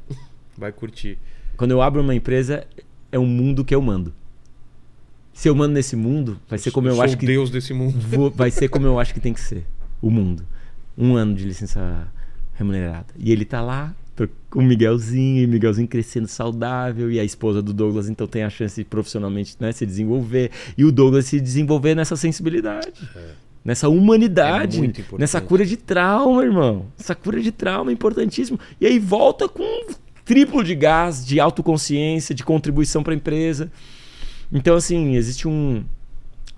Vai 0.57 0.73
curtir. 0.73 1.19
quando 1.57 1.71
eu 1.73 1.83
abro 1.83 2.01
uma 2.01 2.15
empresa, 2.15 2.67
é 3.13 3.19
um 3.19 3.27
mundo 3.27 3.65
que 3.65 3.75
eu 3.75 3.83
mando. 3.83 4.15
Se 5.33 5.49
eu 5.49 5.55
mando 5.55 5.75
nesse 5.75 5.97
mundo, 5.97 6.39
vai 6.49 6.59
ser 6.59 6.71
como 6.71 6.89
eu 6.89 6.95
sou 6.95 7.05
acho 7.05 7.15
o 7.15 7.19
que 7.19 7.27
Deus 7.27 7.51
desse 7.51 7.73
mundo. 7.73 7.99
Vou- 8.09 8.31
vai 8.31 8.51
ser 8.51 8.69
como 8.69 8.87
eu 8.87 8.99
acho 8.99 9.13
que 9.15 9.21
tem 9.21 9.33
que 9.33 9.41
ser. 9.41 9.67
O 10.03 10.11
mundo. 10.11 10.43
Um 10.97 11.17
ano 11.17 11.35
de 11.35 11.45
licença 11.45 12.09
remunerada. 12.55 13.07
E 13.19 13.31
ele 13.33 13.45
tá 13.45 13.61
lá 13.61 13.95
o 14.55 14.63
Miguelzinho, 14.63 15.43
e 15.43 15.47
o 15.47 15.49
Miguelzinho 15.49 15.89
crescendo 15.89 16.29
saudável, 16.29 17.11
e 17.11 17.19
a 17.19 17.25
esposa 17.25 17.63
do 17.63 17.73
Douglas 17.73 18.09
então 18.09 18.27
tem 18.27 18.43
a 18.43 18.51
chance 18.51 18.81
de 18.81 18.85
profissionalmente 18.85 19.57
né, 19.61 19.73
se 19.73 19.87
desenvolver, 19.87 20.51
e 20.77 20.85
o 20.85 20.93
Douglas 20.93 21.27
se 21.27 21.41
desenvolver 21.41 21.95
nessa 21.95 22.17
sensibilidade. 22.17 22.93
Nessa 23.65 23.89
humanidade, 23.89 24.79
É 25.15 25.19
nessa 25.19 25.41
cura 25.41 25.67
de 25.67 25.77
trauma, 25.77 26.43
irmão. 26.43 26.87
Essa 26.99 27.15
cura 27.15 27.41
de 27.41 27.53
trauma 27.53 27.91
é 27.91 27.95
importantíssimo. 27.95 28.59
E 28.81 28.87
aí 28.87 28.99
volta 28.99 29.47
com 29.49 29.63
um 29.63 29.95
triplo 30.25 30.65
de 30.65 30.75
gás, 30.75 31.25
de 31.27 31.39
autoconsciência, 31.39 32.35
de 32.35 32.43
contribuição 32.43 33.03
para 33.03 33.13
a 33.13 33.17
empresa. 33.17 33.71
Então, 34.51 34.77
assim, 34.77 35.15
existe 35.15 35.47
um. 35.47 35.85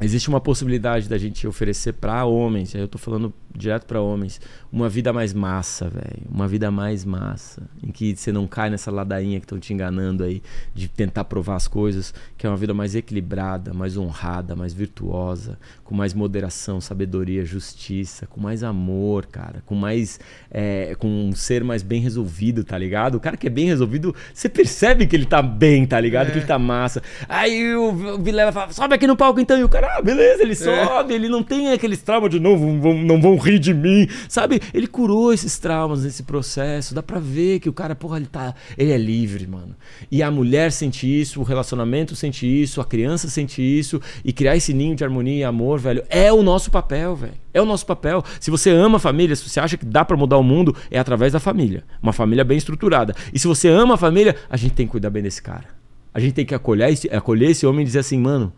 Existe 0.01 0.29
uma 0.29 0.41
possibilidade 0.41 1.09
da 1.09 1.17
gente 1.17 1.47
oferecer 1.47 1.93
para 1.93 2.25
homens, 2.25 2.75
aí 2.75 2.81
eu 2.81 2.89
tô 2.89 2.99
falando 2.99 3.33
direto 3.55 3.87
para 3.87 4.01
homens, 4.01 4.41
uma 4.73 4.89
vida 4.89 5.13
mais 5.13 5.33
massa, 5.35 5.89
velho. 5.89 6.23
Uma 6.31 6.49
vida 6.49 6.71
mais 6.71 7.05
massa. 7.05 7.63
Em 7.83 7.91
que 7.91 8.17
você 8.17 8.33
não 8.33 8.47
cai 8.47 8.71
nessa 8.71 8.91
ladainha 8.91 9.39
que 9.39 9.45
estão 9.45 9.59
te 9.59 9.73
enganando 9.73 10.25
aí, 10.25 10.43
de 10.75 10.89
tentar 10.89 11.25
provar 11.25 11.57
as 11.57 11.69
coisas, 11.69 12.15
que 12.39 12.47
é 12.47 12.51
uma 12.51 12.57
vida 12.57 12.73
mais 12.73 12.95
equilibrada, 12.95 13.73
mais 13.75 13.97
honrada, 13.97 14.57
mais 14.57 14.73
virtuosa, 14.73 15.59
com 15.85 15.95
mais 15.95 16.15
moderação, 16.15 16.81
sabedoria, 16.81 17.45
justiça, 17.45 18.27
com 18.27 18.41
mais 18.41 18.63
amor, 18.65 19.27
cara, 19.27 19.63
com 19.67 19.75
mais. 19.75 20.19
é, 20.51 20.95
com 20.99 21.09
um 21.09 21.33
ser 21.35 21.63
mais 21.65 21.83
bem 21.83 22.01
resolvido, 22.01 22.65
tá 22.65 22.77
ligado? 22.79 23.17
O 23.17 23.21
cara 23.21 23.37
que 23.37 23.47
é 23.47 23.51
bem 23.51 23.67
resolvido, 23.67 24.15
você 24.33 24.49
percebe 24.49 25.07
que 25.07 25.15
ele 25.17 25.27
tá 25.27 25.43
bem, 25.43 25.85
tá 25.87 25.99
ligado? 26.01 26.31
Que 26.33 26.39
ele 26.39 26.47
tá 26.47 26.59
massa. 26.59 27.03
Aí 27.29 27.75
o 27.75 28.19
Vilela 28.19 28.53
fala, 28.53 28.73
sobe 28.73 28.95
aqui 28.95 29.07
no 29.07 29.17
palco 29.17 29.41
então, 29.41 29.59
e 29.59 29.65
o 29.65 29.69
cara, 29.69 29.97
ah, 29.99 30.03
beleza, 30.03 30.43
ele 30.43 30.55
sobe, 30.55 31.15
ele 31.15 31.29
não 31.29 31.43
tem 31.43 31.73
aqueles 31.73 32.01
traumas 32.03 32.31
de 32.31 32.39
não 32.41 32.57
vão- 32.81 32.95
não 33.03 33.21
vão 33.21 33.37
rir 33.43 33.59
de 33.59 33.75
mim, 33.75 34.09
sabe? 34.29 34.61
Ele 34.73 34.87
curou 34.87 35.33
esses 35.33 35.59
traumas 35.59 36.05
nesse 36.05 36.23
processo, 36.23 36.95
dá 36.95 37.03
pra 37.03 37.19
ver 37.19 37.61
que 37.61 37.69
o 37.69 37.73
cara, 37.73 37.95
porra, 37.95 38.17
ele 38.17 38.27
tá, 38.27 38.55
ele 38.77 38.93
é 38.93 38.99
livre, 38.99 39.47
mano. 39.47 39.75
E 40.11 40.23
a 40.23 40.31
mulher 40.31 40.73
sente 40.73 41.07
isso, 41.07 41.41
o 41.41 41.43
relacionamento 41.43 42.15
sente 42.17 42.47
isso, 42.47 42.81
a 42.81 42.85
criança 42.85 43.29
sente 43.29 43.61
isso, 43.63 44.01
e 44.25 44.33
criar 44.33 44.57
esse 44.57 44.73
ninho 44.73 44.95
de 44.95 45.05
harmonia 45.05 45.41
e 45.41 45.45
amor, 45.45 45.79
velho, 45.79 46.05
é 46.09 46.33
o 46.33 46.43
nosso 46.43 46.71
papel, 46.71 47.17
velho. 47.17 47.35
É 47.55 47.61
o 47.61 47.67
nosso 47.67 47.85
papel. 47.85 48.25
Se 48.41 48.51
você 48.51 48.71
ama 48.71 48.97
a 48.97 49.01
família, 49.01 49.37
se 49.37 49.49
você 49.49 49.61
acha 49.61 49.77
que 49.77 49.85
dá 49.85 50.05
pra 50.05 50.17
mudar 50.17 50.39
o 50.39 50.43
mundo, 50.43 50.75
é 50.91 50.99
através 50.99 51.35
da 51.35 51.41
família. 51.41 51.85
Uma 52.03 52.13
família 52.13 52.45
bem 52.45 52.57
estruturada. 52.57 53.15
E 53.33 53.39
se 53.39 53.47
você 53.47 53.69
ama 53.69 53.95
a 53.95 53.99
família, 53.99 54.37
a 54.49 54.57
gente 54.57 54.73
tem 54.73 54.87
que 54.87 54.93
cuidar 54.93 55.11
bem 55.11 55.23
desse 55.23 55.43
cara. 55.43 55.67
A 56.15 56.21
gente 56.21 56.33
tem 56.33 56.47
que 56.47 56.55
acolher 56.55 56.91
esse, 56.91 57.09
acolher 57.11 57.51
esse 57.51 57.67
homem 57.67 57.83
e 57.83 57.85
dizer 57.85 57.99
assim, 57.99 58.19
mano, 58.19 58.55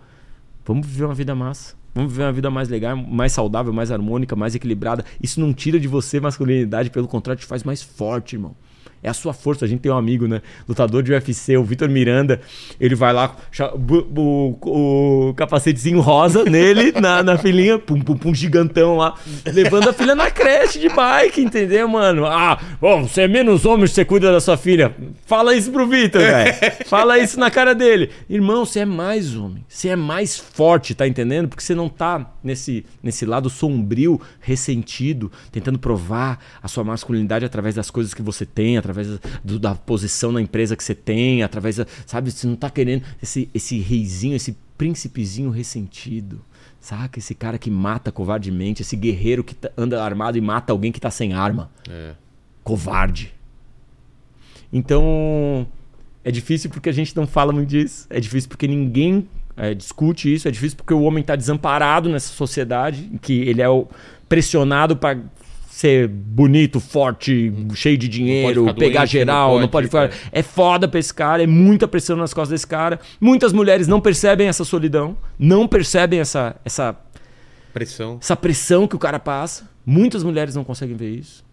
Vamos 0.64 0.86
viver 0.86 1.04
uma 1.04 1.14
vida 1.14 1.34
massa. 1.34 1.74
Vamos 1.94 2.10
viver 2.10 2.24
uma 2.24 2.32
vida 2.32 2.50
mais 2.50 2.68
legal, 2.68 2.96
mais 2.96 3.32
saudável, 3.32 3.72
mais 3.72 3.92
harmônica, 3.92 4.34
mais 4.34 4.54
equilibrada. 4.54 5.04
Isso 5.22 5.40
não 5.40 5.54
tira 5.54 5.78
de 5.78 5.86
você 5.86 6.18
masculinidade, 6.18 6.90
pelo 6.90 7.06
contrário, 7.06 7.40
te 7.40 7.46
faz 7.46 7.62
mais 7.62 7.82
forte, 7.82 8.34
irmão. 8.34 8.56
É 9.04 9.10
a 9.10 9.14
sua 9.14 9.32
força. 9.34 9.64
A 9.66 9.68
gente 9.68 9.80
tem 9.80 9.92
um 9.92 9.96
amigo, 9.96 10.26
né? 10.26 10.40
Lutador 10.68 11.02
de 11.02 11.12
UFC, 11.12 11.56
o 11.56 11.62
Vitor 11.62 11.88
Miranda. 11.88 12.40
Ele 12.80 12.94
vai 12.94 13.12
lá, 13.12 13.36
bu- 13.78 14.02
bu- 14.02 14.58
o, 14.64 15.34
capacetezinho 15.36 16.00
rosa 16.00 16.42
nele, 16.44 16.90
na, 16.98 17.22
na 17.22 17.36
filhinha, 17.38 17.78
pum, 17.78 18.00
pum, 18.00 18.16
pum, 18.16 18.34
gigantão 18.34 18.96
lá, 18.96 19.14
levando 19.46 19.90
a 19.90 19.92
filha 19.92 20.14
na 20.14 20.30
creche 20.30 20.78
de 20.78 20.88
bike, 20.88 21.40
entendeu, 21.42 21.86
mano? 21.86 22.24
Ah, 22.26 22.58
bom, 22.80 23.06
você 23.06 23.22
é 23.22 23.28
menos 23.28 23.64
homem, 23.66 23.86
você 23.86 24.04
cuida 24.04 24.32
da 24.32 24.40
sua 24.40 24.56
filha. 24.56 24.94
Fala 25.26 25.54
isso 25.54 25.70
pro 25.70 25.86
Vitor, 25.86 26.22
velho. 26.24 26.54
Fala 26.86 27.18
isso 27.18 27.38
na 27.38 27.50
cara 27.50 27.74
dele. 27.74 28.10
Irmão, 28.28 28.64
você 28.64 28.80
é 28.80 28.84
mais 28.86 29.36
homem. 29.36 29.64
Você 29.68 29.88
é 29.90 29.96
mais 29.96 30.36
forte, 30.38 30.94
tá 30.94 31.06
entendendo? 31.06 31.48
Porque 31.48 31.62
você 31.62 31.74
não 31.74 31.90
tá 31.90 32.32
nesse, 32.42 32.86
nesse 33.02 33.26
lado 33.26 33.50
sombrio, 33.50 34.18
ressentido, 34.40 35.30
tentando 35.52 35.78
provar 35.78 36.38
a 36.62 36.68
sua 36.68 36.82
masculinidade 36.84 37.44
através 37.44 37.74
das 37.74 37.90
coisas 37.90 38.14
que 38.14 38.22
você 38.22 38.46
tem, 38.46 38.78
através 38.78 38.93
do- 39.44 39.58
da 39.58 39.74
posição 39.74 40.30
na 40.32 40.40
empresa 40.40 40.76
que 40.76 40.84
você 40.84 40.94
tem, 40.94 41.42
através 41.42 41.76
da, 41.76 41.86
sabe, 42.06 42.30
você 42.30 42.46
não 42.46 42.56
tá 42.56 42.70
querendo 42.70 43.02
esse 43.22 43.48
esse 43.54 43.78
reizinho, 43.78 44.34
esse 44.36 44.56
príncipezinho 44.78 45.50
ressentido. 45.50 46.40
Saca? 46.80 47.18
Esse 47.18 47.34
cara 47.34 47.56
que 47.58 47.70
mata 47.70 48.12
covardemente, 48.12 48.82
esse 48.82 48.94
guerreiro 48.96 49.42
que 49.42 49.54
tá- 49.54 49.70
anda 49.76 50.02
armado 50.04 50.36
e 50.36 50.40
mata 50.40 50.72
alguém 50.72 50.92
que 50.92 51.00
tá 51.00 51.10
sem 51.10 51.32
arma. 51.32 51.70
É. 51.88 52.12
Covarde. 52.62 53.32
Então, 54.72 55.66
é 56.22 56.30
difícil 56.30 56.70
porque 56.70 56.88
a 56.88 56.92
gente 56.92 57.14
não 57.16 57.26
fala 57.26 57.52
muito 57.52 57.68
disso. 57.68 58.06
É 58.10 58.18
difícil 58.20 58.48
porque 58.48 58.66
ninguém 58.66 59.28
é, 59.56 59.72
discute 59.72 60.32
isso. 60.32 60.48
É 60.48 60.50
difícil 60.50 60.76
porque 60.76 60.92
o 60.92 61.02
homem 61.02 61.20
está 61.20 61.36
desamparado 61.36 62.08
nessa 62.08 62.32
sociedade 62.32 63.08
em 63.12 63.16
que 63.16 63.32
ele 63.42 63.62
é 63.62 63.68
o- 63.68 63.86
pressionado 64.28 64.96
para 64.96 65.18
ser 65.74 66.06
bonito, 66.06 66.78
forte, 66.78 67.52
cheio 67.74 67.98
de 67.98 68.06
dinheiro, 68.06 68.72
pegar 68.74 69.00
doente, 69.00 69.10
geral, 69.10 69.54
não 69.54 69.62
não 69.62 69.68
pode, 69.68 69.88
pode, 69.88 70.12
ficar. 70.14 70.28
É 70.30 70.40
foda 70.40 70.86
pra 70.86 71.00
esse 71.00 71.12
cara, 71.12 71.42
é 71.42 71.48
muita 71.48 71.88
pressão 71.88 72.16
nas 72.16 72.32
costas 72.32 72.50
desse 72.50 72.66
cara. 72.66 73.00
Muitas 73.20 73.52
mulheres 73.52 73.88
não 73.88 74.00
percebem 74.00 74.46
essa 74.46 74.64
solidão, 74.64 75.16
não 75.36 75.66
percebem 75.66 76.20
essa, 76.20 76.54
essa 76.64 76.96
Pressão. 77.72 78.18
essa 78.22 78.36
pressão 78.36 78.86
que 78.86 78.94
o 78.94 79.00
cara 79.00 79.18
passa. 79.18 79.68
Muitas 79.84 80.22
mulheres 80.22 80.54
não 80.54 80.62
conseguem 80.62 80.94
ver 80.94 81.10
isso. 81.10 81.44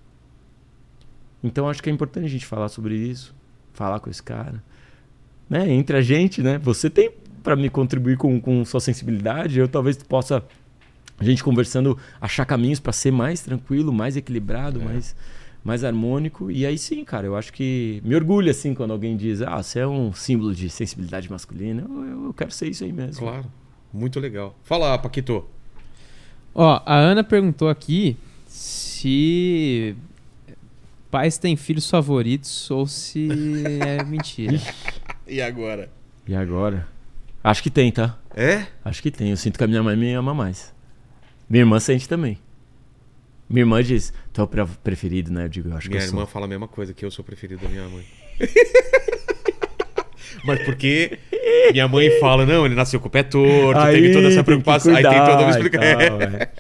Então 1.43 1.68
acho 1.68 1.81
que 1.81 1.89
é 1.89 1.91
importante 1.93 2.26
a 2.26 2.30
gente 2.30 2.45
falar 2.45 2.69
sobre 2.69 2.93
isso, 2.93 3.34
falar 3.73 3.99
com 3.99 4.07
esse 4.07 4.22
cara. 4.22 4.64
Né? 5.49 5.68
Entre 5.73 5.98
a 5.98 6.02
gente, 6.02 6.43
né? 6.43 6.60
Você 6.60 6.91
tem 6.91 7.10
para 7.41 7.56
me 7.56 7.72
contribuir 7.72 8.18
com, 8.18 8.39
com 8.39 8.64
sua 8.65 8.80
sensibilidade, 8.80 9.57
eu 9.60 9.68
talvez 9.68 9.98
possa 9.98 10.43
a 11.22 11.23
gente 11.23 11.43
conversando 11.43 11.98
achar 12.19 12.45
caminhos 12.45 12.80
para 12.80 12.91
ser 12.91 13.11
mais 13.11 13.41
tranquilo, 13.41 13.93
mais 13.93 14.18
equilibrado, 14.18 14.81
mais 14.81 15.15
mais 15.64 15.84
harmônico. 15.84 16.49
E 16.49 16.65
aí 16.65 16.76
sim, 16.77 17.03
cara, 17.06 17.27
eu 17.27 17.35
acho 17.35 17.53
que 17.53 18.02
me 18.03 18.15
orgulha 18.15 18.49
assim 18.52 18.73
quando 18.73 18.91
alguém 18.91 19.15
diz: 19.15 19.41
"Ah, 19.43 19.61
você 19.61 19.80
é 19.80 19.88
um 19.88 20.11
símbolo 20.11 20.56
de 20.56 20.69
sensibilidade 20.69 21.30
masculina". 21.30 21.85
Eu, 21.88 22.03
eu- 22.06 22.23
eu 22.26 22.34
quero 22.34 22.49
ser 22.52 22.68
isso 22.69 22.84
aí 22.84 22.91
mesmo. 22.91 23.22
Claro. 23.22 23.45
Muito 23.93 24.19
legal. 24.19 24.56
Fala, 24.64 24.98
Paquito. 24.98 25.45
Ó, 26.56 26.81
a 26.85 26.95
Ana 26.95 27.23
perguntou 27.23 27.69
aqui 27.69 28.18
se 28.48 29.95
pais 31.11 31.38
têm 31.38 31.56
filhos 31.56 31.89
favoritos 31.89 32.69
ou 32.72 32.88
se 32.88 33.27
é 33.85 34.03
mentira. 34.03 34.60
E 35.27 35.41
agora? 35.41 35.89
E 36.27 36.34
agora? 36.35 36.88
Acho 37.43 37.61
que 37.64 37.69
tem, 37.69 37.91
tá? 37.91 38.18
É? 38.35 38.65
Acho 38.84 39.02
que 39.02 39.11
tem. 39.11 39.30
Eu 39.31 39.38
sinto 39.38 39.57
que 39.57 39.64
a 39.64 39.68
minha 39.68 39.81
mãe 39.84 39.95
me 39.95 40.14
ama 40.14 40.34
mais. 40.34 40.73
Minha 41.52 41.64
irmã 41.64 41.80
sente 41.82 42.07
também. 42.07 42.38
Minha 43.49 43.64
irmã 43.64 43.84
diz, 43.84 44.14
tu 44.32 44.40
é 44.40 44.44
o 44.45 44.48
pre- 44.48 44.65
preferido, 44.82 45.30
né? 45.34 45.44
Eu 45.44 45.49
digo, 45.49 45.68
eu 45.69 45.76
acho 45.76 45.90
Minha 45.90 45.99
que 45.99 46.06
eu 46.06 46.10
irmã 46.10 46.22
sou. 46.22 46.28
fala 46.28 46.45
a 46.45 46.48
mesma 46.48 46.68
coisa, 46.69 46.94
que 46.94 47.03
eu 47.03 47.11
sou 47.11 47.23
o 47.23 47.26
preferido 47.26 47.61
da 47.61 47.68
minha 47.69 47.86
mãe. 47.90 48.06
Mas 50.45 50.64
porque 50.64 51.19
minha 51.72 51.88
mãe 51.90 52.10
fala, 52.19 52.45
não, 52.45 52.65
ele 52.65 52.73
nasceu 52.73 52.99
com 52.99 53.07
o 53.07 53.11
pé 53.11 53.22
torto, 53.23 53.82
teve 53.91 54.14
toda 54.14 54.28
essa 54.28 54.36
tem 54.36 54.38
que 54.38 54.44
preocupação. 54.45 54.95
Aí 54.95 55.03
tem 55.03 55.11
toda 55.11 55.32
uma 55.32 55.38
cuidar 55.38 55.49
explicação. 55.60 56.22
é. 56.22 56.49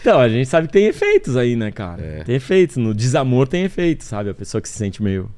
Então, 0.00 0.18
a 0.18 0.30
gente 0.30 0.48
sabe 0.48 0.66
que 0.66 0.72
tem 0.72 0.86
efeitos 0.86 1.36
aí, 1.36 1.54
né, 1.54 1.70
cara? 1.70 2.02
É. 2.02 2.24
Tem 2.24 2.34
efeitos. 2.34 2.78
No 2.78 2.94
desamor 2.94 3.46
tem 3.46 3.64
efeitos, 3.64 4.06
sabe? 4.06 4.30
A 4.30 4.34
pessoa 4.34 4.58
que 4.62 4.66
se 4.66 4.78
sente 4.78 5.02
meio. 5.02 5.30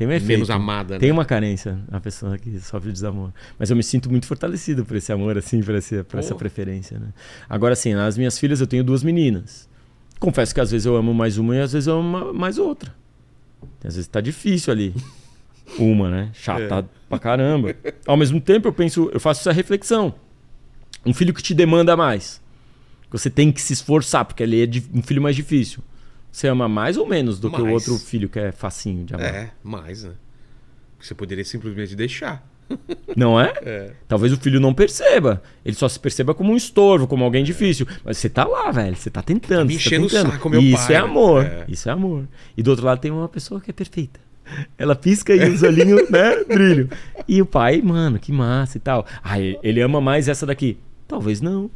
Tem 0.00 0.08
um 0.08 0.12
efeito. 0.12 0.28
Menos 0.28 0.48
amada, 0.48 0.94
né? 0.94 0.98
Tem 1.00 1.10
uma 1.10 1.26
carência 1.26 1.78
a 1.92 2.00
pessoa 2.00 2.38
que 2.38 2.58
sofre 2.58 2.90
desamor. 2.90 3.32
Mas 3.58 3.68
eu 3.68 3.76
me 3.76 3.82
sinto 3.82 4.10
muito 4.10 4.24
fortalecido 4.24 4.82
por 4.82 4.96
esse 4.96 5.12
amor, 5.12 5.36
assim, 5.36 5.62
por, 5.62 5.74
esse, 5.74 6.02
por 6.04 6.18
essa 6.18 6.34
preferência, 6.34 6.98
né? 6.98 7.08
Agora, 7.46 7.74
assim, 7.74 7.92
nas 7.92 8.16
minhas 8.16 8.38
filhas 8.38 8.62
eu 8.62 8.66
tenho 8.66 8.82
duas 8.82 9.02
meninas. 9.02 9.68
Confesso 10.18 10.54
que 10.54 10.60
às 10.62 10.70
vezes 10.70 10.86
eu 10.86 10.96
amo 10.96 11.12
mais 11.12 11.36
uma 11.36 11.54
e 11.54 11.60
às 11.60 11.74
vezes 11.74 11.86
eu 11.86 11.98
amo 11.98 12.08
ma- 12.08 12.32
mais 12.32 12.56
outra. 12.56 12.94
Às 13.84 13.96
vezes 13.96 14.06
tá 14.08 14.22
difícil 14.22 14.72
ali. 14.72 14.94
Uma, 15.78 16.08
né? 16.08 16.30
Chata 16.32 16.78
É. 16.78 16.84
pra 17.06 17.18
caramba. 17.18 17.76
Ao 18.06 18.16
mesmo 18.16 18.40
tempo, 18.40 18.68
eu 18.68 18.72
penso, 18.72 19.10
eu 19.12 19.20
faço 19.20 19.40
essa 19.42 19.52
reflexão. 19.52 20.14
Um 21.04 21.12
filho 21.12 21.34
que 21.34 21.42
te 21.42 21.52
demanda 21.52 21.94
mais. 21.94 22.40
Você 23.10 23.28
tem 23.28 23.52
que 23.52 23.60
se 23.60 23.74
esforçar, 23.74 24.24
porque 24.24 24.42
ele 24.42 24.62
é 24.64 24.68
um 24.94 25.02
filho 25.02 25.20
mais 25.20 25.36
difícil. 25.36 25.82
Você 26.30 26.48
ama 26.48 26.68
mais 26.68 26.96
ou 26.96 27.06
menos 27.06 27.38
do 27.38 27.50
que 27.50 27.60
o 27.60 27.64
Mais. 27.64 27.74
outro 27.74 27.96
filho 28.04 28.28
que 28.28 28.38
é 28.38 28.52
facinho 28.52 29.04
de 29.04 29.14
amar? 29.14 29.26
É, 29.26 29.50
mais, 29.62 30.04
né? 30.04 30.12
Você 31.00 31.14
poderia 31.14 31.44
simplesmente 31.44 31.96
deixar. 31.96 32.46
Não 33.16 33.40
é? 33.40 33.52
É. 33.62 33.92
Talvez 34.06 34.32
o 34.32 34.36
filho 34.36 34.60
não 34.60 34.72
perceba. 34.72 35.42
Ele 35.64 35.74
só 35.74 35.88
se 35.88 35.98
perceba 35.98 36.32
como 36.34 36.52
um 36.52 36.56
estorvo, 36.56 37.06
como 37.08 37.24
alguém 37.24 37.42
difícil. 37.42 37.84
Mas 38.04 38.18
você 38.18 38.28
tá 38.28 38.44
lá, 38.44 38.70
velho. 38.70 38.94
Você 38.94 39.10
tá 39.10 39.22
tentando. 39.22 39.66
me 39.66 39.72
você 39.72 39.88
enchendo 39.88 40.06
o 40.06 40.08
tá 40.08 40.16
tentando. 40.18 40.32
saco, 40.34 40.48
meu 40.48 40.60
Isso 40.60 40.86
pai, 40.86 40.94
é 40.94 40.98
né? 40.98 41.04
amor. 41.04 41.44
É. 41.44 41.64
Isso 41.66 41.88
é 41.88 41.92
amor. 41.92 42.28
E 42.56 42.62
do 42.62 42.70
outro 42.70 42.86
lado 42.86 43.00
tem 43.00 43.10
uma 43.10 43.28
pessoa 43.28 43.60
que 43.60 43.70
é 43.70 43.72
perfeita. 43.72 44.20
Ela 44.78 44.94
pisca 44.94 45.34
e 45.34 45.48
os 45.50 45.62
olhinhos, 45.64 46.08
né? 46.10 46.44
Brilho. 46.44 46.88
E 47.26 47.42
o 47.42 47.46
pai, 47.46 47.82
mano, 47.82 48.20
que 48.20 48.30
massa 48.30 48.76
e 48.76 48.80
tal. 48.80 49.04
Ah, 49.22 49.40
ele 49.40 49.80
ama 49.80 50.00
mais 50.00 50.28
essa 50.28 50.46
daqui. 50.46 50.78
Talvez 51.08 51.40
não. 51.40 51.68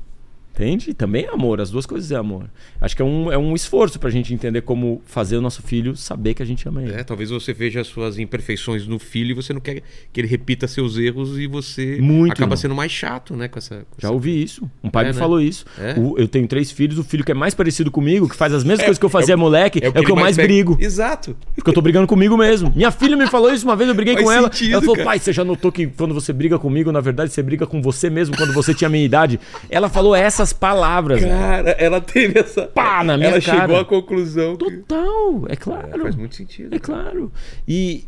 Entende? 0.55 0.95
Também 0.95 1.25
é 1.25 1.31
amor, 1.31 1.61
as 1.61 1.69
duas 1.71 1.85
coisas 1.85 2.13
é 2.13 2.17
amor. 2.17 2.45
Acho 2.81 2.95
que 2.95 3.03
é 3.03 3.05
um, 3.05 3.33
é 3.33 3.37
um 3.37 3.57
esforço 3.57 3.99
pra 3.99 4.09
gente 4.09 4.33
entender 4.33 4.61
como 4.61 5.03
fazer 5.05 5.37
o 5.37 5.41
nosso 5.41 5.63
filho 5.63 5.97
saber 5.97 6.33
que 6.35 6.43
a 6.45 6.47
gente 6.47 6.69
ama 6.69 6.81
ele. 6.81 6.93
É, 6.95 7.03
talvez 7.03 7.31
você 7.31 7.53
veja 7.53 7.81
as 7.81 7.89
suas 7.89 8.21
imperfeições 8.21 8.87
no 8.87 9.01
filho 9.01 9.33
e 9.33 9.35
você 9.35 9.53
não 9.53 9.61
quer 9.61 9.83
que 10.13 10.21
ele 10.21 10.29
repita 10.29 10.69
seus 10.69 10.97
erros 10.97 11.39
e 11.41 11.49
você 11.49 11.99
Muito 12.01 12.35
acaba 12.35 12.51
não. 12.51 12.57
sendo 12.57 12.75
mais 12.75 12.93
chato, 12.93 13.35
né? 13.35 13.49
Com 13.49 13.59
essa, 13.59 13.79
com 13.79 14.01
Já 14.01 14.07
essa- 14.09 14.13
ouvi 14.13 14.41
isso. 14.45 14.71
Um 14.83 14.89
pai 14.91 15.05
É, 15.05 15.09
me 15.09 15.13
né? 15.15 15.19
falou 15.19 15.41
isso. 15.41 15.65
É? 15.77 15.99
O- 15.99 16.17
eu 16.19 16.29
tenho 16.29 16.47
três 16.47 16.71
filhos, 16.71 16.99
o 16.99 17.05
filho 17.05 17.25
que 17.25 17.33
é 17.33 17.35
mais 17.35 17.53
parecido 17.53 17.91
comigo, 17.91 18.29
que 18.29 18.37
faz 18.37 18.53
as 18.55 18.63
mesmas 18.63 18.81
É, 18.81 18.85
coisas 18.85 18.99
que 19.01 19.05
eu 19.05 19.11
fazia 19.11 19.35
é 19.35 19.37
o- 19.37 19.41
moleque, 19.41 19.81
é 19.83 19.89
o 19.89 19.93
que, 19.93 19.99
ele 19.99 20.11
eu 20.13 20.17
mais 20.17 20.37
brigo. 20.37 20.77
Exato. 20.81 21.37
Porque 21.57 21.69
eu 21.69 21.75
tô 21.75 21.81
brigando 21.81 22.07
comigo 22.07 22.37
mesmo. 22.37 22.73
Minha 22.77 22.93
filha 22.93 23.17
me 23.17 23.27
falou 23.27 23.53
isso 23.53 23.65
uma 23.67 23.75
vez, 23.75 23.89
eu 23.89 23.95
briguei 23.97 24.15
Faz 24.15 24.25
com 24.25 24.31
ela. 24.33 24.53
sentido, 24.53 24.73
ela 24.75 24.81
falou, 24.83 24.95
cara. 24.95 25.05
pai, 25.09 25.19
você 25.19 25.33
já 25.33 25.43
notou 25.45 25.73
que 25.73 25.89
quando 25.89 26.15
você 26.15 26.33
briga 26.33 26.61
comigo, 26.61 26.93
na 26.93 27.01
verdade, 27.01 27.33
você 27.33 27.43
briga 27.43 27.67
com 27.67 27.83
você 27.83 28.09
mesmo 28.09 28.37
quando 28.37 28.53
você 28.53 28.73
tinha 28.73 28.87
a 28.87 28.91
minha 28.91 29.05
idade? 29.05 29.41
Ela 29.69 29.89
falou 29.89 30.15
essas 30.45 30.53
palavras. 30.53 31.21
velho. 31.21 31.33
Cara, 31.33 31.71
ela 31.73 32.01
teve 32.01 32.39
essa. 32.39 32.63
Pá, 32.67 33.03
na 33.03 33.17
minha 33.17 33.31
Ela 33.31 33.41
cara. 33.41 33.61
chegou 33.63 33.77
à 33.81 33.85
conclusão. 33.85 34.57
que- 34.57 34.71
Total, 34.71 35.45
é 35.49 35.53
É, 35.53 35.57
claro. 35.57 36.03
faz 36.03 36.15
muito 36.17 36.35
sentido. 36.35 36.75
É 36.75 36.79
claro. 36.79 37.33
E 37.67 38.05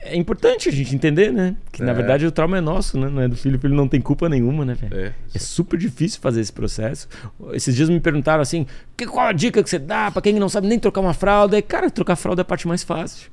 é 0.00 0.16
importante 0.16 0.68
a 0.68 0.72
gente 0.72 0.94
entender, 0.94 1.32
né? 1.32 1.56
Que 1.72 1.82
na 1.82 1.90
É. 1.90 1.94
verdade 1.94 2.24
o 2.26 2.30
trauma 2.30 2.56
é 2.58 2.60
nosso, 2.60 2.98
né? 2.98 3.08
Não 3.08 3.20
é 3.22 3.28
do 3.28 3.36
filho, 3.36 3.56
o 3.56 3.60
filho 3.60 3.74
não 3.74 3.88
tem 3.88 4.00
culpa 4.00 4.28
nenhuma, 4.28 4.64
né, 4.64 4.74
velho? 4.74 4.96
É. 4.96 5.12
É 5.34 5.38
super 5.38 5.76
difícil 5.78 6.20
fazer 6.20 6.40
esse 6.40 6.52
processo. 6.52 7.08
Esses 7.52 7.74
dias 7.74 7.88
me 7.88 7.98
perguntaram 8.00 8.40
assim: 8.42 8.66
"Que- 8.96 9.06
qual 9.06 9.26
a 9.26 9.32
dica 9.32 9.62
que 9.62 9.68
você 9.68 9.78
dá 9.78 10.10
pra 10.10 10.22
quem 10.22 10.34
não 10.34 10.48
sabe 10.48 10.66
nem 10.68 10.78
trocar 10.78 11.00
uma 11.00 11.14
fralda? 11.14 11.58
E, 11.58 11.62
cara, 11.62 11.90
trocar 11.90 12.16
fralda 12.16 12.40
é 12.40 12.42
a 12.42 12.44
parte 12.44 12.66
mais 12.68 12.82
fácil. 12.84 13.28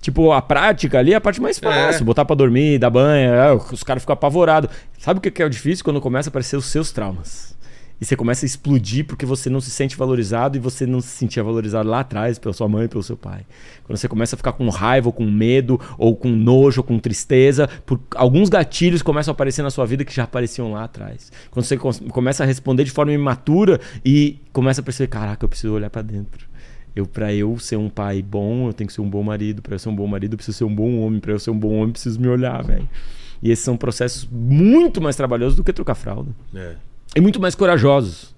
Tipo, 0.00 0.32
a 0.32 0.42
prática 0.42 0.98
ali 0.98 1.14
é 1.14 1.16
a 1.16 1.20
parte 1.20 1.40
mais 1.40 1.58
fácil. 1.58 2.02
É. 2.02 2.04
Botar 2.04 2.26
pra 2.26 2.36
dormir, 2.36 2.78
dar 2.78 2.90
banho, 2.90 3.32
é, 3.32 3.54
os 3.54 3.82
caras 3.82 4.02
ficam 4.02 4.12
apavorados. 4.12 4.68
Sabe 4.98 5.18
o 5.18 5.20
que 5.20 5.30
que 5.30 5.42
é 5.42 5.46
o 5.46 5.50
difícil? 5.50 5.82
Quando 5.82 5.98
começa 6.00 6.28
a 6.28 6.30
aparecer 6.30 6.56
os 6.58 6.66
seus 6.66 6.92
traumas. 6.92 7.56
E 8.00 8.04
você 8.04 8.16
começa 8.16 8.44
a 8.44 8.46
explodir 8.46 9.06
porque 9.06 9.24
você 9.24 9.48
não 9.48 9.60
se 9.60 9.70
sente 9.70 9.96
valorizado 9.96 10.56
e 10.56 10.60
você 10.60 10.84
não 10.84 11.00
se 11.00 11.08
sentia 11.08 11.42
valorizado 11.42 11.88
lá 11.88 12.00
atrás 12.00 12.38
pela 12.38 12.52
sua 12.52 12.68
mãe 12.68 12.88
pelo 12.88 13.02
seu 13.02 13.16
pai. 13.16 13.46
Quando 13.84 13.96
você 13.96 14.08
começa 14.08 14.34
a 14.34 14.36
ficar 14.36 14.52
com 14.52 14.68
raiva, 14.68 15.08
ou 15.08 15.12
com 15.12 15.24
medo, 15.24 15.80
ou 15.96 16.16
com 16.16 16.28
nojo, 16.28 16.80
ou 16.80 16.84
com 16.84 16.98
tristeza, 16.98 17.68
por 17.86 18.00
alguns 18.14 18.48
gatilhos 18.48 19.00
começam 19.00 19.32
a 19.32 19.34
aparecer 19.34 19.62
na 19.62 19.70
sua 19.70 19.86
vida 19.86 20.04
que 20.04 20.14
já 20.14 20.24
apareciam 20.24 20.72
lá 20.72 20.84
atrás. 20.84 21.30
Quando 21.50 21.64
você 21.64 21.76
começa 21.76 22.42
a 22.42 22.46
responder 22.46 22.84
de 22.84 22.90
forma 22.90 23.12
imatura 23.12 23.80
e 24.04 24.38
começa 24.52 24.80
a 24.80 24.84
perceber, 24.84 25.08
caraca, 25.08 25.44
eu 25.44 25.48
preciso 25.48 25.72
olhar 25.72 25.90
pra 25.90 26.02
dentro. 26.02 26.46
Eu 26.96 27.06
para 27.06 27.32
eu 27.34 27.58
ser 27.58 27.76
um 27.76 27.88
pai 27.88 28.22
bom, 28.22 28.68
eu 28.68 28.72
tenho 28.72 28.86
que 28.86 28.94
ser 28.94 29.00
um 29.00 29.10
bom 29.10 29.22
marido. 29.22 29.60
Para 29.62 29.74
eu 29.74 29.78
ser 29.78 29.88
um 29.88 29.96
bom 29.96 30.06
marido, 30.06 30.34
eu 30.34 30.36
preciso 30.36 30.58
ser 30.58 30.64
um 30.64 30.74
bom 30.74 31.00
homem. 31.00 31.20
Para 31.20 31.32
eu 31.32 31.38
ser 31.38 31.50
um 31.50 31.58
bom 31.58 31.70
homem, 31.70 31.88
eu 31.88 31.92
preciso 31.92 32.20
me 32.20 32.28
olhar, 32.28 32.62
velho. 32.62 32.88
E 33.42 33.50
esses 33.50 33.64
são 33.64 33.76
processos 33.76 34.28
muito 34.30 35.00
mais 35.00 35.16
trabalhosos 35.16 35.56
do 35.56 35.64
que 35.64 35.72
trocar 35.72 35.94
fralda 35.94 36.30
É. 36.54 36.76
e 37.14 37.20
muito 37.20 37.40
mais 37.40 37.54
corajosos. 37.54 38.34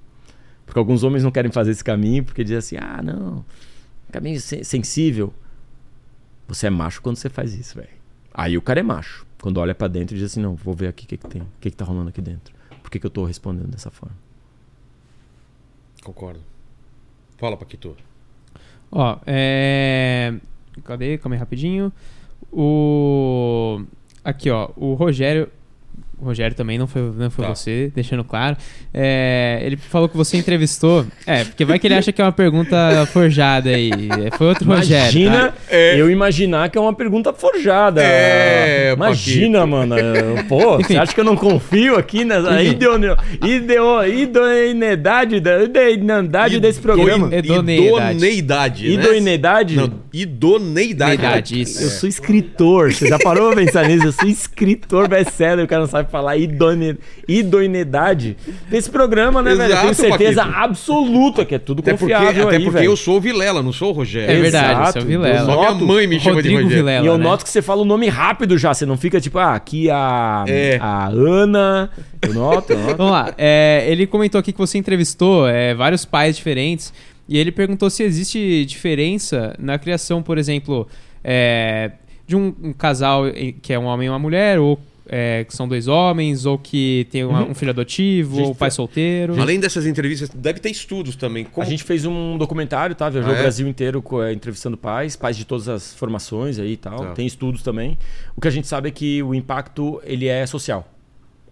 Porque 0.64 0.78
alguns 0.78 1.02
homens 1.02 1.22
não 1.22 1.30
querem 1.30 1.50
fazer 1.52 1.70
esse 1.70 1.84
caminho 1.84 2.24
porque 2.24 2.42
dizem 2.42 2.58
assim: 2.58 2.76
ah, 2.76 3.00
não, 3.02 3.44
caminho 4.10 4.40
sen- 4.40 4.64
sensível. 4.64 5.32
Você 6.48 6.66
é 6.66 6.70
macho 6.70 7.00
quando 7.02 7.16
você 7.16 7.28
faz 7.28 7.54
isso, 7.54 7.76
velho. 7.76 7.88
Aí 8.34 8.56
o 8.58 8.62
cara 8.62 8.80
é 8.80 8.82
macho. 8.82 9.24
Quando 9.40 9.58
olha 9.58 9.74
pra 9.74 9.88
dentro 9.88 10.14
e 10.16 10.18
diz 10.18 10.30
assim: 10.32 10.40
não, 10.40 10.54
vou 10.56 10.74
ver 10.74 10.88
aqui 10.88 11.04
o 11.04 11.08
que, 11.08 11.16
que 11.16 11.28
tem, 11.28 11.42
o 11.42 11.48
que, 11.60 11.70
que 11.70 11.76
tá 11.76 11.84
rolando 11.84 12.08
aqui 12.08 12.20
dentro. 12.20 12.54
Por 12.82 12.90
que, 12.90 12.98
que 12.98 13.06
eu 13.06 13.10
tô 13.10 13.24
respondendo 13.24 13.68
dessa 13.68 13.90
forma? 13.90 14.14
Concordo. 16.04 16.40
Fala, 17.38 17.56
Paquito. 17.56 17.96
Ó, 18.90 19.18
é. 19.26 20.34
Cadê? 20.84 21.18
Calma 21.18 21.34
aí 21.34 21.38
rapidinho. 21.38 21.92
O. 22.52 23.82
Aqui, 24.24 24.50
ó. 24.50 24.70
O 24.76 24.94
Rogério. 24.94 25.50
O 26.18 26.24
Rogério 26.24 26.56
também 26.56 26.78
não 26.78 26.86
foi, 26.86 27.02
não 27.14 27.30
foi 27.30 27.44
Tá. 27.44 27.54
você, 27.54 27.92
deixando 27.94 28.24
claro. 28.24 28.56
É, 28.92 29.60
ele 29.62 29.76
falou 29.76 30.08
que 30.08 30.16
você 30.16 30.38
entrevistou. 30.38 31.04
É, 31.26 31.44
porque 31.44 31.62
vai 31.62 31.78
que 31.78 31.86
ele 31.86 31.92
acha 31.94 32.10
que 32.10 32.22
é 32.22 32.24
uma 32.24 32.32
pergunta 32.32 33.06
forjada 33.12 33.68
aí. 33.68 33.90
É, 34.24 34.34
Foi 34.36 34.46
outro 34.46 34.64
Rogério. 34.66 35.20
Imagina 35.20 35.48
tá? 35.48 35.54
É. 35.68 36.00
eu 36.00 36.10
imaginar 36.10 36.70
que 36.70 36.78
é 36.78 36.80
uma 36.80 36.94
pergunta 36.94 37.34
forjada. 37.34 38.02
É, 38.02 38.94
Imagina, 38.96 39.66
mano. 39.66 39.94
Pô, 40.48 40.76
Enfim. 40.80 40.94
você 40.94 40.96
acha 40.98 41.12
que 41.14 41.20
eu 41.20 41.24
não 41.24 41.36
confio 41.36 41.96
aqui 41.96 42.24
nessa 42.24 42.62
Enfim. 42.62 42.72
idone- 42.72 43.16
ideo- 43.44 44.06
idoneidade, 44.06 45.38
da- 45.40 45.62
idoneidade 45.64 46.58
desse 46.60 46.80
programa? 46.80 47.26
Idoneidade. 47.34 48.86
Idoneidade. 48.86 48.86
né? 48.86 48.92
Idoneidade? 48.94 49.78
Idoneidade. 50.14 51.60
Eu 51.60 51.66
sou 51.90 52.08
escritor. 52.08 52.92
Você 52.92 53.06
já 53.08 53.18
parou 53.18 53.48
pra 53.52 53.56
pensar 53.64 53.86
nisso? 53.86 54.06
Eu 54.06 54.12
sou 54.12 54.26
escritor 54.28 55.08
best-seller. 55.08 55.64
O 55.64 55.68
cara 55.68 55.82
não 55.82 55.88
sabe 55.88 56.05
falar 56.06 56.36
idone... 56.36 56.96
idoneidade. 57.28 58.36
Desse 58.68 58.90
programa, 58.90 59.42
né, 59.42 59.54
velho? 59.54 59.72
Eu 59.72 59.76
tenho 59.76 59.90
Exato, 59.90 59.94
certeza 59.94 60.42
Paquito. 60.42 60.58
absoluta 60.58 61.44
que 61.44 61.54
é 61.54 61.58
tudo 61.58 61.80
Até 61.80 61.94
porque, 61.94 62.14
confiável 62.14 62.46
até 62.46 62.56
aí, 62.56 62.62
porque 62.64 62.78
velho. 62.78 62.90
eu 62.90 62.96
sou 62.96 63.16
o 63.16 63.20
Vilela, 63.20 63.62
não 63.62 63.72
sou 63.72 63.90
o 63.90 63.92
Rogério. 63.92 64.30
É 64.34 64.40
verdade, 64.40 64.72
Exato. 64.72 64.88
esse 64.88 64.98
é 64.98 65.02
o 65.02 65.04
Vilela. 65.04 65.44
Só 65.44 65.74
minha 65.74 65.86
mãe 65.86 66.06
me 66.06 66.20
chama 66.20 66.42
de 66.42 66.48
Rodrigo 66.48 66.62
Rogério. 66.62 66.84
Vilela. 66.84 67.04
E 67.04 67.08
eu 67.08 67.18
né? 67.18 67.24
noto 67.24 67.44
que 67.44 67.50
você 67.50 67.62
fala 67.62 67.82
o 67.82 67.84
nome 67.84 68.08
rápido 68.08 68.56
já, 68.56 68.72
você 68.72 68.86
não 68.86 68.96
fica 68.96 69.20
tipo, 69.20 69.38
ah, 69.38 69.54
aqui 69.54 69.90
a, 69.90 70.44
É. 70.48 70.78
a 70.80 71.06
Ana. 71.08 71.90
Eu 72.22 72.34
noto, 72.34 72.72
eu 72.72 72.78
noto. 72.78 72.96
Vamos 72.96 73.12
lá. 73.12 73.34
é, 73.36 73.84
ele 73.88 74.06
comentou 74.06 74.38
aqui 74.38 74.52
que 74.52 74.58
você 74.58 74.78
entrevistou 74.78 75.46
é, 75.48 75.74
vários 75.74 76.04
pais 76.04 76.36
diferentes 76.36 76.92
e 77.28 77.38
ele 77.38 77.50
perguntou 77.52 77.90
se 77.90 78.02
existe 78.02 78.64
diferença 78.64 79.54
na 79.58 79.78
criação, 79.78 80.22
por 80.22 80.38
exemplo, 80.38 80.86
é, 81.24 81.90
de 82.26 82.36
um, 82.36 82.54
um 82.62 82.72
casal 82.72 83.24
que 83.62 83.72
é 83.72 83.78
um 83.78 83.84
homem 83.84 84.06
e 84.06 84.10
uma 84.10 84.18
mulher, 84.18 84.58
ou 84.58 84.78
é, 85.08 85.44
que 85.44 85.54
são 85.54 85.68
dois 85.68 85.86
homens, 85.88 86.44
ou 86.46 86.58
que 86.58 87.06
tem 87.10 87.24
uma- 87.24 87.44
um 87.44 87.54
filho 87.54 87.70
adotivo, 87.70 88.40
ou 88.42 88.54
pai 88.54 88.70
solteiro. 88.70 89.40
Além 89.40 89.60
dessas 89.60 89.86
entrevistas, 89.86 90.28
deve 90.28 90.58
ter 90.60 90.70
estudos 90.70 91.14
também. 91.16 91.44
Como... 91.44 91.64
A 91.66 91.68
gente 91.70 91.84
fez 91.84 92.04
um 92.04 92.36
documentário, 92.36 92.94
tá? 92.94 93.08
Viajou 93.08 93.30
Ah, 93.30 93.34
o 93.34 93.38
é? 93.38 93.42
Brasil 93.42 93.68
inteiro 93.68 94.02
eh, 94.24 94.32
entrevistando 94.32 94.76
pais, 94.76 95.14
pais 95.16 95.36
de 95.36 95.44
todas 95.44 95.68
as 95.68 95.94
formações 95.94 96.58
aí 96.58 96.72
e 96.72 96.76
tal. 96.76 96.98
Tá. 96.98 97.12
Tem 97.12 97.26
estudos 97.26 97.62
também. 97.62 97.96
O 98.36 98.40
que 98.40 98.48
a 98.48 98.50
gente 98.50 98.66
sabe 98.66 98.88
é 98.88 98.90
que 98.90 99.22
o 99.22 99.34
impacto 99.34 100.00
ele 100.04 100.26
é 100.26 100.44
social. 100.46 100.86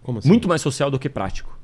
Como 0.03 0.19
assim? 0.19 0.29
Muito 0.29 0.49
mais 0.49 0.61
social 0.61 0.91
do 0.91 0.99
que 0.99 1.09
prático. 1.09 1.57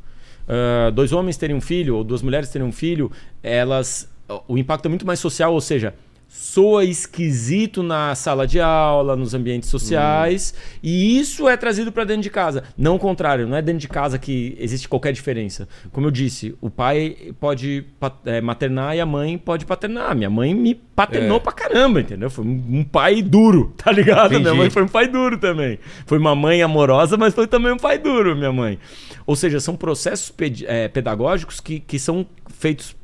Ah, 0.48 0.90
dois 0.90 1.12
homens 1.12 1.36
terem 1.36 1.54
um 1.56 1.60
filho, 1.60 1.96
ou 1.96 2.04
duas 2.04 2.22
mulheres 2.22 2.48
terem 2.50 2.66
um 2.66 2.72
filho, 2.72 3.10
elas. 3.42 4.08
O 4.46 4.56
impacto 4.56 4.86
é 4.86 4.88
muito 4.88 5.04
mais 5.06 5.18
social, 5.18 5.52
ou 5.52 5.60
seja, 5.60 5.92
soa 6.32 6.84
esquisito 6.84 7.82
na 7.82 8.14
sala 8.14 8.46
de 8.46 8.60
aula, 8.60 9.16
nos 9.16 9.34
ambientes 9.34 9.68
sociais, 9.68 10.54
e 10.80 11.18
isso 11.18 11.48
é 11.48 11.56
trazido 11.56 11.90
para 11.90 12.04
dentro 12.04 12.22
de 12.22 12.30
casa. 12.30 12.62
Não 12.78 12.94
o 12.94 12.98
contrário, 13.00 13.48
não 13.48 13.56
é 13.56 13.60
dentro 13.60 13.80
de 13.80 13.88
casa 13.88 14.16
que 14.16 14.56
existe 14.60 14.88
qualquer 14.88 15.12
diferença. 15.12 15.68
Como 15.90 16.06
eu 16.06 16.10
disse, 16.12 16.54
o 16.60 16.70
pai 16.70 17.34
pode 17.40 17.84
é, 18.24 18.40
maternar 18.40 18.94
e 18.94 19.00
a 19.00 19.06
mãe 19.06 19.36
pode 19.36 19.66
paternar. 19.66 20.14
Minha 20.14 20.30
mãe 20.30 20.54
me 20.54 20.72
paternou 20.76 21.38
É. 21.38 21.40
pra 21.40 21.50
caramba, 21.50 22.00
entendeu? 22.00 22.30
Foi 22.30 22.44
um 22.44 22.84
pai 22.84 23.22
duro, 23.22 23.74
tá 23.82 23.90
ligado? 23.90 24.26
Entendi. 24.32 24.42
Minha 24.44 24.54
mãe 24.54 24.70
foi 24.70 24.84
um 24.84 24.88
pai 24.88 25.08
duro 25.08 25.36
também. 25.36 25.80
Foi 26.06 26.16
uma 26.16 26.36
mãe 26.36 26.62
amorosa, 26.62 27.16
mas 27.16 27.34
foi 27.34 27.48
também 27.48 27.72
um 27.72 27.76
pai 27.76 27.98
duro, 27.98 28.36
minha 28.36 28.52
mãe. 28.52 28.78
Ou 29.26 29.34
seja, 29.34 29.58
são 29.58 29.74
processos 29.74 30.32
eh, 30.66 30.86
pedagógicos 30.88 31.58
que, 31.58 31.80
que 31.80 31.98
são 31.98 32.24
feitos, 32.48 32.94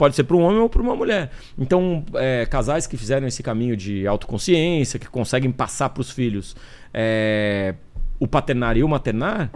pode 0.00 0.16
ser 0.16 0.24
para 0.24 0.34
um 0.34 0.40
homem 0.40 0.58
ou 0.58 0.68
para 0.70 0.80
uma 0.80 0.96
mulher. 0.96 1.30
Então, 1.58 2.02
eh, 2.14 2.46
casais 2.46 2.86
que 2.86 2.96
fizeram 2.96 3.26
esse 3.26 3.42
caminho 3.42 3.76
de 3.76 4.06
autoconsciência, 4.06 4.98
que 4.98 5.06
conseguem 5.06 5.52
passar 5.52 5.90
para 5.90 6.00
os 6.00 6.10
filhos 6.10 6.56
eh, 6.94 7.74
o 8.18 8.26
paternar 8.26 8.78
e 8.78 8.82
o 8.82 8.88
maternar, 8.88 9.50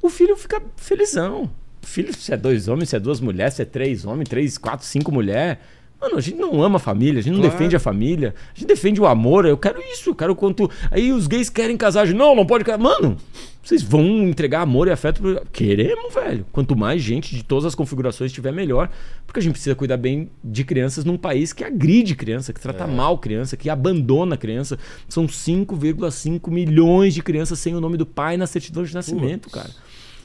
o 0.00 0.08
filho 0.08 0.36
fica 0.36 0.62
felizão. 0.76 1.50
Filho, 1.82 2.14
se 2.14 2.32
é 2.32 2.36
dois 2.36 2.68
homens, 2.68 2.90
se 2.90 2.96
é 2.96 3.00
duas 3.00 3.18
mulheres, 3.18 3.54
se 3.54 3.62
é 3.62 3.64
três 3.64 4.04
homens, 4.04 4.28
três, 4.28 4.56
quatro, 4.56 4.86
cinco 4.86 5.10
mulheres. 5.10 5.58
Mano, 6.00 6.16
a 6.16 6.20
gente 6.20 6.36
não 6.38 6.62
ama 6.62 6.76
a 6.76 6.78
família, 6.78 7.18
a 7.18 7.22
gente 7.22 7.32
não 7.34 7.40
Claro. 7.40 7.52
defende 7.56 7.74
a 7.74 7.80
família, 7.80 8.34
a 8.54 8.58
gente 8.58 8.68
defende 8.68 9.00
o 9.00 9.06
amor. 9.06 9.44
Eu 9.44 9.56
quero 9.58 9.80
isso, 9.92 10.10
eu 10.10 10.14
quero 10.14 10.34
quanto. 10.36 10.70
Aí 10.92 11.12
os 11.12 11.26
gays 11.26 11.50
querem 11.50 11.76
casar, 11.76 12.06
gente, 12.06 12.16
não, 12.16 12.36
não 12.36 12.46
pode 12.46 12.62
casar. 12.62 12.78
Mano, 12.78 13.16
vocês 13.62 13.82
vão 13.82 14.06
entregar 14.28 14.60
amor 14.62 14.86
e 14.86 14.92
afeto 14.92 15.20
pro. 15.20 15.42
Queremos, 15.52 16.14
velho. 16.14 16.46
Quanto 16.52 16.76
mais 16.76 17.02
gente 17.02 17.34
de 17.34 17.42
todas 17.42 17.64
as 17.64 17.74
configurações 17.74 18.32
tiver, 18.32 18.52
melhor. 18.52 18.88
Porque 19.26 19.40
a 19.40 19.42
gente 19.42 19.52
precisa 19.52 19.74
cuidar 19.74 19.96
bem 19.96 20.30
de 20.42 20.62
crianças 20.62 21.04
num 21.04 21.18
país 21.18 21.52
que 21.52 21.64
agride 21.64 22.14
criança, 22.14 22.52
que 22.52 22.60
trata 22.60 22.86
mal 22.86 23.18
criança, 23.18 23.56
que 23.56 23.68
abandona 23.68 24.36
criança. 24.36 24.78
São 25.08 25.26
5,5 25.26 26.48
milhões 26.50 27.12
de 27.12 27.22
crianças 27.22 27.58
sem 27.58 27.74
o 27.74 27.80
nome 27.80 27.96
do 27.96 28.06
pai 28.06 28.36
na 28.36 28.46
certidão 28.46 28.84
de 28.84 28.94
nascimento, 28.94 29.50
cara. 29.50 29.70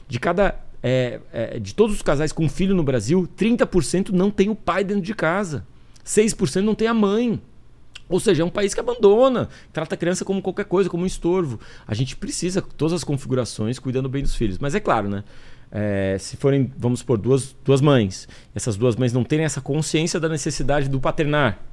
De 0.08 0.20
cada. 0.20 0.54
É, 0.86 1.18
é, 1.32 1.58
de 1.58 1.74
todos 1.74 1.96
os 1.96 2.02
casais 2.02 2.30
com 2.30 2.46
filho 2.46 2.74
no 2.74 2.82
Brasil, 2.82 3.26
30% 3.38 4.10
não 4.10 4.30
tem 4.30 4.50
o 4.50 4.54
pai 4.54 4.84
dentro 4.84 5.02
de 5.02 5.14
casa. 5.14 5.66
6% 6.04 6.60
não 6.60 6.74
tem 6.74 6.86
a 6.86 6.92
mãe. 6.92 7.40
Ou 8.06 8.20
seja, 8.20 8.42
é 8.42 8.44
um 8.44 8.50
país 8.50 8.74
que 8.74 8.80
abandona, 8.80 9.48
trata 9.72 9.94
a 9.94 9.98
criança 9.98 10.26
como 10.26 10.42
qualquer 10.42 10.66
coisa, 10.66 10.90
como 10.90 11.04
um 11.04 11.06
estorvo. 11.06 11.58
A 11.88 11.94
gente 11.94 12.14
precisa, 12.14 12.60
todas 12.60 12.92
as 12.92 13.02
configurações, 13.02 13.78
cuidando 13.78 14.10
bem 14.10 14.22
dos 14.22 14.34
filhos. 14.34 14.58
Mas 14.58 14.74
é 14.74 14.80
claro, 14.80 15.08
né? 15.08 15.24
É, 15.72 16.18
se 16.20 16.36
forem, 16.36 16.70
vamos 16.76 16.98
supor, 16.98 17.16
duas, 17.16 17.56
duas 17.64 17.80
mães, 17.80 18.28
essas 18.54 18.76
duas 18.76 18.94
mães 18.94 19.10
não 19.10 19.24
terem 19.24 19.46
essa 19.46 19.62
consciência 19.62 20.20
da 20.20 20.28
necessidade 20.28 20.90
do 20.90 21.00
paternar, 21.00 21.64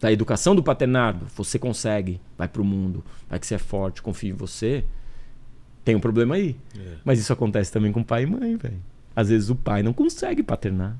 da 0.00 0.10
educação 0.10 0.54
do 0.56 0.64
paternado, 0.64 1.26
você 1.34 1.60
consegue, 1.60 2.20
vai 2.36 2.48
pro 2.48 2.64
mundo, 2.64 3.04
vai 3.30 3.38
que 3.38 3.46
você 3.46 3.54
é 3.54 3.58
forte, 3.58 4.02
confia 4.02 4.30
em 4.30 4.34
você, 4.34 4.84
tem 5.84 5.94
um 5.94 6.00
problema 6.00 6.34
aí. 6.36 6.56
Mas 7.04 7.18
isso 7.18 7.32
acontece 7.32 7.70
também 7.72 7.92
com 7.92 8.02
pai 8.02 8.22
e 8.22 8.26
mãe, 8.26 8.56
velho. 8.56 8.78
Às 9.14 9.28
vezes 9.28 9.50
o 9.50 9.54
pai 9.54 9.82
não 9.82 9.92
consegue 9.92 10.42
paternar. 10.42 10.96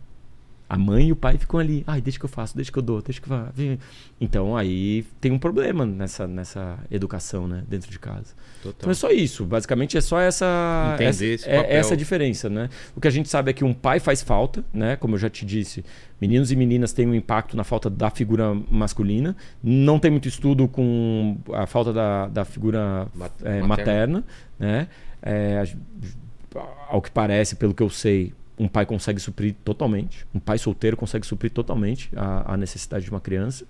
A 0.74 0.78
mãe 0.78 1.08
e 1.08 1.12
o 1.12 1.16
pai 1.16 1.38
ficam 1.38 1.60
ali, 1.60 1.84
ai, 1.86 2.00
deixa 2.00 2.18
que 2.18 2.24
eu 2.24 2.28
faço, 2.28 2.56
deixa 2.56 2.72
que 2.72 2.78
eu 2.78 2.82
dou, 2.82 3.00
deixa 3.00 3.20
que 3.20 3.30
eu 3.30 3.36
vá. 3.36 3.50
vem." 3.54 3.78
Então 4.20 4.56
aí 4.56 5.04
tem 5.20 5.30
um 5.30 5.38
problema 5.38 5.86
nessa, 5.86 6.26
nessa 6.26 6.78
educação, 6.90 7.46
né, 7.46 7.62
dentro 7.68 7.90
de 7.90 7.98
casa. 7.98 8.34
Então 8.60 8.72
Total. 8.72 8.90
é 8.90 8.94
só 8.94 9.10
isso, 9.10 9.44
basicamente 9.44 9.96
é 9.96 10.00
só 10.00 10.18
essa 10.18 10.92
Entender 10.94 11.08
essa, 11.08 11.24
esse 11.24 11.48
é- 11.48 11.76
essa 11.76 11.96
diferença, 11.96 12.48
né? 12.50 12.68
O 12.96 13.00
que 13.00 13.06
a 13.06 13.10
gente 13.10 13.28
sabe 13.28 13.50
é 13.50 13.52
que 13.54 13.62
um 13.64 13.72
pai 13.74 14.00
faz 14.00 14.22
falta, 14.22 14.64
né? 14.72 14.96
Como 14.96 15.14
eu 15.14 15.18
já 15.18 15.28
te 15.30 15.44
disse, 15.46 15.84
meninos 16.20 16.50
e 16.50 16.56
meninas 16.56 16.92
têm 16.92 17.06
um 17.06 17.14
impacto 17.14 17.56
na 17.56 17.62
falta 17.64 17.88
da 17.90 18.10
figura 18.10 18.54
masculina. 18.70 19.36
Não 19.62 19.98
tem 19.98 20.10
muito 20.10 20.26
estudo 20.28 20.66
com 20.66 21.36
a 21.52 21.66
falta 21.66 21.92
da, 21.92 22.26
da 22.28 22.44
figura 22.44 23.06
Ma- 23.14 23.30
é, 23.44 23.60
materna. 23.62 23.66
materna, 23.68 24.24
né? 24.58 24.88
É, 25.22 25.62
ao 26.88 27.00
que 27.02 27.10
parece, 27.10 27.56
pelo 27.56 27.74
que 27.74 27.82
eu 27.82 27.90
sei, 27.90 28.32
um 28.58 28.68
pai 28.68 28.86
consegue 28.86 29.20
suprir 29.20 29.54
totalmente. 29.64 30.26
Um 30.34 30.38
pai 30.38 30.58
solteiro 30.58 30.96
consegue 30.96 31.26
suprir 31.26 31.50
totalmente 31.50 32.10
a, 32.16 32.54
a 32.54 32.56
necessidade 32.56 33.04
de 33.04 33.10
uma 33.10 33.20
criança. 33.20 33.64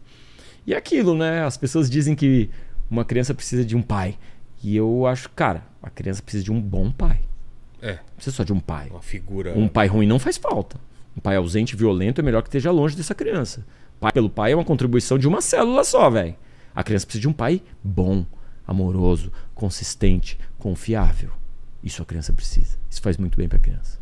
E 0.66 0.74
é 0.74 0.77
aquilo, 0.77 1.15
né? 1.16 1.44
As 1.44 1.56
pessoas 1.56 1.90
dizem 1.90 2.15
que 2.15 2.51
uma 2.90 3.05
criança 3.05 3.35
precisa 3.35 3.65
de 3.65 3.77
um 3.77 3.82
pai. 3.82 4.19
E 4.62 4.77
eu 4.77 5.06
acho, 5.06 5.28
cara, 5.31 5.62
a 5.82 5.90
criança 5.90 6.23
precisa 6.23 6.44
de 6.44 6.52
um 6.52 6.61
bom 6.61 6.90
pai. 6.90 7.20
É, 7.82 7.94
Não 7.94 8.01
precisa 8.16 8.36
só 8.36 8.44
de 8.44 8.52
um 8.52 8.61
pai. 8.61 8.89
uma 8.90 9.02
figura. 9.02 9.52
Um 9.56 9.69
pai 9.69 9.86
ruim 9.86 10.06
não 10.06 10.19
faz 10.19 10.36
falta. 10.39 10.78
Um 11.16 11.20
pai 11.20 11.36
ausente 11.36 11.77
violento 11.77 12.20
é 12.20 12.24
melhor 12.24 12.43
que 12.43 12.48
esteja 12.48 12.70
longe 12.70 12.97
dessa 12.97 13.15
criança. 13.15 13.65
Pai 14.01 14.11
pelo 14.12 14.28
pai 14.31 14.52
é 14.52 14.55
uma 14.55 14.65
contribuição 14.65 15.19
de 15.19 15.28
uma 15.28 15.40
célula 15.40 15.85
só, 15.85 16.09
velho. 16.11 16.35
A 16.74 16.82
criança 16.82 17.06
precisa 17.06 17.23
de 17.23 17.28
um 17.28 17.32
pai 17.32 17.62
bom, 17.82 18.24
amoroso, 18.66 19.31
consistente, 19.55 20.39
confiável. 20.59 21.31
Isso 21.82 22.02
a 22.02 22.06
criança 22.06 22.32
precisa. 22.32 22.78
Isso 22.90 23.01
faz 23.02 23.16
muito 23.16 23.36
bem 23.36 23.48
pra 23.48 23.59
criança. 23.59 23.98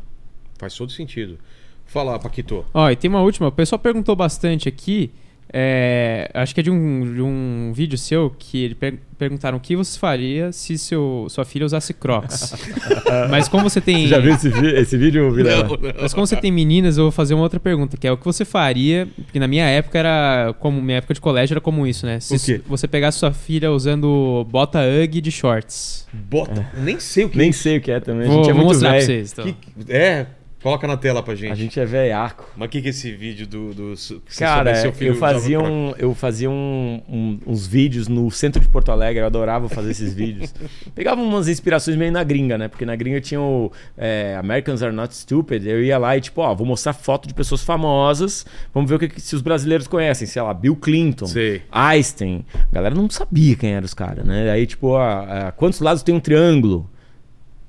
Faz 0.63 0.75
todo 0.77 0.93
sentido. 0.93 1.39
Fala, 1.85 2.17
Paquito. 2.21 2.65
Ó, 2.73 2.89
e 2.89 2.95
tem 2.95 3.11
uma 3.11 3.21
última. 3.21 3.49
O 3.49 3.53
pessoal 3.53 3.81
perguntou 3.81 4.15
bastante 4.15 4.69
aqui. 4.69 5.11
é, 5.55 6.31
acho 6.33 6.55
que 6.55 6.61
é 6.61 6.63
de 6.63 6.71
um, 6.71 7.15
de 7.15 7.21
um 7.21 7.73
vídeo 7.75 7.99
seu 7.99 8.31
que 8.39 8.65
ele 8.65 8.75
per- 8.75 8.99
perguntaram 9.19 9.59
o 9.59 9.61
que 9.61 9.77
você 9.77 9.99
faria 9.99 10.51
se 10.53 10.79
seu, 10.79 11.27
sua 11.29 11.45
filha 11.45 11.67
usasse 11.67 11.93
Crocs. 11.93 12.55
Mas 13.29 13.49
como 13.49 13.69
você 13.69 13.79
tem. 13.81 14.05
esse, 14.07 14.49
esse 14.49 14.97
vídeo, 14.97 15.31
Vilela? 15.33 15.69
Mas 16.01 16.15
como 16.15 16.27
você 16.27 16.37
tem 16.37 16.51
meninas, 16.51 16.97
eu 16.97 17.05
vou 17.05 17.11
fazer 17.13 17.35
uma 17.35 17.43
outra 17.43 17.61
pergunta, 17.61 17.99
que 17.99 18.07
é 18.07 18.13
o 18.13 18.17
que 18.17 18.25
você 18.25 18.45
faria, 18.47 19.07
porque 19.17 19.39
na 19.39 19.47
minha 19.49 19.67
época 19.67 19.99
era 19.99 20.55
como 20.59 20.81
minha 20.81 20.97
época 20.99 21.13
de 21.13 21.21
colégio 21.21 21.53
era 21.55 21.61
comum 21.61 21.87
isso, 21.87 22.07
né? 22.07 22.19
Se 22.21 22.35
O 22.37 22.41
quê? 22.41 22.61
você 22.67 22.89
pegasse 22.89 23.19
sua 23.19 23.33
filha 23.33 23.71
usando 23.71 24.47
bota 24.51 24.79
Ugg 24.81 25.21
de 25.21 25.31
shorts. 25.31 26.07
Bota. 26.13 26.67
Nem 26.79 26.99
sei 26.99 27.25
o 27.25 27.29
que 27.29 27.37
Nem 27.37 27.51
é 27.51 27.53
sei 27.53 27.77
o 27.77 27.81
que 27.83 27.91
é 27.91 28.01
também. 28.01 28.27
Vou, 28.27 28.41
a 28.41 28.43
gente 28.45 28.51
é 28.51 28.55
vou 28.55 28.65
muito 28.65 28.75
mostrar 28.75 28.89
pra 28.91 28.99
velho. 29.01 29.07
vocês. 29.07 29.33
Então. 29.33 29.45
Que- 29.45 29.93
É, 29.93 30.27
coloca 30.63 30.87
na 30.87 30.97
tela 30.97 31.23
pra 31.23 31.35
gente. 31.35 31.51
A 31.53 31.55
gente 31.55 31.79
é 31.81 31.85
velhaco. 31.85 32.49
Mas 32.57 32.67
o 32.67 32.71
que, 32.71 32.81
que 32.81 32.89
é 32.89 32.91
esse 32.91 33.13
vídeo 33.13 33.47
do. 33.47 33.75
do 33.75 33.95
Cara, 34.39 34.73
eu 35.01 35.15
fazia, 35.17 35.61
um, 35.61 35.95
eu 35.99 36.15
fazia 36.15 36.51
um- 36.51 37.03
um- 37.09 37.39
uns 37.47 37.67
vídeos 37.67 38.09
no 38.09 38.31
centro 38.31 38.61
de 38.61 38.69
Porto 38.69 38.91
Alegre, 38.93 39.21
eu 39.23 39.27
adorava 39.27 39.69
fazer 39.69 39.91
esses 39.91 40.15
vídeos. 40.15 40.55
Pegava 40.95 41.21
umas 41.21 41.49
inspirações 41.49 41.97
meio 41.97 42.13
na 42.13 42.23
gringa, 42.25 42.57
né? 42.57 42.69
Porque 42.69 42.85
na 42.85 42.95
gringa 42.97 43.21
tinha 43.21 43.41
o 43.41 43.73
é, 43.97 44.37
Americans 44.39 44.83
Are 44.83 44.95
Not 44.95 45.15
Stupid. 45.15 45.67
Eu 45.67 45.83
ia 45.83 45.99
lá 45.99 46.17
e, 46.17 46.21
tipo, 46.21 46.41
ó, 46.41 46.55
vou 46.55 46.67
mostrar 46.67 46.93
foto 46.93 47.27
de 47.29 47.35
pessoas 47.35 47.63
famosas, 47.63 48.47
vamos 48.73 48.89
ver 48.89 48.97
o 48.97 48.99
que, 48.99 49.21
se 49.21 49.35
os 49.35 49.43
brasileiros 49.43 49.87
conhecem. 49.87 50.27
Sei 50.27 50.41
lá, 50.41 50.55
Bill 50.55 50.77
Clinton, 50.77 51.27
Sei. 51.27 51.63
Einstein. 51.71 52.45
A 52.55 52.75
galera 52.75 52.95
não 52.95 53.09
sabia 53.11 53.57
quem 53.57 53.73
eram 53.73 53.85
os 53.85 53.95
caras, 53.95 54.25
né? 54.25 54.51
Aí, 54.51 54.67
tipo, 54.67 54.89
ó, 54.89 55.01
ah, 55.01 55.53
quantos 55.57 55.81
lados 55.81 56.03
tem 56.03 56.15
um 56.15 56.21
triângulo? 56.21 56.89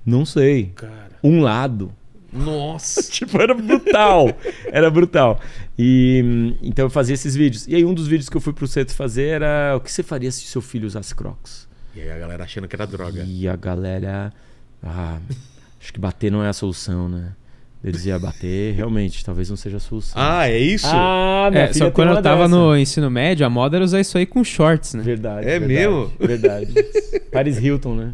Não 0.06 0.26
sei. 0.26 0.72
Cara. 0.76 1.12
Um 1.24 1.42
lado. 1.42 1.92
Nossa. 2.34 3.04
tipo, 3.10 3.42
era 3.42 3.54
brutal. 3.54 4.30
era 4.66 4.90
brutal. 4.90 5.40
E 5.78 6.56
então 6.62 6.86
eu 6.86 6.90
fazia 6.90 7.14
esses 7.14 7.36
vídeos. 7.36 7.68
E 7.68 7.76
aí 7.76 7.86
um 7.86 7.94
dos 7.94 8.08
vídeos 8.08 8.30
que 8.30 8.38
eu 8.38 8.42
fui 8.42 8.54
pro 8.54 8.68
centro 8.68 8.96
fazer 8.96 9.28
era 9.28 9.74
o 9.76 9.80
que 9.80 9.92
você 9.92 10.04
faria 10.04 10.32
se 10.32 10.42
seu 10.42 10.62
filho 10.62 10.88
usasse 10.88 11.14
Crocs? 11.16 11.68
E 11.96 12.02
aí 12.02 12.12
a 12.12 12.18
galera 12.18 12.44
achando 12.44 12.68
que 12.68 12.76
era 12.76 12.88
droga. 12.88 13.24
E 13.24 13.48
a 13.48 13.56
galera, 13.56 14.34
ah, 14.82 15.20
acho 15.80 15.94
que 15.94 16.00
bater 16.00 16.32
não 16.32 16.44
é 16.44 16.50
a 16.50 16.54
solução, 16.54 17.08
né? 17.08 17.34
Eles 17.84 18.06
iam 18.06 18.18
bater, 18.18 18.74
realmente, 18.76 19.26
talvez 19.26 19.50
não 19.50 19.58
seja 19.58 19.76
a 19.76 19.80
solução. 19.80 20.14
Ah, 20.16 20.50
é 20.50 20.58
isso? 20.58 20.88
Ah, 20.88 21.50
É, 21.54 21.74
só 21.74 21.86
que 21.88 21.92
quando 21.92 22.12
eu 22.16 22.22
tava 22.22 22.48
no 22.48 22.78
ensino 22.78 23.12
médio, 23.12 23.46
a 23.46 23.50
moda 23.50 23.76
era 23.76 23.84
usar 23.84 24.00
isso 24.00 24.18
aí 24.18 24.26
com 24.26 24.42
shorts, 24.42 24.94
né? 24.94 25.04
Verdade. 25.04 25.46
É 25.50 25.60
verdade, 25.60 25.74
mesmo? 25.74 26.14
Verdade. 26.18 26.74
Paris 27.30 27.58
Hilton, 27.58 27.96
né? 27.96 28.14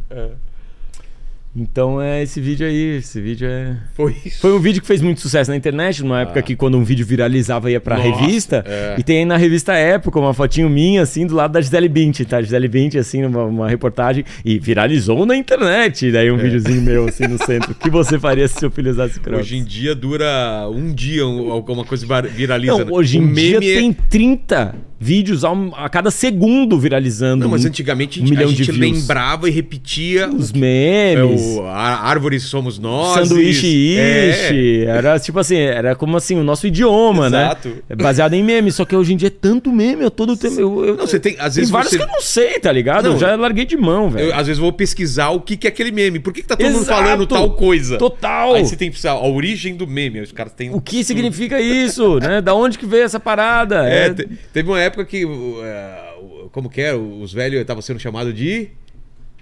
Então 1.56 2.00
é 2.00 2.22
esse 2.22 2.40
vídeo 2.40 2.66
aí, 2.68 2.98
esse 2.98 3.20
vídeo 3.20 3.48
é 3.50 3.76
Foi 3.96 4.16
isso. 4.24 4.40
Foi 4.40 4.54
um 4.54 4.60
vídeo 4.60 4.80
que 4.82 4.88
fez 4.88 5.02
muito 5.02 5.20
sucesso 5.20 5.50
na 5.50 5.58
internet, 5.58 6.04
numa 6.04 6.22
época 6.22 6.40
Ah. 6.40 6.44
que 6.44 6.56
quando 6.56 6.78
um 6.78 6.84
vídeo 6.84 7.04
viralizava 7.06 7.72
ia 7.72 7.82
pra 7.82 7.98
Nossa, 7.98 8.08
revista. 8.08 8.64
é. 8.68 8.96
E 9.00 9.04
tem 9.04 9.20
aí 9.20 9.26
na 9.26 9.36
revista 9.36 9.74
Época 9.74 10.20
uma 10.20 10.32
fotinho 10.34 10.70
minha, 10.70 11.02
assim, 11.02 11.26
do 11.26 11.34
lado 11.34 11.52
da 11.54 11.60
Gisele 11.62 11.90
Bündchen, 11.90 12.26
tá? 12.28 12.40
Gisele 12.40 12.68
Bündchen, 12.68 13.02
assim, 13.02 13.22
numa 13.24 13.44
uma 13.46 13.68
reportagem. 13.68 14.24
E 14.46 14.60
viralizou 14.60 15.26
na 15.26 15.36
internet. 15.36 16.12
Daí 16.12 16.32
um 16.32 16.40
É. 16.40 16.44
videozinho 16.44 16.82
meu, 16.84 17.06
assim, 17.08 17.28
no 17.28 17.38
centro. 17.44 17.72
O 17.72 17.76
que 17.76 17.90
você 17.90 18.20
faria 18.20 18.48
se 18.48 18.60
seu 18.60 18.70
filho 18.70 18.92
usasse 18.92 19.20
Crocs? 19.20 19.40
Hoje 19.42 19.58
em 19.58 19.64
dia 19.64 19.96
dura 19.96 20.70
um 20.72 20.94
dia 20.94 21.26
um- 21.26 21.52
alguma 21.52 21.84
coisa 21.84 22.06
viraliza. 22.30 22.74
Não, 22.78 22.86
né? 22.86 22.92
hoje 22.92 23.18
em 23.18 23.34
dia 23.34 23.58
é- 23.58 23.60
tem 23.60 23.92
30 23.92 24.76
vídeos 25.02 25.46
a, 25.46 25.52
a 25.78 25.88
cada 25.90 26.12
segundo 26.12 26.78
viralizando. 26.78 27.44
Não, 27.46 27.52
mas 27.52 27.64
um- 27.64 27.70
antigamente 27.70 28.20
a 28.20 28.24
um 28.24 28.28
gente, 28.28 28.36
milhão 28.38 28.50
a 28.52 28.54
gente 28.54 28.72
lembrava 28.74 29.48
e 29.48 29.52
repetia 29.52 30.28
os 30.30 30.52
memes, 30.52 31.39
é, 31.60 31.70
Árvores. 31.70 32.44
Somos 32.44 32.78
nós. 32.80 33.28
Sanduíche 33.28 33.98
É, 33.98 34.30
ishi. 34.30 34.86
Era 34.86 35.20
tipo 35.20 35.40
assim, 35.40 35.58
era 35.58 35.96
como 35.96 36.18
assim, 36.18 36.36
o 36.38 36.44
nosso 36.44 36.68
idioma, 36.68 37.28
Exato. 37.28 37.70
né? 37.70 37.76
É 37.90 37.96
baseado 37.96 38.34
em 38.34 38.44
meme. 38.44 38.72
Só 38.72 38.86
que 38.86 38.96
hoje 38.96 39.14
em 39.14 39.18
dia 39.18 39.28
é 39.28 39.32
tanto 39.32 39.72
meme, 39.72 40.04
eu 40.04 40.12
todo 40.12 40.36
tempo. 40.36 40.60
Eu, 40.60 40.86
eu, 40.86 40.96
Não, 40.98 41.08
você 41.08 41.20
tem- 41.20 41.34
às 41.40 41.54
tem 41.54 41.62
vezes 41.62 41.70
vários 41.70 41.92
você- 41.92 41.98
que 41.98 42.04
eu 42.04 42.08
não 42.08 42.22
sei, 42.22 42.60
tá 42.60 42.72
ligado? 42.72 43.06
Não. 43.06 43.14
eu 43.14 43.20
já 43.20 43.36
larguei 43.36 43.66
de 43.66 43.78
mão, 43.78 44.10
velho. 44.10 44.28
Eu, 44.30 44.36
às 44.36 44.48
vezes 44.48 44.60
vou 44.60 44.72
pesquisar 44.74 45.30
o 45.30 45.42
que, 45.42 45.56
que 45.58 45.68
é 45.68 45.70
aquele 45.70 45.92
meme. 45.92 46.20
Por 46.20 46.34
que, 46.34 46.42
que 46.42 46.48
tá 46.48 46.56
todo 46.56 46.66
mundo 46.72 46.82
Exato. 46.82 47.02
falando 47.04 47.28
tal 47.28 47.52
coisa? 47.52 47.98
Total. 47.98 48.56
Aí 48.56 48.66
você 48.66 48.76
tem 48.76 48.88
que 48.90 48.94
precisar. 48.94 49.12
A 49.12 49.28
origem 49.28 49.76
do 49.76 49.86
meme. 49.88 50.22
Os 50.22 50.32
caras 50.32 50.54
têm. 50.54 50.74
O 50.74 50.82
que 50.82 51.04
significa 51.04 51.60
isso, 51.60 52.20
né? 52.20 52.42
Da 52.42 52.54
onde 52.54 52.78
que 52.78 52.86
veio 52.86 53.04
essa 53.04 53.20
parada? 53.20 53.88
É, 53.90 54.06
É, 54.08 54.14
te- 54.14 54.28
teve 54.54 54.70
uma 54.70 54.80
época 54.80 55.06
que. 55.06 55.24
é, 55.24 56.14
o- 56.22 56.50
como 56.52 56.70
que 56.70 56.82
é? 56.82 56.94
Os 56.96 57.32
velhos 57.34 57.60
estavam 57.62 57.82
sendo 57.82 58.00
chamados 58.00 58.34
de. 58.34 58.70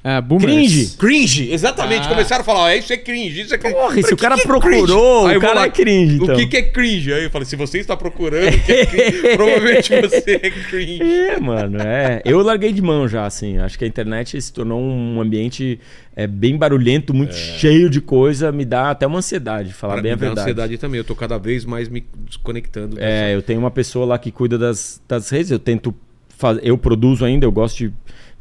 Ah, 0.10 0.22
boomers. 0.22 0.54
Cringe. 0.54 0.96
Cringe, 0.98 1.52
exatamente. 1.52 2.06
Ah. 2.06 2.10
Começaram 2.10 2.42
a 2.42 2.46
falar, 2.46 2.60
ó, 2.62 2.72
isso 2.72 2.94
é 2.94 2.98
cringe, 2.98 3.42
isso 3.42 3.54
é 3.54 3.58
cringe. 3.58 3.76
Porra, 3.76 4.02
se 4.02 4.14
o 4.14 4.16
cara 4.16 4.36
que 4.36 4.42
é 4.42 4.46
procurou, 4.46 5.30
o 5.30 5.40
cara 5.42 5.66
é 5.66 5.70
cringe, 5.70 6.16
então. 6.16 6.34
O 6.34 6.38
que, 6.38 6.48
que 6.48 6.56
é 6.56 6.62
cringe? 6.62 7.12
Aí 7.12 7.26
eu 7.26 7.30
falei, 7.30 7.46
se 7.46 7.58
você 7.58 7.80
está 7.80 7.98
procurando 7.98 8.56
o 8.56 8.64
que 8.64 8.72
é 8.72 8.86
cringe, 8.86 9.22
provavelmente 9.36 10.02
você 10.02 10.40
é 10.42 10.50
cringe. 10.50 11.04
É, 11.04 11.38
mano, 11.42 11.78
é. 11.82 12.22
Eu 12.24 12.42
larguei 12.42 12.72
de 12.72 12.82
mão 12.82 13.06
já, 13.06 13.26
assim. 13.26 13.58
Acho 13.58 13.78
que 13.78 13.84
a 13.84 13.88
internet 13.88 14.42
se 14.42 14.54
tornou 14.54 14.82
um 14.82 15.20
ambiente 15.20 15.78
é, 16.16 16.26
bem 16.26 16.56
barulhento, 16.56 17.14
muito 17.14 17.36
cheio 17.36 17.90
de 17.90 18.00
coisa. 18.00 18.50
Me 18.50 18.64
dá 18.64 18.92
até 18.92 19.06
uma 19.06 19.18
ansiedade, 19.18 19.74
falar 19.74 19.96
Pra 19.96 20.04
bem 20.04 20.14
a 20.14 20.16
me 20.16 20.22
dá 20.22 20.28
verdade. 20.28 20.42
ansiedade 20.46 20.78
também. 20.78 21.00
Eu 21.00 21.04
tô 21.04 21.16
cada 21.16 21.38
vez 21.38 21.66
mais 21.66 21.90
me 21.90 22.06
desconectando. 22.26 22.96
É, 22.98 23.36
eu 23.36 23.42
tenho 23.42 23.60
uma 23.60 23.72
pessoa 23.72 24.06
lá 24.06 24.18
que 24.18 24.32
cuida 24.32 24.58
das, 24.58 25.02
das 25.06 25.30
redes. 25.30 25.52
Eu 25.52 25.60
tento 25.60 25.94
fazer. 26.30 26.62
Eu 26.64 26.78
produzo 26.78 27.26
ainda, 27.26 27.46
eu 27.46 27.52
gosto 27.52 27.78
de 27.78 27.94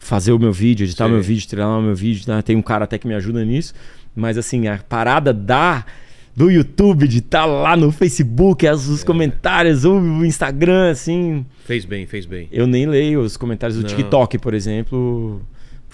fazer 0.07 0.33
o 0.33 0.39
meu 0.39 0.53
vídeo, 0.53 0.85
editar 0.85 1.07
o 1.07 1.11
meu 1.11 1.21
vídeo, 1.23 1.49
treinar 1.49 1.79
o 1.79 1.83
meu 1.83 1.95
vídeo. 1.95 2.25
Né? 2.29 2.41
Tem 2.43 2.57
um 2.57 2.63
cara 2.63 2.85
até 2.85 2.97
que 2.99 3.07
me 3.07 3.15
ajuda 3.15 3.45
nisso. 3.45 3.75
Mas 4.15 4.39
assim, 4.39 4.67
a 4.69 4.79
parada 4.79 5.33
da. 5.33 5.85
Do 6.35 6.51
YouTube, 6.51 7.09
de 7.09 7.21
estar 7.21 7.47
lá 7.47 7.75
no 7.75 7.91
Facebook, 7.91 8.67
as, 8.67 8.87
É. 8.87 8.93
os 8.93 9.03
comentários, 9.03 9.87
o 9.87 10.23
Instagram, 10.23 10.91
assim. 10.91 11.47
Fez 11.65 11.87
bem, 11.87 12.07
fez 12.07 12.27
bem. 12.27 12.47
Eu 12.53 12.67
nem 12.67 12.85
leio 12.85 13.21
os 13.23 13.39
comentários 13.39 13.79
do 13.79 13.83
Não. 13.83 13.89
TikTok, 13.89 14.37
por 14.39 14.53
exemplo. 14.53 15.41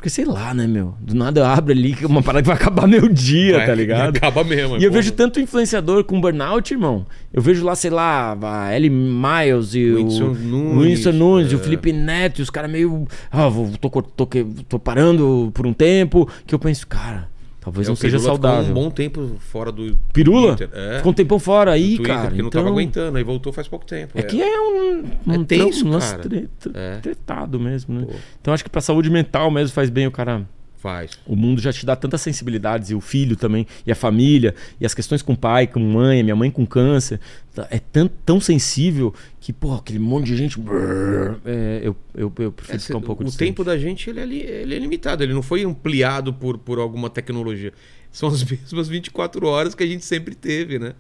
Porque 0.03 0.11
sei 0.11 0.25
lá, 0.25 0.53
né, 0.53 0.67
meu? 0.67 0.97
Do 1.01 1.15
nada 1.15 1.39
eu 1.43 1.45
abro 1.45 1.71
ali 1.73 1.97
é 2.03 2.07
uma 2.09 2.25
parada 2.25 2.43
que 2.43 2.49
vai 2.49 2.57
acabar 2.57 2.89
meu 2.89 3.09
dia, 3.09 3.59
Vai, 3.59 3.67
tá 3.67 3.73
ligado? 3.73 4.17
Acaba 4.17 4.43
mesmo. 4.43 4.77
E 4.77 4.83
eu 4.83 4.91
pô. 4.91 4.97
vejo 4.97 5.13
tanto 5.13 5.39
influenciador 5.39 6.03
com 6.03 6.21
burnout, 6.21 6.75
irmão. 6.75 7.07
Eu 7.33 7.41
vejo 7.41 7.65
lá, 7.65 7.77
sei 7.77 7.93
lá, 7.93 8.37
a 8.43 8.75
Ellie 8.75 8.91
Miles 8.91 9.77
e 9.77 9.93
Whindersson 9.93 10.25
o 10.25 10.35
Nunes, 10.35 10.85
Winston 10.89 11.13
Nunes, 11.13 11.53
e 11.53 11.55
o 11.55 11.59
é. 11.61 11.63
Felipe 11.63 11.93
Neto, 11.93 12.41
e 12.41 12.43
os 12.43 12.51
caras 12.51 12.69
meio. 12.69 13.07
Ah, 13.31 13.49
vou, 13.49 13.71
tô, 13.81 13.89
tô, 14.03 14.27
que- 14.27 14.45
tô 14.69 14.77
parando 14.77 15.53
por 15.55 15.69
um 15.69 15.73
tempo. 15.73 16.29
Que 16.49 16.53
eu 16.53 16.59
penso, 16.59 16.85
cara, 16.89 17.29
talvez 17.63 17.87
É, 17.87 17.91
não 17.91 17.97
seja 17.97 18.19
Pirula 18.19 18.35
ficou 18.35 18.49
saudável. 18.51 18.71
um 18.71 18.75
bom 18.75 18.91
tempo 18.91 19.37
fora 19.39 19.71
do 19.73 19.97
Pirula? 20.13 20.57
Twitter. 20.57 20.71
É. 20.79 20.97
Ficou 20.99 21.13
um 21.13 21.15
tempão 21.15 21.39
fora 21.39 21.71
aí, 21.73 21.97
Twitter, 21.97 22.07
cara. 22.15 22.27
porque 22.29 22.43
não 22.43 22.49
então... 22.49 22.61
tava 22.63 22.73
aguentando, 22.75 23.17
aí 23.17 23.25
voltou 23.25 23.53
faz 23.53 23.69
pouco 23.69 23.87
tempo. 23.87 24.13
É 24.19 24.23
que 24.23 24.43
é 24.43 24.61
um, 24.61 25.05
um, 25.27 25.33
É 25.43 25.45
tenso, 25.45 25.87
um 25.87 25.91
lance 25.91 26.19
tre- 26.19 26.49
É. 26.75 26.97
tretado 26.97 27.59
mesmo, 27.61 28.01
né? 28.01 28.07
Pô. 28.07 28.15
Então 28.41 28.53
acho 28.53 28.65
que 28.65 28.71
pra 28.71 28.81
saúde 28.81 29.09
mental 29.09 29.51
mesmo 29.51 29.73
faz 29.75 29.89
bem 29.89 30.07
o 30.07 30.11
cara. 30.11 30.47
Faz. 30.83 31.12
O 31.25 31.36
mundo 31.36 31.61
já 31.61 31.73
te 31.73 31.86
dá 31.86 31.94
tantas 31.94 32.20
sensibilidades, 32.23 32.91
e 32.91 32.94
o 32.97 33.01
filho 33.01 33.36
também, 33.36 33.65
e 33.86 33.93
a 33.93 33.94
família, 33.94 34.52
e 34.81 34.85
as 34.85 34.93
questões 34.93 35.23
com 35.23 35.33
o 35.35 35.36
pai, 35.36 35.69
com 35.69 35.78
mãe, 35.78 36.25
minha 36.25 36.35
mãe 36.35 36.51
com 36.51 36.67
câncer. 36.67 37.20
Tá- 37.55 37.69
É 37.70 37.78
tão, 37.78 38.09
tão 38.27 38.41
sensível 38.41 39.15
que, 39.41 39.52
pô, 39.52 39.75
aquele 39.75 40.01
monte 40.01 40.27
de 40.27 40.36
gente. 40.36 40.59
brrr, 40.59 41.39
é, 41.44 41.81
eu, 41.85 41.97
eu, 42.17 42.33
eu 42.36 42.51
prefiro 42.51 42.77
É, 42.77 42.81
ficar 42.81 42.99
um 42.99 43.01
pouco 43.01 43.23
o 43.23 43.27
distante. 43.27 43.47
tempo 43.49 43.62
da 43.62 43.78
gente 43.78 44.11
ele 44.11 44.20
é, 44.43 44.62
ele 44.62 44.75
é 44.75 44.78
limitado, 44.81 45.23
ele 45.23 45.33
não 45.33 45.43
foi 45.43 45.62
ampliado 45.62 46.35
por, 46.35 46.59
por 46.59 46.81
alguma 46.81 47.09
tecnologia. 47.09 47.73
São 48.11 48.28
as 48.28 48.43
mesmas 48.44 48.89
24 48.89 49.47
horas 49.47 49.77
que 49.77 49.85
a 49.85 49.86
gente 49.86 50.05
sempre 50.05 50.35
teve, 50.35 50.81
né? 50.81 50.94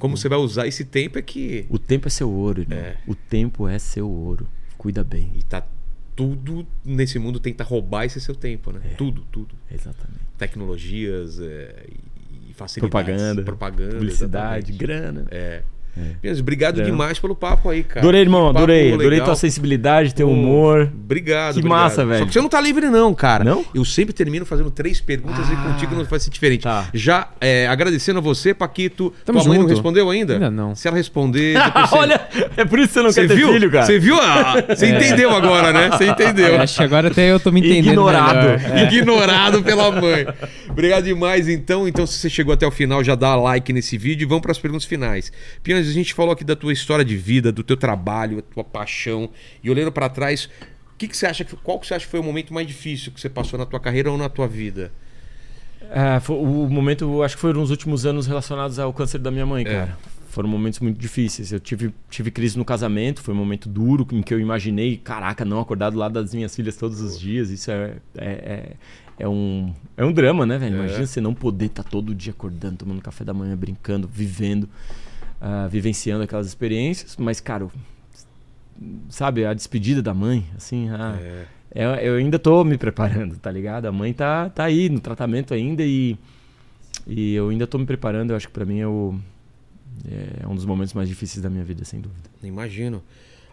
Como 0.00 0.16
você 0.16 0.28
vai 0.28 0.38
usar 0.38 0.66
esse 0.66 0.84
tempo 0.84 1.16
é 1.16 1.22
que. 1.22 1.64
O 1.68 1.78
tempo 1.78 2.08
é 2.08 2.10
seu 2.10 2.28
ouro, 2.30 2.60
irmão. 2.62 2.76
É. 2.78 2.96
O 3.06 3.14
tempo 3.14 3.68
é 3.68 3.78
seu 3.78 4.08
ouro. 4.10 4.46
Cuida 4.76 5.02
bem. 5.04 5.30
E 5.38 5.42
tá 5.44 5.64
tudo 6.18 6.66
nesse 6.84 7.16
mundo 7.16 7.38
tenta 7.38 7.62
roubar 7.62 8.04
esse 8.04 8.20
seu 8.20 8.34
tempo, 8.34 8.72
né? 8.72 8.80
Tudo, 8.98 9.22
tudo. 9.30 9.54
Exatamente. 9.70 10.18
Tecnologias 10.36 11.38
é, 11.38 11.86
e 12.48 12.52
facilidades. 12.54 12.90
Propaganda, 12.90 13.42
propaganda, 13.44 13.94
Publicidade, 13.94 14.72
exatamente. 14.72 14.76
grana. 14.76 15.26
É. 15.30 15.62
Pianges, 16.22 16.40
obrigado 16.40 16.80
É. 16.80 16.84
demais 16.84 17.18
pelo 17.18 17.34
papo 17.34 17.68
aí, 17.70 17.82
cara. 17.82 18.00
Adorei, 18.00 18.20
irmão, 18.20 18.46
papo 18.48 18.58
adorei. 18.58 18.92
Adorei 18.94 19.20
tua 19.20 19.34
sensibilidade, 19.34 20.14
teu 20.14 20.30
humor. 20.30 20.90
Obrigado. 20.94 21.54
Que 21.54 21.58
obrigado. 21.60 21.78
massa, 21.80 22.06
velho. 22.06 22.20
Só 22.20 22.26
que 22.26 22.32
você 22.32 22.40
não 22.40 22.48
tá 22.48 22.60
livre, 22.60 22.88
não, 22.88 23.12
cara. 23.14 23.42
Não? 23.42 23.64
Eu 23.74 23.84
sempre 23.84 24.12
termino 24.12 24.46
fazendo 24.46 24.70
três 24.70 25.00
perguntas 25.00 25.44
Ah. 25.48 25.52
e 25.52 25.56
contigo 25.72 25.94
não 25.96 26.04
vai 26.04 26.20
ser 26.20 26.30
diferente. 26.30 26.62
Tá. 26.62 26.86
Já 26.94 27.28
é, 27.40 27.66
agradecendo 27.66 28.18
a 28.18 28.22
você, 28.22 28.54
Paquito. 28.54 29.12
Tamo 29.24 29.40
Tua 29.40 29.48
mãe 29.48 29.58
não 29.58 29.66
respondeu 29.66 30.08
ainda? 30.10 30.34
Ainda 30.34 30.50
não. 30.50 30.74
Se 30.74 30.86
ela 30.86 30.96
responder. 30.96 31.54
você- 31.88 31.96
Olha, 31.96 32.20
é 32.56 32.64
por 32.64 32.78
isso 32.78 32.88
que 32.88 32.94
você 32.94 33.02
não 33.02 33.10
Você 33.12 33.22
quer 33.22 33.28
ter 33.28 33.34
viu? 33.36 33.52
filho, 33.52 33.70
cara. 33.70 33.86
Você 33.86 33.98
viu? 33.98 34.20
a- 34.20 34.54
Você 34.68 34.86
entendeu 34.88 35.30
agora, 35.34 35.72
né? 35.72 35.90
Você 35.90 36.06
entendeu. 36.06 36.46
Eu 36.48 36.60
acho 36.60 36.76
que 36.76 36.82
agora 36.84 37.08
até 37.08 37.30
eu 37.32 37.40
tô 37.40 37.50
me 37.50 37.60
entendendo 37.60 37.88
Ignorado. 37.92 38.46
É. 38.48 38.84
Ignorado 38.94 39.62
pela 39.62 39.90
mãe. 39.90 40.26
Obrigado 40.68 41.04
demais, 41.04 41.48
então. 41.48 41.88
Então, 41.88 42.06
se 42.06 42.14
você 42.18 42.30
chegou 42.30 42.52
até 42.54 42.66
o 42.66 42.70
final, 42.70 43.02
já 43.02 43.14
dá 43.14 43.34
like 43.34 43.72
nesse 43.72 43.98
vídeo 43.98 44.24
e 44.24 44.28
vamos 44.28 44.42
para 44.42 44.52
as 44.52 44.58
perguntas 44.58 44.84
finais. 44.86 45.32
A 45.86 45.92
gente 45.92 46.14
falou 46.14 46.32
aqui 46.32 46.44
da 46.44 46.56
tua 46.56 46.72
história 46.72 47.04
de 47.04 47.16
vida, 47.16 47.52
do 47.52 47.62
teu 47.62 47.76
trabalho, 47.76 48.38
a 48.38 48.42
tua 48.42 48.64
paixão. 48.64 49.30
E 49.62 49.70
olhando 49.70 49.92
para 49.92 50.08
trás, 50.08 50.46
o 50.94 50.98
que, 50.98 51.06
que 51.06 51.16
você 51.16 51.26
acha 51.26 51.44
que, 51.44 51.54
qual 51.56 51.78
que 51.78 51.86
você 51.86 51.94
acha 51.94 52.04
que 52.04 52.10
foi 52.10 52.20
o 52.20 52.24
momento 52.24 52.52
mais 52.52 52.66
difícil 52.66 53.12
que 53.12 53.20
você 53.20 53.28
passou 53.28 53.58
na 53.58 53.64
tua 53.66 53.78
carreira 53.78 54.10
ou 54.10 54.18
na 54.18 54.28
tua 54.28 54.48
vida? 54.48 54.90
É, 55.90 56.18
foi- 56.20 56.36
o 56.36 56.68
momento, 56.68 57.22
acho 57.22 57.36
que 57.36 57.40
foram 57.40 57.62
os 57.62 57.70
últimos 57.70 58.04
anos 58.04 58.26
relacionados 58.26 58.78
ao 58.78 58.92
câncer 58.92 59.18
da 59.18 59.30
minha 59.30 59.46
mãe, 59.46 59.62
É. 59.62 59.70
cara. 59.70 59.98
Foram 60.28 60.48
momentos 60.48 60.78
muito 60.80 60.98
difíceis. 60.98 61.52
Eu 61.52 61.58
tive, 61.58 61.92
tive 62.10 62.30
crise 62.30 62.58
no 62.58 62.64
casamento, 62.64 63.22
foi 63.22 63.32
um 63.32 63.36
momento 63.36 63.68
duro 63.68 64.06
em 64.12 64.20
que 64.22 64.32
eu 64.34 64.38
imaginei, 64.38 64.96
caraca, 64.98 65.44
não 65.44 65.58
acordar 65.58 65.90
do 65.90 65.98
lado 65.98 66.12
das 66.12 66.34
minhas 66.34 66.54
filhas 66.54 66.76
todos 66.76 67.00
os 67.00 67.18
dias. 67.18 67.48
Isso 67.48 67.70
é, 67.70 67.94
é, 68.16 68.26
é, 68.26 68.72
é 69.20 69.28
um, 69.28 69.72
é 69.96 70.04
um 70.04 70.12
drama, 70.12 70.44
né, 70.44 70.58
velho? 70.58 70.76
É. 70.76 70.78
Imagina 70.80 71.06
você 71.06 71.20
não 71.20 71.32
poder 71.32 71.66
estar 71.66 71.82
todo 71.82 72.14
dia 72.14 72.32
acordando, 72.32 72.76
tomando 72.76 73.00
café 73.00 73.24
da 73.24 73.32
manhã, 73.32 73.56
brincando, 73.56 74.06
vivendo, 74.06 74.68
ah, 75.40 75.66
vivenciando 75.68 76.24
aquelas 76.24 76.46
experiências. 76.46 77.16
Mas, 77.16 77.40
cara, 77.40 77.68
sabe, 79.08 79.44
a 79.44 79.54
despedida 79.54 80.02
da 80.02 80.14
mãe, 80.14 80.44
assim, 80.56 80.88
ah, 80.90 81.18
É. 81.20 81.46
eu, 81.74 81.90
eu 81.90 82.14
ainda 82.16 82.38
tô 82.38 82.62
me 82.64 82.76
preparando, 82.78 83.36
tá 83.38 83.50
ligado? 83.50 83.86
A 83.86 83.92
mãe 83.92 84.12
tá, 84.12 84.48
tá 84.50 84.64
aí 84.64 84.88
no 84.88 85.00
tratamento 85.00 85.52
ainda 85.54 85.82
e, 85.84 86.16
e 87.06 87.34
eu 87.34 87.48
ainda 87.48 87.66
tô 87.66 87.78
me 87.78 87.86
preparando. 87.86 88.30
Eu 88.30 88.36
acho 88.36 88.46
que 88.48 88.52
pra 88.52 88.64
mim 88.64 88.80
é, 88.80 88.86
o, 88.86 89.14
é 90.42 90.46
um 90.46 90.54
dos 90.54 90.64
momentos 90.64 90.94
mais 90.94 91.08
difíceis 91.08 91.42
da 91.42 91.50
minha 91.50 91.64
vida, 91.64 91.84
sem 91.84 92.00
dúvida. 92.00 92.28
Imagino. 92.42 93.02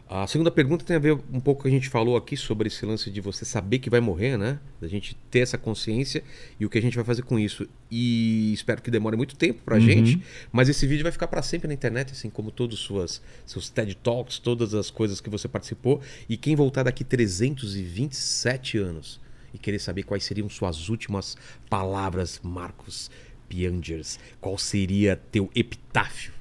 A 0.07 0.27
segunda 0.27 0.51
pergunta 0.51 0.85
tem 0.85 0.95
a 0.95 0.99
ver 0.99 1.13
um 1.33 1.39
pouco 1.39 1.63
com 1.63 1.67
o 1.67 1.71
que 1.71 1.75
a 1.75 1.79
gente 1.79 1.89
falou 1.89 2.15
aqui 2.15 2.37
sobre 2.37 2.67
esse 2.67 2.85
lance 2.85 3.09
de 3.09 3.19
você 3.19 3.43
saber 3.43 3.79
que 3.79 3.89
vai 3.89 3.99
morrer, 3.99 4.37
né? 4.37 4.59
Da 4.79 4.87
gente 4.87 5.15
ter 5.31 5.39
essa 5.39 5.57
consciência 5.57 6.23
e 6.59 6.65
o 6.65 6.69
que 6.69 6.77
a 6.77 6.81
gente 6.81 6.95
vai 6.95 7.03
fazer 7.03 7.23
com 7.23 7.39
isso. 7.39 7.67
E 7.89 8.53
espero 8.53 8.83
que 8.83 8.91
demore 8.91 9.17
muito 9.17 9.35
tempo 9.35 9.63
pra 9.63 9.75
Uhum. 9.75 9.81
gente, 9.81 10.21
mas 10.51 10.69
esse 10.69 10.85
vídeo 10.85 11.01
vai 11.01 11.11
ficar 11.11 11.27
pra 11.27 11.41
sempre 11.41 11.67
na 11.67 11.73
internet, 11.73 12.11
assim 12.11 12.29
como 12.29 12.51
todos 12.51 12.77
os 12.79 12.85
suas, 12.85 13.19
seus 13.47 13.67
TED 13.67 13.95
Talks, 13.95 14.37
todas 14.37 14.75
as 14.75 14.91
coisas 14.91 15.19
que 15.19 15.29
você 15.29 15.47
participou. 15.47 15.99
E 16.29 16.37
quem 16.37 16.55
voltar 16.55 16.83
daqui 16.83 17.03
327 17.03 18.77
anos 18.77 19.19
e 19.53 19.57
querer 19.57 19.79
saber 19.79 20.03
quais 20.03 20.23
seriam 20.23 20.47
suas 20.49 20.87
últimas 20.87 21.35
palavras, 21.67 22.39
Marcos 22.43 23.09
Piangers, 23.49 24.19
qual 24.39 24.55
seria 24.57 25.15
teu 25.31 25.49
epitáfio? 25.55 26.31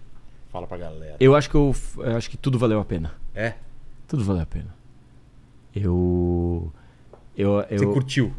Fala 0.50 0.66
pra 0.66 0.76
galera. 0.76 1.16
Eu 1.18 1.34
acho 1.34 1.48
que 1.48 1.54
eu, 1.56 1.74
eu 1.96 2.16
acho 2.16 2.28
que 2.28 2.36
tudo 2.36 2.58
valeu 2.58 2.78
a 2.78 2.84
pena. 2.84 3.23
É? 3.34 3.54
Tudo 4.06 4.24
valeu 4.24 4.42
a 4.42 4.46
pena. 4.46 4.74
Eu. 5.74 6.72
Eu, 7.36 7.60
eu 7.68 7.78
Você 7.78 7.86
curtiu 7.86 8.32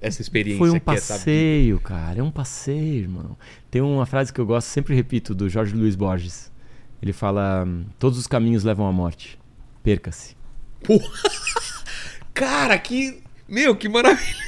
essa 0.00 0.20
experiência? 0.20 0.58
Foi 0.58 0.68
um 0.70 0.72
que 0.72 0.90
é 0.90 0.94
passeio, 0.94 1.80
cara. 1.80 2.18
É 2.18 2.22
um 2.22 2.30
passeio, 2.30 3.02
irmão. 3.02 3.36
Tem 3.70 3.80
uma 3.80 4.04
frase 4.04 4.32
que 4.32 4.40
eu 4.40 4.46
gosto, 4.46 4.66
sempre 4.66 4.94
repito, 4.94 5.34
do 5.34 5.48
Jorge 5.48 5.74
Luiz 5.74 5.94
Borges. 5.94 6.50
Ele 7.00 7.12
fala: 7.12 7.66
Todos 7.98 8.18
os 8.18 8.26
caminhos 8.26 8.64
levam 8.64 8.86
à 8.86 8.92
morte. 8.92 9.38
Perca-se. 9.82 10.36
Cara, 12.34 12.78
que. 12.78 13.22
Meu, 13.46 13.76
que 13.76 13.88
maravilha. 13.88 14.44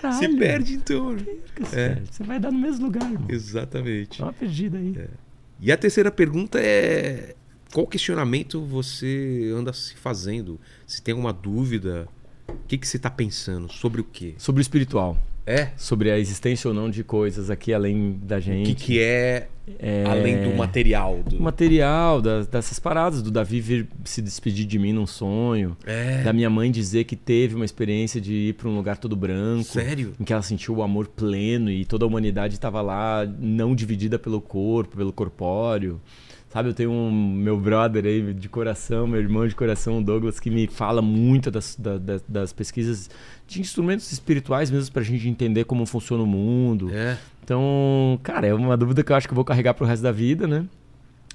Caralho. 0.00 0.18
Se 0.18 0.36
perde 0.36 0.74
então. 0.74 1.16
Perca-se, 1.16 1.76
É. 1.78 2.02
Você 2.10 2.22
vai 2.22 2.40
dar 2.40 2.50
no 2.50 2.58
mesmo 2.58 2.86
lugar, 2.86 3.02
irmão. 3.02 3.26
Exatamente. 3.28 4.18
Dá 4.20 4.26
uma 4.26 4.32
perdida 4.32 4.78
aí. 4.78 5.08
E 5.64 5.70
a 5.70 5.76
terceira 5.76 6.10
pergunta 6.10 6.58
é: 6.60 7.36
qual 7.72 7.86
questionamento 7.86 8.60
você 8.60 9.52
anda 9.56 9.72
se 9.72 9.94
fazendo? 9.94 10.58
Se 10.84 11.00
tem 11.00 11.12
alguma 11.12 11.32
dúvida, 11.32 12.08
o 12.48 12.66
que, 12.66 12.76
que 12.76 12.86
você 12.86 12.96
está 12.96 13.08
pensando? 13.08 13.72
Sobre 13.72 14.00
o 14.00 14.04
quê? 14.04 14.34
Sobre 14.38 14.58
o 14.58 14.62
espiritual. 14.62 15.16
É? 15.46 15.70
Sobre 15.76 16.10
a 16.10 16.18
existência 16.18 16.66
ou 16.66 16.74
não 16.74 16.90
de 16.90 17.04
coisas 17.04 17.48
aqui 17.48 17.72
além 17.72 18.18
da 18.24 18.38
O 18.38 18.40
gente. 18.40 18.74
que, 18.74 18.84
que 18.84 19.00
é 19.00 19.48
É, 19.78 20.04
Além 20.06 20.42
do 20.42 20.56
material. 20.56 21.20
Do... 21.24 21.36
o 21.36 21.42
material, 21.42 22.20
das- 22.20 22.48
dessas 22.48 22.78
paradas, 22.80 23.22
do 23.22 23.30
Davi 23.30 23.60
vir 23.60 23.86
se 24.04 24.20
despedir 24.20 24.66
de 24.66 24.76
mim 24.78 24.92
num 24.92 25.06
sonho, 25.06 25.76
É. 25.86 26.22
da 26.22 26.32
minha 26.32 26.50
mãe 26.50 26.70
dizer 26.70 27.04
que 27.04 27.14
teve 27.14 27.54
uma 27.54 27.64
experiência 27.64 28.20
de 28.20 28.32
ir 28.34 28.54
para 28.54 28.68
um 28.68 28.74
lugar 28.74 28.96
todo 28.98 29.14
branco. 29.14 29.64
Sério? 29.64 30.14
Em 30.20 30.24
que 30.24 30.32
ela 30.32 30.42
sentiu 30.42 30.74
o 30.76 30.82
amor 30.82 31.06
pleno 31.06 31.70
e 31.70 31.84
toda 31.84 32.04
a 32.04 32.08
humanidade 32.08 32.54
estava 32.54 32.82
lá, 32.82 33.24
não 33.38 33.74
dividida 33.74 34.18
pelo 34.18 34.40
corpo, 34.40 34.96
pelo 34.96 35.12
corpóreo. 35.12 36.00
Sabe, 36.52 36.68
eu 36.68 36.74
tenho 36.74 36.90
um 36.90 37.10
meu 37.10 37.58
brother 37.58 38.04
aí 38.04 38.34
de 38.34 38.46
coração, 38.48 39.06
meu 39.06 39.18
irmão 39.20 39.48
de 39.48 39.54
coração, 39.54 39.98
o 39.98 40.02
Douglas, 40.04 40.38
que 40.38 40.50
me 40.50 40.66
fala 40.66 41.00
muito 41.00 41.50
das, 41.50 41.74
da- 41.76 41.96
da- 41.96 42.20
das 42.28 42.52
pesquisas 42.52 43.08
de 43.48 43.58
instrumentos 43.60 44.12
espirituais 44.12 44.70
mesmo 44.70 44.92
pra 44.92 45.02
gente 45.02 45.26
entender 45.26 45.64
como 45.64 45.86
funciona 45.86 46.22
o 46.22 46.26
mundo. 46.26 46.90
É. 46.92 47.16
Então, 47.42 48.20
cara, 48.22 48.46
é 48.46 48.52
uma 48.54 48.76
dúvida 48.76 49.02
que 49.02 49.10
eu 49.10 49.16
acho 49.16 49.26
que 49.26 49.32
eu 49.32 49.36
vou 49.36 49.46
carregar 49.46 49.72
pro 49.72 49.86
resto 49.86 50.02
da 50.02 50.12
vida, 50.12 50.46
né? 50.46 50.66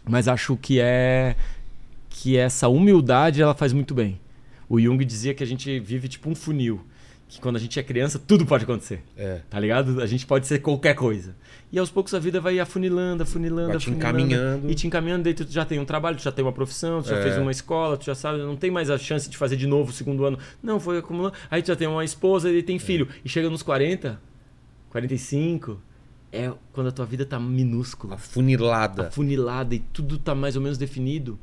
Mas 0.08 0.28
acho 0.28 0.56
que 0.56 0.80
é 0.80 1.36
que 2.10 2.38
essa 2.38 2.68
humildade 2.68 3.42
ela 3.42 3.56
faz 3.56 3.74
muito 3.74 3.96
bem. 3.96 4.20
O 4.70 4.80
Jung 4.80 5.04
dizia 5.04 5.34
que 5.34 5.44
a 5.44 5.48
gente 5.48 5.80
vive 5.80 6.08
tipo 6.08 6.30
um 6.30 6.36
funil, 6.36 6.82
que 7.28 7.42
quando 7.42 7.58
a 7.58 7.60
gente 7.60 7.78
é 7.80 7.84
criança 7.84 8.18
tudo 8.18 8.46
pode 8.46 8.64
acontecer. 8.64 9.04
É. 9.18 9.42
Tá 9.50 9.60
ligado? 9.60 10.02
A 10.02 10.06
gente 10.06 10.26
pode 10.26 10.48
ser 10.48 10.60
qualquer 10.60 10.94
coisa. 10.96 11.36
E 11.72 11.78
aos 11.78 11.90
poucos 11.92 12.14
a 12.14 12.20
vida 12.20 12.40
vai 12.40 12.58
afunilando, 12.60 13.24
afunilando, 13.24 13.68
Vai 13.70 13.78
te 13.78 13.90
afunilando. 13.90 14.20
encaminhando. 14.20 14.72
E 14.72 14.76
te 14.76 14.88
encaminhando, 14.88 15.24
daí 15.24 15.34
tu 15.34 15.46
já 15.50 15.66
tem 15.66 15.78
um 15.80 15.84
trabalho, 15.86 16.16
tu 16.16 16.24
já 16.24 16.32
tem 16.32 16.44
uma 16.46 16.54
profissão, 16.54 17.02
tu 17.02 17.10
já 17.10 17.18
É. 17.18 17.24
fez 17.24 17.38
uma 17.38 17.52
escola, 17.52 17.98
tu 17.98 18.06
já 18.06 18.16
sabe, 18.16 18.38
não 18.40 18.56
tem 18.56 18.72
mais 18.72 18.90
a 18.90 18.98
chance 18.98 19.30
de 19.30 19.36
fazer 19.38 19.58
de 19.58 19.68
novo 19.68 19.90
o 19.90 19.94
segundo 19.94 20.24
ano. 20.24 20.40
Não, 20.64 20.80
foi 20.80 21.00
acumulando. 21.00 21.36
Aí 21.52 21.62
tu 21.62 21.68
já 21.68 21.76
tem 21.76 21.88
uma 21.88 22.06
esposa 22.06 22.50
e 22.50 22.60
É. 22.60 22.62
tem 22.64 22.80
filho. 22.80 23.08
E 23.26 23.28
chega 23.30 23.50
nos 23.50 23.62
40, 23.62 24.18
45, 24.90 25.80
é 26.32 26.52
quando 26.72 26.88
a 26.88 26.92
tua 26.92 27.06
vida 27.06 27.26
tá 27.26 27.40
minúscula 27.40 28.16
Afunilada. 28.16 29.08
afunilada 29.08 29.76
e 29.76 29.80
tudo 29.80 30.18
tá 30.18 30.34
mais 30.34 30.56
ou 30.56 30.62
menos 30.62 30.78
definido. 30.78 31.38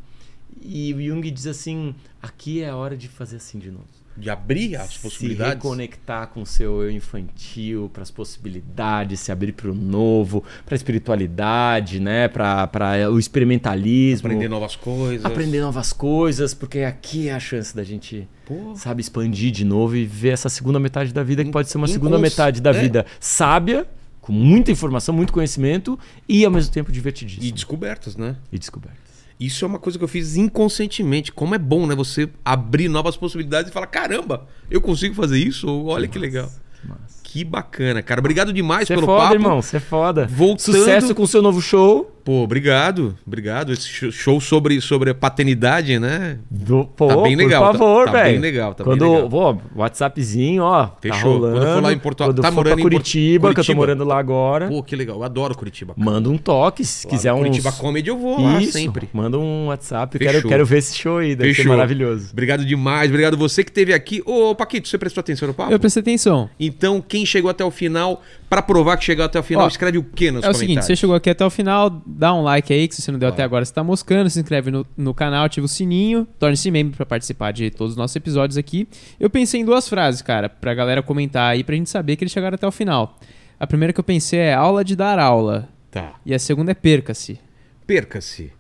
E 0.63 0.95
o 0.95 1.01
Jung 1.03 1.31
diz 1.31 1.47
assim: 1.47 1.95
aqui 2.23 2.63
é 2.63 2.71
a 2.71 2.77
hora 2.77 2.97
de 2.97 3.09
fazer 3.09 3.37
assim 3.37 3.59
de 3.59 3.71
novo. 3.71 3.85
De 4.17 4.31
abrir 4.31 4.76
as 4.76 4.94
Se 4.94 5.01
possibilidades. 5.01 5.55
reconectar 5.55 6.28
com 6.28 6.43
o 6.43 6.47
seu 6.47 6.83
eu 6.83 6.91
infantil, 6.91 7.91
para 7.93 8.02
as 8.02 8.10
possibilidades, 8.10 9.20
se 9.20 9.33
abrir 9.33 9.52
para 9.52 9.70
o 9.70 9.75
novo, 9.75 10.44
para 10.65 10.75
a 10.75 10.76
espiritualidade, 10.76 11.99
né? 12.01 12.28
Para 12.28 13.10
o 13.10 13.18
experimentalismo. 13.18 14.28
Aprender 14.28 14.49
novas 14.49 14.76
coisas. 14.76 15.25
aprender 15.25 15.60
novas 15.60 15.93
coisas, 15.93 16.55
porque 16.55 16.81
aqui 16.81 17.28
é 17.28 17.34
a 17.34 17.41
chance 17.41 17.75
da 17.75 17.83
gente, 17.83 18.28
Pô. 18.47 18.75
sabe, 18.76 19.01
expandir 19.01 19.51
de 19.51 19.65
novo 19.65 19.97
e 19.97 20.05
ver 20.05 20.31
essa 20.31 20.49
segunda 20.49 20.78
metade 20.78 21.12
da 21.12 21.23
vida 21.23 21.44
que 21.44 21.51
pode 21.51 21.68
ser 21.68 21.78
uma 21.78 21.89
segunda 21.89 22.18
metade 22.18 22.60
da 22.60 22.70
é. 22.70 22.81
vida 22.81 23.07
sábia, 23.18 23.86
com 24.20 24.33
muita 24.33 24.70
informação, 24.70 25.15
muito 25.15 25.33
conhecimento 25.33 25.99
e 26.28 26.44
ao 26.44 26.51
mesmo 26.51 26.73
tempo 26.73 26.91
divertidíssimo 26.91 27.47
E 27.47 27.52
descobertas, 27.52 28.17
né? 28.17 28.36
e 28.51 28.59
descobertas. 28.59 29.03
Isso 29.44 29.64
é 29.64 29.68
uma 29.68 29.78
coisa 29.78 29.98
que 29.98 30.05
eu 30.05 30.08
fiz 30.08 30.36
inconscientemente. 30.36 31.32
Como 31.32 31.55
é 31.55 31.58
bom, 31.58 31.86
né? 31.86 31.94
Você 31.94 32.31
abrir 32.44 32.89
novas 32.89 33.16
possibilidades 33.16 33.70
e 33.70 33.74
falar: 33.74 33.86
caramba, 33.86 34.47
eu 34.70 34.81
consigo 34.81 35.14
fazer 35.14 35.39
isso? 35.39 35.68
Ou, 35.68 35.86
Olha 35.86 36.08
que 36.08 36.18
legal. 36.18 36.50
Que 36.81 36.89
massa. 36.89 37.24
Que 37.35 37.43
bacana, 37.43 38.01
cara. 38.01 38.21
Obrigado 38.21 38.53
demais 38.53 38.87
Você 38.87 38.93
é 38.93 38.97
pelo 38.97 39.09
foda, 39.09 39.23
papo. 39.23 39.35
irmão. 39.35 39.61
Você 39.61 39.79
é 39.79 39.81
foda. 39.81 40.29
Voltando- 40.31 40.77
Sucesso 40.79 41.13
com 41.17 41.25
o 41.25 41.27
seu 41.27 41.43
novo 41.43 41.61
show. 41.61 42.13
Pô, 42.25 42.43
obrigado. 42.45 43.15
Obrigado. 43.27 43.73
Esse 43.73 44.11
show- 44.13 44.41
sobre, 44.41 44.81
sobre 44.81 45.11
a 45.11 45.15
paternidade, 45.15 45.99
né? 45.99 46.39
Do, 46.51 46.85
pô, 46.87 47.09
Tá 47.09 47.17
bem 47.19 47.37
legal, 47.37 47.65
Por 47.65 47.73
tá- 47.73 47.79
favor, 47.79 48.07
tá 48.07 48.13
velho. 48.13 48.31
bem 48.33 48.41
legal, 48.41 48.73
tá 48.75 48.83
bem 48.85 48.93
Quando, 48.97 49.13
legal. 49.13 49.29
Pô, 49.29 49.59
WhatsAppzinho, 49.75 50.63
ó. 50.63 50.87
Tá 50.87 50.97
Fechou. 51.03 51.33
rolando. 51.35 51.57
Quando 51.59 51.67
eu 51.69 51.75
for 51.75 51.83
lá 51.83 51.93
em 51.93 51.99
Porto- 51.99 52.25
Quando 52.25 52.41
tá 52.41 52.49
for 52.49 52.55
morando 52.55 52.73
pra 52.73 52.81
em 52.81 52.83
Porto- 52.85 52.93
Curitiba, 52.95 53.41
que 53.41 53.51
eu 53.51 53.51
tô 53.51 53.55
Curitiba? 53.57 53.77
morando 53.77 54.05
lá 54.05 54.19
agora. 54.19 54.69
Pô, 54.69 54.83
que 54.83 54.97
legal. 54.97 55.17
Eu 55.17 55.23
adoro 55.25 55.55
Curitiba. 55.55 55.93
cara. 55.95 56.05
Manda 56.11 56.31
um 56.31 56.39
toque, 56.39 56.83
se 56.83 57.07
Lá 57.07 57.11
quiser 57.11 57.33
um. 57.35 57.39
Curitiba 57.39 57.73
Comedy 57.73 58.09
eu 58.09 58.17
vou 58.17 58.41
lá 58.41 58.59
Isso, 58.63 58.73
sempre. 58.73 59.09
Manda 59.13 59.39
um 59.39 59.67
WhatsApp. 59.67 60.17
Fechou. 60.17 60.33
Quero, 60.33 60.49
quero 60.49 60.65
ver 60.65 60.79
esse 60.79 60.97
show 60.97 61.19
aí. 61.19 61.35
Deve 61.37 61.51
ser 61.51 61.57
Fechou. 61.57 61.73
maravilhoso. 61.77 62.29
Obrigado 62.33 62.65
demais. 62.65 63.11
Obrigado 63.11 63.37
você 63.37 63.63
que 63.63 63.71
esteve 63.71 63.93
aqui. 63.93 64.23
Ô, 64.25 64.55
Paquito, 64.55 64.89
você 64.89 64.97
prestou 64.97 65.21
atenção 65.21 65.49
no 65.49 65.53
papo? 65.53 65.73
Eu 65.73 65.79
prestei 65.79 66.01
atenção. 66.01 66.49
Então, 66.59 67.03
quem 67.07 67.24
chegou 67.27 67.51
até 67.51 67.65
o 67.65 67.70
final, 67.70 68.23
pra 68.49 68.61
provar 68.62 68.97
que 68.97 69.05
chegou 69.05 69.25
até 69.25 69.39
o 69.39 69.43
final, 69.43 69.65
Ó, 69.65 69.69
escreve 69.69 69.99
o 69.99 70.03
que 70.05 70.31
nos 70.31 70.44
é 70.44 70.51
o 70.51 70.55
seguinte, 70.55 70.85
você 70.85 70.94
chegou 70.97 71.15
aqui 71.17 71.31
até 71.31 71.44
o 71.44 71.51
final, 71.51 72.03
dá 72.07 72.33
um 72.35 72.43
like 72.43 72.73
aí, 72.73 72.89
que 72.89 72.94
se 72.94 73.03
você 73.03 73.12
não 73.12 73.19
deu 73.19 73.28
até 73.28 73.43
agora, 73.43 73.65
você 73.65 73.73
tá 73.73 73.83
moscando, 73.85 74.28
se 74.31 74.39
inscreve 74.41 74.70
no, 74.70 74.86
no 74.97 75.12
canal, 75.15 75.44
ativa 75.44 75.65
o 75.67 75.69
sininho, 75.69 76.27
torne-se 76.39 76.70
membro 76.70 76.97
pra 76.97 77.07
participar 77.07 77.53
de 77.53 77.70
todos 77.70 77.93
os 77.93 77.97
nossos 77.97 78.15
episódios 78.17 78.57
aqui. 78.57 78.89
Eu 79.19 79.28
pensei 79.31 79.61
em 79.61 79.65
duas 79.65 79.89
frases, 79.89 80.23
cara, 80.23 80.49
pra 80.49 80.75
galera 80.75 81.03
comentar 81.03 81.53
aí, 81.53 81.62
pra 81.65 81.75
gente 81.75 81.91
saber 81.91 82.17
que 82.17 82.25
eles 82.25 82.33
chegaram 82.33 82.55
até 82.55 82.67
o 82.67 82.73
final. 82.73 83.19
A 83.59 83.67
primeira 83.67 83.93
que 83.93 84.01
eu 84.01 84.05
pensei 84.05 84.41
é 84.41 84.55
aula 84.55 84.85
de 84.85 84.97
dar 84.97 85.19
aula, 85.19 85.69
Tá. 85.91 86.15
e 86.27 86.35
a 86.35 86.39
segunda 86.39 86.73
é 86.73 86.75
perca-se. 86.75 87.39
Perca-se. 87.86 88.53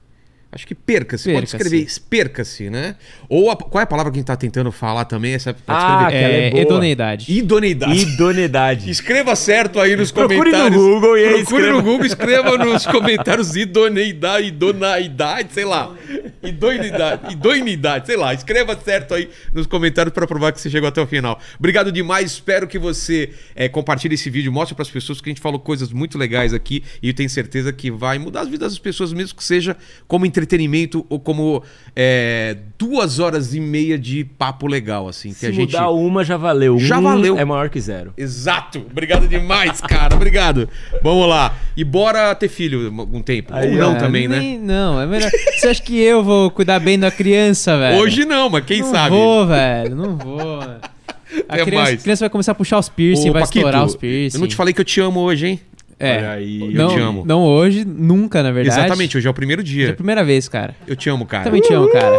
Acho 0.54 0.66
que 0.66 0.74
perca-se. 0.74 1.32
Pode 1.32 1.46
Perca-se. 1.50 1.56
escrever 1.76 2.00
perca-se, 2.08 2.70
né? 2.70 2.94
Ou 3.28 3.50
a- 3.50 3.56
qual 3.56 3.80
é 3.80 3.82
a 3.82 3.86
palavra 3.86 4.12
que 4.12 4.18
a 4.18 4.20
gente 4.20 4.26
tá 4.26 4.36
tentando 4.36 4.70
falar 4.70 5.04
também? 5.04 5.34
Essa, 5.34 5.52
pode 5.52 5.64
Ah, 5.66 6.02
escrever. 6.04 6.24
Aquela 6.24 6.34
é 6.34 6.58
É, 6.58 6.62
idoneidade. 6.62 7.32
Idoneidade. 7.32 8.00
Idoneidade. 8.00 8.90
Escreva 8.90 9.34
certo 9.34 9.80
aí 9.80 9.96
nos 9.96 10.12
Procure 10.12 10.36
no 10.38 10.44
comentários. 10.44 10.76
Google 10.80 11.18
e 11.18 11.24
aí 11.24 11.32
Procure 11.38 11.42
escreva. 11.62 11.72
no 11.76 11.82
Google, 11.82 12.06
escreva 12.06 12.58
nos 12.58 12.86
comentários 12.86 13.56
idoneidade, 13.56 14.46
idoneidade, 14.46 15.52
sei 15.52 15.64
lá. 15.64 15.92
Idoneidade, 16.42 17.32
idoneidade, 17.32 18.06
sei 18.06 18.16
lá. 18.16 18.32
Escreva 18.32 18.78
certo 18.84 19.14
aí 19.14 19.28
nos 19.52 19.66
comentários 19.66 20.12
para 20.14 20.26
provar 20.26 20.52
que 20.52 20.60
você 20.60 20.70
chegou 20.70 20.88
até 20.88 21.00
o 21.00 21.06
final. 21.06 21.40
Obrigado 21.58 21.90
demais, 21.90 22.32
espero 22.32 22.68
que 22.68 22.78
você 22.78 23.30
eh, 23.56 23.68
compartilhe 23.68 24.14
esse 24.14 24.30
vídeo, 24.30 24.52
mostre 24.52 24.74
para 24.74 24.82
as 24.82 24.90
pessoas 24.90 25.20
que 25.20 25.28
a 25.28 25.32
gente 25.32 25.40
falou 25.40 25.58
coisas 25.58 25.90
muito 25.92 26.16
legais 26.16 26.52
aqui 26.54 26.84
e 27.02 27.08
eu 27.08 27.14
tenho 27.14 27.28
certeza 27.30 27.72
que 27.72 27.90
vai 27.90 28.18
mudar 28.18 28.42
as 28.42 28.48
vidas 28.48 28.72
das 28.72 28.78
pessoas, 28.78 29.12
mesmo 29.12 29.36
que 29.36 29.42
seja 29.44 29.76
como 30.06 30.24
entretenimento 30.24 30.43
ou 31.08 31.18
como 31.20 31.62
eh, 31.96 32.56
duas 32.78 33.18
horas 33.18 33.54
e 33.54 33.60
meia 33.60 33.98
de 33.98 34.24
papo 34.24 34.66
legal, 34.66 35.08
assim. 35.08 35.30
que 35.30 35.34
Se 35.36 35.46
a 35.46 35.50
gente... 35.50 35.72
mudar 35.74 35.90
uma, 35.90 36.24
já 36.24 36.36
valeu. 36.36 36.78
Já 36.78 36.98
Um 36.98 37.02
valeu. 37.02 37.38
É 37.38 37.44
maior 37.44 37.68
que 37.68 37.80
zero. 37.80 38.12
Exato. 38.16 38.84
Obrigado 38.90 39.26
demais, 39.28 39.80
cara. 39.80 40.14
Obrigado. 40.14 40.68
Vamos 41.02 41.28
lá. 41.28 41.54
E 41.76 41.84
bora 41.84 42.34
ter 42.34 42.48
filho 42.48 42.92
um 43.12 43.22
tempo. 43.22 43.52
Aí, 43.54 43.72
Ou 43.72 43.78
não 43.78 43.92
ó. 43.94 43.98
também, 43.98 44.28
né? 44.28 44.38
Nem- 44.38 44.58
Não, 44.58 45.00
é 45.00 45.06
melhor. 45.06 45.30
Você 45.56 45.68
acha 45.68 45.82
que 45.82 45.98
eu 46.00 46.22
vou 46.22 46.50
cuidar 46.50 46.78
bem 46.78 46.98
da 46.98 47.10
criança, 47.10 47.78
velho? 47.78 47.98
Hoje 48.00 48.24
não, 48.24 48.48
mas 48.50 48.64
quem 48.64 48.80
não 48.80 48.90
sabe? 48.90 49.10
vou, 49.14 49.46
velho, 49.46 49.94
não 49.96 50.16
vou. 50.16 50.60
velho. 50.60 50.80
A 51.48 51.54
Até 51.54 51.64
criança, 51.64 51.82
mais. 51.84 52.00
a 52.00 52.02
criança 52.02 52.24
vai 52.24 52.30
começar 52.30 52.52
a 52.52 52.54
puxar 52.54 52.78
os 52.78 52.88
piercing, 52.88 53.30
Ô, 53.30 53.32
vai 53.32 53.42
Paquito, 53.42 53.58
estourar 53.58 53.84
os 53.84 53.96
piercing. 53.96 54.36
Eu 54.36 54.40
não 54.40 54.46
te 54.48 54.54
falei 54.54 54.72
que 54.72 54.80
eu 54.80 54.84
te 54.84 55.00
amo 55.00 55.18
hoje, 55.20 55.46
hein? 55.48 55.60
É. 55.98 56.16
Olha 56.18 56.30
aí. 56.32 56.60
Eu 56.60 56.72
não, 56.72 56.88
te 56.88 57.00
amo. 57.00 57.24
não 57.26 57.42
hoje, 57.44 57.84
nunca, 57.84 58.42
na 58.42 58.50
verdade. 58.50 58.78
Exatamente, 58.80 59.16
hoje 59.16 59.26
é 59.26 59.30
o 59.30 59.34
primeiro 59.34 59.62
É 59.62 59.64
a 59.64 59.66
dia. 59.66 59.94
primeira 59.94 60.24
vez, 60.24 60.48
cara. 60.48 60.74
Eu 60.86 60.96
te 60.96 61.08
amo, 61.08 61.24
cara. 61.26 61.44
Também 61.44 61.60
te 61.60 61.72
amo, 61.72 61.88
cara. 61.90 62.16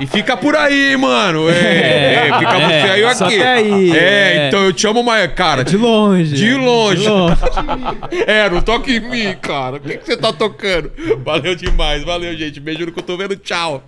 E 0.00 0.06
fica 0.06 0.36
por 0.36 0.56
aí, 0.56 0.96
mano. 0.96 1.48
É, 1.48 1.54
é, 1.54 2.22
fica 2.24 2.38
por 2.38 2.70
É, 2.70 2.90
aí 2.90 3.04
aqui. 3.04 3.24
até 3.24 3.48
aí, 3.54 3.92
É, 3.96 3.96
é. 3.96 4.48
então 4.48 4.64
eu 4.64 4.72
te 4.72 4.86
amo, 4.86 5.02
mas, 5.02 5.32
cara. 5.32 5.64
De 5.64 5.76
longe. 5.76 6.34
De 6.34 6.54
longe. 6.54 7.02
De 7.02 7.08
longe. 7.08 7.36
É, 8.26 8.50
não 8.50 8.60
toque 8.60 8.96
em 8.96 9.00
mim, 9.00 9.36
cara. 9.40 9.76
O 9.76 9.80
que, 9.80 9.96
que 9.98 10.06
você 10.06 10.16
tá 10.16 10.32
tocando? 10.32 10.90
Valeu 11.24 11.54
demais. 11.54 12.02
Valeu, 12.04 12.36
gente. 12.36 12.58
Beijo 12.60 12.84
no 12.86 12.92
cotovelo. 12.92 13.36
Tchau. 13.36 13.82